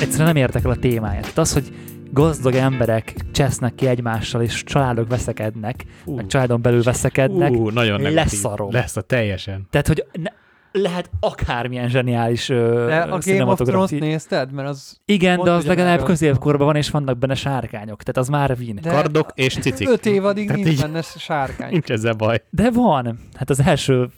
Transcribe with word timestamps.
egyszerűen 0.00 0.26
nem 0.26 0.36
értek 0.36 0.64
el 0.64 0.70
a 0.70 0.76
témáját. 0.76 1.20
Tehát 1.20 1.38
az, 1.38 1.52
hogy 1.52 1.72
gazdag 2.10 2.54
emberek 2.54 3.14
csesznek 3.32 3.74
ki 3.74 3.86
egymással, 3.86 4.42
és 4.42 4.62
családok 4.64 5.08
veszekednek, 5.08 5.84
Ú. 6.04 6.14
meg 6.14 6.26
családon 6.26 6.62
belül 6.62 6.82
veszekednek, 6.82 7.50
Ú, 7.50 7.68
nagyon 7.68 8.00
negatív. 8.00 8.14
leszarom. 8.14 8.72
Lesz 8.72 8.96
a 8.96 9.00
teljesen. 9.00 9.66
Tehát, 9.70 9.86
hogy 9.86 10.04
ne, 10.12 10.30
lehet 10.82 11.10
akármilyen 11.20 11.88
zseniális 11.88 12.46
De 12.48 12.96
a 13.10 13.18
Game 13.24 13.44
of 13.44 13.58
Thrones 13.58 13.90
nézted? 13.90 14.52
Mert 14.52 14.68
az 14.68 15.00
Igen, 15.04 15.40
de 15.42 15.50
az 15.50 15.66
legalább 15.66 16.02
középkorban 16.02 16.66
van, 16.66 16.76
és 16.76 16.90
vannak 16.90 17.18
benne 17.18 17.34
sárkányok, 17.34 18.02
tehát 18.02 18.16
az 18.16 18.28
már. 18.28 18.56
De- 18.56 18.72
De, 18.82 18.90
Kardok 18.90 19.30
és 19.34 19.54
cicik. 19.54 19.88
öt 19.88 20.06
évadig 20.06 20.46
Tehát 20.46 20.62
nincs 20.64 20.76
így- 20.76 20.80
benne 20.82 21.02
sárkány. 21.02 21.70
Nincs 21.70 21.90
ezzel 21.90 22.12
baj. 22.12 22.42
de 22.50 22.70
van. 22.70 23.18
Hát 23.34 23.50
az 23.50 23.60
első 23.60 24.08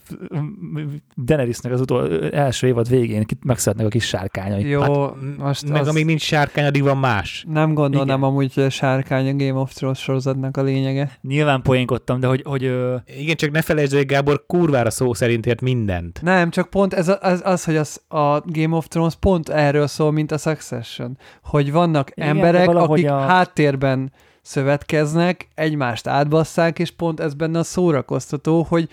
Daenerysnek 1.25 1.71
az 1.71 1.81
utol, 1.81 2.29
első 2.31 2.67
évad 2.67 2.89
végén 2.89 3.25
megszületnek 3.45 3.85
a 3.85 3.89
kis 3.89 4.05
sárkányai. 4.07 4.67
Jó, 4.67 4.81
Hát, 4.81 4.91
most 5.37 5.69
Meg 5.69 5.81
az... 5.81 5.87
amíg 5.87 6.05
nincs 6.05 6.21
sárkány, 6.21 6.65
addig 6.65 6.83
van 6.83 6.97
más. 6.97 7.45
Nem 7.49 7.73
gondolnám 7.73 8.17
Igen. 8.17 8.29
amúgy, 8.29 8.53
hogy 8.53 8.63
a 8.63 8.69
sárkány 8.69 9.27
a 9.29 9.35
Game 9.35 9.59
of 9.59 9.73
Thrones 9.73 9.99
sorozatnak 9.99 10.57
a 10.57 10.61
lényege. 10.63 11.11
Nyilván 11.21 11.61
poénkodtam, 11.61 12.19
de 12.19 12.27
hogy, 12.27 12.41
hogy 12.45 12.63
ö, 12.63 12.95
Igen, 13.19 13.35
csak 13.35 13.51
ne 13.51 13.61
felejtsd, 13.61 13.93
hogy 13.93 14.05
Gábor 14.05 14.43
kurvára 14.47 14.89
szó 14.89 15.13
szerint 15.13 15.45
ért 15.45 15.61
mindent. 15.61 16.19
Nem, 16.21 16.48
csak 16.49 16.69
pont 16.69 16.93
ez 16.93 17.07
az, 17.21 17.41
az 17.43 17.63
hogy 17.63 17.75
az, 17.75 18.01
a 18.07 18.39
Game 18.45 18.75
of 18.75 18.87
Thrones 18.87 19.15
pont 19.15 19.49
erről 19.49 19.87
szól, 19.87 20.11
mint 20.11 20.31
a 20.31 20.37
Succession. 20.37 21.17
Hogy 21.43 21.71
vannak 21.71 22.11
Igen, 22.15 22.29
emberek, 22.29 22.69
akik 22.69 23.09
a- 23.09 23.19
háttérben 23.19 24.11
szövetkeznek, 24.41 25.47
egymást 25.55 26.07
átbasszák, 26.07 26.79
és 26.79 26.91
pont 26.91 27.19
ez 27.19 27.33
benne 27.33 27.59
a 27.59 27.63
szórakoztató, 27.63 28.65
hogy, 28.69 28.89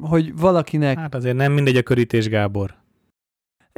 hogy 0.00 0.36
valakinek 0.36 0.98
Hát 0.98 1.14
azért 1.14 1.36
nem 1.36 1.52
mindegy 1.52 1.76
a 1.76 1.82
körítés, 1.82 2.28
Gábor. 2.28 2.74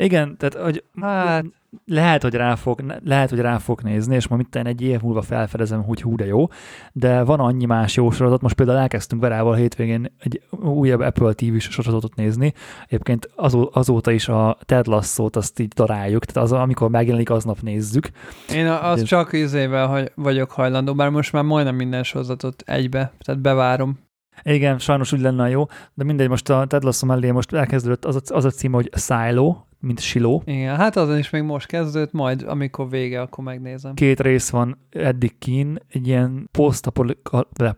Igen, 0.04 0.36
tehát 0.36 0.54
hogy 0.64 0.84
Hát- 1.00 1.44
lehet, 1.86 2.22
hogy 2.22 2.34
rá 2.34 2.54
fog, 2.54 2.84
lehet, 3.04 3.30
hogy 3.30 3.38
rá 3.38 3.58
fog 3.58 3.80
nézni, 3.80 4.14
és 4.14 4.28
majd 4.28 4.42
mit 4.52 4.66
egy 4.66 4.80
év 4.82 5.00
múlva 5.00 5.22
felfedezem, 5.22 5.82
hogy 5.82 6.02
hú 6.02 6.16
de 6.16 6.26
jó, 6.26 6.46
de 6.92 7.22
van 7.22 7.40
annyi 7.40 7.64
más 7.64 7.96
jó 7.96 8.10
sorozat, 8.10 8.40
most 8.40 8.54
például 8.54 8.78
elkezdtünk 8.78 9.22
Verával 9.22 9.52
a 9.52 9.56
hétvégén 9.56 10.12
egy 10.18 10.42
újabb 10.50 11.00
Apple 11.00 11.32
TV 11.32 11.56
sorozatot 11.58 12.14
nézni, 12.14 12.52
egyébként 12.86 13.30
azó, 13.36 13.70
azóta 13.72 14.10
is 14.10 14.28
a 14.28 14.58
Ted 14.64 14.86
Lasso-t 14.86 15.36
azt 15.36 15.58
így 15.58 15.68
daráljuk, 15.68 16.24
tehát 16.24 16.50
az, 16.50 16.58
amikor 16.58 16.90
megjelenik, 16.90 17.30
aznap 17.30 17.60
nézzük. 17.60 18.08
Én 18.54 18.66
a- 18.66 18.88
az 18.90 19.00
Ez- 19.00 19.06
csak 19.06 19.32
izével 19.32 19.86
hogy 19.86 20.12
vagyok 20.14 20.50
hajlandó, 20.50 20.94
bár 20.94 21.08
most 21.08 21.32
már 21.32 21.44
majdnem 21.44 21.74
minden 21.74 22.02
sorozatot 22.02 22.62
egybe, 22.66 23.12
tehát 23.24 23.40
bevárom. 23.40 23.98
Igen, 24.42 24.78
sajnos 24.78 25.12
úgy 25.12 25.20
lenne 25.20 25.48
jó, 25.48 25.64
de 25.94 26.04
mindegy, 26.04 26.28
most 26.28 26.50
a 26.50 26.64
Ted 26.66 26.82
Lasso 26.84 27.06
mellé 27.06 27.30
most 27.30 27.52
elkezdődött 27.52 28.04
az 28.04 28.16
a, 28.16 28.34
az 28.34 28.44
a 28.44 28.50
cím, 28.50 28.72
hogy 28.72 28.90
Silo, 28.96 29.56
mint 29.82 30.00
siló. 30.00 30.42
Igen, 30.44 30.76
hát 30.76 30.96
azon 30.96 31.18
is 31.18 31.30
még 31.30 31.42
most 31.42 31.66
kezdődött, 31.66 32.12
majd 32.12 32.42
amikor 32.42 32.88
vége, 32.88 33.20
akkor 33.20 33.44
megnézem. 33.44 33.94
Két 33.94 34.20
rész 34.20 34.50
van 34.50 34.78
eddig 34.90 35.38
kín, 35.38 35.78
egy 35.88 36.06
ilyen 36.06 36.48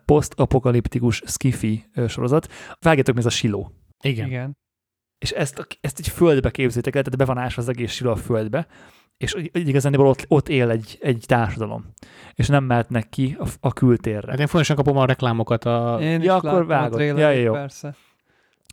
posztapokaliptikus 0.05 1.22
skifi 1.27 1.84
sorozat. 2.08 2.52
Vágjátok, 2.80 3.14
mi 3.14 3.20
ez 3.20 3.27
a 3.27 3.30
siló. 3.30 3.72
Igen. 4.05 4.27
Igen. 4.27 4.56
És 5.19 5.30
ezt, 5.30 5.66
ezt 5.80 5.98
egy 5.98 6.08
földbe 6.08 6.50
képzétek 6.50 6.96
el, 6.96 7.02
tehát 7.02 7.19
be 7.19 7.24
van 7.24 7.38
ásva 7.38 7.62
az 7.62 7.69
egész 7.69 7.92
siló 7.92 8.11
a 8.11 8.16
földbe, 8.16 8.66
és 9.16 9.36
igazán 9.52 9.94
ott, 9.94 10.24
ott 10.28 10.48
él 10.48 10.70
egy, 10.70 10.98
egy 11.00 11.24
társadalom, 11.27 11.92
és 12.34 12.48
nem 12.48 12.64
mehetnek 12.64 13.08
ki 13.08 13.36
a, 13.39 13.48
a 13.61 13.72
kültérre. 13.72 14.30
Hát 14.30 14.41
én 14.41 14.46
fontosan 14.46 14.77
kapom 14.77 14.96
a 14.96 15.05
reklámokat 15.05 15.64
a... 15.64 15.98
Én 16.00 16.20
is 16.20 16.27
Ja, 16.27 16.34
akkor 16.34 16.66
vágod. 16.66 17.00
Ja, 17.00 17.30
jó. 17.30 17.52
persze. 17.52 17.94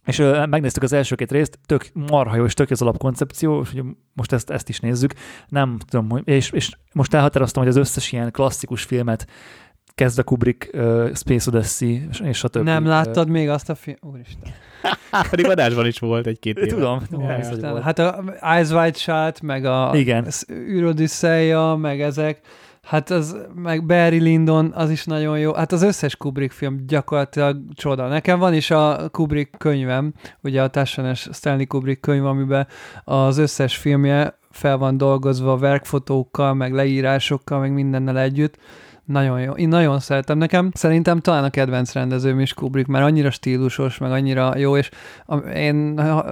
És 0.05 0.19
ö, 0.19 0.45
megnéztük 0.45 0.83
az 0.83 0.93
első 0.93 1.15
két 1.15 1.31
részt, 1.31 1.59
tök 1.65 1.89
marha 1.93 2.35
jó, 2.35 2.45
és 2.45 2.53
tök 2.53 2.69
az 2.69 2.81
alapkoncepció, 2.81 3.61
és 3.61 3.73
ugye 3.73 3.81
most 4.13 4.31
ezt, 4.31 4.49
ezt 4.49 4.69
is 4.69 4.79
nézzük. 4.79 5.13
Nem 5.47 5.77
tudom, 5.87 6.09
hogy, 6.09 6.21
és, 6.25 6.51
és 6.51 6.71
most 6.93 7.13
elhatároztam, 7.13 7.63
hogy 7.63 7.71
az 7.71 7.77
összes 7.77 8.11
ilyen 8.11 8.31
klasszikus 8.31 8.83
filmet 8.83 9.27
kezd 9.95 10.19
a 10.19 10.23
Kubrick, 10.23 10.69
uh, 10.73 11.15
Space 11.15 11.49
Odyssey, 11.49 12.07
és, 12.09 12.19
és 12.19 12.37
stb. 12.37 12.63
Nem 12.63 12.85
láttad 12.85 13.29
még 13.29 13.49
azt 13.49 13.69
a 13.69 13.75
film? 13.75 13.97
Úristen. 14.01 14.51
Pedig 15.29 15.45
adásban 15.45 15.85
is 15.85 15.99
volt 15.99 16.27
egy-két 16.27 16.57
éve. 16.57 16.67
Tudom, 16.67 16.99
hogy 17.09 17.23
Úristen. 17.23 17.81
Hát 17.81 17.99
a 17.99 18.23
Eyes 18.41 18.69
Wide 18.69 18.97
Shut, 18.97 19.41
meg 19.41 19.65
a 19.65 19.91
Igen. 19.93 20.27
meg 21.77 22.01
ezek, 22.01 22.39
hát 22.81 23.09
az, 23.09 23.37
meg 23.55 23.85
Barry 23.85 24.19
Lyndon, 24.19 24.71
az 24.75 24.89
is 24.89 25.05
nagyon 25.05 25.39
jó. 25.39 25.53
Hát 25.53 25.71
az 25.71 25.81
összes 25.81 26.15
Kubrick 26.15 26.51
film 26.51 26.85
gyakorlatilag 26.87 27.57
csoda. 27.73 28.07
Nekem 28.07 28.39
van 28.39 28.53
is 28.53 28.71
a 28.71 29.09
Kubrick 29.11 29.57
könyvem, 29.57 30.13
ugye 30.43 30.61
a 30.61 30.67
Tassanes 30.67 31.29
Stanley 31.31 31.67
Kubrick 31.67 32.01
könyv, 32.01 32.25
amiben 32.25 32.67
az 33.03 33.37
összes 33.37 33.77
filmje 33.77 34.39
fel 34.49 34.77
van 34.77 34.97
dolgozva 34.97 35.57
verkfotókkal, 35.57 36.53
meg 36.53 36.73
leírásokkal, 36.73 37.59
meg 37.59 37.73
mindennel 37.73 38.19
együtt. 38.19 38.57
Nagyon 39.05 39.41
jó. 39.41 39.51
Én 39.51 39.67
nagyon 39.67 39.99
szeretem. 39.99 40.37
Nekem 40.37 40.71
szerintem 40.73 41.19
talán 41.19 41.43
a 41.43 41.49
kedvenc 41.49 41.93
rendezőm 41.93 42.39
is 42.39 42.53
Kubrick, 42.53 42.87
mert 42.87 43.05
annyira 43.05 43.31
stílusos, 43.31 43.97
meg 43.97 44.11
annyira 44.11 44.57
jó, 44.57 44.77
és 44.77 44.89
én 45.53 45.99
ha- 45.99 46.25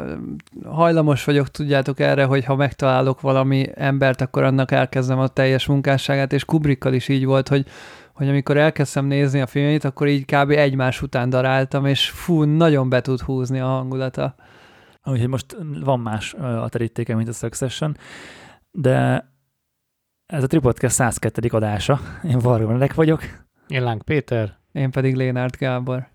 hajlamos 0.66 1.24
vagyok, 1.24 1.48
tudjátok 1.48 2.00
erre, 2.00 2.24
hogy 2.24 2.46
ha 2.46 2.56
megtalálok 2.56 3.22
valami 3.22 3.68
embert, 3.76 4.22
akkor 4.22 4.44
annak 4.44 4.72
elkezdem 4.72 5.20
a 5.20 5.28
teljes 5.28 5.66
munkásságát, 5.66 6.34
és 6.34 6.46
Kubrickkal 6.46 6.94
is 6.94 7.08
így 7.08 7.26
volt, 7.26 7.48
hogy 7.48 7.66
hogy 8.20 8.30
amikor 8.30 8.58
elkezdtem 8.58 9.06
nézni 9.06 9.42
a 9.42 9.48
filmjét, 9.48 9.84
akkor 9.84 10.08
így 10.08 10.26
kb. 10.26 10.50
egymás 10.50 11.02
után 11.02 11.30
daráltam, 11.30 11.86
és 11.86 12.10
fú, 12.10 12.44
nagyon 12.44 12.90
be 12.90 13.02
tud 13.02 13.20
húzni 13.20 13.60
a 13.60 13.66
hangulata. 13.66 14.36
Úgyhogy 15.04 15.28
most 15.28 15.58
van 15.84 16.00
más 16.00 16.34
a 16.34 16.70
terítéke, 16.70 17.16
mint 17.16 17.28
a 17.28 17.32
Succession, 17.32 17.98
de 18.72 19.28
ez 20.30 20.44
a 20.44 20.48
Tripodcast 20.48 20.96
102. 20.96 21.48
adása. 21.50 22.00
Én 22.24 22.40
Varga 22.40 22.68
Menek 22.68 22.94
vagyok. 22.94 23.22
Én 23.68 23.84
Láng 23.84 24.04
Péter. 24.04 24.58
Én 24.72 24.92
pedig 24.92 25.16
Lénárt 25.16 25.58
Gábor. 25.58 26.08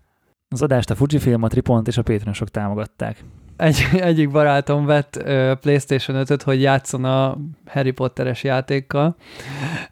Az 0.47 0.61
adást 0.61 0.89
a 0.89 0.95
Fujifilm, 0.95 1.43
a 1.43 1.47
Tripont 1.47 1.87
és 1.87 1.97
a 1.97 2.01
Patreonosok 2.01 2.49
támogatták. 2.49 3.23
Egy, 3.57 3.87
egyik 3.93 4.29
barátom 4.29 4.85
vett 4.85 5.15
ö, 5.23 5.53
PlayStation 5.61 6.23
5-öt, 6.25 6.43
hogy 6.43 6.61
játszon 6.61 7.05
a 7.05 7.37
Harry 7.65 7.91
Potteres 7.91 8.43
játékkal, 8.43 9.15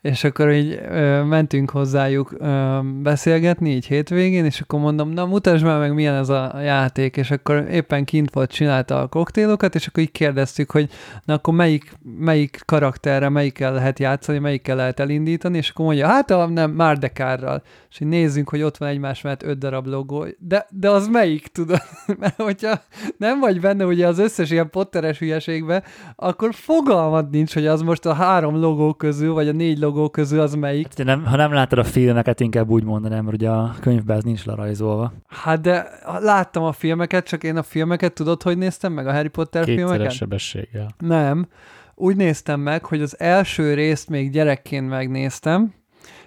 és 0.02 0.24
akkor 0.24 0.52
így 0.52 0.82
mentünk 1.28 1.70
hozzájuk 1.70 2.36
ö, 2.40 2.80
beszélgetni 3.02 3.70
így 3.70 3.86
hétvégén, 3.86 4.46
és 4.46 4.62
akkor 4.62 4.80
mondom, 4.80 5.10
na 5.10 5.26
mutasd 5.26 5.64
már 5.64 5.80
meg, 5.80 5.94
milyen 5.94 6.16
ez 6.16 6.30
a 6.30 6.60
játék, 6.60 7.18
és 7.18 7.32
akkor 7.32 7.68
éppen 7.72 8.06
kint 8.06 8.34
volt, 8.34 8.52
csinálta 8.52 9.02
a 9.02 9.08
koktélokat, 9.08 9.76
és 9.76 9.88
akkor 9.88 10.04
így 10.04 10.12
kérdeztük, 10.12 10.72
hogy 10.72 10.90
na 11.26 11.34
akkor 11.34 11.54
melyik, 11.54 11.98
melyik 12.20 12.60
karakterre, 12.66 13.30
melyikkel 13.30 13.74
lehet 13.74 14.00
játszani, 14.00 14.40
melyikkel 14.40 14.76
lehet 14.76 15.00
elindítani, 15.00 15.58
és 15.58 15.70
akkor 15.70 15.86
mondja, 15.86 16.08
hát 16.08 16.32
a 16.32 16.46
nem, 16.46 16.72
Márdekárral, 16.72 17.64
és 17.90 18.00
így 18.00 18.08
nézzünk, 18.08 18.50
hogy 18.50 18.62
ott 18.62 18.78
van 18.78 18.90
egymás 18.90 19.22
mellett 19.22 19.44
öt 19.44 19.58
darab 19.58 19.88
logó, 19.88 20.26
de, 20.40 20.68
de 20.70 20.90
az 20.90 21.08
melyik, 21.08 21.48
tudod? 21.48 21.82
Mert 22.20 22.42
hogyha 22.42 22.82
nem 23.18 23.40
vagy 23.40 23.53
benne 23.60 23.86
ugye 23.86 24.08
az 24.08 24.20
összes 24.20 24.52
ilyen 24.52 24.70
potteres 24.70 25.20
hülyeségbe, 25.20 25.84
akkor 26.16 26.54
fogalmad 26.54 27.30
nincs, 27.30 27.54
hogy 27.54 27.68
az 27.68 27.82
most 27.82 28.06
a 28.06 28.14
három 28.14 28.56
logó 28.56 28.94
közül, 28.94 29.34
vagy 29.34 29.48
a 29.48 29.52
négy 29.52 29.78
logó 29.78 30.10
közül 30.10 30.40
az 30.40 30.54
melyik. 30.54 30.88
Hát, 30.98 31.06
nem, 31.06 31.26
ha 31.26 31.36
nem 31.36 31.54
láttad 31.54 31.80
a 31.80 31.84
filmeket, 31.84 32.40
inkább 32.40 32.70
úgy 32.70 32.84
mondanám, 32.84 33.24
mert 33.24 33.36
ugye 33.36 33.50
a 33.50 33.76
könyvben 33.80 34.18
ez 34.18 34.24
nincs 34.24 34.46
lerajzolva. 34.46 35.14
Hát 35.28 35.62
de 35.62 35.88
láttam 36.20 36.64
a 36.64 36.72
filmeket, 36.72 37.28
csak 37.28 37.44
én 37.44 37.58
a 37.58 37.64
filmeket 37.64 38.14
tudod, 38.14 38.44
hogy 38.44 38.58
néztem 38.58 38.94
meg 38.94 39.08
a 39.08 39.14
Harry 39.14 39.28
Potter 39.28 39.64
filmeket? 39.64 39.90
Kétszeres 39.90 40.16
sebességgel. 40.16 40.96
Nem. 40.98 41.48
Úgy 41.96 42.16
néztem 42.16 42.60
meg, 42.60 42.86
hogy 42.86 43.02
az 43.02 43.20
első 43.20 43.74
részt 43.74 44.10
még 44.10 44.32
gyerekként 44.32 44.90
megnéztem, 44.90 45.74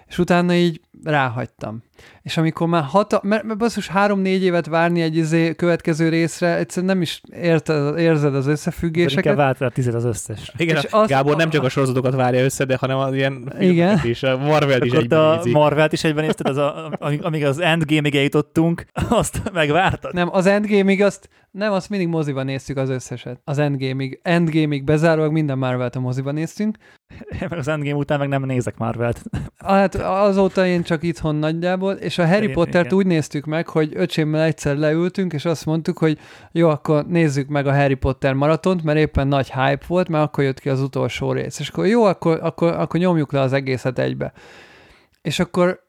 és 0.07 0.17
utána 0.17 0.53
így 0.53 0.81
ráhagytam. 1.03 1.83
És 2.21 2.37
amikor 2.37 2.67
már 2.67 2.83
hat, 2.83 3.23
mert, 3.23 3.43
mert 3.43 3.59
basszus 3.59 3.87
három-négy 3.87 4.43
évet 4.43 4.65
várni 4.67 5.01
egy 5.01 5.15
izé 5.15 5.55
következő 5.55 6.09
részre, 6.09 6.55
egyszerűen 6.57 6.93
nem 6.93 7.01
is 7.01 7.21
érted, 7.31 7.97
érzed 7.97 8.25
az 8.35 8.39
Inkább 8.39 8.53
összefüggéseket. 8.53 9.35
váltál 9.35 9.71
tized 9.71 9.93
az 9.95 10.05
összes. 10.05 10.51
Igen, 10.57 10.75
És 10.75 10.83
azt- 10.89 11.09
Gábor 11.09 11.35
nem 11.35 11.49
csak 11.49 11.63
a 11.63 11.69
sorozatokat 11.69 12.15
várja 12.15 12.43
össze, 12.43 12.65
de 12.65 12.77
hanem 12.79 12.97
az 12.97 13.13
ilyen 13.13 13.53
Igen. 13.59 13.99
is, 14.03 14.23
a 14.23 14.37
Marvel 14.37 14.81
is 14.81 14.91
te 14.91 14.97
a 14.97 15.01
egyben 15.37 15.51
Marvelt 15.51 15.93
is 15.93 16.03
egyben 16.03 16.23
nézted, 16.25 16.47
az 16.47 16.57
a, 16.57 16.91
amíg, 16.99 17.23
amíg 17.23 17.45
az 17.45 17.59
Endgame-ig 17.59 18.15
eljutottunk, 18.15 18.85
azt 19.09 19.41
megvártad? 19.53 20.13
Nem, 20.13 20.29
az 20.31 20.45
Endgame-ig 20.45 21.01
azt, 21.01 21.29
nem, 21.51 21.71
azt 21.71 21.89
mindig 21.89 22.07
moziban 22.07 22.45
néztük 22.45 22.77
az 22.77 22.89
összeset. 22.89 23.39
Az 23.43 23.57
Endgame-ig. 23.57 24.19
Endgame-ig 24.23 24.83
bezárólag 24.83 25.31
minden 25.31 25.57
Marvelt 25.57 25.95
a 25.95 25.99
moziban 25.99 26.33
néztünk. 26.33 26.77
Én 27.41 27.47
meg 27.49 27.59
az 27.59 27.67
Endgame 27.67 27.95
után 27.95 28.19
meg 28.19 28.27
nem 28.27 28.43
nézek 28.45 28.77
Marvelt. 28.77 29.21
Hát 29.57 29.95
azóta 29.95 30.65
én 30.65 30.83
csak 30.87 31.03
itthon 31.03 31.35
nagyjából, 31.35 31.93
és 31.93 32.17
a 32.17 32.27
Harry 32.27 32.47
Pottert 32.47 32.93
úgy 32.93 33.05
néztük 33.05 33.45
meg, 33.45 33.67
hogy 33.67 33.91
öcsémmel 33.95 34.41
egyszer 34.41 34.77
leültünk, 34.77 35.33
és 35.33 35.45
azt 35.45 35.65
mondtuk, 35.65 35.97
hogy 35.97 36.19
jó, 36.51 36.69
akkor 36.69 37.05
nézzük 37.05 37.47
meg 37.47 37.67
a 37.67 37.73
Harry 37.73 37.93
Potter 37.93 38.33
maratont, 38.33 38.83
mert 38.83 38.97
éppen 38.97 39.27
nagy 39.27 39.51
hype 39.51 39.85
volt, 39.87 40.09
mert 40.09 40.23
akkor 40.23 40.43
jött 40.43 40.59
ki 40.59 40.69
az 40.69 40.81
utolsó 40.81 41.31
rész. 41.31 41.59
És 41.59 41.69
akkor 41.69 41.87
jó, 41.87 42.03
akkor, 42.03 42.39
akkor, 42.41 42.73
akkor 42.73 42.99
nyomjuk 42.99 43.31
le 43.31 43.39
az 43.39 43.53
egészet 43.53 43.99
egybe. 43.99 44.33
És 45.21 45.39
akkor 45.39 45.83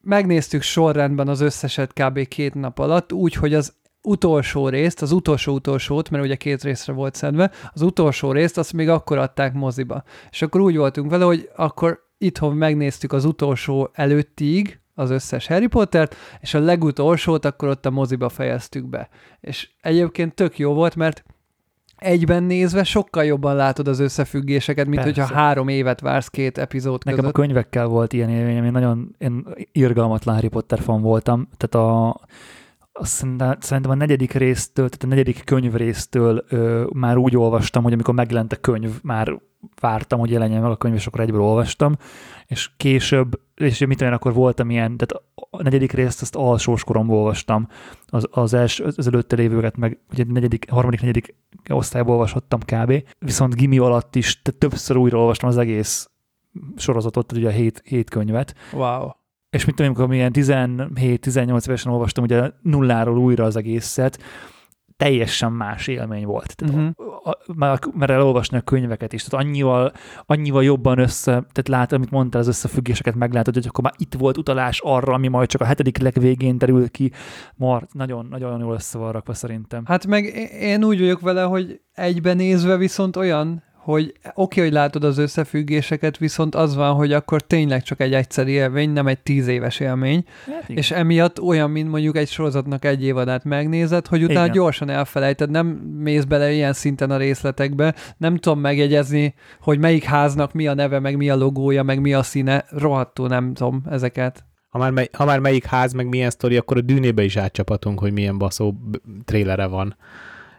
megnéztük 0.00 0.62
sorrendben 0.62 1.28
az 1.28 1.40
összeset 1.40 1.92
kb. 1.92 2.28
két 2.28 2.54
nap 2.54 2.78
alatt, 2.78 3.12
úgy, 3.12 3.34
hogy 3.34 3.54
az 3.54 3.74
utolsó 4.02 4.68
részt, 4.68 5.02
az 5.02 5.12
utolsó 5.12 5.54
utolsót, 5.54 6.10
mert 6.10 6.24
ugye 6.24 6.34
két 6.34 6.62
részre 6.62 6.92
volt 6.92 7.14
szedve, 7.14 7.50
az 7.72 7.82
utolsó 7.82 8.32
részt 8.32 8.58
azt 8.58 8.72
még 8.72 8.88
akkor 8.88 9.18
adták 9.18 9.52
moziba. 9.52 10.02
És 10.30 10.42
akkor 10.42 10.60
úgy 10.60 10.76
voltunk 10.76 11.10
vele, 11.10 11.24
hogy 11.24 11.50
akkor 11.56 12.08
itthon 12.20 12.56
megnéztük 12.56 13.12
az 13.12 13.24
utolsó 13.24 13.90
előttig, 13.92 14.80
az 14.94 15.10
összes 15.10 15.46
Harry 15.46 15.66
Pottert, 15.66 16.16
és 16.40 16.54
a 16.54 16.58
legutolsót 16.58 17.44
akkor 17.44 17.68
ott 17.68 17.86
a 17.86 17.90
moziba 17.90 18.28
fejeztük 18.28 18.84
be. 18.88 19.08
És 19.40 19.70
egyébként 19.80 20.34
tök 20.34 20.58
jó 20.58 20.72
volt, 20.72 20.96
mert 20.96 21.24
egyben 21.96 22.42
nézve 22.42 22.84
sokkal 22.84 23.24
jobban 23.24 23.56
látod 23.56 23.88
az 23.88 23.98
összefüggéseket, 23.98 24.86
mint 24.86 25.02
Persze. 25.02 25.20
hogyha 25.20 25.34
három 25.36 25.68
évet 25.68 26.00
vársz 26.00 26.28
két 26.28 26.58
epizód 26.58 27.00
Nekem 27.04 27.18
a 27.18 27.22
között. 27.22 27.34
könyvekkel 27.34 27.86
volt 27.86 28.12
ilyen 28.12 28.30
élményem, 28.30 28.64
én 28.64 28.72
nagyon 28.72 29.14
én 29.18 29.46
irgalmatlan 29.72 30.34
Harry 30.34 30.48
Potter 30.48 30.80
fan 30.80 31.02
voltam, 31.02 31.48
tehát 31.56 31.88
a, 31.88 32.20
azt 33.00 33.12
szerintem- 33.12 33.90
a 33.90 33.94
negyedik 33.94 34.32
résztől, 34.32 34.88
tehát 34.88 35.04
a 35.04 35.06
negyedik 35.06 35.44
könyv 35.44 35.74
résztől 35.74 36.44
ö, 36.48 36.86
már 36.92 37.16
úgy 37.16 37.36
olvastam, 37.36 37.82
hogy 37.82 37.92
amikor 37.92 38.14
megjelent 38.14 38.52
a 38.52 38.56
könyv, 38.56 38.98
már 39.02 39.40
vártam, 39.80 40.18
hogy 40.18 40.30
jelenjen 40.30 40.62
meg 40.62 40.70
a 40.70 40.76
könyv, 40.76 40.94
és 40.94 41.06
akkor 41.06 41.20
egyből 41.20 41.40
olvastam, 41.40 41.96
és 42.46 42.70
később, 42.76 43.40
és 43.54 43.86
mit 43.86 44.00
én, 44.00 44.12
akkor 44.12 44.32
voltam 44.32 44.70
ilyen, 44.70 44.96
tehát 44.96 45.24
a 45.50 45.62
negyedik 45.62 45.92
részt 45.92 46.22
azt 46.22 46.36
alsós 46.36 46.84
koromban 46.84 47.16
olvastam, 47.16 47.68
az, 48.06 48.26
az, 48.30 48.54
els, 48.54 48.80
az 48.80 49.06
előtte 49.06 49.36
lévőket 49.36 49.76
meg 49.76 49.98
ugye 50.12 50.24
negyedik, 50.28 50.70
harmadik, 50.70 51.00
negyedik 51.00 51.34
osztályból 51.68 52.12
olvashattam 52.12 52.60
kb. 52.60 53.04
Viszont 53.18 53.54
gimi 53.54 53.78
alatt 53.78 54.16
is 54.16 54.42
tehát 54.42 54.60
többször 54.60 54.96
újra 54.96 55.18
olvastam 55.18 55.48
az 55.48 55.56
egész 55.56 56.10
sorozatot, 56.76 57.26
tehát 57.26 57.44
ugye 57.44 57.52
a 57.52 57.56
hét, 57.60 57.82
hét 57.84 58.10
könyvet, 58.10 58.54
Wow. 58.72 59.10
És 59.50 59.64
mit 59.64 59.74
tudom, 59.74 59.90
amikor 59.90 60.08
milyen 60.08 60.30
17-18 60.34 61.66
évesen 61.66 61.92
olvastam 61.92 62.24
ugye 62.24 62.50
nulláról 62.62 63.18
újra 63.18 63.44
az 63.44 63.56
egészet, 63.56 64.18
teljesen 65.00 65.52
más 65.52 65.86
élmény 65.86 66.24
volt. 66.24 66.56
Tehát 66.56 66.74
uh-huh. 66.74 67.28
a, 67.28 67.38
már, 67.56 67.78
mert 67.94 68.10
elolvasni 68.10 68.56
a 68.56 68.60
könyveket 68.60 69.12
is, 69.12 69.24
tehát 69.24 69.46
annyival, 69.46 69.92
annyival 70.26 70.64
jobban 70.64 70.98
össze, 70.98 71.30
tehát 71.32 71.68
lát, 71.68 71.92
amit 71.92 72.10
mondtál, 72.10 72.40
az 72.40 72.48
összefüggéseket 72.48 73.14
meglátod, 73.14 73.54
hogy 73.54 73.66
akkor 73.66 73.84
már 73.84 73.92
itt 73.96 74.14
volt 74.14 74.38
utalás 74.38 74.80
arra, 74.84 75.12
ami 75.12 75.28
majd 75.28 75.48
csak 75.48 75.60
a 75.60 75.64
hetedik 75.64 75.98
legvégén 75.98 76.58
derül 76.58 76.88
ki. 76.88 77.12
Mart, 77.56 77.92
nagyon, 77.92 78.26
nagyon 78.30 78.60
jól 78.60 78.74
össze 78.74 78.98
van 78.98 79.12
rakva 79.12 79.34
szerintem. 79.34 79.84
Hát 79.86 80.06
meg 80.06 80.24
én 80.60 80.84
úgy 80.84 80.98
vagyok 80.98 81.20
vele, 81.20 81.42
hogy 81.42 81.80
egyben 81.92 82.36
nézve 82.36 82.76
viszont 82.76 83.16
olyan, 83.16 83.62
hogy 83.82 84.14
oké, 84.22 84.32
okay, 84.34 84.64
hogy 84.64 84.72
látod 84.72 85.04
az 85.04 85.18
összefüggéseket, 85.18 86.18
viszont 86.18 86.54
az 86.54 86.74
van, 86.74 86.94
hogy 86.94 87.12
akkor 87.12 87.42
tényleg 87.42 87.82
csak 87.82 88.00
egy 88.00 88.14
egyszeri 88.14 88.52
élmény, 88.52 88.90
nem 88.90 89.06
egy 89.06 89.18
tíz 89.18 89.46
éves 89.46 89.80
élmény, 89.80 90.24
Hát, 90.46 90.62
igen. 90.62 90.76
és 90.76 90.90
emiatt 90.90 91.40
olyan, 91.40 91.70
mint 91.70 91.90
mondjuk 91.90 92.16
egy 92.16 92.28
sorozatnak 92.28 92.84
egy 92.84 93.04
évadát 93.04 93.44
megnézed, 93.44 94.06
hogy 94.06 94.22
utána 94.22 94.40
Igen. 94.40 94.52
gyorsan 94.52 94.90
elfelejted, 94.90 95.50
nem 95.50 95.66
mész 96.02 96.24
bele 96.24 96.52
ilyen 96.52 96.72
szinten 96.72 97.10
a 97.10 97.16
részletekbe, 97.16 97.94
nem 98.16 98.36
tudom 98.36 98.60
megjegyezni, 98.60 99.34
hogy 99.60 99.78
melyik 99.78 100.04
háznak 100.04 100.52
mi 100.52 100.66
a 100.66 100.74
neve, 100.74 100.98
meg 100.98 101.16
mi 101.16 101.30
a 101.30 101.36
logója, 101.36 101.82
meg 101.82 102.00
mi 102.00 102.14
a 102.14 102.22
színe, 102.22 102.64
rohadtul 102.68 103.28
nem 103.28 103.54
tudom 103.54 103.82
ezeket. 103.90 104.44
Ha 104.68 104.78
már, 104.78 104.90
mely, 104.90 105.08
ha 105.12 105.24
már 105.24 105.38
melyik 105.38 105.64
ház, 105.64 105.92
meg 105.92 106.08
milyen 106.08 106.30
sztori, 106.30 106.56
akkor 106.56 106.76
a 106.76 106.80
dűnébe 106.80 107.22
is 107.22 107.36
átcsapatunk, 107.36 107.98
hogy 107.98 108.12
milyen 108.12 108.38
baszó 108.38 108.74
trélere 109.24 109.66
van. 109.66 109.96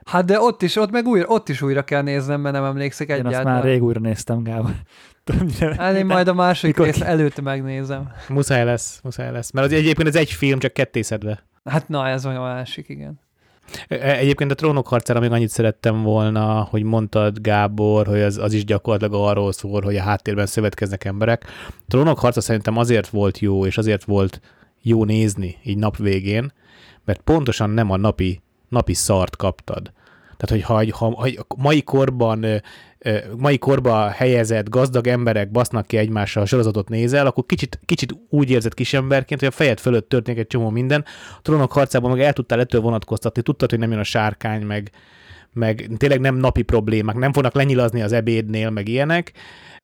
Hát 0.06 0.26
de 0.26 0.40
ott 0.40 0.62
is, 0.62 0.76
ott 0.76 0.92
meg 0.92 1.06
újra, 1.06 1.26
ott 1.28 1.50
is 1.50 1.62
újra 1.62 1.82
kell 1.84 2.02
néznem, 2.02 2.42
mert 2.42 2.56
nem 2.56 2.64
emlékszek 2.64 3.08
Én 3.10 3.16
azt 3.16 3.26
egyáltalán. 3.26 3.54
már 3.54 3.64
rég 3.64 3.84
újra 3.84 4.00
néztem, 4.00 4.44
Gábor. 4.44 4.72
Hát 5.78 5.96
én 5.96 6.06
majd 6.06 6.28
a 6.28 6.34
második 6.34 6.78
Mikor 6.78 6.94
rész 6.94 7.04
előtt 7.04 7.42
megnézem. 7.42 8.12
Muszáj 8.30 8.64
lesz, 8.66 9.00
muszáj 9.04 9.32
lesz. 9.32 9.52
Mert 9.52 9.68
az 9.68 9.74
egyébként 9.74 10.08
ez 10.08 10.16
egy 10.16 10.32
film, 10.32 10.60
csak 10.60 10.74
kettészedve. 10.74 11.44
Hát 11.64 11.88
na, 11.88 12.08
ez 12.08 12.26
olyan 12.26 12.42
másik, 12.42 12.90
igen. 12.90 13.20
E- 13.88 14.18
Egyébként 14.18 14.52
a 14.52 14.56
trónok 14.56 14.88
harcára 14.88 15.20
még 15.20 15.32
annyit 15.32 15.50
szerettem 15.50 16.02
volna, 16.02 16.62
hogy 16.70 16.84
mondtad 16.84 17.40
Gábor, 17.42 18.08
hogy 18.08 18.22
az, 18.22 18.38
az 18.38 18.54
is 18.54 18.66
gyakorlatilag 18.66 19.28
arról 19.28 19.52
szól, 19.52 19.82
hogy 19.82 19.96
a 19.98 20.02
háttérben 20.02 20.46
szövetkeznek 20.46 21.06
emberek. 21.06 21.46
A 21.68 21.84
trónok 21.88 22.20
harca 22.20 22.42
szerintem 22.42 22.78
azért 22.78 23.08
volt 23.10 23.40
jó, 23.40 23.66
és 23.66 23.78
azért 23.78 24.04
volt 24.04 24.42
jó 24.82 25.04
nézni 25.06 25.58
így 25.64 25.78
nap 25.78 25.98
végén, 25.98 26.52
mert 27.06 27.22
pontosan 27.22 27.70
nem 27.70 27.92
a 27.92 27.98
napi, 27.98 28.42
napi 28.72 28.94
szart 28.94 29.36
kaptad. 29.36 29.92
Tehát, 30.38 30.66
hogy 30.66 30.92
ha, 30.92 30.98
ha, 30.98 31.16
ha 31.20 31.46
mai 31.58 31.84
korban 31.84 32.46
mai 33.38 33.58
korba 33.58 34.10
helyezett 34.10 34.70
gazdag 34.70 35.08
emberek 35.08 35.52
basznak 35.52 35.88
ki 35.88 35.98
egymással, 35.98 36.44
a 36.44 36.46
sorozatot 36.46 36.90
nézel, 36.90 37.26
akkor 37.28 37.46
kicsit, 37.46 37.80
kicsit 37.86 38.16
úgy 38.30 38.50
érzed 38.50 38.74
kisemberként, 38.74 39.40
hogy 39.40 39.50
a 39.50 39.56
fejed 39.56 39.80
fölött 39.80 40.10
történik 40.10 40.40
egy 40.40 40.48
csomó 40.48 40.70
minden. 40.70 41.06
A 41.38 41.42
trónok 41.42 41.72
harcában 41.72 42.12
meg 42.12 42.20
el 42.20 42.34
tudtál 42.34 42.60
ettől 42.60 42.82
vonatkoztatni, 42.82 43.42
tudtad, 43.42 43.70
hogy 43.70 43.80
nem 43.80 43.92
jön 43.92 44.00
a 44.00 44.04
sárkány, 44.04 44.62
meg, 44.62 44.92
meg 45.54 45.90
tényleg 45.98 46.20
nem 46.20 46.36
napi 46.36 46.62
problémák, 46.62 47.16
nem 47.16 47.34
fognak 47.34 47.54
lenyilazni 47.54 48.02
az 48.02 48.12
ebédnél, 48.12 48.70
meg 48.70 48.88
ilyenek. 48.88 49.32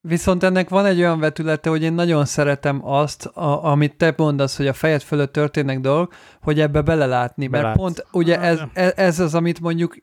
Viszont 0.01 0.43
ennek 0.43 0.69
van 0.69 0.85
egy 0.85 0.99
olyan 0.99 1.19
vetülete, 1.19 1.69
hogy 1.69 1.83
én 1.83 1.93
nagyon 1.93 2.25
szeretem 2.25 2.87
azt, 2.87 3.25
a, 3.25 3.65
amit 3.65 3.95
te 3.95 4.13
mondasz, 4.17 4.57
hogy 4.57 4.67
a 4.67 4.73
fejed 4.73 5.01
fölött 5.01 5.33
történnek 5.33 5.79
dolgok, 5.79 6.13
hogy 6.41 6.59
ebbe 6.59 6.81
belelátni. 6.81 7.47
Mert 7.47 7.63
Belátsz. 7.63 7.79
pont 7.79 8.05
ugye 8.11 8.41
ez, 8.41 8.59
ez, 8.73 8.93
ez 8.95 9.19
az, 9.19 9.35
amit 9.35 9.59
mondjuk 9.59 9.97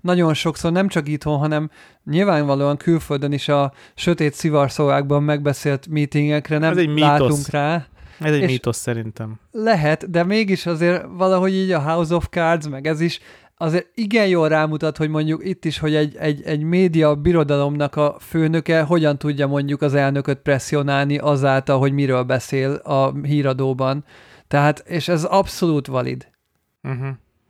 nagyon 0.00 0.34
sokszor 0.34 0.72
nem 0.72 0.88
csak 0.88 1.08
itthon, 1.08 1.38
hanem 1.38 1.70
nyilvánvalóan 2.04 2.76
külföldön 2.76 3.32
is 3.32 3.48
a 3.48 3.72
sötét 3.94 4.34
szivarszóákban 4.34 5.22
megbeszélt 5.22 5.86
meetingekre 5.88 6.58
nem 6.58 6.70
Ez 6.70 6.76
egy 6.76 6.88
mítosz. 6.88 7.08
látunk 7.10 7.48
rá. 7.48 7.86
Ez 8.20 8.34
egy 8.34 8.46
mítosz 8.46 8.78
szerintem. 8.78 9.40
Lehet, 9.50 10.10
de 10.10 10.24
mégis 10.24 10.66
azért 10.66 11.04
valahogy 11.16 11.54
így 11.54 11.70
a 11.70 11.80
House 11.80 12.14
of 12.14 12.26
Cards, 12.30 12.68
meg 12.68 12.86
ez 12.86 13.00
is, 13.00 13.20
azért 13.62 13.86
igen 13.94 14.26
jól 14.26 14.48
rámutat, 14.48 14.96
hogy 14.96 15.08
mondjuk 15.08 15.44
itt 15.44 15.64
is, 15.64 15.78
hogy 15.78 15.94
egy, 15.94 16.16
egy, 16.16 16.42
egy 16.44 16.62
média 16.62 17.14
birodalomnak 17.14 17.96
a 17.96 18.16
főnöke 18.20 18.82
hogyan 18.82 19.18
tudja 19.18 19.46
mondjuk 19.46 19.82
az 19.82 19.94
elnököt 19.94 20.38
presszionálni 20.38 21.18
azáltal, 21.18 21.78
hogy 21.78 21.92
miről 21.92 22.22
beszél 22.22 22.72
a 22.72 23.12
híradóban. 23.22 24.04
Tehát, 24.48 24.78
és 24.78 25.08
ez 25.08 25.24
abszolút 25.24 25.86
valid. 25.86 26.28
Uh-huh. 26.82 27.08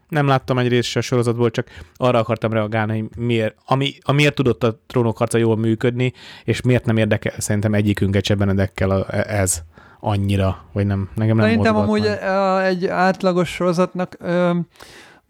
Nem 0.09 0.27
láttam 0.27 0.59
egy 0.59 0.69
részt 0.69 0.97
a 0.97 1.01
sorozatból, 1.01 1.51
csak 1.51 1.69
arra 1.95 2.19
akartam 2.19 2.53
reagálni, 2.53 2.99
hogy 2.99 3.09
miért, 3.17 3.57
ami, 3.67 3.93
amiért 4.01 4.35
tudott 4.35 4.65
a 4.65 4.81
trónok 4.87 5.19
harca 5.19 5.39
jól 5.39 5.57
működni, 5.57 6.13
és 6.45 6.61
miért 6.61 6.85
nem 6.85 6.97
érdekel 6.97 7.35
szerintem 7.39 7.75
egyikünket 7.75 8.25
se 8.25 8.35
Benedekkel 8.35 8.91
a, 8.91 9.15
ez 9.31 9.63
annyira, 10.01 10.65
vagy 10.73 10.87
nem, 10.87 11.09
nekem 11.15 11.37
nem 11.37 11.47
Szerintem 11.47 11.77
amúgy 11.77 12.07
a, 12.07 12.65
egy 12.65 12.87
átlagos 12.87 13.49
sorozatnak 13.49 14.17
ö, 14.19 14.51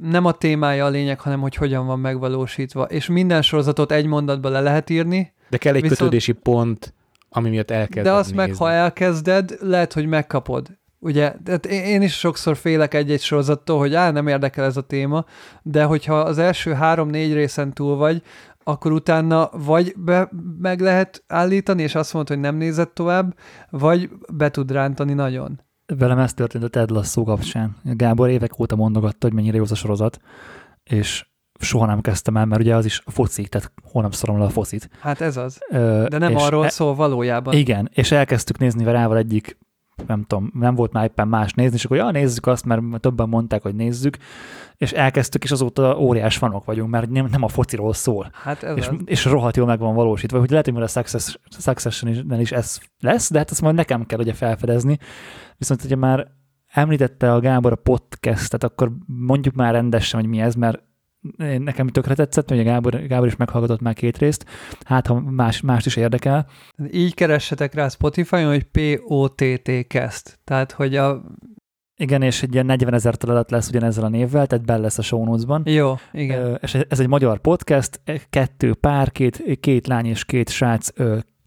nem 0.02 0.24
a 0.24 0.32
témája 0.32 0.84
a 0.84 0.88
lényeg, 0.88 1.20
hanem 1.20 1.40
hogy 1.40 1.54
hogyan 1.54 1.86
van 1.86 1.98
megvalósítva. 1.98 2.82
És 2.84 3.06
minden 3.08 3.42
sorozatot 3.42 3.92
egy 3.92 4.06
mondatba 4.06 4.48
le 4.48 4.60
lehet 4.60 4.90
írni, 4.90 5.32
De 5.48 5.56
kell 5.56 5.74
egy 5.74 5.80
viszont- 5.80 5.98
kötődési 6.00 6.32
pont, 6.32 6.94
ami 7.28 7.48
miatt 7.48 7.70
elkezded 7.70 8.04
De 8.12 8.18
azt 8.18 8.34
meg, 8.34 8.48
nézni. 8.48 8.64
ha 8.64 8.70
elkezded, 8.70 9.56
lehet, 9.60 9.92
hogy 9.92 10.06
megkapod. 10.06 10.78
Ugye, 10.98 11.34
tehát 11.44 11.66
én 11.66 11.82
én 11.84 12.02
is 12.02 12.18
sokszor 12.18 12.56
félek 12.56 12.94
egy-egy 12.94 13.20
sorozattól, 13.20 13.78
hogy 13.78 13.94
á, 13.94 14.10
nem 14.10 14.26
érdekel 14.26 14.64
ez 14.64 14.76
a 14.76 14.80
téma, 14.80 15.24
de 15.62 15.84
hogyha 15.84 16.18
az 16.20 16.38
első 16.38 16.72
három-négy 16.72 17.32
részen 17.32 17.72
túl 17.72 17.96
vagy, 17.96 18.22
akkor 18.64 18.92
utána 18.92 19.50
vagy 19.52 19.94
be, 19.96 20.30
meg 20.60 20.80
lehet 20.80 21.22
állítani, 21.26 21.82
és 21.82 21.94
azt 21.94 22.12
mondod, 22.12 22.32
hogy 22.34 22.42
nem 22.42 22.56
nézed 22.56 22.88
tovább, 22.88 23.34
vagy 23.70 24.10
be 24.32 24.50
tud 24.50 24.70
rántani 24.72 25.12
nagyon. 25.12 25.60
Velem 25.98 26.18
ez 26.18 26.34
történt 26.34 26.64
a 26.64 26.68
Ted 26.68 26.90
Lasso 26.90 27.24
kapcsán. 27.24 27.76
Gábor 27.82 28.28
évek 28.28 28.58
óta 28.58 28.76
mondogatta, 28.76 29.26
hogy 29.26 29.32
mennyire 29.32 29.56
jó 29.56 29.62
az 29.62 29.72
a 29.72 29.74
sorozat, 29.74 30.20
és 30.82 31.28
soha 31.60 31.86
nem 31.86 32.00
kezdtem 32.00 32.36
el, 32.36 32.44
mert 32.44 32.60
ugye 32.60 32.74
az 32.74 32.84
is 32.84 33.02
foci, 33.06 33.48
tehát 33.48 33.72
holnap 33.82 34.14
szorom 34.14 34.38
le 34.38 34.44
a 34.44 34.48
focit. 34.48 34.88
Hát 35.00 35.20
ez 35.20 35.36
az. 35.36 35.58
Ö, 35.70 36.06
De 36.08 36.18
nem 36.18 36.36
arról 36.36 36.64
e- 36.64 36.68
szól 36.68 36.94
valójában. 36.94 37.54
Igen, 37.54 37.90
és 37.92 38.10
elkezdtük 38.12 38.58
nézni 38.58 38.84
Verával 38.84 39.16
egyik, 39.16 39.58
nem 40.06 40.24
tudom, 40.24 40.50
nem 40.54 40.74
volt 40.74 40.92
már 40.92 41.04
éppen 41.04 41.28
más 41.28 41.52
nézni, 41.52 41.76
és 41.76 41.84
akkor 41.84 41.96
ja, 41.96 42.10
nézzük 42.10 42.46
azt, 42.46 42.64
mert 42.64 43.00
többen 43.00 43.28
mondták, 43.28 43.62
hogy 43.62 43.74
nézzük, 43.74 44.16
és 44.76 44.92
elkezdtük, 44.92 45.44
és 45.44 45.50
azóta 45.50 45.98
óriás 45.98 46.36
fanok 46.36 46.64
vagyunk, 46.64 46.90
mert 46.90 47.10
nem, 47.10 47.28
nem 47.30 47.42
a 47.42 47.48
fociról 47.48 47.92
szól. 47.92 48.30
Hát 48.32 48.62
ez 48.62 48.76
És, 48.76 48.88
az. 48.88 48.96
és 49.04 49.24
rohadt 49.24 49.56
jól 49.56 49.66
meg 49.66 49.78
van 49.78 49.94
valósítva, 49.94 50.38
hogy 50.38 50.50
lehet, 50.50 50.64
hogy 50.64 50.74
majd 50.74 50.86
a 50.86 50.90
Success, 50.90 51.36
Succession 51.58 52.40
is 52.40 52.52
ez 52.52 52.78
lesz, 53.00 53.30
de 53.30 53.38
hát 53.38 53.50
ezt 53.50 53.62
majd 53.62 53.74
nekem 53.74 54.06
kell 54.06 54.18
ugye 54.18 54.32
felfedezni. 54.32 54.98
Viszont 55.56 55.84
ugye 55.84 55.96
már 55.96 56.26
említette 56.66 57.32
a 57.32 57.40
Gábor 57.40 57.72
a 57.72 57.76
podcastet, 57.76 58.64
akkor 58.64 58.92
mondjuk 59.06 59.54
már 59.54 59.72
rendesen, 59.72 60.20
hogy 60.20 60.28
mi 60.28 60.40
ez, 60.40 60.54
mert 60.54 60.82
nekem 61.58 61.86
tökre 61.86 62.14
tetszett, 62.14 62.48
hogy 62.48 62.58
a 62.58 62.62
Gábor, 62.62 63.06
Gábor 63.06 63.26
is 63.26 63.36
meghallgatott 63.36 63.80
már 63.80 63.94
két 63.94 64.18
részt, 64.18 64.44
hát 64.84 65.06
ha 65.06 65.20
más, 65.20 65.60
mást 65.60 65.86
is 65.86 65.96
érdekel, 65.96 66.46
Így 66.92 67.14
keressetek 67.14 67.74
rá 67.74 67.88
Spotify-on, 67.88 68.48
hogy 68.48 68.62
P-O-T-T 68.62 69.70
Cast. 69.88 70.38
Tehát, 70.44 70.72
hogy 70.72 70.96
a... 70.96 71.22
Igen, 71.96 72.22
és 72.22 72.42
egy 72.42 72.52
ilyen 72.52 72.66
40 72.66 72.94
ezer 72.94 73.16
találat 73.16 73.50
lesz 73.50 73.68
ugyanezzel 73.68 74.04
a 74.04 74.08
névvel, 74.08 74.46
tehát 74.46 74.64
benne 74.64 74.80
lesz 74.80 74.98
a 74.98 75.02
show 75.02 75.24
notes-ban. 75.24 75.62
Jó, 75.64 75.94
igen. 76.12 76.58
És 76.62 76.74
ez 76.74 77.00
egy 77.00 77.08
magyar 77.08 77.38
podcast, 77.38 78.00
e, 78.04 78.20
kettő 78.30 78.74
pár, 78.74 79.12
két, 79.12 79.60
két 79.60 79.86
lány 79.86 80.06
és 80.06 80.24
két 80.24 80.48
srác 80.48 80.88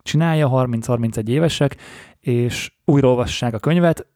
csinálja, 0.02 0.50
30-31 0.50 1.28
évesek, 1.28 1.76
és 2.20 2.72
újraolvassák 2.86 3.54
a 3.54 3.60
könyvet, 3.60 4.08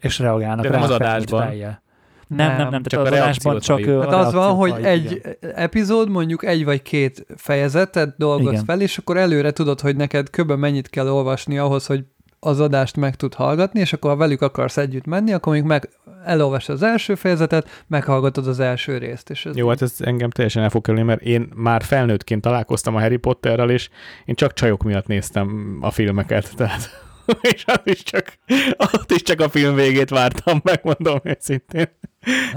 és 0.00 0.18
reagálnak 0.18 0.64
De 0.64 0.70
rá 0.70 0.74
nem 0.74 0.82
az 0.82 0.90
adásban. 0.90 1.46
fejjel. 1.46 1.84
Nem, 2.26 2.56
nem, 2.56 2.70
nem, 2.70 2.82
csak 2.82 3.00
az 3.00 3.10
a 3.10 3.14
adásban 3.14 3.60
csak... 3.60 3.84
halljuk. 3.84 4.04
Hát 4.04 4.26
az 4.26 4.32
van, 4.32 4.54
hogy 4.54 4.70
halljuk, 4.70 4.86
egy 4.86 5.10
igen. 5.10 5.36
epizód, 5.54 6.10
mondjuk 6.10 6.44
egy 6.44 6.64
vagy 6.64 6.82
két 6.82 7.26
fejezetet 7.36 8.14
dolgoz 8.18 8.52
Igen. 8.52 8.64
fel, 8.64 8.80
és 8.80 8.98
akkor 8.98 9.16
előre 9.16 9.50
tudod, 9.50 9.80
hogy 9.80 9.96
neked 9.96 10.30
kb. 10.30 10.52
mennyit 10.52 10.88
kell 10.90 11.08
olvasni 11.08 11.58
ahhoz, 11.58 11.86
hogy 11.86 12.04
az 12.40 12.60
adást 12.60 12.96
meg 12.96 13.16
tud 13.16 13.34
hallgatni, 13.34 13.80
és 13.80 13.92
akkor 13.92 14.10
ha 14.10 14.16
velük 14.16 14.42
akarsz 14.42 14.76
együtt 14.76 15.06
menni, 15.06 15.32
akkor 15.32 15.52
még 15.52 15.62
meg 15.62 15.88
elolvasod 16.24 16.74
az 16.74 16.82
első 16.82 17.14
fejezetet, 17.14 17.84
meghallgatod 17.86 18.46
az 18.46 18.60
első 18.60 18.98
részt. 18.98 19.30
És 19.30 19.46
ez 19.46 19.56
Jó, 19.56 19.68
hát 19.68 19.82
ez 19.82 19.94
engem 19.98 20.30
teljesen 20.30 20.62
el 20.62 20.70
fog 20.70 20.82
kerülni, 20.82 21.06
mert 21.06 21.22
én 21.22 21.48
már 21.54 21.82
felnőttként 21.82 22.42
találkoztam 22.42 22.94
a 22.94 23.00
Harry 23.00 23.16
Potterrel, 23.16 23.70
és 23.70 23.88
én 24.24 24.34
csak 24.34 24.52
csajok 24.52 24.82
miatt 24.82 25.06
néztem 25.06 25.78
a 25.80 25.90
filmeket, 25.90 26.52
tehát 26.56 27.05
és 27.52 27.64
az 27.66 27.80
is 27.84 28.02
csak, 28.02 28.38
ott 28.78 29.10
is 29.12 29.22
csak 29.22 29.40
a 29.40 29.48
film 29.48 29.74
végét 29.74 30.10
vártam, 30.10 30.60
megmondom 30.64 31.18
őszintén. 31.22 31.88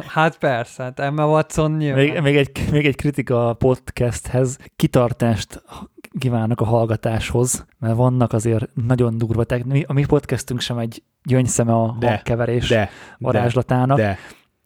Hát 0.07 0.37
persze, 0.37 0.83
hát 0.83 0.99
Emma 0.99 1.27
Watson 1.27 1.71
nyilván. 1.71 2.03
Még, 2.03 2.19
még, 2.21 2.35
egy, 2.37 2.51
még 2.71 2.85
egy 2.85 2.95
kritika 2.95 3.49
a 3.49 3.53
podcasthez. 3.53 4.57
Kitartást 4.75 5.63
kívánok 6.19 6.61
a 6.61 6.65
hallgatáshoz, 6.65 7.65
mert 7.79 7.95
vannak 7.95 8.33
azért 8.33 8.69
nagyon 8.87 9.17
durva 9.17 9.43
techni. 9.43 9.83
A 9.87 9.93
mi 9.93 10.05
podcastünk 10.05 10.59
sem 10.59 10.77
egy 10.77 11.03
gyöngyszeme 11.23 11.73
a 11.73 11.95
De, 11.99 12.07
hangkeverés 12.07 12.67
De, 12.67 12.89
varázslatának. 13.17 13.97
de, 13.97 14.17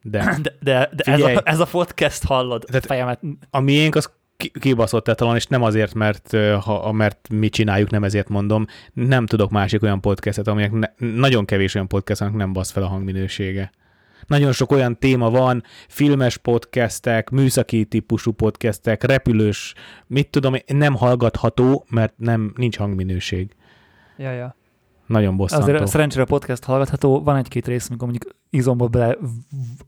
de. 0.02 0.38
de, 0.42 0.56
de, 0.60 0.90
de 0.94 1.12
ez, 1.12 1.20
a, 1.20 1.40
ez 1.44 1.60
a 1.60 1.66
podcast 1.66 2.24
hallod 2.24 2.64
Tehát- 2.66 2.86
fejemet. 2.86 3.20
A 3.50 3.60
miénk 3.60 3.94
az 3.94 4.10
kibaszott 4.36 5.08
etalon, 5.08 5.36
és 5.36 5.46
nem 5.46 5.62
azért, 5.62 5.94
mert, 5.94 6.36
ha, 6.60 6.92
mert 6.92 7.28
mi 7.28 7.48
csináljuk, 7.48 7.90
nem 7.90 8.04
ezért 8.04 8.28
mondom. 8.28 8.66
Nem 8.92 9.26
tudok 9.26 9.50
másik 9.50 9.82
olyan 9.82 10.00
podcastet, 10.00 10.46
aminek 10.48 10.72
ne, 10.72 10.88
nagyon 10.96 11.44
kevés 11.44 11.74
olyan 11.74 11.88
podcast, 11.88 12.20
aminek 12.20 12.40
nem 12.40 12.52
basz 12.52 12.70
fel 12.70 12.82
a 12.82 12.86
hangminősége. 12.86 13.70
Nagyon 14.26 14.52
sok 14.52 14.72
olyan 14.72 14.98
téma 14.98 15.30
van, 15.30 15.62
filmes 15.88 16.36
podcastek, 16.36 17.30
műszaki 17.30 17.84
típusú 17.84 18.32
podcastek, 18.32 19.02
repülős, 19.02 19.74
mit 20.06 20.28
tudom, 20.28 20.54
nem 20.66 20.94
hallgatható, 20.94 21.86
mert 21.90 22.12
nem 22.16 22.52
nincs 22.56 22.76
hangminőség. 22.76 23.56
Ja, 24.16 24.30
ja. 24.30 24.56
Nagyon 25.06 25.36
bosszantó. 25.36 25.72
Azért 25.72 25.86
szerencsére 25.86 26.22
a 26.22 26.26
podcast 26.26 26.64
hallgatható, 26.64 27.22
van 27.22 27.36
egy-két 27.36 27.66
rész, 27.66 27.88
amikor 27.88 28.08
mondjuk 28.08 28.34
izomba 28.50 28.86
bele 28.88 29.16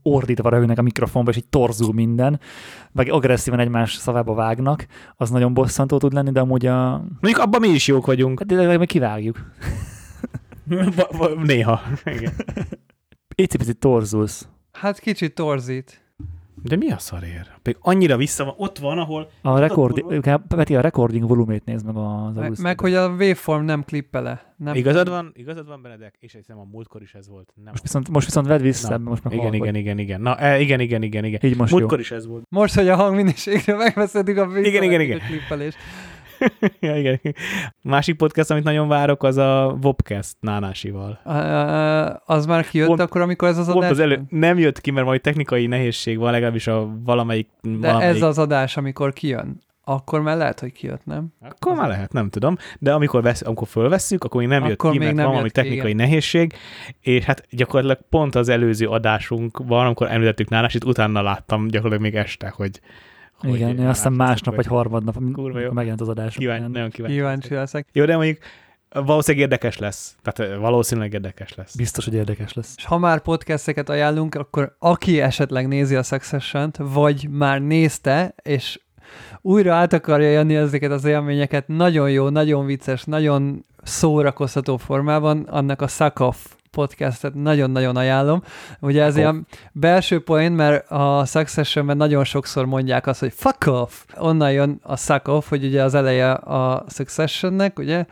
ordítva 0.01 0.49
röhögnek 0.49 0.77
a 0.77 0.81
mikrofonba, 0.81 1.31
és 1.31 1.37
így 1.37 1.47
torzul 1.47 1.93
minden, 1.93 2.39
vagy 2.91 3.09
agresszívan 3.09 3.59
egymás 3.59 3.93
szavába 3.93 4.33
vágnak, 4.33 4.85
az 5.15 5.29
nagyon 5.29 5.53
bosszantó 5.53 5.97
tud 5.97 6.13
lenni, 6.13 6.31
de 6.31 6.39
amúgy 6.39 6.65
a... 6.65 6.89
Mondjuk 6.97 7.37
abban 7.37 7.59
mi 7.61 7.67
is 7.67 7.87
jók 7.87 8.05
vagyunk. 8.05 8.39
Hát 8.39 8.47
de 8.47 8.77
meg 8.77 8.87
kivágjuk. 8.87 9.51
Va- 10.95 11.11
va- 11.17 11.43
Néha. 11.43 11.81
Igen. 12.05 12.33
Icipicit 13.35 13.77
torzulsz. 13.77 14.47
Hát 14.71 14.99
kicsit 14.99 15.35
torzít. 15.35 16.06
De 16.63 16.75
mi 16.75 16.91
a 16.91 16.97
szarér? 16.97 17.47
Pedig 17.61 17.79
annyira 17.81 18.17
vissza 18.17 18.43
van, 18.43 18.53
ott 18.57 18.77
van, 18.77 18.97
ahol 18.97 19.29
A 19.41 19.59
record, 19.59 19.99
kurva? 20.01 20.37
Peti, 20.37 20.75
a 20.75 20.81
recording 20.81 21.27
volumét 21.27 21.65
nézd 21.65 21.85
meg 21.85 21.95
az 21.95 22.35
Meg, 22.35 22.53
meg, 22.61 22.79
hogy 22.79 22.93
a 22.93 23.07
waveform 23.07 23.63
nem 23.63 23.83
klippele. 23.83 24.53
Nem. 24.57 24.75
Igazad 24.75 25.09
van, 25.09 25.31
igazad 25.35 25.67
van, 25.67 25.81
Benedek, 25.81 26.15
és 26.19 26.33
hiszem 26.33 26.59
a 26.59 26.67
múltkor 26.71 27.01
is 27.01 27.13
ez 27.13 27.29
volt. 27.29 27.53
Nem. 27.55 27.71
Most 27.71 27.81
viszont, 27.81 28.09
most 28.09 28.25
viszont 28.25 28.47
vedd 28.47 28.61
vissza, 28.61 28.89
Na, 28.89 29.09
most 29.09 29.23
meg 29.23 29.33
igen, 29.33 29.53
igen, 29.53 29.75
igen, 29.75 29.97
igen. 29.97 30.21
Na, 30.21 30.37
e, 30.37 30.59
igen, 30.59 30.79
igen, 30.79 31.01
igen, 31.03 31.25
igen. 31.25 31.39
Így 31.43 31.57
most 31.57 31.71
jó. 31.71 31.77
Múltkor 31.77 31.99
is 31.99 32.11
ez 32.11 32.27
volt. 32.27 32.43
Most, 32.49 32.75
hogy 32.75 32.87
a 32.87 32.95
hangminőségről 32.95 33.77
megbeszéltük 33.77 34.37
a 34.37 34.57
Igen, 34.59 34.83
igen, 34.83 35.01
igen. 35.01 35.19
a 35.19 35.25
klippelés. 35.25 35.75
ja, 36.79 36.97
igen. 36.97 37.19
Másik 37.81 38.15
podcast, 38.15 38.51
amit 38.51 38.63
nagyon 38.63 38.87
várok, 38.87 39.23
az 39.23 39.37
a 39.37 39.77
Vopcast 39.81 40.35
Nánásival. 40.39 41.19
Uh, 41.25 42.35
az 42.35 42.45
már 42.45 42.67
kijött 42.69 42.87
Pont- 42.87 43.01
akkor, 43.01 43.21
amikor 43.21 43.47
ez 43.47 43.57
az 43.57 43.69
adás? 43.69 43.89
az 43.89 43.99
elő, 43.99 44.21
nem 44.29 44.57
jött 44.57 44.81
ki, 44.81 44.91
mert 44.91 45.05
majd 45.05 45.21
technikai 45.21 45.67
nehézség 45.67 46.17
van, 46.17 46.31
legalábbis 46.31 46.67
a 46.67 46.89
valamelyik... 47.03 47.47
De 47.61 47.87
valamelyik 47.87 48.15
ez 48.15 48.21
az 48.21 48.37
adás, 48.37 48.77
amikor 48.77 49.13
kijön, 49.13 49.59
akkor 49.89 50.21
már 50.21 50.37
lehet, 50.37 50.59
hogy 50.59 50.71
kijött, 50.71 51.05
nem? 51.05 51.33
Akkor 51.41 51.75
már 51.75 51.87
lehet, 51.87 52.13
nem 52.13 52.29
tudom. 52.29 52.57
De 52.79 52.93
amikor, 52.93 53.21
vesz, 53.21 53.41
amikor 53.41 53.67
fölvesszük, 53.67 54.23
akkor 54.23 54.41
még 54.41 54.49
nem 54.49 54.63
jött 54.63 54.73
Akkor 54.73 54.91
ki, 54.91 54.97
még 54.97 55.05
mert 55.07 55.15
nem 55.17 55.25
van 55.25 55.33
valami 55.33 55.51
jött 55.55 55.65
technikai 55.65 55.93
nehézség, 55.93 56.53
és 57.01 57.23
hát 57.23 57.45
gyakorlatilag 57.49 57.99
pont 58.09 58.35
az 58.35 58.49
előző 58.49 58.87
adásunkban, 58.87 59.85
amikor 59.85 60.11
említettük 60.11 60.49
Nánásit, 60.49 60.83
utána 60.83 61.21
láttam 61.21 61.67
gyakorlatilag 61.67 62.13
még 62.13 62.21
este, 62.21 62.53
hogy 62.55 62.81
hogy 63.37 63.53
Igen, 63.55 63.67
Nánásit 63.67 63.89
aztán 63.89 64.13
másnap 64.13 64.55
vagy 64.55 64.65
harmadnap, 64.65 65.15
Kurva 65.33 65.41
jó. 65.41 65.55
amikor 65.55 65.73
megjelent 65.73 66.01
az 66.01 66.09
adás. 66.09 66.37
Után. 66.37 66.71
nagyon 66.71 66.89
kíváncsi. 66.89 67.15
Kíváncsi 67.15 67.53
leszek. 67.53 67.87
Jó, 67.91 68.05
de 68.05 68.15
mondjuk 68.15 68.37
valószínűleg 68.89 69.49
érdekes 69.49 69.77
lesz. 69.77 70.15
Tehát 70.21 70.59
valószínűleg 70.59 71.13
érdekes 71.13 71.55
lesz. 71.55 71.75
Biztos, 71.75 72.05
hogy 72.05 72.13
érdekes 72.13 72.53
lesz. 72.53 72.73
És 72.77 72.85
ha 72.85 72.97
már 72.97 73.21
podcasteket 73.21 73.89
ajánlunk, 73.89 74.35
akkor 74.35 74.75
aki 74.79 75.21
esetleg 75.21 75.67
nézi 75.67 75.95
a 75.95 76.03
succession 76.03 76.71
vagy 76.77 77.29
már 77.29 77.61
nézte, 77.61 78.35
és 78.43 78.79
újra 79.41 79.73
át 79.73 79.93
akarja 79.93 80.29
jönni 80.29 80.55
ezeket 80.55 80.91
az 80.91 81.05
élményeket 81.05 81.67
nagyon 81.67 82.11
jó, 82.11 82.29
nagyon 82.29 82.65
vicces, 82.65 83.03
nagyon 83.03 83.65
szórakoztató 83.83 84.77
formában, 84.77 85.41
annak 85.41 85.81
a 85.81 85.87
Suck 85.87 86.19
Off 86.19 86.37
podcastet 86.77 87.33
nagyon-nagyon 87.33 87.95
ajánlom. 87.95 88.43
Ugye 88.79 89.03
ez 89.03 89.13
off. 89.13 89.17
ilyen 89.17 89.47
belső 89.71 90.23
poén, 90.23 90.51
mert 90.51 90.91
a 90.91 91.25
Successionben 91.25 91.97
nagyon 91.97 92.23
sokszor 92.23 92.65
mondják 92.65 93.07
azt, 93.07 93.19
hogy 93.19 93.33
fuck 93.35 93.65
off. 93.67 94.03
Onnan 94.17 94.51
jön 94.51 94.79
a 94.83 94.97
suck 94.97 95.27
off, 95.27 95.49
hogy 95.49 95.65
ugye 95.65 95.83
az 95.83 95.93
eleje 95.93 96.31
a 96.31 96.85
Successionnek, 96.89 97.79
ugye, 97.79 98.05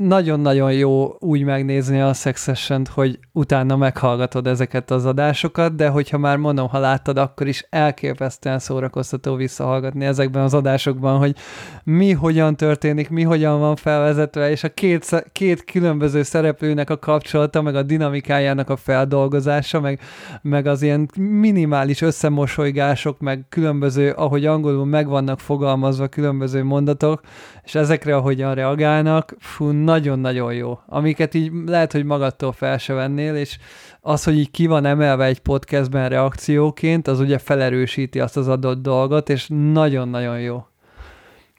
nagyon-nagyon 0.00 0.72
jó 0.72 1.16
úgy 1.18 1.42
megnézni 1.42 2.00
a 2.00 2.12
succession 2.12 2.86
hogy 2.94 3.18
utána 3.32 3.76
meghallgatod 3.76 4.46
ezeket 4.46 4.90
az 4.90 5.06
adásokat, 5.06 5.74
de 5.74 5.88
hogyha 5.88 6.18
már 6.18 6.36
mondom, 6.36 6.68
ha 6.68 6.78
láttad, 6.78 7.18
akkor 7.18 7.46
is 7.46 7.66
elképesztően 7.70 8.58
szórakoztató 8.58 9.34
visszahallgatni 9.34 10.04
ezekben 10.04 10.42
az 10.42 10.54
adásokban, 10.54 11.18
hogy 11.18 11.36
mi 11.84 12.12
hogyan 12.12 12.56
történik, 12.56 13.10
mi 13.10 13.22
hogyan 13.22 13.58
van 13.58 13.76
felvezetve, 13.76 14.50
és 14.50 14.64
a 14.64 14.68
két, 14.68 15.24
két 15.32 15.64
különböző 15.64 16.22
szereplőnek 16.22 16.90
a 16.90 16.98
kapcsolata, 16.98 17.62
meg 17.62 17.74
a 17.74 17.82
dinamikájának 17.82 18.70
a 18.70 18.76
feldolgozása, 18.76 19.80
meg, 19.80 20.00
meg 20.42 20.66
az 20.66 20.82
ilyen 20.82 21.08
minimális 21.18 22.00
összemosolygások, 22.00 23.18
meg 23.18 23.44
különböző, 23.48 24.10
ahogy 24.10 24.46
angolul 24.46 24.86
meg 24.86 25.08
vannak 25.08 25.40
fogalmazva 25.40 26.08
különböző 26.08 26.64
mondatok, 26.64 27.20
és 27.64 27.74
ezekre, 27.74 28.16
ahogyan 28.16 28.54
reagálnak, 28.54 29.34
fú, 29.38 29.70
nagyon-nagyon 29.90 30.54
jó. 30.54 30.78
Amiket 30.86 31.34
így 31.34 31.52
lehet, 31.66 31.92
hogy 31.92 32.04
magadtól 32.04 32.52
fel 32.52 32.78
se 32.78 32.92
vennél, 32.92 33.34
és 33.34 33.58
az, 34.00 34.24
hogy 34.24 34.38
így 34.38 34.50
ki 34.50 34.66
van 34.66 34.84
emelve 34.84 35.24
egy 35.24 35.38
podcastben 35.38 36.08
reakcióként, 36.08 37.08
az 37.08 37.20
ugye 37.20 37.38
felerősíti 37.38 38.20
azt 38.20 38.36
az 38.36 38.48
adott 38.48 38.82
dolgot, 38.82 39.28
és 39.28 39.46
nagyon-nagyon 39.72 40.40
jó. 40.40 40.66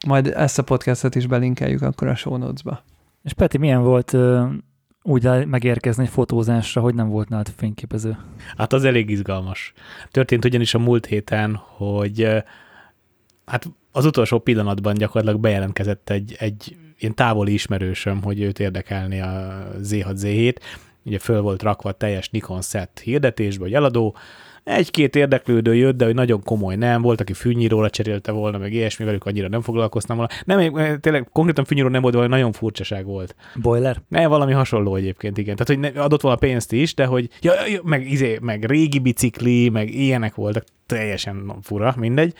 Majd 0.07 0.27
ezt 0.27 0.59
a 0.59 0.63
podcastet 0.63 1.15
is 1.15 1.27
belinkeljük 1.27 1.81
akkor 1.81 2.07
a 2.07 2.15
show 2.15 2.37
notes-ba. 2.37 2.83
És 3.23 3.33
Peti, 3.33 3.57
milyen 3.57 3.83
volt 3.83 4.17
úgy 5.03 5.47
megérkezni 5.47 6.03
egy 6.03 6.09
fotózásra, 6.09 6.81
hogy 6.81 6.95
nem 6.95 7.09
volt 7.09 7.29
nálad 7.29 7.49
fényképező? 7.57 8.17
Hát 8.57 8.73
az 8.73 8.83
elég 8.83 9.09
izgalmas. 9.09 9.73
Történt 10.11 10.45
ugyanis 10.45 10.73
a 10.73 10.79
múlt 10.79 11.05
héten, 11.05 11.55
hogy 11.55 12.43
hát 13.45 13.71
az 13.91 14.05
utolsó 14.05 14.39
pillanatban 14.39 14.93
gyakorlatilag 14.93 15.41
bejelentkezett 15.41 16.09
egy, 16.09 16.35
egy 16.39 16.75
ilyen 17.01 17.15
távoli 17.15 17.53
ismerősöm, 17.53 18.23
hogy 18.23 18.41
őt 18.41 18.59
érdekelni 18.59 19.21
a 19.21 19.67
Z6Z7. 19.81 20.55
Ugye 21.03 21.19
föl 21.19 21.41
volt 21.41 21.63
rakva 21.63 21.91
teljes 21.91 22.29
Nikon 22.29 22.61
set 22.61 23.01
hirdetésbe, 23.03 23.63
hogy 23.63 23.73
eladó. 23.73 24.15
Egy-két 24.63 25.15
érdeklődő 25.15 25.75
jött, 25.75 25.97
de 25.97 26.05
hogy 26.05 26.13
nagyon 26.13 26.43
komoly 26.43 26.75
nem. 26.75 27.01
Volt, 27.01 27.21
aki 27.21 27.33
fűnyíróra 27.33 27.89
cserélte 27.89 28.31
volna, 28.31 28.57
meg 28.57 28.73
ilyesmi, 28.73 29.05
velük 29.05 29.25
annyira 29.25 29.47
nem 29.47 29.61
foglalkoztam 29.61 30.17
volna. 30.17 30.31
Nem, 30.45 30.75
eh, 30.75 30.97
tényleg 30.97 31.29
konkrétan 31.31 31.65
fűnyíró 31.65 31.87
nem 31.87 32.01
volt, 32.01 32.13
valami 32.13 32.33
nagyon 32.33 32.51
furcsaság 32.51 33.05
volt. 33.05 33.35
Boiler? 33.55 34.01
Ne, 34.07 34.27
valami 34.27 34.51
hasonló 34.51 34.95
egyébként, 34.95 35.37
igen. 35.37 35.55
Tehát, 35.55 35.83
hogy 35.83 35.97
adott 35.97 36.21
volna 36.21 36.37
pénzt 36.37 36.71
is, 36.71 36.93
de 36.93 37.05
hogy 37.05 37.29
ja, 37.41 37.53
ja, 37.67 37.79
meg, 37.83 38.11
izé, 38.11 38.37
meg 38.41 38.65
régi 38.65 38.99
bicikli, 38.99 39.69
meg 39.69 39.93
ilyenek 39.93 40.35
voltak, 40.35 40.63
teljesen 40.85 41.53
fura, 41.61 41.95
mindegy. 41.97 42.33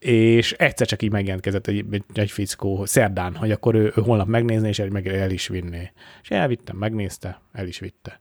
És 0.00 0.52
egyszer 0.52 0.86
csak 0.86 1.02
így 1.02 1.10
megjelentkezett 1.10 1.66
egy, 1.66 1.84
egy, 1.90 2.04
egy 2.14 2.30
fickó 2.30 2.84
szerdán, 2.84 3.34
hogy 3.34 3.50
akkor 3.50 3.74
ő, 3.74 3.92
ő 3.96 4.02
holnap 4.02 4.26
megnézné, 4.26 4.68
és 4.68 4.82
meg 4.90 5.08
el 5.08 5.30
is 5.30 5.48
vinné. 5.48 5.92
És 6.22 6.30
elvittem, 6.30 6.76
megnézte, 6.76 7.40
el 7.52 7.66
is 7.66 7.78
vitte. 7.78 8.20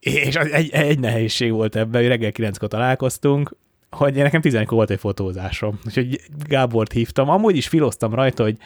És 0.00 0.36
az 0.36 0.50
egy, 0.50 0.70
egy 0.70 0.98
nehézség 0.98 1.52
volt 1.52 1.76
ebben, 1.76 2.00
hogy 2.00 2.10
reggel 2.10 2.32
kilenckor 2.32 2.68
találkoztunk, 2.68 3.56
hogy 3.90 4.14
nekem 4.14 4.40
11 4.40 4.68
volt 4.68 4.90
egy 4.90 4.98
fotózásom. 4.98 5.78
Úgyhogy 5.86 6.20
Gábort 6.46 6.92
hívtam. 6.92 7.28
Amúgy 7.28 7.56
is 7.56 7.68
filoztam 7.68 8.14
rajta, 8.14 8.42
hogy 8.42 8.56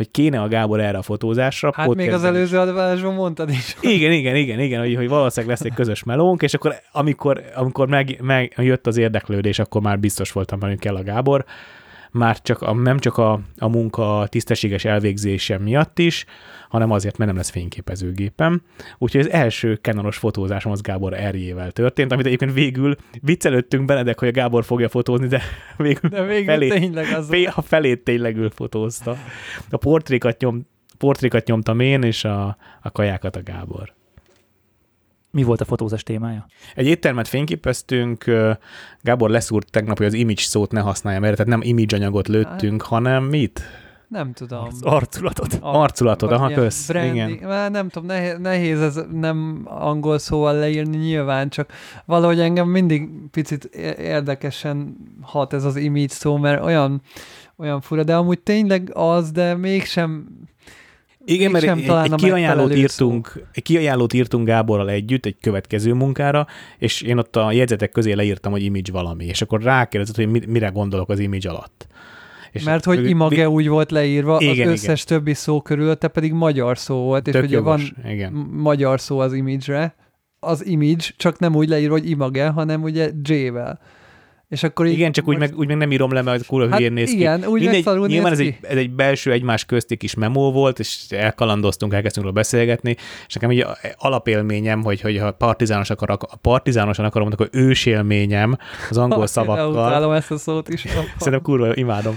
hogy 0.00 0.10
kéne 0.10 0.40
a 0.40 0.48
Gábor 0.48 0.80
erre 0.80 0.98
a 0.98 1.02
fotózásra. 1.02 1.72
Hát 1.74 1.94
még 1.94 2.12
az 2.12 2.24
előző 2.24 2.58
adásban 2.58 3.14
mondtad 3.14 3.50
is. 3.50 3.76
Igen, 3.80 4.12
igen, 4.12 4.36
igen, 4.36 4.60
igen, 4.60 4.80
hogy, 4.80 4.94
hogy 4.94 5.08
valószínűleg 5.08 5.56
lesz 5.56 5.66
egy 5.66 5.74
közös 5.74 6.02
melónk, 6.02 6.42
és 6.42 6.54
akkor 6.54 6.74
amikor, 6.92 7.42
amikor 7.54 7.88
meg, 7.88 8.18
meg 8.22 8.52
jött 8.56 8.86
az 8.86 8.96
érdeklődés, 8.96 9.58
akkor 9.58 9.80
már 9.80 9.98
biztos 9.98 10.32
voltam, 10.32 10.60
hogy 10.60 10.78
kell 10.78 10.96
a 10.96 11.02
Gábor. 11.02 11.44
Már 12.12 12.40
csak 12.42 12.62
a, 12.62 12.74
nem 12.74 12.98
csak 12.98 13.18
a, 13.18 13.40
a 13.58 13.68
munka 13.68 14.26
tisztességes 14.28 14.84
elvégzése 14.84 15.58
miatt 15.58 15.98
is, 15.98 16.24
hanem 16.68 16.90
azért, 16.90 17.16
mert 17.16 17.30
nem 17.30 17.38
lesz 17.38 17.50
fényképezőgépem. 17.50 18.62
Úgyhogy 18.98 19.20
az 19.20 19.30
első 19.30 19.78
Canonos 19.82 20.16
fotózásom 20.16 20.72
az 20.72 20.80
Gábor 20.80 21.14
Erjével 21.14 21.70
történt, 21.70 22.12
amit 22.12 22.26
egyébként 22.26 22.52
végül 22.52 22.96
viccelődtünk 23.20 23.84
Benedek, 23.84 24.18
hogy 24.18 24.28
a 24.28 24.32
Gábor 24.32 24.64
fogja 24.64 24.88
fotózni, 24.88 25.26
de 25.26 25.42
végül, 25.76 26.10
De 26.10 26.24
végül 26.24 26.44
felé, 26.44 26.68
tényleg 26.68 27.12
az 27.12 27.28
fé, 27.28 27.44
a 27.44 27.62
felét 27.62 28.04
tényleg 28.04 28.36
ő 28.36 28.48
fotózta. 28.48 29.16
A 29.70 29.76
portrékat, 29.76 30.40
nyom, 30.40 30.66
portrékat 30.98 31.46
nyomtam 31.46 31.80
én, 31.80 32.02
és 32.02 32.24
a, 32.24 32.56
a 32.82 32.90
kajákat 32.90 33.36
a 33.36 33.42
Gábor. 33.42 33.98
Mi 35.30 35.42
volt 35.42 35.60
a 35.60 35.64
fotózás 35.64 36.02
témája? 36.02 36.46
Egy 36.74 36.86
éttermet 36.86 37.28
fényképeztünk, 37.28 38.24
Gábor 39.00 39.30
leszúrt 39.30 39.70
tegnap, 39.70 39.96
hogy 39.96 40.06
az 40.06 40.12
image 40.12 40.40
szót 40.40 40.72
ne 40.72 40.80
használjam 40.80 41.24
erre, 41.24 41.34
tehát 41.34 41.50
nem 41.50 41.62
image 41.62 41.96
anyagot 41.96 42.28
lőttünk, 42.28 42.82
hanem 42.82 43.24
mit? 43.24 43.62
nem 44.10 44.32
tudom. 44.32 44.64
Az 44.64 44.82
arculatot. 44.82 45.58
Arculatod, 45.60 46.28
vagy 46.28 46.38
aha, 46.38 46.50
kösz, 46.50 46.86
branding. 46.86 47.30
igen. 47.30 47.48
Már 47.48 47.70
nem 47.70 47.88
tudom, 47.88 48.08
nehéz, 48.08 48.38
nehéz 48.38 48.80
ez 48.80 49.00
nem 49.12 49.62
angol 49.64 50.18
szóval 50.18 50.54
leírni 50.54 50.96
nyilván, 50.96 51.48
csak 51.48 51.72
valahogy 52.04 52.40
engem 52.40 52.68
mindig 52.68 53.08
picit 53.30 53.64
érdekesen 53.98 54.96
hat 55.20 55.52
ez 55.52 55.64
az 55.64 55.76
image 55.76 56.08
szó, 56.08 56.36
mert 56.36 56.64
olyan, 56.64 57.02
olyan 57.56 57.80
fura, 57.80 58.02
de 58.02 58.16
amúgy 58.16 58.40
tényleg 58.40 58.90
az, 58.94 59.30
de 59.30 59.54
mégsem 59.54 60.26
Igen, 61.24 61.50
mert 61.50 61.64
egy, 61.64 61.90
egy 62.02 62.14
kiajánlót, 62.14 62.74
írtunk, 62.74 63.46
egy 63.52 63.62
kiajánlót 63.62 64.12
írtunk 64.12 64.46
Gáborral 64.46 64.90
együtt 64.90 65.26
egy 65.26 65.36
következő 65.40 65.92
munkára, 65.92 66.46
és 66.78 67.00
én 67.02 67.18
ott 67.18 67.36
a 67.36 67.52
jegyzetek 67.52 67.90
közé 67.90 68.12
leírtam, 68.12 68.52
hogy 68.52 68.62
image 68.62 68.92
valami, 68.92 69.24
és 69.24 69.42
akkor 69.42 69.62
rákérdezett, 69.62 70.16
hogy 70.16 70.28
mi- 70.30 70.46
mire 70.46 70.68
gondolok 70.68 71.08
az 71.08 71.18
image 71.18 71.50
alatt. 71.50 71.86
És 72.52 72.62
Mert 72.62 72.84
hogy 72.84 73.08
image 73.08 73.48
úgy 73.48 73.68
volt 73.68 73.90
leírva, 73.90 74.36
Igen, 74.40 74.50
az 74.52 74.56
igen. 74.58 74.68
összes 74.68 75.04
többi 75.04 75.34
szó 75.34 75.60
körülötte 75.62 76.08
pedig 76.08 76.32
magyar 76.32 76.78
szó 76.78 76.96
volt, 76.96 77.26
és 77.26 77.32
Tök 77.32 77.42
ugye 77.42 77.56
jogos, 77.56 77.92
van 78.02 78.12
igen. 78.12 78.32
magyar 78.52 79.00
szó 79.00 79.18
az 79.18 79.32
image-re, 79.32 79.94
az 80.40 80.66
image, 80.66 81.04
csak 81.16 81.38
nem 81.38 81.54
úgy 81.54 81.68
leírva, 81.68 81.92
hogy 81.94 82.10
image, 82.10 82.48
hanem 82.48 82.82
ugye 82.82 83.10
J-vel. 83.22 83.80
És 84.50 84.62
akkor 84.62 84.86
így 84.86 84.92
Igen, 84.92 85.12
csak 85.12 85.28
úgy 85.28 85.38
meg, 85.38 85.52
úgy 85.56 85.66
meg 85.66 85.76
nem 85.76 85.92
írom 85.92 86.12
le, 86.12 86.22
mert 86.22 86.46
kurva 86.46 86.68
Hát 86.68 86.76
hülyén 86.78 86.92
néz 86.92 87.10
ki. 87.10 87.16
igen, 87.16 87.44
úgy 87.44 87.60
Mindegy, 87.60 87.84
nyilván 88.06 88.32
ez 88.32 88.38
egy, 88.38 88.46
ki. 88.46 88.66
ez 88.66 88.76
egy 88.76 88.90
belső 88.90 89.32
egymás 89.32 89.64
közti 89.64 89.96
kis 89.96 90.14
memó 90.14 90.52
volt, 90.52 90.78
és 90.78 91.04
elkalandoztunk, 91.08 91.92
elkezdtünk 91.94 92.26
róla 92.26 92.38
beszélgetni, 92.38 92.96
és 93.26 93.34
nekem 93.34 93.50
így 93.50 93.66
alapélményem, 93.96 94.82
hogy, 94.82 95.00
hogy 95.00 95.18
ha 95.18 95.32
partizános 95.32 95.90
akarok, 95.90 96.22
a 96.22 96.36
partizánosan 96.36 97.04
akarom, 97.04 97.28
akkor 97.32 97.48
ősélményem 97.52 98.56
az 98.90 98.98
angol 98.98 99.26
szavakkal. 99.36 99.70
Utálom 99.70 100.12
ezt 100.12 100.30
a 100.30 100.38
szót 100.38 100.68
is. 100.68 100.80
Szerintem 101.18 101.42
kurva 101.42 101.74
imádom, 101.74 102.14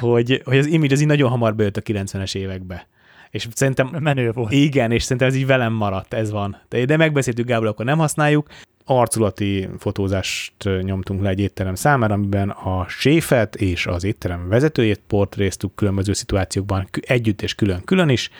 hogy, 0.00 0.42
hogy 0.44 0.58
az 0.58 0.66
image 0.66 0.94
az 0.94 1.00
így 1.00 1.06
nagyon 1.06 1.30
hamar 1.30 1.54
bejött 1.54 1.76
a 1.76 1.80
90-es 1.80 2.34
évekbe. 2.34 2.86
És 3.30 3.48
szerintem 3.54 3.96
Menő 4.00 4.30
volt. 4.32 4.52
igen, 4.52 4.90
és 4.92 5.02
szerintem 5.02 5.28
ez 5.28 5.34
így 5.34 5.46
velem 5.46 5.72
maradt, 5.72 6.14
ez 6.14 6.30
van. 6.30 6.60
De, 6.68 6.84
de 6.84 6.96
megbeszéltük 6.96 7.46
Gábor, 7.46 7.66
akkor 7.66 7.84
nem 7.84 7.98
használjuk. 7.98 8.48
Arculati 8.92 9.68
fotózást 9.78 10.52
nyomtunk 10.82 11.22
le 11.22 11.28
egy 11.28 11.40
étterem 11.40 11.74
számára, 11.74 12.14
amiben 12.14 12.50
a 12.50 12.86
séfet 12.88 13.56
és 13.56 13.86
az 13.86 14.04
étterem 14.04 14.48
vezetőjét 14.48 15.00
portréztuk 15.06 15.74
különböző 15.74 16.12
szituációkban, 16.12 16.88
együtt 17.00 17.42
és 17.42 17.54
külön-külön 17.54 18.08
is. 18.08 18.30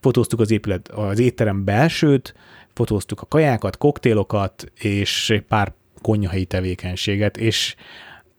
Fotóztuk 0.00 0.40
az 0.40 0.50
épület, 0.50 0.88
az 0.88 1.18
étterem 1.18 1.64
belsőt, 1.64 2.34
fotóztuk 2.72 3.20
a 3.20 3.26
kajákat, 3.26 3.78
koktélokat, 3.78 4.72
és 4.74 5.42
pár 5.48 5.72
konyhahelyi 6.02 6.44
tevékenységet, 6.44 7.36
és 7.36 7.74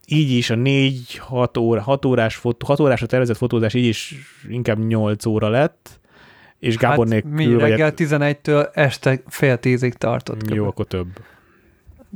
így 0.07 0.31
is 0.31 0.49
a 0.49 0.55
4-6 0.55 1.59
óra, 1.59 1.81
6 1.81 2.05
órás, 2.05 2.35
fotó, 2.35 2.65
6 2.65 2.79
órásra 2.79 3.05
tervezett 3.05 3.37
fotózás 3.37 3.73
így 3.73 3.85
is 3.85 4.15
inkább 4.49 4.85
8 4.87 5.25
óra 5.25 5.49
lett, 5.49 5.99
és 6.59 6.77
Gábor 6.77 6.97
hát, 6.97 7.07
nélkül 7.07 7.31
mi 7.31 7.53
vagy 7.53 7.69
reggel 7.69 7.93
11-től 7.95 8.69
este 8.73 9.21
fél 9.27 9.57
tízig 9.57 9.93
tartott. 9.93 10.53
jó, 10.53 10.67
akkor 10.67 10.85
több. 10.85 11.07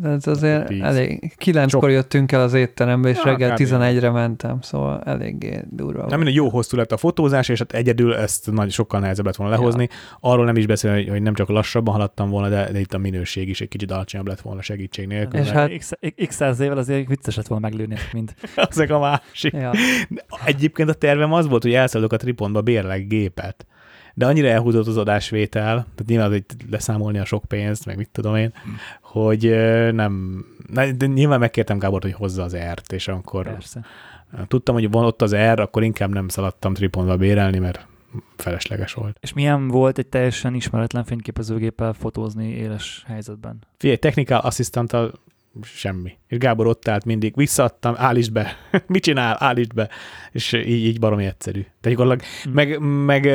De 0.01 0.09
ez 0.09 0.27
azért 0.27 0.71
elég. 0.81 1.33
Kilenckor 1.37 1.89
jöttünk 1.89 2.31
el 2.31 2.41
az 2.41 2.53
étterembe, 2.53 3.09
és 3.09 3.17
Ja, 3.17 3.23
reggel 3.23 3.53
kb. 3.53 3.59
11-re 3.59 4.09
mentem, 4.09 4.61
szóval 4.61 5.01
eléggé 5.05 5.61
durva 5.69 6.05
Nem 6.05 6.17
minden 6.19 6.33
jó 6.35 6.49
hosszú 6.49 6.77
lett 6.77 6.91
a 6.91 6.97
fotózás, 6.97 7.49
és 7.49 7.59
hát 7.59 7.73
egyedül 7.73 8.15
ezt 8.15 8.51
nagy, 8.51 8.71
sokkal 8.71 8.99
nehezebb 8.99 9.25
lett 9.25 9.35
volna 9.35 9.53
lehozni. 9.55 9.89
Arról 10.19 10.45
nem 10.45 10.55
is 10.55 10.65
beszélni, 10.65 10.97
hogy- 11.01 11.09
hogy 11.09 11.21
nem 11.21 11.33
csak 11.33 11.47
lassabban 11.49 11.93
haladtam 11.93 12.29
volna, 12.29 12.49
de, 12.49 12.71
de 12.71 12.79
itt 12.79 12.93
a 12.93 12.97
minőség 12.97 13.49
is 13.49 13.61
egy 13.61 13.67
kicsit 13.67 13.91
alacsonyabb 13.91 14.27
lett 14.27 14.41
volna 14.41 14.61
segítség 14.61 15.07
nélkül. 15.07 15.39
És 15.39 15.49
hát- 15.49 15.77
X, 15.77 15.91
x 16.27 16.35
száz 16.35 16.59
évvel 16.59 16.77
azért 16.77 17.07
vicces 17.07 17.35
lett 17.35 17.47
volna 17.47 17.67
meglőni 17.69 17.93
ezt 17.93 18.13
mind. 18.13 18.33
ezek 18.55 18.89
a 18.91 18.99
másik. 18.99 19.53
Ja. 19.53 19.71
Egyébként 20.45 20.89
a 20.89 20.93
tervem 20.93 21.33
az 21.33 21.47
volt, 21.47 21.63
hogy 21.63 21.73
elszállok 21.73 22.13
a 22.13 22.17
Tripontba 22.17 22.61
bérlek 22.61 23.07
gépet. 23.07 23.65
De 24.19 24.25
annyira 24.25 24.47
elhúzott 24.47 24.87
az 24.87 24.97
adásvétel, 24.97 25.73
tehát 25.73 26.05
nyilván 26.05 26.29
hogy 26.29 26.43
leszámolni 26.69 27.19
a 27.19 27.25
sok 27.25 27.43
pénzt, 27.47 27.85
meg 27.85 27.97
mit 27.97 28.09
tudom 28.11 28.35
én, 28.35 28.53
hogy 29.01 29.45
ö, 29.45 29.91
nem, 29.91 30.45
ne- 30.73 30.91
de 30.91 31.05
nyilván 31.05 31.39
megkértem 31.39 31.77
Gábort, 31.77 32.03
hogy 32.03 32.13
hozza 32.13 32.43
az 32.43 32.55
R-t, 32.55 32.91
és 32.91 33.07
akkor 33.07 33.43
Persze. 33.43 33.85
tudtam, 34.47 34.75
hogy 34.75 34.91
van 34.91 35.05
ott 35.05 35.21
az 35.21 35.35
R, 35.35 35.59
akkor 35.59 35.83
inkább 35.83 36.09
nem 36.09 36.27
szaladtam 36.27 36.73
Tripontba 36.73 37.17
bérelni, 37.17 37.59
mert 37.59 37.87
felesleges 38.35 38.93
volt. 38.93 39.17
És 39.19 39.33
milyen 39.33 39.67
volt 39.67 39.97
egy 39.97 40.07
teljesen 40.07 40.53
ismeretlen 40.53 41.03
fényképezőgéppel 41.03 41.93
fotózni 41.93 42.49
éles 42.49 43.03
helyzetben? 43.07 43.59
Figyelj, 43.77 43.97
technikál 43.97 44.39
asszisztanttal 44.39 45.11
semmi. 45.63 46.11
És 46.27 46.37
Gábor 46.37 46.67
ott 46.67 46.87
állt 46.87 47.05
mindig, 47.05 47.35
visszaadtam, 47.35 47.93
állítsd 47.97 48.31
be. 48.31 48.55
Mit 48.87 49.03
csinál? 49.03 49.35
Állítsd 49.39 49.73
be. 49.73 49.89
És 50.31 50.53
így, 50.53 50.85
így 50.85 50.99
baromi 50.99 51.25
egyszerű. 51.25 51.61
Tehát 51.81 51.97
gyakorlatilag, 51.97 52.33
Hm. 52.43 52.49
meg, 52.51 52.79
meg 53.05 53.25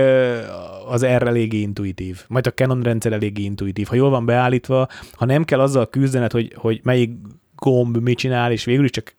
az 0.88 1.04
R 1.06 1.26
eléggé 1.26 1.60
intuitív. 1.60 2.24
Majd 2.28 2.46
a 2.46 2.52
Canon 2.52 2.82
rendszer 2.82 3.12
eléggé 3.12 3.42
intuitív. 3.42 3.86
Ha 3.86 3.94
jól 3.94 4.10
van 4.10 4.26
beállítva, 4.26 4.88
ha 5.12 5.24
nem 5.24 5.44
kell 5.44 5.60
azzal 5.60 5.88
küzdened, 5.88 6.32
hogy, 6.32 6.52
hogy 6.56 6.80
melyik 6.82 7.10
gomb 7.56 7.96
mit 7.96 8.18
csinál, 8.18 8.52
és 8.52 8.64
végül 8.64 8.84
is 8.84 8.90
csak 8.90 9.14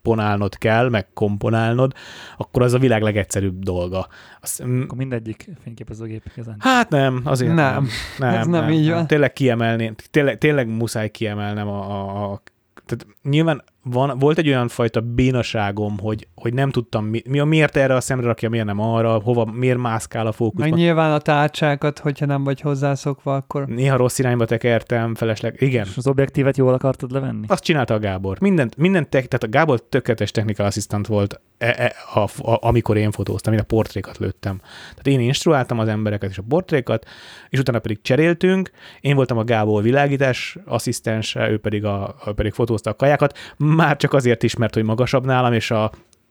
exponálnod 0.00 0.58
kell, 0.58 0.88
meg 0.88 1.12
komponálnod, 1.12 1.92
akkor 2.36 2.62
az 2.62 2.72
a 2.72 2.78
világ 2.78 3.02
legegyszerűbb 3.02 3.62
dolga. 3.62 4.08
Azt, 4.40 4.64
mm, 4.64 4.82
Akkor 4.82 4.98
mindegyik 4.98 5.48
fényképezőgép 5.62 6.22
igazán. 6.32 6.56
Hát 6.58 6.88
nem, 6.88 7.20
azért 7.24 7.54
Nem. 7.54 7.88
nem. 8.18 8.30
nem 8.30 8.34
Ez 8.40 8.46
nem 8.46 8.70
így 8.70 8.90
van. 8.90 9.06
Tényleg 9.06 9.32
kiemelném, 9.32 9.94
tényleg, 10.10 10.38
tényleg 10.38 10.68
muszáj 10.68 11.10
kiemelnem 11.10 11.68
a, 11.68 11.90
a, 11.90 12.32
a 12.32 12.42
tehát 12.86 13.06
nyilván 13.22 13.64
van, 13.82 14.18
volt 14.18 14.38
egy 14.38 14.48
olyan 14.48 14.68
fajta 14.68 15.00
bénaságom, 15.00 15.98
hogy, 15.98 16.28
hogy 16.34 16.54
nem 16.54 16.70
tudtam, 16.70 17.04
mi, 17.04 17.22
mi, 17.28 17.40
miért 17.40 17.76
erre 17.76 17.94
a 17.94 18.00
szemre 18.00 18.26
rakja, 18.26 18.48
miért 18.48 18.66
nem 18.66 18.80
arra, 18.80 19.20
hova, 19.20 19.44
miért 19.44 19.78
mászkál 19.78 20.26
a 20.26 20.32
fókuszba. 20.32 20.68
Meg 20.68 20.78
nyilván 20.78 21.12
a 21.12 21.18
tárcsákat, 21.18 21.98
hogyha 21.98 22.26
nem 22.26 22.44
vagy 22.44 22.60
hozzászokva, 22.60 23.34
akkor 23.34 23.66
Néha 23.66 23.96
rossz 23.96 24.18
irányba 24.18 24.44
tekertem, 24.44 25.14
felesleg. 25.14 25.56
Igen, 25.58 25.86
És 25.86 25.96
az 25.96 26.06
objektívet 26.06 26.56
jól 26.56 26.72
akartad 26.72 27.12
levenni? 27.12 27.44
azt 27.48 27.64
csinálta 27.64 27.94
a 27.94 27.98
Gábor. 27.98 28.40
Mindent, 28.40 28.76
mindent 28.76 29.08
tek, 29.08 29.26
tehát 29.26 29.42
a 29.42 29.58
Gábor 29.58 29.80
tökéletes 29.88 30.30
technical 30.30 30.66
assistant 30.66 31.06
volt, 31.06 31.40
e, 31.58 31.74
e, 31.78 31.94
a, 32.14 32.50
a, 32.50 32.58
amikor 32.66 32.96
én 32.96 33.10
fotóztam, 33.10 33.52
én 33.52 33.58
a 33.58 33.62
portrékat 33.62 34.18
lőttem. 34.18 34.58
Tehát 34.88 35.06
én 35.06 35.20
instruáltam 35.20 35.78
az 35.78 35.88
embereket 35.88 36.30
és 36.30 36.38
a 36.38 36.42
portrékat, 36.48 37.06
és 37.48 37.58
utána 37.58 37.78
pedig 37.78 38.00
cseréltünk. 38.02 38.70
Én 39.00 39.14
voltam 39.14 39.38
a 39.38 39.44
Gábor 39.44 39.82
világítás 39.82 40.56
asszisztense, 40.64 41.50
ő 41.50 41.58
pedig, 41.58 41.84
a, 41.84 42.14
ő 42.26 42.32
pedig 42.32 42.52
fotózta 42.52 42.90
a 42.90 42.94
kajákat, 42.94 43.38
már 43.76 43.96
csak 43.96 44.12
azért 44.12 44.42
is, 44.42 44.56
mert 44.56 44.74
hogy 44.74 44.84
magasabb 44.84 45.24
nálam, 45.24 45.52
és 45.52 45.70
a 45.70 45.90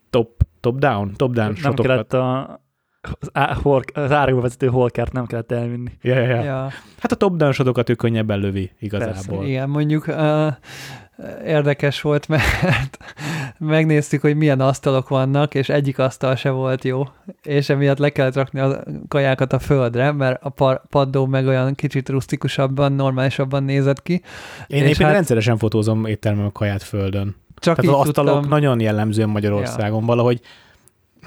top, 0.09 0.43
top 0.59 0.77
down, 0.77 1.13
top 1.15 1.33
down 1.33 1.47
nem 1.47 1.55
shotokat. 1.55 1.85
kellett 1.85 2.13
a, 2.13 2.59
az, 3.19 3.29
á, 3.33 3.53
hol, 3.53 3.81
az 3.93 4.11
áragba 4.11 4.41
vezető 4.41 4.67
holkert 4.67 5.11
nem 5.11 5.25
kellett 5.25 5.51
elvinni. 5.51 5.91
Ja, 6.01 6.19
ja, 6.19 6.43
ja. 6.43 6.69
Hát 6.99 7.11
a 7.11 7.15
top 7.15 7.35
down 7.35 7.51
shotokat 7.51 7.89
ő 7.89 7.95
könnyebben 7.95 8.39
lövi 8.39 8.71
igazából. 8.79 9.45
Igen, 9.45 9.69
mondjuk 9.69 10.07
uh, 10.07 10.53
érdekes 11.45 12.01
volt, 12.01 12.27
mert 12.27 12.97
megnéztük, 13.57 14.21
hogy 14.21 14.35
milyen 14.35 14.59
asztalok 14.59 15.07
vannak, 15.07 15.55
és 15.55 15.69
egyik 15.69 15.99
asztal 15.99 16.35
se 16.35 16.49
volt 16.49 16.83
jó, 16.83 17.03
és 17.43 17.69
emiatt 17.69 17.97
le 17.97 18.09
kellett 18.09 18.35
rakni 18.35 18.59
a 18.59 18.83
kajákat 19.07 19.53
a 19.53 19.59
földre, 19.59 20.11
mert 20.11 20.43
a 20.43 20.49
par- 20.49 20.81
paddó 20.89 21.25
meg 21.25 21.47
olyan 21.47 21.75
kicsit 21.75 22.09
rustikusabban, 22.09 22.91
normálisabban 22.93 23.63
nézett 23.63 24.03
ki. 24.03 24.13
Én 24.13 24.21
egyébként 24.67 24.97
hát- 24.97 25.11
rendszeresen 25.11 25.57
fotózom 25.57 26.05
éttermem 26.05 26.45
a 26.45 26.51
kaját 26.51 26.83
földön. 26.83 27.35
Csak 27.55 27.75
Tehát 27.75 27.91
az 27.99 28.07
asztalok 28.07 28.33
tudtam 28.33 28.49
nagyon 28.49 28.79
jellemzően 28.79 29.29
Magyarországon 29.29 30.05
valahogy 30.05 30.41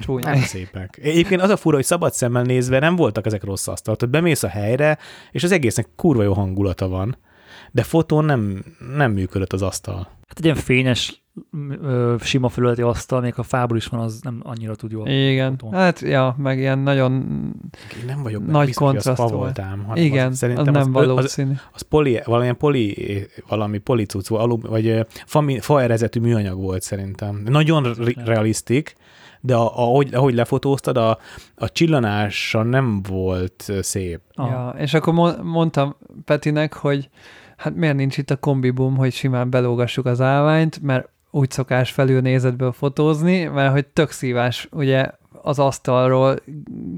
csúnya. 0.00 0.30
nem 0.30 0.40
szépek. 0.40 0.98
Egyébként 1.02 1.40
az 1.40 1.50
a 1.50 1.56
fura, 1.56 1.76
hogy 1.76 1.84
szabad 1.84 2.12
szemmel 2.12 2.42
nézve 2.42 2.78
nem 2.78 2.96
voltak 2.96 3.26
ezek 3.26 3.44
rossz 3.44 3.68
asztalok. 3.68 3.98
Tehát 3.98 4.14
bemész 4.14 4.42
a 4.42 4.48
helyre, 4.48 4.98
és 5.30 5.44
az 5.44 5.52
egésznek 5.52 5.88
kurva 5.96 6.22
jó 6.22 6.32
hangulata 6.32 6.88
van, 6.88 7.16
de 7.72 7.82
fotón 7.82 8.24
nem, 8.24 8.64
nem 8.96 9.12
működött 9.12 9.52
az 9.52 9.62
asztal. 9.62 10.08
Hát 10.28 10.38
egy 10.38 10.44
ilyen 10.44 10.56
fényes 10.56 11.22
sima 12.20 12.48
felületi 12.48 12.82
asztal, 12.82 13.20
még 13.20 13.34
a 13.36 13.42
fából 13.42 13.76
is 13.76 13.86
van, 13.86 14.00
az 14.00 14.20
nem 14.22 14.40
annyira 14.44 14.74
tud 14.74 14.90
jól. 14.90 15.08
Igen, 15.08 15.56
fotó. 15.58 15.76
hát 15.76 16.00
ja, 16.00 16.34
meg 16.38 16.58
ilyen 16.58 16.78
nagyon 16.78 17.12
Én 18.00 18.04
nem 18.06 18.22
vagyok 18.22 18.46
Nagy 18.46 18.66
biztos, 18.66 18.86
hogy 18.86 18.96
az 18.96 19.04
kontraszt 19.04 19.30
fa 19.30 19.36
volt. 19.36 19.56
volt 19.56 19.68
ám, 19.70 19.84
hanem 19.84 20.04
igen, 20.04 20.26
az, 20.26 20.32
az 20.32 20.38
szerintem 20.38 20.72
nem 20.72 20.94
az, 20.94 21.02
az, 21.02 21.14
valószínű. 21.14 21.52
az 21.72 21.82
poli, 21.82 22.20
valamilyen 22.24 22.56
poli, 22.56 22.96
valami 23.48 23.78
policuc, 23.78 24.30
alum, 24.30 24.60
vagy 24.60 25.06
fa, 25.26 25.44
fa 25.60 25.82
erezetű 25.82 26.20
műanyag 26.20 26.60
volt 26.60 26.82
szerintem. 26.82 27.42
Nagyon 27.44 27.82
re- 27.82 28.24
realisztik, 28.24 28.94
de 29.40 29.54
a, 29.54 29.78
ahogy, 29.78 30.14
ahogy 30.14 30.34
lefotóztad, 30.34 30.96
a, 30.96 31.18
a 31.54 31.68
csillanása 31.70 32.62
nem 32.62 33.02
volt 33.02 33.72
szép. 33.80 34.20
Ja, 34.36 34.74
és 34.78 34.94
akkor 34.94 35.12
mo- 35.12 35.42
mondtam 35.42 35.96
Petinek, 36.24 36.72
hogy 36.72 37.08
hát 37.62 37.74
miért 37.74 37.96
nincs 37.96 38.18
itt 38.18 38.30
a 38.30 38.36
kombibum, 38.36 38.96
hogy 38.96 39.12
simán 39.12 39.50
belógassuk 39.50 40.06
az 40.06 40.20
állványt, 40.20 40.82
mert 40.82 41.08
úgy 41.30 41.50
szokás 41.50 41.90
felül 41.90 42.20
nézetből 42.20 42.72
fotózni, 42.72 43.44
mert 43.44 43.72
hogy 43.72 43.86
tök 43.86 44.10
szívás 44.10 44.68
ugye 44.72 45.10
az 45.42 45.58
asztalról 45.58 46.36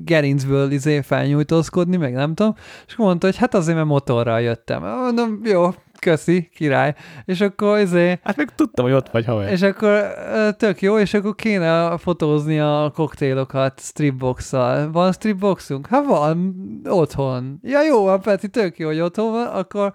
gerincből 0.04 0.70
izé 0.70 1.00
felnyújtózkodni, 1.00 1.96
meg 1.96 2.12
nem 2.12 2.34
tudom, 2.34 2.54
és 2.86 2.96
mondta, 2.96 3.26
hogy 3.26 3.36
hát 3.36 3.54
azért, 3.54 3.76
mert 3.76 3.88
motorral 3.88 4.40
jöttem. 4.40 4.82
Mondom, 4.82 5.40
jó, 5.44 5.70
köszi, 6.04 6.50
király. 6.54 6.94
És 7.24 7.40
akkor 7.40 7.78
izé, 7.78 8.18
Hát 8.22 8.36
meg 8.36 8.54
tudtam, 8.54 8.84
hogy 8.84 8.94
ott 8.94 9.08
vagy 9.10 9.24
haver. 9.24 9.52
és 9.52 9.62
akkor 9.62 10.14
tök 10.56 10.82
jó, 10.82 10.98
és 10.98 11.14
akkor 11.14 11.34
kéne 11.34 11.98
fotózni 11.98 12.60
a 12.60 12.92
koktélokat 12.94 13.80
stripbox-szal. 13.80 14.92
Van 14.92 15.12
stripboxunk? 15.12 15.86
Hát 15.86 16.04
van, 16.04 16.54
otthon. 16.88 17.58
Ja 17.62 17.82
jó, 17.82 18.04
van 18.04 18.20
Peti, 18.20 18.48
tök 18.48 18.78
jó, 18.78 18.86
hogy 18.86 19.00
otthon 19.00 19.30
van, 19.30 19.46
akkor 19.46 19.92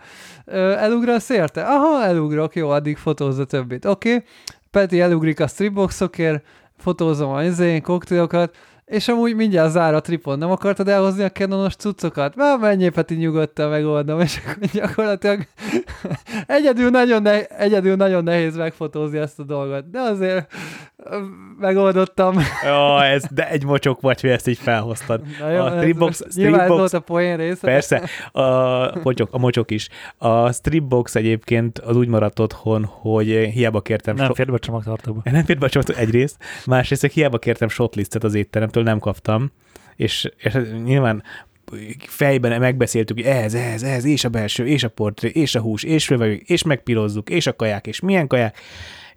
elugrasz 0.78 1.30
érte? 1.30 1.62
Aha, 1.62 2.04
elugrok, 2.04 2.56
jó, 2.56 2.70
addig 2.70 2.98
fotózza 2.98 3.46
többit. 3.46 3.86
Oké, 3.86 4.14
okay. 4.14 4.26
Peti 4.72 5.02
elugrik 5.02 5.40
a 5.40 5.48
stripboxokért, 5.48 6.44
fotózom 6.78 7.32
az 7.32 7.46
izé, 7.46 7.80
koktélokat, 7.80 8.56
és 8.90 9.08
amúgy 9.08 9.36
mindjárt 9.36 9.72
zár 9.72 9.94
a 9.94 10.02
tripon. 10.02 10.38
Nem 10.38 10.52
akartad 10.52 10.88
elhozni 10.88 11.24
a 11.24 11.30
Canonos 11.30 11.76
cuccokat? 11.76 12.36
Már 12.36 12.58
menjél, 12.58 12.92
Peti, 12.92 13.16
nyugodtan 13.16 13.70
megoldom. 13.70 14.20
És 14.20 14.42
akkor 14.46 14.68
gyakorlatilag 14.74 15.48
egyedül 16.58 16.90
nagyon, 16.90 17.22
ne, 17.22 17.46
egyedül 17.46 17.96
nagyon 17.96 18.24
nehéz 18.24 18.56
megfotózni 18.56 19.18
ezt 19.18 19.40
a 19.40 19.44
dolgot. 19.44 19.90
De 19.90 20.00
azért 20.00 20.54
megoldottam. 21.60 22.40
Ja, 22.64 23.04
ez, 23.04 23.24
de 23.32 23.50
egy 23.50 23.64
mocsok 23.64 24.02
vagy, 24.02 24.22
hogy 24.22 24.30
ezt 24.30 24.48
így 24.48 24.58
felhoztad. 24.58 25.22
Na 25.40 25.50
jó, 25.52 25.64
A 25.64 25.78
stripbox- 25.78 26.22
ez 26.26 26.32
stripbox- 26.32 26.68
volt 26.68 26.94
a 26.94 27.00
poén 27.00 27.38
része. 27.38 27.60
Persze, 27.68 28.02
a 28.32 29.00
mocsok, 29.04 29.30
a 29.32 29.38
mocsok 29.38 29.72
is. 29.72 29.88
A 30.18 30.52
stripbox 30.52 31.16
egyébként 31.16 31.80
az 31.80 31.96
úgy 31.96 32.08
maradt 32.08 32.40
otthon, 32.40 32.84
hogy 32.86 33.28
hiába 33.54 33.82
kértem 33.82 34.16
Nem 34.16 34.26
so- 34.26 34.36
fér 34.36 34.46
be 34.46 34.54
a 34.54 34.60
csomagtartóba. 34.60 35.22
nem 35.24 35.44
fért 35.46 35.60
be 35.60 35.66
a 35.66 35.70
csomagtartó 35.70 36.02
egyrészt, 36.02 36.38
másrészt 36.66 37.06
hiába 37.06 37.38
kértem 37.38 37.70
shotlistet 37.70 38.24
az 38.24 38.34
étteremtől, 38.34 38.84
nem 38.84 39.00
kaptam, 39.00 39.52
és, 39.96 40.32
és 40.38 40.58
nyilván 40.84 41.24
fejben 42.08 42.60
megbeszéltük, 42.60 43.18
hogy 43.18 43.26
ez, 43.26 43.54
ez, 43.54 43.84
ez, 43.84 44.06
és 44.06 44.24
a 44.24 44.30
belső, 44.30 44.68
és 44.68 44.84
a 44.84 44.90
portré, 44.90 45.30
és 45.30 45.56
a 45.56 45.60
hús, 45.60 45.84
és 45.84 46.10
rövegük, 46.10 46.50
és 46.50 46.64
megpirozzuk, 46.64 47.30
és 47.30 47.48
a 47.48 47.56
kaják, 47.56 47.88
és 47.88 48.00
milyen 48.00 48.28
kaják, 48.28 48.58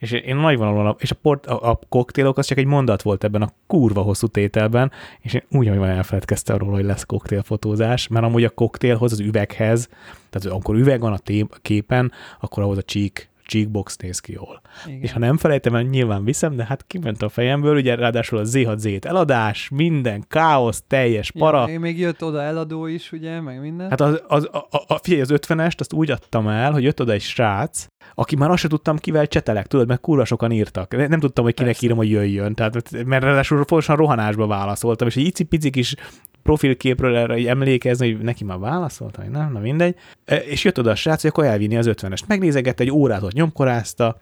és 0.03 0.11
én 0.13 0.37
nagy 0.37 0.57
vonalon, 0.57 0.97
és 0.99 1.11
a, 1.11 1.15
port, 1.23 1.47
a, 1.47 1.71
a 1.71 1.79
koktélok 1.89 2.39
az 2.39 2.47
csak 2.47 2.59
egy 2.59 2.67
mondat 2.67 3.03
volt 3.03 3.25
ebben 3.25 3.43
a 3.43 3.53
kurva 3.67 4.01
hosszú 4.01 4.27
tételben, 4.27 4.93
és 5.21 5.35
én 5.35 5.43
úgy, 5.51 5.77
van 5.77 5.89
elfeledkeztem 5.89 6.57
róla, 6.57 6.75
hogy 6.75 6.85
lesz 6.85 7.05
koktélfotózás, 7.05 8.09
mert 8.09 8.25
amúgy 8.25 8.45
a 8.45 8.51
koktélhoz, 8.51 9.13
az 9.13 9.21
üveghez, 9.21 9.89
tehát 10.31 10.57
amikor 10.57 10.75
üveg 10.75 11.01
van 11.01 11.13
a 11.13 11.19
tép, 11.19 11.59
képen, 11.63 12.13
akkor 12.41 12.63
ahhoz 12.63 12.79
a 12.79 12.83
csík, 12.83 13.31
cheekbox 13.47 13.97
néz 13.97 14.19
ki 14.19 14.33
jól. 14.33 14.61
Igen. 14.87 15.01
És 15.01 15.13
ha 15.13 15.19
nem 15.19 15.37
felejtem 15.37 15.75
el, 15.75 15.83
nyilván 15.83 16.25
viszem, 16.25 16.57
de 16.57 16.65
hát 16.65 16.85
kiment 16.87 17.23
a 17.23 17.29
fejemből, 17.29 17.77
ugye 17.77 17.95
ráadásul 17.95 18.39
a 18.39 18.43
Z6Z 18.43 19.05
eladás, 19.05 19.69
minden, 19.75 20.25
káosz, 20.29 20.83
teljes 20.87 21.31
para. 21.31 21.69
Ja, 21.69 21.81
még 21.81 21.99
jött 21.99 22.25
oda 22.25 22.43
eladó 22.43 22.87
is, 22.87 23.13
ugye, 23.13 23.41
meg 23.41 23.61
minden. 23.61 23.91
Hát 23.91 24.01
az, 24.01 24.23
az, 24.27 24.49
a, 24.53 24.67
a, 24.87 24.99
figyelj, 25.03 25.23
az 25.23 25.33
50-est 25.33 25.79
azt 25.79 25.93
úgy 25.93 26.11
adtam 26.11 26.49
el, 26.49 26.73
hogy 26.73 26.83
jött 26.83 27.01
oda 27.01 27.13
egy 27.13 27.21
srác, 27.21 27.87
aki 28.15 28.37
már 28.37 28.51
azt 28.51 28.61
sem 28.61 28.71
tudtam, 28.71 28.97
kivel 28.97 29.27
csetelek, 29.27 29.67
tudod, 29.67 29.89
mert 29.89 30.01
kurva 30.01 30.25
sokan 30.25 30.51
írtak. 30.51 30.97
Nem, 30.97 31.09
nem 31.09 31.21
tudtam, 31.21 31.45
hogy 31.45 31.55
kinek 31.55 31.71
Persze. 31.71 31.87
írom, 31.87 31.99
hogy 31.99 32.11
jöjjön. 32.11 32.55
Tehát, 32.55 32.75
mert 32.91 33.25
ráadásul 33.25 33.57
folyamatosan 33.57 33.97
rohanásba 33.97 34.47
válaszoltam, 34.47 35.09
és 35.09 35.17
egy 35.17 35.27
icipici 35.27 35.71
kis 35.71 35.95
profilképről 36.43 37.17
erre 37.17 37.37
így 37.39 37.47
emlékezni, 37.47 38.13
hogy 38.13 38.25
neki 38.25 38.45
már 38.45 38.59
válaszoltam, 38.59 39.25
hogy 39.25 39.33
nem, 39.33 39.53
na 39.53 39.59
mindegy. 39.59 39.97
E, 40.25 40.37
És 40.37 40.65
jött 40.65 40.79
oda 40.79 40.91
a 40.91 40.95
srác, 40.95 41.21
hogy 41.21 41.31
akkor 41.31 41.45
elvinni 41.45 41.77
az 41.77 41.91
50-est. 41.91 42.27
Megnézegette, 42.27 42.83
egy 42.83 42.91
órát 42.91 43.23
ott 43.23 43.33
nyomkorázta, 43.33 44.21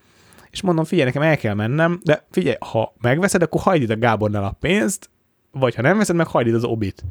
és 0.51 0.63
mondom, 0.63 0.85
figyelj, 0.85 1.07
nekem 1.07 1.23
el 1.23 1.37
kell 1.37 1.55
mennem, 1.55 2.01
de 2.03 2.27
figyelj, 2.31 2.57
ha 2.61 2.95
megveszed, 3.01 3.43
akkor 3.43 3.61
hagyd 3.61 3.83
itt 3.83 3.91
a 3.91 3.99
Gábornál 3.99 4.45
a 4.45 4.57
pénzt, 4.61 5.11
vagy 5.51 5.75
ha 5.75 5.83
nem 5.83 5.99
veszed, 5.99 6.17
meg 6.17 6.27
hagyd 6.27 6.49
itt 6.49 6.55
az 6.55 6.65
obit. 6.65 7.05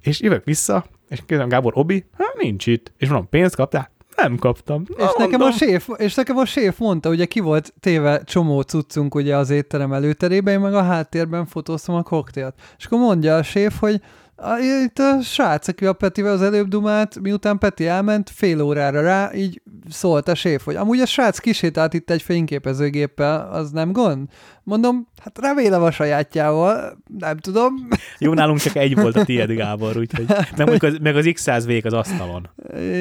És 0.00 0.20
jövök 0.20 0.44
vissza, 0.44 0.84
és 1.08 1.18
kérdezem, 1.18 1.48
Gábor, 1.48 1.72
obi? 1.76 2.04
Hát 2.18 2.36
nincs 2.38 2.66
itt. 2.66 2.92
És 2.98 3.08
mondom, 3.08 3.28
pénzt 3.28 3.54
kaptál? 3.54 3.90
Nem 4.16 4.36
kaptam. 4.36 4.84
És 4.96 5.10
nekem, 5.18 5.40
a 5.40 5.50
séf, 5.50 5.88
és 5.96 6.14
nekem 6.14 6.36
a 6.36 6.44
séf 6.44 6.78
mondta, 6.78 7.08
ugye 7.08 7.24
ki 7.24 7.40
volt 7.40 7.74
téve 7.80 8.22
csomó 8.24 8.60
cuccunk 8.60 9.14
ugye 9.14 9.36
az 9.36 9.50
étterem 9.50 9.92
előterében, 9.92 10.54
én 10.54 10.60
meg 10.60 10.74
a 10.74 10.82
háttérben 10.82 11.46
fotóztam 11.46 11.94
a 11.94 12.02
koktélt. 12.02 12.54
És 12.78 12.84
akkor 12.84 12.98
mondja 12.98 13.36
a 13.36 13.42
séf, 13.42 13.78
hogy 13.78 14.00
a, 14.42 14.58
itt 14.84 14.98
a 14.98 15.20
srác, 15.22 15.68
aki 15.68 15.86
a 15.86 15.92
Petivel 15.92 16.32
az 16.32 16.42
előbb 16.42 16.68
dumált, 16.68 17.20
miután 17.20 17.58
Peti 17.58 17.86
elment, 17.86 18.30
fél 18.34 18.62
órára 18.62 19.00
rá, 19.00 19.30
így 19.34 19.62
szólt 19.90 20.28
a 20.28 20.34
séf, 20.34 20.64
hogy 20.64 20.74
amúgy 20.76 21.00
a 21.00 21.06
srác 21.06 21.38
kisétált 21.38 21.94
itt 21.94 22.10
egy 22.10 22.22
fényképezőgéppel, 22.22 23.48
az 23.52 23.70
nem 23.70 23.92
gond? 23.92 24.28
Mondom, 24.62 25.08
hát 25.22 25.38
remélem 25.40 25.82
a 25.82 25.90
sajátjával, 25.90 27.02
nem 27.18 27.36
tudom. 27.36 27.88
Jó, 28.18 28.32
nálunk 28.34 28.58
csak 28.58 28.76
egy 28.76 28.94
volt 28.94 29.16
a 29.16 29.24
tiéd, 29.24 29.50
Gábor, 29.52 29.96
úgyhogy 29.96 30.24
meg, 30.28 30.52
mondjuk 30.56 30.82
az, 30.82 30.98
meg 31.02 31.16
az 31.16 31.24
X100 31.28 31.62
vég 31.66 31.86
az 31.86 31.92
asztalon. 31.92 32.50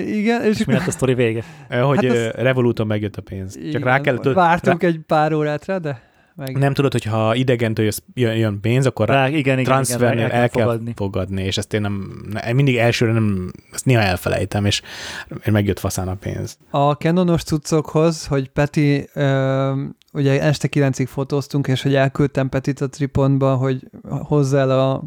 Igen, 0.06 0.44
és 0.44 0.60
És 0.60 0.66
mi 0.66 0.74
lett 0.74 0.88
a 0.88 0.92
sztori 0.92 1.14
vége? 1.14 1.44
Eh, 1.68 1.82
Hogy 1.84 2.06
Hát 2.06 2.16
hát 2.18 2.36
az- 2.36 2.42
Revoluton 2.44 2.88
megjött 2.88 3.16
a 3.16 3.22
pénz. 3.22 3.54
Csak 3.54 3.64
igen, 3.64 3.82
rá 3.82 4.02
kellett... 4.02 4.34
Vártunk 4.34 4.84
egy 4.84 5.00
pár 5.08 5.34
órát 5.34 5.66
rá, 5.66 5.78
de 5.78 6.11
meg... 6.42 6.58
Nem 6.58 6.74
tudod, 6.74 6.92
hogy 6.92 7.04
ha 7.04 7.36
idegentől 7.36 7.90
jön, 8.14 8.36
jön 8.36 8.60
pénz, 8.62 8.86
akkor 8.86 9.08
rá, 9.08 9.28
igen, 9.28 9.40
igen, 9.40 9.60
igen, 9.60 9.64
transfernél 9.64 10.26
el 10.26 10.32
el 10.32 10.50
kell 10.50 10.64
fogadni. 10.64 10.94
fogadni, 10.96 11.44
és 11.44 11.58
ezt 11.58 11.74
én 11.74 11.82
nem, 11.82 12.26
ne- 12.30 12.54
mindig 12.54 12.78
elsőre 12.78 13.12
nem, 13.12 13.52
ezt 13.72 13.86
néha 13.86 14.02
elfelejtem, 14.02 14.66
és, 14.66 14.82
és 15.42 15.52
megjött 15.52 15.80
faszán 15.80 16.08
a 16.08 16.16
pénz. 16.16 16.58
A 16.70 16.92
Canonos 16.92 17.44
cuccokhoz, 17.44 18.26
hogy 18.26 18.50
Peti, 18.50 19.10
ö, 19.14 19.84
ugye 20.14 20.42
este 20.42 20.68
kilencig 20.68 21.08
fotóztunk, 21.08 21.68
és 21.68 21.82
hogy 21.82 21.96
elküldtem 21.96 22.50
Petit 22.50 22.82
a 22.82 22.90
Tripontba, 22.90 23.56
hogy 23.56 23.90
hozza 24.10 24.58
el 24.58 24.80
a 24.80 25.04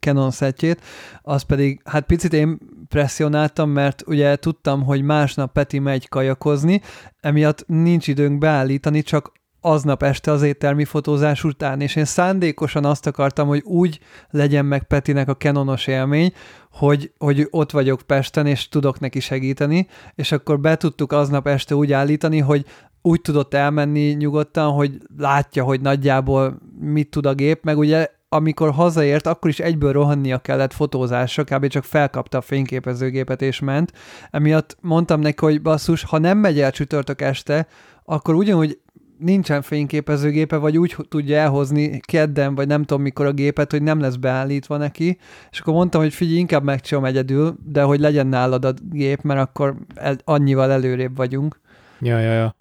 Canon 0.00 0.30
szettjét, 0.30 0.80
az 1.22 1.42
pedig, 1.42 1.80
hát 1.84 2.06
picit 2.06 2.32
én 2.32 2.58
presszionáltam, 2.88 3.70
mert 3.70 4.02
ugye 4.06 4.36
tudtam, 4.36 4.82
hogy 4.82 5.02
másnap 5.02 5.52
Peti 5.52 5.78
megy 5.78 6.08
kajakozni, 6.08 6.80
emiatt 7.20 7.64
nincs 7.66 8.08
időnk 8.08 8.38
beállítani, 8.38 9.02
csak 9.02 9.32
aznap 9.66 10.02
este 10.02 10.30
az 10.30 10.42
éttermi 10.42 10.84
fotózás 10.84 11.44
után, 11.44 11.80
és 11.80 11.96
én 11.96 12.04
szándékosan 12.04 12.84
azt 12.84 13.06
akartam, 13.06 13.48
hogy 13.48 13.62
úgy 13.64 14.00
legyen 14.30 14.64
meg 14.64 14.82
Petinek 14.82 15.28
a 15.28 15.36
Canonos 15.36 15.86
élmény, 15.86 16.32
hogy, 16.70 17.12
hogy 17.18 17.46
ott 17.50 17.70
vagyok 17.70 18.00
Pesten, 18.06 18.46
és 18.46 18.68
tudok 18.68 19.00
neki 19.00 19.20
segíteni, 19.20 19.86
és 20.14 20.32
akkor 20.32 20.60
be 20.60 20.76
tudtuk 20.76 21.12
aznap 21.12 21.46
este 21.46 21.74
úgy 21.74 21.92
állítani, 21.92 22.38
hogy 22.38 22.64
úgy 23.02 23.20
tudott 23.20 23.54
elmenni 23.54 24.12
nyugodtan, 24.12 24.72
hogy 24.72 24.98
látja, 25.16 25.64
hogy 25.64 25.80
nagyjából 25.80 26.58
mit 26.80 27.10
tud 27.10 27.26
a 27.26 27.34
gép, 27.34 27.64
meg 27.64 27.78
ugye 27.78 28.08
amikor 28.28 28.70
hazaért, 28.70 29.26
akkor 29.26 29.50
is 29.50 29.58
egyből 29.58 29.92
rohannia 29.92 30.38
kellett 30.38 30.72
fotózásra, 30.72 31.44
kb. 31.44 31.66
csak 31.66 31.84
felkapta 31.84 32.38
a 32.38 32.40
fényképezőgépet 32.40 33.42
és 33.42 33.60
ment. 33.60 33.92
Emiatt 34.30 34.76
mondtam 34.80 35.20
neki, 35.20 35.44
hogy 35.44 35.62
basszus, 35.62 36.02
ha 36.04 36.18
nem 36.18 36.38
megy 36.38 36.60
el 36.60 36.70
csütörtök 36.70 37.20
este, 37.20 37.66
akkor 38.04 38.34
ugyanúgy 38.34 38.78
nincsen 39.18 39.62
fényképezőgépe, 39.62 40.56
vagy 40.56 40.78
úgy 40.78 40.96
tudja 41.08 41.36
elhozni 41.36 42.00
kedden, 42.00 42.54
vagy 42.54 42.66
nem 42.66 42.84
tudom 42.84 43.02
mikor 43.02 43.26
a 43.26 43.32
gépet, 43.32 43.70
hogy 43.70 43.82
nem 43.82 44.00
lesz 44.00 44.16
beállítva 44.16 44.76
neki, 44.76 45.18
és 45.50 45.60
akkor 45.60 45.74
mondtam, 45.74 46.00
hogy 46.00 46.14
figyelj, 46.14 46.38
inkább 46.38 46.62
megcsinálom 46.62 47.08
egyedül, 47.08 47.56
de 47.64 47.82
hogy 47.82 48.00
legyen 48.00 48.26
nálad 48.26 48.64
a 48.64 48.72
gép, 48.90 49.22
mert 49.22 49.40
akkor 49.40 49.76
el, 49.94 50.16
annyival 50.24 50.70
előrébb 50.70 51.16
vagyunk. 51.16 51.60
Ja, 52.00 52.18
ja, 52.18 52.32
ja. 52.32 52.54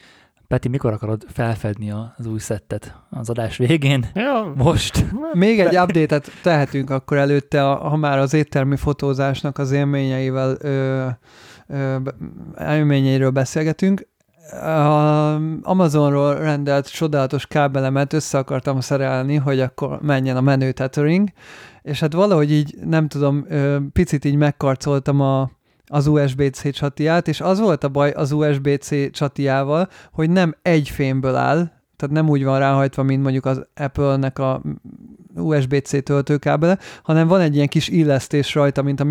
Peti, 0.47 0.67
mikor 0.67 0.93
akarod 0.93 1.25
felfedni 1.27 1.91
az 2.17 2.25
új 2.25 2.39
szettet? 2.39 2.95
Az 3.09 3.29
adás 3.29 3.57
végén? 3.57 4.05
ja. 4.13 4.53
Most? 4.55 5.05
Még 5.33 5.59
egy 5.59 5.77
update-et 5.77 6.31
tehetünk 6.41 6.89
akkor 6.89 7.17
előtte, 7.17 7.61
ha 7.61 7.95
már 7.95 8.17
az 8.17 8.33
éttermi 8.33 8.75
fotózásnak 8.75 9.57
az 9.57 9.71
élményeivel 9.71 10.57
ö, 10.59 11.07
ö, 11.67 11.97
élményeiről 12.59 13.29
beszélgetünk. 13.29 14.07
A 14.51 15.35
Amazonról 15.61 16.35
rendelt 16.35 16.91
csodálatos 16.91 17.47
kábelemet 17.47 18.13
össze 18.13 18.37
akartam 18.37 18.79
szerelni, 18.79 19.35
hogy 19.35 19.59
akkor 19.59 19.99
menjen 20.01 20.37
a 20.37 20.41
menő 20.41 20.71
tethering, 20.71 21.29
és 21.81 21.99
hát 21.99 22.13
valahogy 22.13 22.51
így, 22.51 22.75
nem 22.83 23.07
tudom, 23.07 23.45
picit 23.93 24.25
így 24.25 24.35
megkarcoltam 24.35 25.21
a, 25.21 25.51
az 25.85 26.07
USB-C 26.07 26.73
csatiját, 26.73 27.27
és 27.27 27.41
az 27.41 27.59
volt 27.59 27.83
a 27.83 27.89
baj 27.89 28.11
az 28.11 28.31
USB-C 28.31 29.11
csatijával, 29.11 29.89
hogy 30.11 30.29
nem 30.29 30.55
egy 30.61 30.89
fémből 30.89 31.35
áll, 31.35 31.71
tehát 31.95 32.15
nem 32.15 32.29
úgy 32.29 32.43
van 32.43 32.59
ráhajtva, 32.59 33.03
mint 33.03 33.23
mondjuk 33.23 33.45
az 33.45 33.65
Apple-nek 33.75 34.39
a 34.39 34.61
USB-C 35.35 36.03
töltőkábele, 36.03 36.77
hanem 37.03 37.27
van 37.27 37.41
egy 37.41 37.55
ilyen 37.55 37.67
kis 37.67 37.87
illesztés 37.87 38.53
rajta, 38.53 38.81
mint 38.81 38.99
a 38.99 39.03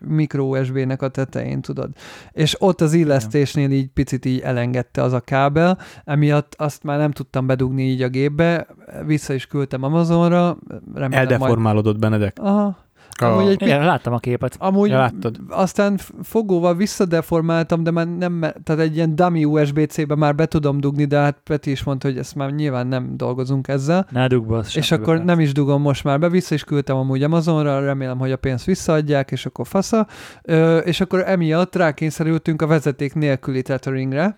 micro 0.00 0.58
USB-nek 0.58 1.02
a 1.02 1.08
tetején, 1.08 1.60
tudod. 1.60 1.90
És 2.32 2.56
ott 2.58 2.80
az 2.80 2.92
illesztésnél 2.92 3.70
így 3.70 3.88
picit 3.88 4.24
így 4.24 4.40
elengedte 4.40 5.02
az 5.02 5.12
a 5.12 5.20
kábel, 5.20 5.78
emiatt 6.04 6.54
azt 6.58 6.82
már 6.82 6.98
nem 6.98 7.10
tudtam 7.10 7.46
bedugni 7.46 7.82
így 7.82 8.02
a 8.02 8.08
gépbe, 8.08 8.66
vissza 9.06 9.32
is 9.32 9.46
küldtem 9.46 9.82
Amazonra. 9.82 10.56
Remélem 10.94 11.20
Eldeformálódott 11.20 11.98
majd... 11.98 12.10
Benedek. 12.10 12.36
Aha, 12.40 12.76
Amúgy 13.22 13.50
egy 13.50 13.62
Igen, 13.62 13.84
láttam 13.84 14.12
a 14.12 14.18
képet. 14.18 14.56
Amúgy 14.58 14.90
ja, 14.90 14.98
láttad. 14.98 15.40
aztán 15.48 15.98
fogóval 16.22 16.74
visszadeformáltam, 16.74 17.82
de 17.82 17.90
már 17.90 18.06
nem, 18.06 18.40
tehát 18.40 18.82
egy 18.82 18.94
ilyen 18.94 19.14
dummy 19.14 19.44
USB-C-be 19.44 20.14
már 20.14 20.34
be 20.34 20.46
tudom 20.46 20.80
dugni, 20.80 21.04
de 21.04 21.18
hát 21.18 21.40
Peti 21.44 21.70
is 21.70 21.82
mondta, 21.82 22.08
hogy 22.08 22.18
ezt 22.18 22.34
már 22.34 22.50
nyilván 22.50 22.86
nem 22.86 23.16
dolgozunk 23.16 23.68
ezzel. 23.68 24.06
Ne 24.10 24.26
dugd 24.26 24.48
be, 24.48 24.62
És 24.74 24.92
akkor 24.92 25.16
be. 25.18 25.24
nem 25.24 25.40
is 25.40 25.52
dugom 25.52 25.82
most 25.82 26.04
már 26.04 26.18
be, 26.18 26.28
vissza 26.28 26.54
is 26.54 26.64
küldtem 26.64 26.96
amúgy 26.96 27.22
Amazonra, 27.22 27.84
remélem, 27.84 28.18
hogy 28.18 28.32
a 28.32 28.36
pénzt 28.36 28.64
visszaadják, 28.64 29.30
és 29.30 29.46
akkor 29.46 29.66
fasza. 29.66 30.06
Ö, 30.42 30.78
és 30.78 31.00
akkor 31.00 31.22
emiatt 31.26 31.76
rákényszerültünk 31.76 32.62
a 32.62 32.66
vezeték 32.66 33.14
nélküli 33.14 33.62
tetheringre, 33.62 34.36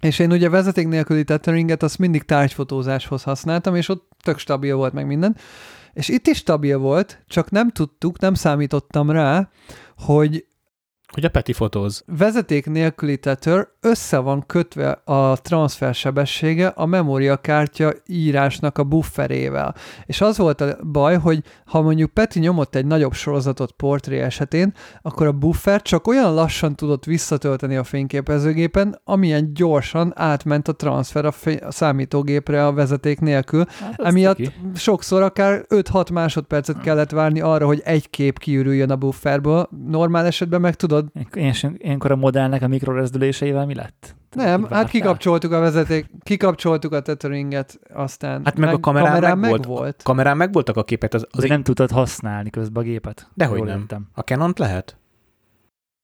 és 0.00 0.18
én 0.18 0.32
ugye 0.32 0.48
vezeték 0.48 0.88
nélküli 0.88 1.24
tetheringet 1.24 1.82
azt 1.82 1.98
mindig 1.98 2.22
tárgyfotózáshoz 2.22 3.22
használtam, 3.22 3.74
és 3.74 3.88
ott 3.88 4.10
tök 4.22 4.38
stabil 4.38 4.76
volt 4.76 4.92
meg 4.92 5.06
minden. 5.06 5.36
És 5.96 6.08
itt 6.08 6.26
is 6.26 6.36
stabil 6.36 6.78
volt, 6.78 7.22
csak 7.26 7.50
nem 7.50 7.70
tudtuk, 7.70 8.18
nem 8.18 8.34
számítottam 8.34 9.10
rá, 9.10 9.50
hogy 9.96 10.46
hogy 11.12 11.24
a 11.24 11.28
Peti 11.30 11.52
fotóz. 11.52 12.02
Vezeték 12.06 12.66
nélküli 12.66 13.18
tether 13.18 13.68
össze 13.86 14.18
van 14.18 14.44
kötve 14.46 14.90
a 15.04 15.36
transfer 15.36 15.94
sebessége 15.94 16.66
a 16.66 16.86
memóriakártya 16.86 17.92
írásnak 18.06 18.78
a 18.78 18.84
bufferével. 18.84 19.74
És 20.06 20.20
az 20.20 20.38
volt 20.38 20.60
a 20.60 20.76
baj, 20.92 21.16
hogy 21.18 21.42
ha 21.64 21.82
mondjuk 21.82 22.10
Peti 22.10 22.38
nyomott 22.38 22.74
egy 22.74 22.86
nagyobb 22.86 23.12
sorozatot 23.12 23.72
portré 23.72 24.18
esetén, 24.20 24.74
akkor 25.02 25.26
a 25.26 25.32
buffer 25.32 25.82
csak 25.82 26.06
olyan 26.06 26.34
lassan 26.34 26.74
tudott 26.74 27.04
visszatölteni 27.04 27.76
a 27.76 27.84
fényképezőgépen, 27.84 29.00
amilyen 29.04 29.54
gyorsan 29.54 30.12
átment 30.14 30.68
a 30.68 30.72
transfer 30.72 31.24
a, 31.24 31.32
fény- 31.32 31.62
a 31.62 31.70
számítógépre 31.70 32.66
a 32.66 32.72
vezeték 32.72 33.20
nélkül. 33.20 33.64
Hát, 33.80 34.00
Emiatt 34.00 34.36
ki. 34.36 34.50
sokszor 34.74 35.22
akár 35.22 35.64
5-6 35.68 36.12
másodpercet 36.12 36.80
kellett 36.80 37.10
várni 37.10 37.40
arra, 37.40 37.66
hogy 37.66 37.80
egy 37.84 38.10
kép 38.10 38.38
kiürüljön 38.38 38.90
a 38.90 38.96
bufferből. 38.96 39.68
Normál 39.86 40.26
esetben 40.26 40.60
meg 40.60 40.74
tudod 40.74 40.96
tudod. 41.02 41.08
Ilyenkor 41.78 42.10
a 42.10 42.16
modellnek 42.16 42.62
a 42.62 42.68
mikrorezdüléseivel 42.68 43.66
mi 43.66 43.74
lett? 43.76 44.14
Nem, 44.34 44.64
hát 44.64 44.88
kikapcsoltuk 44.88 45.52
a 45.52 45.58
vezeték, 45.58 46.06
kikapcsoltuk 46.22 46.92
a 46.92 47.00
tetheringet, 47.00 47.78
aztán 47.94 48.44
Hát 48.44 48.58
meg, 48.58 48.68
meg 48.68 48.74
a 48.74 48.80
kamerán, 48.80 49.08
kamerán 49.12 49.38
meg, 49.38 49.50
volt. 49.50 49.64
volt. 49.64 50.02
Kamerán 50.02 50.36
meg 50.36 50.52
voltak 50.52 50.76
a 50.76 50.84
képek. 50.84 51.14
Az, 51.14 51.26
az 51.30 51.44
nem 51.44 51.62
tudtad 51.62 51.90
használni 51.90 52.50
közben 52.50 52.82
a 52.82 52.86
gépet. 52.86 53.28
Dehogy 53.34 53.62
nem. 53.62 53.80
Értem. 53.80 54.08
A 54.14 54.20
canon 54.20 54.52
lehet? 54.56 54.96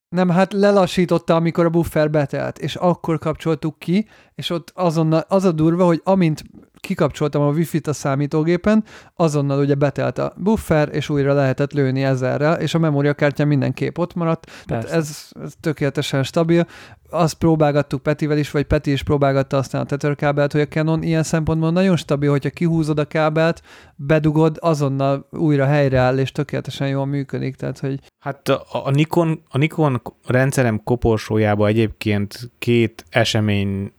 Nem, 0.08 0.28
hát 0.28 0.52
lelassította, 0.52 1.34
amikor 1.34 1.64
a 1.64 1.70
buffer 1.70 2.10
betelt, 2.10 2.58
és 2.58 2.74
akkor 2.76 3.18
kapcsoltuk 3.18 3.78
ki, 3.78 4.08
és 4.34 4.50
ott 4.50 4.72
azonnal 4.74 5.24
az 5.28 5.44
a 5.44 5.52
durva, 5.52 5.84
hogy 5.84 6.00
amint 6.04 6.44
kikapcsoltam 6.82 7.42
a 7.42 7.50
wifi-t 7.50 7.86
a 7.86 7.92
számítógépen, 7.92 8.84
azonnal 9.14 9.58
ugye 9.58 9.74
betelt 9.74 10.18
a 10.18 10.32
buffer, 10.36 10.88
és 10.92 11.08
újra 11.08 11.32
lehetett 11.32 11.72
lőni 11.72 12.02
ezerrel, 12.02 12.60
és 12.60 12.74
a 12.74 12.78
memóriakártya 12.78 13.44
mindenképp 13.44 13.98
ott 13.98 14.14
maradt. 14.14 14.50
Tehát 14.64 14.84
ez, 14.84 15.30
ez 15.42 15.52
tökéletesen 15.60 16.22
stabil. 16.22 16.66
Azt 17.10 17.34
próbálgattuk 17.34 18.02
Petivel 18.02 18.38
is, 18.38 18.50
vagy 18.50 18.64
Peti 18.64 18.90
is 18.90 19.02
próbálgatta 19.02 19.56
aztán 19.56 19.80
a 19.80 19.84
tetherkábelt, 19.84 20.52
hogy 20.52 20.60
a 20.60 20.66
Canon 20.66 21.02
ilyen 21.02 21.22
szempontból 21.22 21.70
nagyon 21.70 21.96
stabil, 21.96 22.30
hogyha 22.30 22.50
kihúzod 22.50 22.98
a 22.98 23.04
kábelt, 23.04 23.62
bedugod, 23.96 24.56
azonnal 24.60 25.28
újra 25.30 25.66
helyreáll, 25.66 26.18
és 26.18 26.32
tökéletesen 26.32 26.88
jól 26.88 27.06
működik. 27.06 27.56
Tehát, 27.56 27.78
hogy... 27.78 28.00
Hát 28.18 28.48
a, 28.48 28.62
a, 28.84 28.90
Nikon, 28.90 29.42
a 29.48 29.58
Nikon 29.58 30.02
rendszerem 30.26 30.80
koporsójába 30.84 31.66
egyébként 31.66 32.50
két 32.58 33.04
esemény 33.10 33.92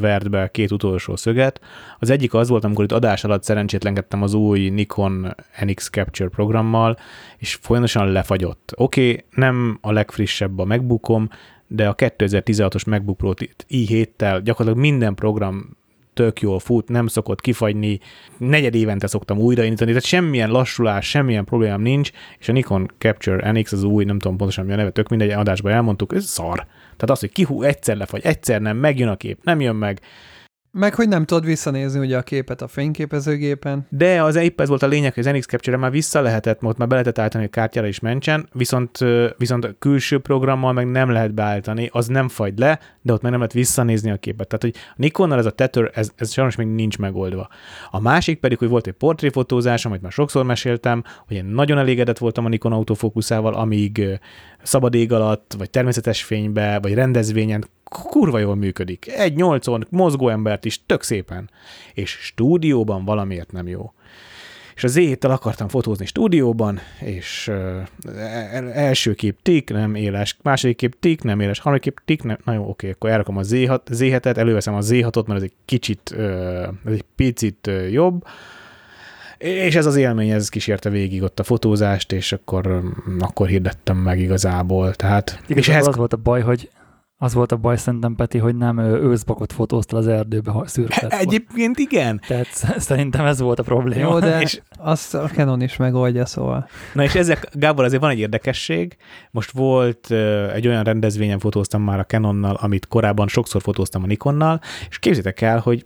vert 0.00 0.30
be 0.30 0.48
két 0.50 0.70
utolsó 0.70 1.16
szöget. 1.16 1.60
Az 1.98 2.10
egyik 2.10 2.34
az 2.34 2.48
volt, 2.48 2.64
amikor 2.64 2.84
itt 2.84 2.92
adás 2.92 3.24
alatt 3.24 3.42
szerencsétlenkedtem 3.42 4.22
az 4.22 4.34
új 4.34 4.68
Nikon 4.68 5.34
NX 5.60 5.90
Capture 5.90 6.28
programmal, 6.28 6.98
és 7.36 7.54
folyamatosan 7.54 8.12
lefagyott. 8.12 8.72
Oké, 8.76 9.08
okay, 9.08 9.24
nem 9.30 9.78
a 9.80 9.92
legfrissebb 9.92 10.58
a 10.58 10.64
MacBookom, 10.64 11.28
de 11.66 11.88
a 11.88 11.94
2016-os 11.94 12.86
MacBook 12.86 13.16
Pro 13.16 13.32
i7-tel 13.68 14.40
gyakorlatilag 14.44 14.76
minden 14.76 15.14
program 15.14 15.76
tök 16.14 16.40
jól 16.40 16.58
fut, 16.58 16.88
nem 16.88 17.06
szokott 17.06 17.40
kifagyni, 17.40 18.00
negyed 18.38 18.74
évente 18.74 19.06
szoktam 19.06 19.38
újraindítani, 19.38 19.90
tehát 19.90 20.04
semmilyen 20.04 20.50
lassulás, 20.50 21.08
semmilyen 21.08 21.44
problémám 21.44 21.80
nincs, 21.80 22.10
és 22.38 22.48
a 22.48 22.52
Nikon 22.52 22.90
Capture 22.98 23.52
NX 23.52 23.72
az 23.72 23.82
új, 23.82 24.04
nem 24.04 24.18
tudom 24.18 24.36
pontosan 24.36 24.64
mi 24.64 24.72
a 24.72 24.76
neve, 24.76 24.90
tök 24.90 25.08
mindegy 25.08 25.30
adásban 25.30 25.72
elmondtuk, 25.72 26.14
ez 26.14 26.24
szar. 26.24 26.66
Tehát 26.96 27.10
az, 27.10 27.20
hogy 27.20 27.32
kihú 27.32 27.62
egyszer 27.62 27.96
lefagy, 27.96 28.24
egyszer 28.24 28.60
nem, 28.60 28.76
megjön 28.76 29.08
a 29.08 29.16
kép, 29.16 29.38
nem 29.42 29.60
jön 29.60 29.76
meg, 29.76 30.00
meg, 30.74 30.94
hogy 30.94 31.08
nem 31.08 31.24
tudod 31.24 31.44
visszanézni 31.44 31.98
ugye 32.00 32.16
a 32.16 32.22
képet 32.22 32.62
a 32.62 32.68
fényképezőgépen. 32.68 33.86
De 33.88 34.22
az 34.22 34.36
épp 34.36 34.60
ez 34.60 34.68
volt 34.68 34.82
a 34.82 34.86
lényeg, 34.86 35.14
hogy 35.14 35.26
az 35.26 35.34
NX 35.34 35.46
Capture 35.46 35.76
már 35.76 35.90
vissza 35.90 36.20
lehetett, 36.20 36.60
most 36.60 36.76
már 36.76 36.88
be 36.88 36.94
lehetett 36.94 37.18
állítani, 37.18 37.42
hogy 37.42 37.52
kártyára 37.52 37.86
is 37.86 38.00
mentsen, 38.00 38.48
viszont, 38.52 38.98
viszont 39.36 39.64
a 39.64 39.74
külső 39.78 40.18
programmal 40.18 40.72
meg 40.72 40.90
nem 40.90 41.10
lehet 41.10 41.34
beállítani, 41.34 41.88
az 41.92 42.06
nem 42.06 42.28
fagy 42.28 42.58
le, 42.58 42.78
de 43.02 43.12
ott 43.12 43.22
meg 43.22 43.30
nem 43.30 43.40
lehet 43.40 43.54
visszanézni 43.54 44.10
a 44.10 44.16
képet. 44.16 44.48
Tehát, 44.48 44.62
hogy 44.62 44.74
a 44.90 44.94
Nikonnal 44.96 45.38
ez 45.38 45.46
a 45.46 45.50
tether, 45.50 45.90
ez, 45.94 46.10
ez 46.16 46.32
sajnos 46.32 46.56
még 46.56 46.66
nincs 46.66 46.98
megoldva. 46.98 47.48
A 47.90 48.00
másik 48.00 48.40
pedig, 48.40 48.58
hogy 48.58 48.68
volt 48.68 48.86
egy 48.86 48.92
portréfotózás, 48.92 49.84
amit 49.84 50.02
már 50.02 50.12
sokszor 50.12 50.44
meséltem, 50.44 51.04
hogy 51.26 51.36
én 51.36 51.44
nagyon 51.44 51.78
elégedett 51.78 52.18
voltam 52.18 52.44
a 52.44 52.48
Nikon 52.48 52.72
autofókuszával, 52.72 53.54
amíg 53.54 54.20
szabad 54.64 54.94
ég 54.94 55.12
alatt, 55.12 55.54
vagy 55.58 55.70
természetes 55.70 56.22
fénybe, 56.22 56.78
vagy 56.78 56.94
rendezvényen 56.94 57.64
kurva 57.84 58.38
jól 58.38 58.54
működik. 58.54 59.08
Egy 59.08 59.34
nyolcon 59.34 59.86
mozgó 59.90 60.28
embert 60.28 60.64
is 60.64 60.86
tök 60.86 61.02
szépen. 61.02 61.50
És 61.94 62.10
stúdióban 62.10 63.04
valamiért 63.04 63.52
nem 63.52 63.68
jó. 63.68 63.92
És 64.74 64.84
az 64.84 64.92
z 64.92 65.16
akartam 65.20 65.68
fotózni 65.68 66.06
stúdióban, 66.06 66.80
és 67.00 67.50
uh, 67.52 68.76
első 68.76 69.14
kép 69.14 69.38
tik, 69.42 69.70
nem 69.70 69.94
éles, 69.94 70.36
második 70.42 70.76
kép 70.76 70.96
tik, 71.00 71.22
nem 71.22 71.40
éles, 71.40 71.58
harmadik 71.58 71.82
kép 71.82 72.00
tik, 72.04 72.22
nem, 72.22 72.38
na 72.44 72.52
jó, 72.52 72.68
oké, 72.68 72.90
akkor 72.90 73.10
elrakom 73.10 73.36
a 73.36 73.42
Z6-et, 73.42 74.36
előveszem 74.36 74.74
a 74.74 74.80
Z6-ot, 74.80 75.26
mert 75.26 75.38
ez 75.38 75.42
egy 75.42 75.52
kicsit, 75.64 76.14
uh, 76.16 76.68
ez 76.84 76.92
egy 76.92 77.04
picit 77.16 77.66
uh, 77.66 77.92
jobb, 77.92 78.24
és 79.44 79.74
ez 79.74 79.86
az 79.86 79.96
élmény, 79.96 80.30
ez 80.30 80.48
kísérte 80.48 80.90
végig 80.90 81.22
ott 81.22 81.40
a 81.40 81.42
fotózást, 81.42 82.12
és 82.12 82.32
akkor, 82.32 82.82
akkor 83.18 83.48
hirdettem 83.48 83.96
meg 83.96 84.18
igazából. 84.18 84.94
Tehát, 84.94 85.40
Igaz, 85.46 85.56
és 85.56 85.68
ehhez... 85.68 85.86
az 85.86 85.96
volt 85.96 86.12
a 86.12 86.16
baj, 86.16 86.40
hogy 86.40 86.70
az 87.16 87.34
volt 87.34 87.52
a 87.52 87.56
baj 87.56 87.76
szerintem, 87.76 88.14
Peti, 88.14 88.38
hogy 88.38 88.56
nem 88.56 88.78
őszbakot 88.78 89.52
fotóztál 89.52 89.98
az 89.98 90.06
erdőbe 90.06 90.52
szürket. 90.64 91.12
Egyébként 91.12 91.78
igen. 91.78 92.20
Tehát 92.26 92.46
szerintem 92.78 93.24
ez 93.24 93.40
volt 93.40 93.58
a 93.58 93.62
probléma. 93.62 94.10
Jó, 94.10 94.18
de 94.18 94.40
és... 94.40 94.60
azt 94.78 95.14
a 95.14 95.28
Canon 95.28 95.62
is 95.62 95.76
megoldja, 95.76 96.26
szóval. 96.26 96.68
Na 96.92 97.02
és 97.02 97.14
ezek, 97.14 97.48
Gábor, 97.52 97.84
azért 97.84 98.00
van 98.00 98.10
egy 98.10 98.18
érdekesség. 98.18 98.96
Most 99.30 99.50
volt 99.50 100.10
egy 100.54 100.66
olyan 100.66 100.82
rendezvényen 100.82 101.38
fotóztam 101.38 101.82
már 101.82 101.98
a 101.98 102.04
Canonnal, 102.04 102.54
amit 102.54 102.88
korábban 102.88 103.28
sokszor 103.28 103.62
fotóztam 103.62 104.02
a 104.02 104.06
Nikonnal, 104.06 104.60
és 104.88 104.98
képzétek 104.98 105.40
el, 105.40 105.58
hogy 105.58 105.84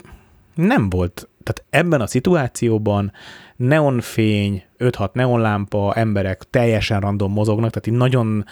nem 0.55 0.89
volt, 0.89 1.29
tehát 1.49 1.85
ebben 1.85 2.01
a 2.01 2.07
szituációban 2.07 3.11
neonfény, 3.55 4.63
5-6 4.79 5.11
neonlámpa, 5.13 5.93
emberek 5.93 6.43
teljesen 6.49 6.99
random 6.99 7.31
mozognak, 7.31 7.69
tehát 7.71 7.87
így 7.87 8.07
nagyon 8.07 8.45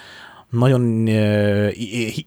nagyon 0.50 1.06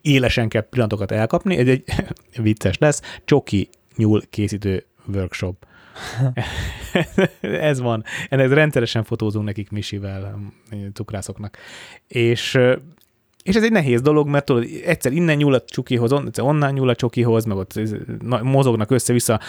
élesen 0.01 0.49
kell 0.49 0.69
pillanatokat 0.69 1.11
elkapni. 1.11 1.57
Ez 1.57 1.67
egy 1.67 1.83
vicces 2.43 2.77
lesz. 2.77 3.01
Csoki 3.25 3.69
nyúl 3.95 4.21
készítő 4.29 4.85
workshop. 5.13 5.65
Ez 7.41 7.79
van. 7.79 8.03
Ennek 8.29 8.53
rendszeresen 8.53 9.03
fotózunk 9.03 9.45
nekik 9.45 9.69
Misivel, 9.69 10.39
cukrászoknak. 10.93 11.57
És 12.07 12.59
és 13.43 13.55
ez 13.55 13.63
egy 13.63 13.71
nehéz 13.71 14.01
dolog, 14.01 14.27
mert 14.27 14.45
tudod, 14.45 14.67
egyszer 14.85 15.11
innen 15.11 15.37
nyúl 15.37 15.53
a 15.53 15.61
csukihoz, 15.65 16.11
egyszer 16.11 16.43
onnan 16.43 16.73
nyúl 16.73 16.89
a 16.89 16.95
csukihoz, 16.95 17.45
meg 17.45 17.57
ott 17.57 17.79
mozognak 18.41 18.91
össze-vissza, 18.91 19.39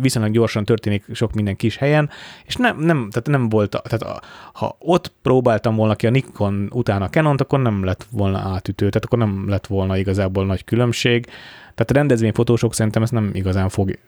viszonylag 0.00 0.32
gyorsan 0.32 0.64
történik 0.64 1.04
sok 1.12 1.32
minden 1.32 1.56
kis 1.56 1.76
helyen, 1.76 2.10
és 2.44 2.56
nem, 2.56 2.78
nem, 2.78 3.08
tehát 3.10 3.26
nem 3.26 3.48
volt, 3.48 3.82
tehát 3.82 4.22
ha 4.52 4.76
ott 4.78 5.12
próbáltam 5.22 5.76
volna 5.76 5.94
ki 5.94 6.06
a 6.06 6.10
Nikon 6.10 6.70
utána 6.72 7.04
a 7.04 7.08
canon 7.08 7.36
akkor 7.36 7.60
nem 7.60 7.84
lett 7.84 8.06
volna 8.10 8.38
átütő, 8.38 8.88
tehát 8.88 9.04
akkor 9.04 9.18
nem 9.18 9.48
lett 9.48 9.66
volna 9.66 9.96
igazából 9.96 10.46
nagy 10.46 10.64
különbség. 10.64 11.24
Tehát 11.74 11.90
a 11.90 11.94
rendezvényfotósok 11.94 12.74
szerintem 12.74 13.02
ezt 13.02 13.12
nem 13.12 13.30
igazán 13.32 13.68
fog 13.68 13.98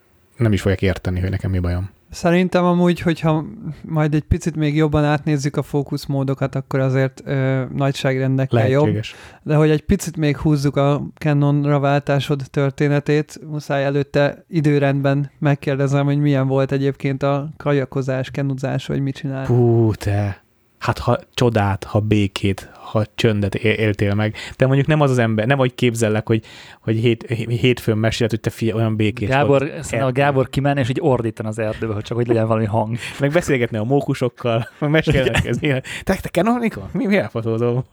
nem 0.40 0.52
is 0.52 0.60
fogják 0.60 0.82
érteni, 0.82 1.20
hogy 1.20 1.30
nekem 1.30 1.50
mi 1.50 1.58
bajom. 1.58 1.90
Szerintem 2.10 2.64
amúgy, 2.64 3.00
hogyha 3.00 3.44
majd 3.84 4.14
egy 4.14 4.22
picit 4.22 4.56
még 4.56 4.76
jobban 4.76 5.04
átnézzük 5.04 5.56
a 5.56 5.62
fókuszmódokat, 5.62 6.54
akkor 6.54 6.80
azért 6.80 7.22
ö, 7.24 7.64
nagyságrendekkel 7.74 8.68
jobb. 8.68 8.80
Lehetséges. 8.80 9.14
De 9.42 9.54
hogy 9.54 9.70
egy 9.70 9.82
picit 9.82 10.16
még 10.16 10.36
húzzuk 10.36 10.76
a 10.76 11.02
Canonra 11.18 11.78
váltásod 11.78 12.42
történetét, 12.50 13.40
muszáj 13.46 13.84
előtte 13.84 14.44
időrendben 14.48 15.30
megkérdezem, 15.38 16.04
hogy 16.04 16.18
milyen 16.18 16.46
volt 16.46 16.72
egyébként 16.72 17.22
a 17.22 17.48
kajakozás, 17.56 18.30
kenuzás, 18.30 18.86
vagy 18.86 19.00
mit 19.00 19.14
csinál. 19.14 19.46
Hú, 19.46 19.92
te. 19.94 20.42
Hát 20.78 20.98
ha 20.98 21.18
csodát, 21.34 21.84
ha 21.84 22.00
békét, 22.00 22.70
ha 22.90 23.04
csöndet 23.14 23.54
éltél 23.54 24.14
meg. 24.14 24.34
De 24.56 24.66
mondjuk 24.66 24.86
nem 24.86 25.00
az 25.00 25.10
az 25.10 25.18
ember, 25.18 25.46
nem 25.46 25.58
hogy 25.58 25.74
képzellek, 25.74 26.26
hogy, 26.26 26.44
hogy 26.80 26.96
hét, 26.96 27.22
hétfőn 27.60 27.98
mesélt, 27.98 28.30
hogy 28.30 28.40
te 28.40 28.50
fia, 28.50 28.74
olyan 28.74 28.96
békés 28.96 29.28
Gábor, 29.28 29.58
vagy. 29.58 29.68
szerintem 29.68 30.08
a 30.08 30.12
Gábor 30.12 30.48
kimenne, 30.48 30.80
és 30.80 30.88
így 30.88 31.00
ordítan 31.00 31.46
az 31.46 31.58
erdőbe, 31.58 31.94
hogy 31.94 32.02
csak 32.02 32.16
hogy 32.16 32.26
legyen 32.26 32.46
valami 32.46 32.66
hang. 32.66 32.96
Meg 33.18 33.30
beszélgetni 33.30 33.76
a 33.76 33.84
mókusokkal, 33.84 34.68
meg 34.78 34.90
mesélnek 34.90 35.46
ez. 35.46 35.58
Te, 36.02 36.04
te 36.04 36.28
Canonicon? 36.32 36.88
Mi, 36.92 37.06
mi 37.06 37.16
elfotózó? 37.16 37.82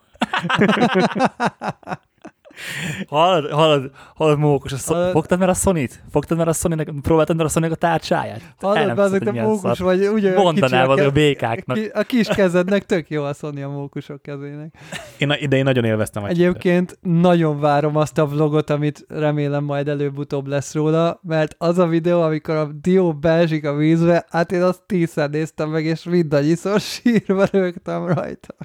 Hallod, 3.08 3.52
hallod, 3.52 3.92
hallod 4.16 4.40
mókus, 4.40 4.72
a? 4.72 4.78
Hallod... 4.86 5.12
fogtad 5.12 5.40
már 5.40 5.50
a 5.50 5.54
Sony-t? 5.54 6.04
Fogtad 6.12 6.38
már 6.38 6.48
a 6.48 6.54
sony 6.54 7.02
próbáltad 7.02 7.36
már 7.36 7.46
a 7.46 7.50
sony 7.50 7.64
a 7.64 7.76
tárcsáját? 7.76 8.42
Hallod, 8.60 8.96
be 8.96 9.02
azért 9.02 9.24
hiszed, 9.24 9.36
te 9.36 9.44
mókus 9.44 9.80
vagy, 9.80 10.08
ugye 10.08 10.36
Mondanál 10.36 10.90
az 10.90 11.00
a 11.00 11.12
békáknak. 11.12 11.78
A 11.94 12.02
kis 12.02 12.28
kezednek 12.28 12.86
tök 12.86 13.10
jó 13.10 13.24
a 13.24 13.34
Sony 13.34 13.64
a 13.64 13.70
mókusok 13.70 14.22
kezének. 14.22 14.76
Én, 15.18 15.28
de 15.50 15.58
én 15.58 15.64
nagyon 15.64 15.84
élveztem 15.84 16.24
a 16.24 16.28
Egyébként 16.28 16.98
nagyon 17.02 17.60
várom 17.60 17.96
azt 17.96 18.18
a 18.18 18.26
vlogot, 18.26 18.70
amit 18.70 19.06
remélem 19.08 19.64
majd 19.64 19.88
előbb-utóbb 19.88 20.48
lesz 20.48 20.74
róla, 20.74 21.20
mert 21.24 21.56
az 21.58 21.78
a 21.78 21.88
videó, 21.88 22.22
amikor 22.22 22.56
a 22.56 22.66
dió 22.82 23.14
beesik 23.14 23.66
a 23.66 23.76
vízbe, 23.76 24.26
hát 24.30 24.52
én 24.52 24.62
azt 24.62 24.82
tízszer 24.86 25.30
néztem 25.30 25.70
meg, 25.70 25.86
és 25.86 26.04
mindannyiszor 26.04 26.80
sírva 27.02 27.46
rögtem 27.52 28.06
rajta. 28.06 28.56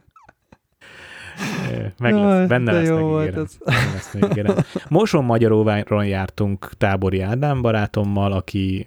Meg 1.98 2.12
Jaj, 2.14 2.22
lesz, 2.38 2.48
benne 2.48 2.72
de 2.72 2.78
lesz, 2.78 2.88
jó 2.88 2.94
megígérem. 2.94 3.34
volt 3.34 3.36
ez. 3.36 3.56
Benne 3.64 3.92
lesz, 3.92 4.14
megígérem. 4.20 4.54
Moson 4.88 5.24
Magyaróváron 5.24 6.06
jártunk 6.06 6.70
Tábori 6.78 7.20
Ádám 7.20 7.62
barátommal, 7.62 8.32
aki 8.32 8.86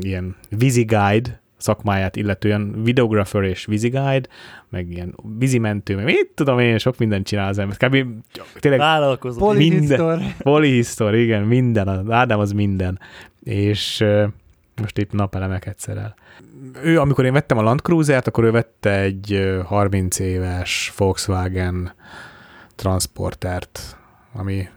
ilyen 0.00 0.36
vízi 0.50 0.82
guide 0.84 1.40
szakmáját 1.56 2.16
illetően 2.16 2.82
videographer 2.82 3.42
és 3.42 3.64
vízi 3.64 3.88
guide, 3.88 4.28
meg 4.68 4.90
ilyen 4.90 5.14
vízimentő, 5.38 5.94
meg 5.94 6.04
mit 6.04 6.30
tudom 6.34 6.58
én, 6.58 6.78
sok 6.78 6.98
mindent 6.98 7.26
csinál 7.26 7.48
az 7.48 7.58
ember. 7.58 7.76
Kb. 7.76 7.96
tényleg 8.60 8.80
Vállalkozó. 8.80 9.38
Poli- 9.38 9.68
Polyhistor. 9.68 10.18
Polyhisztor, 10.38 11.14
igen, 11.14 11.42
minden, 11.42 11.88
az 11.88 12.10
Ádám 12.10 12.38
az 12.38 12.52
minden. 12.52 12.98
És 13.42 14.04
most 14.80 14.98
épp 14.98 15.12
napelemeket 15.12 15.78
szerel. 15.78 16.14
Ő, 16.82 17.00
amikor 17.00 17.24
én 17.24 17.32
vettem 17.32 17.58
a 17.58 17.62
Land 17.62 17.80
Cruiser-t, 17.80 18.26
akkor 18.26 18.44
ő 18.44 18.50
vette 18.50 19.00
egy 19.00 19.32
ö, 19.32 19.60
30 19.64 20.18
éves 20.18 20.92
Volkswagen 20.96 21.92
transportert, 22.74 23.96
ami 24.32 24.68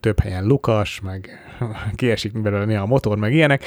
több 0.00 0.20
helyen 0.20 0.44
lukas, 0.44 1.00
meg 1.00 1.30
kiesik 1.96 2.42
belőle 2.42 2.64
néha 2.64 2.82
a 2.82 2.86
motor, 2.86 3.18
meg 3.18 3.34
ilyenek. 3.34 3.64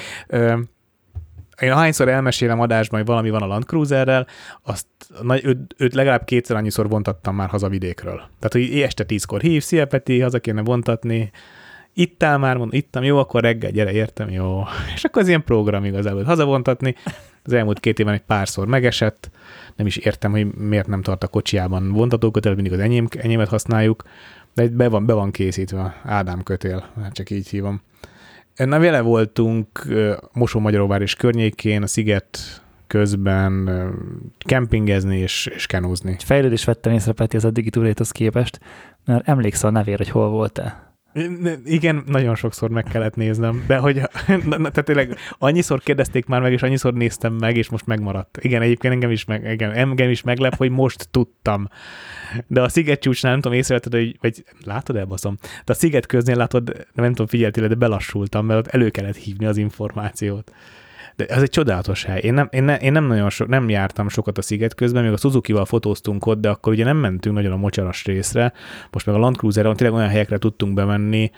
Én 1.60 1.71
ahányszor 1.71 2.08
elmesélem 2.10 2.60
adásban, 2.60 2.99
hogy 2.99 3.08
valami 3.08 3.30
van 3.30 3.41
a 3.41 3.45
Land 3.45 3.63
Cruiserrel, 3.63 4.27
azt 4.63 4.86
nagy, 5.21 5.45
őt, 5.45 5.75
őt 5.77 5.93
legalább 5.93 6.23
kétszer 6.23 6.56
annyiszor 6.56 6.89
vontattam 6.89 7.36
már 7.36 7.49
haza 7.49 7.69
vidékről. 7.69 8.15
Tehát, 8.15 8.51
hogy 8.51 8.82
este 8.82 9.04
tízkor 9.04 9.41
hív, 9.41 9.63
szia 9.63 9.86
Peti, 9.86 10.19
haza 10.19 10.39
kéne 10.39 10.62
vontatni, 10.62 11.32
ittál 11.93 12.38
már, 12.38 12.58
mondom, 12.58 12.77
ittam, 12.77 13.04
jó, 13.04 13.17
akkor 13.17 13.41
reggel, 13.41 13.71
gyere, 13.71 13.91
értem, 13.91 14.30
jó. 14.30 14.63
És 14.95 15.04
akkor 15.04 15.21
az 15.21 15.27
ilyen 15.27 15.43
program 15.43 15.86
igazából 15.86 16.23
hazavontatni. 16.23 16.95
Az 17.43 17.54
elmúlt 17.54 17.80
két 17.80 17.99
évben 17.99 18.13
egy 18.13 18.21
párszor 18.21 18.67
megesett, 18.67 19.32
nem 19.75 19.88
is 19.88 19.97
értem, 19.97 20.32
hogy 20.32 20.54
miért 20.54 20.88
nem 20.88 21.01
tart 21.01 21.23
a 21.23 21.27
kocsiában 21.27 21.91
vontatókötél, 21.91 22.54
mindig 22.54 22.73
az 22.73 22.80
enyém, 22.80 23.08
enyémet 23.17 23.47
használjuk, 23.47 24.04
de 24.54 24.67
be 24.67 24.88
van, 24.88 25.06
be 25.06 25.13
van 25.13 25.32
készítve, 25.32 26.01
Ádám 26.04 26.43
kötél, 26.43 26.86
hát 27.01 27.13
csak 27.13 27.30
így 27.30 27.47
hívom. 27.47 27.82
Na, 28.56 28.80
vele 28.80 29.01
voltunk 29.01 29.88
Mosó-Magyaróvár 30.34 31.01
és 31.01 31.15
környékén, 31.15 31.84
a 31.84 31.88
sziget 31.88 32.62
közben 32.88 33.69
kempingezni 34.39 35.17
és, 35.17 35.45
és 35.45 35.65
kenúzni. 35.65 36.12
Egy 36.12 36.23
fejlődést 36.23 36.65
vettem 36.65 36.93
észre 36.93 37.12
Peti 37.12 37.36
az 37.36 37.45
eddigi 37.45 37.69
túréthoz 37.69 38.12
képest, 38.12 38.60
mert 39.06 39.27
emlékszel 39.27 39.69
a 39.69 39.71
nevére, 39.71 39.97
hogy 39.97 40.10
hol 40.10 40.30
voltál. 40.30 40.90
Igen, 41.63 42.04
nagyon 42.08 42.36
sokszor 42.36 42.69
meg 42.69 42.84
kellett 42.84 43.15
néznem, 43.15 43.63
de 43.67 43.78
hogy, 43.78 43.95
na, 44.50 44.58
tehát 44.58 44.84
tényleg 44.84 45.17
annyiszor 45.38 45.80
kérdezték 45.80 46.26
már 46.26 46.41
meg, 46.41 46.52
és 46.52 46.62
annyiszor 46.62 46.93
néztem 46.93 47.34
meg, 47.34 47.58
és 47.58 47.69
most 47.69 47.86
megmaradt. 47.86 48.38
Igen, 48.41 48.62
egyébként 48.62 48.93
engem 48.93 49.12
is, 49.12 49.26
meg, 49.26 49.52
igen, 49.52 49.71
engem 49.71 50.10
is 50.10 50.21
meglep, 50.21 50.56
hogy 50.56 50.69
most 50.69 51.08
tudtam. 51.12 51.67
De 52.47 52.62
a 52.62 52.69
sziget 52.69 53.00
csúcsnál, 53.00 53.32
nem 53.32 53.41
tudom, 53.41 53.58
észrevetted, 53.58 53.93
hogy, 53.93 54.17
vagy 54.21 54.43
látod 54.63 54.95
elbaszom, 54.95 55.38
de 55.41 55.71
a 55.71 55.76
sziget 55.76 56.06
köznél 56.06 56.36
látod, 56.36 56.88
nem 56.93 57.10
tudom, 57.10 57.28
figyeltél, 57.28 57.67
de 57.67 57.76
belassultam, 57.76 58.45
mert 58.45 58.60
ott 58.60 58.74
elő 58.74 58.89
kellett 58.89 59.15
hívni 59.15 59.45
az 59.45 59.58
információt. 59.58 60.52
De 61.21 61.27
ez 61.27 61.41
egy 61.41 61.49
csodálatos 61.49 62.03
hely. 62.03 62.19
Én 62.19 62.34
nem, 62.34 62.47
én, 62.51 62.63
ne, 62.63 62.77
én 62.77 62.91
nem 62.91 63.05
nagyon 63.05 63.29
so, 63.29 63.45
nem 63.45 63.69
jártam 63.69 64.10
sokat 64.10 64.38
a 64.38 64.41
sziget 64.41 64.75
közben, 64.75 65.03
még 65.03 65.12
a 65.12 65.17
Suzuki-val 65.17 65.65
fotóztunk 65.65 66.25
ott, 66.25 66.41
de 66.41 66.49
akkor 66.49 66.73
ugye 66.73 66.84
nem 66.84 66.97
mentünk 66.97 67.36
nagyon 67.36 67.51
a 67.51 67.57
mocsaras 67.57 68.05
részre. 68.05 68.53
Most 68.91 69.05
meg 69.05 69.15
a 69.15 69.17
Land 69.17 69.36
Cruiser-on 69.36 69.75
tényleg 69.75 69.95
olyan 69.95 70.10
helyekre 70.10 70.38
tudtunk 70.38 70.73
bemenni, 70.73 71.31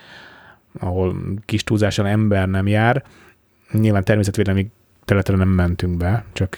ahol 0.79 1.15
kis 1.45 1.63
túlzással 1.63 2.07
ember 2.07 2.47
nem 2.47 2.67
jár. 2.67 3.03
Nyilván 3.71 4.03
természetvédelmi 4.03 4.71
területre 5.05 5.35
nem 5.35 5.47
mentünk 5.47 5.97
be, 5.97 6.25
csak, 6.33 6.57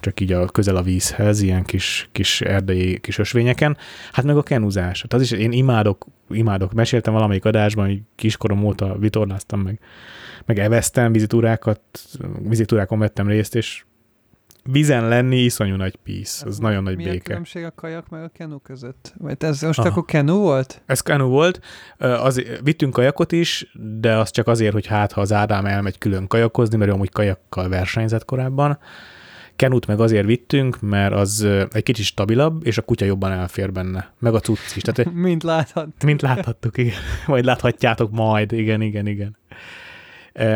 csak 0.00 0.20
így 0.20 0.32
a 0.32 0.46
közel 0.46 0.76
a 0.76 0.82
vízhez, 0.82 1.40
ilyen 1.40 1.64
kis, 1.64 2.08
kis 2.12 2.40
erdei 2.40 2.98
kis 3.00 3.18
ösvényeken. 3.18 3.76
Hát 4.12 4.24
meg 4.24 4.36
a 4.36 4.42
kenuzás. 4.42 5.02
Hát 5.02 5.12
az 5.12 5.22
is, 5.22 5.30
én 5.30 5.52
imádok, 5.52 6.06
imádok. 6.30 6.72
Meséltem 6.72 7.12
valamelyik 7.12 7.44
adásban, 7.44 7.86
hogy 7.86 8.00
kiskorom 8.14 8.64
óta 8.64 8.98
vitorláztam 8.98 9.60
meg, 9.60 9.80
meg 10.44 10.58
eveztem 10.58 11.12
vízitúrákat, 11.12 11.80
vízitúrákon 12.42 12.98
vettem 12.98 13.28
részt, 13.28 13.54
és 13.54 13.84
vízen 14.70 15.08
lenni 15.08 15.36
iszonyú 15.36 15.74
nagy 15.74 15.96
písz, 15.96 16.42
az 16.46 16.58
nagyon 16.58 16.82
nagy 16.82 16.96
Mi 16.96 17.06
a 17.06 17.10
béke. 17.10 17.22
különbség 17.24 17.64
a 17.64 17.70
kajak 17.74 18.08
meg 18.08 18.22
a 18.22 18.28
kenu 18.28 18.58
között? 18.58 19.14
Vagy 19.18 19.36
ez 19.38 19.62
most 19.62 19.78
Aha. 19.78 19.88
akkor 19.88 20.04
kenu 20.04 20.36
volt? 20.38 20.82
Ez 20.86 21.00
kanu 21.00 21.26
volt, 21.28 21.60
az, 21.98 22.42
vittünk 22.62 22.92
kajakot 22.92 23.32
is, 23.32 23.72
de 24.00 24.16
az 24.16 24.30
csak 24.30 24.46
azért, 24.46 24.72
hogy 24.72 24.86
hát 24.86 25.12
ha 25.12 25.20
az 25.20 25.32
Ádám 25.32 25.66
elmegy 25.66 25.98
külön 25.98 26.26
kajakozni, 26.26 26.76
mert 26.76 26.90
ő 26.90 26.94
amúgy 26.94 27.10
kajakkal 27.10 27.68
versenyzett 27.68 28.24
korábban. 28.24 28.78
Kenut 29.56 29.86
meg 29.86 30.00
azért 30.00 30.26
vittünk, 30.26 30.80
mert 30.80 31.12
az 31.12 31.46
egy 31.72 31.82
kicsit 31.82 32.04
stabilabb, 32.04 32.66
és 32.66 32.78
a 32.78 32.82
kutya 32.82 33.04
jobban 33.04 33.32
elfér 33.32 33.72
benne. 33.72 34.12
Meg 34.18 34.34
a 34.34 34.40
cucc 34.40 34.76
is. 34.76 34.82
Tehát, 34.82 35.12
Mint 35.28 35.42
láthat. 35.42 35.88
mint 36.04 36.22
láthattuk, 36.22 36.76
igen. 36.78 36.94
Majd 37.26 37.44
láthatjátok 37.44 38.10
majd, 38.10 38.52
igen, 38.52 38.80
igen, 38.80 39.06
igen. 39.06 39.36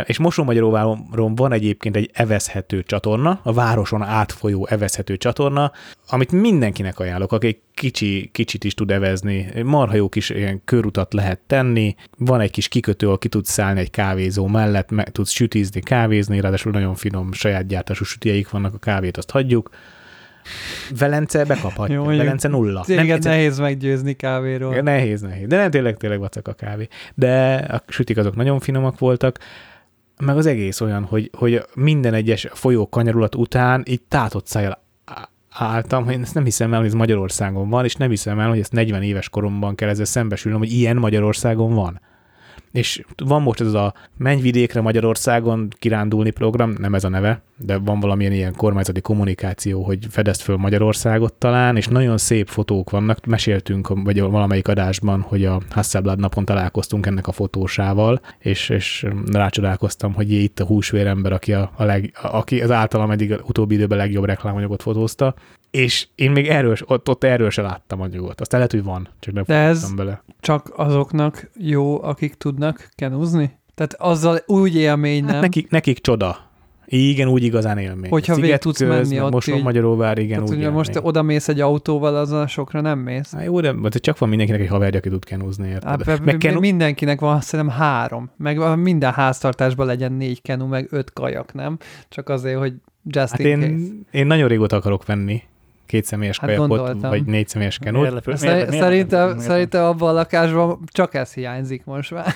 És 0.05 0.19
Mosó-Magyaróváron 0.19 1.35
van 1.35 1.53
egyébként 1.53 1.97
egy 1.97 2.11
evezhető 2.13 2.83
csatorna, 2.83 3.41
a 3.43 3.53
városon 3.53 4.03
átfolyó 4.03 4.67
evezhető 4.71 5.17
csatorna, 5.17 5.73
amit 6.09 6.33
mindenkinek 6.33 6.99
ajánlok, 6.99 7.33
aki 7.33 7.63
kicsi, 7.75 8.31
kicsit 8.33 8.65
is 8.65 8.75
tud 8.75 8.91
evezni. 8.91 9.53
Marha 9.65 9.95
jó 9.95 10.09
kis 10.09 10.31
ilyen 10.31 10.63
körutat 10.65 11.13
lehet 11.13 11.41
tenni, 11.47 11.95
van 12.19 12.41
egy 12.41 12.51
kis 12.51 12.69
kikötő, 12.69 13.07
ahol 13.07 13.19
ki 13.19 13.29
tudsz 13.29 13.51
szállni 13.51 13.81
egy 13.81 13.91
kávézó 13.91 14.47
mellett, 14.47 14.91
meg 14.91 15.11
tudsz 15.11 15.31
sütizni, 15.31 15.81
kávézni, 15.81 16.41
ráadásul 16.41 16.73
nagyon 16.73 16.95
finom 16.95 17.33
saját 17.33 17.67
gyártású 17.67 18.05
sütieik 18.05 18.51
vannak, 18.51 18.75
a 18.75 18.79
kávét 18.79 19.17
azt 19.17 19.31
hagyjuk. 19.31 19.71
Velence 20.99 21.45
bekaphatja, 21.45 21.95
Jó, 21.95 22.05
Velence 22.05 22.49
nulla. 22.49 22.83
Téged 22.87 23.11
egyszer- 23.11 23.33
nehéz 23.33 23.59
meggyőzni 23.59 24.13
kávéról. 24.13 24.75
Nehéz, 24.81 25.21
nehéz. 25.21 25.47
De 25.47 25.57
nem 25.57 25.71
tényleg, 25.71 25.97
tényleg 25.97 26.19
vacak 26.19 26.49
a 26.49 26.53
kávé. 26.53 26.89
De 27.15 27.55
a 27.55 27.83
sütik 27.89 28.17
azok 28.17 28.37
nagyon 28.37 28.61
finomak 28.61 28.99
voltak, 28.99 29.39
meg 30.25 30.37
az 30.37 30.47
egész 30.47 30.81
olyan, 30.81 31.05
hogy, 31.05 31.31
hogy 31.39 31.63
minden 31.75 32.15
egyes 32.15 32.49
folyó 32.53 32.89
kanyarulat 32.89 33.35
után 33.35 33.83
így 33.87 34.03
tátott 34.03 34.47
szájjal 34.47 34.83
álltam, 35.51 36.05
hogy 36.05 36.19
ezt 36.21 36.35
nem 36.35 36.45
hiszem 36.45 36.73
el, 36.73 36.79
hogy 36.79 36.89
ez 36.89 36.95
Magyarországon 36.95 37.69
van, 37.69 37.85
és 37.85 37.95
nem 37.95 38.11
hiszem 38.11 38.39
el, 38.39 38.49
hogy 38.49 38.59
ezt 38.59 38.73
40 38.73 39.03
éves 39.03 39.29
koromban 39.29 39.75
kell 39.75 39.89
ezzel 39.89 40.05
szembesülnöm, 40.05 40.61
hogy 40.61 40.73
ilyen 40.73 40.97
Magyarországon 40.97 41.75
van. 41.75 42.01
És 42.73 43.03
van 43.25 43.43
most 43.43 43.61
ez 43.61 43.73
a 43.73 43.95
Menj 44.17 44.41
vidékre 44.41 44.81
Magyarországon 44.81 45.69
kirándulni 45.79 46.31
program, 46.31 46.75
nem 46.79 46.95
ez 46.95 47.05
a 47.05 47.09
neve, 47.09 47.43
de 47.57 47.77
van 47.79 48.01
valamilyen 48.01 48.33
ilyen 48.33 48.55
kormányzati 48.57 49.01
kommunikáció, 49.01 49.83
hogy 49.83 50.07
fedezd 50.11 50.41
föl 50.41 50.57
Magyarországot 50.57 51.33
talán, 51.33 51.77
és 51.77 51.87
nagyon 51.87 52.19
szép 52.19 52.49
fotók 52.49 52.91
vannak. 52.91 53.27
Meséltünk, 53.27 53.89
vagy 53.89 54.21
valamelyik 54.21 54.69
adásban, 54.69 55.21
hogy 55.21 55.45
a 55.45 55.61
Hasselblad 55.71 56.19
napon 56.19 56.45
találkoztunk 56.45 57.07
ennek 57.07 57.27
a 57.27 57.33
fotósával, 57.33 58.21
és, 58.39 58.69
és 58.69 59.07
rácsodálkoztam, 59.33 60.15
hogy 60.15 60.33
itt 60.33 60.61
a 60.61 60.65
húsvérember, 60.65 61.33
aki, 61.33 61.53
a, 61.53 61.71
a 61.77 61.85
leg, 61.85 62.13
aki 62.23 62.63
az 62.63 62.71
általam 62.71 63.11
eddig 63.11 63.41
utóbbi 63.49 63.75
időben 63.75 63.99
legjobb 63.99 64.25
reklámanyagot 64.25 64.83
fotózta, 64.83 65.35
és 65.73 66.07
én 66.15 66.31
még 66.31 66.47
erről, 66.49 66.77
ott, 66.85 67.09
ott 67.09 67.25
erről 67.25 67.51
se 67.51 67.63
láttam 67.63 68.01
anyagot. 68.01 68.41
Aztán 68.41 68.61
lehet, 68.61 68.75
hogy 68.75 68.85
van, 68.85 69.09
csak 69.21 69.35
nem 69.35 69.45
ez- 69.47 69.95
bele. 69.95 70.23
Csak 70.41 70.73
azoknak 70.77 71.51
jó, 71.59 72.03
akik 72.03 72.35
tudnak 72.35 72.89
kenúzni? 72.95 73.59
Tehát 73.75 73.95
azzal 73.99 74.39
úgy 74.47 74.77
élmény, 74.77 75.25
nem? 75.25 75.33
Hát 75.33 75.43
nekik, 75.43 75.71
nekik 75.71 75.99
csoda. 75.99 76.51
Igen, 76.87 77.29
úgy 77.29 77.43
igazán 77.45 77.79
élmény. 77.79 78.11
Hogyha 78.11 78.35
végig 78.35 78.57
tudsz 78.57 78.81
menni 78.81 79.21
ott 79.21 79.31
Moson, 79.31 79.57
így. 79.57 79.63
Magyaróvár, 79.63 80.19
igen, 80.19 80.39
Tehát, 80.39 80.51
úgy 80.51 80.57
ugye 80.57 80.71
most 80.71 80.99
oda 81.03 81.23
mész 81.23 81.49
egy 81.49 81.61
autóval, 81.61 82.17
azon 82.17 82.47
sokra 82.47 82.81
nem 82.81 82.99
mész. 82.99 83.33
Hát 83.33 83.45
jó, 83.45 83.61
de 83.61 83.73
de 83.73 83.99
csak 83.99 84.19
van 84.19 84.29
mindenkinek 84.29 84.63
egy 84.63 84.69
haverja, 84.69 84.99
aki 84.99 85.09
tud 85.09 85.25
kenúzni, 85.25 85.69
érted? 85.69 85.89
Hát, 85.89 86.07
meg 86.07 86.25
meg 86.25 86.37
kenu... 86.39 86.61
mindenkinek 86.61 87.21
van 87.21 87.41
szerintem 87.41 87.77
három. 87.77 88.31
Meg 88.37 88.61
a- 88.61 88.77
minden 88.77 89.13
háztartásban 89.13 89.87
legyen 89.87 90.13
négy 90.13 90.43
kenu, 90.43 90.67
meg 90.67 90.87
öt 90.91 91.13
kajak, 91.13 91.53
nem? 91.55 91.79
Csak 92.09 92.29
azért, 92.29 92.59
hogy 92.59 92.75
just 93.05 93.31
Hát 93.31 93.39
in 93.41 93.61
case. 93.61 93.67
én, 93.71 94.07
én 94.11 94.27
nagyon 94.27 94.49
régóta 94.49 94.77
akarok 94.77 95.07
venni 95.07 95.43
két 95.93 96.05
személyes 96.05 96.39
Hát 96.39 96.49
kajakot, 96.49 96.69
gondoltam. 96.69 97.11
vagy 97.11 97.25
négy 97.25 97.49
személyes 97.49 97.79
kenút. 97.79 98.37
Szerintem, 98.37 99.39
szerintem 99.39 99.85
abban 99.85 100.09
a 100.09 100.13
lakásban 100.13 100.79
csak 100.87 101.15
ez 101.15 101.35
hiányzik 101.35 101.85
most 101.85 102.11
már. 102.11 102.27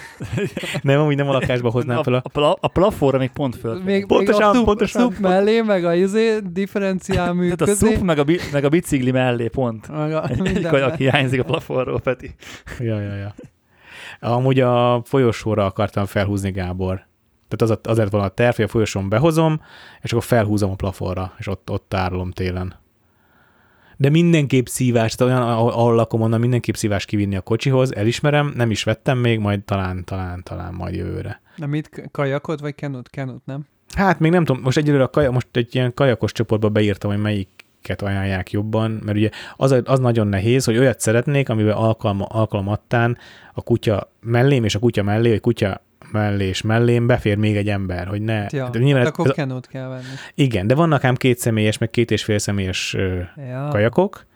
Nem, 0.82 1.00
amúgy 1.00 1.16
nem 1.16 1.28
a 1.28 1.32
lakásba 1.32 1.70
hoznám 1.70 2.02
fel 2.02 2.14
a, 2.14 2.16
a... 2.16 2.20
a, 2.24 2.28
pla, 2.28 2.56
a 2.60 2.68
plafonra 2.68 3.18
még 3.18 3.30
pont 3.30 3.56
föl. 3.56 3.74
Még, 3.74 3.84
még 3.84 4.06
Pontosan, 4.06 4.42
a 4.42 4.54
szup, 4.54 4.64
pontosan. 4.64 5.02
szup 5.02 5.18
mellé, 5.18 5.60
meg 5.60 5.84
a 5.84 5.94
izé, 5.94 6.38
differenciál 6.52 7.32
mű 7.32 7.50
Tehát 7.52 7.74
a 7.74 7.76
szup 7.76 8.00
meg 8.00 8.18
a, 8.18 8.24
bi, 8.24 8.38
meg 8.52 8.64
a 8.64 8.68
bicikli 8.68 9.10
mellé 9.10 9.48
pont. 9.48 9.88
Meg 9.88 10.12
a, 10.12 10.28
Egy 10.28 10.66
kajak 10.66 10.94
hiányzik 10.94 11.40
a 11.40 11.44
plafonról, 11.44 12.00
Peti. 12.00 12.34
Ja, 12.78 13.00
ja, 13.00 13.14
ja. 13.14 13.34
Amúgy 14.20 14.60
a 14.60 15.02
folyosóra 15.04 15.64
akartam 15.64 16.04
felhúzni 16.04 16.50
Gábor. 16.50 17.06
Tehát 17.48 17.76
az, 17.76 17.90
azért 17.90 18.10
van 18.10 18.20
a 18.20 18.28
terv, 18.28 18.56
hogy 18.56 18.64
a 18.64 18.68
folyosón 18.68 19.08
behozom, 19.08 19.60
és 20.02 20.12
akkor 20.12 20.24
felhúzom 20.24 20.70
a 20.70 20.74
plafonra, 20.74 21.32
és 21.38 21.46
ott, 21.46 21.70
ott 21.70 21.84
tárolom 21.88 22.30
télen. 22.30 22.84
De 23.96 24.10
mindenképp 24.10 24.66
szívás, 24.66 25.14
tehát 25.14 25.32
olyan, 25.32 25.48
ahol 25.48 25.70
ahol 25.70 25.94
lakom, 25.94 26.20
onnan 26.20 26.40
mindenképp 26.40 26.74
szívás 26.74 27.04
kivinni 27.04 27.36
a 27.36 27.40
kocsihoz, 27.40 27.94
elismerem, 27.94 28.52
nem 28.56 28.70
is 28.70 28.84
vettem 28.84 29.18
még, 29.18 29.38
majd 29.38 29.60
talán, 29.60 30.04
talán, 30.04 30.42
talán 30.42 30.74
majd 30.74 30.94
jövőre. 30.94 31.40
Na 31.56 31.66
mit, 31.66 32.08
kajakot 32.10 32.60
vagy 32.60 32.74
kenut? 32.74 33.10
Kenut, 33.10 33.46
nem? 33.46 33.66
Hát 33.94 34.18
még 34.18 34.30
nem 34.30 34.44
tudom, 34.44 34.62
most 34.62 34.76
egyelőre 34.76 35.02
a 35.02 35.10
kaja, 35.10 35.30
most 35.30 35.48
egy 35.52 35.74
ilyen 35.74 35.94
kajakos 35.94 36.32
csoportba 36.32 36.68
beírtam, 36.68 37.10
hogy 37.10 37.20
melyiket 37.20 38.02
ajánlják 38.02 38.50
jobban, 38.50 38.90
mert 38.90 39.16
ugye 39.16 39.30
az, 39.56 39.82
az 39.84 39.98
nagyon 39.98 40.26
nehéz, 40.26 40.64
hogy 40.64 40.78
olyat 40.78 41.00
szeretnék, 41.00 41.48
amivel 41.48 41.76
alkalma, 41.76 42.24
alkalmattán 42.24 43.18
a 43.54 43.62
kutya 43.62 44.12
mellém 44.20 44.64
és 44.64 44.74
a 44.74 44.78
kutya 44.78 45.02
mellé, 45.02 45.28
vagy 45.28 45.40
kutya 45.40 45.85
mellé 46.12 46.46
és 46.46 46.62
mellém 46.62 47.06
befér 47.06 47.36
még 47.36 47.56
egy 47.56 47.68
ember, 47.68 48.06
hogy 48.06 48.22
ne. 48.22 48.46
Ja, 48.50 48.70
nyilván 48.72 48.94
hát 48.94 49.02
ez, 49.02 49.08
akkor 49.08 49.26
ez, 49.28 49.34
kenut 49.34 49.66
kell 49.66 49.88
venni. 49.88 50.02
igen, 50.34 50.66
de 50.66 50.74
vannak 50.74 51.04
ám 51.04 51.14
két 51.14 51.38
személyes, 51.38 51.78
meg 51.78 51.90
két 51.90 52.10
és 52.10 52.24
fél 52.24 52.38
személyes 52.38 52.96
Ja. 53.48 53.68
kajakok, 53.70 54.26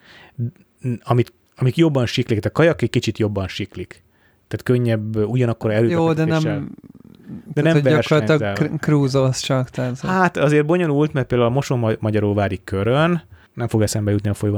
amit, 1.02 1.32
amik 1.56 1.76
jobban 1.76 2.06
siklik, 2.06 2.44
a 2.44 2.50
kajak 2.50 2.82
egy 2.82 2.90
kicsit 2.90 3.18
jobban 3.18 3.48
siklik. 3.48 4.02
Tehát 4.48 4.62
könnyebb, 4.64 5.16
ugyanakkor 5.16 5.70
erőt. 5.70 5.90
Jó, 5.90 6.12
de 6.12 6.24
nem, 6.24 6.42
De 6.42 7.62
tehát, 7.62 7.62
nem 7.62 7.72
hogy 7.72 7.82
gyakorlatilag 7.82 8.40
versenyzel. 8.40 8.68
kr- 8.68 8.80
cruise 8.80 9.30
csak. 9.40 9.68
Tehát, 9.70 10.00
Hát 10.00 10.36
azért 10.36 10.66
bonyolult, 10.66 11.12
mert 11.12 11.26
például 11.26 11.50
a 11.50 11.52
Moson-Magyaróvári 11.52 12.60
körön, 12.64 13.22
nem 13.54 13.68
fog 13.68 13.82
eszembe 13.82 14.10
jutni 14.10 14.30
a 14.30 14.34
folyó 14.34 14.56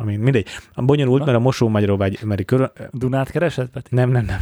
amin 0.00 0.18
mindegy. 0.20 0.46
A 0.74 0.82
bonyolult, 0.82 1.24
mert 1.24 1.36
a 1.36 1.40
Moson-Magyaróvári 1.40 2.44
körön, 2.44 2.70
Dunát 2.90 3.30
keresed, 3.30 3.68
Peti? 3.68 3.88
nem, 3.94 4.10
nem, 4.10 4.24
nem. 4.24 4.38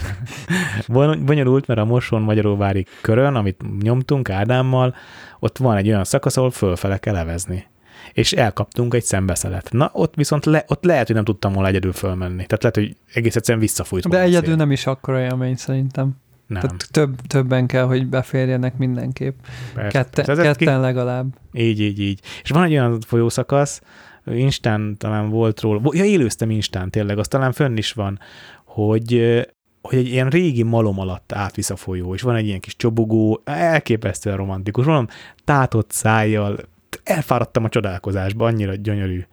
Bon- 0.88 1.24
Bonyolult, 1.24 1.66
mert 1.66 1.80
a 1.80 1.84
Moson-Magyaróvári 1.84 2.86
körön, 3.00 3.34
amit 3.34 3.82
nyomtunk 3.82 4.30
Ádámmal, 4.30 4.94
ott 5.38 5.58
van 5.58 5.76
egy 5.76 5.86
olyan 5.88 6.04
szakasz, 6.04 6.36
ahol 6.36 6.50
fölfele 6.50 6.98
kell 6.98 7.14
levezni. 7.14 7.66
És 8.12 8.32
elkaptunk 8.32 8.94
egy 8.94 9.04
szembeszelet. 9.04 9.68
Na, 9.72 9.90
ott 9.92 10.14
viszont 10.14 10.44
le, 10.44 10.64
ott 10.68 10.84
lehet, 10.84 11.06
hogy 11.06 11.14
nem 11.14 11.24
tudtam 11.24 11.52
volna 11.52 11.68
egyedül 11.68 11.92
fölmenni. 11.92 12.46
Tehát 12.46 12.62
lehet, 12.62 12.76
hogy 12.76 12.96
egész 13.14 13.36
egyszerűen 13.36 13.62
visszafújt 13.64 14.08
de 14.08 14.20
egyedül 14.20 14.46
szél. 14.48 14.56
nem 14.56 14.70
is 14.70 14.86
akkora 14.86 15.20
élmény 15.20 15.56
szerintem. 15.56 16.10
Nem, 16.46 16.60
Tehát 16.62 16.88
több, 16.90 17.20
többen 17.26 17.66
kell, 17.66 17.84
hogy 17.84 18.06
beférjenek 18.06 18.76
mindenképp. 18.76 19.38
persze. 19.74 19.98
Kette, 19.98 20.22
Tehát 20.22 20.46
ez 20.46 20.56
ki- 20.56 20.64
ketten 20.64 20.80
legalább. 20.80 21.26
Így, 21.52 21.80
így, 21.80 22.00
így. 22.00 22.20
És 22.42 22.50
van 22.50 22.62
egy 22.64 22.70
olyan 22.72 23.00
folyószakasz, 23.00 23.80
Instán 24.26 24.96
talán 24.98 25.30
volt 25.30 25.60
róla, 25.60 25.80
ja, 25.92 26.04
élőztem 26.04 26.50
Instán 26.50 26.90
tényleg, 26.90 27.18
az 27.18 27.28
talán 27.28 27.52
fönn 27.52 27.76
is 27.76 27.92
van, 27.92 28.18
hogy 28.64 29.42
hogy 29.88 29.98
egy 29.98 30.08
ilyen 30.08 30.28
régi 30.28 30.62
malom 30.62 30.98
alatt 30.98 31.32
átvisz 31.32 31.70
a 31.70 31.76
folyó, 31.76 32.14
és 32.14 32.22
van 32.22 32.34
egy 32.34 32.46
ilyen 32.46 32.60
kis 32.60 32.76
csobogó, 32.76 33.40
elképesztően 33.44 34.36
romantikus, 34.36 34.84
valami 34.84 35.06
tátott 35.44 35.90
szájjal, 35.90 36.58
elfáradtam 37.02 37.64
a 37.64 37.68
csodálkozásba, 37.68 38.46
annyira 38.46 38.74
gyönyörű. 38.74 39.24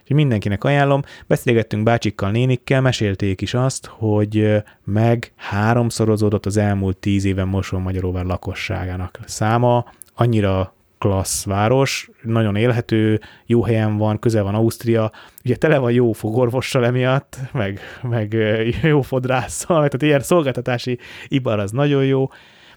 Úgyhogy 0.00 0.16
mindenkinek 0.16 0.64
ajánlom. 0.64 1.02
Beszélgettünk 1.26 1.82
bácsikkal, 1.82 2.30
nénikkel, 2.30 2.80
mesélték 2.80 3.40
is 3.40 3.54
azt, 3.54 3.86
hogy 3.86 4.62
meg 4.84 5.32
háromszorozódott 5.36 6.46
az 6.46 6.56
elmúlt 6.56 6.96
tíz 6.96 7.24
éven 7.24 7.48
Moson 7.48 7.82
Magyaróvár 7.82 8.24
lakosságának 8.24 9.18
száma, 9.24 9.84
annyira 10.14 10.74
klassz 11.04 11.44
város, 11.44 12.10
nagyon 12.22 12.56
élhető, 12.56 13.20
jó 13.46 13.64
helyen 13.64 13.96
van, 13.96 14.18
közel 14.18 14.42
van 14.42 14.54
Ausztria, 14.54 15.12
ugye 15.44 15.56
tele 15.56 15.78
van 15.78 15.92
jó 15.92 16.12
fogorvossal 16.12 16.84
emiatt, 16.84 17.36
meg, 17.52 17.80
meg 18.02 18.36
jó 18.82 19.02
fodrásszal, 19.02 19.76
tehát 19.76 20.02
ilyen 20.02 20.20
szolgáltatási 20.20 20.98
ibar 21.28 21.58
az 21.58 21.70
nagyon 21.70 22.04
jó, 22.04 22.28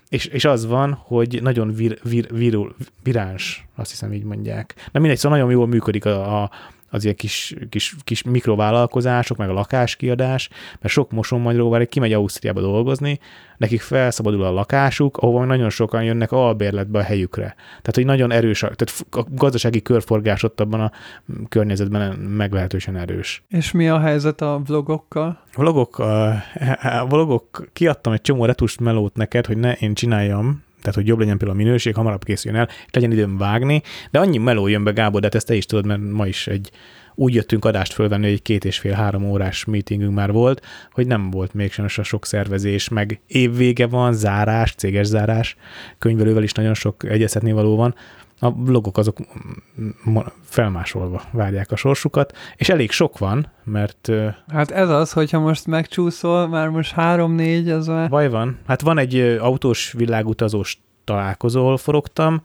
és, 0.10 0.26
és 0.26 0.46
az 0.46 0.66
van, 0.66 0.94
hogy 0.94 1.40
nagyon 1.42 1.74
vir, 1.74 2.00
vir, 2.04 2.28
virul, 2.32 2.76
viráns, 3.04 3.68
azt 3.76 3.90
hiszem 3.90 4.14
így 4.14 4.24
mondják. 4.24 4.90
Na 4.92 5.00
mindegy, 5.00 5.18
szóval 5.18 5.38
nagyon 5.38 5.54
jól 5.54 5.68
működik 5.68 6.06
a, 6.06 6.44
a, 6.44 6.52
az 6.90 7.04
ilyen 7.04 7.16
kis, 7.16 7.56
kis, 7.70 7.96
kis 8.04 8.24
mikrovállalkozások, 8.24 9.38
meg 9.38 9.50
a 9.50 9.54
lakáskiadás, 9.54 10.50
mert 10.80 10.94
sok 10.94 11.12
mosonmagyróvári 11.12 11.86
kimegy 11.86 12.14
Ausztriába 12.14 12.62
dolgozni, 12.62 13.20
nekik 13.58 13.82
felszabadul 13.82 14.44
a 14.44 14.52
lakásuk, 14.52 15.18
ahova 15.18 15.46
nagyon 15.46 15.70
sokan 15.70 16.04
jönnek 16.04 16.32
albérletbe 16.32 17.00
a 17.00 17.04
helyükre. 17.04 17.56
Tehát, 17.68 17.96
hogy 17.96 18.06
nagyon 18.06 18.32
erős, 18.32 18.64
a, 18.64 18.70
tehát 18.76 19.06
a 19.12 19.24
gazdasági 19.36 19.82
körforgás 19.82 20.44
ott 20.44 20.60
abban 20.60 20.82
a 20.82 20.92
környezetben 21.50 22.16
meglehetősen 22.16 22.98
erős. 22.98 23.44
És 23.50 23.72
mi 23.72 23.90
a 23.90 24.00
helyzet 24.00 24.42
a 24.42 24.62
vlogokkal? 24.66 25.40
Vlogok, 25.56 26.00
a, 26.00 26.30
a 27.02 27.06
vlogok, 27.10 27.70
kiadtam 27.74 28.14
egy 28.14 28.22
csomó 28.22 28.46
retust 28.46 28.80
melót 28.80 29.16
neked, 29.16 29.46
hogy 29.46 29.58
ne 29.58 29.74
én 29.74 29.94
csináljam, 29.94 30.66
tehát 30.82 30.96
hogy 30.96 31.08
jobb 31.08 31.20
legyen 31.20 31.38
például 31.38 31.60
a 31.60 31.64
minőség, 31.64 31.96
hamarabb 31.96 32.24
készüljön 32.24 32.60
el, 32.60 32.68
és 32.70 32.92
legyen 32.92 33.12
időm 33.12 33.38
vágni, 33.38 33.82
de 34.12 34.20
annyi 34.20 34.38
meló 34.38 34.68
jön 34.68 34.84
be, 34.84 34.92
Gábor, 34.92 35.20
de 35.20 35.26
hát 35.26 35.36
ezt 35.36 35.48
te 35.48 35.56
is 35.56 35.66
tudod, 35.66 35.86
mert 35.86 36.02
ma 36.12 36.28
is 36.28 36.48
egy 36.48 36.72
úgy 37.20 37.34
jöttünk 37.34 37.66
adást 37.66 37.94
fölvenni, 37.94 38.24
hogy 38.24 38.34
egy 38.34 38.42
két 38.42 38.66
és 38.66 38.80
fél, 38.80 38.94
három 38.94 39.30
órás 39.30 39.66
meetingünk 39.66 40.14
már 40.14 40.32
volt, 40.32 40.66
hogy 40.92 41.08
nem 41.08 41.30
volt 41.30 41.54
még 41.54 41.72
sajnos 41.72 41.98
a 41.98 42.04
sok 42.04 42.26
szervezés, 42.26 42.90
meg 42.90 43.20
évvége 43.28 43.88
van, 43.88 44.14
zárás, 44.14 44.74
céges 44.74 45.06
zárás, 45.06 45.56
könyvelővel 45.98 46.44
is 46.44 46.52
nagyon 46.52 46.74
sok 46.74 47.04
egyeztetni 47.04 47.52
való 47.52 47.76
van, 47.76 47.96
a 48.40 48.52
blogok 48.52 48.98
azok 48.98 49.18
felmásolva 50.44 51.22
várják 51.32 51.72
a 51.72 51.76
sorsukat, 51.76 52.38
és 52.56 52.70
elég 52.70 52.92
sok 52.92 53.18
van, 53.18 53.52
mert 53.64 54.10
Hát 54.48 54.72
ez 54.72 54.90
az, 54.90 55.12
hogyha 55.12 55.40
most 55.40 55.68
megcsúszol, 55.68 56.48
már 56.48 56.70
most 56.70 56.92
három-négy, 56.92 57.70
az 57.70 57.88
már... 57.88 58.10
Vaj 58.10 58.30
van. 58.30 58.58
Hát 58.68 58.82
van 58.82 58.98
egy 58.98 59.20
autós 59.20 59.92
világutazós 59.92 60.78
találkozóval 61.04 61.78
forogtam, 61.78 62.42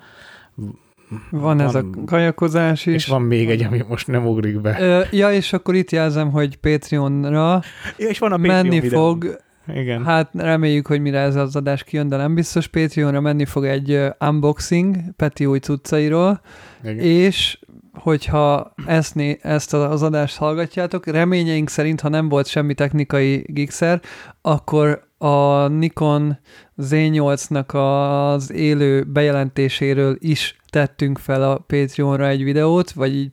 Van 1.30 1.60
ez 1.60 1.74
a 1.74 1.82
van- 1.82 2.04
kajakozás 2.06 2.86
is. 2.86 2.94
és 2.94 3.06
van 3.06 3.22
még 3.22 3.50
egy, 3.50 3.62
ami 3.62 3.82
most 3.88 4.06
nem 4.06 4.26
ugrik 4.26 4.60
be. 4.60 4.76
Ö, 4.80 5.02
ja, 5.10 5.32
és 5.32 5.52
akkor 5.52 5.74
itt 5.74 5.90
jelzem, 5.90 6.30
hogy 6.30 6.56
Patreonra 6.56 7.60
Ja, 7.98 8.08
és 8.08 8.18
van 8.18 8.32
a 8.32 8.36
Patreon 8.36 8.56
menni 8.64 8.80
videó. 8.80 9.00
fog, 9.00 9.36
Igen. 9.66 10.04
hát 10.04 10.30
reméljük, 10.32 10.86
hogy 10.86 11.00
mire 11.00 11.18
ez 11.18 11.36
az 11.36 11.56
adás 11.56 11.84
kijön, 11.84 12.08
de 12.08 12.16
nem 12.16 12.34
biztos, 12.34 12.66
Patreonra 12.66 13.20
menni 13.20 13.44
fog 13.44 13.64
egy 13.64 14.00
unboxing 14.20 14.96
Peti 15.16 15.46
új 15.46 15.58
cuccairól, 15.58 16.40
Igen. 16.82 16.98
és 16.98 17.58
hogyha 17.92 18.74
ezt, 18.86 19.14
né, 19.14 19.38
ezt 19.42 19.74
az 19.74 20.02
adást 20.02 20.36
hallgatjátok, 20.36 21.06
reményeink 21.06 21.68
szerint, 21.68 22.00
ha 22.00 22.08
nem 22.08 22.28
volt 22.28 22.46
semmi 22.46 22.74
technikai 22.74 23.44
gigszer, 23.46 24.00
akkor 24.42 25.10
a 25.22 25.68
Nikon 25.68 26.38
Z8-nak 26.78 27.74
az 27.74 28.52
élő 28.52 29.04
bejelentéséről 29.04 30.16
is 30.18 30.56
tettünk 30.70 31.18
fel 31.18 31.50
a 31.50 31.58
Patreonra 31.58 32.28
egy 32.28 32.44
videót, 32.44 32.90
vagy 32.90 33.14
így 33.14 33.30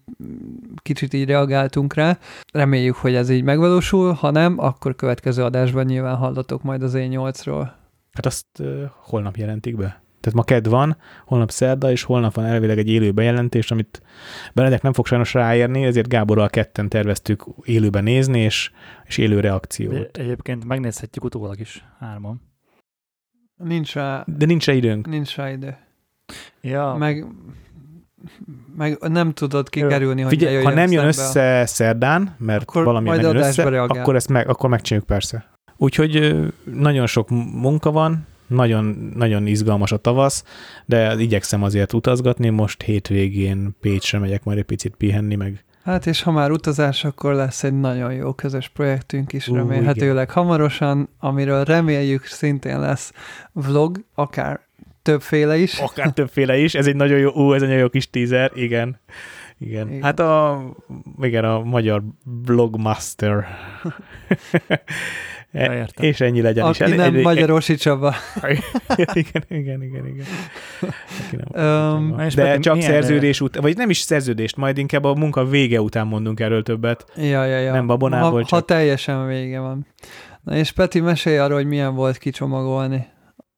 kicsit 0.81 1.13
így 1.13 1.25
reagáltunk 1.25 1.93
rá. 1.93 2.17
Reméljük, 2.53 2.95
hogy 2.95 3.15
ez 3.15 3.29
így 3.29 3.43
megvalósul, 3.43 4.11
ha 4.11 4.31
nem, 4.31 4.59
akkor 4.59 4.95
következő 4.95 5.43
adásban 5.43 5.85
nyilván 5.85 6.15
hallatok 6.15 6.63
majd 6.63 6.83
az 6.83 6.93
Z8-ról. 6.95 7.69
Hát 8.11 8.25
azt 8.25 8.45
uh, 8.59 8.83
holnap 9.01 9.35
jelentik 9.35 9.75
be. 9.75 9.98
Tehát 10.19 10.37
ma 10.37 10.43
kedd 10.43 10.69
van, 10.69 10.97
holnap 11.25 11.51
szerda, 11.51 11.91
és 11.91 12.03
holnap 12.03 12.33
van 12.33 12.45
elvileg 12.45 12.77
egy 12.77 12.89
élő 12.89 13.11
bejelentés, 13.11 13.71
amit 13.71 14.01
Benedek 14.53 14.81
nem 14.81 14.93
fog 14.93 15.05
sajnos 15.05 15.33
ráérni, 15.33 15.83
ezért 15.83 16.07
Gáborral 16.07 16.49
ketten 16.49 16.89
terveztük 16.89 17.45
élőben 17.63 18.03
nézni, 18.03 18.39
és, 18.39 18.71
és 19.05 19.17
élő 19.17 19.39
reakciót. 19.39 19.93
De 20.11 20.21
egyébként 20.21 20.65
megnézhetjük 20.65 21.23
utólag 21.23 21.59
is, 21.59 21.85
hárman. 21.99 22.41
Nincs 23.63 23.93
rá, 23.93 24.23
De 24.27 24.45
nincs 24.45 24.65
rá 24.65 24.73
időnk. 24.73 25.07
nincs 25.07 25.35
rá 25.35 25.51
idő. 25.51 25.77
Ja, 26.61 26.95
Meg, 26.97 27.25
meg 28.77 28.97
nem 28.99 29.33
tudod 29.33 29.69
kikerülni, 29.69 30.21
hogy 30.21 30.31
Figyelj, 30.31 30.63
ha 30.63 30.73
nem 30.73 30.91
jön 30.91 31.05
össze 31.05 31.65
szerdán, 31.65 32.35
mert 32.37 32.61
Akkor 32.61 32.83
valami 32.83 33.07
majd 33.07 33.21
nem 33.21 33.33
jön 33.35 33.43
össze, 33.43 33.69
reagál. 33.69 33.97
akkor 33.99 34.15
ezt 34.15 34.29
meg, 34.29 34.47
akkor 34.49 34.69
megcsináljuk 34.69 35.07
persze. 35.09 35.49
Úgyhogy 35.77 36.35
nagyon 36.73 37.07
sok 37.07 37.29
munka 37.53 37.91
van, 37.91 38.27
Nagyon, 38.49 39.11
nagyon 39.15 39.47
izgalmas 39.47 39.91
a 39.91 39.97
tavasz, 39.97 40.43
de 40.85 41.15
igyekszem 41.19 41.63
azért 41.63 41.93
utazgatni. 41.93 42.49
Most 42.49 42.81
hétvégén 42.81 43.75
Pécsre 43.81 44.19
megyek 44.19 44.43
majd 44.43 44.57
egy 44.57 44.63
picit 44.63 44.95
pihenni, 44.95 45.35
meg 45.35 45.63
Hát 45.83 46.05
és 46.05 46.21
ha 46.21 46.31
már 46.31 46.51
utazás, 46.51 47.05
akkor 47.05 47.33
lesz 47.33 47.63
egy 47.63 47.79
nagyon 47.79 48.13
jó 48.13 48.33
közös 48.33 48.67
projektünk 48.67 49.33
is 49.33 49.47
Ú, 49.47 49.55
remélhetőleg 49.55 50.31
hamarosan, 50.31 51.09
amiről 51.19 51.63
reméljük 51.63 52.25
szintén 52.25 52.79
lesz 52.79 53.11
vlog, 53.51 54.03
akár 54.15 54.59
többféle 55.01 55.57
is. 55.57 55.79
akár 55.79 56.11
többféle 56.11 56.57
is. 56.57 56.75
Ez 56.75 56.87
egy 56.87 56.95
nagyon 56.95 57.17
jó, 57.17 57.29
ú, 57.29 57.53
ez 57.53 57.61
egy 57.61 57.67
nagyon 57.67 57.83
jó 57.83 57.89
kis 57.89 58.09
teaser, 58.09 58.51
igen. 58.53 58.99
Igen. 59.57 59.89
Igen. 59.89 60.03
Hát 60.03 60.19
a, 60.19 60.63
igen, 61.21 61.43
a 61.43 61.63
magyar 61.63 62.03
blogmaster. 62.23 63.45
Ja, 65.51 65.73
értem. 65.73 66.05
és 66.05 66.21
ennyi 66.21 66.41
legyen 66.41 66.69
is. 66.69 66.79
Aki 66.79 66.95
nem 66.95 67.15
egy- 67.15 67.23
Magyarosi 67.23 67.75
Csaba. 67.75 68.13
igen, 69.13 69.43
igen, 69.47 69.83
igen, 69.83 70.05
igen. 70.05 70.25
Aki 71.25 71.37
nem 71.51 72.19
és 72.25 72.33
De 72.33 72.59
csak 72.59 72.81
szerződés 72.81 73.41
után, 73.41 73.61
vagy 73.61 73.77
nem 73.77 73.89
is 73.89 73.97
szerződést, 73.99 74.55
majd 74.57 74.77
inkább 74.77 75.03
a 75.03 75.13
munka 75.13 75.45
vége 75.45 75.81
után 75.81 76.07
mondunk 76.07 76.39
erről 76.39 76.63
többet. 76.63 77.05
Ja, 77.15 77.45
ja, 77.45 77.59
ja. 77.59 77.71
Nem 77.71 77.87
babonából, 77.87 78.29
ha, 78.31 78.37
ha 78.37 78.43
csak- 78.43 78.65
teljesen 78.65 79.27
vége 79.27 79.59
van. 79.59 79.85
Na 80.43 80.55
és 80.55 80.71
Peti, 80.71 80.99
mesélj 80.99 81.37
arról, 81.37 81.57
hogy 81.57 81.67
milyen 81.67 81.95
volt 81.95 82.17
kicsomagolni 82.17 83.07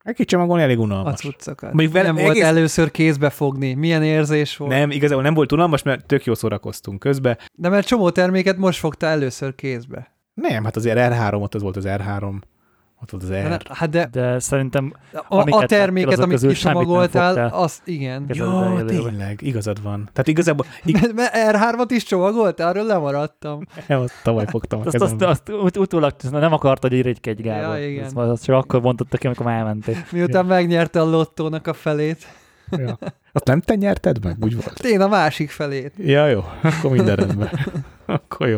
Egy 0.04 0.16
kicsit 0.16 0.38
magolni 0.40 0.64
elég 0.64 0.78
a 0.78 0.82
unalmas. 0.82 1.20
cuccokat. 1.20 1.74
Mondjuk 1.74 1.94
vele- 1.94 2.12
milyen 2.12 2.26
volt 2.26 2.38
egész- 2.38 2.50
először 2.50 2.92
kézbe 2.92 3.30
fogni? 3.30 3.74
Milyen 3.74 4.04
érzés 4.04 4.58
volt? 4.58 4.72
Nem, 4.72 4.92
igazából 4.92 5.24
nem 5.24 5.34
volt 5.34 5.52
unalmas, 5.52 5.84
mert 5.84 6.06
tök 6.06 6.26
jó 6.26 6.34
szórakoztunk 6.34 7.00
közben. 7.00 7.38
De 7.54 7.70
mert 7.70 7.88
csomó 7.88 8.10
terméket 8.10 8.58
most 8.58 8.80
fogta 8.80 9.06
először 9.06 9.56
kézbe. 9.56 10.12
Nem, 10.42 10.64
hát 10.64 10.76
azért 10.76 10.98
R3, 11.00 11.42
ott 11.42 11.56
az 11.56 11.62
volt 11.62 11.76
az 11.78 11.84
R3, 11.88 12.34
ott 13.02 13.10
volt 13.12 13.24
az 13.24 13.32
R. 13.32 13.62
Hát 13.70 13.90
de 13.90 14.08
De 14.12 14.40
szerintem 14.40 14.94
a, 15.28 15.56
a 15.56 15.66
terméket, 15.66 16.20
amit 16.20 16.40
kicsomagoltál, 16.48 17.48
azt 17.54 17.88
igen. 17.88 18.26
Ja, 18.28 18.72
élőbe. 18.76 18.92
tényleg, 18.92 19.42
igazad 19.42 19.82
van. 19.82 20.10
Tehát 20.12 20.28
igazából 20.28 20.66
ig- 20.84 21.14
Mert 21.14 21.34
R3-at 21.36 21.86
is 21.88 22.04
csomagoltál, 22.04 22.68
arról 22.70 22.86
lemaradtam. 22.86 23.64
nem, 23.88 24.00
azt 24.00 24.14
tavaly 24.24 24.46
fogtam 24.50 24.80
a 24.80 24.84
azt, 24.86 25.02
azt, 25.02 25.22
azt 25.22 25.50
ut- 25.50 25.78
utólag 25.78 26.14
nem 26.32 26.54
akarta, 26.54 26.88
hogy 26.88 26.98
irigykedj 26.98 27.42
Gábor. 27.42 27.78
Ja, 27.78 27.88
igen. 27.90 28.04
Azt, 28.06 28.16
azt 28.16 28.44
csak 28.44 28.56
akkor 28.56 28.82
bontotta 28.82 29.18
ki, 29.18 29.26
amikor 29.26 29.46
már 29.46 29.58
elmentél. 29.58 29.96
Miután 30.12 30.46
megnyerte 30.46 31.02
a 31.02 31.06
lottónak 31.06 31.68
a 31.68 31.74
felét. 31.74 32.28
Ja. 32.72 32.98
Azt 33.32 33.46
nem 33.46 33.62
te 33.62 33.76
nyerted 33.76 34.24
meg? 34.24 34.38
Úgy 34.42 34.54
volt. 34.56 34.80
Én 34.86 35.02
a 35.02 35.08
másik 35.08 35.50
felét. 35.50 35.94
Ja, 35.98 36.28
jó, 36.28 36.44
akkor 36.62 36.92
minden 36.92 37.16
rendben. 37.16 37.50
akkor 38.06 38.48
jó. 38.48 38.58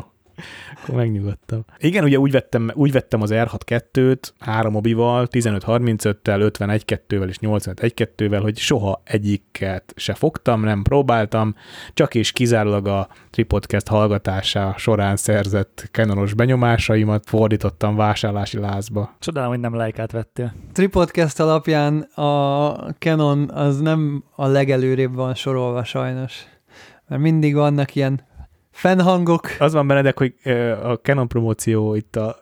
Akkor 0.84 0.96
megnyugodtam. 0.96 1.66
Igen, 1.78 2.04
ugye 2.04 2.20
úgy 2.20 2.32
vettem, 2.32 2.72
úgy 2.74 2.92
vettem 2.92 3.22
az 3.22 3.30
R6-2-t 3.34 4.30
három 4.40 4.76
obival, 4.76 5.28
15-35-tel, 5.32 6.52
51-2-vel 6.58 7.28
és 7.28 7.38
85-1-2-vel, 7.42 8.40
hogy 8.42 8.58
soha 8.58 9.02
egyiket 9.04 9.94
se 9.96 10.14
fogtam, 10.14 10.62
nem 10.62 10.82
próbáltam, 10.82 11.56
csak 11.94 12.16
és 12.16 12.32
kizárólag 12.32 12.88
a 12.88 13.08
Tripodcast 13.30 13.88
hallgatása 13.88 14.76
során 14.78 15.16
szerzett 15.16 15.90
Canonos 15.92 16.34
benyomásaimat 16.34 17.24
fordítottam 17.26 17.96
vásárlási 17.96 18.60
lázba. 18.60 19.16
Csodálom, 19.20 19.50
hogy 19.50 19.60
nem 19.60 19.76
lájkát 19.76 20.12
vettél. 20.12 20.54
Tripodcast 20.74 21.40
alapján 21.40 22.00
a 22.02 22.72
Canon 23.00 23.50
az 23.50 23.80
nem 23.80 24.24
a 24.36 24.48
legelőrébb 24.48 25.16
van 25.16 25.34
sorolva 25.36 25.84
sajnos. 25.84 26.46
Mert 27.08 27.22
mindig 27.22 27.56
vannak 27.56 27.96
ilyen 27.96 28.22
fennhangok. 28.74 29.50
Az 29.60 29.74
van 29.74 29.88
Benedek, 29.88 30.18
hogy 30.18 30.34
a 30.84 30.94
Canon 30.94 31.28
promóció 31.28 31.96
itt 31.96 32.16
a 32.16 32.36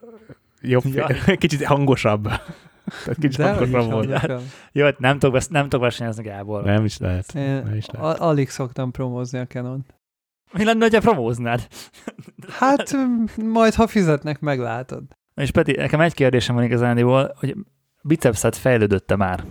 jobb, 0.61 0.83
Ja. 0.93 1.07
kicsit 1.37 1.63
hangosabb. 1.65 2.23
Tehát 2.23 3.19
kicsit 3.19 3.37
De 3.37 3.53
hangosabb 3.53 3.91
volt. 3.91 4.41
Jó, 4.71 4.83
hát 4.85 4.99
nem 4.99 5.19
tudok, 5.19 5.47
nem 5.49 5.63
tudok 5.63 5.81
versenyezni 5.81 6.23
Gábor. 6.23 6.63
Nem 6.63 6.85
is 6.85 6.97
lehet. 6.97 7.35
Én 7.35 7.63
Nem 7.63 7.75
is 7.75 7.85
lehet. 7.89 8.19
a- 8.19 8.27
alig 8.27 8.49
szoktam 8.49 8.91
promózni 8.91 9.39
a 9.39 9.45
canon 9.47 9.85
Mi 10.53 10.63
lenne, 10.63 10.87
ha 10.91 10.99
promóznád? 10.99 11.67
Hát 12.49 12.97
majd, 13.45 13.73
ha 13.73 13.87
fizetnek, 13.87 14.39
meglátod. 14.39 15.03
És 15.35 15.51
Peti, 15.51 15.71
nekem 15.71 15.99
egy 15.99 16.13
kérdésem 16.13 16.55
van 16.55 16.63
igazániból, 16.63 17.33
hogy 17.39 17.55
bicepszed 18.03 18.55
fejlődötte 18.55 19.15
már 19.15 19.43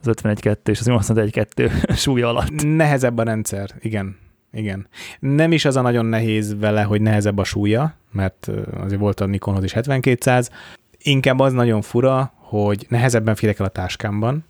az 0.00 0.06
51-2 0.22 0.68
és 0.68 0.80
az 0.80 0.86
81-2 0.90 1.96
súlya 1.96 2.28
alatt. 2.28 2.62
Nehezebb 2.62 3.18
a 3.18 3.22
rendszer, 3.22 3.70
igen. 3.80 4.16
Igen. 4.54 4.86
Nem 5.18 5.52
is 5.52 5.64
az 5.64 5.76
a 5.76 5.80
nagyon 5.80 6.06
nehéz 6.06 6.58
vele, 6.58 6.82
hogy 6.82 7.00
nehezebb 7.00 7.38
a 7.38 7.44
súlya, 7.44 7.94
mert 8.12 8.50
azért 8.80 9.00
volt 9.00 9.20
a 9.20 9.26
Nikonhoz 9.26 9.64
is 9.64 9.72
7200. 9.72 10.50
Inkább 10.98 11.38
az 11.38 11.52
nagyon 11.52 11.82
fura, 11.82 12.32
hogy 12.36 12.86
nehezebben 12.88 13.34
férek 13.34 13.58
el 13.58 13.66
a 13.66 13.68
táskámban. 13.68 14.44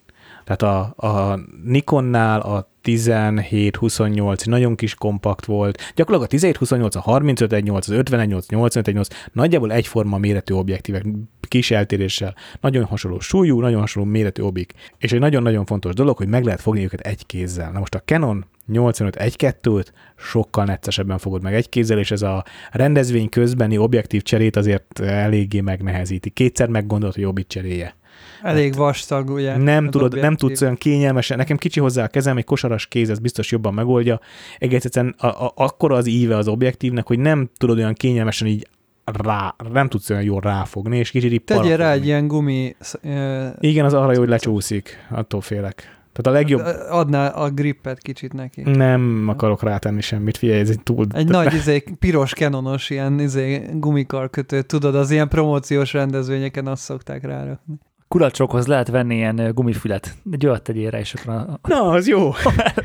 Tehát 0.45 0.63
a, 0.63 1.07
a 1.07 1.39
Nikonnál 1.65 2.41
a 2.41 2.69
17-28 2.85 4.47
nagyon 4.47 4.77
kis 4.77 4.95
kompakt 4.95 5.45
volt. 5.45 5.93
Gyakorlatilag 5.95 6.53
a 6.55 6.59
17-28, 6.59 6.97
a 6.97 7.21
35-1.8, 7.21 7.77
az 7.77 7.89
51-8, 7.89 8.45
85-1.8 8.49 9.09
nagyjából 9.33 9.73
egyforma 9.73 10.19
méretű 10.19 10.55
objektívek, 10.55 11.05
kis 11.41 11.71
eltéréssel. 11.71 12.35
Nagyon 12.61 12.85
hasonló 12.85 13.21
súlyú, 13.21 13.61
nagyon 13.61 13.81
hasonló 13.81 14.11
méretű 14.11 14.43
obik. 14.43 14.73
És 14.99 15.13
egy 15.13 15.21
nagyon-nagyon 15.21 15.65
fontos 15.65 15.95
dolog, 15.95 16.17
hogy 16.17 16.29
meg 16.29 16.45
lehet 16.45 16.61
fogni 16.61 16.85
őket 16.85 17.01
egy 17.01 17.27
kézzel. 17.27 17.73
Na 17.73 17.79
most 17.79 17.95
a 17.95 18.03
Canon 18.05 18.45
85 18.67 19.17
1.2-t 19.17 19.87
sokkal 20.17 20.65
neccesebben 20.65 21.19
fogod 21.19 21.43
meg 21.43 21.55
egy 21.55 21.69
kézzel, 21.69 21.99
és 21.99 22.11
ez 22.11 22.23
a 22.23 22.45
rendezvény 22.71 23.29
közbeni 23.29 23.79
objektív 23.79 24.23
cserét 24.23 24.57
azért 24.57 25.01
eléggé 25.01 25.61
megnehezíti. 25.61 26.31
Kétszer 26.31 26.69
meggondolt, 26.69 27.15
hogy 27.15 27.23
jobbit 27.23 27.49
cserélje. 27.49 27.97
Elég 28.43 28.75
vastag, 28.75 29.31
ugye? 29.31 29.57
Nem 29.57 29.91
tudod, 29.91 30.13
nem 30.13 30.21
objektív. 30.21 30.39
tudsz 30.39 30.63
olyan 30.63 30.77
kényelmesen, 30.77 31.37
nekem 31.37 31.57
kicsi 31.57 31.81
hozzá 31.81 32.05
a 32.05 32.09
kezem, 32.09 32.37
egy 32.37 32.45
kosaras 32.45 32.87
kéz, 32.87 33.11
ez 33.11 33.19
biztos 33.19 33.51
jobban 33.51 33.75
megoldja. 33.75 34.21
Egész 34.59 34.85
egyszerűen 34.85 35.15
a, 35.19 35.27
a, 35.27 35.53
akkora 35.55 35.97
az 35.97 36.07
íve 36.07 36.37
az 36.37 36.49
objektívnek, 36.49 37.07
hogy 37.07 37.19
nem 37.19 37.51
tudod 37.57 37.79
olyan 37.79 37.95
kényelmesen 37.95 38.49
így 38.49 38.69
rá, 39.05 39.55
nem 39.73 39.89
tudsz 39.89 40.11
olyan 40.11 40.23
jól 40.23 40.41
ráfogni, 40.41 40.99
és 40.99 41.11
kicsit 41.11 41.33
így 41.33 41.45
Tegyél 41.45 41.77
rá 41.77 41.93
egy 41.93 42.05
ilyen 42.05 42.27
gumi... 42.27 42.77
ö, 43.03 43.47
Igen, 43.61 43.85
az 43.85 43.95
arra 43.95 44.13
jó, 44.13 44.19
hogy 44.19 44.29
lecsúszik. 44.29 45.07
Attól 45.11 45.41
félek. 45.41 46.04
Tehát 46.15 46.27
a 46.27 46.31
legjobb... 46.31 46.61
Adná 46.89 47.29
a 47.29 47.51
grippet 47.51 47.99
kicsit 47.99 48.33
neki. 48.33 48.63
Nem 48.63 49.25
akarok 49.29 49.63
rátenni 49.63 50.01
semmit, 50.01 50.37
figyelj, 50.37 50.61
ez 50.61 50.71
egy 50.71 50.83
túl... 50.83 51.07
Egy 51.15 51.29
nagy 51.29 51.55
izé, 51.55 51.85
piros 51.99 52.33
kenonos 52.33 52.91
ilyen 52.91 53.21
izé, 53.21 53.71
gumikarkötő, 53.73 54.63
tudod, 54.63 54.95
az 54.95 55.11
ilyen 55.11 55.29
promóciós 55.29 55.93
rendezvényeken 55.93 56.67
azt 56.67 56.83
szokták 56.83 57.25
rárakni. 57.25 57.79
Kulacsokhoz 58.09 58.67
lehet 58.67 58.89
venni 58.89 59.15
ilyen 59.15 59.51
gumifület. 59.55 60.15
Egy 60.31 60.47
olyat 60.47 60.63
tegyél 60.63 60.91
rá, 60.91 60.99
és 60.99 61.15
akkor 61.15 61.35
a, 61.35 61.59
Na, 61.63 61.89
az 61.89 62.09
jó. 62.09 62.31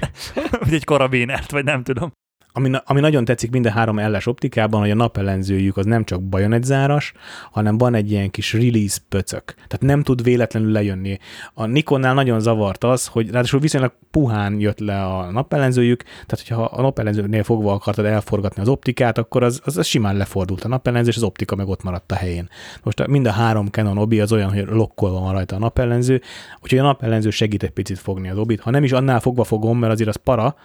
vagy 0.59 0.73
egy 0.73 0.84
karabinert, 0.84 1.51
vagy 1.51 1.63
nem 1.63 1.84
tudom. 1.84 2.11
Ami, 2.53 2.71
ami 2.85 2.99
nagyon 2.99 3.25
tetszik 3.25 3.51
mind 3.51 3.65
a 3.65 3.71
három 3.71 3.99
elles 3.99 4.25
optikában, 4.25 4.79
hogy 4.79 4.91
a 4.91 4.95
napellenzőjük 4.95 5.77
az 5.77 5.85
nem 5.85 6.03
csak 6.03 6.23
bajonetzáras, 6.23 7.13
hanem 7.51 7.77
van 7.77 7.93
egy 7.93 8.11
ilyen 8.11 8.29
kis 8.29 8.53
release 8.53 8.99
pöcök. 9.09 9.53
Tehát 9.53 9.79
nem 9.79 10.03
tud 10.03 10.23
véletlenül 10.23 10.71
lejönni. 10.71 11.17
A 11.53 11.65
Nikonnál 11.65 12.13
nagyon 12.13 12.39
zavart 12.39 12.83
az, 12.83 13.07
hogy 13.07 13.29
ráadásul 13.31 13.59
viszonylag 13.59 13.93
puhán 14.11 14.59
jött 14.59 14.79
le 14.79 15.05
a 15.05 15.31
napellenzőjük, 15.31 16.03
tehát 16.03 16.47
hogyha 16.47 16.63
a 16.63 16.81
napellenzőnél 16.81 17.43
fogva 17.43 17.73
akartad 17.73 18.05
elforgatni 18.05 18.61
az 18.61 18.67
optikát, 18.67 19.17
akkor 19.17 19.43
az, 19.43 19.61
az, 19.63 19.77
az 19.77 19.85
simán 19.85 20.17
lefordult 20.17 20.63
a 20.63 20.67
napellenző, 20.67 21.09
és 21.09 21.15
az 21.15 21.23
optika 21.23 21.55
meg 21.55 21.67
ott 21.67 21.83
maradt 21.83 22.11
a 22.11 22.15
helyén. 22.15 22.49
Most 22.83 23.07
mind 23.07 23.25
a 23.25 23.31
három 23.31 23.67
Canon 23.67 23.97
obi 23.97 24.19
az 24.19 24.31
olyan, 24.31 24.53
hogy 24.53 24.65
lokkolva 24.67 25.19
van 25.19 25.31
rajta 25.31 25.55
a 25.55 25.59
napellenző, 25.59 26.21
úgyhogy 26.61 26.79
a 26.79 26.83
napellenző 26.83 27.29
segít 27.29 27.63
egy 27.63 27.71
picit 27.71 27.99
fogni 27.99 28.29
az 28.29 28.37
obit. 28.37 28.61
Ha 28.61 28.69
nem 28.69 28.83
is 28.83 28.91
annál 28.91 29.19
fogva 29.19 29.43
fogom, 29.43 29.79
mert 29.79 29.93
azért 29.93 30.09
az 30.09 30.15
para, 30.15 30.55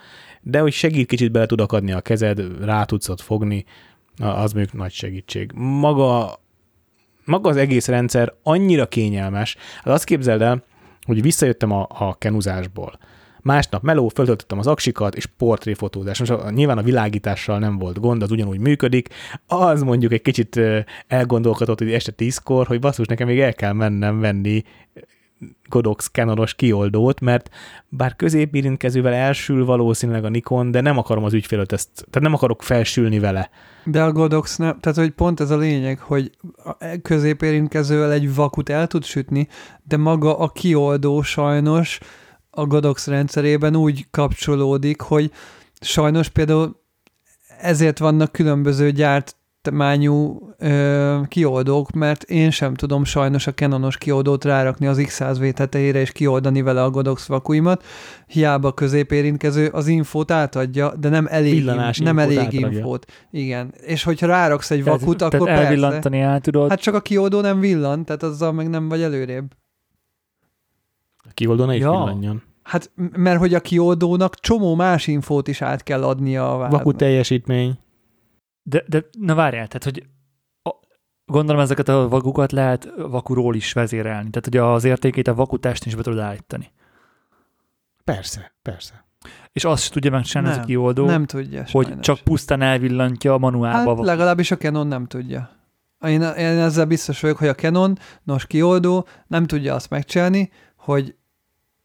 de 0.47 0.59
hogy 0.59 0.73
segít 0.73 1.07
kicsit 1.07 1.31
bele 1.31 1.45
tud 1.45 1.61
akadni 1.61 1.91
a 1.91 2.01
kezed, 2.01 2.63
rá 2.65 2.83
tudsz 2.83 3.09
ott 3.09 3.21
fogni, 3.21 3.65
az 4.17 4.53
mondjuk 4.53 4.73
nagy 4.75 4.91
segítség. 4.91 5.51
Maga, 5.55 6.39
maga 7.23 7.49
az 7.49 7.57
egész 7.57 7.87
rendszer 7.87 8.33
annyira 8.43 8.87
kényelmes, 8.87 9.57
hát 9.75 9.93
azt 9.93 10.03
képzeld 10.03 10.41
el, 10.41 10.63
hogy 11.05 11.21
visszajöttem 11.21 11.71
a, 11.71 11.87
a 11.89 12.15
kenuzásból. 12.17 12.99
Másnap 13.41 13.83
meló, 13.83 14.07
föltöltöttem 14.07 14.59
az 14.59 14.67
aksikat, 14.67 15.15
és 15.15 15.25
portréfotózás. 15.25 16.19
Most 16.19 16.51
nyilván 16.51 16.77
a 16.77 16.83
világítással 16.83 17.59
nem 17.59 17.77
volt 17.77 17.99
gond, 17.99 18.21
az 18.21 18.31
ugyanúgy 18.31 18.59
működik. 18.59 19.09
Az 19.47 19.81
mondjuk 19.81 20.11
egy 20.11 20.21
kicsit 20.21 20.59
elgondolkodott, 21.07 21.79
hogy 21.79 21.91
este 21.91 22.11
tízkor, 22.11 22.67
hogy 22.67 22.79
basszus, 22.79 23.07
nekem 23.07 23.27
még 23.27 23.39
el 23.39 23.53
kell 23.53 23.73
mennem 23.73 24.19
venni 24.19 24.63
Godox 25.69 26.09
Canonos 26.11 26.53
kioldót, 26.53 27.19
mert 27.19 27.49
bár 27.89 28.15
középérintkezővel 28.15 29.13
elsül 29.13 29.65
valószínűleg 29.65 30.25
a 30.25 30.29
Nikon, 30.29 30.71
de 30.71 30.81
nem 30.81 30.97
akarom 30.97 31.23
az 31.23 31.33
ügyfélőt 31.33 31.71
ezt, 31.71 31.89
tehát 31.93 32.21
nem 32.21 32.33
akarok 32.33 32.63
felsülni 32.63 33.19
vele. 33.19 33.49
De 33.83 34.03
a 34.03 34.11
Godox 34.11 34.57
nem, 34.57 34.79
tehát 34.79 34.97
hogy 34.97 35.11
pont 35.11 35.39
ez 35.39 35.49
a 35.49 35.57
lényeg, 35.57 35.99
hogy 35.99 36.31
a 36.63 36.75
középérintkezővel 37.01 38.11
egy 38.11 38.35
vakut 38.35 38.69
el 38.69 38.87
tud 38.87 39.03
sütni, 39.03 39.47
de 39.83 39.97
maga 39.97 40.37
a 40.37 40.49
kioldó 40.49 41.21
sajnos 41.21 41.99
a 42.49 42.65
Godox 42.65 43.07
rendszerében 43.07 43.75
úgy 43.75 44.07
kapcsolódik, 44.11 45.01
hogy 45.01 45.31
sajnos 45.79 46.29
például 46.29 46.83
ezért 47.59 47.99
vannak 47.99 48.31
különböző 48.31 48.91
gyárt 48.91 49.35
állítmányú 49.67 50.39
ö, 50.57 51.19
kioldók, 51.27 51.91
mert 51.91 52.23
én 52.23 52.51
sem 52.51 52.73
tudom 52.73 53.03
sajnos 53.03 53.47
a 53.47 53.53
Canonos 53.53 53.97
kioldót 53.97 54.43
rárakni 54.43 54.87
az 54.87 54.97
X100V 55.01 55.51
tetejére 55.53 55.99
és 55.99 56.11
kioldani 56.11 56.61
vele 56.61 56.83
a 56.83 56.89
Godox 56.89 57.27
vakuimat. 57.27 57.83
Hiába 58.27 58.71
középérintkező 58.73 59.67
az 59.67 59.87
infót 59.87 60.31
átadja, 60.31 60.95
de 60.95 61.09
nem 61.09 61.27
elég, 61.29 61.53
Villanás 61.53 61.97
nem 61.97 62.17
infót 62.17 62.37
elég 62.37 62.37
átadja. 62.45 62.77
infót. 62.77 63.05
Igen. 63.31 63.73
És 63.85 64.03
hogyha 64.03 64.27
ráraksz 64.27 64.71
egy 64.71 64.83
Tehát, 64.83 64.99
vakut, 64.99 65.17
tehát 65.17 65.33
akkor 65.33 65.47
persze. 65.47 65.63
elvillantani 65.63 66.19
el 66.19 66.39
tudod. 66.41 66.69
Hát 66.69 66.79
csak 66.81 66.93
a 66.93 67.01
kioldó 67.01 67.41
nem 67.41 67.59
villant, 67.59 68.05
tehát 68.05 68.23
azzal 68.23 68.51
meg 68.51 68.69
nem 68.69 68.89
vagy 68.89 69.01
előrébb. 69.01 69.45
A 71.17 71.31
kioldó 71.33 71.65
ne 71.65 71.75
is 71.75 71.81
Ja. 71.81 71.89
villanjon. 71.89 72.43
Hát 72.63 72.91
mert 73.15 73.39
hogy 73.39 73.53
a 73.53 73.59
kioldónak 73.59 74.35
csomó 74.39 74.75
más 74.75 75.07
infót 75.07 75.47
is 75.47 75.61
át 75.61 75.83
kell 75.83 76.03
adnia 76.03 76.53
a 76.53 76.57
vádnak. 76.57 76.77
Vakú 76.83 76.91
teljesítmény. 76.91 77.77
De, 78.67 78.83
de 78.87 79.05
na 79.19 79.35
várjál, 79.35 79.67
tehát 79.67 79.83
hogy 79.83 80.05
a, 80.63 80.71
gondolom 81.25 81.61
ezeket 81.61 81.87
a 81.87 82.09
vakukat 82.09 82.51
lehet 82.51 82.89
vakuról 82.97 83.55
is 83.55 83.73
vezérelni. 83.73 84.29
Tehát 84.29 84.45
hogy 84.45 84.57
az 84.57 84.83
értékét 84.83 85.27
a 85.27 85.33
vakutest 85.35 85.85
is 85.85 85.95
be 85.95 86.01
tudod 86.01 86.19
állítani. 86.19 86.71
Persze, 88.03 88.53
persze. 88.61 89.05
És 89.51 89.65
azt 89.65 89.83
se 89.83 89.89
tudja 89.89 90.11
megcsinálni 90.11 90.49
ez 90.49 90.55
a 90.55 90.59
Nem, 90.59 90.67
kioldó, 90.67 91.05
Nem 91.05 91.25
tudja 91.25 91.65
hogy 91.71 91.85
sajnos. 91.85 92.05
csak 92.05 92.19
pusztán 92.19 92.61
elvillantja 92.61 93.33
a 93.33 93.37
manuálba. 93.37 93.77
Hát 93.77 93.85
a 93.85 93.89
vakut. 93.89 94.05
legalábbis 94.05 94.51
a 94.51 94.57
Canon 94.57 94.87
nem 94.87 95.05
tudja. 95.05 95.49
Én, 96.01 96.21
én 96.21 96.45
ezzel 96.45 96.85
biztos 96.85 97.19
vagyok, 97.19 97.37
hogy 97.37 97.47
a 97.47 97.55
Canon, 97.55 97.97
nos 98.23 98.45
kioldó 98.47 99.07
nem 99.27 99.45
tudja 99.45 99.73
azt 99.75 99.89
megcsinálni, 99.89 100.51
hogy 100.75 101.15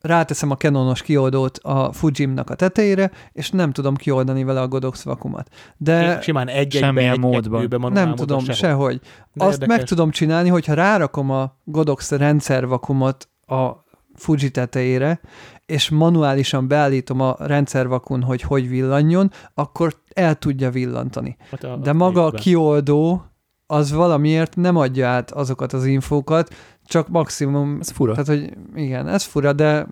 ráteszem 0.00 0.50
a 0.50 0.56
Canonos 0.56 1.02
kioldót 1.02 1.58
a 1.58 1.92
Fujimnak 1.92 2.50
a 2.50 2.54
tetejére, 2.54 3.10
és 3.32 3.50
nem 3.50 3.72
tudom 3.72 3.96
kioldani 3.96 4.44
vele 4.44 4.60
a 4.60 4.68
Godox 4.68 5.02
vakumat. 5.02 5.48
De 5.76 6.14
Én 6.14 6.20
simán 6.20 6.48
egy 6.48 6.72
Semmilyen 6.72 7.12
egy 7.12 7.18
módban. 7.18 7.92
nem 7.92 8.14
tudom 8.14 8.44
sehogy. 8.44 9.00
Azt 9.36 9.66
meg 9.66 9.84
tudom 9.84 10.10
csinálni, 10.10 10.48
hogyha 10.48 10.74
rárakom 10.74 11.30
a 11.30 11.56
Godox 11.64 12.10
rendszervakumot 12.10 13.28
a 13.46 13.70
Fuji 14.14 14.50
tetejére, 14.50 15.20
és 15.66 15.88
manuálisan 15.88 16.68
beállítom 16.68 17.20
a 17.20 17.36
rendszervakun, 17.38 18.22
hogy 18.22 18.42
hogy 18.42 18.68
villanjon, 18.68 19.30
akkor 19.54 19.94
el 20.12 20.34
tudja 20.34 20.70
villantani. 20.70 21.36
Hát 21.50 21.80
De 21.80 21.92
maga 21.92 22.24
a 22.24 22.30
kioldó 22.30 23.29
az 23.70 23.92
valamiért 23.92 24.56
nem 24.56 24.76
adja 24.76 25.08
át 25.08 25.30
azokat 25.30 25.72
az 25.72 25.86
infókat, 25.86 26.54
csak 26.86 27.08
maximum, 27.08 27.76
Ez 27.80 27.90
fura. 27.90 28.12
tehát 28.12 28.28
hogy 28.28 28.52
igen, 28.74 29.08
ez 29.08 29.22
fura, 29.22 29.52
de 29.52 29.86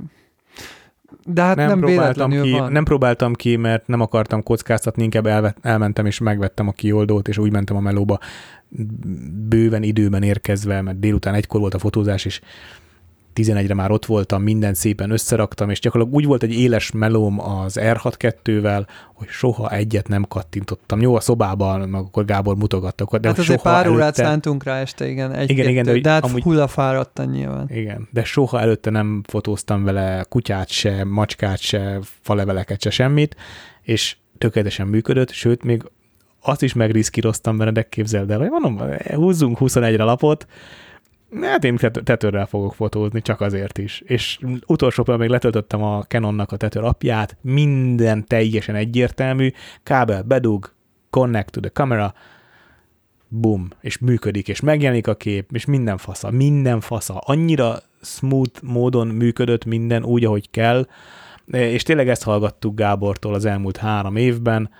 de 1.24 1.42
hát 1.42 1.56
nem, 1.56 1.68
nem 1.68 1.78
próbáltam 1.80 2.30
ki, 2.30 2.50
van. 2.50 2.72
Nem 2.72 2.84
próbáltam 2.84 3.34
ki, 3.34 3.56
mert 3.56 3.86
nem 3.86 4.00
akartam 4.00 4.42
kockáztatni, 4.42 5.02
inkább 5.02 5.26
elvet, 5.26 5.56
elmentem 5.60 6.06
és 6.06 6.18
megvettem 6.18 6.68
a 6.68 6.72
kioldót, 6.72 7.28
és 7.28 7.38
úgy 7.38 7.52
mentem 7.52 7.76
a 7.76 7.80
melóba 7.80 8.18
bőven 9.48 9.82
időben 9.82 10.22
érkezve, 10.22 10.82
mert 10.82 10.98
délután 10.98 11.34
egykor 11.34 11.60
volt 11.60 11.74
a 11.74 11.78
fotózás, 11.78 12.24
és 12.24 12.40
11-re 13.42 13.74
már 13.74 13.90
ott 13.90 14.06
voltam, 14.06 14.42
mindent 14.42 14.76
szépen 14.76 15.10
összeraktam, 15.10 15.70
és 15.70 15.80
gyakorlatilag 15.80 16.20
úgy 16.20 16.26
volt 16.28 16.42
egy 16.42 16.52
éles 16.54 16.90
melóm 16.90 17.40
az 17.40 17.78
R62-vel, 17.80 18.86
hogy 19.14 19.28
soha 19.28 19.70
egyet 19.70 20.08
nem 20.08 20.24
kattintottam. 20.28 21.00
Jó, 21.00 21.14
a 21.14 21.20
szobában, 21.20 21.88
meg 21.88 22.00
akkor 22.00 22.24
Gábor 22.24 22.56
mutogatta, 22.56 23.18
de 23.18 23.28
hát 23.28 23.38
azért 23.38 23.62
pár 23.62 23.88
órát 23.88 24.00
előtte, 24.00 24.24
szántunk 24.24 24.64
rá 24.64 24.80
este, 24.80 25.08
igen, 25.08 25.32
egy 25.32 25.50
Igen, 25.50 25.68
igen, 25.68 25.84
de 25.84 26.00
de, 26.00 26.10
hát 26.10 26.24
amúgy- 26.24 26.42
hullafáradtan 26.42 27.26
nyilván. 27.28 27.68
Igen, 27.70 28.08
de 28.10 28.24
soha 28.24 28.60
előtte 28.60 28.90
nem 28.90 29.22
fotóztam 29.26 29.84
vele 29.84 30.24
kutyát 30.28 30.68
se, 30.68 31.04
macskát 31.04 31.58
se, 31.58 31.98
faleveleket 32.22 32.82
se, 32.82 32.90
semmit, 32.90 33.36
és 33.82 34.16
tökéletesen 34.38 34.86
működött, 34.86 35.30
sőt, 35.30 35.64
még 35.64 35.82
azt 36.42 36.62
is 36.62 36.72
megriszkíroztam 36.72 37.56
vele, 37.56 37.70
de 37.70 37.82
képzeld 37.82 38.30
el, 38.30 38.38
hogy 38.38 38.50
mondom, 38.50 38.80
húzzunk 39.14 39.56
21-re 39.60 40.04
lapot, 40.04 40.46
hát 41.40 41.64
én 41.64 41.76
tet- 41.76 42.04
tetőrrel 42.04 42.46
fogok 42.46 42.74
fotózni, 42.74 43.22
csak 43.22 43.40
azért 43.40 43.78
is. 43.78 44.02
És 44.06 44.38
utolsó 44.66 45.04
még 45.06 45.28
letöltöttem 45.28 45.82
a 45.82 46.02
Canonnak 46.02 46.52
a 46.52 46.56
tetőr 46.56 46.84
apját, 46.84 47.36
minden 47.40 48.24
teljesen 48.26 48.74
egyértelmű, 48.74 49.50
kábel 49.82 50.22
bedug, 50.22 50.72
connect 51.10 51.50
to 51.50 51.60
the 51.60 51.70
camera, 51.70 52.14
bum, 53.28 53.68
és 53.80 53.98
működik, 53.98 54.48
és 54.48 54.60
megjelenik 54.60 55.06
a 55.06 55.14
kép, 55.14 55.50
és 55.52 55.64
minden 55.64 55.96
fasza, 55.96 56.30
minden 56.30 56.80
fasza. 56.80 57.14
Annyira 57.14 57.78
smooth 58.02 58.62
módon 58.62 59.06
működött 59.06 59.64
minden 59.64 60.04
úgy, 60.04 60.24
ahogy 60.24 60.50
kell, 60.50 60.86
és 61.46 61.82
tényleg 61.82 62.08
ezt 62.08 62.22
hallgattuk 62.22 62.74
Gábortól 62.74 63.34
az 63.34 63.44
elmúlt 63.44 63.76
három 63.76 64.16
évben. 64.16 64.70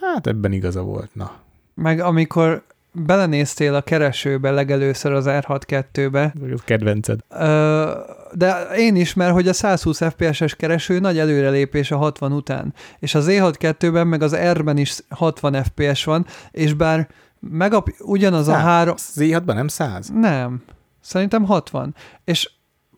Hát 0.00 0.26
ebben 0.26 0.52
igaza 0.52 0.82
volt, 0.82 1.14
na. 1.14 1.32
Meg 1.74 2.00
amikor 2.00 2.64
belenéztél 3.00 3.74
a 3.74 3.80
keresőbe 3.80 4.50
legelőször 4.50 5.12
az 5.12 5.24
R62-be, 5.28 6.34
Ez 6.52 6.60
kedvenced. 6.64 7.20
Ö, 7.28 7.90
de 8.32 8.66
én 8.76 8.96
is, 8.96 9.14
mert 9.14 9.32
hogy 9.32 9.48
a 9.48 9.52
120 9.52 9.98
FPS-es 9.98 10.54
kereső 10.54 10.98
nagy 10.98 11.18
előrelépés 11.18 11.90
a 11.90 11.96
60 11.96 12.32
után. 12.32 12.74
És 12.98 13.14
az 13.14 13.26
E62-ben 13.28 14.06
meg 14.06 14.22
az 14.22 14.36
R-ben 14.36 14.76
is 14.76 14.98
60 15.08 15.64
FPS 15.64 16.04
van, 16.04 16.26
és 16.50 16.74
bár 16.74 17.08
megap, 17.40 17.88
ugyanaz 17.98 18.48
a 18.48 18.54
három... 18.54 18.94
Z6-ban 19.14 19.54
nem 19.54 19.68
száz? 19.68 20.10
Nem. 20.14 20.62
Szerintem 21.00 21.44
60. 21.44 21.94
És 22.24 22.50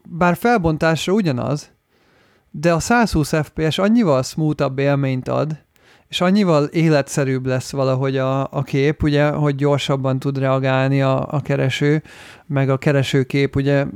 bár 0.09 0.37
felbontásra 0.37 1.13
ugyanaz, 1.13 1.71
de 2.51 2.73
a 2.73 2.81
120 2.81 3.33
FPS 3.43 3.79
annyival 3.79 4.23
smoothabb 4.23 4.79
élményt 4.79 5.29
ad, 5.29 5.59
és 6.11 6.21
annyival 6.21 6.65
életszerűbb 6.65 7.47
lesz 7.47 7.73
valahogy 7.73 8.17
a, 8.17 8.53
a 8.53 8.63
kép, 8.63 9.03
ugye, 9.03 9.29
hogy 9.29 9.55
gyorsabban 9.55 10.19
tud 10.19 10.39
reagálni 10.39 11.03
a, 11.03 11.27
a 11.31 11.41
kereső, 11.41 12.03
meg 12.47 12.71
a 12.71 12.77
keresőkép 12.77 13.57
ugye 13.57 13.87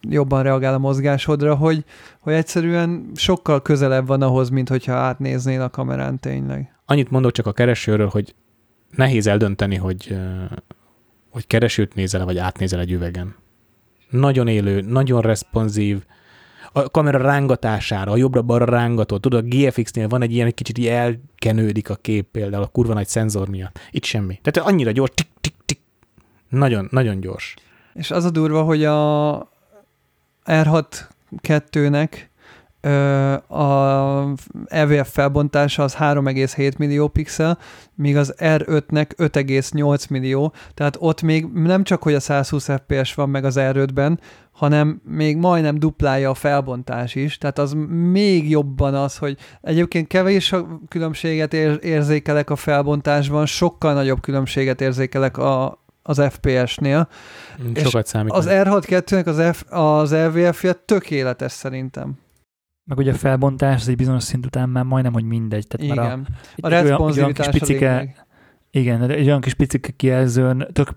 jobban 0.00 0.42
reagál 0.42 0.74
a 0.74 0.78
mozgásodra, 0.78 1.54
hogy, 1.54 1.84
hogy 2.20 2.32
egyszerűen 2.32 3.10
sokkal 3.14 3.62
közelebb 3.62 4.06
van 4.06 4.22
ahhoz, 4.22 4.48
mint 4.48 4.68
hogyha 4.68 4.92
átnéznél 4.92 5.62
a 5.62 5.68
kamerán 5.70 6.18
tényleg. 6.18 6.74
Annyit 6.86 7.10
mondok 7.10 7.32
csak 7.32 7.46
a 7.46 7.52
keresőről, 7.52 8.08
hogy 8.08 8.34
nehéz 8.90 9.26
eldönteni, 9.26 9.76
hogy, 9.76 10.18
hogy 11.30 11.46
keresőt 11.46 11.94
nézel 11.94 12.24
vagy 12.24 12.38
átnézel 12.38 12.80
egy 12.80 12.92
üvegen. 12.92 13.34
Nagyon 14.10 14.48
élő, 14.48 14.80
nagyon 14.80 15.20
responsív, 15.20 16.04
a 16.72 16.90
kamera 16.90 17.18
rángatására, 17.18 18.10
a 18.10 18.16
jobbra-balra 18.16 18.64
rángatod. 18.64 19.20
Tudod, 19.20 19.44
a 19.44 19.48
GFX-nél 19.48 20.08
van 20.08 20.22
egy 20.22 20.32
ilyen, 20.32 20.44
hogy 20.44 20.54
kicsit 20.54 20.86
elkenődik 20.86 21.90
a 21.90 21.94
kép 21.94 22.26
például 22.30 22.62
a 22.62 22.66
kurva 22.66 22.94
nagy 22.94 23.06
szenzor 23.06 23.48
miatt. 23.48 23.78
Itt 23.90 24.04
semmi. 24.04 24.40
Tehát 24.42 24.70
annyira 24.70 24.90
gyors, 24.90 25.10
tik, 25.14 25.28
tik, 25.40 25.54
tik. 25.64 25.80
Nagyon, 26.48 26.88
nagyon 26.90 27.20
gyors. 27.20 27.54
És 27.94 28.10
az 28.10 28.24
a 28.24 28.30
durva, 28.30 28.62
hogy 28.62 28.84
a 28.84 29.48
R6-2-nek 30.44 32.12
ö, 32.12 32.16
a 33.48 34.34
EVF 34.66 35.12
felbontása 35.12 35.82
az 35.82 35.96
3,7 35.96 36.76
millió 36.78 37.08
pixel, 37.08 37.58
míg 37.94 38.16
az 38.16 38.34
R5-nek 38.38 39.06
5,8 39.16 40.08
millió, 40.10 40.52
tehát 40.74 40.96
ott 40.98 41.22
még 41.22 41.46
nem 41.54 41.84
csak, 41.84 42.02
hogy 42.02 42.14
a 42.14 42.20
120 42.20 42.68
FPS 42.70 43.14
van 43.14 43.28
meg 43.28 43.44
az 43.44 43.54
R5-ben, 43.58 44.20
hanem 44.52 45.00
még 45.04 45.36
majdnem 45.36 45.78
duplája 45.78 46.30
a 46.30 46.34
felbontás 46.34 47.14
is, 47.14 47.38
tehát 47.38 47.58
az 47.58 47.72
még 48.10 48.50
jobban 48.50 48.94
az, 48.94 49.16
hogy 49.16 49.36
egyébként 49.60 50.06
kevés 50.06 50.52
a 50.52 50.80
különbséget 50.88 51.54
ér- 51.54 51.84
érzékelek 51.84 52.50
a 52.50 52.56
felbontásban, 52.56 53.46
sokkal 53.46 53.94
nagyobb 53.94 54.20
különbséget 54.20 54.80
érzékelek 54.80 55.38
a, 55.38 55.82
az 56.02 56.22
FPS-nél, 56.30 57.08
Sokat 57.74 58.06
számít. 58.06 58.32
az 58.32 58.46
R6-2-nek 58.48 59.26
az, 59.26 59.56
F, 59.56 59.72
az 59.72 60.12
LVF-je 60.12 60.72
tökéletes 60.72 61.52
szerintem. 61.52 62.18
Meg 62.90 62.98
ugye 62.98 63.12
a 63.12 63.14
felbontás 63.14 63.80
az 63.80 63.88
egy 63.88 63.96
bizonyos 63.96 64.22
szint 64.22 64.46
után 64.46 64.68
már 64.68 64.84
majdnem, 64.84 65.12
hogy 65.12 65.24
mindegy. 65.24 65.66
Tehát 65.66 65.96
már 65.96 66.06
a, 66.06 66.08
Igen. 66.08 66.26
A 66.56 66.66
egy 66.66 66.84
olyan, 66.84 67.08
egy 67.10 67.18
olyan 67.18 67.32
kis 67.32 67.48
picike, 67.48 68.14
igen, 68.70 69.06
de 69.06 69.14
egy 69.14 69.26
olyan 69.26 69.40
kis 69.40 69.54
picike 69.54 69.90
kijelzőn 69.96 70.68
tök, 70.72 70.88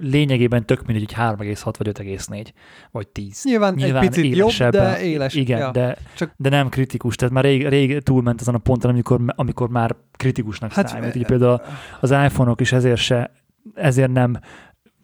lényegében 0.00 0.66
tök 0.66 0.86
mindegy, 0.86 1.12
hogy 1.14 1.24
3,6 1.24 1.74
vagy 1.78 1.88
5,4 1.88 2.46
vagy 2.90 3.08
10. 3.08 3.40
Nyilván, 3.44 3.74
Nyilván 3.74 4.02
egy 4.02 4.08
picit 4.08 4.24
jobb, 4.24 4.34
élesebben. 4.34 4.92
de 4.92 5.02
éles. 5.02 5.34
Igen, 5.34 5.58
ja. 5.58 5.70
de, 5.70 5.96
csak- 6.16 6.34
de 6.36 6.48
nem 6.48 6.68
kritikus, 6.68 7.16
tehát 7.16 7.34
már 7.34 7.44
rég, 7.44 7.66
rég 7.68 8.02
túlment 8.02 8.40
azon 8.40 8.54
a 8.54 8.58
ponton, 8.58 8.90
amikor, 8.90 9.20
amikor 9.26 9.68
már 9.68 9.96
kritikusnak 10.12 10.72
Hát, 10.72 10.88
számít. 10.88 11.14
Így 11.14 11.26
például 11.26 11.60
az 12.00 12.10
iPhone-ok 12.10 12.60
is 12.60 12.72
ezért 12.72 13.00
se, 13.00 13.30
ezért 13.74 14.12
nem 14.12 14.38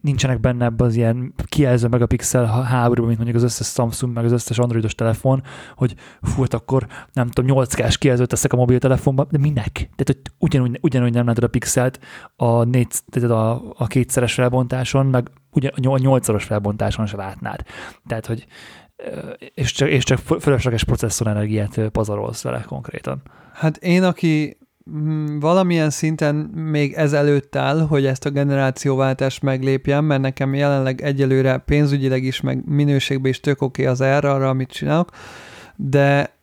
nincsenek 0.01 0.41
benne 0.41 0.65
ebbe 0.65 0.85
az 0.85 0.97
ilyen 0.97 1.35
kijelző 1.45 1.89
megapixel 1.89 2.47
háborúban, 2.47 3.07
mint 3.07 3.17
mondjuk 3.17 3.37
az 3.37 3.43
összes 3.43 3.67
Samsung, 3.67 4.15
meg 4.15 4.25
az 4.25 4.33
összes 4.33 4.59
androidos 4.59 4.95
telefon, 4.95 5.43
hogy 5.75 5.95
fú, 6.23 6.41
hát 6.41 6.55
akkor 6.55 6.87
nem 7.13 7.29
tudom, 7.29 7.57
8K-s 7.65 7.99
kijelzőt 7.99 8.29
teszek 8.29 8.53
a 8.53 8.57
mobiltelefonba, 8.57 9.27
de 9.31 9.39
minek? 9.39 9.73
Tehát, 9.73 10.05
hogy 10.05 10.21
ugyanúgy, 10.39 10.79
ugyanúgy 10.83 11.13
nem 11.13 11.27
látod 11.27 11.45
a 11.45 11.49
pixelt 11.49 12.01
a, 12.37 12.65
négy, 12.65 12.89
tehát 13.11 13.31
a, 13.31 13.63
a 13.77 13.87
kétszeres 13.87 14.35
felbontáson, 14.35 15.07
meg 15.07 15.31
ugyan, 15.53 15.73
a 15.85 15.99
nyolcszoros 15.99 16.45
felbontáson 16.45 17.07
se 17.07 17.17
látnád. 17.17 17.63
Tehát, 18.07 18.27
hogy 18.27 18.47
és 19.55 19.73
csak, 19.73 19.89
és 19.89 20.05
csak 20.05 20.19
fölösleges 20.19 20.85
processzorenergiát 20.85 21.89
pazarolsz 21.89 22.43
vele 22.43 22.61
konkrétan. 22.61 23.23
Hát 23.53 23.77
én, 23.77 24.03
aki 24.03 24.59
valamilyen 25.41 25.91
szinten 25.91 26.35
még 26.55 26.93
ez 26.93 27.13
előtt 27.13 27.57
áll, 27.57 27.81
hogy 27.81 28.07
ezt 28.07 28.25
a 28.25 28.31
generációváltást 28.31 29.43
meglépjem, 29.43 30.05
mert 30.05 30.21
nekem 30.21 30.55
jelenleg 30.55 31.01
egyelőre 31.01 31.57
pénzügyileg 31.57 32.25
is, 32.25 32.41
meg 32.41 32.63
minőségben 32.67 33.31
is 33.31 33.41
tök 33.41 33.63
oké 33.63 33.85
az 33.85 34.01
erre, 34.01 34.31
arra, 34.31 34.49
amit 34.49 34.71
csinálok, 34.71 35.11
de 35.77 36.39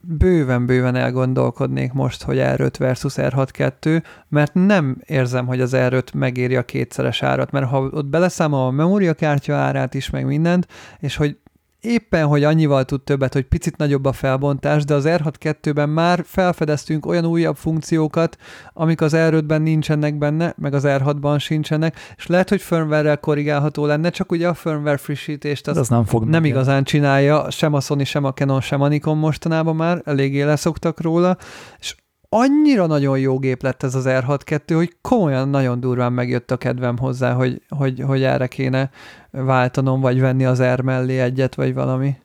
bőven-bőven 0.00 0.94
elgondolkodnék 0.94 1.92
most, 1.92 2.22
hogy 2.22 2.36
R5 2.40 2.72
versus 2.78 3.14
R6-2, 3.16 4.02
mert 4.28 4.54
nem 4.54 4.96
érzem, 5.06 5.46
hogy 5.46 5.60
az 5.60 5.72
R5 5.74 6.14
megéri 6.14 6.56
a 6.56 6.64
kétszeres 6.64 7.22
árat, 7.22 7.50
mert 7.50 7.66
ha 7.66 7.80
ott 7.80 8.06
beleszámolom 8.06 8.66
a 8.66 8.70
memóriakártya 8.70 9.54
árát 9.54 9.94
is, 9.94 10.10
meg 10.10 10.26
mindent, 10.26 10.66
és 10.98 11.16
hogy 11.16 11.36
éppen, 11.80 12.26
hogy 12.26 12.44
annyival 12.44 12.84
tud 12.84 13.02
többet, 13.02 13.32
hogy 13.32 13.44
picit 13.44 13.76
nagyobb 13.76 14.04
a 14.04 14.12
felbontás, 14.12 14.84
de 14.84 14.94
az 14.94 15.04
R6.2-ben 15.06 15.88
már 15.88 16.22
felfedeztünk 16.26 17.06
olyan 17.06 17.26
újabb 17.26 17.56
funkciókat, 17.56 18.36
amik 18.72 19.00
az 19.00 19.12
R5-ben 19.16 19.62
nincsenek 19.62 20.18
benne, 20.18 20.54
meg 20.56 20.74
az 20.74 20.82
R6-ban 20.86 21.40
sincsenek, 21.40 21.96
és 22.16 22.26
lehet, 22.26 22.48
hogy 22.48 22.60
firmware-rel 22.60 23.18
korrigálható 23.18 23.86
lenne, 23.86 24.10
csak 24.10 24.32
ugye 24.32 24.48
a 24.48 24.54
firmware 24.54 24.96
frissítést 24.96 25.68
az, 25.68 25.76
az 25.76 25.88
nem, 25.88 26.04
fog 26.04 26.24
nem 26.24 26.44
igazán 26.44 26.84
csinálja, 26.84 27.50
sem 27.50 27.74
a 27.74 27.80
Sony, 27.80 28.04
sem 28.04 28.24
a 28.24 28.32
Canon, 28.32 28.60
sem 28.60 28.80
a 28.80 28.88
Nikon 28.88 29.18
mostanában 29.18 29.76
már, 29.76 30.02
eléggé 30.04 30.42
leszoktak 30.42 31.00
róla, 31.00 31.36
és 31.78 31.94
annyira 32.32 32.86
nagyon 32.86 33.18
jó 33.18 33.38
gép 33.38 33.62
lett 33.62 33.82
ez 33.82 33.94
az 33.94 34.04
R6-2, 34.08 34.72
hogy 34.74 34.96
komolyan 35.00 35.48
nagyon 35.48 35.80
durván 35.80 36.12
megjött 36.12 36.50
a 36.50 36.56
kedvem 36.56 36.98
hozzá, 36.98 37.32
hogy, 37.32 37.62
hogy, 37.68 38.00
hogy 38.00 38.22
erre 38.22 38.46
kéne 38.46 38.90
váltanom, 39.30 40.00
vagy 40.00 40.20
venni 40.20 40.44
az 40.44 40.62
R 40.62 40.80
mellé 40.80 41.18
egyet, 41.20 41.54
vagy 41.54 41.74
valami. 41.74 42.16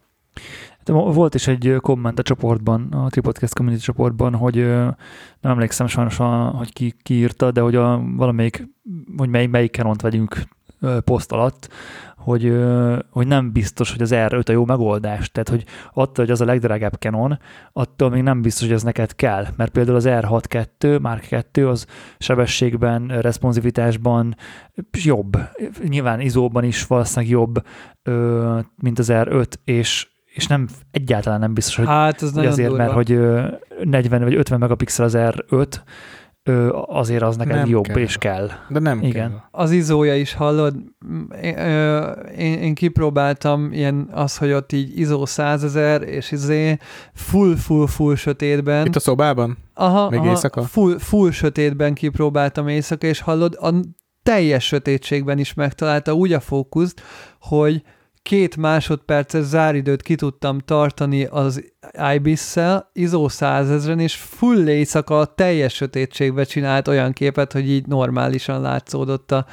De 0.84 0.94
volt 0.94 1.36
is 1.36 1.48
egy 1.48 1.76
komment 1.82 2.20
a 2.20 2.24
csoportban, 2.24 2.92
a 2.92 3.10
Tripodcast 3.10 3.56
Community 3.56 3.82
csoportban, 3.82 4.36
hogy 4.36 4.56
nem 5.42 5.52
emlékszem 5.52 5.88
sajnos, 5.88 6.18
hogy 6.58 6.74
ki, 6.74 6.94
ki 7.02 7.14
írta, 7.14 7.52
de 7.52 7.62
hogy 7.62 7.76
a 7.76 8.04
valamelyik, 8.16 8.68
hogy 9.18 9.30
mely, 9.30 9.46
melyik 9.46 9.76
Canon-t 9.76 10.02
vegyünk 10.02 10.38
poszt 11.04 11.32
alatt, 11.32 11.70
hogy, 12.26 12.54
hogy 13.10 13.28
nem 13.28 13.52
biztos, 13.52 13.92
hogy 13.92 14.02
az 14.02 14.12
R5 14.14 14.50
a 14.50 14.52
jó 14.52 14.66
megoldás. 14.66 15.32
Tehát, 15.32 15.50
hogy 15.50 15.66
attól, 15.94 16.26
hogy 16.26 16.32
az 16.32 16.42
a 16.42 16.46
legdrágább 16.46 16.94
Canon, 16.94 17.40
attól 17.74 18.10
még 18.10 18.22
nem 18.22 18.42
biztos, 18.42 18.68
hogy 18.68 18.76
ez 18.76 18.84
neked 18.84 19.16
kell. 19.16 19.46
Mert 19.56 19.72
például 19.72 19.96
az 19.96 20.06
R6 20.08 20.68
II, 20.84 20.98
Mark 20.98 21.22
2 21.22 21.68
az 21.68 21.86
sebességben, 22.18 23.08
responsivitásban 23.08 24.36
jobb. 25.04 25.38
Nyilván 25.88 26.20
izóban 26.20 26.64
is 26.64 26.88
valószínűleg 26.88 27.32
jobb, 27.32 27.62
mint 28.76 29.00
az 29.00 29.10
R5, 29.12 29.48
és 29.64 30.08
és 30.36 30.48
nem 30.48 30.68
egyáltalán 30.92 31.40
nem 31.40 31.54
biztos, 31.54 31.76
hogy, 31.76 31.86
hát, 31.86 32.22
ez 32.22 32.34
hogy 32.34 32.46
azért, 32.46 32.70
durva. 32.70 32.84
mert 32.84 32.96
hogy 32.96 33.20
40 33.84 34.24
vagy 34.24 34.36
50 34.36 34.60
megapixel 34.60 35.06
az 35.06 35.14
R5, 35.18 35.68
azért 36.86 37.22
az 37.22 37.38
neked 37.38 37.56
nem 37.56 37.68
jobb, 37.68 37.86
kell. 37.88 37.98
és 37.98 38.18
kell. 38.18 38.50
De 38.70 38.80
nem 38.80 39.02
Igen. 39.02 39.12
kell. 39.12 39.40
Az 39.52 39.72
izója 39.72 40.16
is 40.16 40.34
hallod, 40.34 40.76
én, 41.42 41.58
én, 42.38 42.54
én 42.60 42.74
kipróbáltam 42.74 43.74
ilyen 43.74 44.10
az, 44.12 44.38
hogy 44.38 44.52
ott 44.52 44.72
így 44.72 45.00
izó 45.00 45.26
100 45.26 45.64
ezer, 45.64 46.02
és 46.02 46.32
izé 46.32 46.78
full, 47.14 47.56
full, 47.56 47.88
full 47.88 48.16
sötétben. 48.16 48.86
Itt 48.86 48.96
a 48.96 49.00
szobában? 49.00 49.58
Aha, 49.74 50.10
Még 50.10 50.20
aha 50.20 50.30
éjszaka? 50.30 50.64
Full, 50.64 50.98
full 50.98 51.32
sötétben 51.32 51.94
kipróbáltam 51.94 52.68
éjszaka, 52.68 53.08
és 53.08 53.20
hallod, 53.20 53.58
a 53.62 53.70
teljes 54.24 54.66
sötétségben 54.66 55.38
is 55.38 55.54
megtalálta 55.54 56.14
úgy 56.14 56.34
a 56.34 56.40
fókuszt, 56.40 57.02
hogy 57.40 57.84
két 58.26 58.58
másodperces 58.58 59.44
záridőt 59.44 60.02
ki 60.02 60.16
tudtam 60.16 60.60
tartani 60.60 61.26
az 61.26 61.64
IBIS-szel, 62.14 62.92
100 63.28 63.70
ezeren, 63.70 64.00
és 64.00 64.16
full 64.16 64.68
éjszaka 64.68 65.20
a 65.20 65.26
teljes 65.26 65.74
sötétségbe 65.74 66.44
csinált 66.44 66.88
olyan 66.88 67.14
képet, 67.14 67.52
hogy 67.52 67.70
így 67.70 67.86
normálisan 67.86 68.62
látszódott 68.62 69.32
a, 69.32 69.46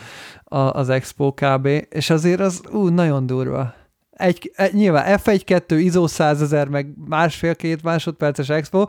a, 0.44 0.56
az 0.56 0.88
Expo 0.88 1.32
kb. 1.32 1.66
És 1.88 2.10
azért 2.10 2.40
az 2.40 2.62
ú, 2.70 2.88
nagyon 2.88 3.26
durva. 3.26 3.74
Egy, 4.10 4.52
egy, 4.56 4.74
nyilván 4.74 5.18
F1-2, 5.24 5.62
ISO 5.68 6.06
100 6.06 6.42
ezer, 6.42 6.68
meg 6.68 6.86
másfél-két 7.08 7.82
másodperces 7.82 8.48
Expo, 8.48 8.86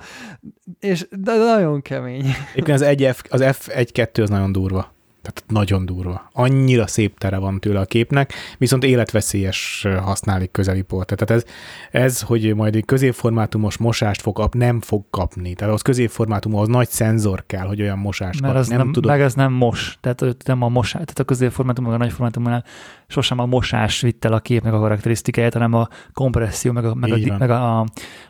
és 0.79 1.07
de 1.11 1.35
nagyon 1.37 1.81
kemény. 1.81 2.25
Éppen 2.55 2.73
az, 2.73 2.81
egy 2.81 3.09
F, 3.13 3.21
az 3.29 3.41
F1-2 3.43 4.21
az 4.21 4.29
nagyon 4.29 4.51
durva. 4.51 4.93
Tehát 5.23 5.43
nagyon 5.47 5.85
durva. 5.85 6.29
Annyira 6.33 6.87
szép 6.87 7.17
tere 7.17 7.37
van 7.37 7.59
tőle 7.59 7.79
a 7.79 7.85
képnek, 7.85 8.33
viszont 8.57 8.83
életveszélyes 8.83 9.87
használni 10.01 10.49
közeli 10.51 10.81
port. 10.81 11.15
Tehát 11.15 11.43
ez, 11.43 11.51
ez, 11.91 12.21
hogy 12.21 12.55
majd 12.55 12.75
egy 12.75 12.85
középformátumos 12.85 13.77
mosást 13.77 14.21
fog 14.21 14.35
kap, 14.35 14.53
nem 14.53 14.81
fog 14.81 15.03
kapni. 15.09 15.53
Tehát 15.53 15.73
az 15.73 15.81
középformátum, 15.81 16.55
az 16.55 16.67
nagy 16.67 16.89
szenzor 16.89 17.43
kell, 17.45 17.65
hogy 17.65 17.81
olyan 17.81 17.97
mosást 17.97 18.41
Mert 18.41 18.53
kap. 18.53 18.61
Az 18.61 18.67
nem, 18.67 18.77
nem 18.77 18.91
tudod... 18.91 19.11
Meg 19.11 19.21
ez 19.21 19.33
nem 19.33 19.51
mos. 19.51 19.97
Tehát 20.01 20.35
nem 20.45 20.61
a 20.61 20.67
mosás. 20.67 20.91
Tehát 20.91 21.19
a 21.19 21.23
középformátum, 21.23 21.85
meg 21.85 21.93
a 21.93 21.97
nagyformátumnál 21.97 22.63
sosem 23.07 23.39
a 23.39 23.45
mosás 23.45 24.01
vitt 24.01 24.25
el 24.25 24.33
a 24.33 24.39
képnek 24.39 24.73
a 24.73 24.79
karakterisztikáját, 24.79 25.53
hanem 25.53 25.73
a 25.73 25.87
kompresszió, 26.13 26.71
meg 26.71 26.85
a, 26.85 26.95
meg 26.95 27.11
a, 27.11 27.37
meg 27.37 27.49
a, 27.49 27.85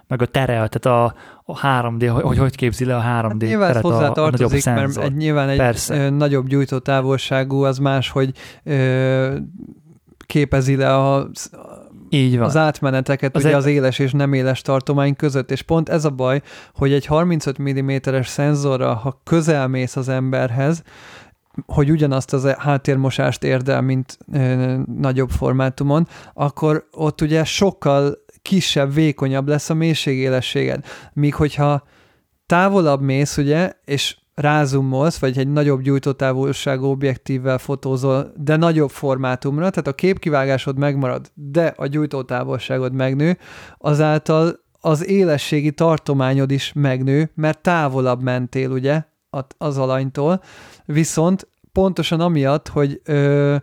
meg 0.07 0.21
a 0.21 0.25
tere, 0.25 0.53
tehát 0.53 0.85
a, 0.85 1.03
a 1.43 1.59
3D, 1.59 2.19
hogy 2.23 2.37
hogy 2.37 2.55
képzi 2.55 2.85
le 2.85 2.95
a 2.95 3.01
3D 3.01 3.03
hát 3.03 3.37
nyilván 3.37 3.67
teret 3.67 3.83
hozzá 3.83 4.07
a, 4.07 4.25
a 4.25 4.31
mert 4.65 4.97
egy, 4.97 5.15
nyilván 5.15 5.49
egy 5.49 5.57
Persze. 5.57 6.09
nagyobb 6.09 6.47
gyújtótávolságú 6.47 7.63
az 7.63 7.77
más, 7.77 8.09
hogy 8.09 8.31
ö, 8.63 9.35
képezi 10.25 10.75
le 10.75 10.95
a, 10.95 11.29
így 12.09 12.37
van. 12.37 12.45
az 12.45 12.57
átmeneteket 12.57 13.35
az 13.35 13.41
ugye 13.41 13.49
egy... 13.51 13.57
az 13.57 13.65
éles 13.65 13.99
és 13.99 14.11
nem 14.11 14.33
éles 14.33 14.61
tartomány 14.61 15.15
között, 15.15 15.51
és 15.51 15.61
pont 15.61 15.89
ez 15.89 16.05
a 16.05 16.09
baj, 16.09 16.41
hogy 16.75 16.93
egy 16.93 17.05
35 17.05 17.61
mm-es 17.61 18.27
szenzorra, 18.27 18.93
ha 18.93 19.21
közelmész 19.23 19.95
az 19.95 20.09
emberhez, 20.09 20.83
hogy 21.65 21.91
ugyanazt 21.91 22.33
az 22.33 22.47
háttérmosást 22.57 23.43
érdel, 23.43 23.81
mint 23.81 24.17
ö, 24.33 24.75
nagyobb 24.97 25.29
formátumon, 25.29 26.07
akkor 26.33 26.87
ott 26.91 27.21
ugye 27.21 27.43
sokkal 27.43 28.22
kisebb, 28.43 28.93
vékonyabb 28.93 29.47
lesz 29.47 29.69
a 29.69 29.73
mélységélességed. 29.73 30.85
Míg 31.13 31.35
hogyha 31.35 31.83
távolabb 32.45 33.01
mész, 33.01 33.37
ugye, 33.37 33.71
és 33.85 34.17
rázumolsz, 34.33 35.17
vagy 35.17 35.37
egy 35.37 35.47
nagyobb 35.47 35.81
gyújtótávolságú 35.81 36.85
objektívvel 36.85 37.57
fotózol, 37.57 38.33
de 38.37 38.55
nagyobb 38.55 38.89
formátumra, 38.89 39.69
tehát 39.69 39.87
a 39.87 39.93
képkivágásod 39.93 40.77
megmarad, 40.77 41.31
de 41.33 41.73
a 41.75 41.87
gyújtótávolságod 41.87 42.93
megnő, 42.93 43.37
azáltal 43.77 44.59
az 44.79 45.07
élességi 45.07 45.71
tartományod 45.71 46.51
is 46.51 46.71
megnő, 46.75 47.31
mert 47.35 47.61
távolabb 47.61 48.21
mentél, 48.21 48.69
ugye, 48.71 49.03
az 49.57 49.77
alanytól, 49.77 50.41
viszont 50.85 51.47
pontosan 51.71 52.19
amiatt, 52.19 52.67
hogy 52.67 53.01
ö, 53.05 53.55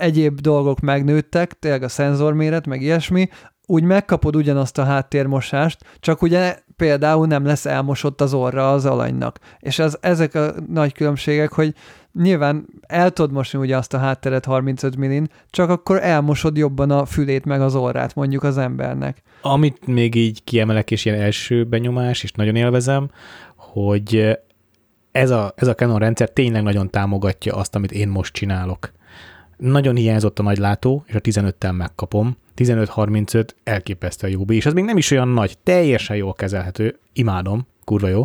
egyéb 0.00 0.40
dolgok 0.40 0.80
megnőttek, 0.80 1.58
tényleg 1.58 1.82
a 1.82 1.88
szenzorméret, 1.88 2.66
meg 2.66 2.82
ilyesmi, 2.82 3.28
úgy 3.66 3.82
megkapod 3.82 4.36
ugyanazt 4.36 4.78
a 4.78 4.84
háttérmosást, 4.84 5.84
csak 6.00 6.22
ugye 6.22 6.58
például 6.76 7.26
nem 7.26 7.44
lesz 7.44 7.66
elmosott 7.66 8.20
az 8.20 8.34
orra 8.34 8.72
az 8.72 8.86
alanynak. 8.86 9.38
És 9.58 9.78
ez, 9.78 9.96
ezek 10.00 10.34
a 10.34 10.54
nagy 10.68 10.92
különbségek, 10.92 11.52
hogy 11.52 11.74
nyilván 12.12 12.66
el 12.86 13.10
tudod 13.10 13.32
mosni 13.32 13.58
ugye 13.58 13.76
azt 13.76 13.94
a 13.94 13.98
hátteret 13.98 14.44
35 14.44 14.96
millin, 14.96 15.28
csak 15.50 15.70
akkor 15.70 16.02
elmosod 16.02 16.56
jobban 16.56 16.90
a 16.90 17.04
fülét 17.04 17.44
meg 17.44 17.60
az 17.60 17.74
orrát 17.74 18.14
mondjuk 18.14 18.42
az 18.42 18.58
embernek. 18.58 19.22
Amit 19.42 19.86
még 19.86 20.14
így 20.14 20.44
kiemelek, 20.44 20.90
és 20.90 21.04
ilyen 21.04 21.20
első 21.20 21.64
benyomás, 21.64 22.22
és 22.22 22.32
nagyon 22.32 22.56
élvezem, 22.56 23.10
hogy 23.56 24.38
ez 25.12 25.30
a, 25.30 25.52
ez 25.56 25.68
a 25.68 25.74
Canon 25.74 25.98
rendszer 25.98 26.30
tényleg 26.30 26.62
nagyon 26.62 26.90
támogatja 26.90 27.54
azt, 27.54 27.74
amit 27.74 27.92
én 27.92 28.08
most 28.08 28.32
csinálok. 28.32 28.92
Nagyon 29.60 29.96
hiányzott 29.96 30.38
a 30.38 30.42
nagylátó, 30.42 31.04
és 31.06 31.14
a 31.14 31.20
15-tel 31.20 31.76
megkapom. 31.76 32.36
15-35 32.56 33.48
elképesztő 33.64 34.28
jó 34.28 34.42
és 34.42 34.66
az 34.66 34.72
még 34.72 34.84
nem 34.84 34.96
is 34.96 35.10
olyan 35.10 35.28
nagy, 35.28 35.58
teljesen 35.62 36.16
jól 36.16 36.34
kezelhető, 36.34 36.98
imádom, 37.12 37.66
kurva 37.84 38.08
jó. 38.08 38.20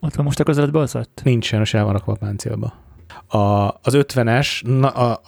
Ott 0.00 0.14
van 0.14 0.24
most 0.24 0.40
a 0.40 0.44
közeledbe 0.44 0.78
az 0.78 0.98
Nincs 1.22 1.46
sajnos 1.46 1.74
el 1.74 1.84
van 1.84 1.92
rakva 1.92 2.12
a 2.12 2.16
páncélba. 2.16 2.74
A, 3.26 3.38
az 3.68 3.92
50-es, 3.92 4.78
na, 4.78 4.88
a, 4.88 5.20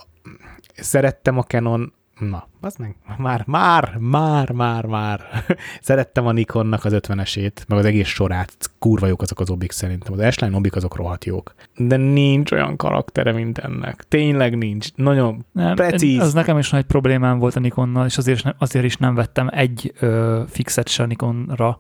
szerettem 0.74 1.39
a 1.39 1.43
Canon 1.43 1.93
Na, 2.18 2.48
az 2.60 2.76
meg, 2.76 2.96
már, 3.18 3.44
már, 3.46 3.96
már, 4.00 4.50
már, 4.50 4.84
már. 4.84 5.20
Szerettem 5.80 6.26
a 6.26 6.32
Nikonnak 6.32 6.84
az 6.84 6.92
50-esét, 6.96 7.52
meg 7.68 7.78
az 7.78 7.84
egész 7.84 8.06
sorát. 8.06 8.70
Kurva 8.78 9.06
jók 9.06 9.22
azok 9.22 9.40
az 9.40 9.50
obik 9.50 9.70
szerintem. 9.70 10.12
Az 10.12 10.34
S-Line 10.34 10.56
obik 10.56 10.76
azok 10.76 10.96
rohadt 10.96 11.24
jók. 11.24 11.54
De 11.76 11.96
nincs 11.96 12.52
olyan 12.52 12.76
karaktere, 12.76 13.32
mint 13.32 13.58
ennek. 13.58 14.04
Tényleg 14.08 14.56
nincs. 14.56 14.94
Nagyon 14.94 15.44
nem, 15.52 15.74
precíz. 15.74 16.20
Az 16.20 16.32
nekem 16.32 16.58
is 16.58 16.70
nagy 16.70 16.84
problémám 16.84 17.38
volt 17.38 17.56
a 17.56 17.60
Nikonnal, 17.60 18.06
és 18.06 18.18
azért, 18.18 18.54
azért 18.58 18.84
is 18.84 18.96
nem 18.96 19.14
vettem 19.14 19.48
egy 19.52 19.92
ö, 20.00 20.42
fixet 20.48 20.88
se 20.88 21.02
a 21.02 21.06
Nikonra, 21.06 21.78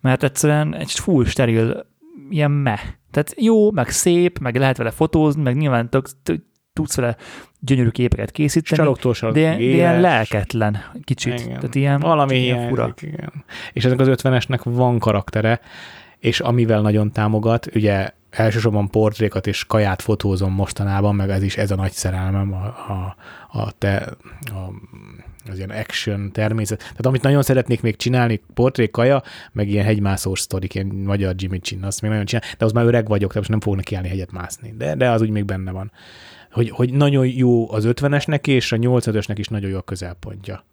mert 0.00 0.22
egyszerűen 0.22 0.74
egy 0.74 0.90
full 0.92 1.24
steril 1.24 1.86
ilyen 2.30 2.50
me. 2.50 2.80
Tehát 3.10 3.34
jó, 3.36 3.70
meg 3.70 3.88
szép, 3.88 4.38
meg 4.38 4.56
lehet 4.56 4.76
vele 4.76 4.90
fotózni, 4.90 5.42
meg 5.42 5.56
nyilván 5.56 5.90
tök, 5.90 6.06
tök, 6.22 6.42
tudsz 6.72 6.96
vele 6.96 7.16
gyönyörű 7.60 7.88
képeket 7.88 8.30
készíteni, 8.30 8.82
Saloktól 8.82 9.14
de, 9.20 9.30
de 9.30 9.60
ilyen 9.60 10.00
lelketlen 10.00 10.84
kicsit. 11.04 11.40
Igen. 11.40 11.54
Tehát 11.54 11.74
ilyen, 11.74 12.00
Valami 12.00 12.38
ilyen 12.38 12.68
fura. 12.68 12.94
Igen. 13.00 13.44
És 13.72 13.84
ezek 13.84 13.98
az 13.98 14.08
50-esnek 14.10 14.60
van 14.64 14.98
karaktere, 14.98 15.60
és 16.18 16.40
amivel 16.40 16.80
nagyon 16.80 17.12
támogat, 17.12 17.66
ugye 17.74 18.10
elsősorban 18.30 18.88
portrékat 18.88 19.46
és 19.46 19.64
kaját 19.64 20.02
fotózom 20.02 20.52
mostanában, 20.52 21.14
meg 21.14 21.30
ez 21.30 21.42
is 21.42 21.56
ez 21.56 21.70
a 21.70 21.74
nagy 21.74 21.92
szerelmem, 21.92 22.52
a, 22.52 22.64
a, 22.92 23.16
a, 23.58 23.72
te, 23.78 24.16
a 24.44 24.70
az 25.50 25.56
ilyen 25.56 25.70
action 25.70 26.32
természet. 26.32 26.78
Tehát 26.78 27.06
amit 27.06 27.22
nagyon 27.22 27.42
szeretnék 27.42 27.82
még 27.82 27.96
csinálni, 27.96 28.42
portré, 28.54 28.90
kaja, 28.90 29.22
meg 29.52 29.68
ilyen 29.68 29.84
hegymászós 29.84 30.40
sztorik, 30.40 30.74
ilyen 30.74 30.86
magyar 30.86 31.34
Jimmy 31.36 31.58
Chin, 31.58 31.84
azt 31.84 32.00
még 32.00 32.10
nagyon 32.10 32.26
csinál, 32.26 32.44
de 32.58 32.64
az 32.64 32.72
már 32.72 32.84
öreg 32.84 33.08
vagyok, 33.08 33.32
tehát 33.32 33.48
most 33.48 33.50
nem 33.50 33.60
fognak 33.60 33.84
kiállni 33.84 34.08
hegyet 34.08 34.32
mászni. 34.32 34.74
De, 34.78 34.94
de 34.94 35.10
az 35.10 35.20
úgy 35.20 35.30
még 35.30 35.44
benne 35.44 35.70
van. 35.70 35.92
Hogy, 36.50 36.70
hogy 36.70 36.92
nagyon 36.92 37.26
jó 37.26 37.72
az 37.72 37.84
50-esnek, 37.88 38.46
és 38.46 38.72
a 38.72 38.76
85-ösnek 38.76 39.34
is 39.36 39.48
nagyon 39.48 39.70
jó 39.70 39.76
a 39.76 39.82
közelpontja. 39.82 40.64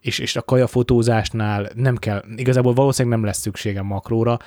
És, 0.00 0.18
és 0.18 0.36
a 0.36 0.42
kaja 0.42 0.66
fotózásnál 0.66 1.70
nem 1.74 1.96
kell, 1.96 2.24
igazából 2.36 2.72
valószínűleg 2.72 3.18
nem 3.18 3.26
lesz 3.26 3.40
szükségem 3.40 3.86
makróra, 3.86 4.38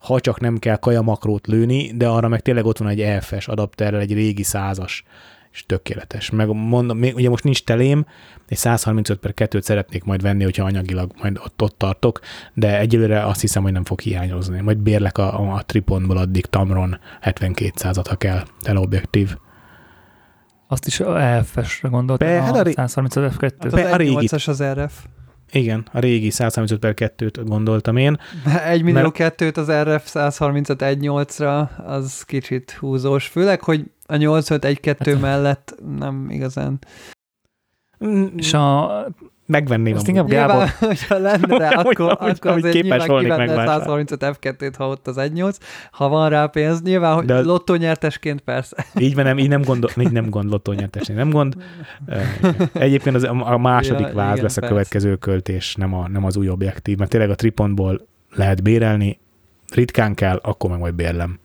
ha 0.00 0.20
csak 0.20 0.40
nem 0.40 0.58
kell 0.58 0.76
kaja 0.76 1.02
makrót 1.02 1.46
lőni, 1.46 1.92
de 1.96 2.08
arra 2.08 2.28
meg 2.28 2.40
tényleg 2.40 2.64
ott 2.64 2.78
van 2.78 2.88
egy 2.88 3.00
EFS 3.00 3.48
adapterrel, 3.48 4.00
egy 4.00 4.12
régi 4.12 4.42
százas 4.42 5.04
és 5.52 5.66
tökéletes. 5.66 6.30
Meg 6.30 6.48
mondom, 6.48 6.98
még, 6.98 7.14
ugye 7.14 7.28
most 7.28 7.44
nincs 7.44 7.64
telém, 7.64 8.06
egy 8.48 8.56
135 8.56 9.18
per 9.18 9.32
2-t 9.36 9.60
szeretnék 9.60 10.04
majd 10.04 10.22
venni, 10.22 10.44
hogyha 10.44 10.64
anyagilag 10.64 11.12
majd 11.22 11.38
ott, 11.44 11.62
ott 11.62 11.78
tartok, 11.78 12.20
de 12.54 12.78
egyelőre 12.78 13.26
azt 13.26 13.40
hiszem, 13.40 13.62
hogy 13.62 13.72
nem 13.72 13.84
fog 13.84 14.00
hiányozni. 14.00 14.60
Majd 14.60 14.78
bérlek 14.78 15.18
a, 15.18 15.40
a, 15.40 15.54
a 15.54 15.62
Triponból 15.62 16.16
addig 16.16 16.46
Tamron 16.46 16.98
7200-at, 17.22 18.04
ha 18.08 18.16
kell, 18.16 18.42
teleobjektív. 18.60 19.36
Azt 20.72 20.86
is 20.86 21.00
EFS-re 21.00 21.88
gondoltam, 21.88 22.28
Be, 22.28 22.42
hát 22.42 22.56
a, 22.56 22.62
ré... 22.62 22.72
135 22.72 23.34
F2. 23.34 23.40
Hát 23.40 23.64
az 23.64 23.72
a 23.72 23.96
régi. 23.96 24.28
8-as 24.30 24.48
az 24.48 24.62
RF. 24.62 25.04
Igen, 25.52 25.88
a 25.92 25.98
régi 25.98 26.30
135 26.30 26.78
per 26.80 27.12
2-t 27.16 27.40
gondoltam 27.44 27.96
én. 27.96 28.18
Egy 28.64 28.82
millió 28.82 29.00
Mert- 29.00 29.14
kettőt 29.14 29.56
az 29.56 29.70
RF 29.70 30.08
135 30.08 30.82
1.8-ra, 30.82 31.68
az 31.86 32.22
kicsit 32.22 32.70
húzós. 32.70 33.26
Főleg, 33.26 33.62
hogy 33.62 33.84
a 34.06 34.16
85 34.16 34.64
1.2 34.64 35.20
mellett 35.20 35.74
nem 35.98 36.26
igazán. 36.30 36.78
És 38.36 38.54
a, 38.54 39.06
Megvenném 39.50 39.94
azt 39.94 40.08
inkább 40.08 40.28
Gábor, 40.28 40.54
Nyilván, 40.54 40.70
hogyha 40.88 41.18
lenne 41.18 41.56
rá, 41.58 41.66
Hogy- 41.74 41.76
akkor, 41.86 42.16
hogy- 42.18 42.30
akkor 42.30 42.52
hogy 42.52 42.60
azért 42.64 42.74
képes 42.74 42.98
nyilván 43.06 43.22
kivenne 43.22 43.44
megvásárolni. 43.46 44.04
135 44.08 44.36
F2-t, 44.40 44.74
ha 44.78 44.88
ott 44.88 45.06
az 45.06 45.16
1.8. 45.18 45.56
Ha 45.90 46.08
van 46.08 46.28
rá 46.28 46.46
pénz, 46.46 46.82
nyilván, 46.82 47.14
hogy 47.14 47.24
De 47.24 47.34
az- 47.34 47.46
lottónyertesként 47.46 48.40
persze. 48.40 48.84
Így 48.98 49.14
van, 49.14 49.24
nem, 49.24 49.38
így 49.38 49.48
nem 49.48 49.62
gond, 49.62 49.86
így 50.00 50.12
nem 50.12 50.30
gond 50.30 50.50
lottonyertesnél, 50.50 51.16
nem 51.16 51.30
gond. 51.30 51.54
Egyébként 52.72 53.16
az, 53.16 53.22
a 53.40 53.58
második 53.58 54.06
Ja, 54.06 54.14
váz 54.14 54.30
igen, 54.32 54.42
lesz 54.42 54.56
a 54.56 54.60
persze. 54.60 54.74
következő 54.74 55.16
költés, 55.16 55.74
nem, 55.74 55.94
a, 55.94 56.08
nem 56.08 56.24
az 56.24 56.36
új 56.36 56.48
objektív, 56.48 56.98
mert 56.98 57.10
tényleg 57.10 57.30
a 57.30 57.34
tripontból 57.34 58.06
lehet 58.34 58.62
bérelni, 58.62 59.18
ritkán 59.74 60.14
kell, 60.14 60.36
akkor 60.42 60.70
meg 60.70 60.78
majd 60.78 60.94
bérlem. 60.94 61.38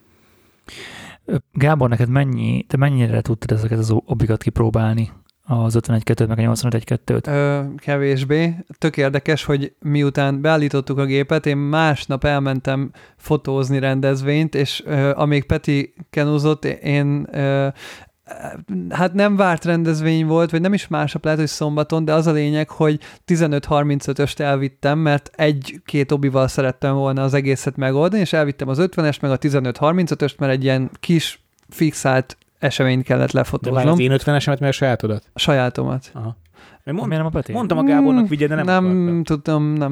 Gábor, 1.52 1.90
neked 1.90 2.10
mennyi, 2.10 2.64
te 2.68 2.78
mennyire 2.78 3.22
tudtad 3.22 3.58
ezeket 3.58 3.78
az 3.78 3.94
obikat 4.06 4.44
kipróbálni? 4.44 5.12
Az 5.48 5.78
51-2-t, 5.80 6.28
meg 6.28 6.40
a 6.40 6.52
81-2-t? 6.52 7.28
Ö, 7.28 7.62
kevésbé. 7.78 8.56
Tök 8.78 8.98
érdekes, 8.98 9.44
hogy 9.44 9.74
miután 9.80 10.42
beállítottuk 10.42 10.98
a 10.98 11.06
gépet, 11.06 11.46
én 11.46 11.58
másnap 11.58 12.24
elmentem 12.24 12.92
fotózni 13.18 13.80
rendezvényt, 13.80 14.56
és 14.56 14.84
ö, 14.86 15.12
amíg 15.16 15.46
Peti 15.46 15.94
kenúzott, 16.10 16.66
én 16.66 17.28
ö, 17.32 17.68
hát 18.90 19.14
nem 19.14 19.36
várt 19.36 19.66
rendezvény 19.66 20.26
volt, 20.26 20.52
vagy 20.52 20.62
nem 20.62 20.74
is 20.74 20.88
másnap 20.88 21.24
lehet, 21.24 21.40
hogy 21.40 21.48
szombaton, 21.48 22.06
de 22.06 22.14
az 22.14 22.28
a 22.28 22.32
lényeg, 22.32 22.70
hogy 22.70 23.00
15-35-öst 23.28 24.40
elvittem, 24.40 25.00
mert 25.00 25.32
egy-két 25.36 26.12
obival 26.12 26.48
szerettem 26.48 26.96
volna 26.96 27.24
az 27.24 27.34
egészet 27.34 27.76
megoldani, 27.76 28.22
és 28.22 28.34
elvittem 28.34 28.68
az 28.68 28.78
50-est, 28.82 29.22
meg 29.22 29.32
a 29.32 29.38
15-35-öst, 29.38 30.38
mert 30.38 30.52
egy 30.52 30.64
ilyen 30.64 30.90
kis 31.00 31.44
fixált 31.70 32.38
eseményt 32.60 33.04
kellett 33.04 33.32
De 33.32 33.38
lefotóznom. 33.38 33.84
már 33.84 33.94
az 33.94 34.00
én 34.00 34.12
50-esemet, 34.12 34.60
mert 34.60 34.62
a 34.62 34.72
sajátodat? 34.72 35.24
A 35.34 35.40
sajátomat. 35.40 36.12
Aha. 36.14 36.38
Mond, 36.84 36.98
Miért 37.08 37.18
nem 37.18 37.26
a 37.26 37.30
Peti? 37.30 37.52
mondtam 37.52 37.78
a 37.78 37.84
Gábornak, 37.84 38.28
vigye, 38.28 38.48
de 38.48 38.56
nem, 38.56 38.66
nem 38.66 38.86
akartam. 38.86 39.24
tudom, 39.24 39.64
nem, 39.74 39.92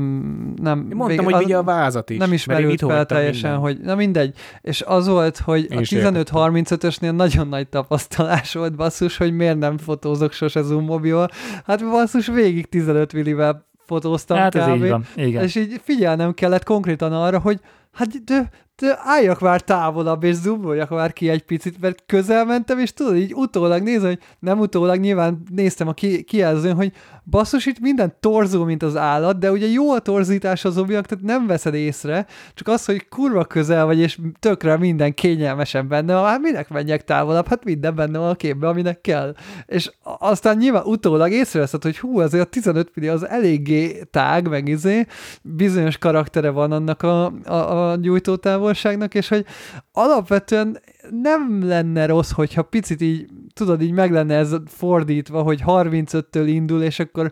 nem. 0.61 0.78
Én 0.89 0.95
mondtam, 0.95 1.26
vég- 1.26 1.36
hogy 1.36 1.43
vigye 1.45 1.57
a 1.57 1.64
vázat 1.64 2.09
is. 2.09 2.18
nem 2.18 2.34
ismerült 2.34 2.74
itthon 2.74 2.89
fel 2.89 3.05
teljesen, 3.05 3.51
mindent. 3.51 3.78
hogy 3.78 3.86
na 3.86 3.95
mindegy. 3.95 4.36
És 4.61 4.82
az 4.82 5.07
volt, 5.07 5.38
hogy 5.38 5.68
Én 5.72 5.78
a 5.78 5.82
is 5.82 5.89
15-35-ösnél 5.91 7.11
nagyon 7.16 7.47
nagy 7.47 7.68
tapasztalás 7.68 8.53
volt 8.53 8.76
basszus, 8.76 9.18
hogy 9.18 9.34
miért 9.36 9.57
nem 9.59 9.78
fotózok 9.78 10.32
sose 10.32 10.61
zoom 10.61 10.84
mobil. 10.86 11.28
Hát 11.66 11.89
basszus, 11.89 12.28
végig 12.28 12.70
15 12.70 13.14
millivel 13.14 13.66
fotóztam 13.86 14.38
Hát 14.38 14.55
ez 14.55 14.66
kb. 14.66 14.84
így 14.84 14.89
van, 14.89 15.05
igen. 15.16 15.43
És 15.43 15.55
így 15.55 15.82
figyelnem 15.84 16.34
kellett 16.34 16.64
konkrétan 16.64 17.14
arra, 17.14 17.39
hogy 17.39 17.59
hát 17.93 18.23
de, 18.23 18.49
de 18.75 18.99
álljak 19.03 19.39
már 19.39 19.61
távolabb, 19.61 20.23
és 20.23 20.35
zoomoljak 20.35 20.89
már 20.89 21.13
ki 21.13 21.29
egy 21.29 21.43
picit, 21.43 21.81
mert 21.81 22.03
közel 22.05 22.45
mentem, 22.45 22.79
és 22.79 22.93
tudod, 22.93 23.15
így 23.15 23.33
utólag 23.33 23.81
nézem, 23.81 24.07
hogy 24.07 24.19
nem 24.39 24.59
utólag, 24.59 24.99
nyilván 24.99 25.43
néztem 25.51 25.87
a 25.87 25.93
ki, 25.93 26.23
kijelzőn, 26.23 26.75
hogy 26.75 26.91
basszus, 27.23 27.65
itt 27.65 27.79
minden 27.79 28.15
torzó, 28.19 28.63
mint 28.63 28.83
az 28.83 28.95
állat, 28.95 29.39
de 29.39 29.51
ugye 29.51 29.67
jó 29.67 29.91
a 29.91 29.99
torzítás 29.99 30.65
az 30.65 30.77
objekt, 30.77 31.07
tehát 31.07 31.23
nem 31.23 31.47
veszed 31.47 31.73
észre, 31.73 32.25
csak 32.53 32.67
az, 32.67 32.85
hogy 32.85 33.07
kurva 33.07 33.45
közel 33.45 33.85
vagy, 33.85 33.99
és 33.99 34.19
tökre 34.39 34.77
minden 34.77 35.13
kényelmesen 35.13 35.87
benne 35.87 36.13
hát 36.13 36.41
minek 36.41 36.69
menjek 36.69 37.03
távolabb, 37.03 37.47
hát 37.47 37.63
minden 37.63 37.95
benne 37.95 38.17
van 38.17 38.29
a 38.29 38.35
képben, 38.35 38.69
aminek 38.69 39.01
kell. 39.01 39.35
És 39.65 39.91
aztán 40.03 40.57
nyilván 40.57 40.83
utólag 40.85 41.31
észreveszed, 41.31 41.83
hogy 41.83 41.99
hú, 41.99 42.19
azért 42.19 42.45
a 42.45 42.49
15 42.49 42.91
millió 42.95 43.11
az 43.11 43.27
eléggé 43.27 44.03
tág, 44.11 44.49
meg 44.49 44.67
izé, 44.67 45.05
bizonyos 45.41 45.97
karaktere 45.97 46.49
van 46.49 46.71
annak 46.71 47.01
a, 47.01 47.25
a, 47.45 47.53
a 47.53 47.82
gyújtótávolságnak, 47.95 49.13
és 49.13 49.27
hogy 49.27 49.45
alapvetően 49.91 50.79
nem 51.09 51.67
lenne 51.67 52.05
rossz, 52.05 52.31
hogyha 52.31 52.61
picit 52.61 53.01
így, 53.01 53.29
tudod, 53.54 53.82
így 53.82 53.91
meg 53.91 54.12
lenne 54.12 54.36
ez 54.36 54.56
fordítva, 54.66 55.41
hogy 55.41 55.64
35-től 55.66 56.43
indul, 56.45 56.82
és 56.82 56.99
akkor 56.99 57.32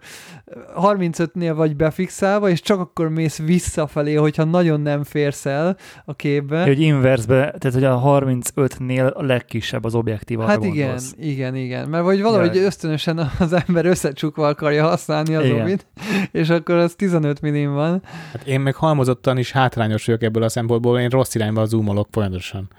35-nél 0.76 1.54
vagy 1.56 1.76
befixálva, 1.76 2.50
és 2.50 2.62
csak 2.62 2.80
akkor 2.80 3.10
mész 3.10 3.38
visszafelé, 3.38 4.14
hogyha 4.14 4.44
nagyon 4.44 4.82
nem 4.82 5.04
férsz 5.04 5.46
el 5.46 5.78
a 6.06 6.14
képbe. 6.16 6.64
Hogy 6.64 6.82
inversbe, 6.82 7.36
tehát 7.36 7.74
hogy 7.74 7.84
a 7.84 8.02
35-nél 8.06 9.14
a 9.14 9.24
legkisebb 9.24 9.84
az 9.86 9.96
objektív, 9.96 10.40
arra 10.40 10.48
Hát 10.50 10.64
igen, 10.64 10.76
gondolsz. 10.76 11.16
igen, 11.20 11.56
igen. 11.56 11.90
Mert 11.90 12.04
vagy 12.04 12.22
valahogy 12.22 12.56
Jaj. 12.56 12.66
ösztönösen 12.66 13.30
az 13.40 13.54
ember 13.68 13.86
összecsukva 13.86 14.48
akarja 14.48 14.88
használni 14.88 15.36
az 15.36 15.46
Igen. 15.46 15.62
obit, 15.62 15.88
és 16.32 16.50
akkor 16.50 16.76
az 16.76 16.96
15 16.96 17.42
millim 17.42 17.74
van. 17.74 18.02
Hát 18.32 18.48
én 18.48 18.60
meg 18.60 18.76
halmozottan 18.76 19.38
is 19.38 19.52
hátrányos 19.52 20.06
vagyok 20.06 20.22
ebből 20.24 20.44
a 20.44 20.50
szempontból, 20.50 21.00
én 21.00 21.10
rossz 21.10 21.36
irányba 21.36 21.66
zoomolok 21.66 22.08
folyamatosan. 22.12 22.70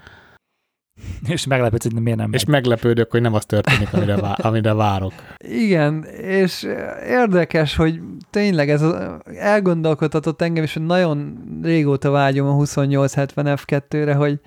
És 1.27 1.45
meglepődsz, 1.45 1.83
hogy 1.83 2.01
miért 2.01 2.17
nem 2.17 2.33
És 2.33 2.45
megy. 2.45 2.53
meglepődök, 2.53 3.11
hogy 3.11 3.21
nem 3.21 3.33
az 3.33 3.45
történik, 3.45 3.93
amire, 3.93 4.15
vá- 4.15 4.39
amire 4.45 4.73
várok. 4.73 5.13
Igen, 5.37 6.03
és 6.21 6.67
érdekes, 7.09 7.75
hogy 7.75 7.99
tényleg 8.29 8.69
ez 8.69 8.81
az, 8.81 8.95
elgondolkodtatott 9.37 10.41
engem, 10.41 10.63
és 10.63 10.73
hogy 10.73 10.85
nagyon 10.85 11.37
régóta 11.63 12.09
vágyom 12.11 12.47
a 12.47 12.63
2870 12.63 13.57
F2-re, 13.65 14.13
hogy, 14.13 14.39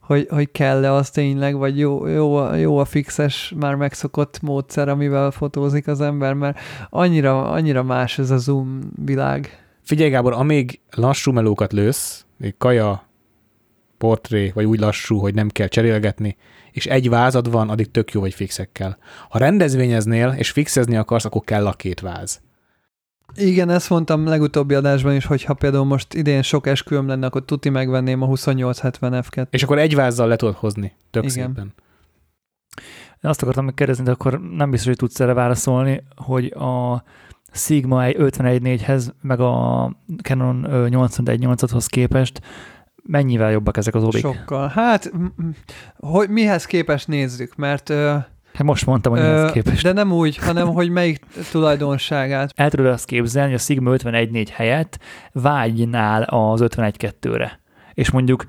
hogy, 0.00 0.26
hogy 0.30 0.50
kell-e 0.52 0.92
az 0.92 1.10
tényleg, 1.10 1.56
vagy 1.56 1.78
jó, 1.78 2.06
jó, 2.06 2.34
a- 2.36 2.54
jó 2.54 2.78
a 2.78 2.84
fixes, 2.84 3.52
már 3.56 3.74
megszokott 3.74 4.40
módszer, 4.42 4.88
amivel 4.88 5.30
fotózik 5.30 5.86
az 5.86 6.00
ember, 6.00 6.34
mert 6.34 6.58
annyira, 6.90 7.50
annyira 7.50 7.82
más 7.82 8.18
ez 8.18 8.30
a 8.30 8.36
zoom 8.38 8.78
világ. 9.04 9.58
Figyelj 9.82 10.10
Gábor, 10.10 10.32
amíg 10.32 10.80
lassú 10.90 11.32
melókat 11.32 11.72
lősz, 11.72 12.24
még 12.36 12.54
kaja, 12.58 13.02
portré, 14.04 14.50
vagy 14.54 14.64
úgy 14.64 14.80
lassú, 14.80 15.18
hogy 15.18 15.34
nem 15.34 15.48
kell 15.48 15.66
cserélgetni, 15.66 16.36
és 16.72 16.86
egy 16.86 17.08
vázad 17.08 17.50
van, 17.50 17.70
addig 17.70 17.90
tök 17.90 18.12
jó 18.12 18.20
vagy 18.20 18.34
fixekkel. 18.34 18.98
Ha 19.28 19.38
rendezvényeznél, 19.38 20.34
és 20.38 20.50
fixezni 20.50 20.96
akarsz, 20.96 21.24
akkor 21.24 21.42
kell 21.44 21.66
a 21.66 21.72
két 21.72 22.00
váz. 22.00 22.40
Igen, 23.34 23.70
ezt 23.70 23.90
mondtam 23.90 24.26
legutóbbi 24.26 24.74
adásban 24.74 25.14
is, 25.14 25.24
hogy 25.24 25.42
ha 25.44 25.54
például 25.54 25.84
most 25.84 26.14
idén 26.14 26.42
sok 26.42 26.66
esküvőm 26.66 27.06
lenne, 27.06 27.26
akkor 27.26 27.44
tuti 27.44 27.68
megvenném 27.68 28.22
a 28.22 28.26
2870 28.26 29.24
F2. 29.28 29.46
És 29.50 29.62
akkor 29.62 29.78
egy 29.78 29.94
vázzal 29.94 30.28
le 30.28 30.36
tudod 30.36 30.54
hozni. 30.54 30.92
Tök 31.10 31.22
Igen. 31.22 31.34
szépen. 31.34 31.74
Én 33.22 33.30
azt 33.30 33.42
akartam 33.42 33.64
megkérdezni, 33.64 34.04
de 34.04 34.10
akkor 34.10 34.40
nem 34.40 34.70
biztos, 34.70 34.88
hogy 34.88 34.96
tudsz 34.96 35.20
erre 35.20 35.32
válaszolni, 35.32 36.02
hogy 36.16 36.46
a 36.46 37.02
Sigma 37.52 38.04
51.4-hez, 38.04 39.08
meg 39.20 39.40
a 39.40 39.90
Canon 40.22 40.64
ö, 40.64 40.86
81.8-hoz 40.90 41.86
képest 41.86 42.40
mennyivel 43.08 43.50
jobbak 43.50 43.76
ezek 43.76 43.94
az 43.94 44.02
obik? 44.02 44.20
Sokkal. 44.20 44.68
Hát, 44.68 45.12
hogy 45.96 46.28
mihez 46.28 46.64
képest 46.64 47.08
nézzük, 47.08 47.56
mert 47.56 47.90
ö, 47.90 48.16
Hát 48.54 48.62
most 48.62 48.86
mondtam, 48.86 49.12
hogy 49.12 49.20
mihez 49.20 49.50
képest. 49.52 49.82
de 49.82 49.92
nem 49.92 50.12
úgy, 50.12 50.36
hanem 50.36 50.68
hogy 50.68 50.90
melyik 50.90 51.20
tulajdonságát. 51.50 52.52
El 52.54 52.70
tudod 52.70 52.86
azt 52.86 53.04
képzelni, 53.04 53.50
hogy 53.50 53.58
a 53.60 53.62
Sigma 53.62 53.90
51.4 53.96 54.46
helyett 54.52 54.98
vágynál 55.32 56.22
az 56.22 56.60
51.2-re. 56.64 57.60
És 57.94 58.10
mondjuk 58.10 58.44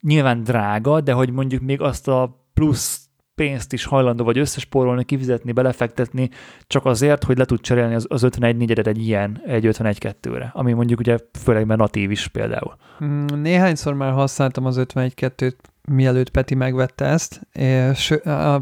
nyilván 0.00 0.42
drága, 0.42 1.00
de 1.00 1.12
hogy 1.12 1.30
mondjuk 1.30 1.62
még 1.62 1.80
azt 1.80 2.08
a 2.08 2.46
plusz 2.54 3.01
pénzt 3.34 3.72
is 3.72 3.84
hajlandó 3.84 4.24
vagy 4.24 4.38
összespórolni, 4.38 5.04
kifizetni, 5.04 5.52
belefektetni, 5.52 6.30
csak 6.66 6.86
azért, 6.86 7.24
hogy 7.24 7.38
le 7.38 7.44
tud 7.44 7.60
cserélni 7.60 7.94
az, 7.94 8.06
az 8.08 8.22
51 8.22 8.56
4 8.56 8.78
egy 8.78 9.06
ilyen, 9.06 9.42
egy 9.46 9.66
51-2-re, 9.66 10.50
ami 10.54 10.72
mondjuk 10.72 10.98
ugye 10.98 11.18
főleg 11.42 11.66
mert 11.66 11.80
natív 11.80 12.10
is 12.10 12.28
például. 12.28 12.76
Mm, 13.04 13.24
Néhányszor 13.24 13.94
már 13.94 14.12
használtam 14.12 14.66
az 14.66 14.76
51-2-t, 14.80 15.54
mielőtt 15.88 16.30
Peti 16.30 16.54
megvette 16.54 17.04
ezt, 17.04 17.40
és 17.52 18.14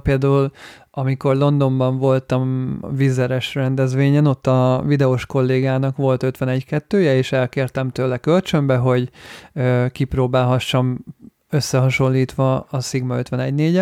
például 0.03 0.51
amikor 0.91 1.37
Londonban 1.37 1.99
voltam 1.99 2.79
vizeres 2.97 3.55
rendezvényen, 3.55 4.27
ott 4.27 4.47
a 4.47 4.83
videós 4.87 5.27
kollégának 5.27 5.97
volt 5.97 6.25
51-2-je, 6.27 7.13
és 7.13 7.33
elkértem 7.33 7.91
tőle 7.91 8.19
kölcsönbe, 8.19 8.77
hogy 8.77 9.11
kipróbálhassam 9.93 11.05
összehasonlítva 11.51 12.61
a 12.71 12.81
Sigma 12.81 13.19
51 13.19 13.55
4 13.55 13.77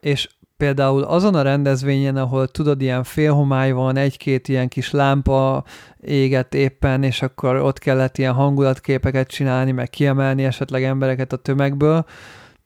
és 0.00 0.28
például 0.56 1.02
azon 1.02 1.34
a 1.34 1.42
rendezvényen, 1.42 2.16
ahol 2.16 2.48
tudod, 2.48 2.82
ilyen 2.82 3.04
félhomály 3.04 3.72
van, 3.72 3.96
egy-két 3.96 4.48
ilyen 4.48 4.68
kis 4.68 4.90
lámpa 4.90 5.64
égett 6.00 6.54
éppen, 6.54 7.02
és 7.02 7.22
akkor 7.22 7.56
ott 7.56 7.78
kellett 7.78 8.18
ilyen 8.18 8.32
hangulatképeket 8.32 9.28
csinálni, 9.28 9.72
meg 9.72 9.90
kiemelni 9.90 10.44
esetleg 10.44 10.84
embereket 10.84 11.32
a 11.32 11.36
tömegből, 11.36 12.04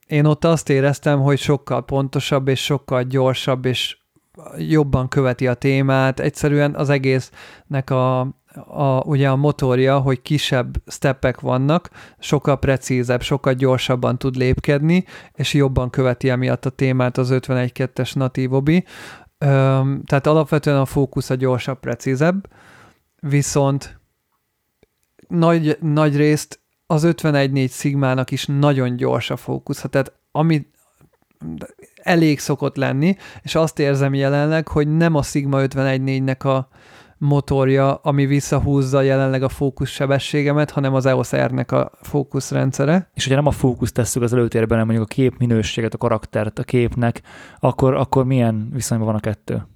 én 0.07 0.25
ott 0.25 0.45
azt 0.45 0.69
éreztem, 0.69 1.21
hogy 1.21 1.39
sokkal 1.39 1.85
pontosabb, 1.85 2.49
és 2.49 2.65
sokkal 2.65 3.03
gyorsabb, 3.03 3.65
és 3.65 3.97
jobban 4.59 5.09
követi 5.09 5.47
a 5.47 5.55
témát. 5.55 6.21
Egyszerűen 6.21 6.75
az 6.75 6.89
egésznek 6.89 7.91
a, 7.91 8.21
a, 8.57 9.01
ugye 9.05 9.29
a 9.29 9.37
motorja, 9.37 9.99
hogy 9.99 10.23
kisebb 10.23 10.77
steppek 10.87 11.41
vannak, 11.41 11.91
sokkal 12.19 12.59
precízebb, 12.59 13.23
sokkal 13.23 13.53
gyorsabban 13.53 14.19
tud 14.19 14.37
lépkedni, 14.37 15.05
és 15.33 15.55
jobban 15.55 15.91
követi 15.91 16.29
emiatt 16.29 16.67
a 16.67 16.71
témát 16.71 17.19
az 17.19 17.29
51.2-es 17.33 18.15
natív 18.15 18.53
obi. 18.53 18.85
Öm, 19.39 20.03
tehát 20.05 20.27
alapvetően 20.27 20.77
a 20.77 20.85
fókusz 20.85 21.31
a 21.31 21.35
gyorsabb, 21.35 21.81
precízebb, 21.81 22.49
viszont 23.21 24.01
nagy, 25.29 25.79
nagy 25.81 26.17
részt 26.17 26.61
az 26.87 27.05
51.4 27.07 27.71
Sigmának 27.71 28.31
is 28.31 28.47
nagyon 28.47 28.97
gyors 28.97 29.31
a 29.31 29.37
fókusz, 29.37 29.85
tehát 29.91 30.13
ami 30.31 30.67
elég 32.03 32.39
szokott 32.39 32.77
lenni, 32.77 33.17
és 33.43 33.55
azt 33.55 33.79
érzem 33.79 34.15
jelenleg, 34.15 34.69
hogy 34.69 34.97
nem 34.97 35.15
a 35.15 35.23
Sigma 35.23 35.61
51.4-nek 35.61 36.45
a 36.45 36.69
motorja, 37.25 37.95
ami 37.95 38.27
visszahúzza 38.27 39.01
jelenleg 39.01 39.43
a 39.43 39.49
fókuszsebességemet, 39.49 40.71
hanem 40.71 40.95
az 40.95 41.07
EOS 41.07 41.37
R-nek 41.37 41.73
a 41.73 41.91
fókuszrendszere. 42.03 43.11
És 43.15 43.23
hogyha 43.23 43.39
nem 43.39 43.49
a 43.49 43.51
fókusz 43.51 43.93
tesszük 43.93 44.23
az 44.23 44.33
előtérben, 44.33 44.79
hanem 44.79 44.87
mondjuk 44.87 45.11
a 45.11 45.15
kép 45.15 45.39
minőséget, 45.39 45.95
a 45.95 45.99
karaktert 45.99 46.59
a 46.59 46.63
képnek, 46.63 47.23
akkor, 47.59 47.95
akkor 47.95 48.25
milyen 48.25 48.69
viszonyban 48.73 49.07
van 49.07 49.17
a 49.17 49.21
kettő? 49.21 49.67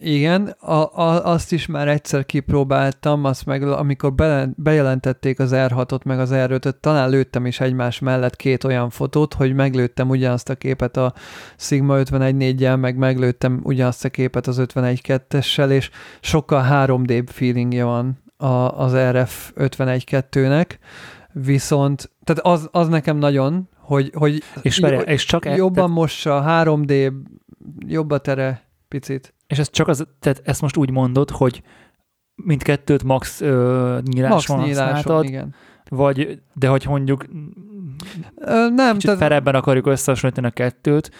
Igen, 0.00 0.46
a, 0.46 0.72
a, 0.72 1.24
azt 1.24 1.52
is 1.52 1.66
már 1.66 1.88
egyszer 1.88 2.26
kipróbáltam, 2.26 3.24
azt 3.24 3.46
meg 3.46 3.62
amikor 3.62 4.14
be, 4.14 4.48
bejelentették 4.56 5.38
az 5.38 5.50
R6-ot 5.54 6.04
meg 6.04 6.20
az 6.20 6.30
R5-öt, 6.32 6.74
talán 6.80 7.10
lőttem 7.10 7.46
is 7.46 7.60
egymás 7.60 7.98
mellett 7.98 8.36
két 8.36 8.64
olyan 8.64 8.90
fotót, 8.90 9.34
hogy 9.34 9.54
meglőttem 9.54 10.08
ugyanazt 10.08 10.48
a 10.48 10.54
képet 10.54 10.96
a 10.96 11.14
Sigma 11.56 11.98
51.4-jel, 11.98 12.80
meg 12.80 12.96
meglőttem 12.96 13.60
ugyanazt 13.62 14.04
a 14.04 14.08
képet 14.08 14.46
az 14.46 14.58
51.2-essel, 14.58 15.70
és 15.70 15.90
sokkal 16.20 16.66
3D 16.70 17.24
feelingje 17.26 17.84
van 17.84 18.22
a, 18.36 18.46
az 18.80 18.94
RF 18.94 19.52
51.2-nek, 19.56 20.66
viszont, 21.32 22.10
tehát 22.24 22.42
az, 22.44 22.68
az 22.72 22.88
nekem 22.88 23.16
nagyon, 23.16 23.68
hogy, 23.76 24.10
hogy 24.14 24.42
és, 24.62 24.78
várja, 24.78 25.00
és 25.00 25.24
csak 25.24 25.46
e- 25.46 25.54
jobban 25.54 25.74
tehát... 25.74 25.90
mossa, 25.90 26.44
3D, 26.46 27.12
jobb 27.86 28.10
a 28.10 28.18
tere 28.18 28.62
picit. 28.88 29.32
És 29.48 29.58
ez 29.58 29.70
csak 29.70 29.88
az, 29.88 30.06
tehát 30.20 30.42
ezt 30.44 30.60
most 30.60 30.76
úgy 30.76 30.90
mondod, 30.90 31.30
hogy 31.30 31.62
mindkettőt 32.34 33.04
max 33.04 33.40
ö, 33.40 33.98
nyíláson 34.02 34.56
max 34.56 34.68
használtad, 34.68 35.24
igen. 35.24 35.54
Vagy, 35.88 36.40
de 36.52 36.68
hogy 36.68 36.84
mondjuk 36.88 37.24
Ö, 38.36 38.68
nem, 38.68 38.92
kicsit 38.92 39.04
tehát... 39.04 39.18
ferebben 39.18 39.54
akarjuk 39.54 39.86
összehasonlítani 39.86 40.46
a 40.46 40.50
kettőt, 40.50 41.10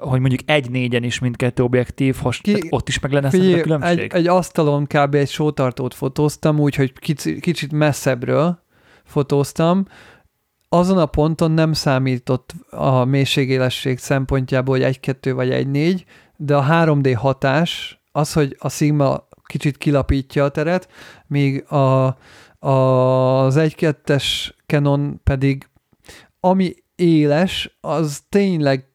hogy 0.00 0.20
mondjuk 0.20 0.40
egy 0.44 0.70
négyen 0.70 1.02
is 1.02 1.18
mindkettő 1.18 1.62
objektív, 1.62 2.16
has, 2.16 2.38
Ki, 2.40 2.66
ott 2.70 2.88
is 2.88 3.00
meg 3.00 3.12
lenne 3.12 3.30
figyelj, 3.30 3.58
a 3.58 3.62
különbség? 3.62 3.98
Egy, 3.98 4.12
egy 4.12 4.26
asztalon 4.26 4.86
kb. 4.86 5.14
egy 5.14 5.28
sótartót 5.28 5.94
fotóztam, 5.94 6.60
úgyhogy 6.60 6.92
kicsit, 6.92 7.40
kicsit 7.40 7.72
messzebbről 7.72 8.58
fotóztam, 9.04 9.86
azon 10.68 10.98
a 10.98 11.06
ponton 11.06 11.50
nem 11.50 11.72
számított 11.72 12.54
a 12.70 13.04
mélységélesség 13.04 13.98
szempontjából, 13.98 14.76
hogy 14.76 14.84
egy-kettő 14.84 15.34
vagy 15.34 15.50
egy-négy, 15.50 16.04
de 16.36 16.56
a 16.56 16.66
3D 16.68 17.14
hatás, 17.16 18.00
az, 18.12 18.32
hogy 18.32 18.56
a 18.58 18.68
Sigma 18.68 19.28
kicsit 19.42 19.76
kilapítja 19.76 20.44
a 20.44 20.48
teret, 20.48 20.88
míg 21.26 21.64
a, 21.72 22.16
a, 22.58 22.70
az 23.44 23.54
1-2-es 23.58 24.50
Canon 24.66 25.20
pedig 25.24 25.68
ami 26.40 26.74
éles, 26.94 27.76
az 27.80 28.22
tényleg 28.28 28.88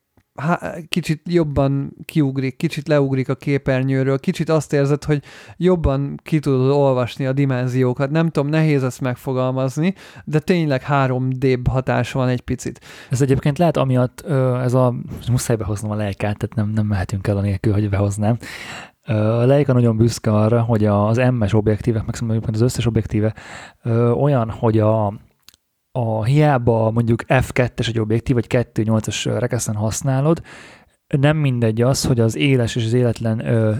kicsit 0.89 1.21
jobban 1.29 1.95
kiugrik, 2.05 2.55
kicsit 2.57 2.87
leugrik 2.87 3.29
a 3.29 3.35
képernyőről, 3.35 4.19
kicsit 4.19 4.49
azt 4.49 4.73
érzed, 4.73 5.03
hogy 5.03 5.23
jobban 5.57 6.19
ki 6.23 6.39
tudod 6.39 6.69
olvasni 6.69 7.25
a 7.25 7.33
dimenziókat. 7.33 8.09
Nem 8.09 8.29
tudom, 8.29 8.49
nehéz 8.49 8.83
ezt 8.83 9.01
megfogalmazni, 9.01 9.93
de 10.25 10.39
tényleg 10.39 10.83
3D 10.89 11.59
hatás 11.69 12.11
van 12.11 12.27
egy 12.27 12.41
picit. 12.41 12.79
Ez 13.09 13.21
egyébként 13.21 13.57
lehet 13.57 13.77
amiatt, 13.77 14.21
ez 14.61 14.73
a, 14.73 14.95
muszáj 15.29 15.55
behoznom 15.55 15.91
a 15.91 15.95
lejkát, 15.95 16.37
tehát 16.37 16.55
nem, 16.55 16.69
nem 16.69 16.85
mehetünk 16.85 17.27
el 17.27 17.37
a 17.37 17.41
nélkül, 17.41 17.73
hogy 17.73 17.89
behoznám. 17.89 18.37
A 19.03 19.45
Leica 19.45 19.73
nagyon 19.73 19.97
büszke 19.97 20.33
arra, 20.33 20.61
hogy 20.61 20.85
az 20.85 21.17
MS 21.17 21.53
objektívek, 21.53 22.21
meg 22.21 22.39
az 22.51 22.61
összes 22.61 22.85
objektíve 22.85 23.33
olyan, 24.13 24.49
hogy 24.49 24.79
a, 24.79 25.13
a 25.91 26.23
hiába 26.23 26.91
mondjuk 26.91 27.23
F2-es 27.27 27.87
egy 27.87 27.99
objektív, 27.99 28.35
vagy 28.35 28.45
2.8-as 28.49 29.35
rekeszen 29.39 29.75
használod, 29.75 30.41
nem 31.19 31.37
mindegy 31.37 31.81
az, 31.81 32.05
hogy 32.05 32.19
az 32.19 32.35
éles 32.35 32.75
és 32.75 32.85
az 32.85 32.93
életlen 32.93 33.45
ö, 33.45 33.75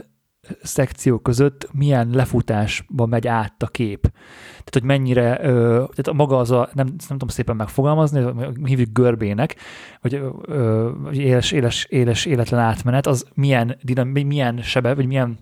szekció 0.61 1.19
között 1.19 1.69
milyen 1.73 2.09
lefutásba 2.09 3.05
megy 3.05 3.27
át 3.27 3.63
a 3.63 3.67
kép. 3.67 4.01
Tehát, 4.47 4.69
hogy 4.71 4.83
mennyire, 4.83 5.39
ö, 5.41 5.73
tehát 5.73 6.07
a 6.07 6.13
maga 6.13 6.37
az 6.37 6.51
a, 6.51 6.69
nem, 6.73 6.85
nem 6.85 6.97
tudom 7.07 7.27
szépen 7.27 7.55
megfogalmazni, 7.55 8.25
hívjuk 8.63 8.89
görbének, 8.93 9.55
vagy 10.01 10.21
ö, 10.45 10.89
éles, 11.11 11.51
éles, 11.51 11.85
éles, 11.89 12.25
életlen 12.25 12.59
átmenet, 12.59 13.07
az 13.07 13.25
milyen, 13.33 13.77
dinam, 13.81 14.07
milyen 14.07 14.61
sebe, 14.61 14.95
vagy 14.95 15.05
milyen 15.05 15.39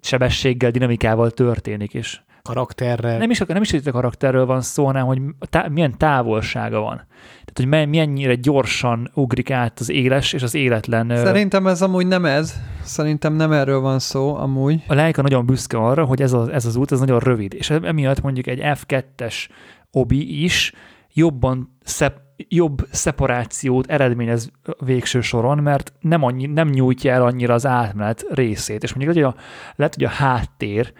sebességgel, 0.00 0.70
dinamikával 0.70 1.30
történik, 1.30 1.94
és 1.94 2.20
karakterre. 2.42 3.18
Nem 3.18 3.30
is, 3.30 3.38
nem 3.38 3.62
is 3.62 3.72
a 3.72 3.90
karakterről 3.90 4.46
van 4.46 4.60
szó, 4.60 4.84
hanem 4.84 5.06
hogy 5.06 5.20
tá- 5.50 5.68
milyen 5.68 5.98
távolsága 5.98 6.80
van. 6.80 6.96
Tehát, 7.44 7.52
hogy 7.54 7.66
mennyire 7.88 8.34
gyorsan 8.34 9.10
ugrik 9.14 9.50
át 9.50 9.80
az 9.80 9.90
éles 9.90 10.32
és 10.32 10.42
az 10.42 10.54
életlen. 10.54 11.16
Szerintem 11.16 11.66
ez 11.66 11.82
amúgy 11.82 12.06
nem 12.06 12.24
ez. 12.24 12.54
Szerintem 12.82 13.34
nem 13.34 13.52
erről 13.52 13.80
van 13.80 13.98
szó 13.98 14.34
amúgy. 14.34 14.82
A 14.86 14.94
Leica 14.94 15.22
nagyon 15.22 15.46
büszke 15.46 15.78
arra, 15.78 16.04
hogy 16.04 16.22
ez, 16.22 16.32
a, 16.32 16.52
ez 16.52 16.66
az 16.66 16.76
út 16.76 16.92
ez 16.92 16.98
nagyon 16.98 17.18
rövid, 17.18 17.54
és 17.54 17.70
emiatt 17.70 18.20
mondjuk 18.20 18.46
egy 18.46 18.60
F2-es 18.62 19.48
obi 19.90 20.42
is 20.44 20.72
jobban 21.12 21.78
szep, 21.82 22.20
jobb 22.48 22.86
szeparációt 22.90 23.86
eredményez 23.86 24.50
végső 24.78 25.20
soron, 25.20 25.58
mert 25.58 25.92
nem, 26.00 26.22
annyi, 26.22 26.46
nem 26.46 26.68
nyújtja 26.68 27.12
el 27.12 27.22
annyira 27.22 27.54
az 27.54 27.66
átmenet 27.66 28.26
részét. 28.30 28.82
És 28.82 28.94
mondjuk 28.94 29.14
hogy 29.14 29.34
a, 29.34 29.40
lehet, 29.76 29.94
hogy 29.94 30.04
a 30.04 30.08
háttér, 30.08 30.92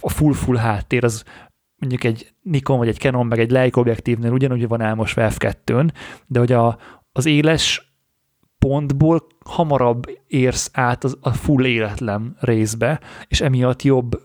a 0.00 0.08
full-full 0.08 0.56
háttér 0.56 1.04
az 1.04 1.24
mondjuk 1.78 2.04
egy 2.04 2.32
Nikon 2.42 2.78
vagy 2.78 2.88
egy 2.88 2.98
Canon 2.98 3.26
meg 3.26 3.38
egy 3.38 3.50
Leica 3.50 3.80
objektívnél 3.80 4.32
ugyanúgy 4.32 4.68
van 4.68 4.80
elmosva 4.80 5.28
F2-n, 5.30 5.90
de 6.26 6.38
hogy 6.38 6.52
a, 6.52 6.78
az 7.12 7.26
éles 7.26 7.94
pontból 8.58 9.26
hamarabb 9.44 10.02
érsz 10.26 10.70
át 10.72 11.04
az, 11.04 11.16
a 11.20 11.30
full 11.30 11.64
életlen 11.64 12.36
részbe, 12.40 13.00
és 13.28 13.40
emiatt 13.40 13.82
jobb 13.82 14.20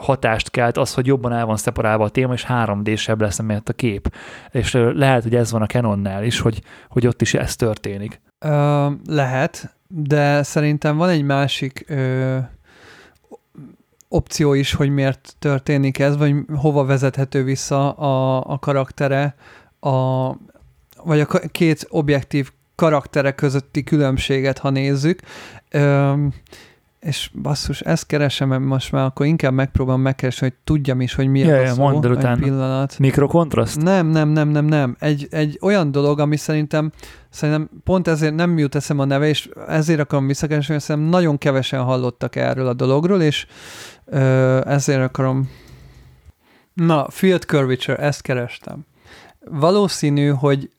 hatást 0.00 0.50
kelt 0.50 0.76
az, 0.76 0.94
hogy 0.94 1.06
jobban 1.06 1.32
el 1.32 1.46
van 1.46 1.56
szeparálva 1.56 2.04
a 2.04 2.08
téma, 2.08 2.32
és 2.32 2.46
3D-sebb 2.48 3.20
lesz 3.20 3.38
emiatt 3.38 3.68
a 3.68 3.72
kép. 3.72 4.14
És 4.50 4.72
lehet, 4.72 5.22
hogy 5.22 5.34
ez 5.34 5.50
van 5.50 5.62
a 5.62 5.66
Canonnál 5.66 6.24
is, 6.24 6.40
hogy, 6.40 6.62
hogy 6.88 7.06
ott 7.06 7.20
is 7.20 7.34
ez 7.34 7.56
történik. 7.56 8.20
Ö, 8.38 8.88
lehet, 9.06 9.76
de 9.88 10.42
szerintem 10.42 10.96
van 10.96 11.08
egy 11.08 11.22
másik 11.22 11.84
ö, 11.88 12.38
opció 14.16 14.52
is, 14.54 14.72
hogy 14.72 14.90
miért 14.90 15.36
történik 15.38 15.98
ez, 15.98 16.16
vagy 16.16 16.34
hova 16.54 16.84
vezethető 16.84 17.44
vissza 17.44 17.90
a, 17.92 18.42
a 18.52 18.58
karaktere, 18.58 19.34
a, 19.80 20.28
vagy 21.04 21.20
a 21.20 21.26
két 21.52 21.86
objektív 21.88 22.50
karaktere 22.74 23.32
közötti 23.32 23.84
különbséget, 23.84 24.58
ha 24.58 24.70
nézzük. 24.70 25.20
Ö, 25.70 26.12
és 27.00 27.30
basszus, 27.42 27.80
ezt 27.80 28.06
keresem, 28.06 28.62
most 28.62 28.92
már 28.92 29.04
akkor 29.04 29.26
inkább 29.26 29.52
megpróbálom 29.52 30.00
megkeresni, 30.00 30.46
hogy 30.46 30.56
tudjam 30.64 31.00
is, 31.00 31.14
hogy 31.14 31.26
mi 31.26 31.38
Ja, 31.38 31.56
a 31.56 31.60
ja, 31.60 31.72
szó. 31.74 31.82
mondd 31.82 32.04
el 32.04 32.10
utána. 32.10 32.42
pillanat. 32.42 32.98
Mikrokontraszt? 32.98 33.80
Nem, 33.82 34.06
nem, 34.06 34.28
nem, 34.28 34.48
nem, 34.48 34.64
nem. 34.64 34.96
Egy, 34.98 35.26
egy 35.30 35.58
olyan 35.62 35.90
dolog, 35.90 36.20
ami 36.20 36.36
szerintem, 36.36 36.92
szerintem 37.30 37.68
pont 37.84 38.08
ezért 38.08 38.34
nem 38.34 38.58
jut 38.58 38.74
eszem 38.74 38.98
a 38.98 39.04
neve, 39.04 39.28
és 39.28 39.48
ezért 39.68 40.00
akarom 40.00 40.26
visszakeresni, 40.26 40.72
mert 40.72 40.84
szerintem 40.84 41.10
nagyon 41.10 41.38
kevesen 41.38 41.82
hallottak 41.82 42.36
erről 42.36 42.66
a 42.66 42.74
dologról, 42.74 43.22
és 43.22 43.46
ö, 44.06 44.60
ezért 44.66 45.02
akarom... 45.02 45.50
Na, 46.72 47.06
Field 47.10 47.42
Curvature, 47.42 47.96
ezt 47.96 48.22
kerestem. 48.22 48.86
Valószínű, 49.40 50.28
hogy 50.28 50.70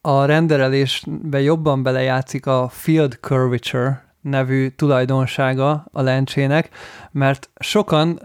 a 0.00 0.24
renderelésbe 0.24 1.40
jobban 1.40 1.82
belejátszik 1.82 2.46
a 2.46 2.68
Field 2.68 3.18
Curvature 3.20 4.04
nevű 4.20 4.68
tulajdonsága 4.68 5.86
a 5.92 6.02
lencsének, 6.02 6.68
mert 7.10 7.50
sokan, 7.58 8.20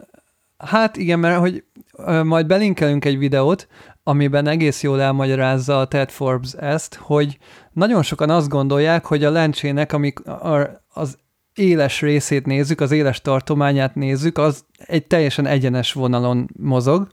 hát 0.57 0.97
igen, 0.97 1.19
mert 1.19 1.39
hogy 1.39 1.63
majd 2.23 2.47
belinkelünk 2.47 3.05
egy 3.05 3.17
videót, 3.17 3.67
amiben 4.03 4.47
egész 4.47 4.83
jól 4.83 5.01
elmagyarázza 5.01 5.79
a 5.79 5.87
Ted 5.87 6.09
Forbes 6.09 6.53
ezt, 6.53 6.95
hogy 6.95 7.37
nagyon 7.71 8.03
sokan 8.03 8.29
azt 8.29 8.49
gondolják, 8.49 9.05
hogy 9.05 9.23
a 9.23 9.29
lencsének, 9.29 9.93
amik 9.93 10.19
az 10.87 11.17
éles 11.59 12.01
részét 12.01 12.45
nézzük, 12.45 12.81
az 12.81 12.91
éles 12.91 13.21
tartományát 13.21 13.95
nézzük, 13.95 14.37
az 14.37 14.65
egy 14.77 15.07
teljesen 15.07 15.45
egyenes 15.45 15.93
vonalon 15.93 16.49
mozog, 16.59 17.07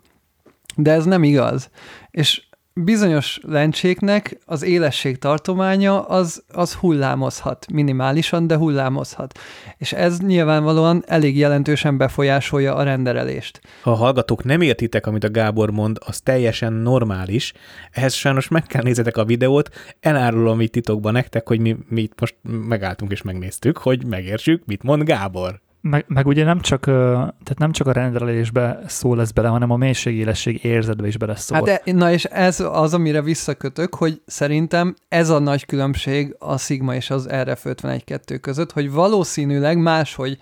de 0.76 0.92
ez 0.92 1.04
nem 1.04 1.22
igaz. 1.22 1.70
És 2.10 2.45
bizonyos 2.84 3.38
lencséknek 3.42 4.38
az 4.44 4.62
élesség 4.62 5.18
tartománya 5.18 6.02
az, 6.02 6.42
az 6.52 6.74
hullámozhat, 6.74 7.66
minimálisan, 7.72 8.46
de 8.46 8.56
hullámozhat. 8.56 9.38
És 9.76 9.92
ez 9.92 10.18
nyilvánvalóan 10.18 11.02
elég 11.06 11.36
jelentősen 11.36 11.96
befolyásolja 11.96 12.74
a 12.74 12.82
renderelést. 12.82 13.60
Ha 13.82 13.90
a 13.90 13.94
hallgatók 13.94 14.44
nem 14.44 14.60
értitek, 14.60 15.06
amit 15.06 15.24
a 15.24 15.30
Gábor 15.30 15.70
mond, 15.70 15.98
az 16.06 16.20
teljesen 16.20 16.72
normális. 16.72 17.52
Ehhez 17.90 18.14
sajnos 18.14 18.48
meg 18.48 18.62
kell 18.62 18.82
nézzetek 18.82 19.16
a 19.16 19.24
videót, 19.24 19.68
elárulom 20.00 20.60
itt 20.60 20.72
titokban 20.72 21.12
nektek, 21.12 21.48
hogy 21.48 21.60
mi, 21.60 21.76
mi 21.88 22.02
itt 22.02 22.20
most 22.20 22.36
megálltunk 22.42 23.12
és 23.12 23.22
megnéztük, 23.22 23.78
hogy 23.78 24.06
megértsük, 24.06 24.62
mit 24.66 24.82
mond 24.82 25.02
Gábor. 25.02 25.64
Meg, 25.90 26.04
meg 26.08 26.26
ugye 26.26 26.44
nem 26.44 26.60
csak, 26.60 26.80
tehát 26.84 27.58
nem 27.58 27.72
csak 27.72 27.86
a 27.86 27.92
rendelésbe 27.92 28.80
szól 28.86 29.20
ez 29.20 29.30
bele, 29.30 29.48
hanem 29.48 29.70
a 29.70 29.76
mélységélesség 29.76 30.64
érzetbe 30.64 31.06
is 31.06 31.16
beleszól. 31.16 31.56
Hát 31.56 31.82
e, 31.84 31.92
na 31.92 32.12
és 32.12 32.24
ez 32.24 32.60
az, 32.60 32.94
amire 32.94 33.22
visszakötök, 33.22 33.94
hogy 33.94 34.22
szerintem 34.26 34.94
ez 35.08 35.30
a 35.30 35.38
nagy 35.38 35.66
különbség 35.66 36.36
a 36.38 36.58
Sigma 36.58 36.94
és 36.94 37.10
az 37.10 37.26
RF512 37.30 38.38
között, 38.40 38.72
hogy 38.72 38.90
valószínűleg 38.90 39.78
máshogy 39.78 40.38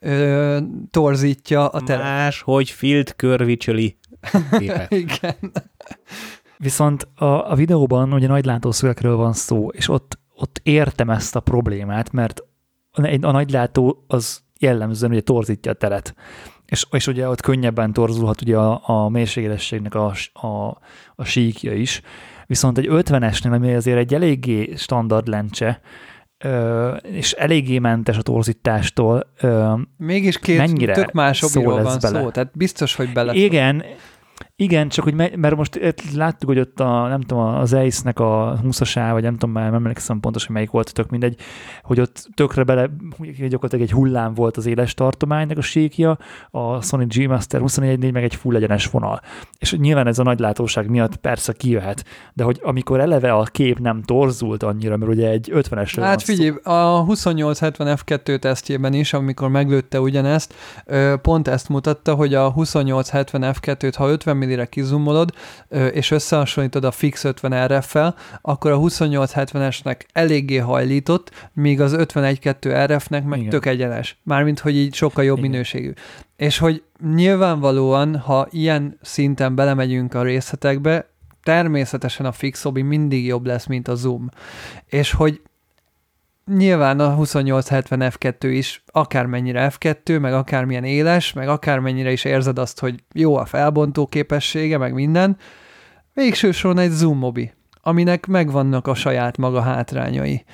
ö, 0.00 0.58
torzítja 0.90 1.68
a 1.68 1.80
teret. 1.80 2.02
Más, 2.02 2.42
hogy 2.42 2.70
field 2.70 3.16
körvicsöli. 3.16 3.98
Igen. 4.88 5.52
Viszont 6.58 7.08
a, 7.14 7.50
a 7.50 7.54
videóban 7.54 8.12
ugye 8.12 8.26
nagy 8.26 8.44
látószögekről 8.44 9.16
van 9.16 9.32
szó, 9.32 9.68
és 9.68 9.88
ott, 9.88 10.18
ott 10.34 10.60
értem 10.62 11.10
ezt 11.10 11.36
a 11.36 11.40
problémát, 11.40 12.12
mert 12.12 12.44
a 13.20 13.30
nagylátó 13.30 14.04
az 14.06 14.43
jellemzően 14.64 15.12
ugye 15.12 15.20
torzítja 15.20 15.70
a 15.70 15.74
teret. 15.74 16.14
És, 16.66 16.86
és 16.90 17.06
ugye 17.06 17.28
ott 17.28 17.40
könnyebben 17.40 17.92
torzulhat 17.92 18.40
ugye 18.42 18.56
a, 18.56 18.80
a 18.82 19.08
mélységélességnek 19.08 19.94
a, 19.94 20.12
a, 20.32 20.78
a 21.14 21.24
síkja 21.24 21.72
is. 21.72 22.00
Viszont 22.46 22.78
egy 22.78 22.86
50-esnél, 22.90 23.52
ami 23.52 23.74
azért 23.74 23.98
egy 23.98 24.14
eléggé 24.14 24.74
standard 24.76 25.26
lencse, 25.26 25.80
ö, 26.38 26.94
és 26.94 27.32
eléggé 27.32 27.78
mentes 27.78 28.16
a 28.16 28.22
torzítástól, 28.22 29.32
ö, 29.40 29.72
Mégis 29.96 30.38
két 30.38 30.56
Mennyire 30.56 30.94
tök 30.94 31.12
más 31.12 31.38
szól 31.38 31.62
obiról 31.62 31.82
van 31.82 31.98
bele? 32.00 32.20
szó, 32.20 32.30
tehát 32.30 32.50
biztos, 32.54 32.94
hogy 32.94 33.12
bele. 33.12 33.32
Igen, 33.32 33.84
igen, 34.56 34.88
csak 34.88 35.04
hogy 35.04 35.14
me- 35.14 35.36
mert 35.36 35.56
most 35.56 35.74
itt 35.76 36.12
láttuk, 36.12 36.48
hogy 36.48 36.58
ott 36.58 36.80
a, 36.80 37.08
nem 37.08 37.20
tudom, 37.20 37.44
az 37.44 37.72
Ace-nek 37.72 38.18
a 38.18 38.58
20-asá, 38.64 39.08
vagy 39.12 39.22
nem 39.22 39.32
tudom, 39.32 39.50
már 39.50 39.64
nem 39.64 39.74
emlékszem 39.74 40.20
pontosan 40.20 40.52
melyik 40.52 40.70
volt, 40.70 40.92
tök 40.92 41.10
mindegy, 41.10 41.36
hogy 41.82 42.00
ott 42.00 42.28
tökre 42.34 42.62
bele, 42.62 42.90
gyakorlatilag 43.38 43.84
egy 43.84 43.92
hullám 43.92 44.34
volt 44.34 44.56
az 44.56 44.66
éles 44.66 44.94
tartománynak 44.94 45.58
a 45.58 45.60
síkja, 45.60 46.18
a 46.50 46.82
Sony 46.82 47.06
G 47.06 47.28
Master 47.28 47.60
24 47.60 48.12
meg 48.12 48.22
egy 48.24 48.34
full 48.34 48.54
egyenes 48.56 48.86
vonal. 48.86 49.20
És 49.58 49.72
nyilván 49.72 50.06
ez 50.06 50.18
a 50.18 50.22
nagy 50.22 50.38
látóság 50.38 50.88
miatt 50.88 51.16
persze 51.16 51.52
kijöhet, 51.52 52.04
de 52.32 52.44
hogy 52.44 52.60
amikor 52.62 53.00
eleve 53.00 53.32
a 53.32 53.42
kép 53.42 53.78
nem 53.78 54.02
torzult 54.02 54.62
annyira, 54.62 54.96
mert 54.96 55.10
ugye 55.12 55.28
egy 55.28 55.50
50-esről 55.54 56.00
Hát 56.02 56.08
van 56.08 56.18
szó. 56.18 56.34
figyelj, 56.34 56.54
a 56.62 57.04
2870 57.04 57.98
F2 58.04 58.38
tesztjében 58.38 58.92
is, 58.92 59.12
amikor 59.12 59.48
meglőtte 59.48 60.00
ugyanezt, 60.00 60.54
pont 61.22 61.48
ezt 61.48 61.68
mutatta, 61.68 62.14
hogy 62.14 62.34
a 62.34 62.52
2870 62.52 63.54
F2-t, 63.60 63.92
ha 63.96 64.08
50 64.08 64.42
mm-re 64.44 64.66
kizumolod, 64.66 65.30
és 65.92 66.10
összehasonlítod 66.10 66.84
a 66.84 66.90
fix 66.90 67.24
50 67.24 67.66
RF-fel, 67.66 68.14
akkor 68.42 68.70
a 68.70 68.78
2870-esnek 68.78 70.00
eléggé 70.12 70.56
hajlított, 70.56 71.50
míg 71.52 71.80
az 71.80 71.94
51.2 71.98 72.84
RF-nek 72.86 73.24
meg 73.24 73.38
Igen. 73.38 73.50
tök 73.50 73.66
egyenes. 73.66 74.18
Mármint, 74.22 74.60
hogy 74.60 74.76
így 74.76 74.94
sokkal 74.94 75.24
jobb 75.24 75.38
Igen. 75.38 75.50
minőségű. 75.50 75.92
És 76.36 76.58
hogy 76.58 76.82
nyilvánvalóan, 77.14 78.16
ha 78.18 78.46
ilyen 78.50 78.98
szinten 79.02 79.54
belemegyünk 79.54 80.14
a 80.14 80.22
részletekbe, 80.22 81.08
természetesen 81.42 82.26
a 82.26 82.32
fix 82.32 82.64
obi 82.64 82.82
mindig 82.82 83.26
jobb 83.26 83.46
lesz, 83.46 83.66
mint 83.66 83.88
a 83.88 83.94
zoom. 83.94 84.28
És 84.86 85.12
hogy 85.12 85.40
nyilván 86.46 87.00
a 87.00 87.14
2870 87.14 88.12
F2 88.18 88.34
is 88.40 88.84
akármennyire 88.86 89.72
F2, 89.78 90.20
meg 90.20 90.32
akármilyen 90.32 90.84
éles, 90.84 91.32
meg 91.32 91.48
akármennyire 91.48 92.12
is 92.12 92.24
érzed 92.24 92.58
azt, 92.58 92.80
hogy 92.80 93.04
jó 93.14 93.36
a 93.36 93.44
felbontó 93.44 94.06
képessége, 94.06 94.78
meg 94.78 94.94
minden, 94.94 95.36
végső 96.14 96.52
soron 96.52 96.78
egy 96.78 96.90
zoom 96.90 97.18
mobi, 97.18 97.52
aminek 97.80 98.26
megvannak 98.26 98.86
a 98.86 98.94
saját 98.94 99.36
maga 99.36 99.60
hátrányai. 99.60 100.44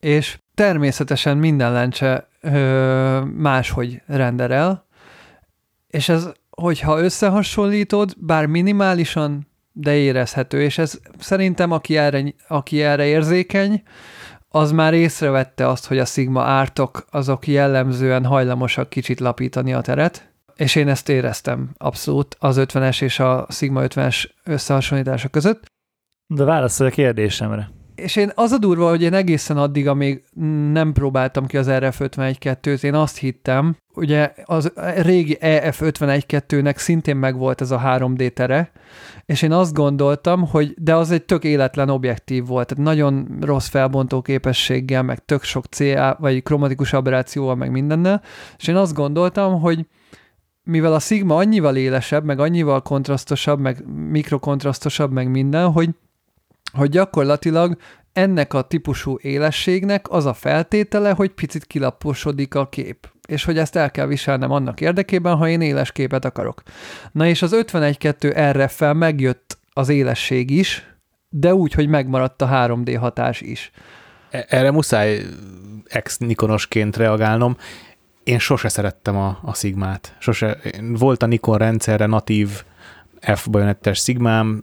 És 0.00 0.38
természetesen 0.54 1.36
minden 1.36 1.72
lencse 1.72 2.28
ö, 2.40 3.20
máshogy 3.36 4.02
renderel, 4.06 4.86
és 5.86 6.08
ez, 6.08 6.28
hogyha 6.50 7.00
összehasonlítod, 7.00 8.14
bár 8.16 8.46
minimálisan, 8.46 9.50
de 9.72 9.94
érezhető, 9.94 10.62
és 10.62 10.78
ez 10.78 10.98
szerintem, 11.18 11.70
aki 11.70 11.96
erre, 11.96 12.34
aki 12.48 12.82
erre 12.82 13.04
érzékeny, 13.04 13.82
az 14.52 14.72
már 14.72 14.94
észrevette 14.94 15.68
azt, 15.68 15.86
hogy 15.86 15.98
a 15.98 16.04
Sigma 16.04 16.42
ártok 16.42 17.06
azok 17.10 17.46
jellemzően 17.46 18.24
hajlamosak 18.24 18.88
kicsit 18.88 19.20
lapítani 19.20 19.72
a 19.72 19.80
teret, 19.80 20.32
és 20.56 20.74
én 20.74 20.88
ezt 20.88 21.08
éreztem 21.08 21.70
abszolút 21.78 22.36
az 22.38 22.56
50-es 22.60 23.02
és 23.02 23.18
a 23.18 23.46
Sigma 23.50 23.82
50-es 23.84 24.24
összehasonlítása 24.44 25.28
között. 25.28 25.64
De 26.26 26.44
válaszolj 26.44 26.90
a 26.90 26.92
kérdésemre. 26.92 27.70
És 27.94 28.16
én 28.16 28.32
az 28.34 28.50
a 28.50 28.58
durva, 28.58 28.88
hogy 28.88 29.02
én 29.02 29.14
egészen 29.14 29.56
addig, 29.56 29.88
amíg 29.88 30.22
nem 30.72 30.92
próbáltam 30.92 31.46
ki 31.46 31.56
az 31.56 31.66
RF51-2-t, 31.70 32.82
én 32.82 32.94
azt 32.94 33.18
hittem, 33.18 33.76
ugye 33.94 34.32
az 34.44 34.72
régi 34.96 35.36
E 35.40 35.70
EF51-2-nek 35.70 36.76
szintén 36.76 37.16
megvolt 37.16 37.60
ez 37.60 37.70
a 37.70 37.80
3D 37.84 38.32
tere, 38.32 38.70
és 39.26 39.42
én 39.42 39.52
azt 39.52 39.74
gondoltam, 39.74 40.46
hogy 40.48 40.74
de 40.78 40.94
az 40.94 41.10
egy 41.10 41.24
tök 41.24 41.44
életlen 41.44 41.88
objektív 41.88 42.46
volt, 42.46 42.66
tehát 42.66 42.84
nagyon 42.84 43.38
rossz 43.40 43.68
felbontó 43.68 44.22
képességgel, 44.22 45.02
meg 45.02 45.24
tök 45.24 45.42
sok 45.42 45.64
CA, 45.64 46.16
vagy 46.20 46.42
kromatikus 46.42 46.92
aberrációval, 46.92 47.54
meg 47.54 47.70
mindennel, 47.70 48.22
és 48.58 48.68
én 48.68 48.76
azt 48.76 48.94
gondoltam, 48.94 49.60
hogy 49.60 49.86
mivel 50.64 50.94
a 50.94 50.98
Sigma 50.98 51.36
annyival 51.36 51.76
élesebb, 51.76 52.24
meg 52.24 52.40
annyival 52.40 52.82
kontrasztosabb, 52.82 53.60
meg 53.60 53.84
mikrokontrasztosabb, 54.10 55.12
meg 55.12 55.30
minden, 55.30 55.70
hogy 55.70 55.90
hogy 56.72 56.90
gyakorlatilag 56.90 57.76
ennek 58.12 58.54
a 58.54 58.62
típusú 58.62 59.18
élességnek 59.20 60.10
az 60.10 60.26
a 60.26 60.34
feltétele, 60.34 61.10
hogy 61.10 61.30
picit 61.30 61.64
kilaposodik 61.64 62.54
a 62.54 62.68
kép 62.68 63.12
és 63.26 63.44
hogy 63.44 63.58
ezt 63.58 63.76
el 63.76 63.90
kell 63.90 64.06
viselnem 64.06 64.50
annak 64.50 64.80
érdekében, 64.80 65.36
ha 65.36 65.48
én 65.48 65.60
éles 65.60 65.92
képet 65.92 66.24
akarok. 66.24 66.62
Na 67.12 67.26
és 67.26 67.42
az 67.42 67.52
51.2 67.54 68.50
RF-fel 68.52 68.94
megjött 68.94 69.58
az 69.72 69.88
élesség 69.88 70.50
is, 70.50 70.86
de 71.28 71.54
úgy, 71.54 71.72
hogy 71.72 71.88
megmaradt 71.88 72.42
a 72.42 72.48
3D 72.48 72.96
hatás 73.00 73.40
is. 73.40 73.70
E- 74.30 74.46
Erre 74.48 74.70
muszáj 74.70 75.20
ex-nikonosként 75.84 76.96
reagálnom. 76.96 77.56
Én 78.24 78.38
sose 78.38 78.68
szerettem 78.68 79.16
a, 79.16 79.38
a 79.42 79.54
Sigmát. 79.54 80.16
Sose. 80.18 80.58
Volt 80.80 81.22
a 81.22 81.26
Nikon 81.26 81.58
rendszerre 81.58 82.06
natív 82.06 82.62
F-bajonettes 83.20 83.98
Sigmám, 83.98 84.62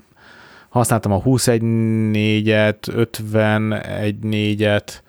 használtam 0.69 1.11
a 1.11 1.21
21.4-et, 1.21 2.75
51.4-et, 2.85 5.01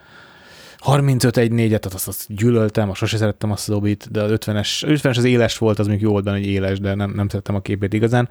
35.1.4-et, 0.86 1.66
tehát 1.66 1.94
azt, 1.94 2.08
azt 2.08 2.24
gyűlöltem, 2.28 2.90
azt 2.90 2.98
sose 2.98 3.16
szerettem 3.16 3.50
azt 3.50 3.68
a 3.68 3.72
dobit, 3.72 4.10
de 4.10 4.22
az 4.22 4.30
50-es, 4.34 4.82
50-es 4.86 5.16
az 5.16 5.24
éles 5.24 5.58
volt, 5.58 5.78
az 5.78 5.86
még 5.86 6.00
jó 6.00 6.10
volt 6.10 6.24
benne, 6.24 6.36
hogy 6.36 6.46
éles, 6.46 6.80
de 6.80 6.94
nem, 6.94 7.12
nem 7.14 7.28
szerettem 7.28 7.54
a 7.54 7.60
képét 7.60 7.92
igazán. 7.92 8.28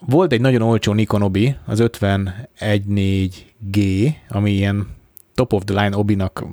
Volt 0.00 0.32
egy 0.32 0.40
nagyon 0.40 0.62
olcsó 0.62 0.92
Nikon 0.92 1.22
obi, 1.22 1.56
az 1.66 1.78
51.4G, 1.82 4.10
ami 4.28 4.50
ilyen 4.50 4.86
top 5.34 5.52
of 5.52 5.62
the 5.64 5.82
line 5.82 5.96
obinak 5.96 6.44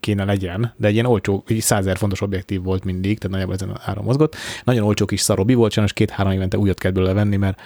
kéne 0.00 0.24
legyen, 0.24 0.74
de 0.76 0.86
egy 0.86 0.92
ilyen 0.92 1.06
olcsó, 1.06 1.44
egy 1.46 1.60
100 1.60 1.86
fontos 1.94 2.20
objektív 2.20 2.62
volt 2.62 2.84
mindig, 2.84 3.18
tehát 3.18 3.30
nagyjából 3.30 3.54
ezen 3.54 3.80
áron 3.84 4.04
mozgott. 4.04 4.36
Nagyon 4.64 4.84
olcsó 4.84 5.04
kis 5.04 5.20
szarobi 5.20 5.54
volt, 5.54 5.72
sajnos 5.72 5.92
két-három 5.92 6.32
évente 6.32 6.58
újat 6.58 6.78
kell 6.78 6.90
belőle 6.90 7.12
venni, 7.12 7.36
mert 7.36 7.60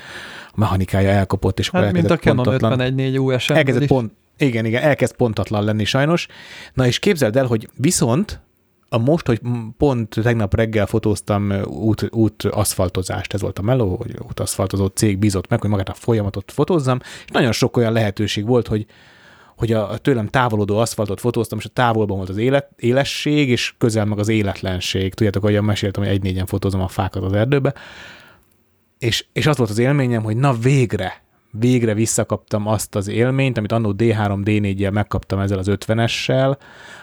a 0.50 0.52
mechanikája 0.60 1.08
elkapott, 1.10 1.58
és 1.58 1.70
Hát 1.70 1.82
akkor 1.82 1.92
mint 1.94 2.10
a 2.10 2.16
Canon 2.16 2.44
pontatlan- 2.44 2.78
51.4 2.94 3.18
USM. 3.18 3.52
elkezdett 3.52 3.82
is. 3.82 3.88
pont, 3.88 4.12
igen, 4.38 4.64
igen, 4.64 4.82
elkezd 4.82 5.14
pontatlan 5.16 5.64
lenni 5.64 5.84
sajnos. 5.84 6.26
Na 6.74 6.86
és 6.86 6.98
képzeld 6.98 7.36
el, 7.36 7.46
hogy 7.46 7.68
viszont 7.76 8.40
a 8.88 8.98
most, 8.98 9.26
hogy 9.26 9.40
pont 9.78 10.16
tegnap 10.22 10.54
reggel 10.54 10.86
fotóztam 10.86 11.52
út, 11.64 12.08
út 12.12 12.42
aszfaltozást, 12.44 13.34
ez 13.34 13.40
volt 13.40 13.58
a 13.58 13.62
meló, 13.62 13.96
hogy 13.96 14.14
útaszfaltozó 14.28 14.86
cég 14.86 15.18
bízott 15.18 15.48
meg, 15.48 15.60
hogy 15.60 15.70
magát 15.70 15.88
a 15.88 15.94
folyamatot 15.94 16.52
fotózzam, 16.52 16.98
és 17.02 17.30
nagyon 17.30 17.52
sok 17.52 17.76
olyan 17.76 17.92
lehetőség 17.92 18.46
volt, 18.46 18.66
hogy 18.66 18.86
hogy 19.56 19.72
a 19.72 19.98
tőlem 19.98 20.26
távolodó 20.26 20.78
aszfaltot 20.78 21.20
fotóztam, 21.20 21.58
és 21.58 21.64
a 21.64 21.68
távolban 21.68 22.16
volt 22.16 22.28
az 22.28 22.36
élet, 22.36 22.70
élesség, 22.76 23.48
és 23.48 23.74
közel 23.78 24.04
meg 24.04 24.18
az 24.18 24.28
életlenség. 24.28 25.14
Tudjátok, 25.14 25.42
ahogyan 25.42 25.64
meséltem, 25.64 26.02
hogy 26.02 26.12
egy-négyen 26.12 26.46
fotózom 26.46 26.80
a 26.80 26.88
fákat 26.88 27.22
az 27.22 27.32
erdőbe. 27.32 27.74
És, 28.98 29.24
és 29.32 29.46
az 29.46 29.56
volt 29.56 29.70
az 29.70 29.78
élményem, 29.78 30.22
hogy 30.22 30.36
na 30.36 30.52
végre, 30.52 31.22
végre 31.50 31.94
visszakaptam 31.94 32.66
azt 32.66 32.94
az 32.94 33.08
élményt, 33.08 33.58
amit 33.58 33.72
annó 33.72 33.94
D3, 33.98 34.40
D4-jel 34.44 34.92
megkaptam 34.92 35.38
ezzel 35.38 35.58
az 35.58 35.66
50-essel, 35.70 36.56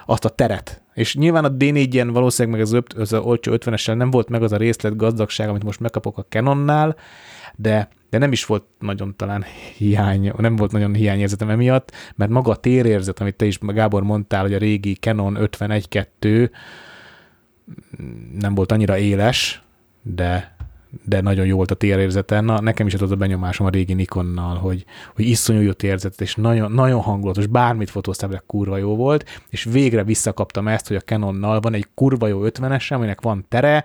azt 0.05 0.25
a 0.25 0.29
teret. 0.29 0.81
És 0.93 1.15
nyilván 1.15 1.45
a 1.45 1.51
D4-en 1.51 2.09
valószínűleg 2.11 2.57
meg 2.57 2.67
az, 2.67 2.73
öt, 2.73 2.93
az 2.93 3.13
olcsó 3.13 3.51
50-essel 3.55 3.95
nem 3.95 4.11
volt 4.11 4.29
meg 4.29 4.43
az 4.43 4.51
a 4.51 4.57
részlet 4.57 4.95
gazdagság, 4.95 5.49
amit 5.49 5.63
most 5.63 5.79
megkapok 5.79 6.17
a 6.17 6.25
Canonnál, 6.29 6.95
de, 7.55 7.89
de 8.13 8.19
nem 8.19 8.31
is 8.31 8.45
volt 8.45 8.63
nagyon 8.79 9.15
talán 9.15 9.45
hiány, 9.77 10.33
nem 10.37 10.55
volt 10.55 10.71
nagyon 10.71 10.93
hiányérzetem 10.93 11.49
emiatt, 11.49 11.91
mert 12.15 12.31
maga 12.31 12.51
a 12.51 12.55
térérzet, 12.55 13.19
amit 13.19 13.35
te 13.35 13.45
is 13.45 13.57
Gábor 13.61 14.03
mondtál, 14.03 14.41
hogy 14.41 14.53
a 14.53 14.57
régi 14.57 14.93
Canon 14.93 15.37
51.2 15.39 16.49
nem 18.39 18.55
volt 18.55 18.71
annyira 18.71 18.97
éles, 18.97 19.61
de, 20.01 20.55
de 21.05 21.21
nagyon 21.21 21.45
jó 21.45 21.55
volt 21.55 21.71
a 21.71 21.75
térérzete. 21.75 22.41
Na, 22.41 22.61
nekem 22.61 22.87
is 22.87 22.93
az 22.93 23.11
a 23.11 23.15
benyomásom 23.15 23.67
a 23.67 23.69
régi 23.69 23.93
Nikonnal, 23.93 24.57
hogy, 24.57 24.85
hogy 25.15 25.25
iszonyú 25.25 25.61
jó 25.61 25.71
térérzet, 25.71 26.21
és 26.21 26.35
nagyon, 26.35 26.71
nagyon 26.71 27.01
hangulatos, 27.01 27.47
bármit 27.47 27.89
fotóztál, 27.89 28.29
de 28.29 28.43
kurva 28.47 28.77
jó 28.77 28.95
volt, 28.95 29.43
és 29.49 29.63
végre 29.63 30.03
visszakaptam 30.03 30.67
ezt, 30.67 30.87
hogy 30.87 30.97
a 30.97 31.01
Canonnal 31.01 31.59
van 31.59 31.73
egy 31.73 31.87
kurva 31.93 32.27
jó 32.27 32.41
50-es, 32.43 32.93
aminek 32.93 33.21
van 33.21 33.45
tere, 33.49 33.83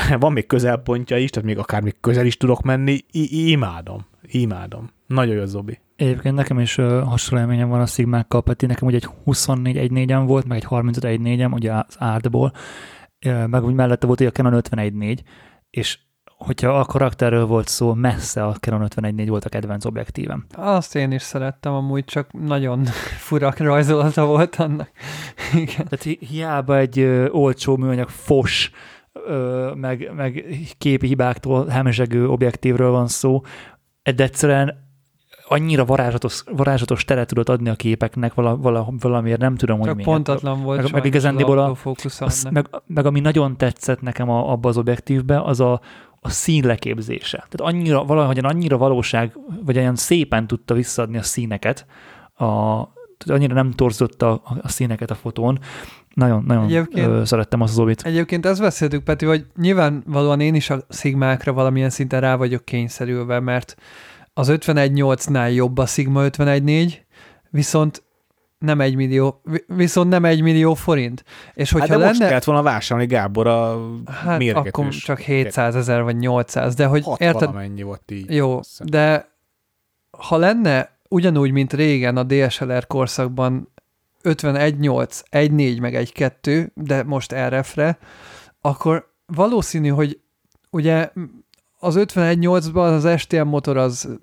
van 0.18 0.32
még 0.32 0.46
közelpontja 0.46 1.16
is, 1.16 1.30
tehát 1.30 1.48
még 1.48 1.58
akár 1.58 1.82
még 1.82 1.96
közel 2.00 2.26
is 2.26 2.36
tudok 2.36 2.62
menni, 2.62 2.98
I- 3.10 3.50
imádom, 3.50 4.06
imádom. 4.22 4.90
Nagyon 5.06 5.34
jó 5.34 5.44
Zobi. 5.44 5.80
Egyébként 5.96 6.34
nekem 6.34 6.58
is 6.58 6.78
uh, 6.78 7.02
hasonló 7.02 7.44
élményem 7.44 7.68
van 7.68 7.80
a 7.80 7.86
Sigmákkal, 7.86 8.42
Peti, 8.42 8.66
nekem 8.66 8.88
ugye 8.88 8.96
egy 8.96 9.08
24 9.24 9.76
1 9.76 10.14
volt, 10.26 10.46
meg 10.46 10.56
egy 10.56 10.64
35 10.64 11.04
1 11.04 11.44
ugye 11.50 11.72
az 11.72 11.96
Artból, 11.98 12.52
uh, 13.26 13.46
meg 13.46 13.64
úgy 13.64 13.74
mellette 13.74 14.06
volt 14.06 14.20
ugye 14.20 14.28
a 14.28 14.32
Canon 14.32 14.60
51.4, 14.70 15.18
és 15.70 15.98
hogyha 16.44 16.78
a 16.78 16.84
karakterről 16.84 17.46
volt 17.46 17.68
szó, 17.68 17.94
messze 17.94 18.44
a 18.46 18.52
Canon 18.52 18.88
51.4 18.96 19.24
volt 19.28 19.44
a 19.44 19.48
kedvenc 19.48 19.84
objektívem. 19.84 20.44
Azt 20.54 20.94
én 20.96 21.12
is 21.12 21.22
szerettem, 21.22 21.72
amúgy 21.72 22.04
csak 22.04 22.32
nagyon 22.32 22.84
furak 23.26 23.58
rajzolata 23.58 24.26
volt 24.26 24.56
annak. 24.56 24.90
Igen. 25.54 25.74
Tehát 25.74 26.02
hi- 26.02 26.26
hiába 26.26 26.78
egy 26.78 26.98
ö, 26.98 27.28
olcsó 27.28 27.76
műanyag 27.76 28.08
fos, 28.08 28.70
ö, 29.12 29.72
meg, 29.74 30.10
meg 30.16 30.44
képi 30.78 31.06
hibáktól 31.06 31.66
hemzsegő 31.66 32.28
objektívről 32.28 32.90
van 32.90 33.08
szó, 33.08 33.40
de 34.14 34.22
egyszerűen 34.22 34.90
annyira 35.48 35.84
varázslatos, 35.84 36.42
varázslatos 36.52 37.04
teret 37.04 37.28
tudott 37.28 37.48
adni 37.48 37.68
a 37.68 37.74
képeknek 37.74 38.34
vala, 38.34 38.56
vala, 38.56 38.92
valamiért, 39.00 39.40
nem 39.40 39.56
tudom, 39.56 39.76
hogy 39.78 39.86
Csak 39.86 39.94
miért. 39.96 40.10
pontatlan 40.10 40.62
volt 40.62 40.82
meg- 40.82 40.92
meg 40.92 41.04
igazándiból 41.04 41.58
az 41.58 41.78
a- 41.84 41.90
Az, 42.24 42.40
annak. 42.44 42.52
meg, 42.52 42.82
meg 42.86 43.06
ami 43.06 43.20
nagyon 43.20 43.56
tetszett 43.56 44.00
nekem 44.00 44.30
a, 44.30 44.50
abba 44.52 44.68
az 44.68 44.76
objektívbe, 44.76 45.40
az 45.40 45.60
a, 45.60 45.80
a 46.20 46.28
szín 46.30 46.66
leképzése. 46.66 47.36
Tehát 47.36 47.74
annyira, 47.74 48.04
valahogyan 48.04 48.44
annyira 48.44 48.76
valóság, 48.76 49.38
vagy 49.64 49.76
olyan 49.76 49.96
szépen 49.96 50.46
tudta 50.46 50.74
visszaadni 50.74 51.16
a 51.18 51.22
színeket, 51.22 51.86
a, 52.34 52.44
tehát 53.18 53.40
annyira 53.40 53.54
nem 53.54 53.70
torzotta 53.70 54.30
a, 54.32 54.56
a 54.62 54.68
színeket 54.68 55.10
a 55.10 55.14
fotón. 55.14 55.58
Nagyon, 56.14 56.44
nagyon 56.46 56.64
Egyébként- 56.64 57.06
ö, 57.06 57.24
szerettem 57.24 57.60
azt 57.60 57.72
az 57.72 57.78
obit. 57.78 58.02
Egyébként 58.02 58.46
ezt 58.46 58.60
beszéltük, 58.60 59.04
Peti, 59.04 59.24
hogy 59.26 59.46
nyilvánvalóan 59.56 60.40
én 60.40 60.54
is 60.54 60.70
a 60.70 60.78
szigmákra 60.88 61.52
valamilyen 61.52 61.90
szinten 61.90 62.20
rá 62.20 62.36
vagyok 62.36 62.64
kényszerülve, 62.64 63.40
mert 63.40 63.74
az 64.34 64.48
51.8-nál 64.50 65.54
jobb 65.54 65.78
a 65.78 65.86
Sigma 65.86 66.24
51.4, 66.24 66.92
viszont 67.50 68.02
nem 68.58 68.80
egy 68.80 68.94
millió, 68.94 69.40
vi- 69.44 69.64
viszont 69.66 70.08
nem 70.10 70.24
egy 70.24 70.40
millió 70.42 70.74
forint. 70.74 71.24
És 71.54 71.70
Hát 71.72 71.80
hogyha 71.80 71.96
de 71.98 72.04
most 72.04 72.18
lenne, 72.18 72.28
kellett 72.30 72.44
volna 72.44 72.62
vásárolni 72.62 73.10
Gábor 73.10 73.46
a 73.46 73.80
hát 74.06 74.38
mérgetős. 74.38 74.68
akkor 74.72 74.88
csak 74.88 75.18
700 75.18 75.74
ezer 75.76 76.02
vagy 76.02 76.16
800, 76.16 76.74
de 76.74 76.86
hogy 76.86 77.04
érted, 77.16 77.40
valamennyi 77.48 77.82
volt 77.82 78.10
így. 78.10 78.34
jó, 78.34 78.60
de 78.84 79.30
ha 80.18 80.36
lenne 80.36 80.98
ugyanúgy, 81.08 81.50
mint 81.50 81.72
régen 81.72 82.16
a 82.16 82.22
DSLR 82.22 82.86
korszakban 82.86 83.71
51.8, 84.24 85.20
1.4 85.30 85.80
meg 85.80 85.94
1.2, 85.94 86.68
de 86.74 87.02
most 87.02 87.34
RF-re, 87.48 87.98
akkor 88.60 89.12
valószínű, 89.26 89.88
hogy 89.88 90.20
ugye 90.70 91.10
az 91.78 91.94
51.8-ban 91.98 92.94
az 92.94 93.20
STM 93.20 93.46
motor 93.46 93.76
az 93.76 94.18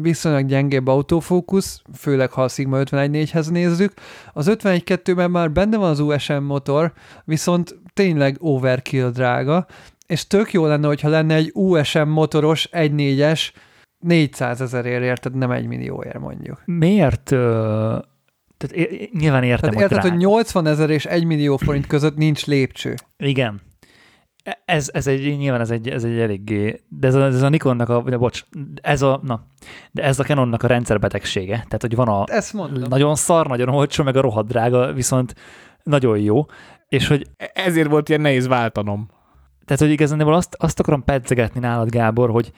viszonylag 0.00 0.46
gyengébb 0.46 0.86
autofókusz, 0.86 1.82
főleg 1.94 2.30
ha 2.30 2.42
a 2.42 2.48
Sigma 2.48 2.78
51.4-hez 2.78 3.50
nézzük. 3.50 3.92
Az 4.32 4.46
51.2-ben 4.50 5.30
már 5.30 5.50
benne 5.50 5.76
van 5.76 5.90
az 5.90 6.00
USM 6.00 6.42
motor, 6.42 6.92
viszont 7.24 7.78
tényleg 7.92 8.36
overkill 8.38 9.10
drága, 9.10 9.66
és 10.06 10.26
tök 10.26 10.52
jó 10.52 10.66
lenne, 10.66 10.86
hogyha 10.86 11.08
lenne 11.08 11.34
egy 11.34 11.50
USM 11.54 12.08
motoros 12.08 12.68
1.4-es 12.72 13.48
400 13.98 14.60
ezerért 14.60 15.02
érted, 15.02 15.34
nem 15.34 15.50
egy 15.50 15.66
millióért 15.66 16.18
mondjuk. 16.18 16.62
Miért? 16.64 17.30
Ö, 17.30 17.98
tehát 18.66 18.90
é- 18.92 19.12
nyilván 19.12 19.42
értem, 19.42 19.70
Tehát 19.70 19.82
érted, 19.82 20.00
hogy, 20.00 20.10
hogy 20.10 20.18
drága. 20.18 20.34
80 20.34 20.66
ezer 20.66 20.90
és 20.90 21.04
1 21.06 21.24
millió 21.24 21.56
forint 21.56 21.86
között 21.86 22.16
nincs 22.16 22.46
lépcső. 22.46 22.94
Igen. 23.16 23.60
E- 24.44 24.62
Ez, 24.64 24.90
ez 24.92 25.06
egy, 25.06 25.36
nyilván 25.38 25.60
ez 25.60 25.70
egy, 25.70 25.88
ez 25.88 26.04
egy 26.04 26.18
eléggé, 26.18 26.80
de 26.88 27.06
ez 27.06 27.14
a, 27.14 27.24
ez 27.24 27.42
a 27.42 27.48
Nikonnak 27.48 27.88
a, 27.88 28.02
de 28.02 28.16
bocs, 28.16 28.42
ez 28.82 29.02
a, 29.02 29.20
na, 29.22 29.46
de 29.92 30.02
ez 30.02 30.18
a 30.18 30.24
Canonnak 30.24 30.62
a 30.62 30.66
rendszerbetegsége. 30.66 31.54
Tehát, 31.54 31.80
hogy 31.80 31.94
van 31.94 32.08
a 32.08 32.24
Ezt 32.26 32.52
mondom. 32.52 32.88
nagyon 32.88 33.14
szar, 33.14 33.46
nagyon 33.46 33.68
olcsó, 33.68 34.04
meg 34.04 34.16
a 34.16 34.20
rohadt 34.20 34.48
drága, 34.48 34.92
viszont 34.92 35.34
nagyon 35.82 36.18
jó. 36.18 36.44
És 36.88 37.06
hogy, 37.08 37.26
E- 37.36 37.50
Ezért 37.54 37.88
volt 37.88 38.08
ilyen 38.08 38.20
nehéz 38.20 38.46
váltanom. 38.46 39.08
tehát, 39.64 39.82
hogy 39.82 39.90
igazából 39.90 40.34
azt, 40.34 40.54
azt 40.58 40.80
akarom 40.80 41.04
pedzegetni 41.04 41.60
nálad, 41.60 41.90
Gábor, 41.90 42.30
hogy 42.30 42.52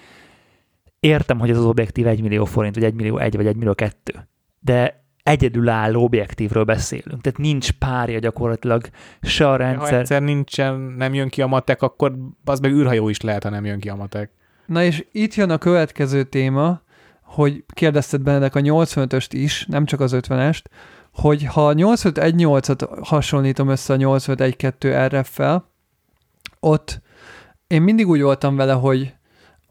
értem, 1.01 1.39
hogy 1.39 1.51
ez 1.51 1.59
az 1.59 1.65
objektív 1.65 2.07
1 2.07 2.21
millió 2.23 2.45
forint, 2.45 2.75
vagy 2.75 2.85
1 2.85 2.95
millió 2.95 3.19
1, 3.19 3.37
vagy 3.37 3.47
1 3.47 3.57
millió 3.57 3.75
2, 3.75 4.29
de 4.61 5.05
egyedülálló 5.27 6.03
objektívről 6.03 6.65
beszélünk. 6.65 7.21
Tehát 7.21 7.39
nincs 7.39 7.73
párja 7.73 8.19
gyakorlatilag 8.19 8.89
se 9.23 9.47
a 9.47 9.51
Ha 9.51 9.57
rendszer, 9.57 9.99
egyszer 9.99 10.23
nincsen, 10.23 10.75
nem 10.75 11.15
jön 11.15 11.29
ki 11.29 11.43
a 11.43 11.47
matek, 11.47 11.83
akkor 11.83 12.13
az 12.45 12.61
meg 12.61 12.73
űrhajó 12.73 13.09
is 13.09 13.21
lehet, 13.21 13.43
ha 13.43 13.51
nem 13.51 13.65
jön 13.65 13.81
ki 13.81 13.89
a 13.89 13.95
matek. 13.95 14.31
Na 14.67 14.83
és 14.83 15.07
itt 15.13 15.35
jön 15.35 15.51
a 15.51 15.59
következő 15.59 16.23
téma, 16.23 16.81
hogy 17.23 17.65
kérdezted 17.67 18.21
Benedek 18.21 18.55
a 18.55 18.61
85-öst 18.61 19.29
is, 19.31 19.67
nem 19.69 19.85
csak 19.85 20.01
az 20.01 20.17
50-est, 20.17 20.63
hogy 21.13 21.45
ha 21.45 21.69
a 21.69 21.75
85-1.8-at 21.75 22.99
hasonlítom 23.03 23.69
össze 23.69 23.95
a 23.95 23.97
85-1.2 23.97 25.09
RF-fel, 25.13 25.71
ott 26.61 27.01
én 27.67 27.83
mindig 27.83 28.09
úgy 28.09 28.21
voltam 28.21 28.57
vele, 28.57 28.73
hogy 28.73 29.15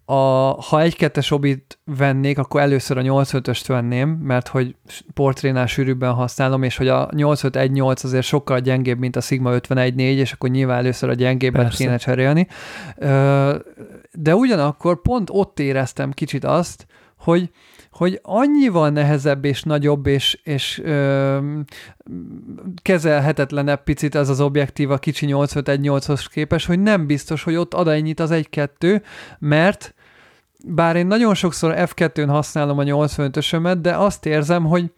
a, 0.06 0.14
ha 0.62 0.82
egy 0.82 0.96
kettes 0.96 1.32
obit 1.32 1.80
vennék, 1.84 2.38
akkor 2.38 2.62
először 2.62 2.98
a 2.98 3.02
85-öst 3.02 3.64
venném, 3.68 4.10
mert 4.10 4.48
hogy 4.48 4.76
portrénál 5.14 5.66
sűrűbben 5.66 6.14
használom, 6.14 6.64
és 6.64 6.78
hogy 6.78 6.88
a 6.88 7.10
85-1.8 7.10 8.04
azért 8.04 8.26
sokkal 8.26 8.60
gyengébb, 8.60 9.00
mint 9.00 9.16
a 9.16 9.22
Sigma 9.22 9.52
51.4, 9.52 9.98
és 9.98 10.32
akkor 10.32 10.50
nyilván 10.50 10.78
először 10.78 11.10
a 11.10 11.14
gyengébbet 11.14 11.62
Persze. 11.62 11.84
kéne 11.84 11.98
cserélni. 11.98 12.48
De 14.12 14.36
ugyanakkor 14.36 15.02
pont 15.02 15.30
ott 15.32 15.60
éreztem 15.60 16.12
kicsit 16.12 16.44
azt, 16.44 16.86
hogy 17.18 17.50
hogy 17.92 18.20
annyival 18.24 18.90
nehezebb 18.90 19.46
és 19.46 19.64
nagyobb 19.64 20.08
és, 20.08 20.40
és 20.44 20.82
ö, 20.84 21.38
kezelhetetlenebb 22.82 23.84
picit 23.84 24.16
ez 24.16 24.30
az 24.30 24.42
objektív 24.42 24.92
a 24.92 24.98
kicsi 24.98 25.26
85-1.8-hoz 25.30 26.28
képest, 26.28 26.68
hogy 26.68 26.80
nem 26.80 27.06
biztos, 27.06 27.44
hogy 27.44 27.56
ott 27.56 27.74
ad 27.74 27.88
ennyit 27.88 28.20
az 28.20 28.30
1-2, 28.34 29.02
mert 29.40 29.95
bár 30.68 30.96
én 30.96 31.08
nagyon 31.08 31.34
sokszor 31.34 31.74
F2-n 31.78 32.28
használom 32.28 32.78
a 32.78 32.84
85-ösömet, 32.84 33.78
de 33.82 33.96
azt 33.96 34.26
érzem, 34.26 34.66
hogy 34.66 34.92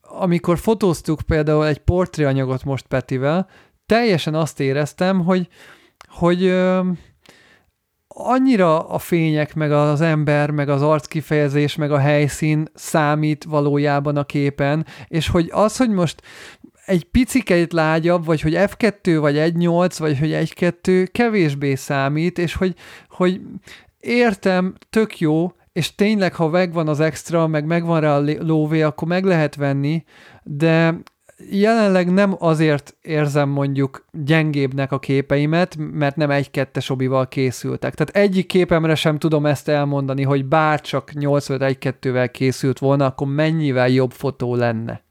amikor 0.00 0.58
fotóztuk 0.58 1.20
például 1.20 1.66
egy 1.66 1.78
portréanyagot 1.78 2.64
most 2.64 2.86
Petivel, 2.86 3.48
teljesen 3.86 4.34
azt 4.34 4.60
éreztem, 4.60 5.24
hogy, 5.24 5.48
hogy 6.08 6.44
ö, 6.44 6.80
annyira 8.08 8.88
a 8.88 8.98
fények, 8.98 9.54
meg 9.54 9.72
az 9.72 10.00
ember, 10.00 10.50
meg 10.50 10.68
az 10.68 10.82
arckifejezés, 10.82 11.76
meg 11.76 11.92
a 11.92 11.98
helyszín 11.98 12.68
számít 12.74 13.44
valójában 13.44 14.16
a 14.16 14.24
képen, 14.24 14.86
és 15.08 15.28
hogy 15.28 15.48
az, 15.52 15.76
hogy 15.76 15.90
most 15.90 16.22
egy 16.86 17.04
picikeit 17.04 17.72
lágyabb, 17.72 18.24
vagy 18.24 18.40
hogy 18.40 18.54
F2, 18.56 19.16
vagy 19.20 19.36
1.8, 19.36 19.94
vagy 19.98 20.18
hogy 20.18 20.30
1.2 20.30 21.08
kevésbé 21.12 21.74
számít, 21.74 22.38
és 22.38 22.54
hogy, 22.54 22.74
hogy 23.08 23.40
értem, 24.04 24.74
tök 24.90 25.18
jó, 25.18 25.52
és 25.72 25.94
tényleg, 25.94 26.34
ha 26.34 26.48
megvan 26.48 26.88
az 26.88 27.00
extra, 27.00 27.46
meg 27.46 27.64
megvan 27.64 28.00
rá 28.00 28.16
a 28.16 28.24
lóvé, 28.38 28.82
akkor 28.82 29.08
meg 29.08 29.24
lehet 29.24 29.54
venni, 29.54 30.04
de 30.42 30.94
jelenleg 31.50 32.12
nem 32.12 32.36
azért 32.38 32.96
érzem 33.02 33.48
mondjuk 33.48 34.04
gyengébbnek 34.12 34.92
a 34.92 34.98
képeimet, 34.98 35.76
mert 35.76 36.16
nem 36.16 36.30
egy-kettes 36.30 36.90
obival 36.90 37.28
készültek. 37.28 37.94
Tehát 37.94 38.26
egyik 38.26 38.46
képemre 38.46 38.94
sem 38.94 39.18
tudom 39.18 39.46
ezt 39.46 39.68
elmondani, 39.68 40.22
hogy 40.22 40.44
bár 40.44 40.80
csak 40.80 41.10
85-1-2-vel 41.14 42.28
készült 42.32 42.78
volna, 42.78 43.06
akkor 43.06 43.26
mennyivel 43.26 43.88
jobb 43.88 44.10
fotó 44.10 44.54
lenne. 44.54 45.02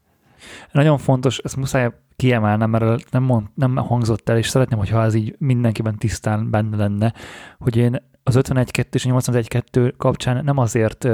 Nagyon 0.72 0.98
fontos, 0.98 1.38
ezt 1.38 1.56
muszáj 1.56 1.90
kiemelnem, 2.16 2.70
mert 2.70 3.10
nem, 3.10 3.22
mond, 3.22 3.46
nem 3.54 3.76
hangzott 3.76 4.28
el, 4.28 4.38
és 4.38 4.48
szeretném, 4.48 4.78
hogyha 4.78 5.02
ez 5.02 5.14
így 5.14 5.34
mindenkiben 5.38 5.98
tisztán 5.98 6.50
benne 6.50 6.76
lenne, 6.76 7.12
hogy 7.58 7.76
én 7.76 8.02
az 8.24 8.38
51-2 8.38 8.94
és 8.94 9.06
a 9.06 9.10
81-2 9.10 9.92
kapcsán 9.96 10.44
nem 10.44 10.58
azért 10.58 11.06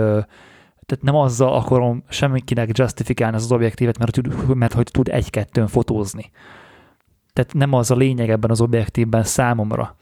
tehát 0.91 1.05
nem 1.05 1.15
azzal 1.15 1.55
akarom 1.55 2.03
semmikinek 2.09 2.78
justifikálni 2.78 3.37
az, 3.37 3.45
az 3.45 3.53
objektívet, 3.53 3.99
mert, 3.99 4.20
mert 4.55 4.73
hogy 4.73 4.89
tud 4.91 5.09
egy-kettőn 5.09 5.66
fotózni. 5.66 6.31
Tehát 7.32 7.53
nem 7.53 7.73
az 7.73 7.91
a 7.91 7.95
lényeg 7.97 8.31
ebben 8.31 8.51
az 8.51 8.61
objektívben 8.61 9.23
számomra. 9.23 9.97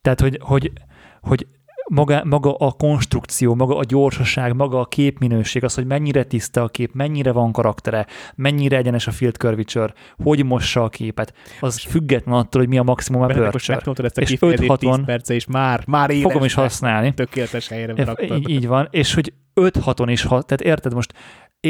Tehát, 0.00 0.20
hogy, 0.20 0.38
hogy, 0.42 0.72
hogy 1.20 1.46
maga, 1.92 2.24
maga 2.24 2.54
a 2.54 2.72
konstrukció, 2.72 3.54
maga 3.54 3.76
a 3.76 3.84
gyorsaság, 3.84 4.54
maga 4.54 4.80
a 4.80 4.84
képminőség, 4.84 5.64
az, 5.64 5.74
hogy 5.74 5.86
mennyire 5.86 6.24
tiszta 6.24 6.62
a 6.62 6.68
kép, 6.68 6.94
mennyire 6.94 7.32
van 7.32 7.52
karaktere, 7.52 8.06
mennyire 8.34 8.76
egyenes 8.76 9.06
a 9.06 9.10
field 9.10 9.36
curvature, 9.36 9.92
hogy 10.22 10.44
mossa 10.44 10.82
a 10.82 10.88
képet, 10.88 11.34
az 11.60 11.80
független 11.80 12.34
attól, 12.34 12.60
hogy 12.60 12.70
mi 12.70 12.78
a 12.78 12.82
maximum 12.82 13.22
a 13.22 13.26
pörcsör. 13.26 13.82
ezt 13.96 14.18
a 14.18 14.20
és 14.20 14.36
5 14.40 15.04
perce, 15.04 15.34
és 15.34 15.46
már, 15.46 15.82
már 15.86 16.10
éles 16.10 16.22
Fogom 16.22 16.44
is 16.44 16.54
használni. 16.54 17.14
Tökéletes 17.14 17.68
helyre 17.68 18.16
Így, 18.22 18.48
így 18.48 18.66
van, 18.66 18.88
és 18.90 19.14
hogy 19.14 19.32
5-6-on 19.54 20.08
is, 20.08 20.22
ha, 20.22 20.42
tehát 20.42 20.60
érted 20.60 20.94
most, 20.94 21.12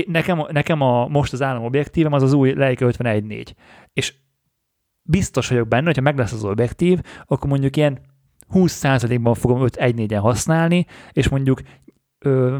nekem, 0.06 0.46
nekem 0.50 0.80
a, 0.80 1.06
most 1.06 1.32
az 1.32 1.42
állam 1.42 1.64
objektívem 1.64 2.12
az 2.12 2.22
az 2.22 2.32
új 2.32 2.52
Leica 2.52 2.86
51.4, 2.86 3.46
és 3.92 4.14
biztos 5.02 5.48
vagyok 5.48 5.68
benne, 5.68 5.86
hogyha 5.86 6.02
meg 6.02 6.18
lesz 6.18 6.32
az 6.32 6.44
objektív, 6.44 7.00
akkor 7.26 7.48
mondjuk 7.48 7.76
ilyen 7.76 8.00
20%-ban 8.54 9.34
fogom 9.34 9.62
5 9.64 9.76
1 9.76 9.94
4 9.94 10.14
használni, 10.14 10.86
és 11.12 11.28
mondjuk, 11.28 11.60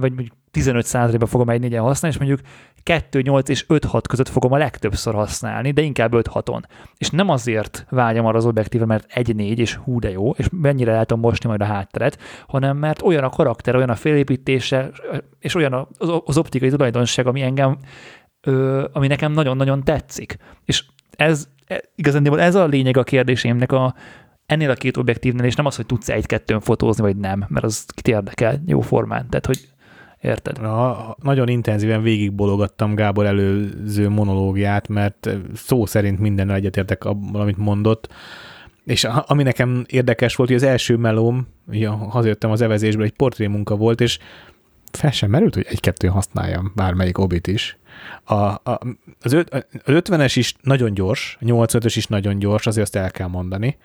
vagy 0.00 0.12
mondjuk 0.12 0.36
15%-ban 0.52 1.28
fogom 1.28 1.48
1 1.48 1.60
4 1.60 1.76
használni, 1.76 2.16
és 2.16 2.22
mondjuk 2.22 2.48
2, 2.82 3.20
8 3.20 3.48
és 3.48 3.64
5, 3.68 3.84
6 3.84 4.06
között 4.06 4.28
fogom 4.28 4.52
a 4.52 4.56
legtöbbször 4.56 5.14
használni, 5.14 5.70
de 5.70 5.82
inkább 5.82 6.14
5, 6.14 6.28
6-on. 6.32 6.62
És 6.96 7.10
nem 7.10 7.28
azért 7.28 7.86
vágyam 7.88 8.26
arra 8.26 8.36
az 8.36 8.46
objektívre, 8.46 8.86
mert 8.86 9.12
1, 9.12 9.34
4 9.36 9.58
és 9.58 9.74
hú 9.74 9.98
de 9.98 10.10
jó, 10.10 10.30
és 10.30 10.46
mennyire 10.52 11.04
tudom 11.04 11.20
mosni 11.22 11.48
majd 11.48 11.60
a 11.60 11.64
hátteret, 11.64 12.18
hanem 12.46 12.76
mert 12.76 13.02
olyan 13.02 13.24
a 13.24 13.28
karakter, 13.28 13.76
olyan 13.76 13.90
a 13.90 13.94
félépítése, 13.94 14.90
és 15.38 15.54
olyan 15.54 15.88
az, 16.24 16.36
optikai 16.36 16.70
tulajdonság, 16.70 17.26
ami 17.26 17.42
engem, 17.42 17.78
ami 18.92 19.06
nekem 19.06 19.32
nagyon-nagyon 19.32 19.84
tetszik. 19.84 20.36
És 20.64 20.84
ez, 21.16 21.48
e, 21.66 21.82
igazán 21.94 22.38
ez 22.38 22.54
a 22.54 22.66
lényeg 22.66 22.96
a 22.96 23.02
kérdésémnek 23.02 23.72
a, 23.72 23.94
ennél 24.46 24.70
a 24.70 24.74
két 24.74 24.96
objektívnél, 24.96 25.44
és 25.44 25.54
nem 25.54 25.66
az, 25.66 25.76
hogy 25.76 25.86
tudsz 25.86 26.08
egy-kettőn 26.08 26.60
fotózni, 26.60 27.02
vagy 27.02 27.16
nem, 27.16 27.44
mert 27.48 27.64
az 27.64 27.84
kit 27.86 28.08
érdekel 28.08 28.62
jó 28.66 28.80
formán. 28.80 29.28
Tehát, 29.28 29.46
hogy 29.46 29.72
Érted? 30.22 30.60
Na, 30.60 31.16
nagyon 31.22 31.48
intenzíven 31.48 32.02
végigbologattam 32.02 32.94
Gábor 32.94 33.26
előző 33.26 34.08
monológiát, 34.08 34.88
mert 34.88 35.28
szó 35.54 35.86
szerint 35.86 36.18
minden 36.18 36.50
egyetértek 36.50 37.04
abban, 37.04 37.40
amit 37.40 37.56
mondott. 37.56 38.08
És 38.84 39.04
ami 39.04 39.42
nekem 39.42 39.84
érdekes 39.88 40.36
volt, 40.36 40.48
hogy 40.48 40.58
az 40.58 40.64
első 40.64 40.96
melóm, 40.96 41.46
hazajöttem 42.08 42.50
az 42.50 42.60
evezésből, 42.60 43.04
egy 43.04 43.12
portrémunka 43.12 43.76
volt, 43.76 44.00
és 44.00 44.18
fel 44.92 45.10
sem 45.10 45.30
merült, 45.30 45.54
hogy 45.54 45.66
egy-kettő 45.68 46.08
használjam 46.08 46.72
bármelyik 46.74 47.18
obit 47.18 47.46
is. 47.46 47.78
A, 48.24 48.34
a, 48.34 48.78
az, 49.20 49.32
öt, 49.32 49.54
az 49.54 49.64
50-es 49.86 50.32
is 50.34 50.54
nagyon 50.60 50.94
gyors, 50.94 51.38
a 51.40 51.44
85-ös 51.44 51.92
is 51.96 52.06
nagyon 52.06 52.38
gyors, 52.38 52.66
azért 52.66 52.86
azt 52.86 52.96
el 52.96 53.10
kell 53.10 53.28
mondani 53.28 53.76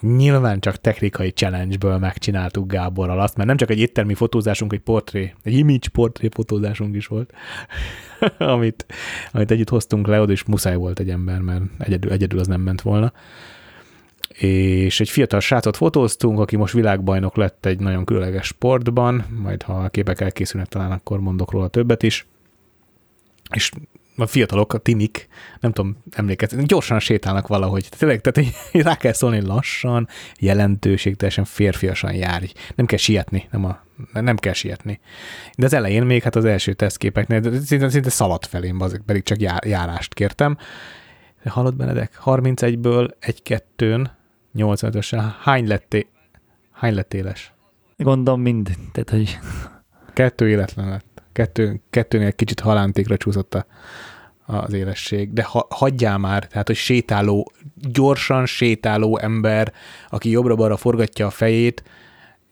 nyilván 0.00 0.60
csak 0.60 0.76
technikai 0.76 1.30
challenge-ből 1.30 1.98
megcsináltuk 1.98 2.70
Gáborral 2.70 3.20
azt, 3.20 3.36
mert 3.36 3.48
nem 3.48 3.56
csak 3.56 3.70
egy 3.70 3.78
éttermi 3.78 4.14
fotózásunk, 4.14 4.72
egy 4.72 4.80
portré, 4.80 5.34
egy 5.42 5.52
image 5.52 5.88
portré 5.92 6.28
fotózásunk 6.32 6.96
is 6.96 7.06
volt, 7.06 7.32
amit, 8.38 8.86
amit 9.32 9.50
együtt 9.50 9.68
hoztunk 9.68 10.06
le, 10.06 10.20
oda 10.20 10.32
is 10.32 10.44
muszáj 10.44 10.76
volt 10.76 10.98
egy 10.98 11.10
ember, 11.10 11.40
mert 11.40 11.62
egyedül, 11.78 12.10
egyedül 12.12 12.38
az 12.38 12.46
nem 12.46 12.60
ment 12.60 12.82
volna. 12.82 13.12
És 14.38 15.00
egy 15.00 15.08
fiatal 15.08 15.40
srácot 15.40 15.76
fotóztunk, 15.76 16.38
aki 16.38 16.56
most 16.56 16.74
világbajnok 16.74 17.36
lett 17.36 17.66
egy 17.66 17.80
nagyon 17.80 18.04
különleges 18.04 18.46
sportban, 18.46 19.24
majd 19.42 19.62
ha 19.62 19.72
a 19.72 19.88
képek 19.88 20.20
elkészülnek, 20.20 20.68
talán 20.68 20.92
akkor 20.92 21.20
mondok 21.20 21.50
róla 21.50 21.68
többet 21.68 22.02
is. 22.02 22.26
És 23.50 23.70
a 24.16 24.26
fiatalok, 24.26 24.72
a 24.72 24.78
tinik, 24.78 25.28
nem 25.60 25.72
tudom, 25.72 25.96
emlékezni, 26.10 26.64
gyorsan 26.64 26.98
sétálnak 26.98 27.46
valahogy. 27.46 27.88
Tényleg, 27.98 28.20
tehát 28.20 28.50
rá 28.72 28.96
kell 28.96 29.12
szólni 29.12 29.40
lassan, 29.40 30.08
jelentőség, 30.38 31.16
teljesen 31.16 31.44
férfiasan 31.44 32.14
jár. 32.14 32.42
Nem 32.74 32.86
kell 32.86 32.98
sietni, 32.98 33.48
nem, 33.50 33.64
a, 33.64 33.80
nem 34.12 34.36
kell 34.36 34.52
sietni. 34.52 35.00
De 35.58 35.66
az 35.66 35.72
elején 35.72 36.04
még 36.04 36.22
hát 36.22 36.36
az 36.36 36.44
első 36.44 36.72
tesztképeknél 36.72 37.60
szinte, 37.60 37.88
szinte 37.88 38.10
szaladt 38.10 38.46
felém, 38.46 38.80
azok 38.80 39.06
pedig 39.06 39.22
csak 39.22 39.40
jár, 39.40 39.64
járást 39.66 40.14
kértem. 40.14 40.56
De 41.42 41.50
hallod, 41.50 41.76
Benedek? 41.76 42.18
31-ből 42.24 43.10
egy-kettőn, 43.18 44.10
85-ösen, 44.56 45.24
hány 45.40 45.66
letté, 45.66 46.06
hány 46.72 46.94
lett 46.94 47.14
éles? 47.14 47.52
Gondolom 47.96 48.40
mind. 48.40 48.70
Tehát, 48.92 49.10
hogy... 49.10 49.38
Kettő 50.12 50.48
életlen 50.48 50.88
lett. 50.88 51.13
Kettő, 51.34 51.80
kettőnél 51.90 52.32
kicsit 52.32 52.60
halántékra 52.60 53.16
csúszott 53.16 53.54
a, 53.54 53.66
az 54.46 54.72
élesség, 54.72 55.32
de 55.32 55.42
ha, 55.42 55.66
hagyjál 55.70 56.18
már, 56.18 56.46
tehát, 56.46 56.66
hogy 56.66 56.76
sétáló, 56.76 57.52
gyorsan 57.74 58.46
sétáló 58.46 59.18
ember, 59.18 59.72
aki 60.08 60.30
jobbra-balra 60.30 60.76
forgatja 60.76 61.26
a 61.26 61.30
fejét, 61.30 61.82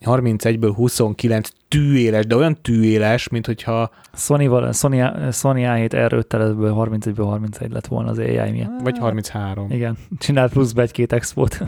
31-ből 0.05 0.73
29 0.75 1.49
tűéles, 1.69 2.27
de 2.27 2.37
olyan 2.37 2.63
tűéles, 2.63 3.29
mint 3.29 3.47
hogyha... 3.47 3.91
Sony, 4.15 4.73
Sony, 4.73 5.03
Sony 5.33 5.63
A7 5.67 5.91
R5 5.91 6.23
teletből 6.23 6.75
31-ből 6.77 7.25
31 7.25 7.71
lett 7.71 7.87
volna 7.87 8.11
az 8.11 8.19
AI 8.19 8.51
miatt. 8.51 8.81
Vagy 8.83 8.99
33. 8.99 9.71
Igen, 9.71 9.97
csinált 10.19 10.53
pluszbe 10.53 10.83
egy-két 10.83 11.13
expót 11.13 11.61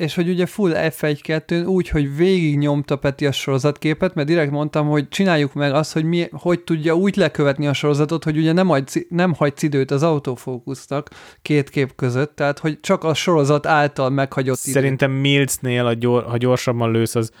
és 0.00 0.14
hogy 0.14 0.28
ugye 0.28 0.46
full 0.46 0.72
F1-2 0.74 1.66
úgy, 1.66 1.88
hogy 1.88 2.16
végig 2.16 2.58
nyomta 2.58 2.96
Peti 2.96 3.26
a 3.26 3.32
sorozatképet, 3.32 4.14
mert 4.14 4.28
direkt 4.28 4.50
mondtam, 4.50 4.88
hogy 4.88 5.08
csináljuk 5.08 5.54
meg 5.54 5.72
azt, 5.72 5.92
hogy 5.92 6.04
mi, 6.04 6.28
hogy 6.30 6.60
tudja 6.60 6.94
úgy 6.94 7.16
lekövetni 7.16 7.66
a 7.66 7.72
sorozatot, 7.72 8.24
hogy 8.24 8.36
ugye 8.36 8.52
nem, 8.52 8.66
hagy, 8.66 9.06
nem 9.08 9.34
hagy 9.34 9.52
időt 9.60 9.90
az 9.90 10.02
autofókusznak 10.02 11.10
két 11.42 11.70
kép 11.70 11.94
között, 11.94 12.36
tehát 12.36 12.58
hogy 12.58 12.80
csak 12.80 13.04
a 13.04 13.14
sorozat 13.14 13.66
által 13.66 14.10
meghagyott 14.10 14.58
Szerintem 14.58 15.10
Milcnél, 15.10 15.86
a 15.86 15.92
gyor, 15.92 16.24
ha 16.24 16.36
gyorsabban 16.36 16.90
lősz, 16.90 17.14
az, 17.14 17.32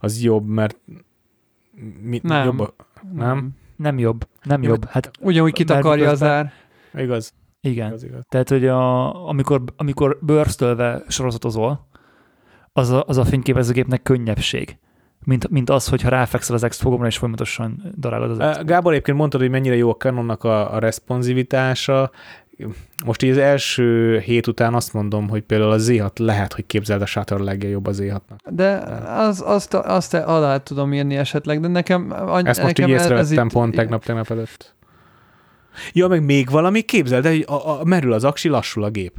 az 0.00 0.22
jobb, 0.22 0.46
mert 0.46 0.78
mi, 2.02 2.20
nem. 2.22 2.44
Jobb 2.44 2.60
a, 2.60 2.74
nem? 3.14 3.50
Nem 3.76 3.98
jobb. 3.98 4.28
Nem 4.42 4.62
jobb. 4.62 4.84
Hát, 4.84 5.10
Ugyanúgy 5.20 5.52
kitakarja 5.52 6.10
az 6.10 6.22
ár. 6.22 6.52
Igaz. 6.94 7.32
Igen. 7.60 7.86
Igaz, 7.86 8.04
igaz. 8.04 8.24
Tehát, 8.28 8.48
hogy 8.48 8.66
a, 8.66 9.28
amikor, 9.28 9.62
amikor 9.76 10.18
bőrsztölve 10.22 11.02
sorozatozol, 11.08 11.85
az 12.76 12.90
a, 12.90 13.04
az 13.06 13.16
a 13.16 13.24
fényképezőgépnek 13.24 14.02
könnyebbség, 14.02 14.76
mint, 15.24 15.48
mint 15.48 15.70
az, 15.70 15.88
hogyha 15.88 16.08
ráfekszel 16.08 16.54
az 16.54 16.66
X 16.68 16.80
fogomra, 16.80 17.06
és 17.06 17.16
folyamatosan 17.16 17.94
darálod 17.98 18.40
az 18.40 18.58
Gábor 18.64 18.92
egyébként 18.92 19.16
mondtad, 19.16 19.40
hogy 19.40 19.50
mennyire 19.50 19.76
jó 19.76 19.90
a 19.90 19.96
Canonnak 19.96 20.44
a, 20.44 20.74
a 20.74 20.78
responsivitása. 20.78 22.10
Most 23.04 23.22
így 23.22 23.30
az 23.30 23.38
első 23.38 24.18
hét 24.18 24.46
után 24.46 24.74
azt 24.74 24.92
mondom, 24.92 25.28
hogy 25.28 25.42
például 25.42 25.70
a 25.70 25.78
Z6 25.78 26.18
lehet, 26.18 26.52
hogy 26.52 26.66
képzeld 26.66 27.02
a 27.02 27.06
Shutter 27.06 27.38
legjobb 27.38 27.86
az 27.86 28.02
Z6-nak. 28.02 28.38
De 28.50 28.70
az, 29.06 29.42
azt, 29.46 29.74
azt 29.74 30.14
alá 30.14 30.56
tudom 30.56 30.92
írni 30.92 31.16
esetleg, 31.16 31.60
de 31.60 31.68
nekem... 31.68 32.12
Ezt 32.44 32.62
most 32.62 32.78
így 32.78 32.88
észrevettem 32.88 33.48
pont 33.48 33.74
tegnap, 33.74 34.04
tegnap 34.04 34.30
előtt. 34.30 34.74
Ja, 35.92 36.08
meg 36.08 36.24
még 36.24 36.50
valami, 36.50 36.80
képzeld, 36.80 37.22
de 37.22 37.52
a, 37.52 37.80
a, 37.80 37.84
merül 37.84 38.12
az 38.12 38.24
aksi, 38.24 38.48
lassul 38.48 38.84
a 38.84 38.90
gép. 38.90 39.14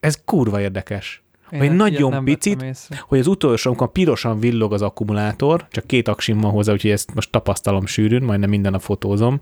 Ez 0.00 0.22
kurva 0.24 0.60
érdekes. 0.60 1.23
Én 1.54 1.60
hogy 1.60 1.76
nagyon 1.76 2.24
picit, 2.24 2.64
hogy 3.08 3.18
az 3.18 3.26
utolsó, 3.26 3.70
amikor 3.70 3.92
pirosan 3.92 4.40
villog 4.40 4.72
az 4.72 4.82
akkumulátor, 4.82 5.66
csak 5.70 5.86
két 5.86 6.08
aksim 6.08 6.40
van 6.40 6.50
hozzá, 6.50 6.72
úgyhogy 6.72 6.90
ezt 6.90 7.14
most 7.14 7.30
tapasztalom 7.30 7.86
sűrűn, 7.86 8.22
majdnem 8.22 8.50
minden 8.50 8.74
a 8.74 8.78
fotózom, 8.78 9.40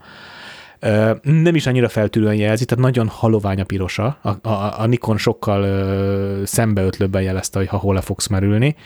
nem 1.22 1.54
is 1.54 1.66
annyira 1.66 1.88
feltűnően 1.88 2.34
jelzi, 2.34 2.64
tehát 2.64 2.84
nagyon 2.84 3.08
halovány 3.08 3.60
a 3.60 3.64
pirosa. 3.64 4.18
A, 4.22 4.48
a, 4.48 4.80
a 4.80 4.86
Nikon 4.86 5.18
sokkal 5.18 5.62
ö, 5.62 6.42
szembeötlőbben 6.44 7.22
jelezte, 7.22 7.58
hogy 7.58 7.68
ha 7.68 7.76
hol 7.76 7.94
le 7.94 8.00
fogsz 8.00 8.26
merülni 8.26 8.76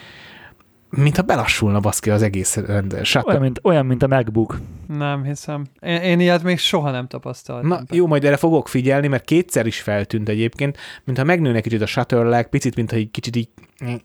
mintha 0.91 1.23
belassulna 1.23 1.81
baszki 1.81 2.11
az 2.11 2.23
egész 2.23 2.57
rendes. 2.57 3.15
Olyan, 3.15 3.41
mint, 3.41 3.61
olyan, 3.63 3.87
mint 3.87 4.03
a 4.03 4.07
MacBook. 4.07 4.59
Nem 4.87 5.25
hiszem. 5.25 5.65
Én, 5.81 6.01
én 6.01 6.21
ilyet 6.21 6.43
még 6.43 6.59
soha 6.59 6.91
nem 6.91 7.07
tapasztaltam. 7.07 7.69
Na 7.69 7.81
jó, 7.91 8.07
majd 8.07 8.25
erre 8.25 8.37
fogok 8.37 8.69
figyelni, 8.69 9.07
mert 9.07 9.25
kétszer 9.25 9.67
is 9.67 9.81
feltűnt 9.81 10.29
egyébként, 10.29 10.77
mintha 11.05 11.25
megnőne 11.25 11.61
kicsit 11.61 11.83
a 11.83 11.87
shutter 11.87 12.25
lag, 12.25 12.49
picit, 12.49 12.77
mintha 12.77 12.97
egy 12.97 13.11
kicsit 13.11 13.37
így, 13.37 13.49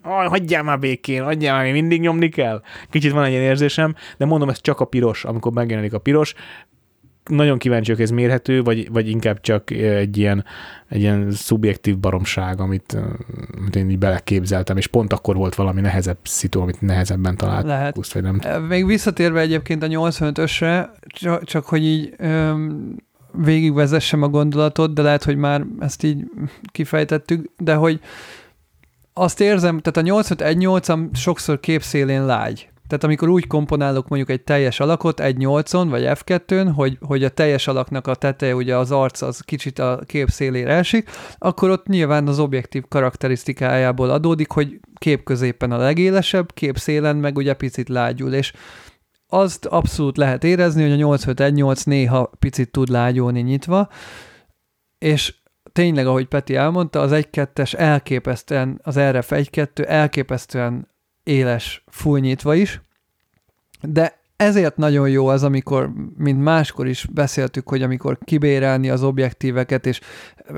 oh, 0.04 0.26
hagyjál 0.28 0.64
már 0.64 0.80
békén, 0.80 1.24
hagyjál 1.24 1.56
már, 1.56 1.72
mindig 1.72 2.02
nyomni 2.02 2.30
kell. 2.30 2.62
Kicsit 2.90 3.12
van 3.12 3.24
egy 3.24 3.32
ilyen 3.32 3.44
érzésem, 3.44 3.96
de 4.18 4.26
mondom, 4.26 4.50
ez 4.50 4.62
csak 4.62 4.80
a 4.80 4.86
piros, 4.86 5.26
amikor 5.26 5.52
megjelenik 5.52 5.94
a 5.94 6.00
piros, 6.00 6.34
nagyon 7.26 7.58
kíváncsi 7.58 7.92
hogy 7.92 8.02
ez 8.02 8.10
mérhető, 8.10 8.62
vagy, 8.62 8.92
vagy 8.92 9.10
inkább 9.10 9.42
csak 9.42 9.72
egy 9.72 10.18
ilyen, 10.18 10.46
egy 10.90 11.00
ilyen 11.00 11.32
szubjektív 11.32 11.98
baromság, 11.98 12.60
amit, 12.60 12.98
amit 13.58 13.76
én 13.76 13.90
így 13.90 13.98
beleképzeltem, 13.98 14.78
és 14.78 14.88
pont 14.88 15.14
akkor 15.14 15.36
volt 15.36 15.56
valami 15.56 15.82
nehezebb 15.82 16.18
szitu, 16.24 16.62
amit 16.62 16.82
nehezebben 16.82 17.38
talált. 17.38 17.66
Lehet. 17.66 17.94
Kusz, 17.94 18.14
vagy 18.14 18.24
nem. 18.24 18.64
Még 18.68 18.86
visszatérve 18.86 19.40
egyébként 19.40 19.84
a 19.84 19.88
85-ösre, 19.88 20.88
csak, 21.08 21.44
csak 21.44 21.66
hogy 21.66 21.84
így 21.84 22.14
öm, 22.18 22.96
végigvezessem 23.34 24.22
a 24.22 24.28
gondolatot, 24.28 24.94
de 24.94 25.02
lehet, 25.02 25.24
hogy 25.24 25.36
már 25.36 25.66
ezt 25.80 26.04
így 26.04 26.24
kifejtettük, 26.72 27.52
de 27.58 27.74
hogy 27.74 28.00
azt 29.14 29.42
érzem, 29.42 29.80
tehát 29.80 30.10
a 30.10 30.22
85-1.8-am 30.22 31.10
sokszor 31.14 31.60
képszélén 31.60 32.26
lágy. 32.26 32.71
Tehát 32.92 33.06
amikor 33.06 33.30
úgy 33.30 33.48
komponálok 33.48 34.08
mondjuk 34.08 34.30
egy 34.30 34.44
teljes 34.44 34.80
alakot, 34.80 35.20
egy 35.20 35.36
8-on 35.40 35.86
vagy 35.90 36.04
F2-n, 36.06 36.72
hogy, 36.76 36.98
hogy 37.02 37.24
a 37.24 37.30
teljes 37.30 37.68
alaknak 37.68 38.08
a 38.08 38.16
teteje, 38.16 38.56
ugye 38.56 38.78
az 38.78 38.92
arc 38.92 39.22
az 39.22 39.40
kicsit 39.40 39.80
a 39.80 40.00
kép 40.06 40.30
szélére 40.30 40.74
esik, 40.74 41.10
akkor 41.38 41.70
ott 41.70 41.88
nyilván 41.88 42.28
az 42.28 42.40
objektív 42.40 42.84
karakterisztikájából 42.88 44.10
adódik, 44.10 44.52
hogy 44.52 44.80
kép 44.96 45.24
középen 45.24 45.72
a 45.72 45.78
legélesebb, 45.78 46.54
kép 46.54 46.78
szélen 46.78 47.16
meg 47.16 47.38
ugye 47.38 47.54
picit 47.54 47.90
lágyul, 47.90 48.34
és 48.34 48.54
azt 49.28 49.66
abszolút 49.66 50.18
lehet 50.18 50.44
érezni, 50.44 50.82
hogy 50.82 50.92
a 50.92 50.96
8518 50.96 51.84
néha 51.84 52.32
picit 52.40 52.72
tud 52.72 52.90
lágyulni 52.90 53.42
nyitva, 53.42 53.90
és 54.98 55.36
tényleg, 55.72 56.08
ahogy 56.08 56.28
Peti 56.28 56.56
elmondta, 56.56 57.00
az 57.00 57.12
1-2-es 57.14 57.78
elképesztően, 57.78 58.80
az 58.84 59.00
RF 59.00 59.32
1-2 59.36 59.88
elképesztően 59.88 60.90
éles 61.24 61.84
fújnyitva 61.88 62.56
is, 62.56 62.82
de 63.82 64.20
ezért 64.36 64.78
nagyon 64.78 65.10
jó 65.10 65.28
az, 65.28 65.44
amikor, 65.44 65.92
mint 66.18 66.42
máskor 66.42 66.88
is 66.88 67.06
beszéltük, 67.14 67.70
hogy 67.70 67.82
amikor 67.82 68.18
kibérelni 68.24 68.90
az 68.90 69.04
objektíveket, 69.04 69.86
és 69.86 70.00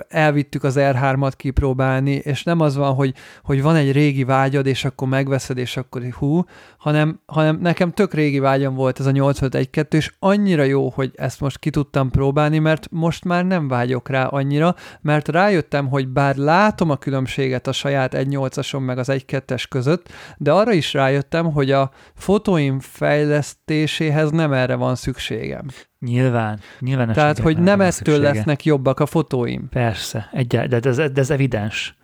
elvittük 0.08 0.64
az 0.64 0.76
R3-at 0.78 1.34
kipróbálni, 1.36 2.12
és 2.12 2.44
nem 2.44 2.60
az 2.60 2.76
van, 2.76 2.94
hogy, 2.94 3.14
hogy 3.44 3.62
van 3.62 3.76
egy 3.76 3.92
régi 3.92 4.24
vágyad, 4.24 4.66
és 4.66 4.86
akkor 4.86 5.08
megveszed, 5.08 5.58
és 5.58 5.78
akkor 5.78 6.02
hú, 6.12 6.44
hanem, 6.78 7.20
hanem 7.26 7.58
nekem 7.62 7.92
tök 7.92 8.14
régi 8.14 8.40
vágyam 8.40 8.76
volt 8.76 9.00
ez 9.00 9.06
a 9.06 9.12
851 9.12 9.70
és 9.90 10.14
annyira 10.20 10.64
jó, 10.64 10.90
hogy 10.90 11.12
ezt 11.16 11.40
most 11.40 11.60
ki 11.60 11.70
tudtam 11.70 12.10
próbálni, 12.10 12.60
mert 12.60 12.88
most 12.92 13.26
már 13.26 13.46
nem 13.46 13.68
vágyok 13.68 14.10
rá 14.10 14.26
annyira, 14.26 14.76
mert 15.02 15.28
rájöttem, 15.28 15.88
hogy 15.88 16.08
bár 16.08 16.36
látom 16.36 16.90
a 16.90 16.98
különbséget 16.98 17.68
a 17.68 17.72
saját 17.72 18.14
1.8-asom 18.14 18.86
meg 18.86 18.98
az 18.98 19.08
1.2-es 19.12 19.64
között, 19.70 20.10
de 20.38 20.52
arra 20.52 20.74
is 20.74 20.94
rájöttem, 20.94 21.52
hogy 21.52 21.72
a 21.72 21.92
fotóim 22.16 22.80
fejlesztéséhez 22.80 24.32
nem 24.32 24.54
erre 24.54 24.76
van 24.76 24.96
szükségem. 24.96 25.66
Nyilván, 26.06 26.60
nyilván. 26.80 27.14
Tehát, 27.14 27.40
hogy 27.40 27.58
nem 27.58 27.82
ettől 27.82 28.20
lesznek 28.20 28.66
jobbak 28.66 29.00
a 29.00 29.06
fotóim. 29.06 29.70
Persze, 29.70 30.30
egy, 30.32 30.48
de 30.48 30.80
ez, 30.82 30.96
de 30.96 31.12
ez 31.16 31.30
evidens. 31.30 31.96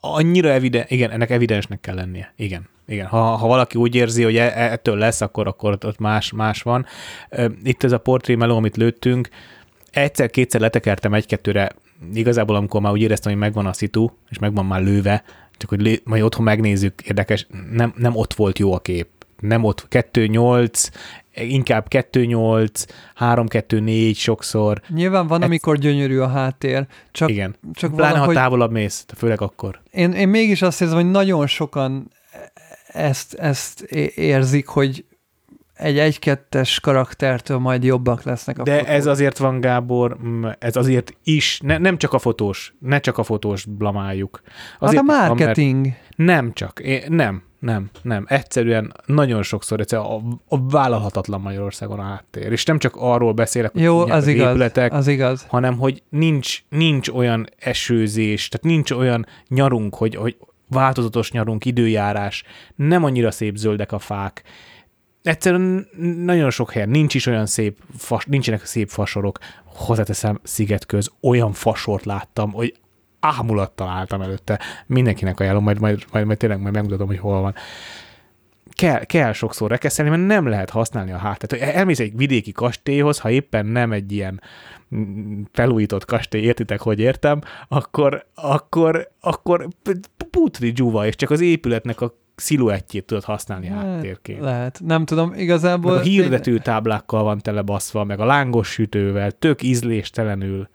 Annyira 0.00 0.48
evidens, 0.48 0.90
igen, 0.90 1.10
ennek 1.10 1.30
evidensnek 1.30 1.80
kell 1.80 1.94
lennie. 1.94 2.32
Igen. 2.36 2.70
Igen, 2.86 3.06
ha, 3.06 3.20
ha 3.20 3.46
valaki 3.46 3.78
úgy 3.78 3.94
érzi, 3.94 4.22
hogy 4.22 4.36
e, 4.36 4.70
ettől 4.72 4.96
lesz, 4.96 5.20
akkor, 5.20 5.46
akkor 5.46 5.78
ott 5.84 5.98
más, 5.98 6.32
más 6.32 6.62
van. 6.62 6.86
Itt 7.62 7.82
ez 7.82 7.92
a 7.92 7.98
portré 7.98 8.34
meló, 8.34 8.56
amit 8.56 8.76
lőttünk, 8.76 9.28
egyszer-kétszer 9.90 10.60
letekertem 10.60 11.14
egy-kettőre, 11.14 11.72
igazából 12.14 12.56
amikor 12.56 12.80
már 12.80 12.92
úgy 12.92 13.00
éreztem, 13.00 13.32
hogy 13.32 13.40
megvan 13.40 13.66
a 13.66 13.72
szitu, 13.72 14.08
és 14.30 14.38
megvan 14.38 14.66
már 14.66 14.82
lőve, 14.82 15.24
csak 15.56 15.68
hogy 15.68 15.80
lé, 15.80 16.00
majd 16.04 16.22
otthon 16.22 16.44
megnézzük, 16.44 17.00
érdekes, 17.00 17.46
nem, 17.72 17.94
nem 17.96 18.16
ott 18.16 18.34
volt 18.34 18.58
jó 18.58 18.74
a 18.74 18.78
kép. 18.78 19.08
Nem 19.40 19.64
ott 19.64 19.86
2-8, 19.90 20.88
inkább 21.34 21.86
2-8, 21.90 22.86
3-2-4 23.18 24.16
sokszor. 24.16 24.80
Nyilván 24.88 25.26
van, 25.26 25.40
Ez... 25.40 25.46
amikor 25.46 25.78
gyönyörű 25.78 26.18
a 26.18 26.28
háttér. 26.28 26.86
Csak, 27.10 27.30
Igen. 27.30 27.56
Csak 27.72 27.94
Pláne, 27.94 28.12
valahogy... 28.12 28.34
ha 28.34 28.40
távolabb 28.40 28.70
mész, 28.70 29.04
főleg 29.16 29.40
akkor. 29.40 29.80
Én, 29.90 30.12
én 30.12 30.28
mégis 30.28 30.62
azt 30.62 30.80
érzem, 30.80 30.96
hogy 30.96 31.10
nagyon 31.10 31.46
sokan 31.46 32.10
ezt, 32.86 33.34
ezt 33.34 33.80
érzik, 34.14 34.66
hogy 34.66 35.04
egy 35.74 35.98
egy-kettes 35.98 36.80
karaktertől 36.80 37.58
majd 37.58 37.84
jobbak 37.84 38.22
lesznek 38.22 38.58
a 38.58 38.62
De 38.62 38.72
fotók. 38.78 38.88
ez 38.88 39.06
azért 39.06 39.38
van, 39.38 39.60
Gábor, 39.60 40.16
ez 40.58 40.76
azért 40.76 41.16
is, 41.24 41.60
ne, 41.62 41.78
nem 41.78 41.98
csak 41.98 42.12
a 42.12 42.18
fotós, 42.18 42.74
ne 42.78 43.00
csak 43.00 43.18
a 43.18 43.22
fotós 43.22 43.64
blamáljuk. 43.64 44.40
Azért 44.78 45.10
hát 45.10 45.30
a 45.30 45.34
marketing. 45.34 45.84
Van, 45.84 46.26
nem 46.26 46.52
csak, 46.52 46.80
én, 46.80 47.02
nem, 47.08 47.42
nem, 47.62 47.90
nem. 48.02 48.24
Egyszerűen 48.28 48.92
nagyon 49.06 49.42
sokszor 49.42 49.80
egyszerűen 49.80 50.08
a, 50.08 50.20
a 50.48 50.68
vállalhatatlan 50.68 51.40
Magyarországon 51.40 51.98
a 51.98 52.02
háttér. 52.02 52.52
És 52.52 52.64
nem 52.64 52.78
csak 52.78 52.96
arról 52.96 53.32
beszélek, 53.32 53.72
hogy 53.72 53.82
Jó, 53.82 53.98
az 53.98 54.26
igaz, 54.26 54.48
épületek, 54.50 54.92
az 54.92 55.06
igaz. 55.06 55.46
hanem 55.48 55.78
hogy 55.78 56.02
nincs, 56.08 56.62
nincs 56.68 57.08
olyan 57.08 57.48
esőzés, 57.58 58.48
tehát 58.48 58.66
nincs 58.66 58.90
olyan 58.90 59.26
nyarunk, 59.48 59.94
hogy, 59.94 60.14
hogy 60.14 60.36
változatos 60.68 61.30
nyarunk, 61.30 61.64
időjárás, 61.64 62.42
nem 62.76 63.04
annyira 63.04 63.30
szép 63.30 63.56
zöldek 63.56 63.92
a 63.92 63.98
fák. 63.98 64.42
Egyszerűen 65.22 65.88
nagyon 66.24 66.50
sok 66.50 66.72
helyen 66.72 66.88
nincs 66.88 67.14
is 67.14 67.26
olyan 67.26 67.46
szép, 67.46 67.78
fas, 67.96 68.24
nincsenek 68.24 68.64
szép 68.64 68.88
fasorok. 68.88 69.38
Hozzáteszem 69.64 70.40
szigetköz, 70.42 71.10
olyan 71.20 71.52
fasort 71.52 72.04
láttam, 72.04 72.52
hogy 72.52 72.74
ámulattal 73.22 73.88
álltam 73.88 74.20
előtte. 74.20 74.60
Mindenkinek 74.86 75.40
ajánlom, 75.40 75.62
majd, 75.62 75.80
majd, 75.80 76.04
majd, 76.12 76.26
majd 76.26 76.38
tényleg 76.38 76.60
majd 76.60 76.74
megmutatom, 76.74 77.06
hogy 77.06 77.18
hol 77.18 77.40
van. 77.40 77.54
Kell, 78.70 79.04
kell 79.04 79.32
sokszor 79.32 79.70
rekeszelni, 79.70 80.10
mert 80.10 80.26
nem 80.26 80.46
lehet 80.46 80.70
használni 80.70 81.12
a 81.12 81.16
hátat. 81.16 81.52
Elmész 81.52 82.00
egy 82.00 82.16
vidéki 82.16 82.52
kastélyhoz, 82.52 83.18
ha 83.18 83.30
éppen 83.30 83.66
nem 83.66 83.92
egy 83.92 84.12
ilyen 84.12 84.40
felújított 85.52 86.04
kastély, 86.04 86.42
értitek, 86.42 86.80
hogy 86.80 86.98
értem, 86.98 87.40
akkor, 87.68 88.26
akkor, 88.34 89.10
akkor 89.20 89.68
putri 90.30 90.72
dzsuva, 90.72 91.06
és 91.06 91.16
csak 91.16 91.30
az 91.30 91.40
épületnek 91.40 92.00
a 92.00 92.14
sziluettjét 92.34 93.04
tudod 93.04 93.24
használni 93.24 93.66
hát, 93.66 93.84
háttérként. 93.84 94.40
Lehet, 94.40 94.80
nem 94.84 95.04
tudom, 95.04 95.32
igazából... 95.36 95.92
Meg 95.92 96.00
a 96.00 96.04
hirdető 96.04 96.58
táblákkal 96.58 97.22
van 97.22 97.38
tele 97.38 97.62
baszva, 97.62 98.04
meg 98.04 98.20
a 98.20 98.24
lángos 98.24 98.68
sütővel, 98.68 99.30
tök 99.30 99.62
ízléstelenül. 99.62 100.68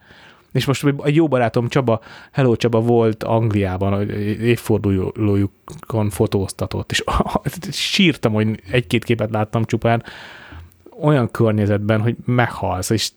És 0.58 0.66
most 0.66 0.94
egy 1.04 1.16
jó 1.16 1.28
barátom 1.28 1.68
Csaba, 1.68 2.00
Hello 2.32 2.56
Csaba 2.56 2.80
volt 2.80 3.24
Angliában, 3.24 4.10
évfordulójukon 4.10 6.10
fotóztatott, 6.10 6.92
és 6.92 7.04
sírtam, 7.72 8.34
hogy 8.34 8.62
egy-két 8.72 9.04
képet 9.04 9.32
láttam 9.32 9.64
csupán 9.64 10.04
olyan 11.02 11.32
környezetben, 11.32 12.02
hogy 12.02 12.16
meghalsz, 12.26 12.90
és 12.90 13.10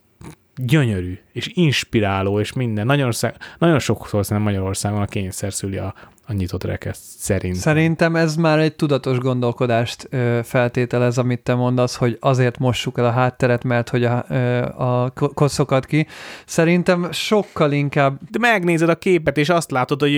gyönyörű, 0.64 1.18
és 1.32 1.50
inspiráló, 1.54 2.40
és 2.40 2.52
minden. 2.52 2.86
Nagyon, 2.86 3.12
nagyon 3.58 3.78
sokszor 3.78 4.24
szerintem 4.24 4.52
Magyarországon 4.52 5.00
a 5.00 5.06
kényszer 5.06 5.52
szüli 5.52 5.76
a, 5.76 5.94
a 6.26 6.32
nyitott 6.32 6.64
rekeszt, 6.64 7.02
szerintem. 7.18 7.60
Szerintem 7.60 8.16
ez 8.16 8.36
már 8.36 8.58
egy 8.58 8.74
tudatos 8.74 9.18
gondolkodást 9.18 10.06
ö, 10.10 10.40
feltételez, 10.44 11.18
amit 11.18 11.40
te 11.40 11.54
mondasz, 11.54 11.96
hogy 11.96 12.16
azért 12.20 12.58
mossuk 12.58 12.98
el 12.98 13.04
a 13.04 13.10
hátteret, 13.10 13.64
mert 13.64 13.88
hogy 13.88 14.04
a, 14.04 14.24
ö, 14.28 14.62
a 14.62 15.12
koszokat 15.34 15.86
ki. 15.86 16.06
Szerintem 16.46 17.12
sokkal 17.12 17.72
inkább... 17.72 18.18
De 18.30 18.38
megnézed 18.38 18.88
a 18.88 18.98
képet, 18.98 19.36
és 19.36 19.48
azt 19.48 19.70
látod, 19.70 20.00
hogy 20.00 20.12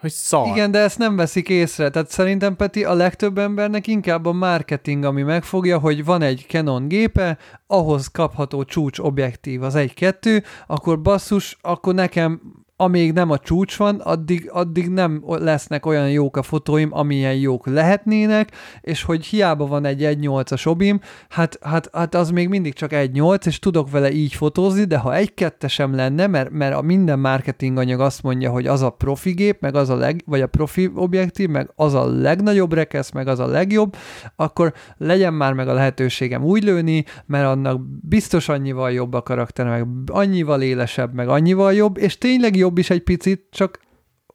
hogy 0.00 0.10
szar. 0.10 0.46
Igen, 0.46 0.70
de 0.70 0.78
ezt 0.78 0.98
nem 0.98 1.16
veszik 1.16 1.48
észre. 1.48 1.90
Tehát 1.90 2.10
szerintem 2.10 2.56
Peti 2.56 2.84
a 2.84 2.94
legtöbb 2.94 3.38
embernek 3.38 3.86
inkább 3.86 4.26
a 4.26 4.32
marketing, 4.32 5.04
ami 5.04 5.22
megfogja, 5.22 5.78
hogy 5.78 6.04
van 6.04 6.22
egy 6.22 6.44
Canon 6.48 6.88
gépe, 6.88 7.38
ahhoz 7.66 8.06
kapható 8.06 8.64
csúcs 8.64 8.98
objektív 8.98 9.62
az 9.62 9.74
egy-kettő, 9.74 10.42
akkor 10.66 11.00
basszus, 11.00 11.56
akkor 11.60 11.94
nekem 11.94 12.40
amíg 12.80 13.12
nem 13.12 13.30
a 13.30 13.38
csúcs 13.38 13.76
van, 13.76 14.00
addig, 14.00 14.50
addig 14.52 14.88
nem 14.88 15.22
lesznek 15.26 15.86
olyan 15.86 16.10
jók 16.10 16.36
a 16.36 16.42
fotóim, 16.42 16.88
amilyen 16.92 17.34
jók 17.34 17.66
lehetnének, 17.66 18.50
és 18.80 19.02
hogy 19.02 19.24
hiába 19.24 19.66
van 19.66 19.84
egy 19.84 20.00
1.8-as 20.02 20.66
obim, 20.66 21.00
hát, 21.28 21.58
hát, 21.62 21.88
hát 21.92 22.14
az 22.14 22.30
még 22.30 22.48
mindig 22.48 22.74
csak 22.74 22.90
1.8, 22.90 23.46
és 23.46 23.58
tudok 23.58 23.90
vele 23.90 24.10
így 24.10 24.34
fotózni, 24.34 24.84
de 24.84 24.98
ha 24.98 25.14
egy 25.14 25.32
sem 25.66 25.94
lenne, 25.94 26.26
mert, 26.26 26.50
mert 26.50 26.74
a 26.74 26.82
minden 26.82 27.18
marketing 27.18 27.78
anyag 27.78 28.00
azt 28.00 28.22
mondja, 28.22 28.50
hogy 28.50 28.66
az 28.66 28.82
a 28.82 28.90
profi 28.90 29.30
gép, 29.30 29.60
meg 29.60 29.74
az 29.74 29.88
a 29.88 29.96
leg, 29.96 30.22
vagy 30.26 30.40
a 30.40 30.46
profi 30.46 30.90
objektív, 30.94 31.48
meg 31.48 31.70
az 31.74 31.94
a 31.94 32.06
legnagyobb 32.06 32.72
rekesz, 32.72 33.10
meg 33.10 33.28
az 33.28 33.38
a 33.38 33.46
legjobb, 33.46 33.96
akkor 34.36 34.72
legyen 34.96 35.34
már 35.34 35.52
meg 35.52 35.68
a 35.68 35.72
lehetőségem 35.72 36.44
úgy 36.44 36.62
lőni, 36.64 37.04
mert 37.26 37.46
annak 37.46 37.80
biztos 38.08 38.48
annyival 38.48 38.92
jobb 38.92 39.14
a 39.14 39.22
karakter, 39.22 39.68
meg 39.68 39.86
annyival 40.06 40.62
élesebb, 40.62 41.14
meg 41.14 41.28
annyival 41.28 41.74
jobb, 41.74 41.98
és 41.98 42.18
tényleg 42.18 42.56
jobb 42.56 42.67
is 42.76 42.90
egy 42.90 43.02
picit, 43.02 43.46
csak 43.50 43.80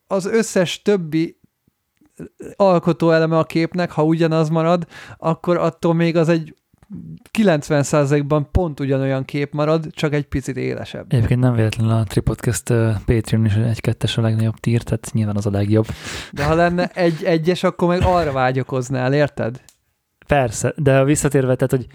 az 0.07 0.25
összes 0.25 0.81
többi 0.81 1.39
alkotó 2.55 3.11
eleme 3.11 3.37
a 3.37 3.43
képnek, 3.43 3.91
ha 3.91 4.03
ugyanaz 4.03 4.49
marad, 4.49 4.87
akkor 5.17 5.57
attól 5.57 5.93
még 5.93 6.15
az 6.15 6.29
egy 6.29 6.55
90%-ban 7.39 8.51
pont 8.51 8.79
ugyanolyan 8.79 9.25
kép 9.25 9.53
marad, 9.53 9.87
csak 9.91 10.13
egy 10.13 10.27
picit 10.27 10.57
élesebb. 10.57 11.05
Egyébként 11.13 11.39
nem 11.39 11.53
véletlenül 11.53 11.93
a 11.93 12.03
Tripodcast 12.03 12.69
uh, 12.69 12.95
Patreon 13.05 13.45
is 13.45 13.53
egy-kettes 13.53 14.17
a 14.17 14.21
legnagyobb 14.21 14.55
tír, 14.55 14.83
tehát 14.83 15.09
nyilván 15.13 15.35
az 15.35 15.45
a 15.45 15.51
legjobb. 15.51 15.85
De 16.31 16.45
ha 16.45 16.53
lenne 16.53 16.87
egy 16.87 17.23
egyes, 17.23 17.63
akkor 17.63 17.87
meg 17.87 18.01
arra 18.01 18.31
vágyakoznál, 18.31 19.13
érted? 19.13 19.61
Persze, 20.27 20.73
de 20.77 21.03
visszatérve, 21.03 21.55
tehát, 21.55 21.71
hogy 21.71 21.87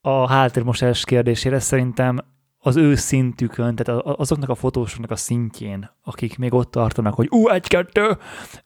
a 0.00 0.28
háttérmosás 0.28 1.04
kérdésére 1.04 1.58
szerintem 1.58 2.18
az 2.62 2.76
ő 2.76 2.94
szintükön, 2.94 3.74
tehát 3.74 4.02
azoknak 4.04 4.48
a 4.48 4.54
fotósoknak 4.54 5.10
a 5.10 5.16
szintjén, 5.16 5.90
akik 6.02 6.38
még 6.38 6.54
ott 6.54 6.70
tartanak, 6.70 7.14
hogy 7.14 7.28
ú, 7.30 7.48
egy-kettő, 7.48 8.16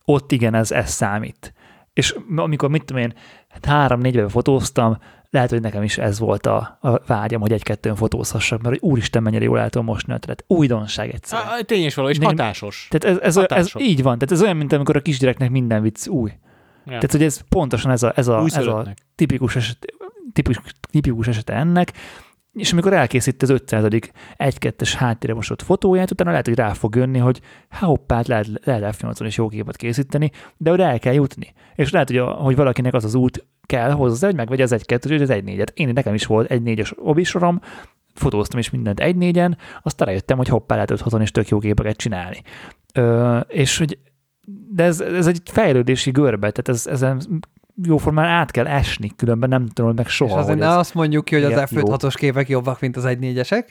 ott 0.04 0.32
igen, 0.32 0.54
ez, 0.54 0.70
ez 0.70 0.90
számít. 0.90 1.54
És 1.92 2.16
amikor, 2.36 2.70
mit 2.70 2.84
tudom 2.84 3.02
én, 3.02 3.14
hát 3.48 3.64
három-négy 3.64 4.24
fotóztam, 4.28 4.98
lehet, 5.30 5.50
hogy 5.50 5.60
nekem 5.60 5.82
is 5.82 5.98
ez 5.98 6.18
volt 6.18 6.46
a, 6.46 6.78
a 6.80 6.98
vágyam, 7.06 7.40
hogy 7.40 7.52
egy-kettőn 7.52 7.94
fotózhassak, 7.94 8.62
mert 8.62 8.80
hogy 8.80 8.90
úristen, 8.90 9.22
mennyire 9.22 9.44
jól 9.44 9.56
látom 9.56 9.84
most 9.84 10.06
nőtret. 10.06 10.44
Újdonság 10.46 11.10
egyszer. 11.10 11.38
A, 11.38 11.62
tény 11.62 11.84
is 11.84 11.94
való, 11.94 12.08
és 12.08 12.18
hatásos. 12.18 12.88
Tehát 12.90 13.16
ez, 13.16 13.22
ez, 13.22 13.34
hatásos. 13.34 13.74
ez, 13.74 13.80
így 13.80 14.02
van, 14.02 14.18
tehát 14.18 14.34
ez 14.34 14.42
olyan, 14.42 14.56
mint 14.56 14.72
amikor 14.72 14.96
a 14.96 15.00
kisgyereknek 15.00 15.50
minden 15.50 15.82
vicc 15.82 16.06
új. 16.06 16.30
Ja. 16.30 16.38
Tehát, 16.84 17.10
hogy 17.10 17.22
ez 17.22 17.40
pontosan 17.48 17.90
ez 17.90 18.02
a, 18.02 18.12
ez 18.16 18.28
a, 18.28 18.44
ez 18.44 18.66
a 18.66 18.94
tipikus, 19.14 19.56
eset, 19.56 19.78
tipikus, 20.32 20.72
tipikus 20.90 21.26
esete 21.26 21.52
ennek, 21.52 21.92
és 22.54 22.72
amikor 22.72 22.92
elkészít 22.92 23.42
az 23.42 23.50
500 23.50 23.88
egy-kettes 24.36 24.94
háttérre 24.94 25.34
mosott 25.34 25.62
fotóját, 25.62 26.10
utána 26.10 26.30
lehet, 26.30 26.46
hogy 26.46 26.56
rá 26.56 26.72
fog 26.72 26.94
jönni, 26.94 27.18
hogy 27.18 27.40
há 27.68 27.86
hoppát, 27.86 28.26
lehet, 28.26 28.46
lehet 28.64 28.96
F8-on 28.98 29.24
is 29.26 29.36
jó 29.36 29.48
képet 29.48 29.76
készíteni, 29.76 30.30
de 30.56 30.70
oda 30.70 30.82
el 30.82 30.98
kell 30.98 31.12
jutni. 31.12 31.52
És 31.74 31.90
lehet, 31.90 32.08
hogy, 32.08 32.18
a, 32.18 32.26
hogy 32.26 32.56
valakinek 32.56 32.94
az 32.94 33.04
az 33.04 33.14
út 33.14 33.46
kell 33.66 33.90
hozzá, 33.90 34.26
hogy 34.26 34.36
megvegye 34.36 34.62
az 34.62 34.72
egy-kettős, 34.72 35.10
vagy 35.10 35.22
az 35.22 35.30
egy-négyet. 35.30 35.72
Én 35.74 35.88
nekem 35.88 36.14
is 36.14 36.26
volt 36.26 36.50
egy 36.50 36.62
négyes 36.62 36.94
obisorom, 36.96 37.60
fotóztam 38.14 38.58
is 38.58 38.70
mindent 38.70 39.00
egy 39.00 39.16
négyen, 39.16 39.58
aztán 39.82 40.08
rájöttem, 40.08 40.36
hogy 40.36 40.48
hoppá 40.48 40.74
lehet 40.74 40.90
5 40.90 41.22
is 41.22 41.30
tök 41.30 41.48
jó 41.48 41.58
képeket 41.58 41.96
csinálni. 41.96 42.42
Ö, 42.94 43.38
és 43.38 43.78
hogy 43.78 43.98
de 44.70 44.82
ez, 44.82 45.00
ez 45.00 45.26
egy 45.26 45.40
fejlődési 45.44 46.10
görbe, 46.10 46.50
tehát 46.50 46.68
ez, 46.68 46.86
ezen 46.86 47.42
jóformán 47.82 48.24
át 48.24 48.50
kell 48.50 48.66
esni, 48.66 49.10
különben 49.16 49.48
nem 49.48 49.68
tudom 49.68 49.94
meg 49.94 50.08
soha. 50.08 50.38
És 50.38 50.42
azért 50.42 50.58
ne 50.58 50.76
azt 50.76 50.94
mondjuk 50.94 51.24
ki, 51.24 51.34
hogy 51.34 51.52
az 51.52 51.70
F5-6-os 51.70 52.14
képek 52.16 52.48
jobbak, 52.48 52.80
mint 52.80 52.96
az 52.96 53.04
1-4-esek? 53.06 53.64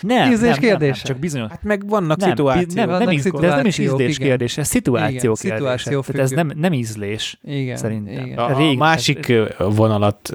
Nem, 0.00 0.30
Ízlés 0.32 0.50
nem, 0.50 0.60
kérdése? 0.60 0.92
Nem, 0.92 1.02
csak 1.02 1.18
bizonyos. 1.18 1.50
Hát 1.50 1.62
meg 1.62 1.88
vannak 1.88 2.18
nem, 2.18 2.28
szituációk. 2.28 2.74
Nem, 2.74 2.88
nem, 2.88 2.98
nem, 2.98 3.40
de 3.40 3.46
ez 3.46 3.54
nem 3.54 3.66
is 3.66 3.78
ízlés 3.78 4.16
igen. 4.16 4.28
kérdés, 4.28 4.58
ez 4.58 4.68
szituáció 4.68 5.08
igen, 5.08 5.20
kérdése. 5.20 5.76
Szituáció 5.76 6.00
Tehát 6.00 6.22
ez 6.22 6.30
nem, 6.30 6.52
nem 6.56 6.72
ízlés, 6.72 7.38
igen, 7.42 7.76
szerintem. 7.76 8.26
Igen. 8.26 8.38
A, 8.38 8.56
a 8.56 8.74
másik 8.74 9.32
vonalat, 9.58 10.30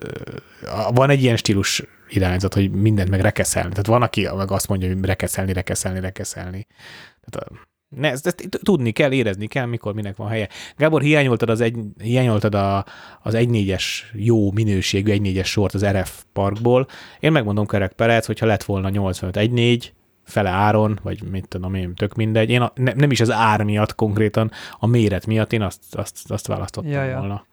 van 0.93 1.09
egy 1.09 1.21
ilyen 1.21 1.35
stílus 1.35 1.83
irányzat, 2.09 2.53
hogy 2.53 2.71
mindent 2.71 3.09
meg 3.09 3.21
rekeszelni. 3.21 3.69
Tehát 3.69 3.87
van, 3.87 4.01
aki 4.01 4.27
meg 4.37 4.51
azt 4.51 4.67
mondja, 4.67 4.87
hogy 4.87 5.05
rekeszelni, 5.05 5.53
rekeszelni, 5.53 5.99
rekeszelni. 5.99 6.67
Tehát 7.29 7.51
ne, 7.97 8.11
ezt, 8.11 8.27
ezt 8.27 8.49
tudni 8.63 8.91
kell, 8.91 9.11
érezni 9.11 9.47
kell, 9.47 9.65
mikor 9.65 9.93
minek 9.93 10.15
van 10.15 10.27
helye. 10.27 10.49
Gábor, 10.77 11.01
hiányoltad 11.01 11.49
az, 11.49 11.61
egy, 11.61 11.77
hiányoltad 11.97 12.55
a, 12.55 12.85
az 13.21 13.33
1.4-es 13.33 13.83
jó 14.13 14.51
minőségű 14.51 15.11
1.4-es 15.11 15.45
sort 15.45 15.73
az 15.73 15.85
RF 15.85 16.23
parkból. 16.33 16.87
Én 17.19 17.31
megmondom 17.31 17.65
Kerek 17.65 17.91
Perec, 17.93 18.25
hogyha 18.25 18.45
lett 18.45 18.63
volna 18.63 18.89
85 18.89 19.37
1.4, 19.37 19.83
fele 20.23 20.49
áron, 20.49 20.99
vagy 21.03 21.23
mit 21.31 21.47
tudom 21.47 21.73
én, 21.73 21.95
tök 21.95 22.15
mindegy. 22.15 22.49
Én 22.49 22.61
a, 22.61 22.71
ne, 22.75 22.91
nem 22.93 23.11
is 23.11 23.21
az 23.21 23.31
ár 23.31 23.63
miatt 23.63 23.95
konkrétan, 23.95 24.51
a 24.79 24.87
méret 24.87 25.25
miatt 25.25 25.53
én 25.53 25.61
azt, 25.61 25.95
azt, 25.95 26.31
azt 26.31 26.47
választottam 26.47 26.91
ja, 26.91 27.03
ja. 27.03 27.17
volna. 27.17 27.45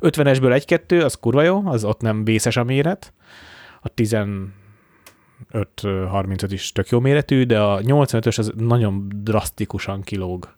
50-esből 0.00 0.62
1-2, 0.88 1.04
az 1.04 1.14
kurva 1.14 1.42
jó, 1.42 1.62
az 1.66 1.84
ott 1.84 2.00
nem 2.00 2.24
vészes 2.24 2.56
a 2.56 2.64
méret. 2.64 3.12
A 3.80 3.88
10 3.88 4.16
5-35 5.52 6.46
is 6.48 6.72
tök 6.72 6.88
jó 6.88 7.00
méretű, 7.00 7.44
de 7.44 7.60
a 7.60 7.80
85-ös 7.80 8.38
az 8.38 8.52
nagyon 8.56 9.08
drasztikusan 9.22 10.02
kilóg. 10.02 10.54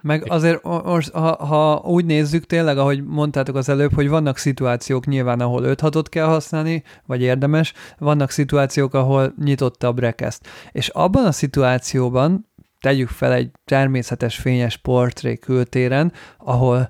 Meg 0.00 0.24
azért, 0.28 0.62
most, 0.62 1.10
ha, 1.10 1.44
ha 1.44 1.82
úgy 1.84 2.04
nézzük 2.04 2.46
tényleg, 2.46 2.78
ahogy 2.78 3.04
mondtátok 3.04 3.56
az 3.56 3.68
előbb, 3.68 3.94
hogy 3.94 4.08
vannak 4.08 4.38
szituációk 4.38 5.06
nyilván, 5.06 5.40
ahol 5.40 5.64
5 5.64 5.80
6 5.80 6.08
kell 6.08 6.26
használni, 6.26 6.82
vagy 7.06 7.22
érdemes, 7.22 7.72
vannak 7.98 8.30
szituációk, 8.30 8.94
ahol 8.94 9.34
nyitottabb 9.44 9.98
rekeszt. 9.98 10.46
És 10.72 10.88
abban 10.88 11.24
a 11.24 11.32
szituációban 11.32 12.46
tegyük 12.80 13.08
fel 13.08 13.32
egy 13.32 13.50
természetes 13.64 14.36
fényes 14.36 14.76
portré 14.76 15.36
kültéren, 15.36 16.12
ahol 16.36 16.88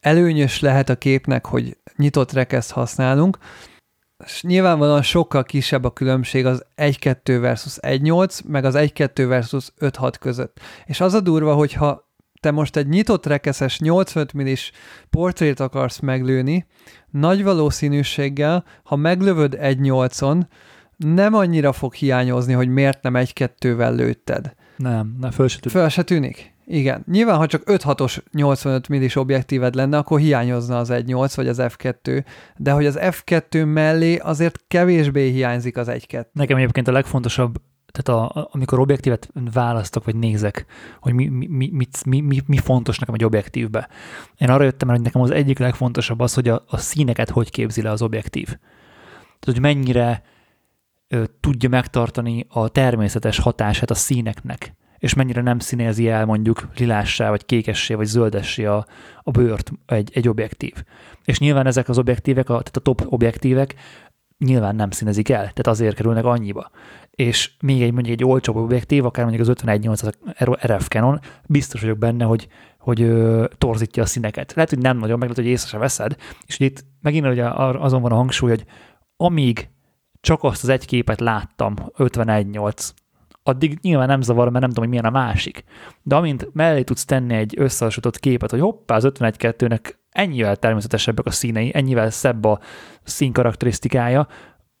előnyös 0.00 0.60
lehet 0.60 0.88
a 0.88 0.96
képnek, 0.96 1.46
hogy 1.46 1.76
nyitott 1.96 2.32
rekeszt 2.32 2.70
használunk, 2.70 3.38
nyilvánvalóan 4.40 5.02
sokkal 5.02 5.44
kisebb 5.44 5.84
a 5.84 5.92
különbség 5.92 6.46
az 6.46 6.64
1-2 6.76 7.38
versus 7.40 7.76
1-8, 7.80 8.44
meg 8.46 8.64
az 8.64 8.74
1-2 8.76 9.24
versus 9.28 9.72
5-6 9.80 10.12
között. 10.20 10.60
És 10.84 11.00
az 11.00 11.14
a 11.14 11.20
durva, 11.20 11.54
hogyha 11.54 12.12
te 12.40 12.50
most 12.50 12.76
egy 12.76 12.88
nyitott 12.88 13.26
rekeszes 13.26 13.78
85 13.78 14.32
millis 14.32 14.72
portrét 15.10 15.60
akarsz 15.60 15.98
meglőni, 15.98 16.66
nagy 17.10 17.44
valószínűséggel, 17.44 18.64
ha 18.84 18.96
meglövöd 18.96 19.56
1-8-on, 19.60 20.42
nem 20.96 21.34
annyira 21.34 21.72
fog 21.72 21.94
hiányozni, 21.94 22.52
hogy 22.52 22.68
miért 22.68 23.02
nem 23.02 23.14
1-2-vel 23.16 23.94
lőtted. 23.94 24.54
Nem, 24.76 25.16
nem 25.20 25.30
föl 25.30 25.48
se 25.48 25.58
tűnik. 25.58 25.78
Föl 25.78 25.88
se 25.88 26.02
tűnik? 26.02 26.53
Igen. 26.66 27.04
Nyilván, 27.10 27.36
ha 27.36 27.46
csak 27.46 27.62
5-6-os 27.66 28.18
85 28.32 28.88
millis 28.88 29.16
objektíved 29.16 29.74
lenne, 29.74 29.96
akkor 29.96 30.20
hiányozna 30.20 30.78
az 30.78 30.88
1.8 30.92 31.32
vagy 31.34 31.48
az 31.48 31.58
F2, 31.60 32.24
de 32.56 32.72
hogy 32.72 32.86
az 32.86 32.98
F2 33.00 33.72
mellé 33.72 34.16
azért 34.16 34.60
kevésbé 34.68 35.30
hiányzik 35.30 35.76
az 35.76 35.88
1.2. 35.90 36.26
Nekem 36.32 36.56
egyébként 36.56 36.88
a 36.88 36.92
legfontosabb 36.92 37.56
tehát 37.94 38.20
a, 38.20 38.48
amikor 38.52 38.78
objektívet 38.78 39.28
választok, 39.52 40.04
vagy 40.04 40.16
nézek, 40.16 40.66
hogy 41.00 41.12
mi, 41.12 41.26
mi, 41.26 41.46
mi, 41.46 41.88
mi, 42.06 42.20
mi, 42.20 42.40
mi 42.46 42.56
fontos 42.56 42.98
nekem 42.98 43.14
egy 43.14 43.24
objektívbe. 43.24 43.88
Én 44.38 44.50
arra 44.50 44.64
jöttem 44.64 44.88
hogy 44.88 45.00
nekem 45.00 45.20
az 45.20 45.30
egyik 45.30 45.58
legfontosabb 45.58 46.20
az, 46.20 46.34
hogy 46.34 46.48
a, 46.48 46.64
a 46.66 46.76
színeket 46.76 47.30
hogy 47.30 47.50
képzi 47.50 47.82
le 47.82 47.90
az 47.90 48.02
objektív. 48.02 48.46
Tehát, 48.46 49.44
hogy 49.44 49.60
mennyire 49.60 50.22
ö, 51.08 51.24
tudja 51.40 51.68
megtartani 51.68 52.46
a 52.48 52.68
természetes 52.68 53.38
hatását 53.38 53.90
a 53.90 53.94
színeknek 53.94 54.74
és 55.04 55.14
mennyire 55.14 55.40
nem 55.40 55.58
színezi 55.58 56.08
el 56.08 56.24
mondjuk 56.24 56.68
lilássá, 56.76 57.30
vagy 57.30 57.44
kékessé, 57.44 57.94
vagy 57.94 58.06
zöldessé 58.06 58.64
a, 58.64 58.86
a 59.22 59.30
bőrt 59.30 59.72
egy, 59.86 60.10
egy 60.14 60.28
objektív. 60.28 60.72
És 61.24 61.38
nyilván 61.38 61.66
ezek 61.66 61.88
az 61.88 61.98
objektívek, 61.98 62.48
a, 62.48 62.52
tehát 62.52 62.76
a 62.76 62.80
top 62.80 63.04
objektívek 63.08 63.74
nyilván 64.38 64.76
nem 64.76 64.90
színezik 64.90 65.28
el, 65.28 65.38
tehát 65.38 65.66
azért 65.66 65.94
kerülnek 65.94 66.24
annyiba. 66.24 66.70
És 67.10 67.50
még 67.60 67.82
egy 67.82 67.92
mondjuk 67.92 68.20
egy 68.20 68.24
olcsóbb 68.24 68.56
objektív, 68.56 69.04
akár 69.04 69.24
mondjuk 69.24 69.48
az 69.48 69.54
51 69.54 69.86
az 69.86 70.10
RF 70.64 70.88
Canon, 70.88 71.20
biztos 71.46 71.80
vagyok 71.80 71.98
benne, 71.98 72.24
hogy, 72.24 72.48
hogy 72.78 73.02
ö, 73.02 73.44
torzítja 73.58 74.02
a 74.02 74.06
színeket. 74.06 74.52
Lehet, 74.54 74.70
hogy 74.70 74.78
nem 74.78 74.98
nagyon, 74.98 75.18
meg 75.18 75.28
lehet, 75.28 75.44
hogy 75.44 75.52
észre 75.52 75.68
se 75.68 75.78
veszed, 75.78 76.16
és 76.46 76.56
hogy 76.56 76.66
itt 76.66 76.84
megint 77.00 77.26
ugye 77.26 77.48
azon 77.48 78.02
van 78.02 78.12
a 78.12 78.16
hangsúly, 78.16 78.50
hogy 78.50 78.64
amíg 79.16 79.68
csak 80.20 80.42
azt 80.42 80.62
az 80.62 80.68
egy 80.68 80.86
képet 80.86 81.20
láttam, 81.20 81.74
51.8, 81.96 82.90
addig 83.46 83.78
nyilván 83.82 84.06
nem 84.06 84.20
zavar, 84.20 84.48
mert 84.48 84.60
nem 84.60 84.68
tudom, 84.68 84.84
hogy 84.84 84.98
milyen 84.98 85.14
a 85.14 85.18
másik. 85.18 85.64
De 86.02 86.16
amint 86.16 86.48
mellé 86.52 86.82
tudsz 86.82 87.04
tenni 87.04 87.34
egy 87.34 87.54
összehasonlított 87.58 88.20
képet, 88.20 88.50
hogy 88.50 88.60
hoppá, 88.60 88.96
az 88.96 89.08
51-2-nek 89.08 89.94
ennyivel 90.10 90.56
természetesebbek 90.56 91.26
a 91.26 91.30
színei, 91.30 91.70
ennyivel 91.74 92.10
szebb 92.10 92.44
a 92.44 92.60
szín 93.02 93.32
karakterisztikája, 93.32 94.28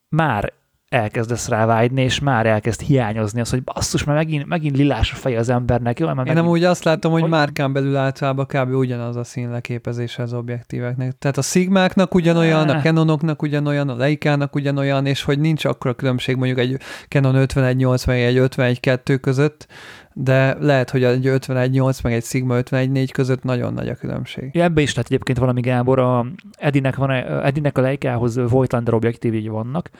már 0.08 0.52
elkezdesz 0.94 1.48
rá 1.48 1.66
vágyni, 1.66 2.02
és 2.02 2.20
már 2.20 2.46
elkezd 2.46 2.80
hiányozni 2.80 3.40
az, 3.40 3.50
hogy 3.50 3.62
basszus, 3.62 4.04
mert 4.04 4.18
megint, 4.18 4.46
megint 4.46 4.76
lilás 4.76 5.12
a 5.12 5.14
feje 5.14 5.38
az 5.38 5.48
embernek. 5.48 5.98
Jó, 5.98 6.08
Én 6.08 6.14
megint... 6.14 6.36
nem 6.36 6.46
úgy 6.46 6.64
azt 6.64 6.84
látom, 6.84 7.12
hogy, 7.12 7.20
Hogy- 7.20 7.30
márkán 7.30 7.72
belül 7.72 7.96
általában 7.96 8.46
kb. 8.46 8.74
ugyanaz 8.74 9.16
a 9.16 9.24
színleképezése 9.24 10.22
az 10.22 10.32
objektíveknek. 10.32 11.18
Tehát 11.18 11.36
a 11.36 11.42
Sigmáknak 11.42 12.14
ugyanolyan, 12.14 12.68
a. 12.68 12.80
Canonoknak 12.80 13.42
ugyanolyan, 13.42 13.88
a 13.88 13.96
Leica-nak 13.96 14.54
ugyanolyan, 14.54 15.06
és 15.06 15.22
hogy 15.22 15.38
nincs 15.38 15.64
akkora 15.64 15.94
különbség 15.94 16.36
mondjuk 16.36 16.58
egy 16.58 16.76
Canon 17.08 17.34
51.8 17.34 18.06
meg 18.06 18.20
egy 18.20 18.36
51.2 18.38 19.18
között, 19.20 19.66
de 20.12 20.56
lehet, 20.60 20.90
hogy 20.90 21.04
egy 21.04 21.26
51.8 21.26 22.02
meg 22.02 22.12
egy 22.12 22.24
Sigma 22.24 22.56
51.4 22.56 23.08
között 23.12 23.42
nagyon 23.42 23.72
nagy 23.72 23.88
a 23.88 23.94
különbség. 23.94 24.50
Ja, 24.52 24.62
ebbe 24.62 24.80
is 24.80 24.94
lehet 24.94 25.10
egyébként 25.10 25.38
valami 25.38 25.60
Gábor, 25.60 25.98
a 25.98 26.26
Edinek, 26.52 26.96
van, 26.96 27.10
Edinek 27.44 27.78
a 27.78 27.80
Leica-hoz 27.80 28.36
Voigtlander 28.48 28.94
objektívjai 28.94 29.48
vannak, 29.48 29.90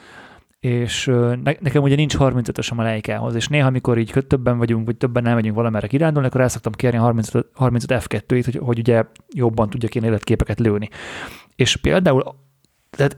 és 0.65 1.05
ne, 1.43 1.53
nekem 1.59 1.83
ugye 1.83 1.95
nincs 1.95 2.15
35-ösem 2.19 2.77
a 2.77 2.81
Leica-hoz, 2.81 3.35
és 3.35 3.47
néha, 3.47 3.67
amikor 3.67 3.97
így 3.97 4.13
többen 4.27 4.57
vagyunk, 4.57 4.85
vagy 4.85 4.97
többen 4.97 5.23
nem 5.23 5.35
megyünk 5.35 5.55
valamerre 5.55 5.87
kirándulni, 5.87 6.27
akkor 6.27 6.41
el 6.41 6.47
szoktam 6.47 6.71
kérni 6.71 6.97
a 6.97 7.01
35, 7.01 7.47
35 7.53 8.03
F2-t, 8.03 8.41
hogy, 8.45 8.55
hogy 8.55 8.79
ugye 8.79 9.03
jobban 9.33 9.69
tudjak 9.69 9.95
én 9.95 10.03
életképeket 10.03 10.59
lőni. 10.59 10.89
És 11.55 11.75
például 11.75 12.35
tehát 12.89 13.17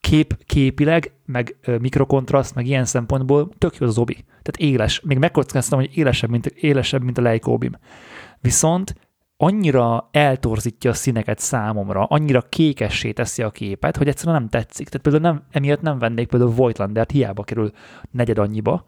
kép, 0.00 0.44
képileg, 0.46 1.12
meg 1.24 1.56
mikrokontraszt, 1.80 2.54
meg 2.54 2.66
ilyen 2.66 2.84
szempontból 2.84 3.50
tök 3.58 3.76
jó 3.76 3.86
az 3.86 3.98
obi. 3.98 4.14
Tehát 4.14 4.72
éles. 4.72 5.00
Még 5.00 5.18
megkockáztam, 5.18 5.78
hogy 5.78 5.90
élesebb, 5.94 6.30
mint, 6.30 6.46
élesebb, 6.46 7.02
mint 7.02 7.18
a 7.18 7.22
Leica 7.22 7.50
obim. 7.50 7.78
Viszont 8.40 8.94
annyira 9.42 10.08
eltorzítja 10.10 10.90
a 10.90 10.94
színeket 10.94 11.38
számomra, 11.38 12.04
annyira 12.04 12.40
kékessé 12.40 13.12
teszi 13.12 13.42
a 13.42 13.50
képet, 13.50 13.96
hogy 13.96 14.08
egyszerűen 14.08 14.36
nem 14.40 14.48
tetszik. 14.48 14.88
Tehát 14.88 15.02
például 15.02 15.32
nem, 15.32 15.42
emiatt 15.50 15.80
nem 15.80 15.98
vennék 15.98 16.28
például 16.28 16.50
Voigtlandert, 16.50 17.10
hiába 17.10 17.42
kerül 17.42 17.70
negyed 18.10 18.38
annyiba. 18.38 18.84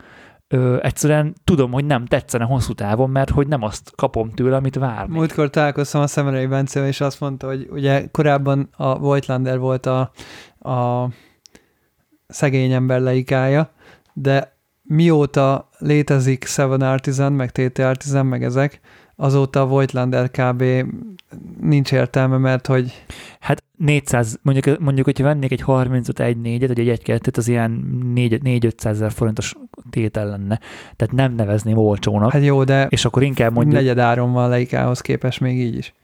Ö, 0.48 0.78
egyszerűen 0.82 1.34
tudom, 1.44 1.72
hogy 1.72 1.84
nem 1.84 2.06
tetszene 2.06 2.44
hosszú 2.44 2.72
távon, 2.72 3.10
mert 3.10 3.30
hogy 3.30 3.46
nem 3.46 3.62
azt 3.62 3.92
kapom 3.96 4.30
tőle, 4.30 4.56
amit 4.56 4.74
várnék. 4.74 5.16
Múltkor 5.16 5.50
találkoztam 5.50 6.00
a 6.00 6.06
Szemerei 6.06 6.46
Bencével, 6.46 6.88
és 6.88 7.00
azt 7.00 7.20
mondta, 7.20 7.46
hogy 7.46 7.68
ugye 7.70 8.06
korábban 8.10 8.68
a 8.76 8.98
Voigtlander 8.98 9.58
volt 9.58 9.86
a, 9.86 10.10
a 10.70 11.08
szegény 12.26 12.72
ember 12.72 13.00
leikája, 13.00 13.70
de 14.12 14.56
mióta 14.82 15.68
létezik 15.78 16.44
Seven 16.44 16.80
Artisan, 16.80 17.32
meg 17.32 17.50
TT 17.50 17.78
Artisan, 17.78 18.26
meg 18.26 18.44
ezek, 18.44 18.80
azóta 19.16 19.60
a 19.60 19.66
Voigtlander 19.66 20.30
kb. 20.30 20.64
nincs 21.60 21.92
értelme, 21.92 22.36
mert 22.36 22.66
hogy 22.66 23.04
Hát 23.44 23.64
400, 23.76 24.38
mondjuk, 24.42 24.78
mondjuk 24.78 25.06
hogyha 25.06 25.24
vennék 25.24 25.52
egy 25.52 25.60
35 25.60 26.20
1 26.20 26.36
4 26.36 26.66
vagy 26.66 26.78
egy 26.78 26.88
1 26.88 27.02
2 27.02 27.30
az 27.36 27.48
ilyen 27.48 27.84
4-500 28.14 28.84
ezer 28.84 29.12
forintos 29.12 29.54
tétel 29.90 30.26
lenne. 30.26 30.60
Tehát 30.96 31.14
nem 31.14 31.34
nevezném 31.34 31.76
olcsónak. 31.76 32.32
hát 32.32 32.44
jó, 32.44 32.64
de 32.64 32.86
és 32.88 33.04
akkor 33.04 33.22
inkább 33.22 33.52
mondjuk... 33.52 33.76
negyed 33.76 33.98
áron 33.98 34.32
van 34.32 34.48
leikához 34.48 35.00
képest 35.00 35.40
még 35.40 35.60
így 35.60 35.76
is. 35.76 35.94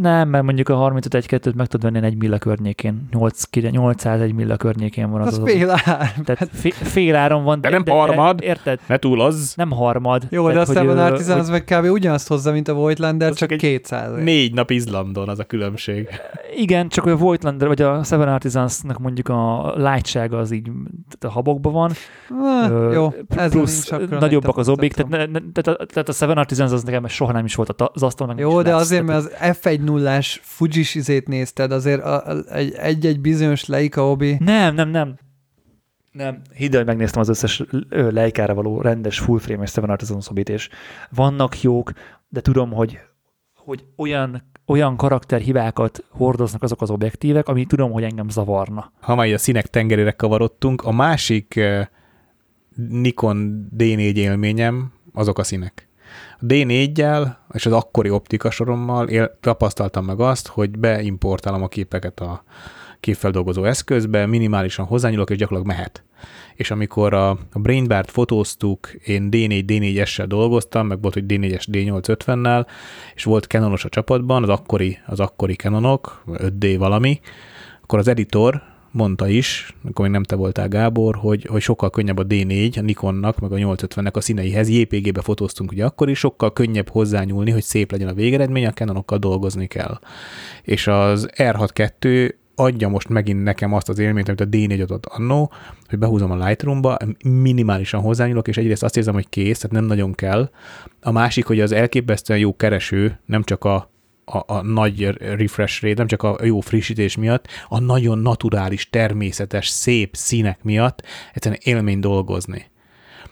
Nem, 0.00 0.28
mert 0.28 0.44
mondjuk 0.44 0.68
a 0.68 0.74
35 0.74 1.14
1 1.14 1.26
2 1.26 1.52
meg 1.56 1.66
tudod 1.66 1.92
venni 1.92 2.06
egy 2.06 2.16
milla 2.16 2.38
környékén. 2.38 3.08
8, 3.10 3.42
800 3.70 4.20
egy 4.20 4.34
milla 4.34 4.56
környékén 4.56 5.10
van 5.10 5.20
az. 5.20 5.26
Az 5.26 5.38
az 5.38 5.50
fél 5.50 5.70
ár. 5.70 6.14
Tehát 6.24 6.48
fél, 6.52 6.72
fél 6.72 7.14
áron 7.14 7.44
van. 7.44 7.60
De 7.60 7.68
nem 7.68 7.84
harmad. 7.86 8.42
Érted? 8.42 8.80
Ne 8.86 8.96
túl 8.96 9.20
az. 9.20 9.52
Nem 9.56 9.70
harmad. 9.70 10.26
Jó, 10.30 10.50
de 10.50 10.60
a 10.60 10.64
Seven 10.64 10.98
ö, 10.98 11.00
Artisan 11.00 11.38
az 11.38 11.48
meg 11.48 11.64
kb. 11.64 11.84
ugyanazt 11.84 12.28
hozza, 12.28 12.52
mint 12.52 12.68
a 12.68 12.74
Voigtlander, 12.74 13.32
csak 13.32 13.46
csak 13.48 13.62
egy 13.62 13.78
200. 13.80 14.22
Négy 14.22 14.54
nap 14.54 14.70
Izlandon 14.70 15.28
az 15.28 15.38
a 15.38 15.44
különbség. 15.44 16.08
Igen, 16.56 16.88
csak 16.88 17.06
a 17.06 17.16
Voigtlander, 17.16 17.68
vagy 17.68 17.82
a 17.82 18.02
Seven 18.02 18.28
Artisansnak 18.28 18.98
mondjuk 18.98 19.28
a 19.28 19.72
lightsága 19.76 20.38
az 20.38 20.50
így 20.50 20.70
a 21.20 21.28
habokban 21.28 21.72
van. 21.72 21.92
Ah, 22.40 22.70
Ö, 22.70 22.92
jó, 22.92 23.14
ez 23.28 23.50
plusz 23.50 23.90
nagyobbak 24.10 24.56
az 24.56 24.68
obbik, 24.68 24.92
tehát, 24.92 25.30
tehát, 25.52 25.80
a, 25.80 25.86
tehát 25.86 26.08
a 26.08 26.12
Seven 26.12 26.38
Artisans 26.38 26.72
az 26.72 26.82
nekem 26.82 27.06
soha 27.06 27.32
nem 27.32 27.44
is 27.44 27.54
volt 27.54 27.82
az 27.92 28.02
asztal, 28.02 28.26
meg 28.26 28.36
nem 28.36 28.48
Jó, 28.48 28.62
de 28.62 28.74
azért, 28.74 29.04
mert 29.04 29.18
az 29.18 29.30
F1 29.40 29.75
0 29.80 30.20
Fujis 30.40 30.94
izét 30.94 31.28
nézted, 31.28 31.72
azért 31.72 32.02
egy, 32.50 32.72
egy-egy 32.72 33.20
bizonyos 33.20 33.66
Leica 33.66 34.10
obi. 34.10 34.36
Nem, 34.38 34.74
nem, 34.74 34.88
nem. 34.88 35.18
Nem, 36.12 36.40
hidd 36.54 36.72
el, 36.72 36.76
hogy 36.76 36.86
megnéztem 36.86 37.20
az 37.20 37.28
összes 37.28 37.62
ö, 37.88 38.10
Leica-ra 38.10 38.54
való 38.54 38.80
rendes 38.80 39.18
full 39.18 39.38
frame-es 39.38 39.70
Seven 39.70 39.90
Artisan 39.90 40.20
szobit, 40.20 40.48
és 40.48 40.68
vannak 41.10 41.62
jók, 41.62 41.92
de 42.28 42.40
tudom, 42.40 42.72
hogy, 42.72 42.98
hogy 43.54 43.84
olyan, 43.96 44.42
olyan 44.66 44.96
karakterhibákat 44.96 46.04
hordoznak 46.08 46.62
azok 46.62 46.82
az 46.82 46.90
objektívek, 46.90 47.48
ami 47.48 47.64
tudom, 47.64 47.90
hogy 47.92 48.02
engem 48.02 48.28
zavarna. 48.28 48.92
Ha 49.00 49.14
már 49.14 49.32
a 49.32 49.38
színek 49.38 49.66
tengerére 49.66 50.10
kavarodtunk, 50.10 50.82
a 50.82 50.92
másik 50.92 51.60
Nikon 52.88 53.68
D4 53.76 54.14
élményem 54.14 54.92
azok 55.12 55.38
a 55.38 55.44
színek. 55.44 55.85
A 56.40 56.44
D4-jel 56.44 57.36
és 57.52 57.66
az 57.66 57.72
akkori 57.72 58.10
optika 58.10 58.50
sorommal 58.50 59.08
él, 59.08 59.38
tapasztaltam 59.40 60.04
meg 60.04 60.20
azt, 60.20 60.46
hogy 60.46 60.78
beimportálom 60.78 61.62
a 61.62 61.68
képeket 61.68 62.20
a 62.20 62.44
képfeldolgozó 63.00 63.64
eszközbe, 63.64 64.26
minimálisan 64.26 64.86
hozzányúlok, 64.86 65.30
és 65.30 65.36
gyakorlatilag 65.36 65.76
mehet. 65.76 66.04
És 66.54 66.70
amikor 66.70 67.14
a, 67.14 67.30
a 67.30 67.58
Brainbart 67.58 68.10
fotóztuk, 68.10 68.92
én 69.04 69.28
D4, 69.30 69.62
D4-essel 69.66 70.24
dolgoztam, 70.28 70.86
meg 70.86 71.00
volt, 71.00 71.14
hogy 71.14 71.24
D4-es, 71.26 71.64
D850-nel, 71.72 72.66
és 73.14 73.24
volt 73.24 73.44
Canonos 73.44 73.84
a 73.84 73.88
csapatban, 73.88 74.42
az 74.42 74.48
akkori, 74.48 74.98
az 75.06 75.20
akkori 75.20 75.54
Canonok, 75.54 76.22
5D 76.26 76.74
valami, 76.78 77.20
akkor 77.82 77.98
az 77.98 78.08
editor 78.08 78.62
mondta 78.96 79.28
is, 79.28 79.74
akkor 79.88 80.04
még 80.04 80.14
nem 80.14 80.22
te 80.22 80.36
voltál 80.36 80.68
Gábor, 80.68 81.16
hogy, 81.16 81.46
hogy 81.50 81.60
sokkal 81.60 81.90
könnyebb 81.90 82.18
a 82.18 82.26
D4, 82.26 82.78
a 82.78 82.80
Nikonnak, 82.80 83.38
meg 83.38 83.52
a 83.52 83.56
850-nek 83.56 84.12
a 84.12 84.20
színeihez. 84.20 84.68
JPG-be 84.68 85.20
fotóztunk 85.20 85.70
ugye 85.70 85.84
akkor 85.84 86.08
is, 86.08 86.18
sokkal 86.18 86.52
könnyebb 86.52 86.88
hozzányúlni, 86.88 87.50
hogy 87.50 87.62
szép 87.62 87.90
legyen 87.90 88.08
a 88.08 88.14
végeredmény, 88.14 88.66
a 88.66 88.72
Canonokkal 88.72 89.18
dolgozni 89.18 89.66
kell. 89.66 89.98
És 90.62 90.86
az 90.86 91.28
R62 91.36 92.32
adja 92.54 92.88
most 92.88 93.08
megint 93.08 93.42
nekem 93.42 93.72
azt 93.72 93.88
az 93.88 93.98
élményt, 93.98 94.28
amit 94.28 94.40
a 94.40 94.48
D4 94.48 94.82
adott 94.82 95.06
annó, 95.06 95.52
hogy 95.88 95.98
behúzom 95.98 96.30
a 96.30 96.46
Lightroom-ba, 96.46 96.96
minimálisan 97.24 98.00
hozzányúlok, 98.00 98.48
és 98.48 98.56
egyrészt 98.56 98.82
azt 98.82 98.96
érzem, 98.96 99.14
hogy 99.14 99.28
kész, 99.28 99.58
tehát 99.58 99.76
nem 99.76 99.84
nagyon 99.84 100.14
kell. 100.14 100.50
A 101.00 101.12
másik, 101.12 101.46
hogy 101.46 101.60
az 101.60 101.72
elképesztően 101.72 102.38
jó 102.38 102.56
kereső, 102.56 103.18
nem 103.24 103.42
csak 103.42 103.64
a 103.64 103.90
a, 104.26 104.54
a 104.54 104.62
nagy 104.62 105.04
refresh 105.18 105.82
rate, 105.82 105.94
nem 105.94 106.06
csak 106.06 106.22
a 106.22 106.44
jó 106.44 106.60
frissítés 106.60 107.16
miatt, 107.16 107.46
a 107.68 107.78
nagyon 107.78 108.18
naturális, 108.18 108.90
természetes, 108.90 109.68
szép 109.68 110.16
színek 110.16 110.62
miatt 110.62 111.02
egyszerűen 111.34 111.60
élmény 111.64 112.00
dolgozni. 112.00 112.70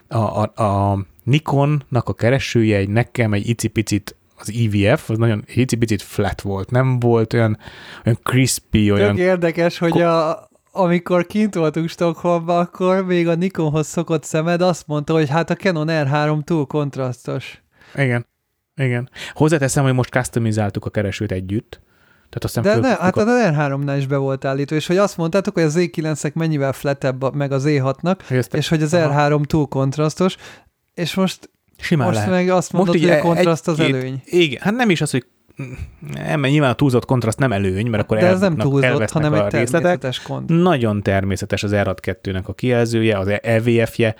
A, 0.07 0.17
a, 0.17 0.63
a 0.63 1.05
Nikonnak 1.23 2.09
a 2.09 2.13
keresője 2.13 2.77
egy 2.77 2.89
nekem 2.89 3.33
egy 3.33 3.49
icipicit 3.49 4.15
az 4.37 4.51
EVF, 4.51 5.09
az 5.09 5.17
nagyon 5.17 5.43
icipicit 5.47 6.01
flat 6.01 6.41
volt, 6.41 6.71
nem 6.71 6.99
volt 6.99 7.33
olyan, 7.33 7.57
olyan 8.05 8.19
crispy, 8.23 8.91
olyan 8.91 9.15
Tök 9.15 9.25
érdekes, 9.25 9.77
hogy 9.77 10.01
a, 10.01 10.47
amikor 10.71 11.25
kint 11.25 11.55
voltunk 11.55 11.89
Stockholmban, 11.89 12.59
akkor 12.59 13.05
még 13.05 13.27
a 13.27 13.35
Nikonhoz 13.35 13.87
szokott 13.87 14.23
szemed 14.23 14.61
azt 14.61 14.87
mondta, 14.87 15.13
hogy 15.13 15.29
hát 15.29 15.49
a 15.49 15.55
Canon 15.55 15.87
R3 15.89 16.43
túl 16.43 16.65
kontrasztos. 16.65 17.61
Igen. 17.95 18.25
Igen. 18.75 19.09
Hozzáteszem, 19.33 19.83
hogy 19.83 19.93
most 19.93 20.09
customizáltuk 20.11 20.85
a 20.85 20.89
keresőt 20.89 21.31
együtt. 21.31 21.79
Tehát 22.29 22.43
aztán 22.43 22.63
De 22.63 22.87
ne, 22.87 22.95
hát 22.95 23.17
a... 23.17 23.21
a 23.21 23.51
R3-nál 23.51 23.95
is 23.97 24.07
be 24.07 24.17
volt 24.17 24.45
állítva, 24.45 24.75
és 24.75 24.87
hogy 24.87 24.97
azt 24.97 25.17
mondtátok, 25.17 25.53
hogy 25.53 25.63
az 25.63 25.75
E9-ek 25.77 26.33
mennyivel 26.33 26.71
flattebb, 26.73 27.21
a- 27.21 27.31
meg 27.31 27.51
az 27.51 27.63
E6-nak, 27.67 28.19
hogy 28.27 28.37
ezt 28.37 28.53
és 28.53 28.67
hogy 28.67 28.81
az 28.81 28.93
Aha. 28.93 29.37
R3 29.39 29.45
túl 29.45 29.67
kontrasztos, 29.67 30.35
és 30.93 31.13
most, 31.13 31.49
simán 31.77 32.05
most 32.07 32.17
lehet. 32.19 32.33
meg 32.33 32.49
azt 32.49 32.71
mondod, 32.71 32.95
így 32.95 33.01
hogy 33.01 33.09
a 33.11 33.15
egy- 33.15 33.21
kontraszt 33.21 33.67
az 33.67 33.79
egy-két- 33.79 33.95
előny. 33.95 34.21
Igen, 34.25 34.61
hát 34.61 34.75
nem 34.75 34.89
is 34.89 35.01
az, 35.01 35.11
hogy 35.11 35.25
nem, 36.13 36.39
mert 36.39 36.53
nyilván 36.53 36.69
a 36.71 36.73
túlzott 36.73 37.05
kontraszt 37.05 37.39
nem 37.39 37.51
előny, 37.51 37.87
mert 37.87 38.03
akkor 38.03 38.17
De 38.17 38.25
ez 38.27 38.39
nem 38.39 38.55
túlzott, 38.57 39.09
hanem 39.09 39.33
egy 39.33 39.47
természetes 39.47 40.21
kontraszt. 40.21 40.61
Nagyon 40.63 41.01
természetes 41.01 41.63
az 41.63 41.71
R2-nek 41.73 42.43
a 42.43 42.53
kijelzője, 42.53 43.17
az 43.17 43.27
EVF-je. 43.41 44.15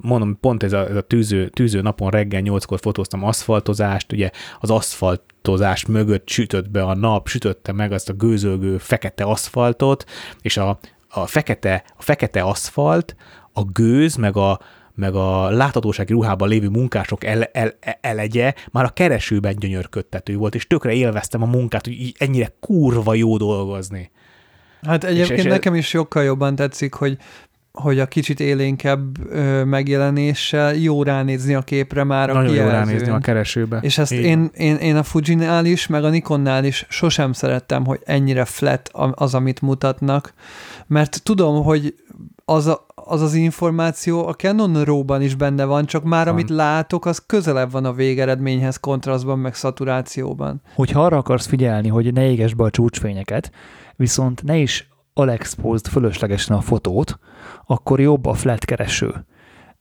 Mondom, 0.00 0.38
pont 0.40 0.62
ez 0.62 0.72
a, 0.72 0.88
ez 0.88 0.96
a 0.96 1.00
tűző, 1.00 1.48
tűző 1.48 1.80
napon 1.80 2.10
reggel 2.10 2.40
nyolckor 2.40 2.78
fotóztam 2.80 3.24
aszfaltozást, 3.24 4.12
ugye 4.12 4.30
az 4.60 4.70
aszfaltozás 4.70 5.86
mögött 5.86 6.28
sütött 6.28 6.70
be 6.70 6.82
a 6.82 6.94
nap, 6.94 7.28
sütötte 7.28 7.72
meg 7.72 7.92
azt 7.92 8.08
a 8.08 8.12
gőzölgő 8.12 8.78
fekete 8.78 9.24
aszfaltot, 9.24 10.04
és 10.40 10.56
a, 10.56 10.78
a, 11.08 11.26
fekete, 11.26 11.84
a 11.96 12.02
fekete 12.02 12.42
aszfalt, 12.42 13.16
a 13.52 13.64
gőz, 13.64 14.16
meg 14.16 14.36
a, 14.36 14.60
meg 14.94 15.14
a 15.14 15.50
láthatósági 15.50 16.12
ruhában 16.12 16.48
lévő 16.48 16.68
munkások 16.68 17.24
el, 17.24 17.42
el, 17.42 17.72
elegye 18.00 18.54
már 18.70 18.84
a 18.84 18.88
keresőben 18.88 19.56
gyönyörködtető 19.56 20.36
volt, 20.36 20.54
és 20.54 20.66
tökre 20.66 20.92
élveztem 20.92 21.42
a 21.42 21.46
munkát, 21.46 21.84
hogy 21.84 21.94
így 21.94 22.14
ennyire 22.18 22.54
kurva 22.60 23.14
jó 23.14 23.36
dolgozni. 23.36 24.10
Hát 24.82 25.04
egyébként 25.04 25.38
és- 25.38 25.44
nekem 25.44 25.74
is 25.74 25.86
sokkal 25.86 26.22
jobban 26.22 26.54
tetszik, 26.54 26.94
hogy 26.94 27.16
hogy 27.72 27.98
a 27.98 28.06
kicsit 28.06 28.40
élénkebb 28.40 29.30
ö, 29.30 29.64
megjelenéssel 29.64 30.74
jó 30.74 31.02
ránézni 31.02 31.54
a 31.54 31.62
képre 31.62 32.04
már 32.04 32.30
a 32.30 32.32
Nagyon 32.32 32.54
jó 32.54 32.64
ránézni 32.64 33.08
a 33.08 33.18
keresőbe. 33.18 33.78
És 33.80 33.98
ezt 33.98 34.12
én, 34.12 34.50
én, 34.54 34.76
én 34.76 34.96
a 34.96 35.02
Fujinál 35.02 35.64
is, 35.64 35.86
meg 35.86 36.04
a 36.04 36.08
Nikonnál 36.08 36.64
is 36.64 36.86
sosem 36.88 37.32
szerettem, 37.32 37.84
hogy 37.84 38.00
ennyire 38.04 38.44
flat 38.44 38.90
az, 39.12 39.34
amit 39.34 39.60
mutatnak, 39.60 40.34
mert 40.86 41.22
tudom, 41.22 41.64
hogy 41.64 41.94
az 42.44 42.66
a, 42.66 42.86
az, 42.94 43.22
az 43.22 43.34
információ 43.34 44.26
a 44.26 44.32
Canon 44.32 44.84
RAW-ban 44.84 45.22
is 45.22 45.34
benne 45.34 45.64
van, 45.64 45.86
csak 45.86 46.04
már 46.04 46.24
Van. 46.24 46.34
amit 46.34 46.50
látok, 46.50 47.06
az 47.06 47.22
közelebb 47.26 47.70
van 47.70 47.84
a 47.84 47.92
végeredményhez 47.92 48.76
kontrasztban, 48.76 49.38
meg 49.38 49.54
szaturációban. 49.54 50.62
Hogyha 50.74 51.04
arra 51.04 51.16
akarsz 51.16 51.46
figyelni, 51.46 51.88
hogy 51.88 52.12
ne 52.12 52.30
égesd 52.30 52.56
be 52.56 52.64
a 52.64 52.70
csúcsfényeket, 52.70 53.50
viszont 53.96 54.42
ne 54.42 54.56
is 54.56 54.90
alexposed 55.14 55.86
fölöslegesen 55.86 56.56
a 56.56 56.60
fotót, 56.60 57.18
akkor 57.66 58.00
jobb 58.00 58.26
a 58.26 58.34
flat 58.34 58.64
kereső. 58.64 59.26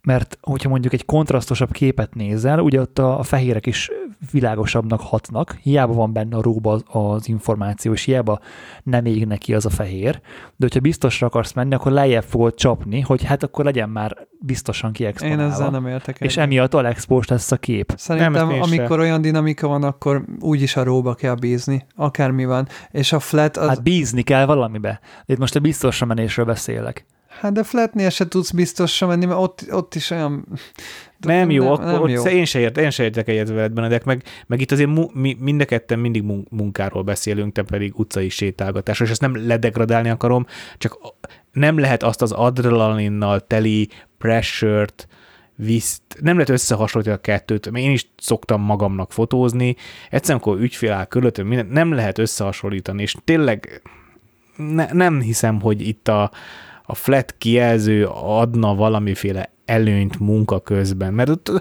Mert 0.03 0.37
hogyha 0.41 0.69
mondjuk 0.69 0.93
egy 0.93 1.05
kontrasztosabb 1.05 1.71
képet 1.71 2.15
nézel, 2.15 2.59
ugye 2.59 2.79
ott 2.79 2.99
a, 2.99 3.19
a 3.19 3.23
fehérek 3.23 3.65
is 3.65 3.91
világosabbnak 4.31 5.01
hatnak, 5.01 5.57
hiába 5.61 5.93
van 5.93 6.13
benne 6.13 6.37
a 6.37 6.41
róba 6.41 6.71
az, 6.71 6.83
az 6.87 7.27
információ, 7.27 7.91
és 7.93 8.03
hiába 8.03 8.39
nem 8.83 9.05
ég 9.05 9.25
neki 9.25 9.53
az 9.53 9.65
a 9.65 9.69
fehér, 9.69 10.13
de 10.55 10.57
hogyha 10.57 10.79
biztosra 10.79 11.27
akarsz 11.27 11.53
menni, 11.53 11.73
akkor 11.73 11.91
lejjebb 11.91 12.23
fogod 12.23 12.55
csapni, 12.55 12.99
hogy 12.99 13.23
hát 13.23 13.43
akkor 13.43 13.65
legyen 13.65 13.89
már 13.89 14.17
biztosan 14.39 14.89
Én 14.89 14.93
kiexponálva. 14.95 15.43
ezzel 15.43 15.69
nem 15.69 15.87
értek 15.87 16.19
és 16.19 16.31
egyet. 16.31 16.45
emiatt 16.45 16.73
alexposed 16.73 17.29
lesz 17.29 17.51
a 17.51 17.57
kép. 17.57 17.93
Szerintem, 17.97 18.31
Nem, 18.31 18.49
én 18.49 18.61
amikor 18.61 18.99
olyan 18.99 19.21
dinamika 19.21 19.67
van, 19.67 19.83
akkor 19.83 20.25
úgyis 20.39 20.75
a 20.75 20.83
róba 20.83 21.13
kell 21.13 21.35
bízni, 21.35 21.85
akármi 21.95 22.45
van. 22.45 22.67
És 22.91 23.13
a 23.13 23.19
flat, 23.19 23.57
az, 23.57 23.67
Hát 23.67 23.83
bízni 23.83 24.21
kell 24.21 24.45
valamibe. 24.45 24.99
Itt 25.25 25.37
most 25.37 25.55
a 25.55 25.59
biztosra 25.59 26.05
menésről 26.05 26.45
beszélek. 26.45 27.05
Hát 27.39 27.53
de 27.53 27.63
flatnél 27.63 28.09
se 28.09 28.27
tudsz 28.27 28.51
biztosra 28.51 29.07
menni, 29.07 29.25
mert 29.25 29.39
ott, 29.39 29.65
ott 29.71 29.95
is 29.95 30.09
olyan... 30.09 30.45
Nem 31.19 31.51
jó, 31.51 31.63
nem, 31.63 31.71
akkor 31.71 31.85
nem 31.85 32.01
ott 32.01 32.09
jó. 32.09 32.23
Én, 32.23 32.45
se 32.45 32.59
ért, 32.59 32.77
én 32.77 32.89
se 32.89 33.03
értek 33.03 33.27
egyet 33.27 33.49
veled, 33.49 33.71
Benedek, 33.71 34.03
meg, 34.03 34.23
meg 34.47 34.61
itt 34.61 34.71
azért 34.71 34.89
mu, 34.89 35.05
mi, 35.13 35.37
mind 35.39 35.61
a 35.61 35.65
ketten 35.65 35.99
mindig 35.99 36.23
mun- 36.23 36.51
munkáról 36.51 37.03
beszélünk, 37.03 37.53
te 37.53 37.61
pedig 37.61 37.99
utcai 37.99 38.29
sétálgatásról, 38.29 39.07
és 39.07 39.13
ezt 39.13 39.21
nem 39.21 39.47
ledegradálni 39.47 40.09
akarom, 40.09 40.45
csak 40.77 40.97
nem 41.51 41.77
lehet 41.77 42.03
azt 42.03 42.21
az 42.21 42.31
adrenalinnal 42.31 43.39
teli 43.39 43.89
pressure-t, 44.17 45.07
viszt, 45.55 46.01
nem 46.21 46.33
lehet 46.33 46.49
összehasonlítani 46.49 47.17
a 47.17 47.21
kettőt, 47.21 47.71
mert 47.71 47.85
én 47.85 47.91
is 47.91 48.09
szoktam 48.17 48.61
magamnak 48.61 49.11
fotózni, 49.11 49.75
egyszerűen, 50.09 50.41
amikor 50.43 50.63
ügyfél 50.63 50.91
áll 50.91 51.05
körülöttem, 51.05 51.47
minden, 51.47 51.67
nem 51.67 51.93
lehet 51.93 52.17
összehasonlítani, 52.17 53.01
és 53.01 53.15
tényleg 53.23 53.81
ne, 54.55 54.87
nem 54.91 55.21
hiszem, 55.21 55.61
hogy 55.61 55.87
itt 55.87 56.07
a, 56.07 56.31
a 56.83 56.95
flat 56.95 57.35
kijelző 57.37 58.05
adna 58.23 58.75
valamiféle 58.75 59.51
előnyt 59.65 60.19
munka 60.19 60.59
közben, 60.59 61.13
mert 61.13 61.29
ott 61.29 61.51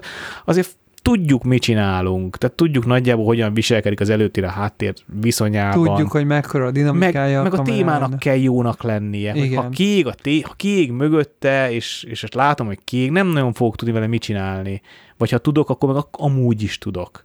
azért 0.45 0.75
tudjuk, 1.01 1.43
mit 1.43 1.61
csinálunk, 1.61 2.37
tehát 2.37 2.55
tudjuk 2.55 2.85
nagyjából, 2.85 3.25
hogyan 3.25 3.53
viselkedik 3.53 3.99
az 3.99 4.09
előttér 4.09 4.43
a 4.43 4.49
háttér 4.49 4.93
viszonyában. 5.21 5.83
Tudjuk, 5.83 6.11
hogy 6.11 6.25
mekkora 6.25 6.63
a 6.63 6.65
meg, 6.65 6.73
dinamikája 6.73 7.41
meg 7.41 7.53
a 7.53 7.55
kamerának. 7.55 7.85
témának 7.85 8.19
kell 8.19 8.35
jónak 8.37 8.83
lennie. 8.83 9.55
Ha 9.55 9.69
kiég, 9.69 10.07
a 10.07 10.13
té, 10.13 10.39
ha 10.39 10.53
kiég 10.55 10.91
mögötte, 10.91 11.71
és, 11.71 12.03
és 12.03 12.23
ezt 12.23 12.33
látom, 12.33 12.67
hogy 12.67 12.79
kiég, 12.83 13.11
nem 13.11 13.27
nagyon 13.27 13.53
fogok 13.53 13.75
tudni 13.75 13.93
vele 13.93 14.07
mit 14.07 14.21
csinálni. 14.21 14.81
Vagy 15.17 15.29
ha 15.31 15.37
tudok, 15.37 15.69
akkor 15.69 15.93
meg 15.93 16.03
amúgy 16.11 16.61
is 16.63 16.77
tudok. 16.77 17.23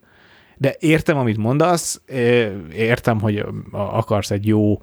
De 0.58 0.76
értem, 0.78 1.16
amit 1.16 1.36
mondasz, 1.36 2.00
értem, 2.76 3.20
hogy 3.20 3.36
a- 3.72 3.96
akarsz 3.96 4.30
egy 4.30 4.46
jó 4.46 4.80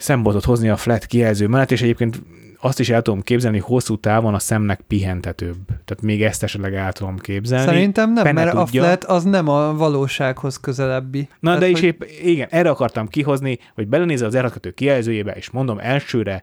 szempontot 0.00 0.44
hozni 0.44 0.68
a 0.68 0.76
flat 0.76 1.06
kijelző 1.06 1.46
mellett, 1.46 1.70
és 1.70 1.82
egyébként 1.82 2.22
azt 2.62 2.80
is 2.80 2.90
el 2.90 3.02
tudom 3.02 3.20
képzelni, 3.22 3.58
hogy 3.58 3.66
hosszú 3.68 3.96
távon 3.96 4.34
a 4.34 4.38
szemnek 4.38 4.80
pihentetőbb. 4.80 5.66
Tehát 5.66 6.02
még 6.02 6.22
ezt 6.22 6.42
esetleg 6.42 6.74
el 6.74 6.92
tudom 6.92 7.16
képzelni. 7.18 7.66
Szerintem 7.66 8.12
nem, 8.12 8.24
Fene 8.24 8.44
mert 8.44 8.56
tudja. 8.56 8.82
a 8.82 8.86
flat 8.86 9.04
az 9.04 9.24
nem 9.24 9.48
a 9.48 9.74
valósághoz 9.74 10.56
közelebbi. 10.56 11.28
Na, 11.40 11.48
Tehát, 11.48 11.58
de 11.60 11.68
is 11.68 11.72
hogy- 11.80 11.84
épp, 11.84 12.02
igen, 12.22 12.48
erre 12.50 12.70
akartam 12.70 13.08
kihozni, 13.08 13.58
hogy 13.74 13.88
belenézel 13.88 14.26
az 14.26 14.36
r 14.38 14.74
kijelzőjébe, 14.74 15.32
és 15.32 15.50
mondom 15.50 15.78
elsőre, 15.78 16.42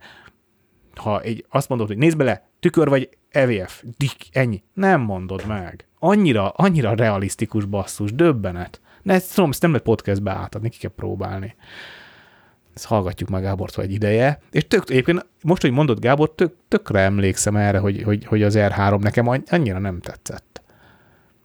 ha 0.96 1.22
egy, 1.22 1.46
azt 1.50 1.70
mondod, 1.70 1.88
hogy 1.88 1.98
nézd 1.98 2.18
bele, 2.18 2.50
tükör 2.60 2.90
vagy 2.90 3.10
EVF, 3.30 3.84
dik, 3.98 4.16
ennyi. 4.32 4.64
Nem 4.74 5.02
mondod 5.02 5.44
meg. 5.48 5.88
Annyira, 6.00 6.50
annyira 6.50 6.94
realisztikus 6.96 7.66
basszus, 7.66 8.14
döbbenet. 8.14 8.82
De 9.04 9.14
ezt 9.14 9.36
tudom, 9.36 9.50
ezt 9.50 9.62
nem 9.62 9.72
lehet 9.72 9.86
podcastbe 9.86 10.32
átadni, 10.32 10.70
ki 10.70 10.78
kell 10.78 10.92
próbálni. 10.96 11.56
Ezt 12.78 12.86
hallgatjuk 12.86 13.30
meg 13.30 13.42
Gábortól 13.42 13.84
egy 13.84 13.92
ideje. 13.92 14.40
És 14.52 14.68
tök, 14.68 14.90
egyébként 14.90 15.26
most, 15.44 15.62
hogy 15.62 15.72
mondod 15.72 16.00
Gábor, 16.00 16.32
tök, 16.36 16.54
tökre 16.68 17.00
emlékszem 17.00 17.56
erre, 17.56 17.78
hogy, 17.80 18.02
hogy, 18.04 18.26
hogy 18.26 18.44
az 18.44 18.56
R3 18.58 19.00
nekem 19.00 19.28
anny- 19.28 19.52
annyira 19.52 19.80
nem 19.80 20.00
tetszett. 20.00 20.62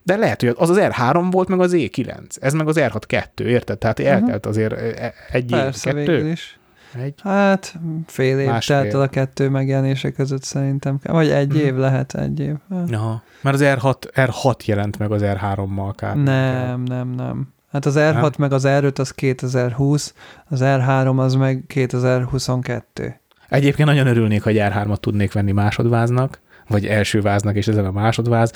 De 0.03 0.17
lehet, 0.17 0.41
hogy 0.41 0.55
az 0.59 0.71
az 0.71 0.79
R3 0.81 1.27
volt, 1.31 1.49
meg 1.49 1.61
az 1.61 1.73
E9. 1.75 2.19
Ez 2.41 2.53
meg 2.53 2.69
az 2.69 2.77
R6-2, 2.81 3.41
érted? 3.41 3.79
Tehát 3.79 4.01
eltelt 4.01 4.47
azért 4.47 4.73
e- 4.73 5.13
egy 5.31 5.51
év, 5.53 5.59
Persze, 5.59 5.93
végül 5.93 6.15
kettő. 6.17 6.29
is. 6.31 6.59
Egy. 7.03 7.15
Hát 7.23 7.75
fél 8.07 8.39
év 8.39 8.47
Másfél. 8.47 8.77
telt 8.81 8.95
el 8.95 9.01
a 9.01 9.07
kettő 9.09 9.49
megjelenése 9.49 10.11
között 10.11 10.43
szerintem. 10.43 10.99
Vagy 11.03 11.29
egy 11.31 11.49
Mhm. 11.49 11.59
év 11.59 11.75
lehet, 11.75 12.15
egy 12.15 12.41
év. 12.41 12.55
Aha. 12.93 13.23
Mert 13.41 13.57
az 13.57 13.63
R6, 13.65 13.95
R6 14.15 14.65
jelent 14.65 14.99
meg 14.99 15.13
az 15.13 15.23
R3-mal 15.25 15.93
kb. 15.97 16.17
Nem, 16.25 16.83
nem, 16.83 17.09
nem. 17.09 17.53
Hát 17.73 17.87
az 17.87 17.95
R6 17.99 18.39
meg 18.39 18.53
az 18.53 18.65
R5 18.67 18.99
az 18.99 19.11
2020, 19.11 20.15
az 20.49 20.61
R3 20.63 21.17
az 21.19 21.35
meg 21.35 21.65
2022. 21.67 23.21
Egyébként 23.49 23.89
nagyon 23.89 24.07
örülnék, 24.07 24.43
hogy 24.43 24.57
R3-at 24.59 24.97
tudnék 24.97 25.33
venni 25.33 25.53
másodváznak, 25.53 26.41
vagy 26.69 26.87
első 26.87 27.21
váznak, 27.21 27.57
és 27.57 27.69
ezen 27.69 27.85
a 27.85 27.91
másodváz. 27.91 28.53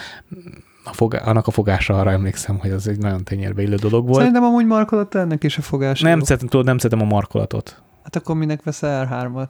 A 0.85 0.93
fogá- 0.93 1.27
annak 1.27 1.47
a 1.47 1.51
fogása 1.51 1.99
arra 1.99 2.11
emlékszem, 2.11 2.59
hogy 2.59 2.71
az 2.71 2.89
egy 2.89 2.99
nagyon 2.99 3.25
tényérbe 3.25 3.63
illő 3.63 3.75
dolog 3.75 4.07
volt. 4.07 4.19
Szerintem 4.19 4.43
amúgy 4.43 4.67
markolat 4.67 5.15
ennek 5.15 5.45
is 5.45 5.59
a 5.59 5.63
fogás. 5.63 6.01
nem 6.01 6.21
szeretem, 6.21 6.49
tudod, 6.49 6.67
nem 6.67 6.79
szeretem 6.79 7.07
a 7.07 7.11
markolatot. 7.11 7.83
Hát 8.03 8.17
akkor 8.17 8.37
minek 8.37 8.63
vesz 8.63 8.81
R3-at? 8.83 9.49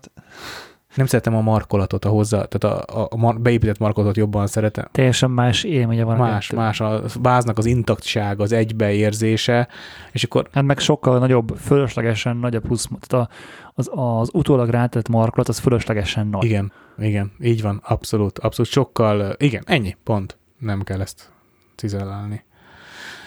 Nem 0.96 1.06
szeretem 1.06 1.34
a 1.34 1.40
markolatot, 1.40 2.04
a 2.04 2.08
hozzá, 2.08 2.44
tehát 2.44 2.88
a, 2.88 3.00
a, 3.00 3.08
a 3.26 3.32
beépített 3.32 3.78
markolatot 3.78 4.16
jobban 4.16 4.46
szeretem. 4.46 4.88
Teljesen 4.92 5.30
más 5.30 5.64
élménye 5.64 6.04
van. 6.04 6.14
a 6.20 6.22
Más, 6.22 6.46
kettő. 6.46 6.60
más 6.60 6.80
a 6.80 7.02
váznak 7.22 7.58
az 7.58 7.64
intaktság, 7.66 8.40
az 8.40 8.52
egybeérzése, 8.52 9.68
és 10.12 10.24
akkor 10.24 10.48
Hát 10.52 10.64
meg 10.64 10.78
sokkal 10.78 11.18
nagyobb, 11.18 11.56
fölöslegesen 11.60 12.36
nagy 12.36 12.54
a 12.54 12.60
plusz, 12.60 12.88
tehát 13.00 13.28
a, 13.28 13.34
az, 13.74 13.90
az 13.94 14.28
utólag 14.32 14.68
rátett 14.68 15.08
markolat, 15.08 15.48
az 15.48 15.58
fölöslegesen 15.58 16.26
nagy. 16.26 16.44
igen, 16.44 16.72
igen, 16.98 17.32
így 17.40 17.62
van, 17.62 17.80
abszolút, 17.84 18.38
abszolút 18.38 18.70
sokkal, 18.70 19.34
igen, 19.38 19.62
ennyi, 19.66 19.96
pont, 20.04 20.38
nem 20.58 20.82
kell 20.82 21.00
ezt 21.00 21.30
cizellálni. 21.74 22.44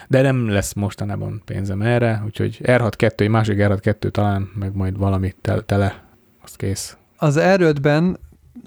De 0.08 0.22
nem 0.22 0.50
lesz 0.50 0.74
mostanában 0.74 1.41
pénzem 1.46 1.82
erre, 1.82 2.22
úgyhogy 2.26 2.60
R6-2, 2.64 3.20
egy 3.20 3.30
másik 3.30 3.58
R6-2 3.60 4.10
talán, 4.12 4.50
meg 4.56 4.76
majd 4.76 4.98
valami 4.98 5.34
tel- 5.41 5.64
tele, 5.66 6.04
az 6.41 6.56
kész. 6.56 6.98
Az 7.20 7.38
R5-ben, 7.40 8.20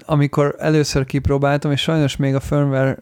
amikor 0.05 0.55
először 0.59 1.05
kipróbáltam, 1.05 1.71
és 1.71 1.81
sajnos 1.81 2.15
még 2.15 2.35
a 2.35 2.39
firmware 2.39 2.97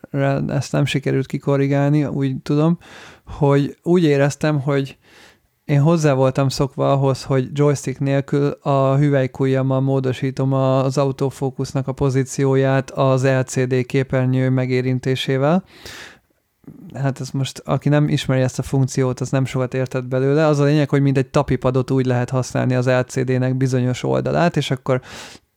ezt 0.48 0.72
nem 0.72 0.86
sikerült 0.86 1.26
kikorrigálni, 1.26 2.06
úgy 2.06 2.36
tudom, 2.41 2.78
hogy 3.26 3.78
úgy 3.84 4.03
éreztem, 4.03 4.61
hogy 4.61 4.98
én 5.65 5.82
hozzá 5.82 6.14
voltam 6.14 6.49
szokva 6.49 6.91
ahhoz, 6.91 7.23
hogy 7.23 7.49
joystick 7.53 7.99
nélkül 7.99 8.57
a 8.61 8.95
hüvelykujjammal 8.95 9.82
módosítom 9.82 10.53
az 10.53 10.98
autofókusznak 10.98 11.88
a 11.88 11.91
pozícióját 11.91 12.91
az 12.91 13.26
LCD 13.26 13.86
képernyő 13.86 14.49
megérintésével. 14.49 15.64
Hát 16.94 17.19
ez 17.19 17.30
most, 17.30 17.61
aki 17.65 17.90
nem 17.90 18.07
ismeri 18.07 18.41
ezt 18.41 18.60
a 18.60 18.64
funkciót, 18.64 19.19
az 19.19 19.30
nem 19.30 19.45
sokat 19.45 19.73
értett 19.73 20.06
belőle. 20.06 20.45
Az 20.45 20.60
a 20.60 20.64
lényeg, 20.64 20.90
hogy 20.90 21.02
mint 21.02 21.18
egy 21.18 21.28
tapipadot 21.28 21.91
úgy 21.91 22.06
lehet 22.06 22.30
használni 22.30 22.76
az 22.76 22.88
LCD-nek 22.88 23.56
bizonyos 23.56 24.03
oldalát, 24.03 24.57
és 24.57 24.72
akkor 24.72 25.02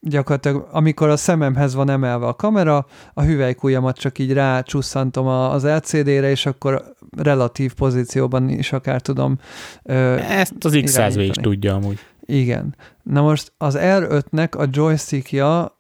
gyakorlatilag, 0.07 0.69
amikor 0.71 1.09
a 1.09 1.17
szememhez 1.17 1.75
van 1.75 1.91
emelve 1.91 2.27
a 2.27 2.35
kamera, 2.35 2.87
a 3.15 3.23
hüvelykujjamat 3.23 3.97
csak 3.99 4.19
így 4.19 4.33
rácsusszantom 4.33 5.27
az 5.27 5.65
LCD-re, 5.65 6.31
és 6.31 6.47
akkor 6.47 6.95
relatív 7.17 7.75
pozícióban 7.75 8.49
is 8.49 8.73
akár 8.73 9.01
tudom 9.01 9.39
ö, 9.83 10.17
Ezt 10.17 10.53
az 10.65 10.73
X100V 10.73 10.83
is 10.85 10.95
irányítani. 10.95 11.31
tudja 11.43 11.75
amúgy. 11.75 11.99
igen. 12.21 12.77
Na 13.03 13.23
most 13.23 13.53
az 13.59 13.77
R5-nek 13.81 14.57
a 14.59 14.67
joystickja 14.71 15.79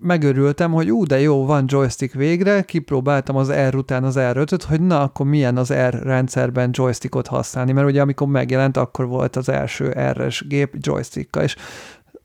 megörültem, 0.00 0.72
hogy 0.72 0.90
ú, 0.90 1.04
de 1.04 1.20
jó, 1.20 1.44
van 1.46 1.64
joystick 1.66 2.14
végre, 2.14 2.62
kipróbáltam 2.62 3.36
az 3.36 3.52
R 3.52 3.74
után 3.74 4.04
az 4.04 4.14
R5-öt, 4.18 4.62
hogy 4.68 4.80
na, 4.80 5.00
akkor 5.00 5.26
milyen 5.26 5.56
az 5.56 5.72
R 5.72 6.02
rendszerben 6.02 6.70
joystickot 6.72 7.26
használni, 7.26 7.72
mert 7.72 7.86
ugye 7.86 8.00
amikor 8.00 8.26
megjelent, 8.26 8.76
akkor 8.76 9.06
volt 9.06 9.36
az 9.36 9.48
első 9.48 9.88
R-es 10.12 10.44
gép 10.48 10.74
joysticka, 10.78 11.42
és 11.42 11.56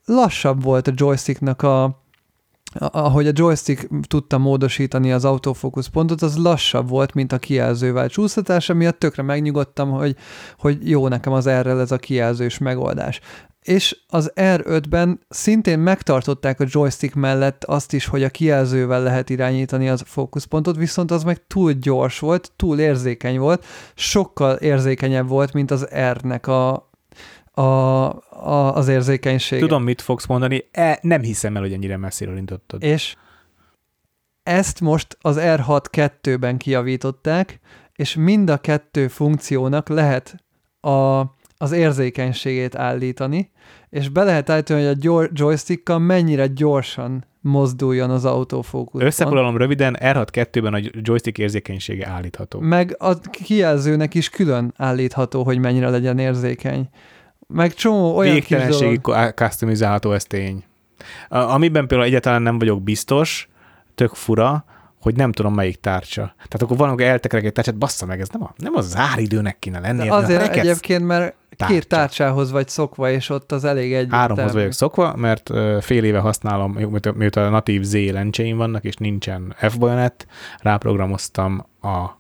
lassabb 0.10 0.64
volt 0.64 0.88
a 0.88 0.94
joysticknak 0.95 1.61
a, 1.61 2.03
ahogy 2.73 3.27
a 3.27 3.31
joystick 3.34 3.90
tudta 4.07 4.38
módosítani 4.38 5.11
az 5.11 5.26
autofókusz 5.26 5.88
pontot, 5.88 6.22
az 6.22 6.38
lassabb 6.38 6.90
volt, 6.90 7.14
mint 7.14 7.31
a 7.31 7.40
kijelzővel 7.40 8.10
csúsztatása, 8.10 8.73
miatt 8.73 8.99
tökre 8.99 9.23
megnyugodtam, 9.23 9.91
hogy, 9.91 10.15
hogy 10.57 10.90
jó 10.90 11.07
nekem 11.07 11.34
az 11.34 11.48
erre 11.48 11.72
ez 11.72 11.91
a 11.91 11.98
kijelzős 11.98 12.57
megoldás. 12.57 13.19
És 13.61 13.98
az 14.07 14.31
R5-ben 14.36 15.19
szintén 15.30 15.80
megtartották 15.80 16.60
a 16.60 16.65
joystick 16.68 17.15
mellett 17.15 17.64
azt 17.64 17.94
is, 17.94 18.06
hogy 18.06 18.23
a 18.23 18.30
kijelzővel 18.30 19.03
lehet 19.03 19.30
irányítani 19.30 19.90
az 19.90 20.03
fókuszpontot, 20.06 20.76
viszont 20.76 21.11
az 21.11 21.23
meg 21.23 21.48
túl 21.48 21.72
gyors 21.72 22.19
volt, 22.19 22.52
túl 22.56 22.80
érzékeny 22.80 23.40
volt, 23.40 23.65
sokkal 23.95 24.56
érzékenyebb 24.56 25.27
volt, 25.27 25.53
mint 25.53 25.72
az 25.72 25.88
R-nek 26.11 26.48
a, 26.48 26.89
a, 27.60 28.07
a, 28.30 28.76
az 28.76 28.88
érzékenysége. 28.88 29.61
Tudom, 29.61 29.84
mit 29.84 30.02
fogsz 30.02 30.26
mondani, 30.26 30.65
e, 30.72 30.99
nem 31.02 31.22
hiszem 31.22 31.56
el, 31.56 31.61
hogy 31.61 31.73
ennyire 31.73 31.98
messziről 31.98 32.38
indítottad. 32.38 32.84
És 32.84 33.15
ezt 34.44 34.81
most 34.81 35.18
az 35.22 35.38
R6 35.40 35.84
2-ben 35.91 36.57
kijavították, 36.57 37.60
és 37.95 38.15
mind 38.15 38.49
a 38.49 38.57
kettő 38.57 39.07
funkciónak 39.07 39.90
lehet 39.90 40.36
a, 40.80 41.19
az 41.57 41.72
érzékenységét 41.72 42.76
állítani, 42.76 43.52
és 43.90 44.10
be 44.10 44.23
lehet 44.23 44.49
állítani, 44.49 44.80
hogy 44.80 44.90
a 44.90 44.99
gyor- 44.99 45.31
joystickkal 45.34 45.99
mennyire 45.99 46.48
gyorsan 46.48 47.26
mozduljon 47.41 48.10
az 48.10 48.26
autofókusz. 48.26 49.02
Összefoglalom 49.02 49.57
röviden, 49.57 49.98
R6 49.99 50.27
2-ben 50.31 50.73
a 50.73 50.80
joystick 50.91 51.38
érzékenysége 51.38 52.07
állítható. 52.07 52.60
Meg 52.60 52.95
a 52.99 53.19
kijelzőnek 53.19 54.14
is 54.14 54.30
külön 54.30 54.73
állítható, 54.77 55.44
hogy 55.44 55.57
mennyire 55.57 55.90
legyen 55.90 56.19
érzékeny. 56.19 56.90
Meg 57.54 57.74
csomó 57.74 58.16
olyan. 58.16 58.34
Végtelenségig 58.34 59.02
customizálható, 59.36 60.12
ez 60.12 60.24
tény. 60.24 60.64
Amiben 61.30 61.88
például 61.88 62.10
egyáltalán 62.10 62.42
nem 62.42 62.60
vagyok 62.60 62.82
biztos, 62.82 63.50
tök 63.96 64.14
fura, 64.14 64.66
hogy 65.02 65.16
nem 65.16 65.32
tudom 65.32 65.54
melyik 65.54 65.80
tárcsa. 65.80 66.22
Tehát 66.36 66.62
akkor 66.62 66.78
van, 66.78 66.88
amikor 66.88 67.06
eltekerek 67.06 67.46
egy 67.46 67.54
tárcsát, 67.54 67.78
bassza 67.78 68.06
meg, 68.06 68.20
ez 68.20 68.30
nem 68.30 68.44
a, 68.44 68.54
nem 68.58 68.76
a 68.76 68.82
záridőnek 68.82 69.60
kéne 69.60 69.80
lennie. 69.80 70.06
De 70.06 70.14
azért 70.14 70.56
egyébként, 70.56 71.06
mert 71.06 71.36
tárcsa. 71.56 71.74
két 71.74 71.88
tárcsához 71.88 72.52
vagy 72.52 72.68
szokva, 72.68 73.10
és 73.12 73.30
ott 73.30 73.52
az 73.52 73.64
elég 73.64 73.94
egy. 73.94 74.08
Háromhoz 74.12 74.54
vagyok 74.54 74.72
szokva, 74.72 75.16
mert 75.16 75.52
fél 75.82 76.04
éve 76.04 76.20
használom, 76.20 76.72
mióta- 77.16 77.36
a 77.36 77.50
natív 77.50 77.84
Z 77.84 77.94
lencseim 77.94 78.58
vannak, 78.58 78.84
és 78.84 78.96
nincsen 78.96 79.56
F-bajonet, 79.58 80.28
ráprogramoztam 80.62 81.66
a 81.82 82.19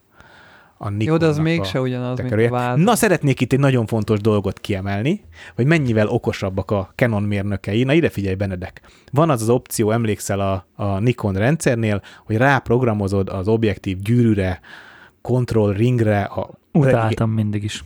a 0.81 0.91
Jó, 0.97 1.17
de 1.17 1.25
az 1.25 1.37
Nikonnak 1.37 1.57
mégse 1.57 1.81
ugyanaz, 1.81 2.07
mint 2.07 2.19
a 2.19 2.35
tekerője. 2.35 2.75
Na, 2.75 2.95
szeretnék 2.95 3.41
itt 3.41 3.53
egy 3.53 3.59
nagyon 3.59 3.85
fontos 3.85 4.19
dolgot 4.19 4.59
kiemelni, 4.59 5.23
hogy 5.55 5.65
mennyivel 5.65 6.07
okosabbak 6.07 6.71
a 6.71 6.91
Canon 6.95 7.23
mérnökei. 7.23 7.83
Na, 7.83 7.93
ide 7.93 8.09
figyelj, 8.09 8.35
Benedek. 8.35 8.81
Van 9.11 9.29
az 9.29 9.41
az 9.41 9.49
opció, 9.49 9.91
emlékszel 9.91 10.39
a, 10.39 10.65
a 10.75 10.99
Nikon 10.99 11.33
rendszernél, 11.33 12.01
hogy 12.25 12.37
ráprogramozod 12.37 13.29
az 13.29 13.47
objektív 13.47 13.99
gyűrűre, 13.99 14.59
control 15.21 15.73
ringre, 15.73 16.21
a 16.21 16.49
Utáltam 16.71 17.31
mindig 17.31 17.63
is. 17.63 17.83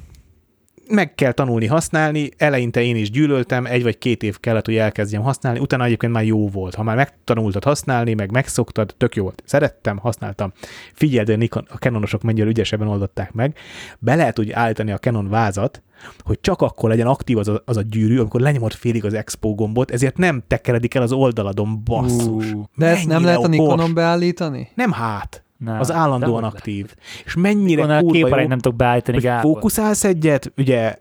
Meg 0.94 1.15
kell 1.15 1.32
tanulni 1.32 1.65
használni, 1.65 2.30
eleinte 2.38 2.82
én 2.82 2.95
is 2.95 3.11
gyűlöltem, 3.11 3.65
egy 3.65 3.84
vagy 3.84 3.98
két 3.98 4.24
év 4.24 4.40
kellett, 4.40 4.65
hogy 4.65 4.76
elkezdjem 4.76 5.22
használni, 5.22 5.60
utána 5.60 5.84
egyébként 5.84 6.14
már 6.14 6.24
jó 6.24 6.49
volt. 6.49 6.76
Ha 6.76 6.84
már 6.84 6.95
megtanultad 6.95 7.64
használni, 7.64 8.14
meg 8.14 8.32
megszoktad, 8.32 8.94
tök 8.98 9.15
jó 9.15 9.24
volt. 9.24 9.44
Szerettem, 9.45 9.98
használtam. 9.98 10.52
Figyeld, 10.94 11.30
a, 11.30 11.36
Nikon, 11.36 11.68
a 11.70 11.76
Canonosok 11.76 12.22
mennyire 12.22 12.48
ügyesebben 12.48 12.88
oldották 12.88 13.32
meg. 13.32 13.57
Be 13.99 14.15
lehet 14.15 14.40
úgy 14.40 14.52
állítani 14.52 14.91
a 14.91 14.98
Canon 14.98 15.30
vázat, 15.30 15.82
hogy 16.20 16.40
csak 16.41 16.61
akkor 16.61 16.90
legyen 16.90 17.07
aktív 17.07 17.38
az 17.38 17.48
a, 17.48 17.61
az 17.65 17.78
a 17.78 17.82
gyűrű, 17.82 18.20
amikor 18.20 18.41
lenyomod 18.41 18.74
félig 18.74 19.06
az 19.06 19.14
Expo 19.14 19.53
gombot, 19.53 19.91
ezért 19.91 20.18
nem 20.18 20.44
tekeredik 20.48 20.95
el 20.95 21.02
az 21.02 21.11
oldaladon, 21.11 21.84
basszus. 21.84 22.52
Ú, 22.52 22.64
De 22.76 22.86
ezt 22.86 23.07
nem 23.07 23.24
lehet 23.24 23.44
a. 23.44 23.48
Nikonon 23.48 23.94
beállítani? 23.94 24.70
Nem 24.76 24.91
hát, 24.91 25.44
nem, 25.64 25.80
az 25.80 25.91
állandóan 25.91 26.44
aktív. 26.44 26.95
És 27.26 27.35
mennyire 27.35 27.99
kurva 27.99 28.40
jó, 28.41 28.48
nem 28.48 28.60
tudok 28.60 28.77
beállítani, 28.77 29.18
hogy 29.18 29.26
Gábor. 29.26 29.41
fókuszálsz 29.41 30.03
egyet, 30.03 30.52
ugye 30.57 30.95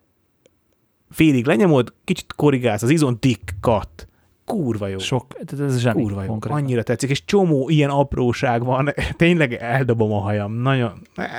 félig 1.10 1.47
lenyomod, 1.47 1.94
kicsit 2.05 2.32
korrigálsz, 2.36 2.82
az 2.82 2.90
izon 2.90 3.18
tick, 3.20 3.55
cut. 3.60 4.06
Kurva 4.44 4.86
jó. 4.86 4.98
Sok, 4.98 5.26
tehát 5.44 5.66
ez 5.66 5.78
zseni. 5.78 6.02
Kurva 6.02 6.20
jó. 6.22 6.26
konkrétan. 6.28 6.59
Annyira 6.59 6.82
tetszik, 6.82 7.10
és 7.10 7.24
csomó 7.24 7.68
ilyen 7.68 7.90
apróság 7.90 8.64
van. 8.64 8.94
Tényleg 9.16 9.52
eldobom 9.52 10.12
a 10.12 10.20
hajam. 10.20 10.52
Nagyon. 10.52 10.93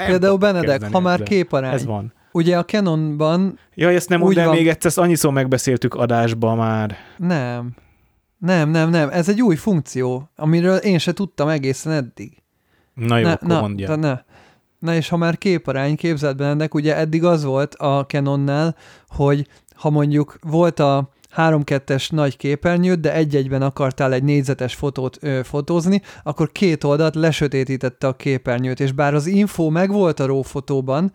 Például 0.08 0.38
Benedek, 0.38 0.92
ha 0.92 1.00
már 1.00 1.24
képarány. 1.24 1.74
Ez 1.74 1.86
van. 1.86 2.14
Ugye 2.32 2.58
a 2.58 2.66
Canonban 2.66 3.60
Jaj, 3.74 3.96
ezt 3.96 4.10
nem 4.10 4.20
Úgy 4.20 4.26
mondd 4.26 4.40
el 4.40 4.46
van. 4.48 4.56
még 4.56 4.68
egyszer, 4.68 4.86
ezt 4.86 4.98
annyiszor 4.98 5.32
megbeszéltük 5.34 5.94
adásba 5.94 6.56
már. 6.56 6.96
nem. 7.18 7.72
Nem, 8.38 8.70
nem, 8.70 8.90
nem. 8.90 9.10
Ez 9.10 9.30
egy 9.30 9.42
új 9.42 9.56
funkció, 9.56 10.30
amiről 10.36 10.76
én 10.78 10.98
se 10.98 11.14
tudtam 11.14 11.48
egészen 11.48 11.94
eddig. 11.94 12.43
Na 12.94 13.18
jó, 13.18 13.26
ne, 13.26 13.32
akkor 13.32 13.48
na, 13.48 13.60
mondja. 13.60 13.88
de 13.88 13.96
ne. 13.96 14.22
Na 14.80 14.96
és 14.96 15.10
ha 15.10 15.18
már 15.18 15.38
képarány, 15.38 15.96
képzeld 15.96 16.36
be 16.36 16.46
ennek, 16.46 16.74
ugye 16.74 16.96
eddig 16.98 17.24
az 17.24 17.44
volt 17.44 17.76
a 17.76 18.06
Canonnál, 18.06 18.76
hogy 19.08 19.48
ha 19.76 19.90
mondjuk 19.90 20.38
volt 20.42 20.80
a 20.80 21.10
3-2-es 21.36 22.12
nagy 22.12 22.38
képernyőd, 22.38 23.00
de 23.00 23.14
egy-egyben 23.14 23.62
akartál 23.62 24.14
egy 24.14 24.24
négyzetes 24.24 24.76
fotót 24.76 25.18
ö, 25.22 25.40
fotózni, 25.44 26.02
akkor 26.24 26.52
két 26.52 26.84
oldalt 26.84 27.16
lesötétítette 27.16 28.08
a 28.08 28.16
képernyőt, 28.16 28.80
és 28.80 28.92
bár 28.92 29.14
az 29.14 29.28
info 29.28 29.70
megvolt 29.70 30.20
a 30.20 30.26
RAW 30.26 30.42
fotóban, 30.42 31.12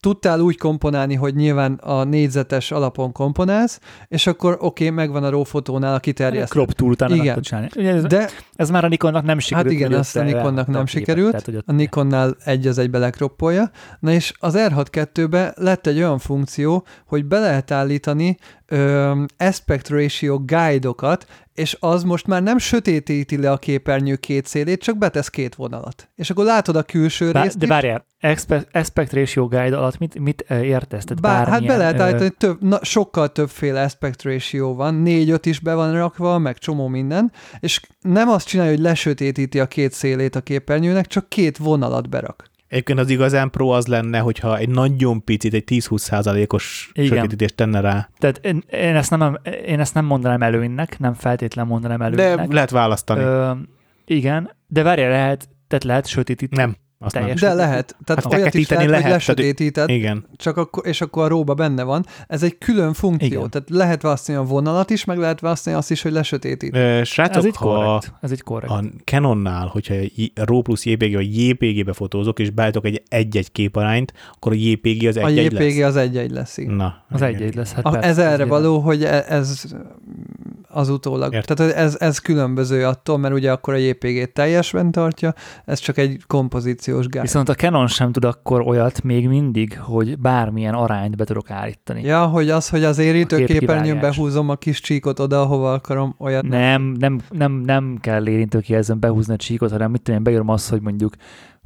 tudtál 0.00 0.40
úgy 0.40 0.58
komponálni, 0.58 1.14
hogy 1.14 1.34
nyilván 1.34 1.72
a 1.74 2.04
négyzetes 2.04 2.70
alapon 2.70 3.12
komponálsz, 3.12 3.80
és 4.08 4.26
akkor 4.26 4.52
oké, 4.52 4.84
okay, 4.84 4.90
megvan 4.90 5.24
a 5.24 5.30
RAW 5.30 5.42
fotónál 5.44 5.94
a 5.94 5.98
kiterjesztő. 5.98 6.54
Crop 6.54 6.72
tool 6.72 6.90
után 6.90 7.14
Igen. 7.14 7.40
csinálni. 7.40 7.68
Ugye 7.76 7.94
ez, 7.94 8.02
De 8.02 8.28
ez 8.54 8.70
már 8.70 8.84
a 8.84 8.88
Nikonnak 8.88 9.24
nem 9.24 9.38
sikerült. 9.38 9.72
Hát 9.72 9.80
igen, 9.80 9.98
azt 9.98 10.16
a 10.16 10.22
Nikonnak 10.22 10.66
nem 10.66 10.84
képet, 10.84 10.88
sikerült, 10.88 11.30
tehát, 11.30 11.44
hogy 11.44 11.56
ott- 11.56 11.68
a 11.68 11.72
Nikonnál 11.72 12.36
egy 12.44 12.66
az 12.66 12.78
egybe 12.78 12.98
lekroppolja. 12.98 13.70
Na 14.00 14.10
és 14.12 14.32
az 14.38 14.54
R6-2-be 14.58 15.52
lett 15.56 15.86
egy 15.86 15.96
olyan 15.98 16.18
funkció, 16.18 16.86
hogy 17.06 17.24
be 17.24 17.38
lehet 17.38 17.70
állítani 17.70 18.36
ö, 18.68 19.22
aspect 19.38 19.88
ratio 19.88 20.38
guide-okat, 20.38 21.26
és 21.54 21.76
az 21.80 22.02
most 22.02 22.26
már 22.26 22.42
nem 22.42 22.58
sötétíti 22.58 23.36
le 23.36 23.50
a 23.50 23.56
képernyő 23.56 24.16
két 24.16 24.46
szélét, 24.46 24.82
csak 24.82 24.98
betesz 24.98 25.28
két 25.28 25.54
vonalat. 25.54 26.08
És 26.14 26.30
akkor 26.30 26.44
látod 26.44 26.76
a 26.76 26.82
külső 26.82 27.32
Bár, 27.32 27.42
részt 27.42 27.58
de 27.58 27.66
várjál, 27.66 28.06
aspect, 28.20 28.76
aspect 28.76 29.12
ratio 29.12 29.48
guide 29.48 29.76
alatt 29.76 29.98
mit, 29.98 30.18
mit 30.18 30.40
értesz? 30.50 31.04
Tehát 31.04 31.20
Bár, 31.20 31.48
hát 31.48 31.66
be 31.66 31.76
lehet 31.76 31.98
ö, 31.98 32.02
állítani, 32.02 32.30
több, 32.30 32.62
na, 32.62 32.78
sokkal 32.84 33.32
többféle 33.32 33.82
aspect 33.82 34.22
ratio 34.22 34.74
van, 34.74 34.94
négy-öt 34.94 35.46
is 35.46 35.60
be 35.60 35.74
van 35.74 35.92
rakva, 35.92 36.38
meg 36.38 36.58
csomó 36.58 36.88
minden, 36.88 37.32
és 37.60 37.80
nem 38.00 38.28
azt 38.28 38.46
csinálja, 38.46 38.72
hogy 38.72 38.82
lesötétíti 38.82 39.60
a 39.60 39.66
két 39.66 39.92
szélét 39.92 40.36
a 40.36 40.40
képernyőnek, 40.40 41.06
csak 41.06 41.28
két 41.28 41.56
vonalat 41.56 42.08
berak. 42.08 42.50
Egyébként 42.68 42.98
az 42.98 43.10
igazán 43.10 43.50
pro 43.50 43.68
az 43.68 43.86
lenne, 43.86 44.18
hogyha 44.18 44.58
egy 44.58 44.68
nagyon 44.68 45.24
picit, 45.24 45.54
egy 45.54 45.64
10-20 45.70 45.98
százalékos 45.98 46.90
sötétítést 46.94 47.54
tenne 47.54 47.80
rá. 47.80 48.08
Tehát 48.18 48.40
én, 48.42 48.62
én, 48.70 48.96
ezt 48.96 49.10
nem, 49.16 49.38
én 49.66 49.80
ezt 49.80 49.94
nem 49.94 50.04
mondanám 50.04 50.42
előnynek, 50.42 50.98
nem 50.98 51.14
feltétlen 51.14 51.66
mondanám 51.66 51.98
De 51.98 52.04
előnynek. 52.22 52.52
lehet 52.52 52.70
választani. 52.70 53.20
Ö, 53.20 53.50
igen, 54.04 54.50
de 54.66 54.82
várjál, 54.82 55.10
lehet, 55.10 55.48
tehát 55.68 55.84
lehet 55.84 56.06
sötétíteni. 56.06 56.62
nem. 56.62 56.76
Azt 57.00 57.14
teljes- 57.14 57.40
De 57.40 57.54
lehet. 57.54 57.96
Tehát 58.04 58.22
Hát 58.24 58.32
olyat 58.32 58.54
is 58.54 58.68
lehet, 58.68 58.84
hogy 58.84 58.94
lehet, 58.94 59.04
tehát- 59.06 59.26
lesötétíted, 59.26 59.88
Igen. 59.88 60.24
csak 60.36 60.56
akkor, 60.56 60.86
és 60.86 61.00
akkor 61.00 61.24
a 61.24 61.28
róba 61.28 61.54
benne 61.54 61.82
van. 61.82 62.04
Ez 62.26 62.42
egy 62.42 62.58
külön 62.58 62.92
funkció. 62.92 63.26
Igen. 63.26 63.50
Tehát 63.50 63.70
lehet 63.70 64.02
választani 64.02 64.38
a 64.38 64.42
vonalat 64.42 64.90
is, 64.90 65.04
meg 65.04 65.18
lehet 65.18 65.40
választani 65.40 65.76
azt 65.76 65.90
is, 65.90 66.02
hogy 66.02 66.12
lesötétít. 66.12 66.76
Ö, 66.76 67.00
Srácok, 67.04 67.44
Ez 67.46 67.54
ha 67.56 67.64
korrekt. 67.64 68.12
Ez 68.20 68.32
így 68.32 68.42
korrekt. 68.42 68.72
a 68.72 68.82
Canonnál, 69.04 69.66
hogyha 69.66 69.94
RAW 70.34 70.62
plusz 70.62 70.84
JPG 70.84 71.14
vagy 71.14 71.38
JPG-be 71.48 71.92
fotózok, 71.92 72.38
és 72.38 72.50
beállítok 72.50 72.86
egy 72.86 73.02
egy-egy 73.08 73.52
képarányt, 73.52 74.12
akkor 74.34 74.52
a 74.52 74.54
JPG 74.58 75.06
az 75.06 75.16
A 75.16 75.24
egy-egy 75.26 75.52
JPG 75.52 75.78
lesz. 75.78 75.88
az 75.88 75.96
egy-egy 75.96 76.30
lesz. 76.30 76.56
igen. 76.56 76.74
Na, 76.74 77.04
Az 77.10 77.22
egy-egy 77.22 77.54
lesz. 77.54 77.72
Hát 77.72 77.84
A, 77.86 77.90
persze, 77.90 78.08
ez 78.08 78.18
erre 78.18 78.32
ezért- 78.32 78.48
való, 78.48 78.78
hogy 78.78 79.04
e- 79.04 79.24
ez 79.28 79.64
az 80.68 80.88
utólag. 80.88 81.34
Értem. 81.34 81.56
Tehát 81.56 81.74
ez, 81.74 81.96
ez 82.00 82.18
különböző 82.18 82.86
attól, 82.86 83.18
mert 83.18 83.34
ugye 83.34 83.52
akkor 83.52 83.74
a 83.74 83.76
JPG-t 83.76 84.32
teljesen 84.32 84.90
tartja, 84.90 85.34
ez 85.64 85.78
csak 85.78 85.98
egy 85.98 86.22
kompozíciós 86.26 87.06
gáz. 87.06 87.22
Viszont 87.22 87.48
a 87.48 87.54
Canon 87.54 87.86
sem 87.86 88.12
tud 88.12 88.24
akkor 88.24 88.60
olyat 88.60 89.02
még 89.02 89.28
mindig, 89.28 89.78
hogy 89.80 90.18
bármilyen 90.18 90.74
arányt 90.74 91.16
be 91.16 91.24
tudok 91.24 91.50
állítani. 91.50 92.02
Ja, 92.02 92.26
hogy 92.26 92.50
az, 92.50 92.68
hogy 92.68 92.84
az 92.84 92.98
érítő 92.98 93.36
A 93.36 93.44
képernyőn 93.44 93.82
képkivágás. 93.82 94.16
behúzom 94.16 94.48
a 94.48 94.56
kis 94.56 94.80
csíkot 94.80 95.18
oda, 95.18 95.40
ahova 95.40 95.72
akarom, 95.72 96.14
olyat 96.18 96.48
Nem, 96.48 96.82
nem, 96.98 97.20
nem, 97.30 97.52
nem 97.52 97.98
kell 98.00 98.28
érintőkijelzőn 98.28 99.00
behúzni 99.00 99.34
a 99.34 99.36
csíkot, 99.36 99.70
hanem 99.70 99.90
mit 99.90 100.02
tudom 100.02 100.18
én, 100.18 100.24
beírom 100.24 100.48
azt, 100.48 100.70
hogy 100.70 100.80
mondjuk 100.80 101.14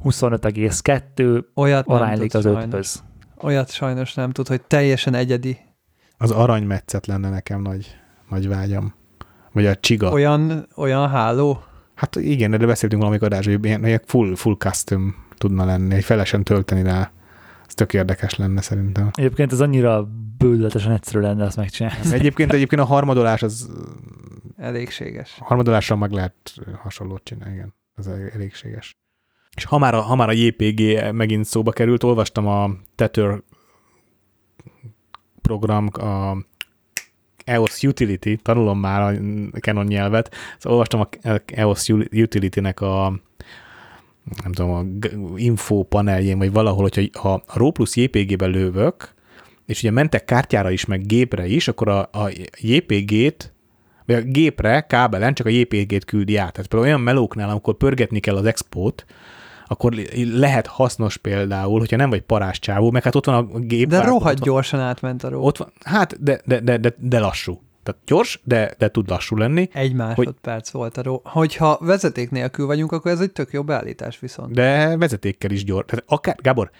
25,2 0.03 1.43
olyat 1.55 1.87
aránylik 1.87 2.33
az 2.33 2.45
öthöz. 2.45 3.03
Olyat 3.41 3.71
sajnos 3.71 4.13
nem 4.13 4.31
tud, 4.31 4.47
hogy 4.47 4.61
teljesen 4.61 5.13
egyedi. 5.13 5.57
Az 6.17 6.31
aranymetszet 6.31 7.07
lenne 7.07 7.29
nekem 7.29 7.61
nagy, 7.61 7.87
nagy 8.33 8.47
vágyam. 8.47 8.93
Vagy 9.51 9.65
a 9.65 9.75
csiga. 9.75 10.11
Olyan, 10.11 10.67
olyan 10.75 11.09
háló. 11.09 11.63
Hát 11.93 12.15
igen, 12.15 12.51
de 12.51 12.65
beszéltünk 12.65 13.01
valamikor 13.01 13.27
adás, 13.27 13.45
hogy 13.45 13.65
ilyen, 13.65 13.85
ilyen 13.85 14.01
full, 14.05 14.35
full 14.35 14.55
custom 14.55 15.15
tudna 15.37 15.65
lenni, 15.65 15.95
egy 15.95 16.03
felesen 16.03 16.43
tölteni 16.43 16.83
rá. 16.83 17.11
Ez 17.67 17.73
tök 17.73 17.93
érdekes 17.93 18.35
lenne 18.35 18.61
szerintem. 18.61 19.09
Egyébként 19.13 19.51
ez 19.51 19.59
annyira 19.59 20.09
bődületesen 20.37 20.91
egyszerű 20.91 21.19
lenne 21.19 21.45
azt 21.45 21.57
megcsinálni. 21.57 22.11
Egyébként, 22.11 22.53
egyébként 22.53 22.81
a 22.81 22.85
harmadolás 22.85 23.43
az 23.43 23.69
elégséges. 24.57 25.37
A 25.39 25.43
harmadolással 25.43 25.97
meg 25.97 26.11
lehet 26.11 26.35
hasonlót 26.81 27.23
csinálni, 27.23 27.53
igen. 27.53 27.73
Ez 27.95 28.07
elégséges. 28.07 28.97
És 29.55 29.63
ha 29.63 29.77
már, 29.77 29.93
a, 29.93 30.01
ha 30.01 30.15
már 30.15 30.29
a 30.29 30.31
JPG 30.31 31.11
megint 31.13 31.45
szóba 31.45 31.71
került, 31.71 32.03
olvastam 32.03 32.47
a 32.47 32.69
Tether 32.95 33.41
program, 35.41 35.89
a 35.91 36.37
EOS 37.43 37.83
Utility, 37.83 38.35
tanulom 38.41 38.79
már 38.79 39.01
a 39.01 39.19
Canon 39.59 39.85
nyelvet, 39.85 40.35
szóval 40.57 40.77
olvastam 40.77 40.99
a 40.99 41.07
EOS 41.45 41.89
Utility-nek 42.11 42.81
a 42.81 43.19
nem 44.43 44.51
tudom, 44.51 44.71
a 44.71 44.83
info 45.35 45.83
paneljén, 45.83 46.37
vagy 46.37 46.51
valahol, 46.51 46.81
hogyha 46.81 47.19
ha 47.19 47.33
a 47.33 47.57
RAW 47.57 47.71
plus 47.71 47.95
JPG-ben 47.95 48.49
lövök, 48.49 49.13
és 49.65 49.79
ugye 49.79 49.91
mentek 49.91 50.25
kártyára 50.25 50.71
is, 50.71 50.85
meg 50.85 51.05
gépre 51.05 51.45
is, 51.45 51.67
akkor 51.67 51.87
a, 51.87 51.99
a 51.99 52.31
JPG-t, 52.55 53.53
vagy 54.05 54.15
a 54.15 54.21
gépre 54.21 54.85
kábelen 54.89 55.33
csak 55.33 55.45
a 55.45 55.49
JPG-t 55.49 56.05
küldi 56.05 56.35
át. 56.37 56.51
Tehát 56.51 56.67
például 56.69 56.91
olyan 56.91 57.01
melóknál, 57.01 57.49
amikor 57.49 57.77
pörgetni 57.77 58.19
kell 58.19 58.35
az 58.35 58.45
expót, 58.45 59.05
akkor 59.67 59.93
lehet 60.33 60.67
hasznos 60.67 61.17
például, 61.17 61.79
hogyha 61.79 61.97
nem 61.97 62.09
vagy 62.09 62.21
parás 62.21 62.59
csávó, 62.59 62.91
meg 62.91 63.03
hát 63.03 63.15
ott 63.15 63.25
van 63.25 63.49
a 63.53 63.59
gép. 63.59 63.87
De 63.87 64.01
rohadt 64.01 64.39
gyorsan 64.39 64.79
átment 64.79 65.23
a 65.23 65.29
ró. 65.29 65.43
Ott 65.43 65.57
van, 65.57 65.71
hát, 65.83 66.23
de, 66.23 66.41
de, 66.45 66.59
de, 66.59 66.77
de, 66.77 66.93
de 66.97 67.19
lassú. 67.19 67.61
Tehát 67.83 68.01
gyors, 68.05 68.39
de, 68.43 68.73
de 68.77 68.89
tud 68.89 69.09
lassú 69.09 69.35
lenni. 69.35 69.69
Egy 69.73 69.93
másodperc 69.93 70.69
hogy, 70.69 70.79
volt 70.79 70.97
a 70.97 71.03
ró. 71.03 71.21
Hogyha 71.23 71.77
vezeték 71.81 72.31
nélkül 72.31 72.65
vagyunk, 72.65 72.91
akkor 72.91 73.11
ez 73.11 73.19
egy 73.19 73.31
tök 73.31 73.51
jó 73.51 73.63
beállítás 73.63 74.19
viszont. 74.19 74.53
De 74.53 74.97
vezetékkel 74.97 75.51
is 75.51 75.63
gyors. 75.63 75.85
Tehát 75.85 76.03
akár, 76.07 76.35
Gábor, 76.41 76.71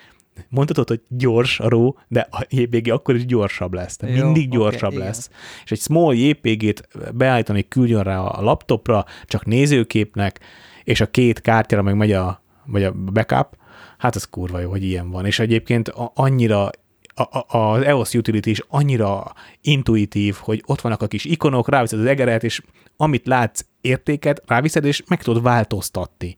mondhatod, 0.50 0.88
hogy 0.88 1.02
gyors 1.08 1.60
a 1.60 1.70
ró, 1.70 1.98
de 2.08 2.28
a 2.32 2.46
JPG 2.50 2.92
akkor 2.92 3.16
is 3.16 3.26
gyorsabb 3.26 3.74
lesz. 3.74 3.96
Tehát 3.96 4.18
Jó, 4.18 4.24
mindig 4.24 4.50
gyorsabb 4.50 4.94
okay, 4.94 5.04
lesz. 5.04 5.28
Igen. 5.28 5.40
És 5.64 5.72
egy 5.72 5.80
small 5.80 6.16
JPG-t 6.16 6.88
beállítani, 7.14 7.68
küldjön 7.68 8.04
rá 8.04 8.20
a 8.20 8.42
laptopra, 8.42 9.06
csak 9.26 9.46
nézőképnek, 9.46 10.40
és 10.84 11.02
a 11.02 11.06
két 11.06 11.42
kártyára 11.42 11.84
meg 11.84 11.96
megy 11.96 12.12
a, 12.12 12.43
vagy 12.66 12.84
a 12.84 12.92
backup, 12.92 13.58
hát 13.98 14.16
az 14.16 14.24
kurva 14.24 14.60
jó, 14.60 14.70
hogy 14.70 14.84
ilyen 14.84 15.10
van. 15.10 15.26
És 15.26 15.40
egyébként 15.40 15.90
annyira 16.14 16.70
a, 17.16 17.58
az 17.58 17.82
EOS 17.82 18.14
Utility 18.14 18.48
is 18.48 18.62
annyira 18.68 19.34
intuitív, 19.62 20.36
hogy 20.40 20.64
ott 20.66 20.82
vannak 20.82 21.02
a 21.02 21.08
kis 21.08 21.26
ikonok, 21.26 21.70
ráviszed 21.70 22.00
az 22.00 22.06
egeret, 22.06 22.44
és 22.44 22.62
amit 22.98 23.28
látsz 23.28 23.66
értéket, 23.82 24.44
ráviszed, 24.46 24.86
és 24.86 25.04
meg 25.08 25.24
tudod 25.24 25.44
változtatni. 25.44 26.38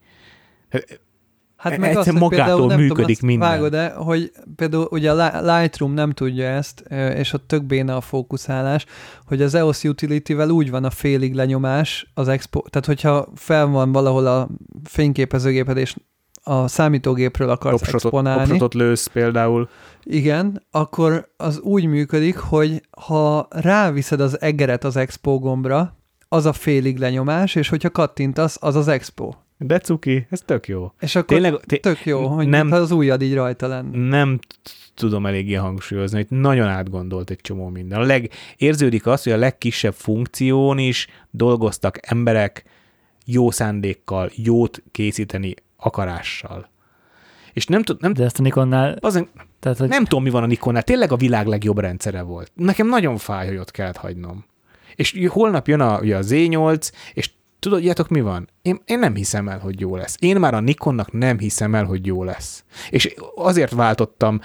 Hát 1.55 1.77
meg 1.77 1.97
azt, 1.97 2.11
magától 2.11 2.67
nem 2.67 2.79
működik 2.79 3.19
tudom, 3.19 3.29
minden. 3.29 3.49
Vágod 3.49 3.71
de 3.71 3.89
hogy 3.89 4.31
például 4.55 4.87
ugye 4.91 5.11
a 5.11 5.57
Lightroom 5.57 5.93
nem 5.93 6.11
tudja 6.11 6.45
ezt, 6.45 6.79
és 7.15 7.33
ott 7.33 7.47
tök 7.47 7.63
béna 7.63 7.95
a 7.95 8.01
fókuszálás, 8.01 8.85
hogy 9.25 9.41
az 9.41 9.53
EOS 9.53 9.83
Utility-vel 9.83 10.49
úgy 10.49 10.69
van 10.69 10.83
a 10.83 10.89
félig 10.89 11.33
lenyomás 11.33 12.11
az 12.13 12.27
expo, 12.27 12.61
tehát 12.61 12.87
hogyha 12.87 13.27
fel 13.35 13.67
van 13.67 13.91
valahol 13.91 14.27
a 14.27 14.47
fényképezőgéped, 14.83 15.77
és 15.77 15.95
a 16.47 16.67
számítógépről 16.67 17.49
akarsz 17.49 17.75
Opshotot, 17.81 18.03
exponálni. 18.03 18.41
Opshotot 18.41 18.73
lősz 18.73 19.07
például. 19.07 19.69
Igen, 20.03 20.63
akkor 20.71 21.29
az 21.37 21.59
úgy 21.59 21.85
működik, 21.85 22.37
hogy 22.37 22.81
ha 23.01 23.47
ráviszed 23.49 24.19
az 24.19 24.41
egeret 24.41 24.83
az 24.83 24.95
expo 24.95 25.39
gombra, 25.39 25.97
az 26.27 26.45
a 26.45 26.53
félig 26.53 26.97
lenyomás, 26.97 27.55
és 27.55 27.69
hogyha 27.69 27.89
kattintasz, 27.89 28.57
az 28.59 28.75
az 28.75 28.87
expo. 28.87 29.33
De 29.57 29.79
cuki, 29.79 30.27
ez 30.29 30.41
tök 30.45 30.67
jó. 30.67 30.91
És 30.99 31.15
akkor 31.15 31.37
Tényleg, 31.37 31.59
té- 31.59 31.81
tök 31.81 32.05
jó, 32.05 32.27
hogy 32.27 32.47
nem, 32.47 32.71
az 32.71 32.91
ujjad 32.91 33.21
így 33.21 33.33
rajta 33.33 33.67
lenne. 33.67 33.97
Nem 33.97 34.39
tudom 34.93 35.25
eléggé 35.25 35.53
hangsúlyozni, 35.53 36.17
hogy 36.17 36.37
nagyon 36.37 36.67
átgondolt 36.67 37.29
egy 37.29 37.41
csomó 37.41 37.67
minden. 37.67 37.99
A 37.99 38.03
leg, 38.03 38.29
érződik 38.57 39.05
az, 39.07 39.23
hogy 39.23 39.33
a 39.33 39.37
legkisebb 39.37 39.93
funkción 39.93 40.77
is 40.77 41.07
dolgoztak 41.31 41.97
emberek 42.01 42.63
jó 43.25 43.51
szándékkal, 43.51 44.29
jót 44.35 44.83
készíteni 44.91 45.53
akarással. 45.85 46.69
És 47.53 47.65
nem 47.65 47.83
tudom, 47.83 48.01
nem, 48.01 48.13
De 48.13 48.23
ezt 48.23 48.39
a 48.39 48.41
Nikonnál... 48.41 48.97
Azon, 48.99 49.29
tehát, 49.59 49.77
hogy... 49.77 49.89
Nem 49.89 50.03
tudom, 50.03 50.23
mi 50.23 50.29
van 50.29 50.43
a 50.43 50.45
Nikonnál. 50.45 50.83
Tényleg 50.83 51.11
a 51.11 51.15
világ 51.15 51.47
legjobb 51.47 51.79
rendszere 51.79 52.21
volt. 52.21 52.51
Nekem 52.53 52.87
nagyon 52.87 53.17
fáj, 53.17 53.47
hogy 53.47 53.57
ott 53.57 53.71
kellett 53.71 53.97
hagynom. 53.97 54.45
És 54.95 55.25
holnap 55.27 55.67
jön 55.67 55.79
a, 55.79 55.99
ugye 55.99 56.17
a 56.17 56.21
Z8, 56.21 56.91
és 57.13 57.31
tudod, 57.59 58.09
mi 58.09 58.21
van? 58.21 58.49
Én, 58.61 58.81
én 58.85 58.99
nem 58.99 59.15
hiszem 59.15 59.47
el, 59.47 59.59
hogy 59.59 59.79
jó 59.79 59.95
lesz. 59.95 60.17
Én 60.19 60.39
már 60.39 60.53
a 60.53 60.59
Nikonnak 60.59 61.11
nem 61.11 61.37
hiszem 61.37 61.75
el, 61.75 61.85
hogy 61.85 62.05
jó 62.05 62.23
lesz. 62.23 62.63
És 62.89 63.15
azért 63.35 63.71
váltottam 63.71 64.39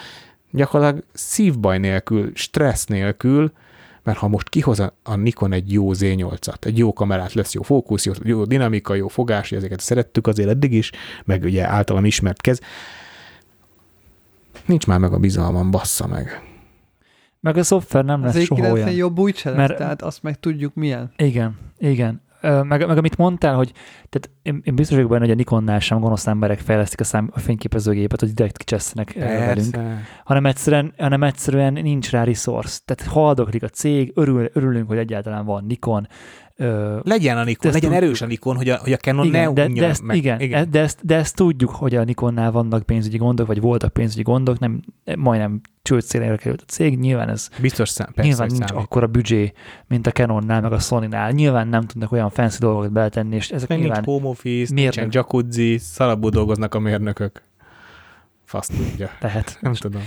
gyakorlatilag 0.50 1.04
szívbaj 1.12 1.78
nélkül, 1.78 2.30
stressz 2.34 2.86
nélkül, 2.86 3.52
mert 4.02 4.18
ha 4.18 4.28
most 4.28 4.48
kihoz 4.48 4.80
a 5.02 5.14
Nikon 5.16 5.52
egy 5.52 5.72
jó 5.72 5.90
Z8-at, 5.92 6.64
egy 6.64 6.78
jó 6.78 6.92
kamerát, 6.92 7.32
lesz 7.32 7.54
jó 7.54 7.62
fókusz, 7.62 8.06
jó, 8.06 8.12
jó 8.22 8.44
dinamika, 8.44 8.94
jó 8.94 9.08
fogás, 9.08 9.52
ezeket 9.52 9.80
szerettük 9.80 10.26
azért 10.26 10.48
eddig 10.48 10.72
is, 10.72 10.90
meg 11.24 11.42
ugye 11.42 11.66
általam 11.66 12.04
ismert 12.04 12.40
kez, 12.40 12.60
nincs 14.66 14.86
már 14.86 14.98
meg 14.98 15.12
a 15.12 15.18
bizalmam, 15.18 15.70
bassza 15.70 16.06
meg. 16.06 16.44
Meg 17.40 17.56
a 17.56 17.62
szoftver 17.62 18.04
nem 18.04 18.24
lesz 18.24 18.42
soha 18.42 18.72
olyan. 18.72 18.90
jobb 18.90 19.18
úgy 19.18 19.42
mert, 19.44 19.76
tehát 19.76 20.02
azt 20.02 20.22
meg 20.22 20.40
tudjuk 20.40 20.74
milyen. 20.74 21.12
Igen, 21.16 21.58
igen 21.78 22.28
meg, 22.40 22.86
meg 22.86 22.98
amit 22.98 23.16
mondtál, 23.16 23.54
hogy 23.54 23.72
tehát 24.08 24.30
én, 24.42 24.60
én 24.64 24.74
biztos 24.74 24.96
vagyok 24.96 25.10
benne, 25.10 25.22
hogy 25.22 25.32
a 25.32 25.34
Nikonnál 25.34 25.80
sem 25.80 26.00
gonosz 26.00 26.26
emberek 26.26 26.58
fejlesztik 26.58 27.00
a, 27.00 27.04
szám, 27.04 27.30
a 27.32 27.38
fényképezőgépet, 27.38 28.20
hogy 28.20 28.32
direkt 28.32 28.56
kicsesztenek 28.56 29.12
velünk, 29.14 29.78
hanem 30.24 30.46
egyszerűen, 30.46 30.94
hanem 30.98 31.22
egyszerűen 31.22 31.72
nincs 31.72 32.10
rá 32.10 32.24
resource. 32.24 32.78
Tehát 32.84 33.12
haldoklik 33.12 33.62
a 33.62 33.68
cég, 33.68 34.12
örül, 34.14 34.50
örülünk, 34.52 34.88
hogy 34.88 34.98
egyáltalán 34.98 35.44
van 35.44 35.64
Nikon, 35.64 36.08
Ö, 36.60 36.98
legyen 37.02 37.38
a 37.38 37.44
Nikon, 37.44 37.72
legyen 37.72 37.92
erős 37.92 38.20
a 38.20 38.26
Nikon, 38.26 38.56
hogy 38.56 38.68
a, 38.68 38.76
hogy 38.76 38.92
a 38.92 38.96
Canon 38.96 39.26
igen, 39.26 39.52
ne 39.52 39.52
de, 39.52 39.68
de 39.68 39.86
ezt, 39.86 40.02
meg. 40.02 40.16
Igen, 40.16 40.40
igen. 40.40 40.70
De, 40.70 40.80
ezt, 40.80 40.98
de 41.06 41.16
ezt 41.16 41.36
tudjuk, 41.36 41.70
hogy 41.70 41.94
a 41.94 42.04
Nikonnál 42.04 42.50
vannak 42.50 42.82
pénzügyi 42.82 43.16
gondok, 43.16 43.46
vagy 43.46 43.60
voltak 43.60 43.92
pénzügyi 43.92 44.22
gondok, 44.22 44.58
nem, 44.58 44.80
majdnem 45.16 45.60
csőd 45.82 46.02
szélére 46.02 46.36
került 46.36 46.60
a 46.60 46.64
cég, 46.66 46.98
nyilván 46.98 47.28
ez 47.28 47.48
Biztos 47.60 47.88
szám, 47.88 48.12
persze, 48.12 48.30
nyilván 48.30 48.48
nincs 48.50 48.64
számít. 48.64 48.84
akkora 48.84 49.06
büdzsé, 49.06 49.52
mint 49.86 50.06
a 50.06 50.10
Canonnál, 50.10 50.60
meg 50.60 50.72
a 50.72 50.78
Sony-nál. 50.78 51.30
Nyilván 51.30 51.68
nem 51.68 51.82
tudnak 51.82 52.12
olyan 52.12 52.30
fancy 52.30 52.58
dolgokat 52.58 52.92
beletenni, 52.92 53.36
és 53.36 53.50
ezek 53.50 53.68
meg 53.68 53.78
nyilván... 53.78 54.02
Nincs 54.04 54.20
home 54.20 54.28
office, 54.28 54.74
nincsen 54.74 55.08
jacuzzi, 55.10 55.78
szalabú 55.78 56.28
dolgoznak 56.28 56.74
a 56.74 56.78
mérnökök. 56.78 57.42
Fasz 58.44 58.66
tudja. 58.66 59.10
Tehát. 59.20 59.58
Nem 59.60 59.74
tudom. 59.74 60.02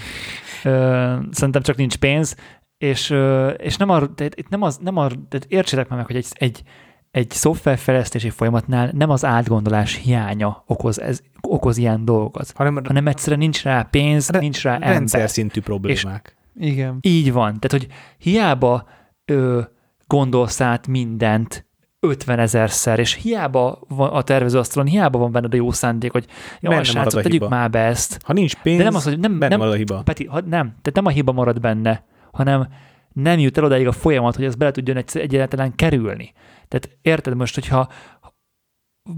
Ö, 0.64 1.16
szerintem 1.32 1.62
csak 1.62 1.76
nincs 1.76 1.96
pénz, 1.96 2.36
és, 2.84 3.16
és 3.58 3.78
nem, 3.78 3.90
arra, 3.90 4.14
tehát 4.14 4.36
itt 4.36 4.50
nem 4.50 4.62
az, 4.62 4.78
nem 4.78 4.98
arra, 4.98 5.16
tehát 5.30 5.46
értsétek 5.48 5.90
meg, 5.90 6.06
hogy 6.06 6.16
egy, 6.16 6.28
egy, 6.32 6.64
egy 7.12 7.30
szoftverfejlesztési 7.30 8.30
folyamatnál 8.30 8.92
nem 8.94 9.10
az 9.10 9.26
átgondolás 9.26 9.96
hiánya 9.96 10.64
okoz, 10.68 11.00
ez, 11.00 11.22
okoz 11.42 11.78
ilyen 11.78 12.06
dolgokat, 12.06 12.52
hanem, 12.56 12.80
hanem 12.86 13.08
egyszerűen 13.08 13.40
nincs 13.40 13.64
rá 13.64 13.88
pénz, 13.92 14.30
re, 14.30 14.40
nincs 14.40 14.62
rá 14.62 14.74
ember. 14.74 14.90
Rendszer 14.90 15.30
szintű 15.30 15.62
problémák. 15.62 16.38
És 16.56 16.72
Igen. 16.72 16.98
Így 17.02 17.32
van. 17.32 17.60
Tehát, 17.60 17.72
hogy 17.72 17.88
hiába 18.18 18.88
ö, 19.26 19.62
gondolsz 20.08 20.62
át 20.62 20.88
mindent 20.88 21.66
50 22.00 22.40
ezerszer, 22.40 23.00
és 23.00 23.14
hiába 23.14 23.80
van 23.88 24.10
a 24.10 24.22
tervezőasztalon, 24.22 24.88
hiába 24.88 25.18
van 25.18 25.32
benned 25.32 25.54
a 25.54 25.56
jó 25.56 25.72
szándék, 25.72 26.12
hogy 26.12 26.26
jó, 26.60 26.84
srácok, 26.84 27.22
tegyük 27.22 27.32
hiba. 27.32 27.50
már 27.50 27.70
be 27.70 27.80
ezt. 27.80 28.20
Ha 28.24 28.34
nincs 28.34 28.56
pénz, 28.56 28.78
De 28.78 28.84
nem 28.84 28.96
az, 28.96 29.04
hogy 29.04 29.20
nem, 29.20 29.38
nem, 29.38 29.62
a 29.62 29.74
hiba. 29.74 30.02
Peti, 30.02 30.26
ha, 30.26 30.40
nem, 30.40 30.68
tehát 30.68 30.94
nem 30.94 31.06
a 31.06 31.10
hiba 31.10 31.32
marad 31.32 31.60
benne, 31.60 32.04
hanem 32.34 32.68
nem 33.14 33.40
jut 33.40 33.58
el 33.58 33.64
odáig 33.64 33.88
a 33.88 33.92
folyamat, 33.92 34.36
hogy 34.36 34.46
ez 34.46 34.56
bele 34.56 34.72
tudjon 34.72 34.98
egy, 34.98 35.18
egyáltalán 35.18 35.76
kerülni. 35.76 36.34
Tehát 36.68 36.98
érted 37.02 37.36
most, 37.36 37.54
hogyha 37.54 37.92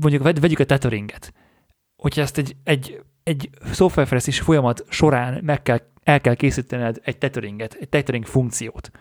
mondjuk 0.02 0.24
vegyük 0.40 0.60
a 0.60 0.66
tetheringet, 0.66 1.34
hogyha 2.02 2.22
ezt 2.22 2.38
egy, 2.38 2.56
egy, 2.64 3.02
egy 3.24 3.50
szoftverfejlesztési 3.72 4.42
folyamat 4.42 4.86
során 4.90 5.44
meg 5.44 5.62
kell, 5.62 5.80
el 6.04 6.22
kell 6.22 6.36
készítened 6.36 7.02
egy 7.04 7.18
tetheringet, 7.18 7.74
egy 7.74 7.90
tethering 7.90 8.26
funkciót. 8.26 8.92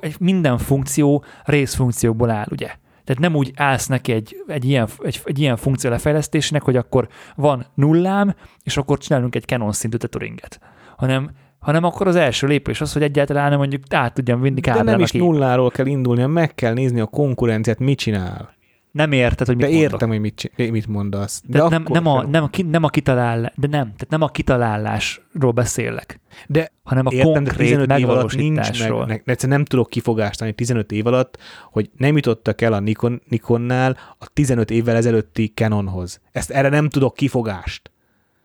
Egy, 0.00 0.16
minden 0.18 0.58
funkció 0.58 1.24
részfunkciókból 1.44 2.30
áll, 2.30 2.46
ugye? 2.50 2.66
Tehát 3.04 3.22
nem 3.22 3.34
úgy 3.34 3.52
állsz 3.56 3.86
neki 3.86 4.12
egy, 4.12 4.42
egy, 4.46 4.64
ilyen, 4.64 4.88
egy, 4.98 5.20
egy 5.24 5.38
ilyen 5.38 5.56
funkció 5.56 5.90
lefejlesztésnek, 5.90 6.62
hogy 6.62 6.76
akkor 6.76 7.08
van 7.36 7.66
nullám, 7.74 8.34
és 8.62 8.76
akkor 8.76 8.98
csinálunk 8.98 9.34
egy 9.34 9.44
Canon 9.44 9.72
szintű 9.72 9.96
tetheringet, 9.96 10.60
hanem 10.96 11.30
hanem 11.64 11.84
akkor 11.84 12.06
az 12.06 12.16
első 12.16 12.46
lépés 12.46 12.80
az, 12.80 12.92
hogy 12.92 13.02
egyáltalán 13.02 13.56
mondjuk 13.56 13.82
át 13.90 14.14
tudjam 14.14 14.40
vinni 14.40 14.60
kábelnek. 14.60 14.86
De 14.86 14.96
nem 14.96 15.00
is 15.00 15.12
nulláról 15.12 15.70
kell 15.70 15.86
indulni, 15.86 16.24
meg 16.26 16.54
kell 16.54 16.72
nézni 16.72 17.00
a 17.00 17.06
konkurenciát, 17.06 17.78
mit 17.78 17.98
csinál. 17.98 18.54
Nem 18.90 19.12
érted, 19.12 19.46
hogy 19.46 19.56
mit 19.56 19.64
De 19.64 19.72
mondok. 19.72 19.92
értem, 19.92 20.08
hogy 20.08 20.20
mit, 20.20 20.52
mit 20.56 20.86
mondasz. 20.86 21.42
De, 21.46 21.58
de 21.58 21.68
nem, 21.68 21.84
nem, 21.88 22.06
a, 22.06 22.22
nem, 22.26 22.42
a, 22.42 22.50
nem 22.64 22.84
a 22.84 22.88
kitalál, 22.88 23.40
de 23.40 23.66
nem, 23.66 23.82
tehát 23.82 24.08
nem 24.08 24.22
a 24.22 24.28
kitalálásról 24.28 25.52
beszélek. 25.52 26.20
De 26.46 26.72
hanem 26.82 27.06
a 27.06 27.12
értem, 27.12 27.32
konkrét 27.32 27.56
15 27.56 27.98
év 27.98 28.08
alatt 28.08 28.36
nincs 28.36 28.80
meg, 28.80 29.06
meg, 29.06 29.22
egyszerűen 29.24 29.58
nem 29.58 29.66
tudok 29.66 29.90
kifogást 29.90 30.38
tenni 30.38 30.52
15 30.52 30.92
év 30.92 31.06
alatt, 31.06 31.38
hogy 31.70 31.90
nem 31.96 32.16
jutottak 32.16 32.60
el 32.60 32.72
a 32.72 32.80
Nikon, 32.80 33.22
Nikonnál 33.28 33.96
a 34.18 34.26
15 34.32 34.70
évvel 34.70 34.96
ezelőtti 34.96 35.52
Canonhoz. 35.54 36.20
Ezt 36.32 36.50
erre 36.50 36.68
nem 36.68 36.88
tudok 36.88 37.14
kifogást 37.14 37.90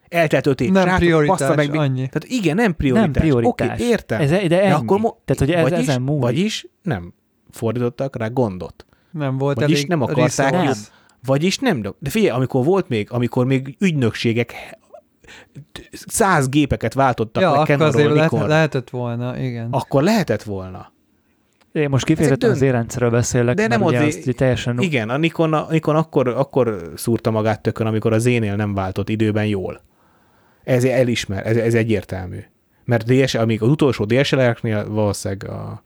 eltelt 0.10 0.45
öt 0.48 0.61
év. 0.61 0.72
Nem 0.72 0.81
Srátok, 0.84 0.99
prioritás, 0.99 1.56
meg, 1.56 1.76
annyi. 1.76 1.95
Tehát 2.07 2.23
igen, 2.27 2.56
nem 2.56 2.76
prioritás. 2.76 3.03
Nem 3.14 3.22
prioritás. 3.22 3.68
Oké, 3.73 3.84
értem. 3.84 4.22
Ez, 4.22 4.30
de, 4.30 4.61
ennyi. 4.61 4.72
akkor 4.73 4.99
mo- 4.99 5.15
Tehát, 5.26 5.41
hogy 5.41 5.52
ez, 5.52 5.69
vagyis, 5.69 5.88
ezen 5.88 6.02
múlik. 6.02 6.22
Vagyis 6.22 6.68
nem 6.81 7.14
fordítottak 7.52 8.15
rá 8.18 8.27
gondot. 8.27 8.86
Nem 9.11 9.38
volt 9.38 9.60
Vagyis 9.60 9.76
elég 9.77 9.88
nem 9.90 10.02
akarták 10.02 10.64
jobb. 10.65 10.73
Vagyis 11.26 11.57
nem, 11.57 11.81
de 11.81 12.10
figyelj, 12.10 12.30
amikor 12.36 12.65
volt 12.65 12.88
még, 12.90 13.07
amikor 13.11 13.45
még 13.45 13.76
ügynökségek 13.80 14.53
száz 15.91 16.49
gépeket 16.49 16.94
váltottak 16.94 17.44
Ja, 17.44 17.52
le 17.52 17.57
akkor 17.57 17.81
azért 17.81 18.10
lehet, 18.14 18.31
Nikonra, 18.31 18.48
lehetett 18.48 18.90
volna, 18.90 19.38
igen. 19.40 19.68
akkor 19.72 20.03
lehetett 20.03 20.44
volna. 20.44 20.91
Én 21.72 21.90
most 21.90 22.06
kifejezetten 22.06 22.49
dönt- 22.49 22.61
az 22.61 22.68
érrendszerről 22.68 23.10
beszélek, 23.10 23.56
De 23.56 23.61
mert 23.68 23.80
nem 23.80 23.88
ugye 23.88 23.98
azért- 23.99 24.27
azt 24.27 24.36
teljesen... 24.38 24.80
Igen, 24.80 25.10
a 25.10 25.18
Nikon, 25.18 25.53
a 25.53 25.68
Nikon 25.69 25.95
akkor, 25.95 26.27
akkor 26.27 26.91
szúrta 26.95 27.31
magát 27.31 27.61
tökön, 27.61 27.88
amikor 27.88 28.14
az 28.14 28.26
énél 28.26 28.56
nem 28.56 28.73
váltott 28.73 29.10
időben 29.10 29.45
jól. 29.45 29.81
Ez 30.70 30.84
elismer, 30.84 31.48
ez, 31.48 31.58
ez 31.58 31.74
egyértelmű. 31.74 32.40
Mert 32.86 33.06
DS, 33.14 33.34
amíg 33.36 33.62
az 33.62 33.70
utolsó 33.70 34.06
DSLR-eknél 34.06 34.90
valószínűleg 34.90 35.50
a, 35.50 35.84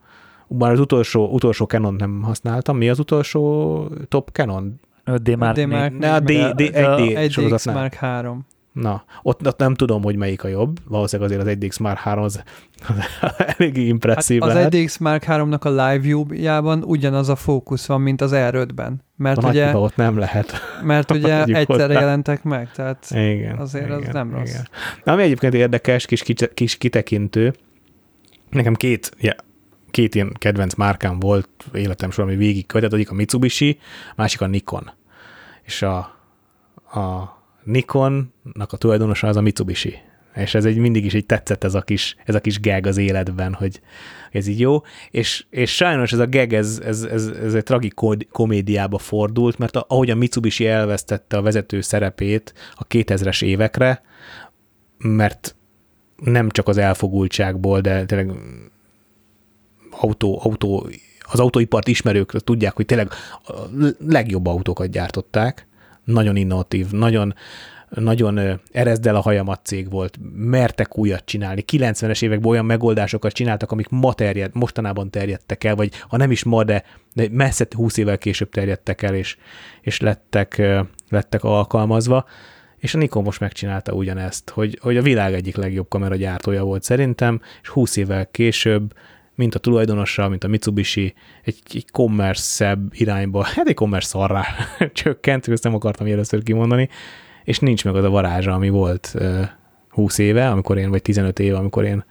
már 0.47 0.71
az 0.71 0.79
utolsó, 0.79 1.27
utolsó 1.27 1.65
Canon 1.65 1.93
nem 1.93 2.21
használtam. 2.21 2.77
Mi 2.77 2.89
az 2.89 2.99
utolsó 2.99 3.89
top 4.07 4.29
Canon? 4.31 4.79
5D 5.05 5.37
már... 5.37 5.53
D 5.55 5.67
már- 5.67 5.91
még- 5.91 5.99
Ne, 5.99 6.13
a 6.13 6.19
D, 6.19 6.23
D, 6.23 6.27
de- 6.31 6.53
de- 6.53 6.71
1D 6.71 7.15
1DX 7.17 7.31
sorozatnál. 7.31 7.75
Mark 7.75 7.93
3. 7.93 8.45
Na, 8.73 9.03
ott, 9.21 9.47
ott, 9.47 9.57
nem 9.57 9.73
tudom, 9.73 10.03
hogy 10.03 10.15
melyik 10.15 10.43
a 10.43 10.47
jobb. 10.47 10.77
Valószínűleg 10.87 11.31
azért 11.31 11.47
az 11.47 11.55
1DX 11.57 11.79
Mark 11.79 11.97
3 11.97 12.23
az, 12.23 12.43
az 12.87 12.95
eléggé 13.57 13.85
impresszív 13.85 14.39
Hát 14.41 14.49
az 14.49 14.55
lehet. 14.55 14.73
1DX 14.75 14.99
Mark 14.99 15.23
3-nak 15.27 15.61
a 15.61 15.69
live 15.69 15.97
view-jában 15.97 16.83
ugyanaz 16.83 17.29
a 17.29 17.35
fókusz 17.35 17.85
van, 17.85 18.01
mint 18.01 18.21
az 18.21 18.31
R5-ben. 18.33 19.01
Mert 19.17 19.43
a 19.43 19.47
ugye, 19.47 19.77
ott 19.77 19.95
nem 19.95 20.17
lehet. 20.17 20.53
mert 20.83 21.11
ugye 21.15 21.43
egyszerre 21.43 21.83
hozzá. 21.83 21.99
jelentek 21.99 22.43
meg, 22.43 22.71
tehát 22.71 23.05
Igen. 23.09 23.57
Azért 23.57 23.89
az 23.89 24.01
igen, 24.01 24.11
nem 24.13 24.31
rossz. 24.31 24.49
Igen. 24.49 24.67
Na, 25.03 25.11
ami 25.11 25.23
egyébként 25.23 25.53
érdekes, 25.53 26.05
kis, 26.05 26.23
kis, 26.53 26.77
kitekintő, 26.77 27.53
nekem 28.49 28.73
két, 28.73 29.11
ja, 29.19 29.35
két 29.91 30.15
ilyen 30.15 30.33
kedvenc 30.39 30.73
márkám 30.73 31.19
volt 31.19 31.49
életem 31.73 32.11
során, 32.11 32.29
ami 32.29 32.37
végig 32.37 32.65
követett, 32.65 32.93
egyik 32.93 33.11
a 33.11 33.13
Mitsubishi, 33.13 33.79
másik 34.15 34.41
a 34.41 34.47
Nikon. 34.47 34.91
És 35.63 35.81
a, 35.81 35.97
a 36.99 37.33
Nikonnak 37.63 38.71
a 38.71 38.77
tulajdonosa 38.77 39.27
az 39.27 39.35
a 39.35 39.41
Mitsubishi. 39.41 39.95
És 40.35 40.53
ez 40.55 40.65
egy 40.65 40.77
mindig 40.77 41.05
is 41.05 41.13
egy 41.13 41.25
tetszett 41.25 41.63
ez 41.63 41.73
a 41.73 41.81
kis, 41.81 42.15
ez 42.25 42.35
a 42.35 42.39
kis 42.41 42.59
gag 42.59 42.87
az 42.87 42.97
életben, 42.97 43.53
hogy 43.53 43.79
ez 44.31 44.47
így 44.47 44.59
jó. 44.59 44.81
És, 45.11 45.45
és 45.49 45.75
sajnos 45.75 46.13
ez 46.13 46.19
a 46.19 46.27
gag, 46.27 46.53
ez, 46.53 46.81
ez, 46.85 47.03
ez, 47.03 47.27
ez 47.27 47.53
egy 47.53 47.63
tragik 47.63 47.93
komédiába 48.31 48.97
fordult, 48.97 49.57
mert 49.57 49.75
a, 49.75 49.85
ahogy 49.87 50.09
a 50.09 50.15
Mitsubishi 50.15 50.67
elvesztette 50.67 51.37
a 51.37 51.41
vezető 51.41 51.81
szerepét 51.81 52.53
a 52.75 52.87
2000-es 52.87 53.43
évekre, 53.43 54.01
mert 54.97 55.55
nem 56.15 56.49
csak 56.49 56.67
az 56.67 56.77
elfogultságból, 56.77 57.81
de 57.81 58.05
tényleg 58.05 58.31
autó, 59.91 60.39
autó, 60.43 60.89
az 61.19 61.39
autóipart 61.39 61.87
ismerők 61.87 62.31
tudják, 62.31 62.75
hogy 62.75 62.85
tényleg 62.85 63.11
a 63.45 63.51
legjobb 63.99 64.45
autókat 64.45 64.89
gyártották, 64.89 65.67
nagyon 66.03 66.35
innovatív, 66.35 66.91
nagyon, 66.91 67.33
nagyon 67.89 68.61
erezd 68.71 69.05
a 69.05 69.21
hajamat 69.21 69.65
cég 69.65 69.89
volt, 69.89 70.17
mertek 70.35 70.97
újat 70.97 71.25
csinálni, 71.25 71.63
90-es 71.71 72.23
években 72.23 72.51
olyan 72.51 72.65
megoldásokat 72.65 73.31
csináltak, 73.31 73.71
amik 73.71 73.89
ma 73.89 74.13
terjed, 74.13 74.51
mostanában 74.53 75.09
terjedtek 75.09 75.63
el, 75.63 75.75
vagy 75.75 75.91
ha 76.07 76.17
nem 76.17 76.31
is 76.31 76.43
ma, 76.43 76.63
de, 76.63 76.83
de 77.13 77.27
messze 77.31 77.67
20 77.75 77.97
évvel 77.97 78.17
később 78.17 78.49
terjedtek 78.49 79.01
el, 79.01 79.15
és, 79.15 79.37
és 79.81 79.99
lettek, 79.99 80.61
lettek 81.09 81.43
alkalmazva, 81.43 82.25
és 82.77 82.93
a 82.93 82.97
Nikon 82.97 83.23
most 83.23 83.39
megcsinálta 83.39 83.91
ugyanezt, 83.91 84.49
hogy, 84.49 84.77
hogy 84.81 84.97
a 84.97 85.01
világ 85.01 85.33
egyik 85.33 85.55
legjobb 85.55 85.89
kameragyártója 85.89 86.63
volt 86.63 86.83
szerintem, 86.83 87.41
és 87.61 87.69
20 87.69 87.95
évvel 87.95 88.27
később 88.31 88.93
mint 89.35 89.55
a 89.55 89.59
tulajdonosa, 89.59 90.29
mint 90.29 90.43
a 90.43 90.47
Mitsubishi, 90.47 91.13
egy, 91.43 91.59
egy 91.73 91.91
commerce-szebb 91.91 92.93
irányba, 92.93 93.43
hát 93.43 93.67
egy 93.67 93.75
commerce 93.75 94.07
szarrá 94.07 94.45
csökkent, 94.93 95.47
ezt 95.47 95.63
nem 95.63 95.75
akartam 95.75 96.07
először 96.07 96.43
kimondani, 96.43 96.89
és 97.43 97.59
nincs 97.59 97.85
meg 97.85 97.95
az 97.95 98.03
a 98.03 98.09
varázsa, 98.09 98.53
ami 98.53 98.69
volt 98.69 99.11
uh, 99.15 99.47
20 99.89 100.17
éve, 100.17 100.49
amikor 100.49 100.77
én, 100.77 100.89
vagy 100.89 101.01
15 101.01 101.39
éve, 101.39 101.57
amikor 101.57 101.83
én, 101.83 102.05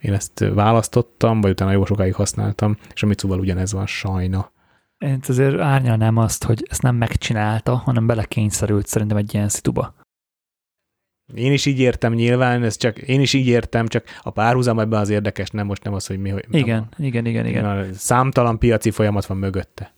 én 0.00 0.12
ezt 0.12 0.44
választottam, 0.54 1.40
vagy 1.40 1.50
utána 1.50 1.72
jó 1.72 1.84
sokáig 1.84 2.14
használtam, 2.14 2.76
és 2.94 3.02
a 3.02 3.06
Mitsuval 3.06 3.38
ugyanez 3.38 3.72
van 3.72 3.86
sajna. 3.86 4.52
Én 4.98 5.18
azért 5.28 5.60
árnyalnám 5.60 6.16
azt, 6.16 6.44
hogy 6.44 6.66
ezt 6.70 6.82
nem 6.82 6.96
megcsinálta, 6.96 7.76
hanem 7.76 8.06
belekényszerült 8.06 8.86
szerintem 8.86 9.16
egy 9.16 9.34
ilyen 9.34 9.48
szituba. 9.48 9.94
Én 11.34 11.52
is 11.52 11.66
így 11.66 11.78
értem 11.78 12.12
nyilván, 12.12 12.62
ez 12.62 12.76
csak, 12.76 12.98
én 12.98 13.20
is 13.20 13.32
így 13.32 13.46
értem, 13.46 13.86
csak 13.86 14.04
a 14.22 14.30
párhuzam 14.30 14.78
ebben 14.78 15.00
az 15.00 15.08
érdekes, 15.08 15.50
nem 15.50 15.66
most 15.66 15.84
nem 15.84 15.94
az, 15.94 16.06
hogy 16.06 16.18
mi, 16.18 16.30
hogy 16.30 16.44
Igen, 16.50 16.88
igen, 16.98 17.26
igen, 17.26 17.46
igen. 17.46 17.62
Na, 17.62 17.84
számtalan 17.94 18.58
piaci 18.58 18.90
folyamat 18.90 19.26
van 19.26 19.36
mögötte. 19.36 19.92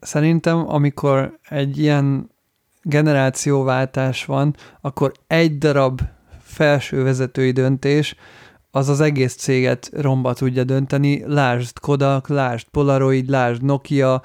szerintem, 0.00 0.68
amikor 0.70 1.38
egy 1.48 1.78
ilyen 1.78 2.30
generációváltás 2.82 4.24
van, 4.24 4.56
akkor 4.80 5.12
egy 5.26 5.58
darab 5.58 6.00
felső 6.42 7.02
vezetői 7.02 7.50
döntés 7.50 8.16
az 8.70 8.88
az 8.88 9.00
egész 9.00 9.34
céget 9.34 9.90
romba 9.92 10.34
tudja 10.34 10.64
dönteni. 10.64 11.22
Lásd 11.26 11.78
Kodak, 11.78 12.28
lásd 12.28 12.68
Polaroid, 12.68 13.28
lásd 13.28 13.62
Nokia, 13.62 14.22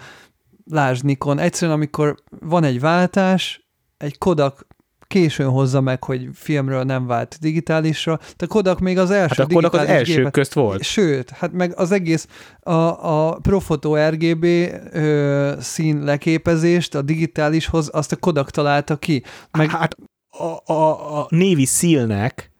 lásd 0.65 1.05
Nikon. 1.05 1.39
Egyszerűen, 1.39 1.77
amikor 1.77 2.15
van 2.39 2.63
egy 2.63 2.79
váltás, 2.79 3.67
egy 3.97 4.17
Kodak 4.17 4.67
későn 5.11 5.49
hozza 5.49 5.81
meg, 5.81 6.03
hogy 6.03 6.29
filmről 6.33 6.83
nem 6.83 7.07
vált 7.07 7.37
digitálisra. 7.41 8.19
De 8.37 8.45
Kodak 8.45 8.79
még 8.79 8.97
az 8.97 9.11
első 9.11 9.35
Hát 9.37 9.51
a 9.51 9.53
Kodak 9.53 9.73
az 9.73 9.87
első 9.87 10.15
gépet- 10.15 10.31
közt 10.31 10.53
volt. 10.53 10.83
Sőt, 10.83 11.29
hát 11.29 11.51
meg 11.51 11.73
az 11.75 11.91
egész 11.91 12.27
a, 12.59 12.71
a 12.71 13.37
Profoto 13.41 14.09
RGB 14.09 14.43
ö, 14.91 15.53
szín 15.59 16.03
leképezést 16.03 16.95
a 16.95 17.01
digitálishoz 17.01 17.89
azt 17.93 18.11
a 18.11 18.15
Kodak 18.15 18.51
találta 18.51 18.95
ki. 18.95 19.23
Meg, 19.51 19.69
Hát 19.69 19.97
a, 20.29 20.73
a, 20.73 21.19
a 21.19 21.27
Navy 21.29 21.65
Seal-nek 21.65 22.51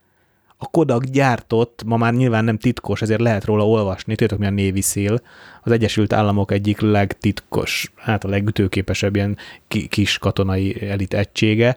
a 0.58 0.66
Kodak 0.66 1.04
gyártott, 1.04 1.84
ma 1.86 1.98
már 1.98 2.14
nyilván 2.14 2.44
nem 2.44 2.58
titkos, 2.58 3.02
ezért 3.02 3.22
lehet 3.22 3.46
róla 3.46 3.68
olvasni, 3.68 4.16
tudjátok 4.16 4.40
mi 4.40 4.46
a 4.46 4.66
Navy 4.66 4.82
Seal, 4.82 5.22
az 5.62 5.72
Egyesült 5.72 6.14
Államok 6.14 6.52
egyik 6.52 6.80
legtitkos, 6.80 7.92
hát 7.96 8.24
a 8.24 8.28
legütőképesebb 8.28 9.16
ilyen 9.16 9.38
ki, 9.68 9.88
kis 9.88 10.18
katonai 10.18 10.90
elit 10.90 11.14
egysége, 11.14 11.76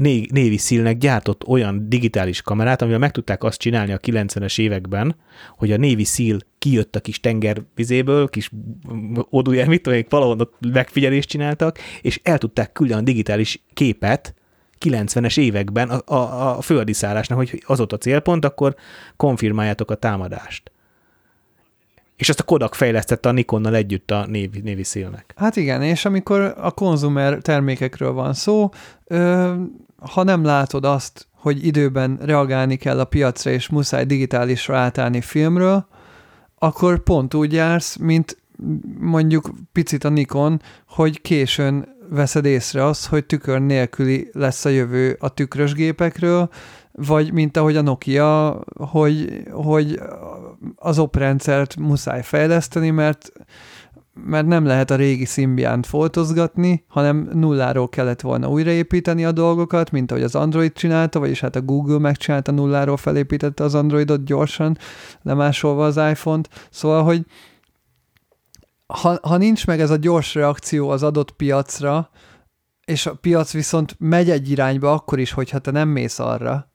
Navy 0.00 0.56
Seal-nek 0.56 0.98
gyártott 0.98 1.46
olyan 1.46 1.88
digitális 1.88 2.42
kamerát, 2.42 2.82
amivel 2.82 2.98
meg 2.98 3.10
tudták 3.10 3.44
azt 3.44 3.58
csinálni 3.58 3.92
a 3.92 3.98
90-es 3.98 4.60
években, 4.60 5.16
hogy 5.56 5.72
a 5.72 5.76
Navy 5.76 6.04
Seal 6.04 6.38
kijött 6.58 6.96
a 6.96 7.00
kis 7.00 7.20
tengervizéből, 7.20 8.28
kis 8.28 8.50
odújel, 9.30 9.66
mit 9.66 9.82
tudom, 9.82 10.02
valahol 10.08 10.40
ott 10.40 10.54
megfigyelést 10.72 11.28
csináltak, 11.28 11.78
és 12.02 12.20
el 12.22 12.38
tudták 12.38 12.72
küldeni 12.72 13.00
a 13.00 13.04
digitális 13.04 13.62
képet 13.74 14.34
90-es 14.84 15.38
években 15.38 15.90
a, 15.90 16.14
a, 16.14 16.56
a 16.56 16.60
földi 16.60 16.92
szállásnak, 16.92 17.38
hogy 17.38 17.62
az 17.66 17.80
ott 17.80 17.92
a 17.92 17.98
célpont, 17.98 18.44
akkor 18.44 18.74
konfirmáljátok 19.16 19.90
a 19.90 19.94
támadást. 19.94 20.72
És 22.16 22.28
azt 22.28 22.40
a 22.40 22.44
Kodak 22.44 22.74
fejlesztette 22.74 23.28
a 23.28 23.32
Nikonnal 23.32 23.74
együtt 23.74 24.10
a 24.10 24.18
Navy, 24.26 24.60
Navy 24.64 24.82
Seal-nek. 24.82 25.32
hát 25.36 25.56
igen, 25.56 25.82
és 25.82 26.04
amikor 26.04 26.54
a 26.60 26.70
konzumer 26.70 27.38
termékekről 27.38 28.12
van 28.12 28.34
szó, 28.34 28.70
ö, 29.06 29.54
ha 30.00 30.22
nem 30.22 30.44
látod 30.44 30.84
azt, 30.84 31.28
hogy 31.34 31.66
időben 31.66 32.18
reagálni 32.22 32.76
kell 32.76 33.00
a 33.00 33.04
piacra, 33.04 33.50
és 33.50 33.68
muszáj 33.68 34.04
digitálisra 34.04 34.76
átállni 34.76 35.20
filmről, 35.20 35.86
akkor 36.58 37.02
pont 37.02 37.34
úgy 37.34 37.52
jársz, 37.52 37.96
mint 37.96 38.36
mondjuk 38.98 39.50
picit 39.72 40.04
a 40.04 40.08
Nikon, 40.08 40.62
hogy 40.88 41.20
későn 41.20 41.88
veszed 42.08 42.44
észre 42.44 42.84
azt, 42.84 43.06
hogy 43.06 43.26
tükör 43.26 43.60
nélküli 43.60 44.28
lesz 44.32 44.64
a 44.64 44.68
jövő 44.68 45.16
a 45.20 45.28
tükrös 45.28 45.72
gépekről, 45.72 46.48
vagy 46.92 47.32
mint 47.32 47.56
ahogy 47.56 47.76
a 47.76 47.82
Nokia, 47.82 48.60
hogy, 48.76 49.42
hogy 49.50 50.00
az 50.76 50.98
oprendszert 50.98 51.76
muszáj 51.76 52.22
fejleszteni, 52.22 52.90
mert 52.90 53.32
mert 54.14 54.46
nem 54.46 54.64
lehet 54.64 54.90
a 54.90 54.96
régi 54.96 55.24
szimbiánt 55.24 55.86
foltozgatni, 55.86 56.84
hanem 56.88 57.30
nulláról 57.32 57.88
kellett 57.88 58.20
volna 58.20 58.48
újraépíteni 58.48 59.24
a 59.24 59.32
dolgokat, 59.32 59.90
mint 59.90 60.10
ahogy 60.10 60.22
az 60.22 60.34
Android 60.34 60.72
csinálta, 60.72 61.18
vagyis 61.18 61.40
hát 61.40 61.56
a 61.56 61.62
Google 61.62 61.98
megcsinálta, 61.98 62.52
nulláról 62.52 62.96
felépítette 62.96 63.64
az 63.64 63.74
Androidot 63.74 64.24
gyorsan, 64.24 64.78
lemásolva 65.22 65.84
az 65.84 65.96
iPhone-t. 65.96 66.68
Szóval, 66.70 67.02
hogy 67.02 67.26
ha, 68.86 69.18
ha 69.22 69.36
nincs 69.36 69.66
meg 69.66 69.80
ez 69.80 69.90
a 69.90 69.96
gyors 69.96 70.34
reakció 70.34 70.88
az 70.88 71.02
adott 71.02 71.30
piacra, 71.30 72.10
és 72.84 73.06
a 73.06 73.14
piac 73.14 73.52
viszont 73.52 73.96
megy 73.98 74.30
egy 74.30 74.50
irányba 74.50 74.92
akkor 74.92 75.18
is, 75.18 75.32
hogyha 75.32 75.58
te 75.58 75.70
nem 75.70 75.88
mész 75.88 76.18
arra, 76.18 76.69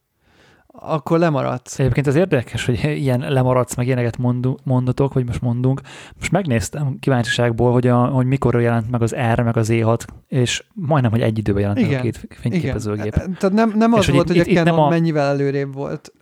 akkor 0.80 1.20
lemaradsz. 1.20 1.80
Egyébként 1.80 2.08
az 2.08 2.16
érdekes, 2.16 2.66
hogy 2.66 2.84
ilyen 2.84 3.20
lemaradsz, 3.20 3.76
meg 3.76 3.86
ilyeneket 3.86 4.18
mondu- 4.18 4.60
mondatok, 4.64 5.14
vagy 5.14 5.26
most 5.26 5.42
mondunk. 5.42 5.82
Most 6.20 6.32
megnéztem 6.32 6.98
kíváncsiságból, 7.00 7.72
hogy, 7.72 7.88
a, 7.88 8.06
hogy 8.06 8.26
mikor 8.26 8.62
jelent 8.62 8.92
meg 8.92 9.02
az 9.02 9.16
R, 9.34 9.42
meg 9.42 9.58
az 9.58 9.70
E6, 9.72 10.06
és 10.28 10.64
majdnem, 10.74 11.12
hogy 11.12 11.22
egy 11.22 11.38
időben 11.38 11.62
jelent 11.62 11.80
meg 11.80 11.88
a 11.88 11.92
Igen. 11.92 12.02
két 12.02 12.28
fényképezőgép. 12.30 13.14
Tehát 13.14 13.52
nem, 13.52 13.74
nem 13.76 13.92
És 13.92 13.98
az 14.00 14.06
hogy 14.06 14.14
volt, 14.14 14.30
itt- 14.30 14.44
hogy 14.46 14.56
a 14.56 14.60
Canon 14.60 14.74
nem 14.76 14.84
a- 14.84 14.90
mennyivel 14.90 15.28
előrébb 15.28 15.74
volt. 15.74 16.14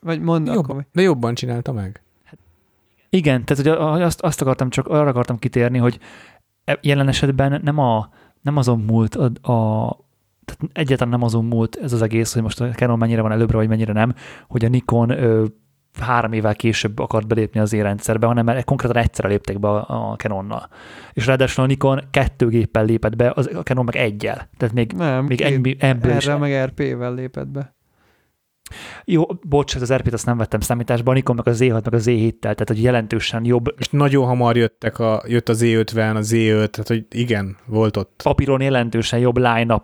Vagy 0.00 0.20
mondd 0.20 0.46
Jobb, 0.46 0.56
akkor. 0.70 0.86
de 0.92 1.02
jobban 1.02 1.34
csinálta 1.34 1.72
meg. 1.72 2.00
Igen, 3.10 3.44
tehát 3.44 3.78
hogy 3.78 4.02
azt, 4.02 4.20
azt 4.20 4.40
akartam 4.40 4.70
csak, 4.70 4.88
arra 4.88 5.08
akartam 5.08 5.38
kitérni, 5.38 5.78
hogy 5.78 5.98
e- 6.64 6.78
jelen 6.82 7.08
esetben 7.08 7.60
nem, 7.64 7.78
a, 7.78 8.08
nem 8.40 8.56
azon 8.56 8.80
múlt 8.80 9.14
a, 9.14 9.52
a 9.52 9.90
tehát 10.46 10.76
egyáltalán 10.76 11.12
nem 11.12 11.22
azon 11.22 11.44
múlt 11.44 11.76
ez 11.76 11.92
az 11.92 12.02
egész, 12.02 12.32
hogy 12.32 12.42
most 12.42 12.60
a 12.60 12.68
Canon 12.68 12.98
mennyire 12.98 13.22
van 13.22 13.32
előbbre, 13.32 13.56
vagy 13.56 13.68
mennyire 13.68 13.92
nem, 13.92 14.14
hogy 14.48 14.64
a 14.64 14.68
Nikon 14.68 15.10
ö, 15.10 15.44
három 16.00 16.32
évvel 16.32 16.54
később 16.54 16.98
akart 16.98 17.26
belépni 17.26 17.60
az 17.60 17.72
érrendszerbe, 17.72 18.26
hanem 18.26 18.44
mert 18.44 18.64
konkrétan 18.64 18.96
egyszerre 18.96 19.28
léptek 19.28 19.60
be 19.60 19.68
a, 19.68 20.10
a 20.10 20.16
Canonnal. 20.16 20.68
És 21.12 21.26
ráadásul 21.26 21.64
a 21.64 21.66
Nikon 21.66 22.00
kettő 22.10 22.48
géppel 22.48 22.84
lépett 22.84 23.16
be, 23.16 23.32
az, 23.34 23.50
a 23.54 23.62
Canon 23.62 23.84
meg 23.84 23.96
egyel. 23.96 24.48
Tehát 24.56 24.74
még, 24.74 24.92
Nem, 24.92 25.24
még 25.24 25.40
ennyi, 25.40 25.76
ebből 25.78 26.16
is 26.16 26.26
erre 26.26 26.36
meg 26.36 26.64
RP-vel 26.64 27.14
lépett 27.14 27.48
be. 27.48 27.75
Jó, 29.04 29.24
bocs, 29.42 29.74
ez 29.74 29.82
az 29.82 29.92
RP-t 29.92 30.12
azt 30.12 30.26
nem 30.26 30.36
vettem 30.36 30.60
számításba, 30.60 31.10
a 31.10 31.14
Nikon 31.14 31.36
meg 31.36 31.48
a 31.48 31.50
Z6 31.50 31.84
meg 31.84 31.94
a 31.94 31.98
Z7-tel, 31.98 32.40
tehát 32.40 32.68
hogy 32.68 32.82
jelentősen 32.82 33.44
jobb 33.44 33.74
És 33.78 33.88
nagyon 33.88 34.26
hamar 34.26 34.56
jöttek 34.56 34.98
a, 34.98 35.22
jött 35.26 35.48
a 35.48 35.54
Z50, 35.54 36.14
a 36.16 36.20
Z5, 36.20 36.54
tehát 36.54 36.88
hogy 36.88 37.06
igen, 37.10 37.56
volt 37.66 37.96
ott. 37.96 38.20
papíron 38.22 38.60
jelentősen 38.60 39.18
jobb 39.18 39.36
line 39.36 39.74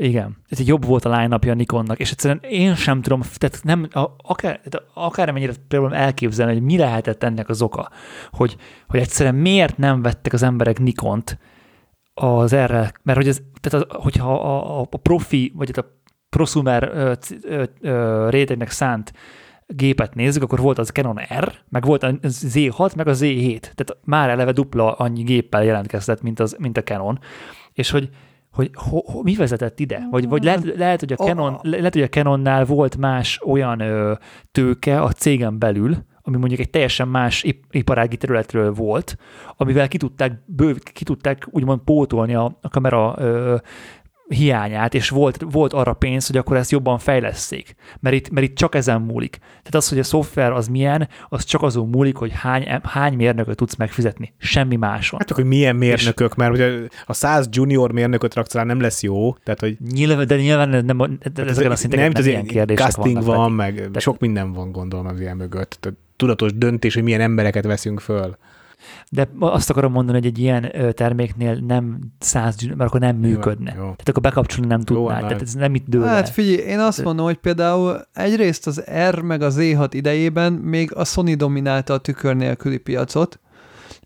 igen, 0.00 0.36
ez 0.48 0.60
jobb 0.60 0.84
volt 0.84 1.04
a 1.04 1.16
line 1.16 1.34
a 1.34 1.54
Nikonnak, 1.54 1.98
és 1.98 2.10
egyszerűen 2.10 2.40
én 2.42 2.74
sem 2.74 3.02
tudom, 3.02 3.20
tehát 3.34 3.60
nem, 3.62 3.88
a, 3.90 4.06
akár, 4.16 4.60
tehát 4.64 4.88
akármennyire 4.94 5.52
például 5.68 5.94
elképzelni, 5.94 6.52
hogy 6.52 6.62
mi 6.62 6.76
lehetett 6.76 7.22
ennek 7.22 7.48
az 7.48 7.62
oka, 7.62 7.90
hogy, 8.30 8.56
hogy 8.88 9.00
egyszerűen 9.00 9.34
miért 9.34 9.76
nem 9.76 10.02
vettek 10.02 10.32
az 10.32 10.42
emberek 10.42 10.78
Nikont 10.78 11.38
az 12.14 12.52
erre, 12.52 12.92
mert 13.02 13.18
hogy 13.18 13.28
ez, 13.28 13.40
tehát 13.60 13.86
az, 13.86 14.02
hogyha 14.02 14.34
a, 14.34 14.80
a, 14.80 14.86
a 14.90 14.96
profi, 14.96 15.52
vagy 15.56 15.70
hát 15.74 15.84
a 15.84 15.97
ö, 17.80 18.28
rétegnek 18.30 18.70
szánt 18.70 19.12
gépet 19.66 20.14
nézzük, 20.14 20.42
akkor 20.42 20.60
volt 20.60 20.78
az 20.78 20.88
Canon 20.88 21.18
R, 21.40 21.52
meg 21.68 21.84
volt 21.84 22.02
a 22.02 22.12
Z6, 22.22 22.96
meg 22.96 23.08
a 23.08 23.14
Z7. 23.14 23.60
Tehát 23.60 23.96
már 24.04 24.30
eleve 24.30 24.52
dupla 24.52 24.92
annyi 24.92 25.22
géppel 25.22 25.64
jelentkezett, 25.64 26.22
mint, 26.22 26.40
az, 26.40 26.56
mint 26.58 26.76
a 26.76 26.82
Canon. 26.82 27.18
És 27.72 27.90
hogy, 27.90 28.08
hogy 28.52 28.70
ho, 28.74 29.00
ho, 29.04 29.22
mi 29.22 29.34
vezetett 29.34 29.80
ide? 29.80 30.06
Vagy, 30.10 30.28
vagy 30.28 30.44
lehet, 30.44 30.76
lehet, 30.76 31.00
hogy 31.00 31.12
a 31.12 31.16
Canon, 31.16 31.58
le- 31.62 31.76
lehet, 31.76 31.92
hogy 31.92 32.02
a 32.02 32.08
Canonnál 32.08 32.64
volt 32.64 32.96
más 32.96 33.40
olyan 33.44 33.80
ö, 33.80 34.12
tőke 34.52 35.02
a 35.02 35.12
cégen 35.12 35.58
belül, 35.58 35.96
ami 36.22 36.36
mondjuk 36.36 36.60
egy 36.60 36.70
teljesen 36.70 37.08
más 37.08 37.42
ip- 37.42 37.74
iparági 37.74 38.16
területről 38.16 38.72
volt, 38.72 39.16
amivel 39.56 39.88
ki 39.88 39.96
tudták, 39.96 40.42
bőv, 40.46 40.76
ki 40.78 41.04
tudták 41.04 41.46
úgymond 41.50 41.80
pótolni 41.80 42.34
a, 42.34 42.58
a 42.60 42.68
kamera 42.68 43.14
ö, 43.18 43.56
hiányát, 44.28 44.94
és 44.94 45.08
volt, 45.08 45.44
volt 45.50 45.72
arra 45.72 45.92
pénz, 45.92 46.26
hogy 46.26 46.36
akkor 46.36 46.56
ezt 46.56 46.70
jobban 46.70 46.98
fejlesszék. 46.98 47.74
Mert 48.00 48.16
itt, 48.16 48.30
mert 48.30 48.46
itt 48.46 48.56
csak 48.56 48.74
ezen 48.74 49.00
múlik. 49.00 49.36
Tehát 49.38 49.74
az, 49.74 49.88
hogy 49.88 49.98
a 49.98 50.02
szoftver 50.02 50.52
az 50.52 50.68
milyen, 50.68 51.08
az 51.28 51.44
csak 51.44 51.62
azon 51.62 51.88
múlik, 51.88 52.16
hogy 52.16 52.32
hány, 52.34 52.80
hány 52.82 53.14
mérnököt 53.14 53.56
tudsz 53.56 53.76
megfizetni. 53.76 54.34
Semmi 54.38 54.76
máson. 54.76 55.18
Hát, 55.18 55.30
hogy 55.30 55.44
milyen 55.44 55.76
mérnökök, 55.76 56.34
mert 56.34 56.52
ugye 56.52 56.72
a 57.06 57.12
100 57.12 57.48
junior 57.50 57.92
mérnököt 57.92 58.34
raksz 58.34 58.54
rá, 58.54 58.62
nem 58.62 58.80
lesz 58.80 59.02
jó, 59.02 59.34
tehát 59.34 59.60
hogy 59.60 59.76
Nyilván, 59.92 60.26
de 60.26 60.36
nyilván 60.36 60.68
nem, 60.84 61.18
de 61.34 61.44
ezeken 61.44 61.70
a 61.70 61.76
szinteken 61.76 62.04
nem, 62.04 62.12
nem, 62.12 62.22
nem 62.22 62.30
ilyen 62.30 62.46
kérdések 62.46 62.90
casting 62.90 63.24
van, 63.24 63.52
meg 63.52 63.88
sok 63.98 64.18
minden 64.18 64.52
van 64.52 64.72
gondolom 64.72 65.06
az 65.06 65.20
ilyen 65.20 65.36
mögött. 65.36 65.76
Tehát 65.80 65.98
tudatos 66.16 66.52
döntés, 66.54 66.94
hogy 66.94 67.02
milyen 67.02 67.20
embereket 67.20 67.64
veszünk 67.64 68.00
föl. 68.00 68.36
De 69.10 69.28
azt 69.38 69.70
akarom 69.70 69.92
mondani, 69.92 70.18
hogy 70.18 70.26
egy 70.26 70.38
ilyen 70.38 70.72
terméknél 70.94 71.54
nem 71.54 71.98
száz, 72.18 72.62
mert 72.62 72.80
akkor 72.80 73.00
nem 73.00 73.16
működne. 73.16 73.70
jó. 73.70 73.80
Tehát 73.80 74.08
akkor 74.08 74.22
bekapcsolni 74.22 74.66
nem 74.66 74.80
tudnád. 74.80 75.10
hát- 75.10 75.26
Tehát 75.26 75.42
ez 75.42 75.52
nem 75.54 75.74
itt 75.74 75.86
dől 75.86 76.04
Hát 76.04 76.26
el. 76.26 76.32
figyelj, 76.32 76.56
én 76.68 76.78
azt 76.78 77.02
mondom, 77.02 77.24
hogy 77.24 77.36
például 77.36 78.00
egyrészt 78.12 78.66
az 78.66 78.82
R 79.10 79.20
meg 79.20 79.42
az 79.42 79.56
Z6 79.58 79.88
idejében 79.90 80.52
még 80.52 80.94
a 80.94 81.04
Sony 81.04 81.36
dominálta 81.36 81.92
a 81.94 81.98
tükör 81.98 82.36
nélküli 82.36 82.78
piacot, 82.78 83.40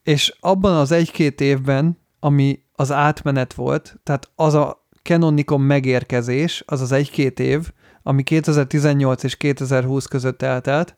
és 0.03 0.37
abban 0.41 0.77
az 0.77 0.93
egy-két 0.93 1.41
évben, 1.41 1.99
ami 2.21 2.59
az 2.73 2.93
átmenet 2.93 3.55
volt, 3.55 3.97
tehát 4.03 4.31
az 4.35 4.55
a 4.55 4.87
Canon 5.03 5.35
Nikon 5.35 5.61
megérkezés, 5.61 6.63
az 6.67 6.81
az 6.81 6.93
egy-két 6.93 7.41
év, 7.41 7.71
ami 8.03 8.23
2018 8.23 9.23
és 9.23 9.37
2020 9.37 10.07
között 10.07 10.43
eltelt, 10.43 10.97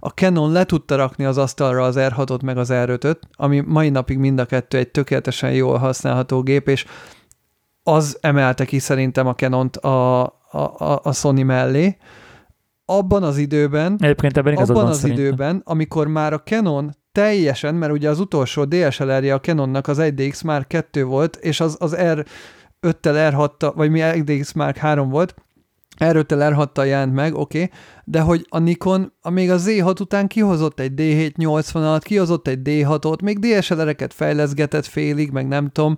a 0.00 0.08
Canon 0.08 0.52
le 0.52 0.64
tudta 0.64 0.96
rakni 0.96 1.24
az 1.24 1.38
asztalra 1.38 1.84
az 1.84 1.96
R6-ot 1.98 2.42
meg 2.42 2.58
az 2.58 2.68
R5-öt, 2.72 3.18
ami 3.32 3.60
mai 3.60 3.88
napig 3.88 4.18
mind 4.18 4.38
a 4.38 4.44
kettő 4.44 4.78
egy 4.78 4.90
tökéletesen 4.90 5.52
jól 5.52 5.76
használható 5.76 6.42
gép, 6.42 6.68
és 6.68 6.84
az 7.82 8.18
emelte 8.20 8.64
ki 8.64 8.78
szerintem 8.78 9.26
a 9.26 9.34
Canont 9.34 9.76
a, 9.76 10.22
a, 10.50 11.00
a, 11.02 11.12
Sony 11.12 11.44
mellé. 11.44 11.96
Abban 12.84 13.22
az 13.22 13.36
időben, 13.36 13.96
Egyébként 14.00 14.36
ebben 14.36 14.56
abban 14.56 14.74
van 14.74 14.86
az 14.86 14.98
szerintem. 14.98 15.24
időben, 15.24 15.62
amikor 15.64 16.06
már 16.06 16.32
a 16.32 16.42
Canon 16.42 16.96
teljesen, 17.12 17.74
mert 17.74 17.92
ugye 17.92 18.08
az 18.08 18.20
utolsó 18.20 18.64
DSLR-je 18.64 19.34
a 19.34 19.40
Canonnak 19.40 19.88
az 19.88 19.98
1DX 20.00 20.44
Mark 20.44 20.68
2 20.68 21.04
volt, 21.04 21.36
és 21.36 21.60
az, 21.60 21.76
az 21.78 21.96
R5-tel 21.98 23.32
R6 23.32 23.72
vagy 23.74 23.90
mi 23.90 24.00
1DX 24.02 24.54
Mark 24.54 24.76
3 24.76 25.08
volt, 25.08 25.34
R5-tel 26.00 26.54
R6-tal 26.56 26.86
jelent 26.86 27.14
meg, 27.14 27.34
oké, 27.34 27.62
okay, 27.62 27.78
de 28.04 28.20
hogy 28.20 28.46
a 28.48 28.58
Nikon 28.58 29.12
a 29.20 29.30
még 29.30 29.50
a 29.50 29.58
Z6 29.58 30.00
után 30.00 30.26
kihozott 30.26 30.80
egy 30.80 30.92
D780-at, 30.96 32.00
kihozott 32.02 32.48
egy 32.48 32.58
D6-ot, 32.64 33.22
még 33.22 33.38
DSLR-eket 33.38 34.14
fejleszgetett 34.14 34.86
félig, 34.86 35.30
meg 35.30 35.48
nem 35.48 35.68
tudom, 35.68 35.96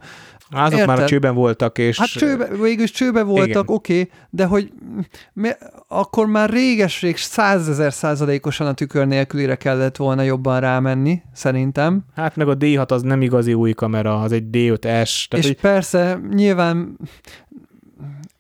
Azok 0.55 0.79
már 0.79 0.89
a 0.89 0.93
Érted? 0.93 1.07
csőben 1.07 1.35
voltak, 1.35 1.79
és 1.79 1.99
Hát 1.99 2.09
csőbe, 2.09 2.49
végül 2.61 2.83
is 2.83 2.91
csőbe 2.91 3.23
voltak, 3.23 3.71
oké, 3.71 4.01
okay, 4.01 4.11
de 4.31 4.45
hogy 4.45 4.73
mi, 5.33 5.49
akkor 5.89 6.27
már 6.27 6.51
réges-rég 6.51 7.17
százezer 7.17 7.93
százalékosan 7.93 8.67
a 8.67 8.73
tükör 8.73 9.07
nélkülire 9.07 9.55
kellett 9.55 9.97
volna 9.97 10.23
jobban 10.23 10.61
rámenni, 10.61 11.23
szerintem. 11.33 12.05
hát 12.15 12.37
meg 12.37 12.49
a 12.49 12.57
D6 12.57 12.89
az 12.89 13.03
nem 13.03 13.23
igazi 13.23 13.55
új 13.55 13.73
kamera, 13.73 14.21
az 14.21 14.33
egy 14.33 14.45
D5S, 14.53 14.81
tehát 14.81 15.37
és 15.37 15.47
hogy 15.47 15.61
persze, 15.61 16.21
nyilván 16.31 16.99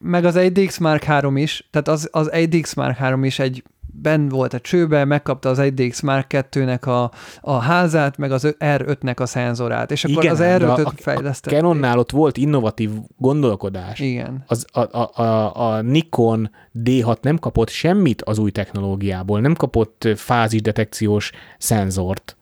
meg 0.03 0.25
az 0.25 0.35
1DX 0.39 0.81
Mark 0.81 1.03
3 1.03 1.37
is, 1.37 1.69
tehát 1.71 1.89
az, 1.89 2.09
az 2.13 2.31
1DX 2.33 2.77
Mark 2.77 2.97
3 2.97 3.25
is 3.25 3.39
egy 3.39 3.63
ben 3.95 4.29
volt 4.29 4.55
a 4.55 4.61
csőbe, 4.61 5.05
megkapta 5.05 5.49
az 5.49 5.59
1DX 5.61 6.03
Mark 6.05 6.27
2-nek 6.31 6.81
a, 6.87 7.11
a 7.41 7.59
házát, 7.59 8.17
meg 8.17 8.33
az 8.33 8.55
R5-nek 8.59 9.17
a 9.21 9.27
szenzorát, 9.27 9.91
és 9.91 10.05
akkor 10.05 10.23
Igen, 10.23 10.33
az 10.33 10.39
de 10.39 10.55
a- 10.55 10.59
R5-öt 10.77 10.85
a 10.85 10.93
fejlesztették. 10.97 11.59
Canonnál 11.59 11.99
ott 11.99 12.11
volt 12.11 12.37
innovatív 12.37 12.91
gondolkodás. 13.17 13.99
Igen. 14.01 14.45
Az, 14.47 14.67
a, 14.73 14.81
a, 14.81 15.11
a, 15.23 15.57
a 15.75 15.81
Nikon 15.81 16.51
D6 16.85 17.21
nem 17.23 17.39
kapott 17.39 17.69
semmit 17.69 18.23
az 18.23 18.39
új 18.39 18.51
technológiából, 18.51 19.41
nem 19.41 19.55
kapott 19.55 20.09
fázisdetekciós 20.17 21.31
szenzort. 21.59 22.37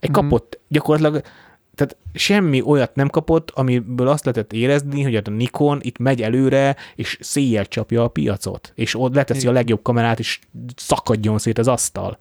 Egy 0.00 0.10
Mhm. 0.10 0.18
kapott 0.20 0.60
gyakorlatilag, 0.68 1.24
tehát 1.80 1.96
semmi 2.12 2.62
olyat 2.62 2.94
nem 2.94 3.08
kapott, 3.08 3.50
amiből 3.50 4.08
azt 4.08 4.24
lehetett 4.24 4.52
érezni, 4.52 5.02
hogy 5.02 5.14
a 5.14 5.30
Nikon 5.30 5.78
itt 5.82 5.98
megy 5.98 6.22
előre, 6.22 6.76
és 6.94 7.18
széjjel 7.20 7.66
csapja 7.66 8.02
a 8.02 8.08
piacot, 8.08 8.72
és 8.74 8.94
ott 8.94 9.14
leteszi 9.14 9.46
a 9.46 9.52
legjobb 9.52 9.82
kamerát, 9.82 10.18
és 10.18 10.40
szakadjon 10.76 11.38
szét 11.38 11.58
az 11.58 11.68
asztal. 11.68 12.18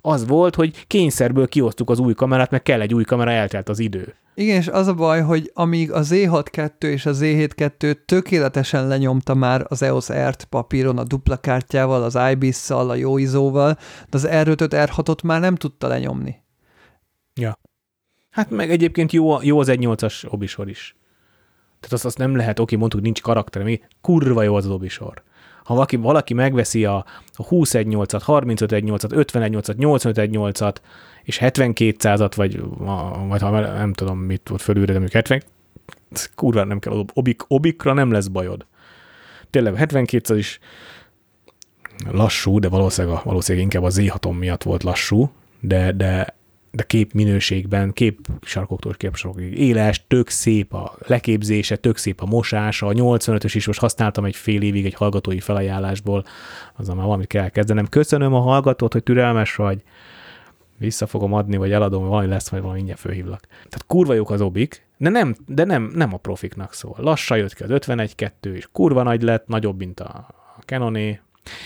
Az 0.00 0.26
volt, 0.26 0.54
hogy 0.54 0.86
kényszerből 0.86 1.48
kiosztuk 1.48 1.90
az 1.90 1.98
új 1.98 2.14
kamerát, 2.14 2.50
mert 2.50 2.62
kell 2.62 2.80
egy 2.80 2.94
új 2.94 3.04
kamera, 3.04 3.30
eltelt 3.30 3.68
az 3.68 3.78
idő. 3.78 4.14
Igen, 4.34 4.56
és 4.56 4.68
az 4.68 4.86
a 4.86 4.94
baj, 4.94 5.20
hogy 5.20 5.50
amíg 5.54 5.92
a 5.92 6.00
Z6-2 6.00 6.82
és 6.82 7.06
a 7.06 7.12
Z7-2 7.12 7.96
tökéletesen 8.04 8.86
lenyomta 8.86 9.34
már 9.34 9.66
az 9.68 9.82
EOS 9.82 10.12
R-t 10.12 10.44
papíron 10.44 10.98
a 10.98 11.04
dupla 11.04 11.36
kártyával, 11.36 12.02
az 12.02 12.18
IBIS-szal, 12.30 12.90
a 12.90 12.94
jó 12.94 13.18
izóval, 13.18 13.78
de 14.10 14.16
az 14.16 14.28
R5-öt, 14.30 14.90
R6-ot 14.90 15.24
már 15.24 15.40
nem 15.40 15.54
tudta 15.54 15.86
lenyomni. 15.86 16.42
Hát 18.34 18.50
meg 18.50 18.70
egyébként 18.70 19.12
jó, 19.12 19.42
jó 19.42 19.58
az 19.58 19.68
1.8-as 19.70 20.32
obisor 20.32 20.68
is. 20.68 20.96
Tehát 21.80 21.92
azt, 21.92 22.04
azt 22.04 22.18
nem 22.18 22.36
lehet, 22.36 22.58
oké, 22.58 22.76
mondtuk, 22.76 23.00
nincs 23.00 23.20
karakter, 23.22 23.62
mi 23.62 23.80
kurva 24.00 24.42
jó 24.42 24.54
az 24.54 24.64
az 24.64 24.70
obisor. 24.70 25.22
Ha 25.64 25.74
valaki, 25.74 25.96
valaki 25.96 26.34
megveszi 26.34 26.84
a, 26.84 26.96
a 27.32 27.46
21.8-at, 27.48 28.22
35.1.8-at, 28.26 29.10
51.8-at, 29.10 29.74
85.1.8-at, 29.78 30.76
és 31.22 31.38
7200-at, 31.42 32.32
vagy, 32.36 32.62
a- 32.84 33.26
vagy 33.26 33.40
ha 33.40 33.60
nem 33.60 33.92
tudom, 33.92 34.18
mit 34.18 34.48
volt 34.48 34.62
fölülre, 34.62 34.92
de 34.92 34.98
mondjuk 34.98 35.12
70, 35.12 35.42
ez 36.12 36.30
kurva 36.34 36.64
nem 36.64 36.78
kell, 36.78 37.04
obik, 37.14 37.42
obikra 37.48 37.92
nem 37.92 38.10
lesz 38.10 38.26
bajod. 38.26 38.66
Tényleg 39.50 39.76
7200 39.76 40.38
is 40.38 40.58
lassú, 42.10 42.58
de 42.58 42.68
valószínűleg, 42.68 43.16
a- 43.16 43.22
valószínűleg 43.24 43.66
inkább 43.66 43.82
a 43.82 43.90
Z6 43.90 44.38
miatt 44.38 44.62
volt 44.62 44.82
lassú, 44.82 45.30
de, 45.60 45.92
de 45.92 46.36
de 46.74 46.82
kép 46.82 47.12
minőségben, 47.12 47.92
kép 47.92 48.18
sarkoktól 48.42 48.92
kép 48.92 49.16
éles, 49.38 50.04
tök 50.06 50.28
szép 50.28 50.74
a 50.74 50.96
leképzése, 51.06 51.76
tök 51.76 51.96
szép 51.96 52.20
a 52.20 52.26
mosása, 52.26 52.86
a 52.86 52.92
85-ös 52.92 53.52
is 53.54 53.66
most 53.66 53.80
használtam 53.80 54.24
egy 54.24 54.36
fél 54.36 54.62
évig 54.62 54.84
egy 54.84 54.94
hallgatói 54.94 55.40
felajánlásból, 55.40 56.24
azzal 56.76 56.94
már 56.94 57.04
valamit 57.04 57.26
kell 57.26 57.48
kezdenem. 57.48 57.88
Köszönöm 57.88 58.34
a 58.34 58.40
hallgatót, 58.40 58.92
hogy 58.92 59.02
türelmes 59.02 59.56
vagy, 59.56 59.82
vissza 60.78 61.06
fogom 61.06 61.32
adni, 61.32 61.56
vagy 61.56 61.72
eladom, 61.72 62.00
vagy 62.00 62.10
valami 62.10 62.28
lesz, 62.28 62.48
vagy 62.48 62.60
valami 62.60 62.76
mindjárt 62.76 63.00
fölhívlak. 63.00 63.46
Tehát 63.50 63.84
kurva 63.86 64.14
jók 64.14 64.30
az 64.30 64.40
obik, 64.40 64.86
de 64.96 65.08
nem, 65.08 65.34
de 65.46 65.64
nem, 65.64 65.92
nem 65.94 66.14
a 66.14 66.16
profiknak 66.16 66.74
szól. 66.74 66.96
Lassan 66.98 67.38
jött 67.38 67.54
ki 67.54 67.62
az 67.62 67.70
51-2, 67.72 68.30
és 68.42 68.68
kurva 68.72 69.02
nagy 69.02 69.22
lett, 69.22 69.46
nagyobb, 69.46 69.78
mint 69.78 70.00
a 70.00 70.28
Canoné. 70.66 71.20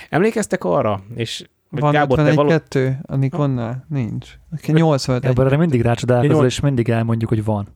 Emlékeztek 0.08 0.64
arra, 0.64 1.02
és 1.14 1.44
Vagy 1.70 1.80
Van 1.80 1.92
Gábor, 1.92 2.16
te 2.16 2.22
51 2.22 2.36
való... 2.36 2.48
kettő 2.48 2.98
a 3.02 3.16
Nikonnál? 3.16 3.86
Nincs. 3.88 4.38
85 4.66 5.24
Ebből 5.24 5.46
erre 5.46 5.56
mindig 5.56 5.80
rácsodálkozol, 5.80 6.44
és 6.44 6.60
mindig 6.60 6.88
elmondjuk, 6.88 7.30
hogy 7.30 7.44
van. 7.44 7.68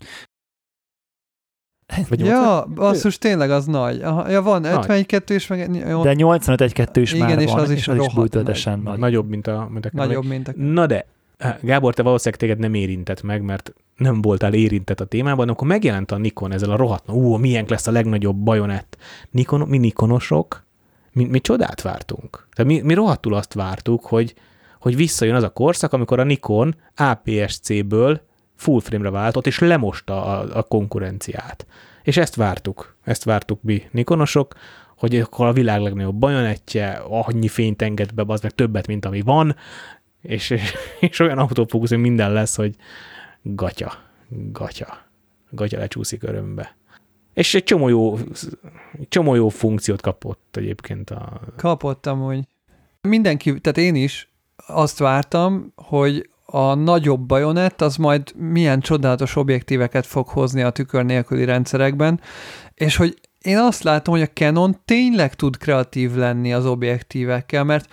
Vagy 2.09 2.21
Ja, 2.21 2.67
basszus, 2.75 3.19
tényleg 3.19 3.51
az 3.51 3.67
nagy. 3.67 4.03
Aha, 4.03 4.31
ja, 4.31 4.43
van 4.43 4.61
Nagy. 4.61 4.73
51 4.73 5.07
kettő 5.07 5.35
és 5.35 5.47
meg 5.47 5.75
jó, 5.89 6.03
De 6.03 6.15
85 6.15 6.61
1 6.61 6.73
2 6.73 7.01
is 7.01 7.13
Igen, 7.13 7.27
már 7.27 7.39
és 7.39 7.51
van, 7.51 7.61
az 7.61 7.71
is 7.71 7.79
és 7.79 7.89
az 7.89 7.97
is 7.97 8.15
bújtöltesen 8.15 8.73
nagy. 8.73 8.83
nagy. 8.85 8.99
Nagyobb, 8.99 9.29
mint 9.29 9.47
a, 9.47 9.69
mint 9.71 9.87
a 9.87 9.91
nagyobb, 9.93 10.25
mint 10.25 10.49
a... 10.49 10.53
Na 10.57 10.87
de, 10.87 11.07
Gábor, 11.61 11.95
te 11.95 12.03
valószínűleg 12.03 12.41
téged 12.41 12.59
nem 12.59 12.75
érintett 12.75 13.23
meg, 13.23 13.43
mert 13.43 13.75
nem 13.97 14.23
voltál 14.23 14.55
érintett 14.55 15.01
a 15.01 15.05
témában, 15.05 15.49
akkor 15.49 15.67
megjelent 15.67 16.11
a 16.11 16.17
Nikon 16.17 16.53
ezzel 16.53 16.71
a 16.71 16.77
rohadt, 16.77 17.11
ú, 17.11 17.37
milyen 17.37 17.65
lesz 17.69 17.87
a 17.87 17.91
legnagyobb 17.91 18.37
bajonett. 18.37 18.97
Nikon, 19.31 19.69
mi 19.69 19.79
Nikonosok, 19.79 20.65
mi, 21.13 21.25
mi 21.25 21.41
csodát 21.41 21.83
vártunk. 21.83 22.47
Tehát 22.53 22.73
mi, 22.73 22.81
mi 22.81 22.95
rohadtul 22.95 23.35
azt 23.35 23.55
vártuk, 23.55 24.05
hogy, 24.05 24.35
hogy 24.81 24.97
visszajön 24.97 25.35
az 25.35 25.43
a 25.43 25.53
korszak, 25.53 25.93
amikor 25.93 26.21
a 26.21 26.25
Nikon 26.25 26.75
APS-C-ből 26.97 28.21
full 28.57 28.81
frame-re 28.81 29.11
váltott, 29.11 29.47
és 29.47 29.59
lemosta 29.59 30.25
a, 30.25 30.59
a 30.59 30.63
konkurenciát. 30.63 31.67
És 32.03 32.17
ezt 32.17 32.35
vártuk. 32.35 32.97
Ezt 33.05 33.25
vártuk 33.25 33.63
mi 33.63 33.83
Nikonosok, 33.91 34.55
hogy 34.97 35.17
akkor 35.17 35.47
a 35.47 35.53
világ 35.53 35.81
legnagyobb 35.81 36.15
bajonettje, 36.15 37.03
annyi 37.09 37.49
fényt 37.49 37.83
enged 37.83 38.13
be, 38.13 38.25
az 38.27 38.41
meg 38.41 38.51
többet, 38.51 38.87
mint 38.87 39.05
ami 39.05 39.21
van, 39.21 39.57
és, 40.23 40.55
és, 41.01 41.19
olyan 41.19 41.39
autofókusz, 41.39 41.89
hogy 41.89 41.99
minden 41.99 42.33
lesz, 42.33 42.57
hogy 42.57 42.75
gatya, 43.43 43.93
gatya, 44.29 44.99
gatya 45.51 45.79
lecsúszik 45.79 46.23
örömbe. 46.23 46.77
És 47.35 47.55
egy 47.55 47.65
csomó 47.65 47.89
jó, 47.89 48.19
csomó 49.09 49.35
jó 49.35 49.49
funkciót 49.49 50.01
kapott 50.01 50.57
egyébként 50.57 51.11
a... 51.11 51.41
Kapott 51.57 52.07
amúgy. 52.07 52.41
Mindenki, 53.01 53.61
tehát 53.61 53.79
én 53.79 53.95
is 53.95 54.31
azt 54.67 54.99
vártam, 54.99 55.73
hogy 55.75 56.29
a 56.47 56.75
nagyobb 56.75 57.21
bajonett 57.21 57.81
az 57.81 57.97
majd 57.97 58.33
milyen 58.37 58.81
csodálatos 58.81 59.37
objektíveket 59.37 60.07
fog 60.07 60.29
hozni 60.29 60.63
a 60.63 60.71
tükör 60.71 61.05
nélküli 61.05 61.45
rendszerekben, 61.45 62.21
és 62.75 62.97
hogy 62.97 63.19
én 63.43 63.59
azt 63.59 63.83
látom, 63.83 64.15
hogy 64.15 64.23
a 64.23 64.33
Canon 64.33 64.81
tényleg 64.85 65.35
tud 65.35 65.57
kreatív 65.57 66.15
lenni 66.15 66.53
az 66.53 66.67
objektívekkel, 66.67 67.65
mert 67.65 67.89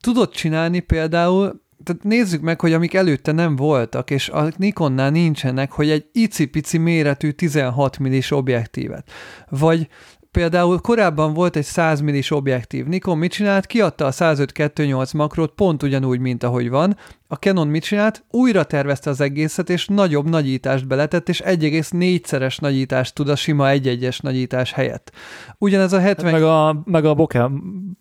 tudod 0.00 0.30
csinálni 0.30 0.80
például, 0.80 1.62
tehát 1.84 2.02
nézzük 2.02 2.40
meg, 2.40 2.60
hogy 2.60 2.72
amik 2.72 2.94
előtte 2.94 3.32
nem 3.32 3.56
voltak, 3.56 4.10
és 4.10 4.28
a 4.28 4.48
Nikonnál 4.56 5.10
nincsenek, 5.10 5.72
hogy 5.72 5.90
egy 5.90 6.06
icipici 6.12 6.78
méretű 6.78 7.30
16 7.30 7.98
millis 7.98 8.30
objektívet. 8.30 9.10
Vagy 9.48 9.88
Például 10.34 10.80
korábban 10.80 11.32
volt 11.34 11.56
egy 11.56 11.64
100 11.64 12.00
millis 12.00 12.30
objektív. 12.30 12.86
Nikon 12.86 13.18
mit 13.18 13.32
csinált? 13.32 13.66
Kiadta 13.66 14.06
a 14.06 14.10
105-2.8 14.10 15.16
makrot 15.16 15.52
pont 15.52 15.82
ugyanúgy, 15.82 16.18
mint 16.18 16.42
ahogy 16.42 16.70
van. 16.70 16.96
A 17.26 17.34
Canon 17.34 17.68
mit 17.68 17.82
csinált? 17.82 18.24
Újra 18.30 18.64
tervezte 18.64 19.10
az 19.10 19.20
egészet, 19.20 19.70
és 19.70 19.86
nagyobb 19.86 20.28
nagyítást 20.28 20.86
beletett, 20.86 21.28
és 21.28 21.42
1,4-szeres 21.44 22.60
nagyítást 22.60 23.14
tud 23.14 23.28
a 23.28 23.36
sima 23.36 23.64
1-1-es 23.68 24.22
nagyítás 24.22 24.72
helyett. 24.72 25.12
Ugyanez 25.58 25.92
a 25.92 26.00
70... 26.00 26.32
Meg 26.32 26.42
a, 26.42 26.82
meg 26.84 27.04
a 27.04 27.14
bokeh 27.14 27.50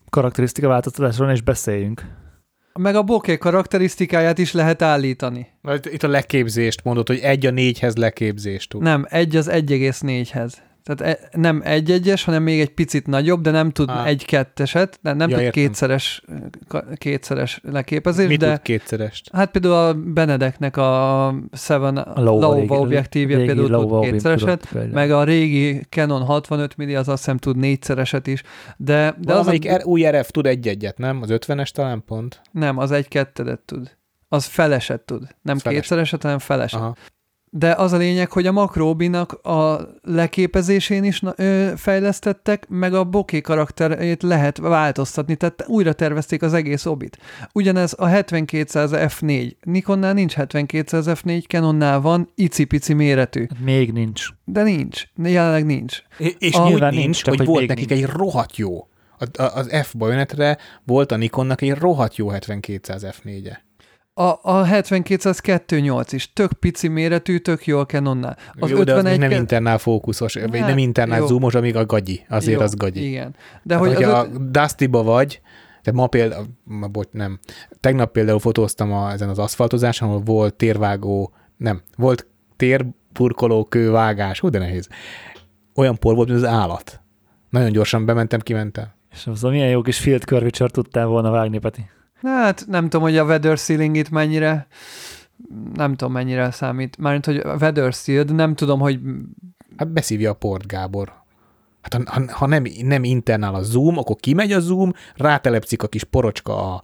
karakterisztika 0.09 0.67
változtatásról 0.67 1.31
is 1.31 1.41
beszéljünk. 1.41 2.22
Meg 2.79 2.95
a 2.95 3.03
bokeh 3.03 3.37
karakterisztikáját 3.37 4.37
is 4.37 4.51
lehet 4.51 4.81
állítani. 4.81 5.47
Itt 5.83 6.03
a 6.03 6.07
leképzést 6.07 6.83
mondod, 6.83 7.07
hogy 7.07 7.19
egy 7.19 7.45
a 7.45 7.51
négyhez 7.51 7.95
leképzést 7.95 8.69
tud. 8.69 8.81
Nem, 8.81 9.05
egy 9.09 9.35
az 9.35 9.49
1,4-hez. 9.49 10.53
Tehát 10.83 11.17
e- 11.19 11.29
nem 11.39 11.61
egy-egyes, 11.65 12.23
hanem 12.23 12.43
még 12.43 12.59
egy 12.59 12.73
picit 12.73 13.07
nagyobb, 13.07 13.41
de 13.41 13.51
nem 13.51 13.69
tud 13.71 13.89
Á. 13.89 14.05
egy-ketteset, 14.05 14.99
de 15.01 15.13
nem 15.13 15.29
Ja, 15.29 15.35
tud 15.35 15.45
értem. 15.45 15.63
kétszeres, 15.63 16.23
kétszeres 16.95 17.59
leképezés, 17.63 18.27
Mit 18.27 18.39
de 18.39 18.51
tud 18.51 18.61
kétszerest? 18.61 19.29
hát 19.33 19.51
például 19.51 19.73
a 19.73 19.93
Benedeknek 19.93 20.77
a 20.77 21.35
Seven 21.51 21.97
A 21.97 22.21
régi 23.11 23.25
például 23.25 23.69
Lova 23.69 23.99
tud 23.99 24.09
kétszereset, 24.09 24.67
tudott 24.69 24.91
meg 24.91 25.11
a 25.11 25.23
régi 25.23 25.81
Canon 25.89 26.21
65 26.21 26.77
milli 26.77 26.95
az 26.95 27.07
azt 27.07 27.17
hiszem 27.23 27.37
tud 27.37 27.57
négyszereset 27.57 28.27
is, 28.27 28.41
de, 28.77 28.93
de 28.93 29.15
De 29.19 29.31
az 29.33 29.37
Valamelyik 29.37 29.69
a, 29.71 29.83
új 29.83 30.09
RF 30.09 30.31
tud 30.31 30.45
egy-egyet, 30.45 30.97
nem? 30.97 31.21
Az 31.21 31.29
50-es 31.31 31.69
talán 31.69 32.03
pont? 32.05 32.41
nem, 32.51 32.77
az 32.77 32.91
egy 32.91 33.07
kettedet 33.07 33.59
tud. 33.59 33.97
Az 34.29 34.45
feleset 34.45 35.01
tud. 35.01 35.21
Nem 35.41 35.57
Feles. 35.57 35.77
kétszereset, 35.79 36.21
hanem 36.21 36.39
feleset. 36.39 36.79
Aha. 36.79 36.95
De 37.55 37.71
az 37.73 37.91
a 37.91 37.97
lényeg, 37.97 38.31
hogy 38.31 38.47
a 38.47 38.51
makróbinak 38.51 39.31
a 39.33 39.79
leképezésén 40.01 41.03
is 41.03 41.21
ö, 41.35 41.71
fejlesztettek, 41.75 42.67
meg 42.69 42.93
a 42.93 43.03
bokeh 43.03 43.41
karakterét 43.41 44.23
lehet 44.23 44.57
változtatni, 44.57 45.35
tehát 45.35 45.63
újra 45.67 45.93
tervezték 45.93 46.41
az 46.41 46.53
egész 46.53 46.85
obit. 46.85 47.17
Ugyanez 47.53 47.93
a 47.97 48.05
7200 48.05 48.91
F4. 48.93 49.51
Nikonnál 49.63 50.13
nincs 50.13 50.33
7200 50.35 51.05
F4, 51.09 51.47
Canonnál 51.47 52.01
van, 52.01 52.29
icipici 52.35 52.93
méretű. 52.93 53.45
Hát 53.49 53.59
Még 53.63 53.91
nincs. 53.91 54.27
De 54.45 54.63
nincs, 54.63 55.03
jelenleg 55.23 55.65
nincs. 55.65 55.97
És, 56.17 56.35
és 56.37 56.55
úgy 56.57 56.67
nyilván 56.67 56.93
nincs, 56.93 57.03
nincs, 57.03 57.23
hogy, 57.23 57.37
hogy 57.37 57.47
volt 57.47 57.67
nekik 57.67 57.89
nincs. 57.89 58.01
egy 58.03 58.09
rohadt 58.09 58.57
jó. 58.57 58.87
A- 59.19 59.41
a- 59.43 59.55
Az 59.55 59.67
F 59.83 59.93
bajonetre 59.95 60.57
volt 60.85 61.11
a 61.11 61.15
Nikonnak 61.17 61.61
egy 61.61 61.71
rohadt 61.73 62.15
jó 62.15 62.29
7200 62.29 63.05
F4-e. 63.05 63.61
A, 64.15 64.39
a 64.41 64.63
7200 64.63 65.39
2.8 65.43 66.07
is 66.11 66.33
tök 66.33 66.53
pici 66.53 66.87
méretű, 66.87 67.37
tök 67.37 67.65
jó 67.65 67.79
a 67.79 67.85
Canonnál. 67.85 68.37
Az 68.59 68.69
jó, 68.69 68.83
de 68.83 68.93
az 68.93 69.03
még 69.03 69.17
nem 69.19 69.29
ke- 69.29 69.39
internál 69.39 69.77
fókuszos, 69.77 70.33
vagy 70.33 70.57
Hát, 70.59 70.67
nem 70.67 70.77
internál 70.77 71.19
jó. 71.19 71.25
zoomos, 71.25 71.55
amíg 71.55 71.75
a 71.75 71.85
gagyi. 71.85 72.25
Azért 72.29 72.57
Jó, 72.57 72.63
az 72.65 72.75
gagyi. 72.75 73.07
Igen. 73.07 73.31
De 73.63 73.75
De 73.75 73.75
hogy 73.75 74.03
az 74.03 74.27
öt- 74.33 74.51
Dusty-ba 74.51 75.03
vagy, 75.03 75.41
de 75.83 75.91
ma 75.91 76.07
például, 76.07 76.45
ma, 76.63 76.87
bocs, 76.87 77.11
nem. 77.11 77.39
Tegnap 77.79 78.11
például 78.11 78.39
fotóztam 78.39 78.91
a, 78.93 79.11
ezen 79.11 79.29
az 79.29 79.39
aszfaltozáson, 79.39 80.07
ahol 80.09 80.21
volt 80.21 80.53
térvágó, 80.55 81.33
nem, 81.57 81.81
volt 81.97 82.27
térburkoló 82.55 83.63
kővágás, 83.65 84.39
hú, 84.39 84.49
de 84.49 84.59
nehéz. 84.59 84.87
Olyan 85.75 85.97
por 85.97 86.15
volt, 86.15 86.27
mint 86.27 86.39
az 86.43 86.47
állat. 86.49 87.01
Nagyon 87.49 87.71
gyorsan 87.71 88.05
bementem, 88.05 88.39
kimentem. 88.39 88.85
És 89.11 89.27
az 89.27 89.41
milyen 89.41 89.69
jó 89.69 89.81
kis 89.81 89.99
field 89.99 90.23
curvature 90.23 90.69
tudtál 90.69 91.05
volna 91.05 91.29
vágni, 91.31 91.57
Peti. 91.57 91.85
Hát 92.23 92.65
nem 92.67 92.83
tudom, 92.83 93.01
hogy 93.01 93.17
a 93.17 93.23
weather 93.23 93.57
sealing 93.57 93.95
itt 93.95 94.09
mennyire, 94.09 94.67
nem 95.73 95.95
tudom 95.95 96.13
mennyire 96.13 96.51
számít. 96.51 96.97
Mármint, 96.97 97.25
hogy 97.25 97.37
a 97.37 97.55
weather 97.55 97.93
sealed, 97.93 98.35
nem 98.35 98.55
tudom, 98.55 98.79
hogy 98.79 98.99
Hát 99.77 99.91
beszívja 99.91 100.29
a 100.29 100.33
port, 100.33 100.67
Gábor. 100.67 101.13
Hát 101.81 101.93
ha, 101.93 102.01
ha, 102.05 102.33
ha 102.33 102.45
nem, 102.45 102.63
nem 102.81 103.03
internál 103.03 103.55
a 103.55 103.61
zoom, 103.61 103.97
akkor 103.97 104.15
kimegy 104.15 104.51
a 104.51 104.59
zoom, 104.59 104.93
rátelepszik 105.15 105.83
a 105.83 105.87
kis 105.87 106.03
porocska 106.03 106.73
a, 106.73 106.83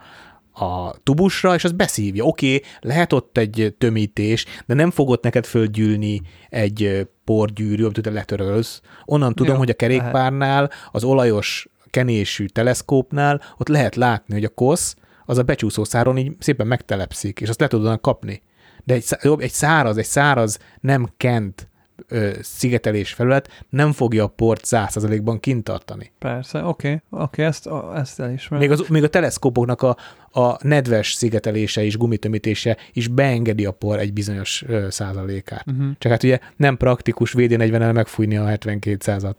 a 0.65 0.95
tubusra, 1.03 1.53
és 1.53 1.63
az 1.63 1.71
beszívja. 1.71 2.23
Oké, 2.23 2.55
okay, 2.55 2.69
lehet 2.79 3.13
ott 3.13 3.37
egy 3.37 3.75
tömítés, 3.77 4.45
de 4.65 4.73
nem 4.73 4.91
fog 4.91 5.09
ott 5.09 5.23
neked 5.23 5.45
földgyűlni 5.45 6.21
egy 6.49 7.07
porgyűrű, 7.23 7.83
amit 7.83 8.01
te 8.01 8.09
letörölsz. 8.09 8.81
Onnan 9.05 9.33
tudom, 9.33 9.53
Jó, 9.53 9.59
hogy 9.59 9.69
a 9.69 9.73
kerékpárnál, 9.73 10.71
az 10.91 11.03
olajos 11.03 11.67
kenésű 11.89 12.45
teleszkópnál 12.45 13.41
ott 13.57 13.67
lehet 13.67 13.95
látni, 13.95 14.33
hogy 14.33 14.43
a 14.43 14.49
kosz 14.49 14.95
az 15.29 15.37
a 15.37 15.43
becsúszó 15.43 15.83
száron 15.83 16.17
így 16.17 16.35
szépen 16.39 16.67
megtelepszik, 16.67 17.39
és 17.39 17.49
azt 17.49 17.59
le 17.59 17.67
tudod 17.67 18.01
kapni. 18.01 18.41
De 18.83 18.93
egy, 18.93 19.05
jobb, 19.21 19.39
egy 19.39 19.51
száraz, 19.51 19.97
egy 19.97 20.05
száraz, 20.05 20.59
nem 20.81 21.09
kent 21.17 21.67
ö, 22.07 22.29
szigetelés 22.41 23.13
felület 23.13 23.65
nem 23.69 23.91
fogja 23.91 24.23
a 24.23 24.27
port 24.27 24.61
100%-ban 24.65 25.39
kint 25.39 25.63
tartani. 25.63 26.11
persze, 26.19 26.63
oké, 26.63 26.87
okay, 26.87 27.01
oké, 27.09 27.23
okay, 27.23 27.45
ezt, 27.45 27.67
a- 27.67 27.93
ezt 27.95 28.19
elismerem. 28.19 28.67
Még, 28.67 28.79
az, 28.79 28.87
még 28.87 29.03
a 29.03 29.07
teleszkópoknak 29.07 29.81
a, 29.81 29.97
a 30.31 30.67
nedves 30.67 31.13
szigetelése 31.13 31.83
és 31.83 31.97
gumitömítése 31.97 32.77
is 32.93 33.07
beengedi 33.07 33.65
a 33.65 33.71
por 33.71 33.99
egy 33.99 34.13
bizonyos 34.13 34.63
ö, 34.67 34.87
százalékát. 34.89 35.65
Uh-huh. 35.67 35.91
Csak 35.97 36.11
hát 36.11 36.23
ugye 36.23 36.39
nem 36.55 36.77
praktikus 36.77 37.33
VD40-el 37.37 37.93
megfújni 37.93 38.37
a 38.37 38.43
7200-at. 38.45 39.35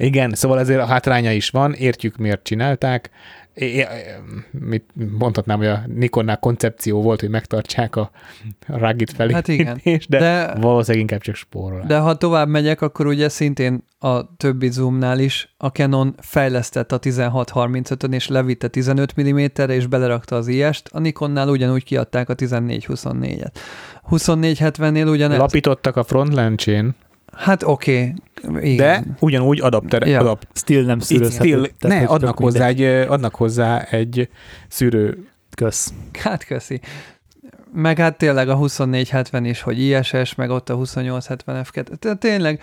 Igen, 0.00 0.34
szóval 0.34 0.58
ezért 0.58 0.80
a 0.80 0.86
hátránya 0.86 1.32
is 1.32 1.50
van, 1.50 1.72
értjük 1.72 2.16
miért 2.16 2.42
csinálták. 2.42 3.10
É- 3.54 3.88
mit 4.50 4.84
mondhatnám, 5.18 5.58
hogy 5.58 5.66
a 5.66 5.82
Nikonnál 5.86 6.38
koncepció 6.38 7.02
volt, 7.02 7.20
hogy 7.20 7.28
megtartsák 7.28 7.96
a, 7.96 8.10
a 8.66 8.78
rugged 8.78 9.10
felé. 9.10 9.32
Hát 9.32 9.48
igen. 9.48 9.80
de, 9.84 10.18
de 10.18 10.54
valószínűleg 10.60 11.00
inkább 11.00 11.20
csak 11.20 11.34
spórolás. 11.34 11.86
de 11.86 11.98
ha 11.98 12.16
tovább 12.16 12.48
megyek, 12.48 12.80
akkor 12.80 13.06
ugye 13.06 13.28
szintén 13.28 13.84
a 13.98 14.36
többi 14.36 14.70
zoomnál 14.70 15.18
is 15.18 15.54
a 15.56 15.66
Canon 15.66 16.14
fejlesztett 16.18 16.92
a 16.92 16.98
16-35-ön 16.98 18.12
és 18.12 18.28
levitte 18.28 18.68
15 18.68 19.20
mm-re 19.20 19.74
és 19.74 19.86
belerakta 19.86 20.36
az 20.36 20.46
IS-t, 20.46 20.88
a 20.92 20.98
Nikonnál 20.98 21.48
ugyanúgy 21.48 21.84
kiadták 21.84 22.28
a 22.28 22.34
14-24-et. 22.34 23.52
24-70-nél 24.10 25.10
ugyanez. 25.10 25.38
Lapítottak 25.38 25.96
a 25.96 26.02
front 26.02 26.34
lencsén, 26.34 26.94
Hát 27.36 27.62
oké, 27.62 28.14
okay. 28.48 28.74
de 28.74 29.04
ugyanúgy 29.20 29.60
adapter, 29.60 30.06
Ja. 30.06 30.20
adapt, 30.20 30.48
Still 30.54 30.84
nem 30.84 30.96
Itt 30.98 31.04
szűrözhető. 31.04 31.48
still, 31.48 31.66
ne, 31.78 31.98
hogy 31.98 32.06
adnak 32.08 32.38
hozzá, 32.38 32.66
egy, 32.66 32.82
adnak 32.82 33.34
hozzá 33.34 33.80
egy 33.80 34.28
szűrő. 34.68 35.26
Kösz. 35.54 35.92
Hát 36.22 36.44
köszi. 36.44 36.80
Meg 37.72 37.98
hát 37.98 38.18
tényleg 38.18 38.48
a 38.48 38.56
2470 38.56 39.44
is, 39.44 39.60
hogy 39.60 39.78
ISS, 39.80 40.34
meg 40.34 40.50
ott 40.50 40.68
a 40.68 40.74
2870 40.74 41.64
F2. 41.64 41.96
Tehát 41.96 42.18
tényleg, 42.18 42.62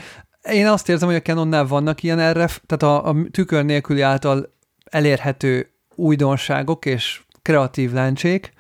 én 0.52 0.68
azt 0.68 0.90
érzem, 0.90 1.08
hogy 1.08 1.18
a 1.18 1.22
Canonnál 1.22 1.66
vannak 1.68 2.04
ilyen 2.04 2.34
RF, 2.34 2.60
tehát 2.66 2.84
a, 2.84 3.10
a 3.10 3.16
tükör 3.32 3.66
nélküli 3.66 4.02
által 4.02 4.54
elérhető 4.86 5.70
újdonságok 5.96 6.86
és 6.86 7.22
kreatív 7.42 7.94
lencsék, 7.94 8.54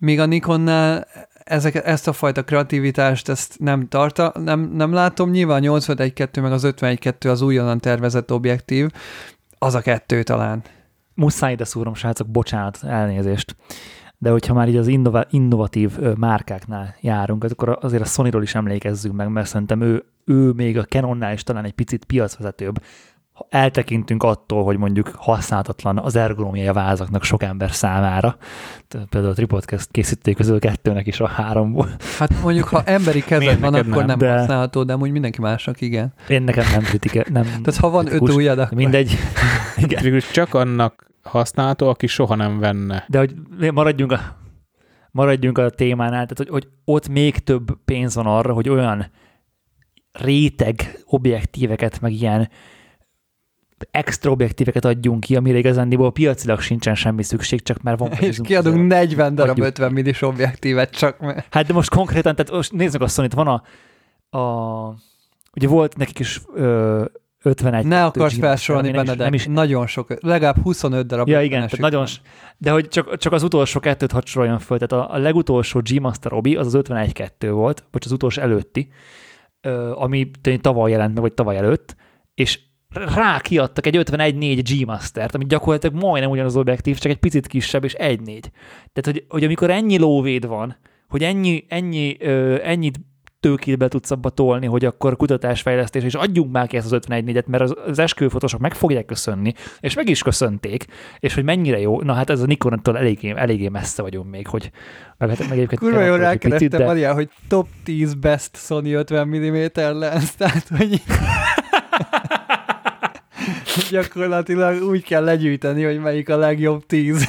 míg 0.00 0.20
a 0.20 0.26
Nikonnál 0.26 1.06
ezek, 1.48 1.86
ezt 1.86 2.08
a 2.08 2.12
fajta 2.12 2.44
kreativitást 2.44 3.28
ezt 3.28 3.58
nem, 3.58 3.88
tarta, 3.88 4.32
nem, 4.34 4.60
nem 4.60 4.92
látom. 4.92 5.30
Nyilván 5.30 5.64
a 5.64 5.78
81.2 5.78 6.42
meg 6.42 6.52
az 6.52 6.64
51.2 6.66 7.30
az 7.30 7.42
újonnan 7.42 7.78
tervezett 7.78 8.32
objektív, 8.32 8.90
az 9.58 9.74
a 9.74 9.80
kettő 9.80 10.22
talán. 10.22 10.62
Muszáj 11.14 11.52
ide 11.52 11.64
szúrom, 11.64 11.94
srácok, 11.94 12.28
bocsánat, 12.28 12.78
elnézést. 12.82 13.56
De 14.18 14.30
hogyha 14.30 14.54
már 14.54 14.68
így 14.68 14.76
az 14.76 14.86
innova, 14.86 15.24
innovatív 15.30 15.98
márkáknál 15.98 16.96
járunk, 17.00 17.44
akkor 17.44 17.78
azért 17.80 18.02
a 18.02 18.06
Sony-ról 18.06 18.42
is 18.42 18.54
emlékezzünk 18.54 19.14
meg, 19.14 19.28
mert 19.28 19.48
szerintem 19.48 19.80
ő, 19.80 20.04
ő 20.24 20.50
még 20.50 20.78
a 20.78 20.84
Canonnál 20.84 21.32
is 21.32 21.42
talán 21.42 21.64
egy 21.64 21.72
picit 21.72 22.04
piacvezetőbb. 22.04 22.82
Ha 23.38 23.46
eltekintünk 23.50 24.22
attól, 24.22 24.64
hogy 24.64 24.76
mondjuk 24.76 25.08
használhatatlan 25.16 25.98
az 25.98 26.16
ergonómiai 26.16 26.72
vázaknak 26.72 27.24
sok 27.24 27.42
ember 27.42 27.70
számára, 27.70 28.36
például 29.08 29.32
a 29.32 29.34
Tripodcast 29.34 29.90
készítői 29.90 30.34
közül 30.34 30.58
kettőnek 30.58 31.06
is 31.06 31.20
a 31.20 31.26
háromból. 31.26 31.88
Hát 32.18 32.42
mondjuk, 32.42 32.68
ha 32.68 32.82
emberi 32.82 33.20
kezed 33.28 33.60
van, 33.60 33.74
akkor 33.74 34.04
nem, 34.04 34.06
nem? 34.06 34.18
De- 34.18 34.38
használható, 34.38 34.82
de 34.82 34.92
amúgy 34.92 35.10
mindenki 35.10 35.40
másnak 35.40 35.80
igen. 35.80 36.12
Én 36.28 36.42
nekem 36.42 36.64
nem 36.72 36.82
kritike, 36.82 37.26
nem 37.30 37.42
Tehát 37.64 37.76
ha 37.80 37.90
van 37.90 38.04
öt 38.04 38.10
kritikus. 38.10 38.34
ujjad, 38.34 38.58
akkor 38.58 38.76
Mindegy. 38.76 39.16
Igen. 39.76 40.20
Csak 40.32 40.54
annak 40.54 41.10
használható, 41.22 41.88
aki 41.88 42.06
soha 42.06 42.34
nem 42.34 42.58
venne. 42.58 43.04
De 43.08 43.18
hogy 43.18 43.34
maradjunk 43.72 44.12
a, 44.12 44.20
maradjunk 45.10 45.58
a 45.58 45.70
témánál, 45.70 46.26
tehát 46.26 46.36
hogy, 46.36 46.48
hogy 46.48 46.68
ott 46.84 47.08
még 47.08 47.38
több 47.38 47.78
pénz 47.84 48.14
van 48.14 48.26
arra, 48.26 48.52
hogy 48.52 48.68
olyan 48.68 49.10
réteg 50.12 51.02
objektíveket, 51.04 52.00
meg 52.00 52.12
ilyen 52.12 52.48
extra 53.90 54.30
objektíveket 54.30 54.84
adjunk 54.84 55.20
ki, 55.20 55.36
amire 55.36 55.58
igazándiból 55.58 56.12
piacilag 56.12 56.60
sincsen 56.60 56.94
semmi 56.94 57.22
szükség, 57.22 57.62
csak 57.62 57.82
már 57.82 57.96
van 57.96 58.12
és 58.12 58.38
kiadunk 58.42 58.86
40 58.86 59.34
darab 59.34 59.50
Adjuk. 59.50 59.66
50 59.66 59.92
millis 59.92 60.22
objektívet 60.22 60.90
csak 60.90 61.18
mert. 61.18 61.46
Hát 61.50 61.66
de 61.66 61.72
most 61.72 61.90
konkrétan, 61.90 62.34
tehát 62.34 62.52
most 62.52 62.72
nézzük 62.72 63.00
a 63.00 63.08
sony 63.08 63.28
van 63.34 63.46
a, 63.46 63.62
a 64.38 64.94
ugye 65.54 65.68
volt 65.68 65.96
nekik 65.96 66.18
is 66.18 66.40
ö, 66.54 67.04
51 67.42 67.86
Ne 67.86 68.04
akarsz 68.04 68.38
felsorolni 68.38 68.90
benne, 68.90 69.14
de 69.14 69.24
nem 69.24 69.34
is, 69.34 69.46
nagyon 69.46 69.86
sok, 69.86 70.22
legalább 70.22 70.62
25 70.62 71.06
darab. 71.06 71.28
Ja, 71.28 71.42
igen, 71.42 71.62
50-esük 71.62 71.70
tehát 71.70 71.90
nagyon, 71.90 72.06
de 72.56 72.70
hogy 72.70 72.88
csak, 72.88 73.16
csak 73.16 73.32
az 73.32 73.42
utolsó 73.42 73.80
kettőt 73.80 74.12
hadd 74.12 74.24
soroljon 74.24 74.58
föl, 74.58 74.78
tehát 74.78 75.06
a, 75.06 75.14
a 75.14 75.18
legutolsó 75.18 75.80
G-Master 75.80 76.32
Obi 76.32 76.56
az 76.56 76.74
az 76.74 76.82
51-2 76.88 77.28
volt, 77.50 77.84
vagy 77.90 78.02
az 78.04 78.12
utolsó 78.12 78.42
előtti, 78.42 78.88
ö, 79.60 79.92
ami 79.94 80.30
tavaly 80.60 80.90
jelent 80.90 81.12
meg, 81.12 81.22
vagy 81.22 81.32
tavaly 81.32 81.56
előtt, 81.56 81.96
és 82.34 82.60
rá 82.94 83.40
kiadtak 83.40 83.86
egy 83.86 83.96
51-4 83.98 84.62
G-Mastert, 84.70 85.34
ami 85.34 85.44
gyakorlatilag 85.44 86.02
majdnem 86.02 86.30
ugyanaz 86.30 86.54
az 86.54 86.60
objektív, 86.60 86.98
csak 86.98 87.12
egy 87.12 87.18
picit 87.18 87.46
kisebb, 87.46 87.84
és 87.84 87.94
1-4. 87.98 88.24
Tehát, 88.24 89.02
hogy, 89.02 89.24
hogy 89.28 89.44
amikor 89.44 89.70
ennyi 89.70 89.98
lóvéd 89.98 90.46
van, 90.46 90.76
hogy 91.08 91.22
ennyi, 91.22 91.64
ennyi, 91.68 92.16
ö, 92.20 92.56
ennyit 92.62 93.00
tőkét 93.40 93.78
be 93.78 93.88
tudsz 93.88 94.10
abba 94.10 94.30
tolni, 94.30 94.66
hogy 94.66 94.84
akkor 94.84 95.16
kutatásfejlesztés, 95.16 96.04
és 96.04 96.14
adjunk 96.14 96.52
már 96.52 96.66
ki 96.66 96.76
ezt 96.76 96.92
az 96.92 97.00
51-4-et, 97.08 97.46
mert 97.46 97.62
az, 97.62 97.74
az 97.86 97.98
esküvőfotósok 97.98 98.60
meg 98.60 98.74
fogják 98.74 99.04
köszönni, 99.04 99.52
és 99.80 99.94
meg 99.94 100.08
is 100.08 100.22
köszönték, 100.22 100.84
és 101.18 101.34
hogy 101.34 101.44
mennyire 101.44 101.80
jó, 101.80 102.00
na 102.00 102.12
hát 102.12 102.30
ez 102.30 102.40
a 102.40 102.46
Nikonontól 102.46 102.98
eléggé, 102.98 103.32
eléggé 103.36 103.68
messze 103.68 104.02
vagyunk 104.02 104.30
még, 104.30 104.46
hogy 104.46 104.70
meg, 105.18 105.28
hát 105.28 105.38
meg 105.38 105.50
egyébként 105.50 105.80
Kurva 105.80 106.00
jól 106.00 106.18
rákerestem, 106.18 106.94
de- 106.94 107.10
hogy 107.10 107.28
top 107.48 107.68
10 107.84 108.14
best 108.14 108.56
Sony 108.56 108.92
50 108.92 109.28
mm 109.28 109.64
lens, 109.74 110.34
tehát 110.34 110.68
hogy 110.68 111.02
gyakorlatilag 113.90 114.82
úgy 114.82 115.02
kell 115.02 115.24
legyűjteni, 115.24 115.82
hogy 115.84 116.00
melyik 116.00 116.28
a 116.28 116.36
legjobb 116.36 116.86
10. 116.86 117.28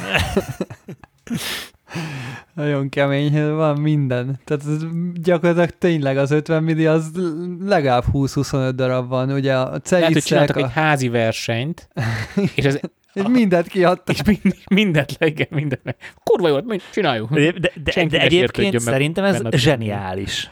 Nagyon 2.54 2.88
kemény, 2.88 3.54
van 3.54 3.80
minden. 3.80 4.40
Tehát 4.44 4.62
gyakorlatilag 5.22 5.70
tényleg 5.78 6.16
az 6.16 6.30
50 6.30 6.62
milli 6.62 6.86
az 6.86 7.10
legalább 7.64 8.04
20-25 8.12 8.72
darab 8.74 9.08
van. 9.08 9.32
Ugye 9.32 9.56
a 9.56 9.80
Lehet, 9.90 10.12
hogy 10.12 10.22
csináltak 10.22 10.56
a... 10.56 10.58
egy 10.58 10.72
házi 10.72 11.08
versenyt, 11.08 11.88
és 12.54 12.64
ez 12.64 12.80
és 13.12 13.22
mindent 13.28 13.66
kiadtak. 13.66 14.14
és 14.14 14.22
mind, 14.24 14.56
mindent 14.70 15.16
le, 15.18 15.26
igen, 15.26 15.46
mindent. 15.50 15.96
Kurva 16.24 16.48
jó, 16.48 16.60
mind, 16.64 16.82
csináljuk. 16.92 17.34
De, 17.34 17.52
de, 17.52 17.72
de, 17.82 17.90
Senki 17.90 18.16
de 18.16 18.22
egyébként 18.22 18.80
szerintem 18.80 19.24
ez 19.24 19.40
zseniális. 19.50 20.50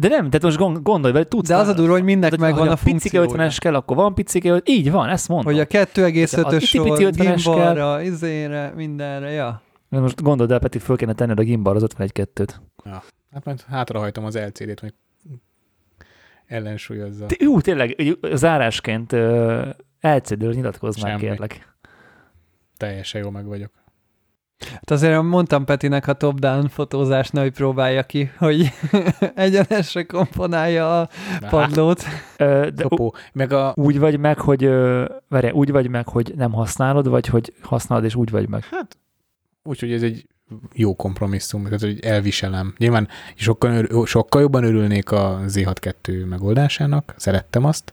De 0.00 0.08
nem, 0.08 0.24
tehát 0.30 0.42
most 0.42 0.56
gond- 0.56 0.82
gondolj 0.82 1.12
bele, 1.12 1.24
tudsz. 1.24 1.48
De 1.48 1.56
az 1.56 1.68
a 1.68 1.72
durva, 1.72 1.92
hogy 1.92 2.02
mindnek 2.02 2.36
megvan 2.36 2.68
a 2.68 2.74
picike 2.74 3.18
funkciója. 3.18 3.48
50-es 3.50 3.56
kell, 3.58 3.74
akkor 3.74 3.96
van 3.96 4.14
picike 4.14 4.48
50 4.50 4.74
így 4.76 4.90
van, 4.90 5.08
ezt 5.08 5.28
mondom. 5.28 5.52
Hogy 5.52 5.60
a 5.60 5.78
Az 5.78 5.88
2,5-ös 5.92 6.58
icipici 6.60 7.02
sor, 7.02 7.10
50-es 7.12 7.16
kell. 7.16 7.34
gimbalra, 7.34 8.00
izére, 8.02 8.72
mindenre, 8.76 9.30
ja. 9.30 9.62
De 9.88 9.98
Most 10.00 10.22
gondold 10.22 10.50
el, 10.50 10.58
Peti, 10.58 10.78
föl 10.78 10.96
kéne 10.96 11.12
tenned 11.12 11.38
a 11.38 11.42
gimbal 11.42 11.76
az 11.76 11.86
51-2-t. 11.98 12.48
Hát 13.32 13.44
majd 13.44 13.60
hátrahajtom 13.68 14.24
az 14.24 14.36
LCD-t, 14.38 14.80
hogy 14.80 14.94
ellensúlyozza. 16.46 17.26
Te- 17.26 17.46
Ú, 17.46 17.60
tényleg, 17.60 18.16
zárásként 18.32 19.12
uh, 19.12 19.68
LCD-ről 20.00 20.52
nyilatkozz 20.52 21.02
már, 21.02 21.16
kérlek. 21.16 21.74
Teljesen 22.76 23.20
jó 23.22 23.30
meg 23.30 23.46
vagyok. 23.46 23.70
Hát 24.68 24.90
azért 24.90 25.22
mondtam 25.22 25.64
Petinek 25.64 26.06
a 26.06 26.12
top-down 26.12 26.68
fotózásnál, 26.68 27.42
hogy 27.42 27.52
próbálja 27.52 28.02
ki, 28.02 28.30
hogy 28.38 28.72
egyenesre 29.34 30.02
komponálja 30.02 31.00
a 31.00 31.08
padlót. 31.50 32.02
Ö, 32.36 32.68
de 32.74 32.82
Kopó. 32.82 33.14
Meg 33.32 33.52
a, 33.52 33.72
úgy 33.76 33.98
vagy 33.98 34.18
meg, 34.18 34.38
hogy 34.38 34.64
várjál, 35.28 35.52
úgy 35.52 35.70
vagy 35.70 35.88
meg, 35.88 36.08
hogy 36.08 36.32
nem 36.36 36.52
használod, 36.52 37.08
vagy 37.08 37.26
hogy 37.26 37.52
használod, 37.62 38.04
és 38.04 38.14
úgy 38.14 38.30
vagy 38.30 38.48
meg. 38.48 38.64
hát, 38.70 38.98
úgyhogy 39.62 39.92
ez 39.92 40.02
egy 40.02 40.26
jó 40.72 40.96
kompromisszum, 40.96 41.64
tehát 41.64 41.80
hogy 41.80 42.00
elviselem. 42.00 42.74
Nyilván 42.78 43.08
sokkal, 43.34 43.72
örül- 43.72 44.06
sokkal 44.06 44.40
jobban 44.40 44.64
örülnék 44.64 45.10
a 45.10 45.40
Z62 45.46 46.28
megoldásának, 46.28 47.14
szerettem 47.16 47.64
azt, 47.64 47.92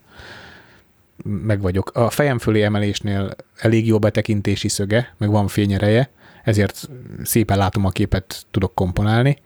meg 1.23 1.61
vagyok. 1.61 1.91
A 1.93 2.09
fejem 2.09 2.39
fölé 2.39 2.61
emelésnél 2.61 3.35
elég 3.55 3.87
jó 3.87 3.99
betekintési 3.99 4.67
szöge, 4.67 5.13
meg 5.17 5.29
van 5.29 5.47
fényereje, 5.47 6.09
ezért 6.47 6.89
szépen 7.23 7.57
látom 7.57 7.85
a 7.85 7.89
képet, 7.89 8.45
tudok 8.51 8.75
komponálni. 8.75 9.37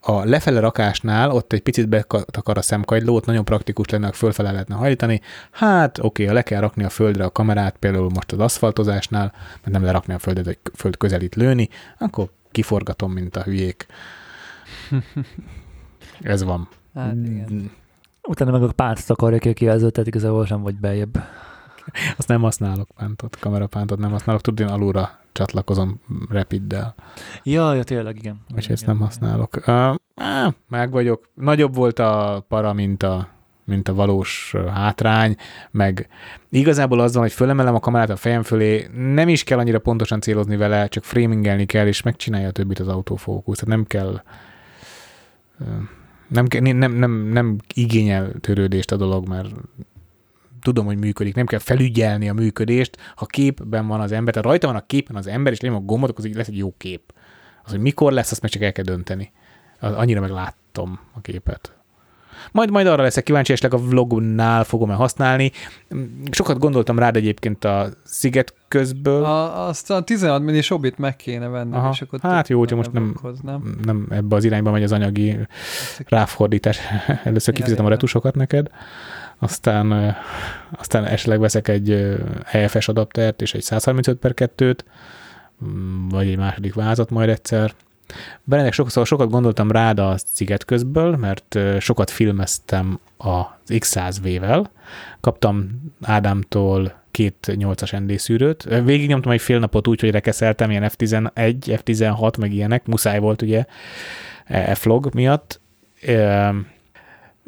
A 0.00 0.24
lefele 0.24 0.60
rakásnál 0.60 1.30
ott 1.30 1.52
egy 1.52 1.60
picit 1.60 1.88
betakar 1.88 2.58
a 2.58 2.62
szemkagylót, 2.62 3.26
nagyon 3.26 3.44
praktikus 3.44 3.88
lenne, 3.88 4.06
ha 4.06 4.12
fölfele 4.12 4.50
lehetne 4.50 4.74
hajtani. 4.74 5.20
Hát 5.50 5.98
oké, 5.98 6.06
okay, 6.06 6.26
ha 6.26 6.32
le 6.32 6.42
kell 6.42 6.60
rakni 6.60 6.84
a 6.84 6.88
földre 6.88 7.24
a 7.24 7.30
kamerát, 7.30 7.76
például 7.76 8.10
most 8.14 8.32
az 8.32 8.38
aszfaltozásnál, 8.38 9.32
mert 9.50 9.70
nem 9.70 9.84
lerakni 9.84 10.14
a 10.14 10.18
földet, 10.18 10.44
hogy 10.44 10.58
föld 10.74 10.96
közelít 10.96 11.34
lőni, 11.34 11.68
akkor 11.98 12.30
kiforgatom, 12.50 13.12
mint 13.12 13.36
a 13.36 13.42
hülyék. 13.42 13.86
Ez 16.20 16.42
van. 16.42 16.68
Hát 16.94 17.14
igen. 17.14 17.70
Utána 18.22 18.50
meg 18.50 18.62
a 18.62 18.72
pánt 18.72 19.04
akarja 19.06 19.38
ki 19.38 19.48
a 19.48 19.52
kijelzőt, 19.52 19.92
tehát 19.92 20.08
igazából 20.08 20.46
sem 20.46 20.62
vagy 20.62 20.74
beljebb. 20.74 21.24
Azt 22.16 22.28
nem 22.28 22.40
használok 22.40 22.88
pántot, 22.96 23.36
kamerapántot 23.36 23.98
nem 23.98 24.10
használok, 24.10 24.40
tudod, 24.40 24.68
én 24.68 24.74
alulra 24.74 25.18
csatlakozom 25.32 26.00
Rapiddel, 26.28 26.94
Ja, 27.42 27.74
ja, 27.74 27.82
tényleg, 27.82 28.16
igen. 28.16 28.40
és 28.56 28.68
ezt 28.68 28.82
Igen, 28.82 28.96
nem 28.96 28.96
igen. 28.96 29.06
használok. 29.06 29.56
Uh, 29.56 29.96
á, 30.24 30.54
meg 30.68 30.90
vagyok. 30.90 31.28
Nagyobb 31.34 31.74
volt 31.74 31.98
a 31.98 32.44
para, 32.48 32.72
mint 32.72 33.02
a, 33.02 33.28
mint 33.64 33.88
a 33.88 33.94
valós 33.94 34.54
hátrány, 34.74 35.36
meg 35.70 36.08
igazából 36.50 37.00
az 37.00 37.12
van, 37.12 37.22
hogy 37.22 37.32
fölemelem 37.32 37.74
a 37.74 37.80
kamerát 37.80 38.10
a 38.10 38.16
fejem 38.16 38.42
fölé, 38.42 38.88
nem 38.94 39.28
is 39.28 39.44
kell 39.44 39.58
annyira 39.58 39.78
pontosan 39.78 40.20
célozni 40.20 40.56
vele, 40.56 40.88
csak 40.88 41.04
framingelni 41.04 41.64
kell, 41.66 41.86
és 41.86 42.02
megcsinálja 42.02 42.48
a 42.48 42.52
többit 42.52 42.78
az 42.78 42.88
autofókusz. 42.88 43.58
Tehát 43.58 43.74
nem 43.76 43.86
kell 43.86 44.22
nem, 46.28 46.46
ke- 46.46 46.74
nem, 46.74 46.92
nem, 46.92 47.10
nem 47.12 47.56
igényel 47.74 48.32
törődést 48.40 48.92
a 48.92 48.96
dolog, 48.96 49.28
mert 49.28 49.48
tudom, 50.60 50.86
hogy 50.86 50.98
működik, 50.98 51.34
nem 51.34 51.46
kell 51.46 51.58
felügyelni 51.58 52.28
a 52.28 52.32
működést. 52.34 52.96
Ha 53.14 53.26
képben 53.26 53.86
van 53.86 54.00
az 54.00 54.12
ember, 54.12 54.32
tehát 54.34 54.48
rajta 54.48 54.66
van 54.66 54.76
a 54.76 54.86
képen 54.86 55.16
az 55.16 55.26
ember, 55.26 55.52
és 55.52 55.60
nyomom 55.60 55.82
a 55.82 55.84
gombot, 55.84 56.10
akkor 56.10 56.24
lesz 56.34 56.48
egy 56.48 56.56
jó 56.56 56.74
kép. 56.76 57.12
Az, 57.64 57.70
hogy 57.70 57.80
mikor 57.80 58.12
lesz, 58.12 58.30
azt 58.30 58.42
meg 58.42 58.50
csak 58.50 58.62
el 58.62 58.72
kell 58.72 58.84
dönteni. 58.84 59.32
Az, 59.80 59.92
annyira 59.92 60.20
meg 60.20 60.30
láttam 60.30 61.00
a 61.12 61.20
képet. 61.20 61.74
Majd, 62.52 62.70
majd 62.70 62.86
arra 62.86 63.02
leszek 63.02 63.24
kíváncsi, 63.24 63.52
esetleg 63.52 63.80
a 63.80 63.84
vlognál 63.84 64.64
fogom-e 64.64 64.94
használni. 64.94 65.52
Sokat 66.30 66.58
gondoltam 66.58 66.98
rád 66.98 67.16
egyébként 67.16 67.64
a 67.64 67.88
sziget 68.04 68.54
közből. 68.68 69.24
A, 69.24 69.68
azt 69.68 69.90
a 69.90 70.02
16 70.02 70.42
millis 70.42 70.70
obit 70.70 70.98
meg 70.98 71.16
kéne 71.16 71.48
venni, 71.48 71.74
Aha. 71.74 71.90
és 71.92 72.00
akkor 72.00 72.18
Hát 72.22 72.48
jó, 72.48 72.64
tudna 72.64 72.76
most 72.76 72.92
nem- 72.92 73.14
nem? 73.42 73.74
nem 73.84 74.06
ebbe 74.10 74.36
az 74.36 74.44
irányba 74.44 74.70
megy 74.70 74.82
az 74.82 74.92
anyagi 74.92 75.36
ráfordítás. 76.06 76.78
Először 77.24 77.54
kifizetem 77.54 77.84
a 77.84 77.88
retusokat 77.88 78.34
neked, 78.34 78.70
aztán, 79.40 80.16
aztán 80.70 81.04
esetleg 81.04 81.40
veszek 81.40 81.68
egy 81.68 82.16
EFS 82.52 82.88
adaptert 82.88 83.42
és 83.42 83.54
egy 83.54 83.62
135 83.62 84.18
per 84.18 84.32
2-t, 84.34 84.78
mm, 85.64 86.08
vagy 86.08 86.28
egy 86.28 86.36
második 86.36 86.74
vázat 86.74 87.10
majd 87.10 87.28
egyszer. 87.28 87.72
Benedek, 88.44 88.72
sokszor 88.72 88.92
szóval 88.92 89.08
sokat 89.08 89.30
gondoltam 89.30 89.70
rád 89.70 89.98
a 89.98 90.14
sziget 90.26 90.64
közből, 90.64 91.16
mert 91.16 91.58
sokat 91.78 92.10
filmeztem 92.10 93.00
az 93.16 93.46
X100V-vel. 93.68 94.64
Kaptam 95.20 95.82
Ádámtól 96.02 97.00
két 97.10 97.46
8-as 97.46 97.98
ND 97.98 98.18
szűrőt. 98.18 98.62
Végig 98.84 99.08
nyomtam 99.08 99.32
egy 99.32 99.40
fél 99.40 99.58
napot 99.58 99.88
úgy, 99.88 100.00
hogy 100.00 100.10
rekeszeltem 100.10 100.70
ilyen 100.70 100.90
F11, 100.96 101.54
F16, 101.66 102.38
meg 102.38 102.52
ilyenek, 102.52 102.86
muszáj 102.86 103.18
volt 103.18 103.42
ugye 103.42 103.64
F-log 104.74 105.14
miatt. 105.14 105.60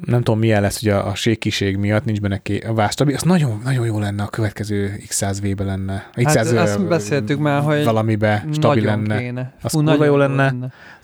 Nem 0.04 0.22
tudom, 0.22 0.38
milyen 0.38 0.60
lesz 0.60 0.82
ugye 0.82 0.94
a 0.94 1.14
sékiség 1.14 1.76
miatt, 1.76 2.04
nincs 2.04 2.20
benne 2.20 2.38
ké- 2.38 2.64
a 2.64 2.74
vástabi. 2.74 3.12
Az 3.12 3.22
nagyon, 3.22 3.60
nagyon 3.64 3.86
jó 3.86 3.98
lenne 3.98 4.22
a 4.22 4.28
következő 4.28 4.92
X100V-be 5.08 5.64
lenne. 5.64 6.10
X100 6.14 6.24
Hát 6.34 6.46
azt 6.56 6.86
beszéltük 6.88 7.38
már, 7.38 7.62
hogy 7.62 7.84
valamibe 7.84 8.46
stabil 8.52 8.84
lenne. 8.84 9.18
Kéne. 9.18 9.52
Az 9.62 9.72
kurva 9.72 9.90
nagyon 9.90 10.06
jó 10.06 10.16
lenne. 10.16 10.54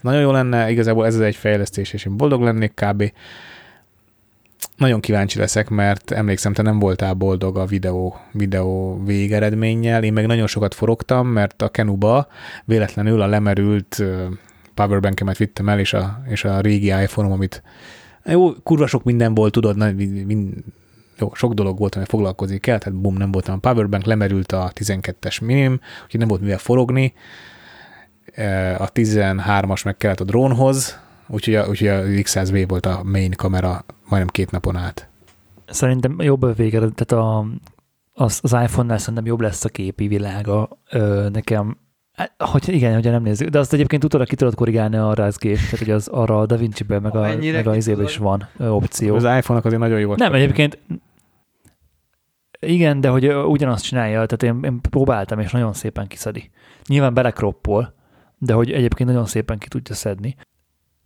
Nagyon 0.00 0.20
jó 0.20 0.30
lenne, 0.30 0.70
igazából 0.70 1.06
ez 1.06 1.14
az 1.14 1.20
egy 1.20 1.36
fejlesztés, 1.36 1.92
és 1.92 2.04
én 2.04 2.16
boldog 2.16 2.42
lennék 2.42 2.74
kb. 2.74 3.12
Nagyon 4.76 5.00
kíváncsi 5.00 5.38
leszek, 5.38 5.68
mert 5.68 6.10
emlékszem, 6.10 6.52
te 6.52 6.62
nem 6.62 6.78
voltál 6.78 7.14
boldog 7.14 7.56
a 7.56 7.66
videó, 7.66 8.16
videó 8.32 9.02
végeredménnyel. 9.04 10.02
Én 10.02 10.12
meg 10.12 10.26
nagyon 10.26 10.46
sokat 10.46 10.74
forogtam, 10.74 11.28
mert 11.28 11.62
a 11.62 11.68
Kenuba 11.68 12.28
véletlenül 12.64 13.20
a 13.20 13.26
lemerült 13.26 14.02
powerbankemet 14.74 15.36
vittem 15.36 15.68
el, 15.68 15.78
és 15.78 15.92
a, 15.92 16.22
és 16.28 16.44
a 16.44 16.60
régi 16.60 16.86
iPhone-om, 16.86 17.32
amit 17.32 17.62
jó, 18.30 18.52
kurva 18.52 18.86
sok 18.86 19.04
minden 19.04 19.34
volt, 19.34 19.52
tudod, 19.52 19.76
na, 19.76 19.92
mind, 19.92 20.54
jó, 21.18 21.34
sok 21.34 21.52
dolog 21.52 21.78
volt, 21.78 21.94
ami 21.94 22.04
foglalkozni 22.04 22.58
kell, 22.58 22.78
tehát 22.78 23.00
bum, 23.00 23.16
nem 23.16 23.30
voltam 23.30 23.54
a 23.54 23.58
powerbank, 23.58 24.04
lemerült 24.04 24.52
a 24.52 24.70
12-es 24.74 25.44
minim, 25.44 25.80
úgyhogy 26.04 26.20
nem 26.20 26.28
volt 26.28 26.40
mivel 26.40 26.58
forogni. 26.58 27.14
E, 28.34 28.74
A 28.74 28.92
13-as 28.92 29.84
meg 29.84 29.96
kellett 29.96 30.20
a 30.20 30.24
drónhoz, 30.24 30.98
úgyhogy 31.28 31.54
a, 31.54 31.66
úgyhogy 31.68 31.88
a 31.88 32.02
X100V 32.02 32.64
volt 32.68 32.86
a 32.86 33.02
main 33.04 33.30
kamera 33.30 33.84
majdnem 34.08 34.32
két 34.32 34.50
napon 34.50 34.76
át. 34.76 35.08
Szerintem 35.66 36.20
jobb 36.20 36.42
a 36.42 36.52
vége, 36.52 36.78
tehát 36.78 37.12
a, 37.12 37.46
az, 38.12 38.38
az 38.42 38.52
iPhone-nál 38.52 38.98
szerintem 38.98 39.26
jobb 39.26 39.40
lesz 39.40 39.64
a 39.64 39.68
képi 39.68 40.08
világa. 40.08 40.68
Ö, 40.90 41.28
nekem, 41.32 41.76
hogy 42.38 42.68
igen, 42.68 42.94
hogyha 42.94 43.10
nem 43.10 43.22
nézzük, 43.22 43.48
de 43.48 43.58
azt 43.58 43.72
egyébként 43.72 44.04
utólag 44.04 44.26
ki 44.26 44.36
tudod 44.36 44.54
korrigálni 44.54 44.96
a 44.96 45.14
rázgést, 45.14 45.64
tehát 45.64 45.78
hogy 45.78 45.90
az 45.90 46.08
arra 46.08 46.40
a 46.40 46.46
DaVinci-ben, 46.46 47.02
meg 47.02 47.14
a, 47.14 47.18
Amennyire 47.18 47.56
meg 47.56 47.66
a 47.66 47.76
izében 47.76 48.04
is 48.04 48.16
van 48.16 48.48
opció. 48.58 49.14
Az 49.14 49.24
iPhone-nak 49.24 49.64
azért 49.64 49.80
nagyon 49.80 50.00
jó 50.00 50.06
volt. 50.06 50.18
Nem, 50.18 50.34
egyébként 50.34 50.78
igen, 52.60 53.00
de 53.00 53.08
hogy 53.08 53.28
ugyanazt 53.34 53.84
csinálja, 53.84 54.26
tehát 54.26 54.42
én, 54.56 54.62
én 54.72 54.80
próbáltam, 54.80 55.40
és 55.40 55.50
nagyon 55.50 55.72
szépen 55.72 56.06
kiszedi. 56.06 56.50
Nyilván 56.86 57.14
belekroppol, 57.14 57.94
de 58.38 58.52
hogy 58.52 58.72
egyébként 58.72 59.08
nagyon 59.08 59.26
szépen 59.26 59.58
ki 59.58 59.68
tudja 59.68 59.94
szedni. 59.94 60.36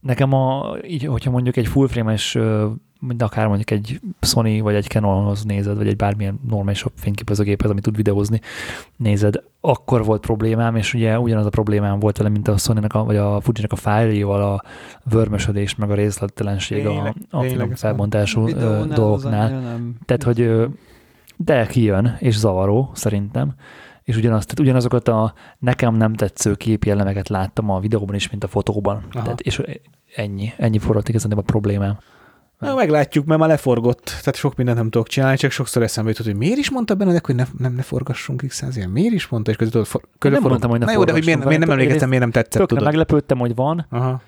Nekem 0.03 0.33
a, 0.33 0.75
így, 0.87 1.05
hogyha 1.05 1.31
mondjuk 1.31 1.57
egy 1.57 1.67
full 1.67 1.89
frame-es, 1.89 2.39
mint 3.01 3.23
akár 3.23 3.47
mondjuk 3.47 3.71
egy 3.71 4.01
Sony 4.21 4.63
vagy 4.63 4.75
egy 4.75 4.87
Canonhoz 4.87 5.45
nézed, 5.45 5.77
vagy 5.77 5.89
egy 5.89 5.97
bármilyen 5.97 6.41
normális 6.49 6.85
fényképezőgéphez, 6.95 7.71
ami 7.71 7.81
tud 7.81 7.97
videózni, 7.97 8.41
nézed, 8.97 9.43
akkor 9.61 10.05
volt 10.05 10.21
problémám, 10.21 10.77
és 10.77 10.95
ugye 10.95 11.19
ugyanaz 11.19 11.47
a 11.47 11.51
problémám 11.51 11.99
volt 11.99 12.17
vele, 12.17 12.29
mint 12.31 12.49
a 12.49 12.57
Sony-nak, 12.57 12.95
a, 12.95 13.05
vagy 13.05 13.17
a 13.17 13.41
Fuji-nak 13.41 13.73
a 13.73 13.77
fájljaival, 13.77 14.43
a 14.43 14.63
vörmösödés, 15.11 15.75
meg 15.75 15.91
a 15.91 15.95
részlettelenség 15.95 16.87
a, 16.87 16.91
Tényleg, 16.91 17.15
a 17.31 17.43
finom 17.43 17.75
felbontású 17.75 18.47
dolgoknál. 18.95 19.63
Tehát, 20.05 20.23
hogy 20.23 20.69
de 21.37 21.67
kijön, 21.67 22.17
és 22.19 22.37
zavaró, 22.37 22.91
szerintem. 22.95 23.55
És 24.05 24.17
ugyanaz, 24.17 24.45
tehát 24.45 24.61
ugyanazokat 24.61 25.09
a 25.09 25.35
nekem 25.59 25.95
nem 25.95 26.15
tetsző 26.15 26.55
képjellemeket 26.55 27.29
láttam 27.29 27.71
a 27.71 27.81
videóban 27.81 28.15
is, 28.15 28.31
mint 28.31 28.45
a 28.45 28.49
fotóban. 28.49 29.05
Aha. 29.13 29.23
Tehát, 29.23 29.41
és 29.41 29.63
ennyi, 30.17 30.53
ennyi 30.57 30.79
forrott 30.79 31.09
igazán 31.09 31.33
a 31.33 31.41
problémám. 31.41 31.99
Na, 32.59 32.75
meglátjuk, 32.75 33.25
mert 33.25 33.41
már 33.41 33.49
leforgott, 33.49 34.05
tehát 34.05 34.35
sok 34.35 34.57
mindent 34.57 34.79
nem 34.79 34.91
tudok 34.91 35.09
csinálni, 35.09 35.37
csak 35.37 35.51
sokszor 35.51 35.83
eszembe 35.83 36.11
jutott, 36.11 36.27
hogy 36.27 36.37
miért 36.37 36.59
is 36.59 36.71
mondta 36.71 36.95
Benedek, 36.95 37.27
hogy 37.27 37.35
ne, 37.35 37.45
nem 37.59 37.75
ne 37.75 37.83
forgassunk 37.83 38.45
x 38.47 38.57
100 38.57 38.87
Miért 38.87 39.15
is 39.15 39.29
mondta, 39.29 39.51
és 39.51 39.57
között 39.57 39.89
között 40.19 40.41
nem 40.41 40.49
mondtam, 40.49 40.71
hogy 40.71 40.79
ne 40.79 40.85
Na 40.85 40.93
jó, 40.93 41.05
de 41.05 41.13
hogy 41.13 41.25
miért, 41.25 41.45
miért 41.45 41.61
nem 41.61 41.71
emlékeztem, 41.71 42.09
miért 42.09 42.23
nem 42.23 42.33
tetszett, 42.33 42.67
tudod? 42.67 42.85
meglepődtem, 42.85 43.39
hogy 43.39 43.55
van, 43.55 43.87
Aha, 43.91 44.21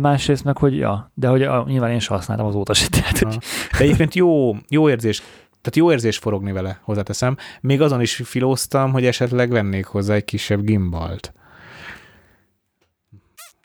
másrészt 0.00 0.44
meg, 0.44 0.58
hogy 0.58 0.76
ja, 0.76 1.10
de 1.14 1.28
hogy 1.28 1.42
a, 1.42 1.64
nyilván 1.66 1.90
én 1.90 1.98
sem 1.98 2.16
használtam 2.16 2.46
azóta 2.46 2.74
se, 2.74 2.88
tehát, 2.88 3.18
hogy 3.18 3.38
De 3.78 3.84
egyébként 3.84 4.14
jó, 4.14 4.56
jó 4.68 4.88
érzés, 4.88 5.22
tehát 5.64 5.76
jó 5.76 5.92
érzés 5.92 6.18
forogni 6.18 6.52
vele, 6.52 6.78
hozzáteszem. 6.82 7.36
Még 7.60 7.80
azon 7.80 8.00
is 8.00 8.14
filóztam, 8.24 8.92
hogy 8.92 9.06
esetleg 9.06 9.50
vennék 9.50 9.84
hozzá 9.84 10.14
egy 10.14 10.24
kisebb 10.24 10.62
gimbalt. 10.62 11.32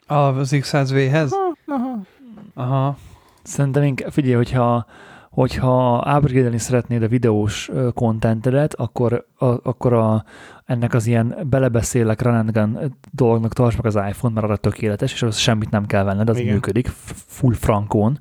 Az 0.06 0.50
X100V-hez? 0.52 1.30
Aha. 1.66 2.00
Aha. 2.54 2.96
Szerintem 3.42 3.82
inkább, 3.82 4.12
figyelj, 4.12 4.34
hogyha, 4.34 4.86
hogyha 5.30 5.96
upgrade 6.16 6.58
szeretnéd 6.58 7.02
a 7.02 7.08
videós 7.08 7.70
kontentedet, 7.94 8.74
akkor, 8.74 9.26
a, 9.36 9.44
akkor 9.46 9.92
a, 9.92 10.24
ennek 10.64 10.94
az 10.94 11.06
ilyen 11.06 11.36
belebeszélek 11.44 12.22
run 12.22 12.34
and 12.34 12.50
gun 12.50 12.96
dolognak 13.10 13.52
tartsd 13.52 13.76
meg 13.76 13.86
az 13.86 14.08
iPhone, 14.08 14.34
mert 14.34 14.46
arra 14.46 14.56
tökéletes, 14.56 15.12
és 15.12 15.22
az 15.22 15.36
semmit 15.36 15.70
nem 15.70 15.86
kell 15.86 16.04
venned, 16.04 16.28
az 16.28 16.38
Igen. 16.38 16.52
működik, 16.52 16.88
full 17.26 17.54
frankón, 17.54 18.18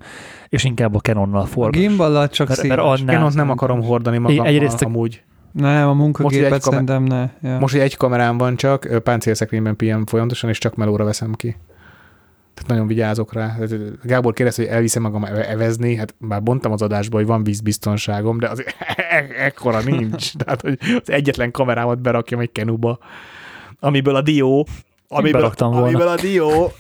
és 0.49 0.63
inkább 0.63 0.95
a 0.95 0.99
Canonnal 0.99 1.41
A 1.41 1.45
forgass. 1.45 1.79
gimballal 1.81 2.27
csak 2.27 2.47
Mert- 2.47 2.63
mert 2.67 2.81
annál- 2.81 3.15
Én 3.15 3.21
ott 3.21 3.33
nem 3.33 3.49
akarom 3.49 3.81
hordani 3.83 4.17
magammal 4.17 4.45
egyrészt 4.45 4.81
a- 4.81 4.85
amúgy. 4.85 5.23
Nem, 5.51 5.83
a 5.87 5.93
Most, 5.93 5.99
munkagépet 5.99 6.49
kamer- 6.49 6.63
szerintem 6.63 7.03
ne. 7.03 7.29
Ja. 7.49 7.59
Most, 7.59 7.73
hogy 7.73 7.83
egy 7.83 7.97
kamerám 7.97 8.37
van 8.37 8.55
csak, 8.55 8.87
páncélszekrényben 9.03 9.75
PM 9.75 10.01
folyamatosan, 10.05 10.49
és 10.49 10.57
csak 10.57 10.75
melóra 10.75 11.03
veszem 11.03 11.33
ki. 11.33 11.55
Tehát 12.53 12.69
nagyon 12.69 12.87
vigyázok 12.87 13.33
rá. 13.33 13.45
Tehát, 13.53 13.71
ö, 13.71 13.87
Gábor 14.03 14.33
kérdezte, 14.33 14.61
hogy 14.61 14.71
elviszem 14.71 15.01
magam 15.01 15.23
e- 15.23 15.45
evezni, 15.49 15.95
hát 15.95 16.15
már 16.17 16.43
bontam 16.43 16.71
az 16.71 16.81
adásba, 16.81 17.17
hogy 17.17 17.25
van 17.25 17.43
vízbiztonságom, 17.43 18.39
de 18.39 18.47
az 18.49 18.63
e- 19.09 19.43
ekkora 19.45 19.81
nincs. 19.81 20.33
Tehát, 20.43 20.61
hogy 20.61 20.77
az 20.81 21.09
egyetlen 21.09 21.51
kamerámat 21.51 22.01
berakjam 22.01 22.39
egy 22.39 22.51
kenuba, 22.51 22.97
amiből 23.79 24.15
a 24.15 24.21
dió, 24.21 24.67
amiből, 25.07 25.51
amiből 25.59 26.07
a 26.07 26.15
dió 26.15 26.71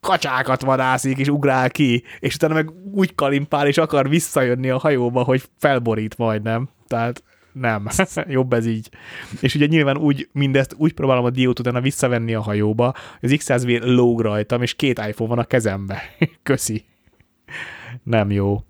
kacsákat 0.00 0.62
vadászik, 0.62 1.18
és 1.18 1.28
ugrál 1.28 1.70
ki, 1.70 2.02
és 2.18 2.34
utána 2.34 2.54
meg 2.54 2.70
úgy 2.92 3.14
kalimpál, 3.14 3.66
és 3.66 3.78
akar 3.78 4.08
visszajönni 4.08 4.70
a 4.70 4.78
hajóba, 4.78 5.22
hogy 5.22 5.42
felborít 5.58 6.18
majdnem. 6.18 6.68
Tehát 6.86 7.22
nem, 7.52 7.86
jobb 8.28 8.52
ez 8.52 8.66
így. 8.66 8.90
És 9.40 9.54
ugye 9.54 9.66
nyilván 9.66 9.96
úgy 9.96 10.28
mindezt 10.32 10.74
úgy 10.76 10.92
próbálom 10.92 11.24
a 11.24 11.30
diót 11.30 11.58
utána 11.58 11.80
visszavenni 11.80 12.34
a 12.34 12.40
hajóba, 12.40 12.94
az 13.20 13.34
X100V 13.34 13.80
lóg 13.84 14.20
rajtam, 14.20 14.62
és 14.62 14.74
két 14.74 14.98
iPhone 14.98 15.28
van 15.28 15.38
a 15.38 15.44
kezembe. 15.44 16.02
Köszi. 16.42 16.84
Nem 18.02 18.30
jó. 18.30 18.62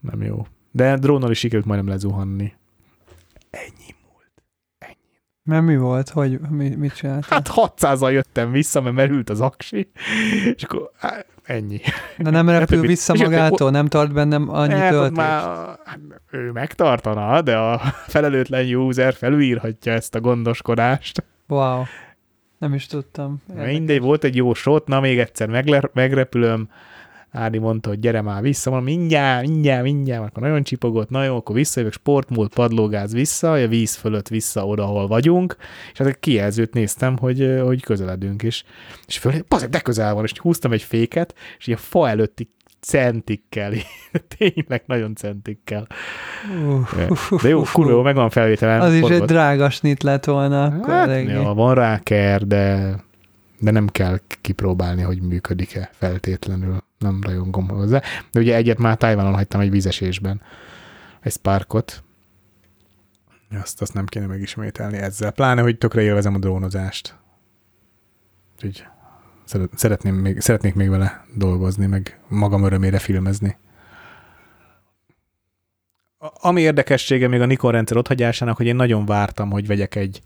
Nem 0.00 0.22
jó. 0.22 0.46
De 0.72 0.96
drónnal 0.96 1.30
is 1.30 1.38
sikerült 1.38 1.66
majdnem 1.66 1.88
lezuhanni. 1.88 2.52
Ennyi. 3.50 3.99
Mert 5.42 5.64
mi 5.64 5.76
volt? 5.76 6.08
Hogy 6.08 6.38
mi, 6.50 6.68
mit 6.68 6.94
csináltál? 6.94 7.28
Hát 7.30 7.50
600-al 7.54 8.12
jöttem 8.12 8.50
vissza, 8.50 8.80
mert 8.80 8.94
merült 8.94 9.30
az 9.30 9.40
aksi, 9.40 9.90
és 10.54 10.62
akkor 10.62 10.90
hát, 10.98 11.26
ennyi. 11.42 11.80
De 12.18 12.30
nem 12.30 12.48
repül 12.58 12.78
Hát, 12.78 12.86
vissza 12.86 13.14
és 13.14 13.20
magától? 13.22 13.70
Nem 13.70 13.86
tart 13.86 14.12
bennem 14.12 14.48
annyi 14.48 14.72
Hát, 14.72 14.92
ott 14.92 14.98
töltést? 14.98 15.16
már 15.16 15.42
hát, 15.84 15.98
ő 16.30 16.50
megtartana, 16.50 17.42
de 17.42 17.56
a 17.56 17.78
felelőtlen 18.06 18.74
user 18.74 19.14
felülírhatja 19.14 19.92
ezt 19.92 20.14
a 20.14 20.20
gondoskodást. 20.20 21.24
Wow. 21.48 21.82
Nem 22.58 22.74
is 22.74 22.86
tudtam. 22.86 23.42
Érdekes. 23.48 23.72
Mindegy, 23.72 24.00
volt 24.00 24.24
egy 24.24 24.36
jó 24.36 24.54
shot, 24.54 24.86
na 24.86 25.00
még 25.00 25.18
egyszer 25.18 25.48
megle- 25.48 25.90
megrepülöm, 25.94 26.68
Ádi 27.32 27.58
mondta, 27.58 27.88
hogy 27.88 27.98
gyere 27.98 28.20
már 28.20 28.42
vissza, 28.42 28.70
mondom, 28.70 28.94
mindjárt, 28.94 29.46
mindjárt, 29.46 29.82
mindjárt, 29.82 30.26
akkor 30.26 30.42
nagyon 30.42 30.62
csipogott, 30.62 31.10
na 31.10 31.24
jó, 31.24 31.36
akkor 31.36 31.54
visszajövök, 31.54 31.94
sportmód, 31.94 32.52
padlógáz 32.54 33.12
vissza, 33.12 33.52
a 33.52 33.68
víz 33.68 33.94
fölött 33.94 34.28
vissza 34.28 34.66
oda, 34.66 34.82
ahol 34.82 35.06
vagyunk, 35.06 35.56
és 35.92 35.98
hát 35.98 36.08
a 36.08 36.12
kijelzőt 36.12 36.74
néztem, 36.74 37.16
hogy, 37.18 37.60
hogy 37.64 37.82
közeledünk 37.82 38.42
is. 38.42 38.64
És 39.06 39.18
föl, 39.18 39.32
de 39.70 39.80
közel 39.80 40.14
van, 40.14 40.24
és 40.24 40.32
húztam 40.38 40.72
egy 40.72 40.82
féket, 40.82 41.34
és 41.58 41.66
ilyen 41.66 41.78
fa 41.82 42.08
előtti 42.08 42.48
centikkel, 42.80 43.72
tényleg 44.38 44.82
nagyon 44.86 45.14
centikkel. 45.14 45.86
Uff, 47.08 47.42
De 47.42 47.48
jó, 47.48 47.62
kurva 47.72 47.90
jó, 47.90 47.98
uff. 47.98 48.04
megvan 48.04 48.30
felvételen. 48.30 48.80
Az 48.80 48.94
is 48.94 49.08
egy 49.08 49.22
drága 49.22 49.70
snit 49.70 50.02
lett 50.02 50.24
volna. 50.24 50.64
Akkor 50.64 50.88
Hát, 50.88 51.22
ja, 51.22 51.52
van 51.54 51.74
rá 51.74 51.98
ker, 51.98 52.46
de, 52.46 52.94
de 53.58 53.70
nem 53.70 53.86
kell 53.88 54.18
kipróbálni, 54.40 55.02
hogy 55.02 55.22
működik-e 55.22 55.90
feltétlenül. 55.92 56.88
Nem 57.00 57.18
rajongom 57.22 57.68
hozzá. 57.68 58.02
De 58.32 58.40
ugye 58.40 58.54
egyet 58.54 58.78
már 58.78 58.96
Tájvánon 58.96 59.34
hagytam 59.34 59.60
egy 59.60 59.70
vízesésben. 59.70 60.42
Egy 61.20 61.32
Sparkot. 61.32 62.02
Azt, 63.62 63.80
azt 63.82 63.94
nem 63.94 64.06
kéne 64.06 64.26
megismételni 64.26 64.96
ezzel. 64.96 65.30
Pláne, 65.30 65.62
hogy 65.62 65.78
tökre 65.78 66.02
élvezem 66.02 66.34
a 66.34 66.38
drónozást. 66.38 67.18
Úgyhogy 68.54 68.84
szeret- 69.44 69.78
szeretném 69.78 70.14
még, 70.14 70.40
szeretnék 70.40 70.74
még 70.74 70.88
vele 70.88 71.24
dolgozni, 71.36 71.86
meg 71.86 72.20
magam 72.28 72.64
örömére 72.64 72.98
filmezni. 72.98 73.56
A- 76.18 76.32
Ami 76.48 76.60
érdekessége 76.60 77.28
még 77.28 77.40
a 77.40 77.46
Nikon 77.46 77.72
rendszer 77.72 77.96
otthagyásának, 77.96 78.56
hogy 78.56 78.66
én 78.66 78.76
nagyon 78.76 79.06
vártam, 79.06 79.50
hogy 79.50 79.66
vegyek 79.66 79.94
egy 79.94 80.22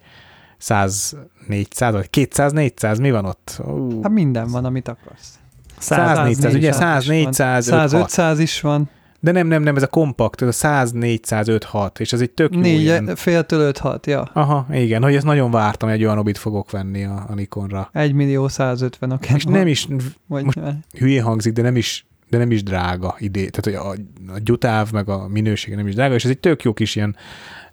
100 0.58 1.16
400 1.46 1.92
vagy 1.92 2.10
200 2.10 2.52
400 2.52 2.98
mi 2.98 3.10
van 3.10 3.24
ott? 3.24 3.60
Ú, 3.66 4.02
Hát 4.02 4.12
minden 4.12 4.48
van, 4.50 4.64
amit 4.64 4.88
akarsz. 4.88 5.38
100 5.84 6.18
400, 6.18 6.54
ugye 6.54 6.72
100 6.72 7.02
is 7.02 7.08
van. 7.08 7.16
400 7.16 7.64
100 7.64 7.92
500 7.92 8.02
500 8.02 8.38
is 8.38 8.60
van. 8.60 8.88
De 9.20 9.32
nem, 9.32 9.46
nem, 9.46 9.62
nem, 9.62 9.76
ez 9.76 9.82
a 9.82 9.86
kompakt, 9.86 10.42
ez 10.42 10.48
a 10.48 10.52
100, 10.52 10.92
400, 10.92 11.48
5, 11.48 11.64
6, 11.64 12.00
és 12.00 12.12
ez 12.12 12.20
egy 12.20 12.30
tök 12.30 12.54
jó 12.54 12.60
Négy, 12.60 12.80
ilyen. 12.80 13.16
féltől 13.16 13.60
5 13.60 13.78
6, 13.78 14.06
ja. 14.06 14.30
Aha, 14.32 14.66
igen, 14.72 15.02
hogy 15.02 15.14
ezt 15.14 15.24
nagyon 15.24 15.50
vártam, 15.50 15.88
egy 15.88 16.04
olyan 16.04 16.18
obit 16.18 16.38
fogok 16.38 16.70
venni 16.70 17.04
a, 17.04 17.24
a 17.28 17.34
Nikonra. 17.34 17.88
1 17.92 18.12
millió 18.12 18.48
150 18.48 19.10
a 19.10 19.18
Canon. 19.18 19.36
És 19.36 19.44
nem 19.44 19.66
is, 19.66 19.88
Vagy, 20.26 20.44
most- 20.44 20.58
hülyén 20.98 21.22
hangzik, 21.22 21.52
de 21.52 21.62
nem 21.62 21.76
is, 21.76 22.06
de 22.30 22.38
nem 22.38 22.50
is 22.50 22.62
drága 22.62 23.14
idé. 23.18 23.48
Tehát, 23.48 23.82
hogy 23.82 23.96
a, 24.28 24.32
a 24.34 24.38
gyutáv, 24.44 24.92
meg 24.92 25.08
a 25.08 25.28
minősége 25.28 25.76
nem 25.76 25.86
is 25.86 25.94
drága, 25.94 26.14
és 26.14 26.24
ez 26.24 26.30
egy 26.30 26.38
tök 26.38 26.62
jó 26.62 26.72
kis 26.72 26.96
ilyen 26.96 27.16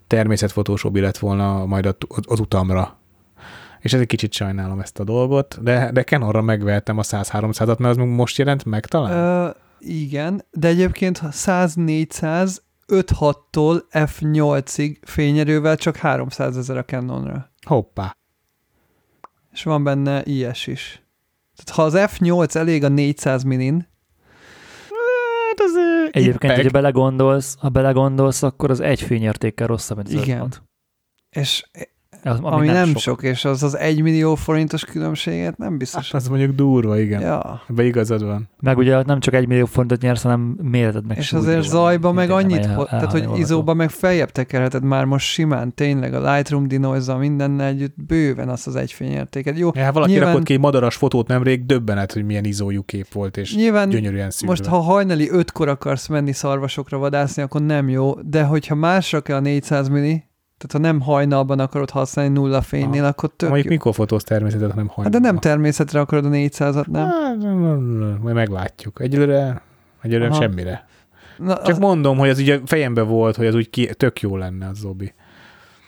természetfotós 0.08 0.84
obi 0.84 1.00
lett 1.00 1.18
volna 1.18 1.66
majd 1.66 1.96
az 2.28 2.40
utamra. 2.40 3.00
És 3.82 3.94
ez 3.94 4.00
egy 4.00 4.08
kicsit 4.08 4.34
sajnálom 4.34 4.80
ezt 4.80 5.00
a 5.00 5.04
dolgot, 5.04 5.64
de, 5.64 5.92
de 5.92 6.04
Canonra 6.04 6.42
megvehettem 6.42 6.98
a 6.98 7.02
100-300-at, 7.02 7.80
mert 7.80 7.98
az 7.98 8.06
most 8.06 8.38
jelent 8.38 8.66
meg 8.66 8.86
talán? 8.86 9.12
Ö, 9.12 9.50
igen, 9.80 10.46
de 10.52 10.68
egyébként 10.68 11.18
ha 11.18 11.28
100-400 11.32 12.58
5-6-tól 12.88 13.82
F8-ig 13.92 14.98
fényerővel 15.02 15.76
csak 15.76 15.96
300 15.96 16.58
ezer 16.58 16.78
a 16.78 16.86
Canonra. 16.86 17.52
Hoppá. 17.66 18.18
És 19.52 19.64
van 19.64 19.84
benne 19.84 20.24
IS 20.24 20.68
is. 20.68 21.04
Tehát 21.56 21.76
ha 21.76 21.84
az 21.84 22.12
F8 22.16 22.56
elég 22.56 22.84
a 22.84 22.88
400 22.88 23.44
minin, 23.44 23.90
Hát 25.52 25.60
az 25.60 25.76
Egyébként, 26.12 26.54
hogyha 26.54 26.72
belegondolsz, 26.72 27.56
ha 27.60 27.70
belegondolsz, 27.70 28.44
akkor 28.44 28.70
az 28.70 28.80
egy 28.80 29.02
fényértékkel 29.02 29.68
rosszabb, 29.68 29.98
mint 29.98 30.10
az 30.10 30.24
Igen. 30.24 30.42
5 30.42 30.62
és 31.30 31.66
Az, 32.24 32.40
ami, 32.42 32.56
ami 32.56 32.66
nem, 32.66 32.76
nem 32.76 32.86
sok. 32.88 32.98
sok, 33.00 33.24
és 33.24 33.46
az 33.46 33.64
az 33.64 33.78
1 33.78 34.02
millió 34.02 34.36
forintos 34.36 34.86
különbséget 34.86 35.58
nem 35.58 35.78
biztos. 35.78 36.12
Hát 36.12 36.22
az 36.22 36.28
mondjuk 36.28 36.56
durva, 36.56 37.00
igen. 37.00 37.22
ja. 37.22 37.62
Ebbe 37.70 37.84
igazad 37.84 38.24
van. 38.26 38.50
Meg 38.60 38.78
ugye 38.78 39.02
nem 39.04 39.20
csak 39.20 39.34
egy 39.34 39.48
millió 39.48 39.66
fontot 39.66 40.02
nyersz, 40.02 40.22
hanem 40.24 40.58
méreted 40.62 41.08
meg 41.08 41.18
És 41.18 41.34
azért 41.34 41.64
zajba 41.64 42.12
meg 42.12 42.30
annyit, 42.30 42.66
el- 42.66 42.86
tehát 42.86 43.12
hogy 43.12 43.30
izóba 43.36 43.74
meg 43.74 43.90
feljebb 43.90 44.30
tekerheted 44.30 44.84
már 44.84 45.06
most 45.06 45.26
simán, 45.28 45.74
tényleg 45.74 46.14
a 46.14 46.34
Lightroom 46.34 46.68
dinoise 46.68 47.16
mindennel 47.16 47.68
együtt 47.68 47.96
bőven 48.08 48.50
azt 48.50 48.68
az 48.68 48.76
egy 48.76 48.92
fényértéket. 48.92 49.58
Jó, 49.58 49.70
Ja, 49.74 49.84
hát 49.84 49.94
valaki 49.94 50.12
Nyilván- 50.12 50.30
rakott 50.32 50.46
ki 50.46 50.54
egy 50.54 50.60
madaras 50.60 50.96
fotót 50.96 51.28
nemrég, 51.28 51.66
döbbenet, 51.66 52.14
hogy 52.14 52.26
milyen 52.26 52.46
izójú 52.46 52.82
kép 52.84 53.12
volt, 53.14 53.38
és 53.38 53.56
nyilván 53.56 53.90
gyönyörűen 53.90 54.30
szűrve. 54.30 54.48
most 54.48 54.66
ha 54.66 54.78
hajnali 54.80 55.30
ötkor 55.32 55.68
akarsz 55.68 56.08
menni 56.08 56.32
szarvasokra 56.34 56.98
vadászni, 56.98 57.42
akkor 57.42 57.62
nem 57.62 57.90
jó, 57.90 58.14
de 58.22 58.44
hogyha 58.44 58.76
másra 58.76 59.22
kell 59.22 59.36
a 59.38 59.40
400 59.40 59.88
milli, 59.88 60.24
tehát 60.62 60.72
ha 60.72 60.92
nem 60.94 61.02
hajnalban 61.02 61.60
akarod 61.60 61.90
használni 61.90 62.34
nulla 62.34 62.62
fénynél, 62.62 63.06
akkor 63.06 63.30
tök 63.36 63.50
Mondjuk 63.50 63.70
jó. 63.70 63.76
mikor 63.78 63.94
fotóz 63.94 64.24
természetet, 64.24 64.70
hanem 64.70 64.86
Hát 64.86 64.96
hajnalban. 64.96 65.22
de 65.22 65.28
nem 65.28 65.40
természetre 65.40 66.00
akarod 66.00 66.26
a 66.26 66.30
400-at, 66.30 66.88
nem? 66.88 67.08
Hát, 67.10 67.38
majd 68.22 68.36
meglátjuk. 68.36 69.02
Egyelőre, 69.02 69.62
egyelőre 70.02 70.30
Aha. 70.30 70.42
semmire. 70.42 70.86
Na, 71.38 71.56
Csak 71.56 71.68
az, 71.68 71.78
mondom, 71.78 72.18
hogy 72.18 72.30
az 72.30 72.40
ugye 72.40 72.60
fejembe 72.66 73.02
volt, 73.02 73.36
hogy 73.36 73.46
az 73.46 73.56
úgy 73.56 73.70
ki, 73.70 73.86
tök 73.94 74.22
jó 74.22 74.38
lenne 74.38 74.68
az 74.68 74.78
Zobi. 74.78 75.14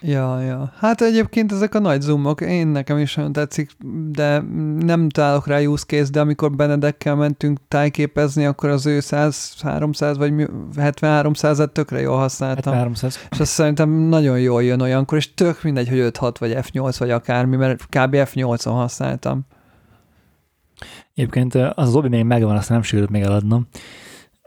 Ja, 0.05 0.41
ja. 0.41 0.71
Hát 0.77 1.01
egyébként 1.01 1.51
ezek 1.51 1.75
a 1.75 1.79
nagy 1.79 2.01
zoomok, 2.01 2.41
én 2.41 2.67
nekem 2.67 2.97
is 2.97 3.15
nagyon 3.15 3.31
tetszik, 3.31 3.71
de 4.11 4.39
nem 4.79 5.09
találok 5.09 5.47
rá 5.47 5.59
use 5.59 5.85
case, 5.85 6.11
de 6.11 6.19
amikor 6.19 6.51
Benedekkel 6.51 7.15
mentünk 7.15 7.59
tájképezni, 7.67 8.45
akkor 8.45 8.69
az 8.69 8.85
ő 8.85 8.99
100, 8.99 9.55
300 9.61 10.17
vagy 10.17 10.31
mi- 10.31 10.47
7300-et 10.75 11.71
tökre 11.71 11.99
jól 11.99 12.17
használtam. 12.17 12.73
300. 12.73 13.27
És 13.31 13.39
azt 13.39 13.51
szerintem 13.51 13.89
nagyon 13.89 14.39
jól 14.39 14.63
jön 14.63 14.81
olyankor, 14.81 15.17
és 15.17 15.33
tök 15.33 15.63
mindegy, 15.63 15.89
hogy 15.89 16.11
5-6 16.11 16.35
vagy 16.39 16.57
F8 16.57 16.95
vagy 16.97 17.11
akármi, 17.11 17.55
mert 17.55 17.85
kb. 17.85 18.15
F8-on 18.15 18.73
használtam. 18.73 19.45
Egyébként 21.13 21.55
az 21.55 21.71
az 21.75 21.95
obi 21.95 22.07
még 22.07 22.23
megvan, 22.23 22.55
azt 22.55 22.69
nem 22.69 22.81
sikerült 22.81 23.09
még 23.09 23.21
eladnom. 23.21 23.67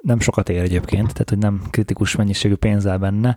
Nem 0.00 0.20
sokat 0.20 0.48
ér 0.48 0.62
egyébként, 0.62 1.12
tehát 1.12 1.28
hogy 1.28 1.38
nem 1.38 1.62
kritikus 1.70 2.16
mennyiségű 2.16 2.54
pénz 2.54 2.86
áll 2.86 2.98
benne, 2.98 3.36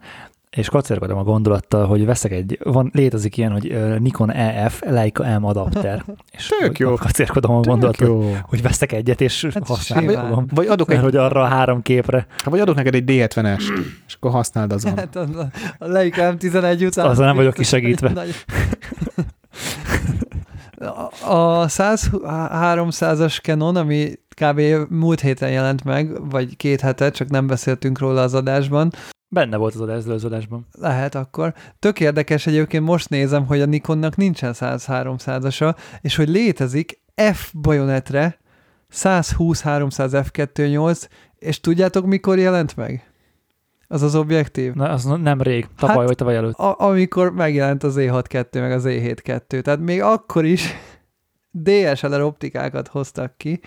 és 0.58 0.70
kacérkodom 0.70 1.18
a 1.18 1.24
gondolattal, 1.24 1.86
hogy 1.88 2.06
veszek 2.06 2.32
egy, 2.32 2.60
van, 2.64 2.90
létezik 2.94 3.38
ilyen, 3.38 3.52
hogy 3.52 4.00
Nikon 4.00 4.32
EF, 4.32 4.82
Leica 4.86 5.40
M 5.40 5.44
adapter. 5.46 6.06
És 6.38 6.52
Tök 6.60 6.80
jó. 6.80 6.94
Kacérkodom 6.94 7.56
a 7.56 7.60
gondolattal, 7.60 8.40
hogy 8.44 8.62
veszek 8.62 8.92
egyet, 8.92 9.22
és 9.22 9.48
Hát 9.54 9.68
fogom. 9.68 10.46
Vagy 10.54 10.68
adok, 10.68 10.88
Mert 10.88 11.00
egy, 11.00 11.06
hogy 11.06 11.16
arra 11.16 11.42
a 11.42 11.46
három 11.48 11.82
képre, 11.82 12.28
vagy 12.44 12.60
adok 12.60 12.76
neked 12.76 12.96
egy 12.96 13.04
D70-est, 13.08 13.86
és 14.08 14.14
akkor 14.14 14.32
használd 14.32 14.72
azon. 14.72 14.98
Hát 14.98 15.16
a, 15.16 15.28
a 15.78 15.88
Leica 15.88 16.36
M11 16.38 16.86
után... 16.86 17.06
Azzal 17.06 17.26
nem 17.26 17.36
vagyok 17.36 17.54
kisegítve. 17.54 18.10
Nagy- 18.10 18.46
A 21.26 21.68
100 21.68 22.10
300-as 22.24 23.42
Canon, 23.42 23.76
ami 23.76 24.12
kb. 24.42 24.62
múlt 24.90 25.22
héten 25.22 25.52
jelent 25.52 25.84
meg, 25.84 26.30
vagy 26.30 26.56
két 26.58 26.82
hete, 26.82 27.12
csak 27.12 27.30
nem 27.30 27.48
beszéltünk 27.48 28.00
róla 28.00 28.22
az 28.22 28.34
adásban, 28.34 28.92
benne 29.30 29.58
volt 29.58 29.74
az 29.74 29.82
adás, 29.82 30.06
az 30.06 30.26
adásban. 30.26 30.68
lehet 30.80 31.16
akkor. 31.16 31.54
Tök 31.80 32.00
érdekes 32.00 32.48
egyébként, 32.48 32.84
most 32.86 33.10
nézem, 33.10 33.46
hogy 33.46 33.62
a 33.62 33.66
Nikonnak 33.66 34.16
nincsen 34.16 34.54
100-300-asa, 34.56 35.76
és 36.02 36.16
hogy 36.16 36.30
létezik 36.30 37.00
F 37.34 37.52
bajonetre 37.54 38.38
120-300 38.94 40.26
f2.8, 40.34 41.08
és 41.36 41.60
tudjátok, 41.60 42.06
mikor 42.06 42.38
jelent 42.38 42.76
meg? 42.76 43.04
Az 43.88 44.02
az 44.02 44.16
objektív? 44.16 44.74
Na, 44.74 44.90
az 44.90 45.04
nem 45.04 45.42
rég, 45.42 45.68
tavaly 45.78 45.96
Hát- 45.96 46.06
vagy 46.08 46.16
tavaly 46.16 46.36
előtt. 46.36 46.56
A- 46.58 46.76
amikor 46.80 47.32
megjelent 47.34 47.84
az 47.84 47.96
E6-2 47.98 48.54
meg 48.54 48.72
az 48.72 48.84
E7-2, 48.88 49.62
tehát 49.62 49.80
még 49.80 50.02
akkor 50.02 50.46
is 50.46 50.74
DSLR 51.52 52.22
optikákat 52.22 52.88
hoztak 52.88 53.38
ki, 53.38 53.60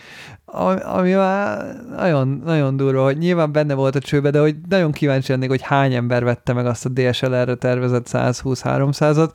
ami, 0.45 1.13
már 1.13 1.77
nagyon, 1.97 2.29
nagyon 2.45 2.77
durva, 2.77 3.03
hogy 3.03 3.19
nyilván 3.19 3.53
benne 3.53 3.75
volt 3.75 3.95
a 3.95 3.99
csőbe, 3.99 4.31
de 4.31 4.41
hogy 4.41 4.57
nagyon 4.69 4.93
kíváncsi 4.93 5.33
lennék, 5.33 5.49
hogy 5.49 5.63
hány 5.63 5.95
ember 5.95 6.25
vette 6.25 6.53
meg 6.53 6.67
azt 6.67 6.85
a 6.85 6.89
DSLR-re 6.89 7.55
tervezett 7.55 8.07
120-300-at, 8.09 9.31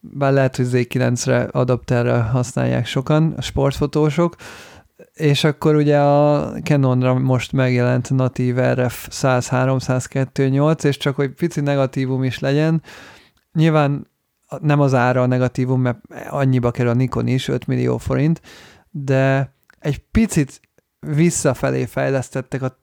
bár 0.00 0.32
lehet, 0.32 0.56
hogy 0.56 0.66
Z9-re 0.70 1.40
adapterre 1.42 2.20
használják 2.20 2.86
sokan, 2.86 3.34
a 3.36 3.42
sportfotósok, 3.42 4.34
és 5.14 5.44
akkor 5.44 5.74
ugye 5.74 5.98
a 5.98 6.52
Canonra 6.62 7.14
most 7.14 7.52
megjelent 7.52 8.10
natív 8.10 8.56
RF 8.56 9.08
100-300-2.8, 9.10 10.84
és 10.84 10.96
csak 10.96 11.16
hogy 11.16 11.30
pici 11.30 11.60
negatívum 11.60 12.24
is 12.24 12.38
legyen, 12.38 12.82
nyilván 13.52 14.09
nem 14.60 14.80
az 14.80 14.94
ára 14.94 15.22
a 15.22 15.26
negatívum, 15.26 15.80
mert 15.80 15.98
annyiba 16.28 16.70
kerül 16.70 16.90
a 16.90 16.94
Nikon 16.94 17.26
is, 17.26 17.48
5 17.48 17.66
millió 17.66 17.96
forint, 17.98 18.40
de 18.90 19.54
egy 19.78 19.98
picit 19.98 20.60
visszafelé 21.00 21.84
fejlesztettek 21.84 22.62
a 22.62 22.78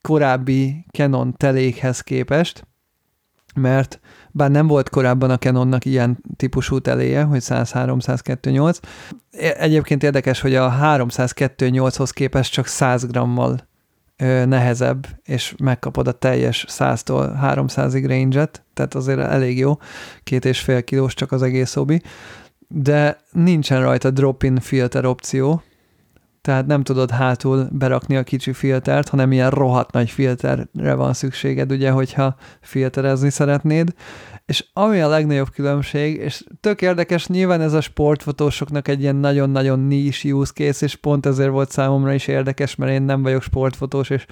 korábbi 0.00 0.84
Canon 0.90 1.34
telékhez 1.36 2.00
képest, 2.00 2.66
mert 3.54 4.00
bár 4.30 4.50
nem 4.50 4.66
volt 4.66 4.88
korábban 4.88 5.30
a 5.30 5.38
Canonnak 5.38 5.84
ilyen 5.84 6.18
típusú 6.36 6.78
teléje, 6.78 7.22
hogy 7.22 7.40
100-300-2.8, 7.42 8.80
e- 9.30 9.56
egyébként 9.58 10.02
érdekes, 10.02 10.40
hogy 10.40 10.54
a 10.54 10.70
300-2.8-hoz 10.70 12.10
képest 12.10 12.52
csak 12.52 12.66
100 12.66 13.06
grammal 13.06 13.65
nehezebb, 14.46 15.06
és 15.24 15.54
megkapod 15.58 16.08
a 16.08 16.12
teljes 16.12 16.66
100-tól 16.68 17.30
300-ig 17.42 18.04
range-et, 18.06 18.64
tehát 18.74 18.94
azért 18.94 19.20
elég 19.20 19.58
jó, 19.58 19.78
két 20.22 20.44
és 20.44 20.60
fél 20.60 20.84
kilós 20.84 21.14
csak 21.14 21.32
az 21.32 21.42
egész 21.42 21.76
obi, 21.76 22.02
de 22.68 23.16
nincsen 23.32 23.80
rajta 23.80 24.10
drop-in 24.10 24.60
filter 24.60 25.04
opció, 25.04 25.62
tehát 26.46 26.66
nem 26.66 26.82
tudod 26.82 27.10
hátul 27.10 27.68
berakni 27.72 28.16
a 28.16 28.22
kicsi 28.22 28.52
filtert, 28.52 29.08
hanem 29.08 29.32
ilyen 29.32 29.50
rohadt 29.50 29.92
nagy 29.92 30.10
filterre 30.10 30.94
van 30.94 31.12
szükséged, 31.12 31.72
ugye, 31.72 31.90
hogyha 31.90 32.36
filterezni 32.60 33.30
szeretnéd. 33.30 33.94
És 34.44 34.64
ami 34.72 35.00
a 35.00 35.08
legnagyobb 35.08 35.50
különbség, 35.50 36.16
és 36.16 36.44
tök 36.60 36.82
érdekes, 36.82 37.26
nyilván 37.26 37.60
ez 37.60 37.72
a 37.72 37.80
sportfotósoknak 37.80 38.88
egy 38.88 39.00
ilyen 39.00 39.16
nagyon-nagyon 39.16 39.78
niche 39.78 40.32
use 40.34 40.52
case, 40.52 40.84
és 40.84 40.94
pont 40.94 41.26
ezért 41.26 41.50
volt 41.50 41.70
számomra 41.70 42.12
is 42.12 42.26
érdekes, 42.26 42.74
mert 42.74 42.92
én 42.92 43.02
nem 43.02 43.22
vagyok 43.22 43.42
sportfotós, 43.42 44.10
és 44.10 44.26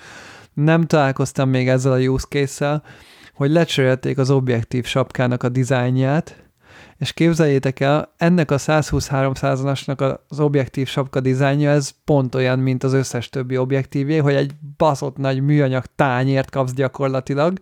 nem 0.52 0.82
találkoztam 0.86 1.48
még 1.48 1.68
ezzel 1.68 1.92
a 1.92 1.98
use 1.98 2.26
case-szel, 2.28 2.82
hogy 3.34 3.50
lecserélték 3.50 4.18
az 4.18 4.30
objektív 4.30 4.84
sapkának 4.84 5.42
a 5.42 5.48
dizájnját, 5.48 6.43
és 6.96 7.12
képzeljétek 7.12 7.80
el, 7.80 8.12
ennek 8.16 8.50
a 8.50 8.58
120-300-asnak 8.58 10.18
az 10.28 10.40
objektív 10.40 10.88
sapka 10.88 11.20
dizájnja, 11.20 11.70
ez 11.70 11.90
pont 12.04 12.34
olyan, 12.34 12.58
mint 12.58 12.84
az 12.84 12.92
összes 12.92 13.28
többi 13.28 13.56
objektívje, 13.56 14.22
hogy 14.22 14.34
egy 14.34 14.52
baszott 14.76 15.16
nagy 15.16 15.42
műanyag 15.42 15.84
tányért 15.96 16.50
kapsz 16.50 16.72
gyakorlatilag, 16.72 17.58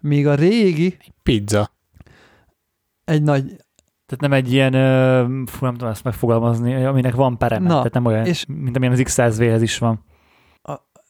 míg 0.00 0.26
a 0.26 0.34
régi 0.34 0.96
Pizza. 1.22 1.70
egy 3.04 3.22
nagy, 3.22 3.44
Tehát 4.06 4.20
nem 4.20 4.32
egy 4.32 4.52
ilyen, 4.52 4.74
ö, 4.74 5.24
fú, 5.46 5.64
nem 5.64 5.74
tudom 5.74 5.90
ezt 5.90 6.04
megfogalmazni, 6.04 6.84
aminek 6.84 7.14
van 7.14 7.38
pereme, 7.38 7.68
Na, 7.68 7.76
tehát 7.76 7.92
nem 7.92 8.04
olyan, 8.04 8.26
és- 8.26 8.30
és... 8.30 8.44
mint 8.46 8.76
amilyen 8.76 8.94
az 8.94 9.02
X100V-hez 9.04 9.58
is 9.62 9.78
van. 9.78 10.04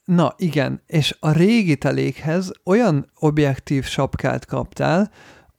na 0.04 0.34
igen, 0.36 0.82
és 0.86 1.16
a 1.20 1.30
régi 1.32 1.76
telékhez 1.76 2.52
olyan 2.64 3.10
objektív 3.18 3.84
sapkát 3.84 4.46
kaptál, 4.46 5.10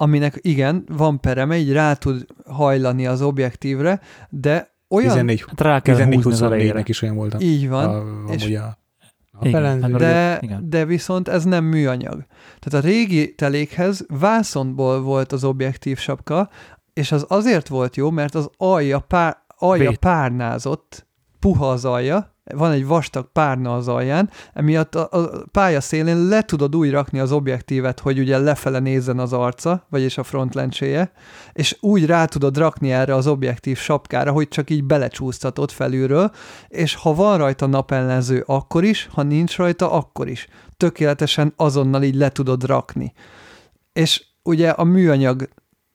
aminek 0.04 0.40
igen, 0.42 0.84
van 0.88 1.20
pereme, 1.20 1.58
így 1.58 1.72
rá 1.72 1.94
tud 1.94 2.26
hajlani 2.46 3.08
az 3.08 3.22
objektívre, 3.22 4.00
de 4.30 4.72
olyan, 4.90 5.08
14, 5.10 5.44
Hát 5.48 5.62
rá 5.62 5.80
kell 5.80 6.06
húzni 6.06 6.32
az 6.32 6.42
elejére. 6.42 6.82
14-24-nek 6.82 6.88
is 6.88 7.02
olyan 7.02 7.16
voltam. 7.16 7.40
így 7.40 7.70
van, 7.70 7.90
A, 8.28 8.32
és- 8.34 8.56
a, 8.58 8.78
Napellenző. 9.40 9.82
hát 9.92 10.00
De, 10.00 10.38
igen. 10.42 10.70
de 10.70 10.86
viszont 10.86 11.28
ez 11.28 11.44
nem 11.44 11.64
műanyag. 11.64 12.26
Tehát 12.60 12.86
a 12.86 12.88
régi 12.88 13.36
telékhez 13.36 14.06
vászonból 14.08 15.02
volt 15.02 15.32
az 15.32 15.44
objektív 15.44 15.98
sapka, 15.98 16.50
és 16.94 17.12
az 17.12 17.26
azért 17.28 17.68
volt 17.68 17.96
jó, 17.96 18.10
mert 18.12 18.36
az 18.36 18.50
alja, 18.58 19.00
pár, 19.00 19.38
alja 19.58 19.90
Vét. 19.90 19.98
párnázott, 19.98 21.08
puha 21.44 21.70
az 21.70 21.86
alja, 21.86 22.36
van 22.56 22.72
egy 22.72 22.86
vastag 22.86 23.32
párna 23.32 23.76
az 23.76 23.88
alján, 23.88 24.30
emiatt 24.54 24.96
a, 24.96 25.08
a 25.12 25.44
pálya 25.52 25.82
szélén 25.82 26.28
le 26.28 26.42
tudod 26.42 26.76
úgy 26.76 26.92
rakni 26.92 27.20
az 27.20 27.32
objektívet, 27.32 28.00
hogy 28.00 28.20
ugye 28.20 28.38
lefele 28.38 28.80
nézzen 28.80 29.20
az 29.20 29.34
arca, 29.34 29.86
vagyis 29.90 30.18
a 30.18 30.24
frontlencséje, 30.24 31.12
és 31.54 31.78
úgy 31.80 32.06
rá 32.06 32.26
tudod 32.26 32.58
rakni 32.58 32.92
erre 32.92 33.16
az 33.16 33.28
objektív 33.28 33.78
sapkára, 33.78 34.32
hogy 34.32 34.48
csak 34.48 34.70
így 34.70 34.84
belecsúsztatod 34.84 35.72
felülről, 35.72 36.32
és 36.68 36.96
ha 36.96 37.14
van 37.14 37.38
rajta 37.38 37.66
napellenző, 37.66 38.44
akkor 38.48 38.84
is, 38.84 39.10
ha 39.12 39.24
nincs 39.24 39.58
rajta, 39.58 39.92
akkor 39.92 40.28
is. 40.28 40.48
Tökéletesen 40.78 41.54
azonnal 41.56 42.04
így 42.04 42.16
le 42.16 42.30
tudod 42.30 42.66
rakni. 42.66 43.14
És 43.94 44.26
ugye 44.44 44.70
a 44.70 44.84
műanyag 44.84 45.50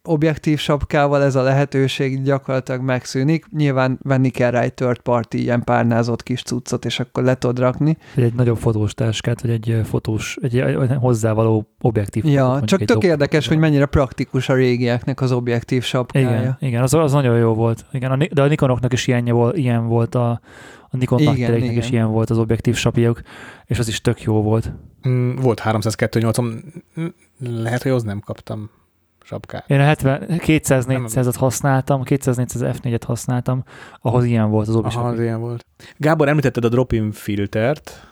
objektív 0.09 0.59
sapkával 0.59 1.23
ez 1.23 1.35
a 1.35 1.43
lehetőség 1.43 2.23
gyakorlatilag 2.23 2.81
megszűnik. 2.81 3.47
Nyilván 3.51 3.99
venni 4.03 4.29
kell 4.31 4.51
rá 4.51 4.61
egy 4.61 4.75
third 4.75 4.99
party 4.99 5.35
ilyen 5.35 5.65
párnázott 5.65 6.23
kis 6.23 6.43
cuccot, 6.43 6.85
és 6.85 7.01
akkor 7.01 7.23
le 7.23 7.35
tudod 7.35 7.59
rakni. 7.59 7.97
Vagy 8.15 8.25
egy 8.25 8.35
nagyobb 8.35 8.57
fotós 8.57 8.95
táskát, 8.95 9.41
vagy 9.41 9.51
egy 9.51 9.81
fotós, 9.85 10.39
egy, 10.43 10.65
hozzávaló 11.01 11.69
objektív. 11.81 12.25
Ja, 12.25 12.61
csak 12.65 12.79
tök 12.79 12.89
dob- 12.89 13.05
érdekes, 13.05 13.49
hogy 13.49 13.59
mennyire 13.59 13.87
praktikus 13.87 14.49
a 14.49 14.55
régieknek 14.55 15.21
az 15.21 15.33
objektív 15.33 15.83
sapkája. 15.83 16.29
Igen, 16.29 16.57
igen 16.61 16.83
az, 16.83 16.95
az 16.95 17.13
nagyon 17.13 17.39
jó 17.39 17.55
volt. 17.55 17.85
Igen, 17.93 18.11
a, 18.11 18.17
de 18.33 18.43
a 18.43 18.47
Nikonoknak 18.47 18.93
is 18.93 19.07
ilyen 19.07 19.25
volt, 19.25 19.57
ilyen 19.57 19.87
volt 19.87 20.15
a, 20.15 20.41
a 20.91 20.97
Nikon 20.97 21.19
Igen, 21.19 21.33
nagyteréknek 21.33 21.77
is 21.77 21.91
ilyen 21.91 22.11
volt 22.11 22.31
az 22.31 22.39
objektív 22.39 22.75
sapjuk, 22.75 23.21
és 23.65 23.79
az 23.79 23.89
is 23.89 24.01
tök 24.01 24.23
jó 24.23 24.43
volt. 24.43 24.73
Mm, 25.09 25.37
Volt 25.37 25.61
302.8, 25.65 26.63
lehet, 27.39 27.83
hogy 27.83 27.93
az 27.93 28.03
nem 28.03 28.21
kaptam 28.21 28.71
sapkát. 29.29 29.71
Én 29.71 29.81
a 29.81 29.85
70, 29.85 30.25
200-400-at 30.29 31.35
használtam, 31.39 32.03
200-400 32.05 32.77
F4-et 32.83 33.03
használtam, 33.07 33.65
ahhoz 34.01 34.25
ilyen 34.25 34.51
volt 34.51 34.69
az 34.69 34.77
Aha, 34.77 35.09
az 35.09 35.21
ilyen 35.21 35.41
volt. 35.41 35.65
Gábor, 35.97 36.29
említetted 36.29 36.65
a 36.65 36.69
drop-in 36.69 37.13
filtert, 37.13 38.09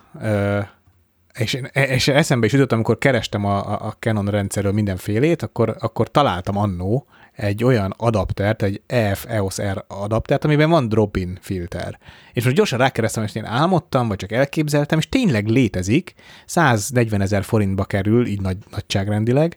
és, 1.38 1.52
én, 1.54 1.64
és 1.72 2.08
eszembe 2.08 2.46
is 2.46 2.52
jutott, 2.52 2.72
amikor 2.72 2.98
kerestem 2.98 3.44
a, 3.44 3.56
a- 3.72 3.86
a 3.86 3.92
Canon 3.98 4.26
rendszerről 4.26 4.72
mindenfélét, 4.72 5.42
akkor, 5.42 5.76
akkor 5.78 6.10
találtam 6.10 6.56
annó 6.56 7.06
egy 7.32 7.64
olyan 7.64 7.94
adaptert, 7.96 8.62
egy 8.62 8.82
EF 8.86 9.24
EOS 9.28 9.60
R 9.62 9.84
adaptert, 9.88 10.44
amiben 10.44 10.70
van 10.70 10.88
drop-in 10.88 11.38
filter. 11.40 11.98
És 12.32 12.44
most 12.44 12.56
gyorsan 12.56 12.78
rákerestem, 12.78 13.22
és 13.22 13.34
én 13.34 13.44
álmodtam, 13.44 14.08
vagy 14.08 14.16
csak 14.16 14.32
elképzeltem, 14.32 14.98
és 14.98 15.08
tényleg 15.08 15.46
létezik, 15.46 16.14
140 16.46 17.20
ezer 17.20 17.42
forintba 17.44 17.84
kerül, 17.84 18.26
így 18.26 18.40
nagy, 18.40 18.56
nagyságrendileg, 18.70 19.56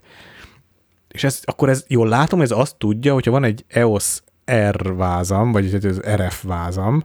és 1.14 1.24
ez, 1.24 1.40
akkor 1.44 1.70
ez 1.70 1.84
jól 1.88 2.08
látom, 2.08 2.42
ez 2.42 2.52
azt 2.52 2.76
tudja, 2.78 3.14
hogyha 3.14 3.32
van 3.32 3.44
egy 3.44 3.66
EOS 3.68 4.20
R 4.52 4.96
vázam, 4.96 5.52
vagy 5.52 5.74
az 5.74 6.02
RF 6.16 6.44
vázam, 6.44 7.04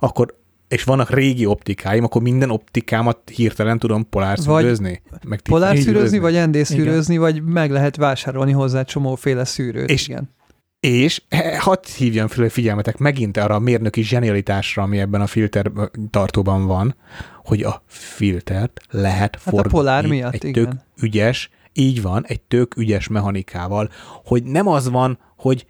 akkor 0.00 0.38
és 0.68 0.84
vannak 0.84 1.10
régi 1.10 1.46
optikáim, 1.46 2.04
akkor 2.04 2.22
minden 2.22 2.50
optikámat 2.50 3.18
hirtelen 3.34 3.78
tudom 3.78 4.08
polárszűrőzni? 4.08 5.02
Meg 5.24 5.40
Polárszűrőzni, 5.40 6.18
vagy 6.18 6.48
ND 6.48 6.64
szűrőzni, 6.64 7.16
vagy 7.16 7.42
meg 7.42 7.70
lehet 7.70 7.96
vásárolni 7.96 8.52
hozzá 8.52 8.82
csomóféle 8.82 9.44
szűrőt. 9.44 9.90
És- 9.90 10.08
igen. 10.08 10.34
És 10.80 11.22
hadd 11.58 11.86
hívjam 11.96 12.28
fel 12.28 12.44
a 12.44 12.50
figyelmetek 12.50 12.98
megint 12.98 13.36
arra 13.36 13.54
a 13.54 13.58
mérnöki 13.58 14.02
zsenialitásra, 14.02 14.82
ami 14.82 14.98
ebben 14.98 15.20
a 15.20 15.26
filter 15.26 15.72
tartóban 16.10 16.66
van, 16.66 16.96
hogy 17.44 17.62
a 17.62 17.82
filtert 17.86 18.80
lehet 18.90 19.34
Hát 19.36 19.46
a 19.46 19.50
forgatni 19.50 19.70
polár 19.78 20.06
miatt, 20.06 20.34
egy 20.34 20.44
igen. 20.44 20.64
tök 20.64 20.72
ügyes, 21.04 21.50
így 21.76 22.02
van, 22.02 22.24
egy 22.26 22.40
tök 22.40 22.76
ügyes 22.76 23.08
mechanikával, 23.08 23.90
hogy 24.24 24.44
nem 24.44 24.66
az 24.68 24.90
van, 24.90 25.18
hogy 25.36 25.66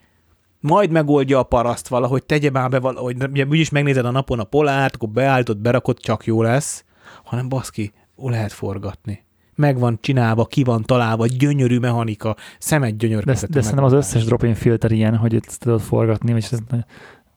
majd 0.61 0.91
megoldja 0.91 1.39
a 1.39 1.43
paraszt 1.43 1.89
valahogy, 1.89 2.27
tegye 2.27 2.51
már 2.51 2.69
be 2.69 2.79
valahogy, 2.81 3.17
ugye 3.31 3.45
úgyis 3.49 3.71
megnézed 3.71 4.05
a 4.05 4.11
napon 4.11 4.39
a 4.39 4.45
polárt, 4.45 4.95
akkor 4.95 5.09
beállítod, 5.09 5.59
berakod, 5.59 5.99
csak 6.01 6.25
jó 6.25 6.43
lesz, 6.43 6.85
hanem 7.25 7.49
baszki, 7.49 7.93
lehet 8.17 8.53
forgatni. 8.53 9.25
Meg 9.55 9.79
van 9.79 9.99
csinálva, 10.01 10.45
ki 10.45 10.63
van 10.65 10.83
találva, 10.83 11.27
gyönyörű 11.27 11.79
mechanika, 11.79 12.37
szemed 12.59 12.91
De, 12.91 12.97
gyönyörködhető. 12.97 13.53
de 13.53 13.61
szerintem 13.61 13.85
az 13.85 13.93
összes 13.93 14.25
drop-in 14.25 14.55
filter 14.55 14.91
ilyen, 14.91 15.17
hogy 15.17 15.35
ezt 15.47 15.61
tudod 15.61 15.81
forgatni, 15.81 16.33
vagy 16.33 16.47
ez 16.51 16.59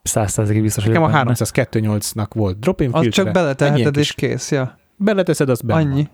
száz 0.01 0.31
százalékig 0.31 0.61
biztos, 0.61 0.83
Nekem 0.83 1.03
a 1.03 1.09
vagyok 1.09 1.23
benne. 1.25 1.35
302.8-nak 1.37 2.27
volt 2.33 2.59
drop-in 2.59 2.89
Az 2.91 3.01
filtere. 3.01 3.23
csak 3.23 3.33
beleteheted, 3.33 3.97
és 3.97 4.13
kész. 4.13 4.51
Ja. 4.51 4.77
Beleteszed, 4.95 5.49
azt 5.49 5.65
benne 5.65 5.79
Annyi. 5.79 6.01
van. 6.01 6.09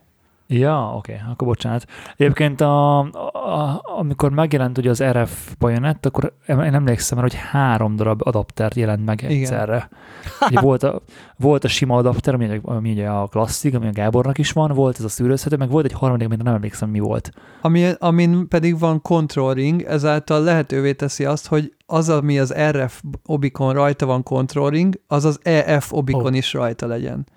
Ja, 0.48 0.94
oké, 0.96 1.14
okay, 1.14 1.32
akkor 1.32 1.48
bocsánat. 1.48 1.86
Egyébként 2.16 2.62
a, 2.62 3.00
a, 3.00 3.82
amikor 3.84 4.32
megjelent 4.32 4.78
ugye 4.78 4.90
az 4.90 5.04
RF 5.04 5.56
bajonett, 5.60 6.06
akkor 6.06 6.34
én 6.48 6.74
emlékszem 6.74 7.18
hogy 7.18 7.34
három 7.34 7.96
darab 7.96 8.22
adapter 8.28 8.72
jelent 8.76 9.06
meg 9.06 9.22
Igen. 9.22 9.32
egyszerre. 9.32 9.90
Ugye 10.50 10.60
volt, 10.60 10.84
a, 10.84 11.02
volt 11.38 11.64
a 11.64 11.68
sima 11.68 11.98
adapter, 11.98 12.34
ami, 12.34 12.62
ami 12.64 12.92
ugye 12.92 13.08
a 13.08 13.28
klasszik, 13.28 13.76
ami 13.76 13.88
a 13.88 13.92
Gábornak 13.92 14.38
is 14.38 14.52
van, 14.52 14.72
volt 14.72 14.98
ez 14.98 15.04
a 15.04 15.10
szűrőzhető, 15.10 15.56
meg 15.56 15.70
volt 15.70 15.86
egy 15.86 15.92
harmadik, 15.92 16.26
amit 16.26 16.44
nem 16.44 16.54
emlékszem 16.54 16.90
mi 16.90 17.00
volt. 17.00 17.32
Ami, 17.62 17.92
amin 18.00 18.48
pedig 18.48 18.80
van 18.80 19.02
control 19.02 19.54
ring, 19.54 19.82
ezáltal 19.82 20.44
lehetővé 20.44 20.94
teszi 20.94 21.26
azt, 21.26 21.48
hogy 21.48 21.74
az, 21.86 22.10
ami 22.10 22.40
az 22.40 22.54
RF 22.72 23.02
obikon 23.26 23.74
rajta 23.74 24.06
van 24.06 24.24
control 24.24 24.70
ring, 24.70 25.00
az 25.08 25.26
az 25.26 25.40
EF 25.44 25.94
obikon 25.94 26.34
Ó. 26.34 26.38
is 26.38 26.54
rajta 26.54 26.88
legyen. 26.88 27.28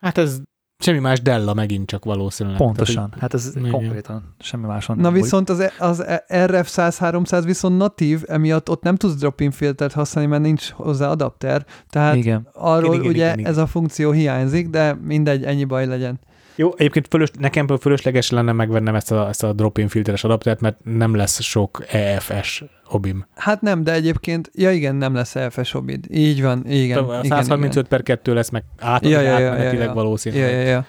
Hát 0.00 0.18
ez 0.18 0.40
semmi 0.78 0.98
más 0.98 1.22
Della 1.22 1.54
megint 1.54 1.86
csak 1.86 2.04
valószínűleg. 2.04 2.58
Pontosan. 2.58 2.94
Tehát, 2.94 3.20
Hát 3.20 3.34
ez 3.34 3.52
Igen. 3.56 3.70
konkrétan 3.70 4.34
semmi 4.38 4.66
máson 4.66 4.98
Na 4.98 5.10
viszont 5.10 5.48
az, 5.50 5.70
az 5.78 6.04
RF 6.44 6.76
100-300 6.76 7.42
viszont 7.44 7.76
natív, 7.76 8.22
emiatt 8.26 8.70
ott 8.70 8.82
nem 8.82 8.96
tudsz 8.96 9.14
drop-in 9.14 9.50
filtert 9.50 9.92
használni, 9.92 10.30
mert 10.30 10.42
nincs 10.42 10.70
hozzá 10.70 11.08
adapter, 11.08 11.64
tehát 11.90 12.16
Igen. 12.16 12.48
arról 12.52 12.94
Igen, 12.94 13.00
igen, 13.00 13.12
ugye 13.12 13.24
igen, 13.24 13.38
igen. 13.38 13.50
ez 13.50 13.56
a 13.56 13.66
funkció 13.66 14.10
hiányzik, 14.10 14.68
de 14.68 14.94
mindegy, 15.02 15.44
ennyi 15.44 15.64
baj 15.64 15.86
legyen. 15.86 16.20
Jó, 16.56 16.72
egyébként 16.76 17.06
fölös, 17.10 17.30
nekem 17.38 17.66
fölösleges 17.80 18.30
lenne 18.30 18.52
megvennem 18.52 18.94
ezt 18.94 19.12
a, 19.12 19.28
ezt 19.28 19.42
a 19.42 19.52
drop-in 19.52 19.88
filteres 19.88 20.24
adaptert, 20.24 20.60
mert 20.60 20.76
nem 20.84 21.14
lesz 21.14 21.42
sok 21.42 21.84
EFS 21.90 22.64
obim. 22.88 23.26
Hát 23.34 23.60
nem, 23.60 23.84
de 23.84 23.92
egyébként, 23.92 24.50
ja 24.54 24.70
igen, 24.70 24.94
nem 24.94 25.14
lesz 25.14 25.36
EFS 25.36 25.74
obid. 25.74 26.04
Így 26.10 26.42
van, 26.42 26.62
igen. 26.66 27.04
igen, 27.04 27.22
135 27.24 27.88
per 27.88 28.02
2 28.02 28.34
lesz, 28.34 28.50
meg 28.50 28.64
át, 28.78 29.04
Ja, 29.04 29.20
ja, 29.20 29.32
átmenetileg 29.32 29.74
ja, 29.74 29.84
ja. 29.84 29.92
valószínűleg. 29.92 30.50
Ja, 30.50 30.58
ja, 30.58 30.66
ja. 30.66 30.86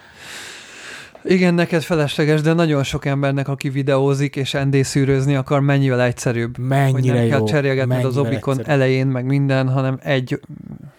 Igen, 1.24 1.54
neked 1.54 1.82
felesleges, 1.82 2.40
de 2.40 2.52
nagyon 2.52 2.82
sok 2.82 3.04
embernek, 3.04 3.48
aki 3.48 3.68
videózik 3.68 4.36
és 4.36 4.52
ND 4.52 4.84
szűrőzni 4.84 5.34
akar, 5.36 5.60
mennyivel 5.60 6.02
egyszerűbb. 6.02 6.56
hogy 6.56 6.66
Mennyire 6.66 7.14
nem 7.14 7.24
jó. 7.24 7.28
kell 7.30 7.44
cserélgetned 7.44 8.04
az 8.04 8.16
obikon 8.16 8.58
egyszerű. 8.58 8.74
elején, 8.76 9.06
meg 9.06 9.24
minden, 9.24 9.68
hanem 9.68 9.98
egy, 10.02 10.40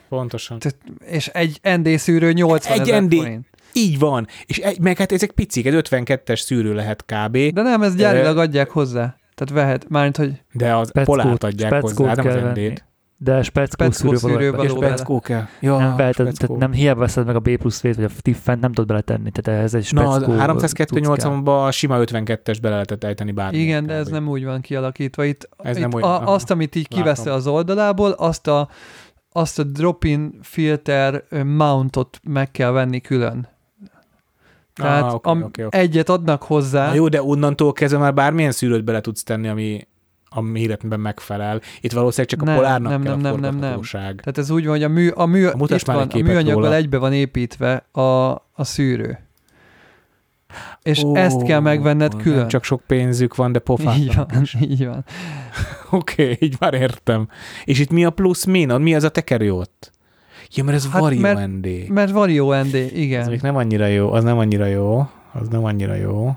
Pontosan. 0.10 0.58
és 1.06 1.28
egy 1.28 1.60
ND 1.78 1.98
szűrő 1.98 2.32
80 2.32 2.74
Egy 2.80 2.90
ezer 2.90 3.02
ND 3.04 3.14
forint. 3.16 3.48
Így 3.74 4.00
van. 4.00 4.28
És 4.46 4.58
egy, 4.58 4.80
meg 4.80 4.98
hát 4.98 5.12
ezek 5.12 5.32
picik, 5.32 5.66
egy 5.66 5.74
52-es 5.90 6.40
szűrő 6.40 6.74
lehet 6.74 7.06
kb. 7.06 7.38
De 7.38 7.62
nem, 7.62 7.82
ez 7.82 7.96
gyárilag 7.96 8.38
adják 8.38 8.70
hozzá. 8.70 9.18
Tehát 9.36 9.64
vehet, 9.66 9.90
mármint, 9.90 10.18
hogy 10.18 10.42
De 10.54 10.76
az 10.76 10.88
Speckót- 10.88 11.18
polárt 11.22 11.44
adják 11.44 11.70
speckót 11.72 11.92
hozzá, 12.08 12.14
nem 12.24 12.28
az. 12.48 12.58
ND-t. 12.58 12.88
De 13.22 13.44
speckó 13.44 13.72
Speckó 13.72 13.92
szűrő 13.92 14.18
szűrő 14.18 14.52
való. 14.52 14.64
és. 14.64 14.70
Speckó 14.72 15.20
kell. 15.20 15.44
Ja, 15.60 15.78
nem, 15.78 15.90
be, 15.90 15.96
tehát, 15.96 16.14
speckó. 16.14 16.36
tehát 16.46 16.58
nem 16.58 16.72
hiába 16.72 17.00
veszed 17.00 17.26
meg 17.26 17.36
a 17.36 17.40
B 17.40 17.58
plusz 17.58 17.82
V-t, 17.82 17.96
vagy 17.96 18.04
a 18.04 18.10
Tiffen, 18.22 18.60
nem 18.60 18.72
tudod 18.72 18.88
beletenni, 18.88 19.32
tehát 19.32 19.64
ez 19.64 19.74
egy 19.74 19.88
Na, 19.92 20.02
speckó. 20.02 20.32
a 20.34 20.56
cucc 20.56 20.72
kell. 20.74 20.86
302.8-amba 20.88 21.66
a 21.66 21.72
sima 21.72 21.98
52-es 22.00 22.58
bele 22.62 22.74
lehetett 22.74 23.04
ejteni 23.04 23.32
bármi. 23.32 23.58
igen, 23.58 23.86
de 23.86 23.94
ez 23.94 24.08
nem 24.08 24.28
úgy 24.28 24.46
van 24.46 24.62
kialakítva. 24.62 25.24
Itt, 25.26 25.50
Ez 25.58 25.76
itt 25.76 25.82
nem 25.82 25.94
úgy- 25.94 26.04
a, 26.04 26.34
azt, 26.34 26.52
amit 26.52 26.76
így 26.76 26.88
kivesz 26.88 27.18
Látom. 27.18 27.34
az 27.34 27.48
oldalából, 27.48 28.12
azt 28.12 28.48
a, 28.48 28.70
azt 29.32 29.60
a 29.60 29.64
drop-in 29.64 30.40
filter 30.42 31.24
mountot 31.46 32.20
meg 32.24 32.52
kell 32.52 32.72
venni 32.72 33.02
külön. 33.02 33.48
Tehát 34.80 35.04
ah, 35.04 35.14
okay, 35.14 35.32
am, 35.32 35.44
okay, 35.44 35.66
okay. 35.66 35.80
egyet 35.80 36.10
adnak 36.10 36.44
hozzá. 36.44 36.88
Na 36.88 36.94
jó, 36.94 37.08
de 37.08 37.24
onnantól 37.24 37.74
kezdve 37.74 38.00
már 38.00 38.14
bármilyen 38.14 38.52
szűrőt 38.52 38.84
bele 38.84 39.02
tudsz 39.02 39.24
tenni, 39.24 39.48
ami 39.48 39.88
a 40.30 40.42
méretben 40.42 41.00
megfelel. 41.00 41.62
Itt 41.82 41.92
valószínűleg 41.92 42.30
csak 42.30 42.44
Nem, 42.44 42.54
a 42.54 42.58
polárnak 42.58 42.92
nem, 42.92 43.02
kell 43.02 43.16
nem, 43.16 43.34
a 43.34 43.38
nem, 43.40 43.56
nem, 43.58 43.80
nem. 43.82 43.82
Tehát 43.92 44.38
ez 44.38 44.50
úgy 44.50 44.64
van, 44.64 44.74
hogy 44.74 44.84
a, 44.84 44.90
mű, 44.90 45.10
a, 45.10 45.26
mű, 45.26 45.48
Mutasd 45.58 45.88
itt 45.88 45.94
van, 45.94 46.08
a 46.08 46.18
műanyaggal 46.18 46.64
róla. 46.64 46.76
egybe 46.76 46.98
van 46.98 47.14
építve 47.14 47.86
a, 47.92 48.30
a 48.32 48.64
szűrő. 48.64 49.20
És 50.82 51.04
Ó, 51.04 51.16
ezt 51.16 51.44
kell 51.44 51.60
megvenned 51.60 52.12
nem 52.12 52.22
külön. 52.22 52.48
Csak 52.48 52.64
sok 52.64 52.82
pénzük 52.88 53.36
van, 53.36 53.52
de 53.52 53.60
pofátlan. 53.60 53.98
így 53.98 54.16
van, 54.16 54.28
így 54.70 54.86
van. 54.86 55.06
Oké, 55.90 56.24
okay, 56.24 56.38
így 56.40 56.56
már 56.60 56.74
értem. 56.74 57.28
És 57.64 57.80
itt 57.80 57.90
mi 57.90 58.06
a 58.06 58.10
plusz 58.10 58.46
min? 58.46 58.72
Mi 58.72 58.96
az 58.96 59.04
a 59.04 59.10
tekerő 59.10 59.54
ott? 59.54 59.92
Ja, 60.56 60.64
mert 60.64 60.78
ez 60.78 60.84
Hát 60.84 60.92
hát 60.94 61.02
Vario 61.02 61.20
mert- 61.22 61.48
ND. 61.48 61.90
Mert 61.90 62.12
Vario 62.12 62.62
ND, 62.64 62.76
Ez 62.76 62.92
igen. 62.94 63.30
még 63.30 63.42
nem 63.42 63.56
annyira 63.56 63.86
jó, 63.86 64.12
az 64.12 64.24
nem 64.24 64.38
annyira 64.38 64.66
jó, 64.66 65.08
az 65.34 65.48
nem 65.48 65.64
annyira 65.64 65.94
jó. 65.96 66.32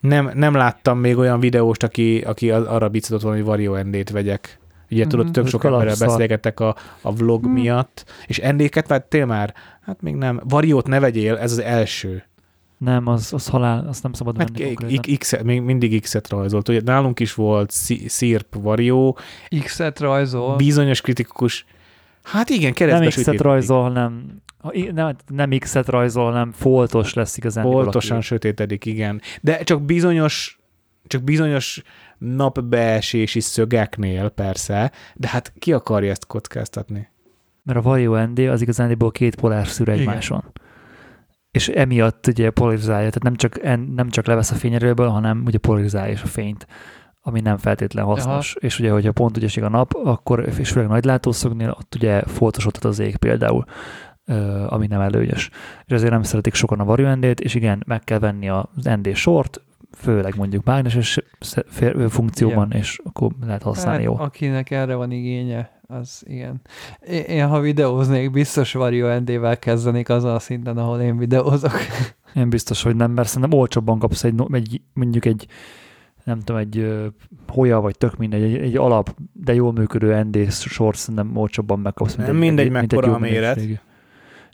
Nem, 0.00 0.30
nem 0.34 0.54
láttam 0.54 0.98
még 0.98 1.16
olyan 1.16 1.40
videóst, 1.40 1.82
aki, 1.82 2.20
aki 2.26 2.50
arra 2.50 2.88
bicodott 2.88 3.22
volna, 3.22 3.36
hogy 3.36 3.46
Vario 3.46 3.82
ND-t 3.82 4.10
vegyek. 4.10 4.58
Ugye 4.90 5.06
tudod, 5.06 5.24
Mhm, 5.24 5.34
tök 5.34 5.44
ez 5.44 5.50
sok 5.50 5.64
emberrel 5.64 5.84
kalapszar. 5.86 6.08
beszélgettek 6.08 6.60
a, 6.60 6.76
a 7.00 7.12
vlog 7.14 7.42
Mhm. 7.44 7.52
miatt, 7.52 8.04
és 8.26 8.38
endéket 8.38 8.86
vettél 8.88 9.26
már? 9.26 9.54
Hát 9.84 10.02
még 10.02 10.14
nem. 10.14 10.40
Variót 10.48 10.86
ne 10.86 11.00
vegyél, 11.00 11.36
ez 11.36 11.52
az 11.52 11.58
első. 11.60 12.24
Nem, 12.78 13.06
az, 13.06 13.32
az 13.32 13.46
halál, 13.48 13.86
azt 13.88 14.02
nem 14.02 14.12
szabad 14.12 14.36
Mert 14.36 14.58
venni 14.58 14.72
konkrétan. 14.74 15.14
X, 15.18 15.42
még 15.42 15.60
mindig 15.60 16.00
X-et 16.00 16.28
rajzolt. 16.28 16.68
Ugye 16.68 16.80
nálunk 16.84 17.20
is 17.20 17.34
volt 17.34 17.70
szírp 18.06 18.56
varió, 18.62 19.18
X-et 19.62 20.00
rajzol. 20.00 20.56
bizonyos 20.56 21.00
kritikus, 21.00 21.64
hát 22.22 22.48
igen, 22.48 22.72
keresztbe 22.72 23.00
Nem 23.00 23.08
X-et 23.08 23.40
rajzol, 23.40 23.82
hanem 23.82 24.42
ha 24.58 24.72
i- 24.72 24.90
nem, 24.94 25.16
nem 25.26 25.50
X-et 25.58 25.86
rajzol, 25.88 26.24
hanem 26.24 26.52
foltos 26.52 27.14
lesz 27.14 27.36
igazán. 27.36 27.64
Foltosan 27.64 28.20
sötétedik, 28.20 28.84
igen. 28.84 29.20
De 29.40 29.62
csak 29.62 29.82
bizonyos, 29.82 30.60
csak 31.06 31.22
bizonyos 31.22 31.82
napbeesési 32.18 33.40
szögeknél 33.40 34.28
persze, 34.28 34.92
de 35.14 35.28
hát 35.28 35.52
ki 35.58 35.72
akarja 35.72 36.10
ezt 36.10 36.26
kockáztatni? 36.26 37.08
Mert 37.62 37.78
a 37.78 37.82
Vario 37.82 38.24
ND 38.26 38.38
az 38.38 38.62
igazániból 38.62 39.10
két 39.10 39.34
polár 39.34 39.66
szűr 39.66 39.88
Igen. 39.88 40.00
egymáson. 40.00 40.44
És 41.50 41.68
emiatt 41.68 42.26
ugye 42.26 42.50
polarizálja, 42.50 43.10
tehát 43.10 43.22
nem 43.22 43.36
csak, 43.36 43.62
nem 43.94 44.08
csak 44.10 44.26
levesz 44.26 44.50
a 44.50 44.54
fényerőből, 44.54 45.08
hanem 45.08 45.42
ugye 45.46 45.58
polarizálja 45.58 46.12
is 46.12 46.22
a 46.22 46.26
fényt, 46.26 46.66
ami 47.24 47.40
nem 47.40 47.56
feltétlen 47.56 48.04
hasznos. 48.04 48.54
Aha. 48.54 48.66
És 48.66 48.78
ugye, 48.78 48.90
hogyha 48.90 49.12
pont 49.12 49.36
ugye 49.36 49.46
esik 49.46 49.62
a 49.62 49.68
nap, 49.68 49.94
akkor, 50.04 50.48
és 50.58 50.70
főleg 50.70 50.88
nagy 50.88 51.04
látószögnél, 51.04 51.74
ott 51.78 51.94
ugye 51.94 52.22
foltosodhat 52.22 52.84
az 52.84 52.98
ég 52.98 53.16
például, 53.16 53.64
ami 54.66 54.86
nem 54.86 55.00
előnyös. 55.00 55.50
És 55.84 55.92
ezért 55.92 56.10
nem 56.10 56.22
szeretik 56.22 56.54
sokan 56.54 56.80
a 56.80 56.84
Vario 56.84 57.14
ND-t, 57.14 57.40
és 57.40 57.54
igen, 57.54 57.82
meg 57.86 58.04
kell 58.04 58.18
venni 58.18 58.48
az 58.48 58.66
ND 58.82 59.14
sort, 59.14 59.60
főleg 59.96 60.36
mondjuk 60.36 60.64
mágneses 60.64 61.18
funkcióban, 62.08 62.72
és 62.72 63.00
akkor 63.04 63.32
lehet 63.46 63.62
használni 63.62 64.04
hát, 64.04 64.12
jó. 64.12 64.24
Akinek 64.24 64.70
erre 64.70 64.94
van 64.94 65.10
igénye, 65.10 65.80
az 65.86 66.22
igen. 66.26 66.60
Én, 67.26 67.48
ha 67.48 67.60
videóznék, 67.60 68.30
biztos 68.30 68.72
Vario 68.72 69.18
ND-vel 69.18 69.58
kezdenék 69.58 70.08
azon 70.08 70.34
a 70.34 70.38
szinten, 70.38 70.78
ahol 70.78 71.00
én 71.00 71.16
videózok. 71.16 71.78
Én 72.34 72.48
biztos, 72.48 72.82
hogy 72.82 72.96
nem, 72.96 73.10
mert 73.10 73.28
szerintem 73.28 73.58
olcsóbban 73.58 73.98
kapsz 73.98 74.24
egy, 74.24 74.42
egy 74.52 74.80
mondjuk 74.92 75.24
egy 75.24 75.46
nem 76.24 76.38
tudom, 76.38 76.56
egy 76.60 77.02
hoja, 77.48 77.80
vagy 77.80 77.98
tök 77.98 78.16
mindegy, 78.16 78.42
egy, 78.42 78.56
egy 78.56 78.76
alap, 78.76 79.14
de 79.32 79.54
jól 79.54 79.72
működő 79.72 80.22
ND 80.22 80.50
sort 80.52 80.98
szerintem 80.98 81.36
olcsóbban 81.36 81.78
megkapsz. 81.78 82.14
Nem 82.16 82.26
egy- 82.28 82.34
mindegy, 82.38 82.66
egy, 82.66 82.72
mekkora 82.72 83.06
jó 83.06 83.12
a 83.12 83.18
méret. 83.18 83.54
minőségű. 83.54 83.78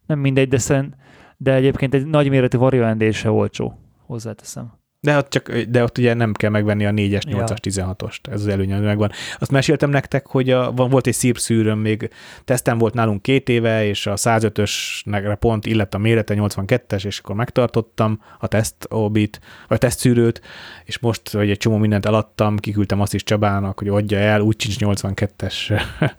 Nem 0.07 0.19
mindegy, 0.19 0.49
de, 0.49 0.59
szerint, 0.59 0.95
de 1.37 1.55
egyébként 1.55 1.95
egy 1.95 2.07
nagy 2.07 2.29
méretű 2.29 2.59
Vario 2.59 2.95
ND 2.95 3.13
se 3.13 3.31
olcsó, 3.31 3.79
hozzáteszem. 4.07 4.73
De 5.01 5.17
ott, 5.17 5.29
csak, 5.29 5.51
de 5.53 5.83
ott 5.83 5.99
ugye 5.99 6.15
nem 6.15 6.33
kell 6.33 6.51
megvenni 6.51 6.87
a 6.87 6.91
4-es, 6.91 7.29
Ja. 7.29 7.45
8-as, 7.45 7.57
16-ost. 7.63 8.19
Ez 8.31 8.41
az 8.41 8.47
előnye, 8.47 8.79
megvan. 8.79 9.11
Azt 9.39 9.51
meséltem 9.51 9.91
nektek, 9.91 10.27
hogy 10.27 10.51
a, 10.51 10.71
volt 10.71 11.07
egy 11.07 11.15
szír 11.15 11.39
szűrőm, 11.39 11.79
még 11.79 12.11
tesztem 12.45 12.79
volt 12.79 12.95
nálunk 12.95 13.23
két 13.23 13.49
éve, 13.49 13.85
és 13.85 14.07
a 14.07 14.17
105-ösnek 14.17 15.37
pont 15.39 15.67
illett 15.67 15.95
a 15.95 15.99
mérete 15.99 16.35
82-es, 16.37 17.05
és 17.05 17.19
akkor 17.19 17.35
megtartottam 17.35 18.23
a 18.39 18.47
teszt 18.47 18.87
obit, 18.89 19.41
vagy 19.69 19.79
tesztszűrőt, 19.79 20.41
és 20.85 20.99
most, 20.99 21.31
hogy 21.31 21.51
egy 21.51 21.59
csomó 21.59 21.77
mindent 21.77 22.07
eladtam, 22.07 22.57
kiküldtem 22.57 23.01
azt 23.01 23.15
is 23.15 23.25
Csabának, 23.25 23.79
hogy 23.79 23.89
adja 23.89 24.19
el, 24.19 24.41
úgy 24.41 24.61
sincs 24.61 24.77
82-es 24.81 25.81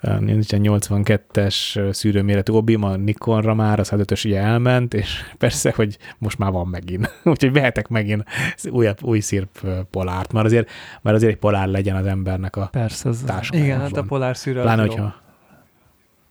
nincsen 0.00 0.60
82-es 0.62 1.92
szűrőméretű 1.92 2.52
obim, 2.52 2.82
a 2.82 2.96
Nikonra 2.96 3.54
már, 3.54 3.80
a 3.80 3.84
105-ös 3.84 4.26
ugye 4.26 4.40
elment, 4.40 4.94
és 4.94 5.20
persze, 5.38 5.72
hogy 5.76 5.98
most 6.18 6.38
már 6.38 6.50
van 6.52 6.66
megint. 6.66 7.18
Úgyhogy 7.24 7.52
vehetek 7.52 7.88
megint 7.88 8.24
újabb, 8.70 9.02
új 9.02 9.20
szírp 9.20 9.58
ö, 9.62 9.80
polárt, 9.90 10.32
már 10.32 10.44
azért, 10.44 10.70
már 11.02 11.14
azért 11.14 11.32
egy 11.32 11.38
polár 11.38 11.68
legyen 11.68 11.96
az 11.96 12.06
embernek 12.06 12.56
a 12.56 12.68
Persze, 12.72 13.10
táskájában. 13.26 13.70
Igen, 13.70 13.80
hát 13.80 13.96
a 13.96 14.02
polár 14.02 14.36
szűrő 14.36 14.58
az 14.58 14.64
Pláne, 14.64 14.82
jó. 14.82 14.88
hogyha, 14.88 15.14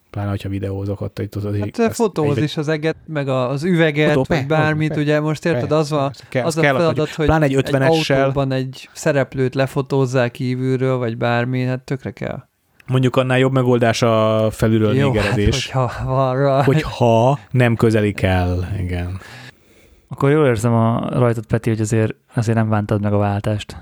pláne, 0.10 0.30
hogyha 0.30 0.50
videózok 0.50 1.02
ott, 1.02 1.18
hogy 1.18 1.44
hogy 1.44 1.60
Hát 1.60 1.72
te 1.72 1.90
fotóz 1.90 2.38
is 2.38 2.58
az 2.58 2.68
eget, 2.68 2.96
meg 3.08 3.28
az 3.28 3.64
üveget, 3.64 4.12
Fotó, 4.12 4.36
vagy 4.36 4.46
bármit, 4.48 4.88
persze, 4.88 5.04
ugye 5.04 5.20
most 5.20 5.46
érted, 5.46 5.72
az 5.72 5.90
van, 5.90 6.12
kell, 6.30 6.46
az 6.46 6.58
a 6.58 6.62
kell, 6.62 6.76
feladat, 6.76 7.10
hogy 7.10 7.26
pláne 7.26 7.46
egy 7.46 7.56
egy 7.56 7.70
50-essel, 7.70 8.18
autóban 8.18 8.52
egy 8.52 8.90
szereplőt 8.94 9.56
lefotózzál 9.56 10.32
kívülről, 10.32 10.98
vagy 10.98 11.18
bármi, 11.18 11.64
hát 11.64 11.80
tökre 11.80 12.12
kell. 12.12 12.44
Mondjuk 12.88 13.16
annál 13.16 13.40
jobb 13.40 13.52
megoldás 13.52 14.02
a 14.02 14.48
felülről 14.52 14.96
Jó, 14.96 15.06
hát, 15.06 15.14
négerezés, 15.14 15.72
hogyha 15.72 16.06
van 16.06 16.38
rá. 16.38 16.64
hogyha 16.64 17.40
nem 17.52 17.76
közelik 17.76 18.22
el, 18.22 18.76
igen. 18.80 19.20
Akkor 20.08 20.32
jól 20.32 20.46
érzem 20.48 20.74
a 20.74 21.10
rajtad, 21.10 21.46
Peti, 21.46 21.70
hogy 21.70 21.82
azért, 21.82 22.16
azért 22.34 22.58
nem 22.58 22.70
bántad 22.70 23.02
meg 23.02 23.14
a 23.14 23.18
váltást. 23.18 23.78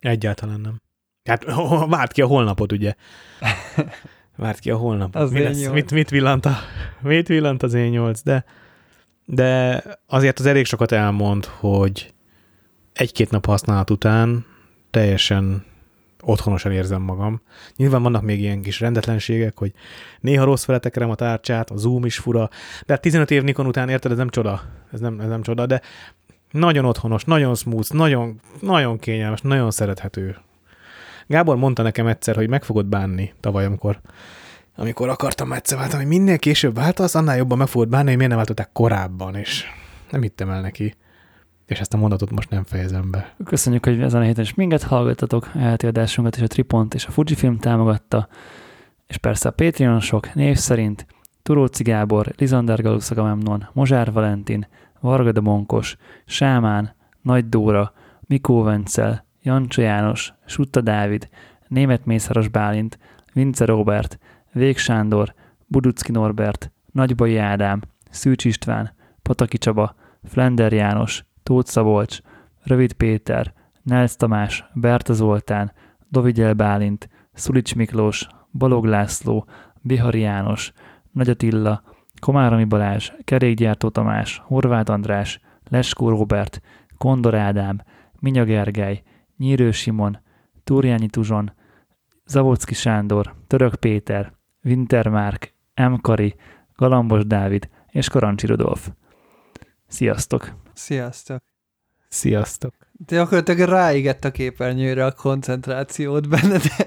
Egyáltalán 0.00 0.60
nem. 0.60 0.80
Hát 1.24 1.44
várt 1.88 2.12
ki 2.12 2.22
a 2.22 2.26
holnapot, 2.26 2.72
ugye? 2.72 2.94
Várt 4.36 4.58
ki 4.58 4.70
a 4.70 4.76
holnapot. 4.76 5.22
Az 5.22 5.30
Mi 5.30 5.42
lesz? 5.42 5.68
Mit, 5.68 5.90
mit, 5.90 6.10
villant 6.10 6.46
a, 6.46 6.56
mit 7.00 7.28
villant 7.28 7.62
az 7.62 7.74
én 7.74 7.90
nyolc, 7.90 8.22
de, 8.22 8.44
de 9.24 9.82
azért 10.06 10.38
az 10.38 10.46
elég 10.46 10.64
sokat 10.64 10.92
elmond, 10.92 11.44
hogy 11.44 12.14
egy-két 12.92 13.30
nap 13.30 13.46
használat 13.46 13.90
után 13.90 14.44
teljesen 14.90 15.64
otthonosan 16.26 16.72
érzem 16.72 17.02
magam. 17.02 17.40
Nyilván 17.76 18.02
vannak 18.02 18.22
még 18.22 18.40
ilyen 18.40 18.62
kis 18.62 18.80
rendetlenségek, 18.80 19.58
hogy 19.58 19.72
néha 20.20 20.44
rossz 20.44 20.64
fele 20.64 20.78
tekerem 20.78 21.10
a 21.10 21.14
tárcsát, 21.14 21.70
a 21.70 21.76
zoom 21.76 22.04
is 22.04 22.18
fura, 22.18 22.48
de 22.86 22.92
hát 22.92 23.02
15 23.02 23.30
év 23.30 23.42
Nikon 23.42 23.66
után 23.66 23.88
érted, 23.88 24.10
ez 24.10 24.16
nem 24.16 24.28
csoda, 24.28 24.62
ez 24.92 25.00
nem, 25.00 25.20
ez 25.20 25.28
nem 25.28 25.42
csoda, 25.42 25.66
de 25.66 25.80
nagyon 26.50 26.84
otthonos, 26.84 27.24
nagyon 27.24 27.54
smooth, 27.54 27.92
nagyon, 27.92 28.40
nagyon 28.60 28.98
kényelmes, 28.98 29.40
nagyon 29.40 29.70
szerethető. 29.70 30.36
Gábor 31.26 31.56
mondta 31.56 31.82
nekem 31.82 32.06
egyszer, 32.06 32.34
hogy 32.34 32.48
meg 32.48 32.64
fogod 32.64 32.86
bánni 32.86 33.32
tavaly, 33.40 33.64
amikor, 33.64 34.00
amikor 34.76 35.08
akartam 35.08 35.52
egyszer 35.52 35.78
váltani, 35.78 36.04
hogy 36.04 36.12
minél 36.18 36.38
később 36.38 36.74
váltasz, 36.74 37.14
annál 37.14 37.36
jobban 37.36 37.58
meg 37.58 37.68
fogod 37.68 37.88
bánni, 37.88 38.06
hogy 38.06 38.16
miért 38.16 38.28
nem 38.28 38.38
váltották 38.38 38.70
korábban, 38.72 39.34
és 39.34 39.64
nem 40.10 40.22
hittem 40.22 40.50
el 40.50 40.60
neki. 40.60 40.94
És 41.66 41.80
ezt 41.80 41.94
a 41.94 41.96
mondatot 41.96 42.30
most 42.30 42.50
nem 42.50 42.64
fejezem 42.64 43.10
be. 43.10 43.34
Köszönjük, 43.44 43.84
hogy 43.84 44.00
ezen 44.00 44.20
a 44.20 44.24
héten 44.24 44.44
is 44.44 44.54
minket 44.54 44.82
hallgattatok, 44.82 45.50
elti 45.54 45.86
és 45.86 46.18
a 46.18 46.30
Tripont 46.30 46.94
és 46.94 47.06
a 47.06 47.10
Fujifilm 47.10 47.58
támogatta, 47.58 48.28
és 49.06 49.16
persze 49.16 49.48
a 49.48 49.52
Patreonosok 49.52 50.34
név 50.34 50.56
szerint 50.56 51.06
Turóci 51.42 51.82
Gábor, 51.82 52.32
Lizander 52.36 52.82
Galux 52.82 53.10
Agamemnon, 53.10 53.68
Mozsár 53.72 54.12
Valentin, 54.12 54.66
Varga 55.00 55.32
de 55.32 55.40
Monkos, 55.40 55.96
Sámán, 56.24 56.94
Nagy 57.22 57.48
Dóra, 57.48 57.92
Mikó 58.20 58.62
Vencel, 58.62 59.24
Jancsa 59.42 59.82
János, 59.82 60.34
Sutta 60.44 60.80
Dávid, 60.80 61.28
Német 61.68 62.04
Mészáros 62.04 62.48
Bálint, 62.48 62.98
Vince 63.32 63.64
Robert, 63.64 64.18
Vég 64.52 64.78
Sándor, 64.78 65.34
Buducki 65.66 66.12
Norbert, 66.12 66.72
Nagybai 66.92 67.36
Ádám, 67.36 67.82
Szűcs 68.10 68.44
István, 68.44 68.94
Pataki 69.22 69.58
Csaba, 69.58 69.94
Flender 70.24 70.72
János, 70.72 71.24
Tóth 71.46 71.68
Szabolcs, 71.68 72.18
Rövid 72.62 72.92
Péter, 72.92 73.52
Nelsz 73.82 74.16
Tamás, 74.16 74.64
Berta 74.74 75.12
Zoltán, 75.12 75.72
Dovigyel 76.08 76.54
Bálint, 76.54 77.08
Szulics 77.32 77.74
Miklós, 77.74 78.26
Balog 78.52 78.84
László, 78.84 79.46
Bihari 79.80 80.20
János, 80.20 80.72
Nagy 81.12 81.28
Attila, 81.28 81.82
Komáromi 82.20 82.64
Balázs, 82.64 83.12
Kerékgyártó 83.24 83.88
Tamás, 83.88 84.42
Horváth 84.44 84.90
András, 84.90 85.40
Leskó 85.68 86.08
Robert, 86.08 86.60
Kondor 86.98 87.34
Ádám, 87.34 87.80
Minya 88.20 88.44
Gergely, 88.44 89.02
Nyírő 89.36 89.70
Simon, 89.70 90.18
Túrjányi 90.64 91.06
Tuzson, 91.08 91.52
Zavocki 92.24 92.74
Sándor, 92.74 93.34
Török 93.46 93.74
Péter, 93.74 94.32
Wintermárk, 94.64 95.54
M. 95.74 95.94
Kari, 95.94 96.34
Galambos 96.76 97.26
Dávid 97.26 97.68
és 97.90 98.08
Karancsi 98.08 98.46
Rudolf. 98.46 98.90
Sziasztok! 99.86 100.65
Sziasztok. 100.76 101.42
Sziasztok! 102.08 102.74
Te 103.06 103.16
gyakorlatilag 103.16 103.68
ráigett 103.68 104.24
a 104.24 104.30
képernyőre 104.30 105.04
a 105.04 105.12
koncentrációt 105.12 106.28
benne, 106.28 106.58
de 106.58 106.86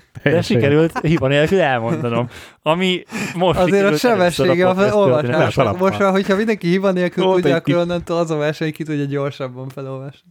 De 0.22 0.42
sikerült 0.42 0.98
hiba 0.98 1.28
nélkül 1.28 1.60
elmondanom. 1.60 2.28
Ami 2.62 3.04
most 3.34 3.58
azért 3.58 3.92
a 3.92 3.96
sebessége 3.96 4.68
a 4.68 4.74
kalapál. 4.74 5.72
Most 5.72 5.98
már, 5.98 6.10
hogyha 6.10 6.36
mindenki 6.36 6.68
hiba 6.68 6.90
nélkül 6.90 7.24
Volt 7.24 7.40
tudja, 7.40 7.56
egy 7.56 7.60
akkor 7.60 7.82
onnantól 7.82 8.16
az 8.16 8.30
a 8.30 8.36
verseny, 8.36 8.66
hogy 8.66 8.76
ki 8.76 8.84
tudja 8.84 9.04
gyorsabban 9.04 9.68
felolvasni. 9.68 10.28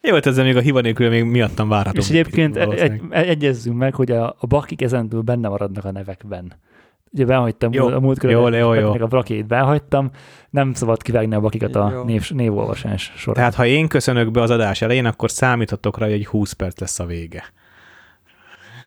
Jó, 0.00 0.12
hogy 0.12 0.26
ezzel 0.26 0.44
még 0.44 0.56
a 0.56 0.60
hiva 0.60 0.80
nélkül 0.80 1.08
még 1.08 1.24
miattam 1.24 1.68
várhatom. 1.68 2.00
És 2.00 2.08
egyébként 2.08 2.56
egy, 2.56 3.00
egyezzünk 3.10 3.76
meg, 3.76 3.94
hogy 3.94 4.10
a, 4.10 4.36
a 4.38 4.46
bakik 4.46 4.82
ezentúl 4.82 5.20
benne 5.20 5.48
maradnak 5.48 5.84
a 5.84 5.92
nevekben. 5.92 6.52
Ugye 7.12 7.24
behagytam, 7.24 7.72
Jó, 7.72 7.86
a 7.86 8.00
múltkor 8.00 8.30
jó, 8.30 8.48
jó, 8.48 8.74
jó. 8.74 8.92
a 8.92 9.06
brakét 9.06 9.46
behagytam, 9.46 10.10
nem 10.50 10.72
szabad 10.74 11.02
kivágni 11.02 11.34
a 11.34 11.40
bakikat 11.40 11.76
a 11.76 11.90
Jó. 11.92 12.02
név, 12.02 12.30
névolvasás 12.30 13.12
során. 13.16 13.34
Tehát 13.34 13.54
ha 13.54 13.66
én 13.66 13.88
köszönök 13.88 14.30
be 14.30 14.42
az 14.42 14.50
adás 14.50 14.82
elején, 14.82 15.04
akkor 15.06 15.30
számíthatok 15.30 15.98
rá, 15.98 16.04
hogy 16.04 16.14
egy 16.14 16.26
20 16.26 16.52
perc 16.52 16.80
lesz 16.80 16.98
a 16.98 17.06
vége. 17.06 17.44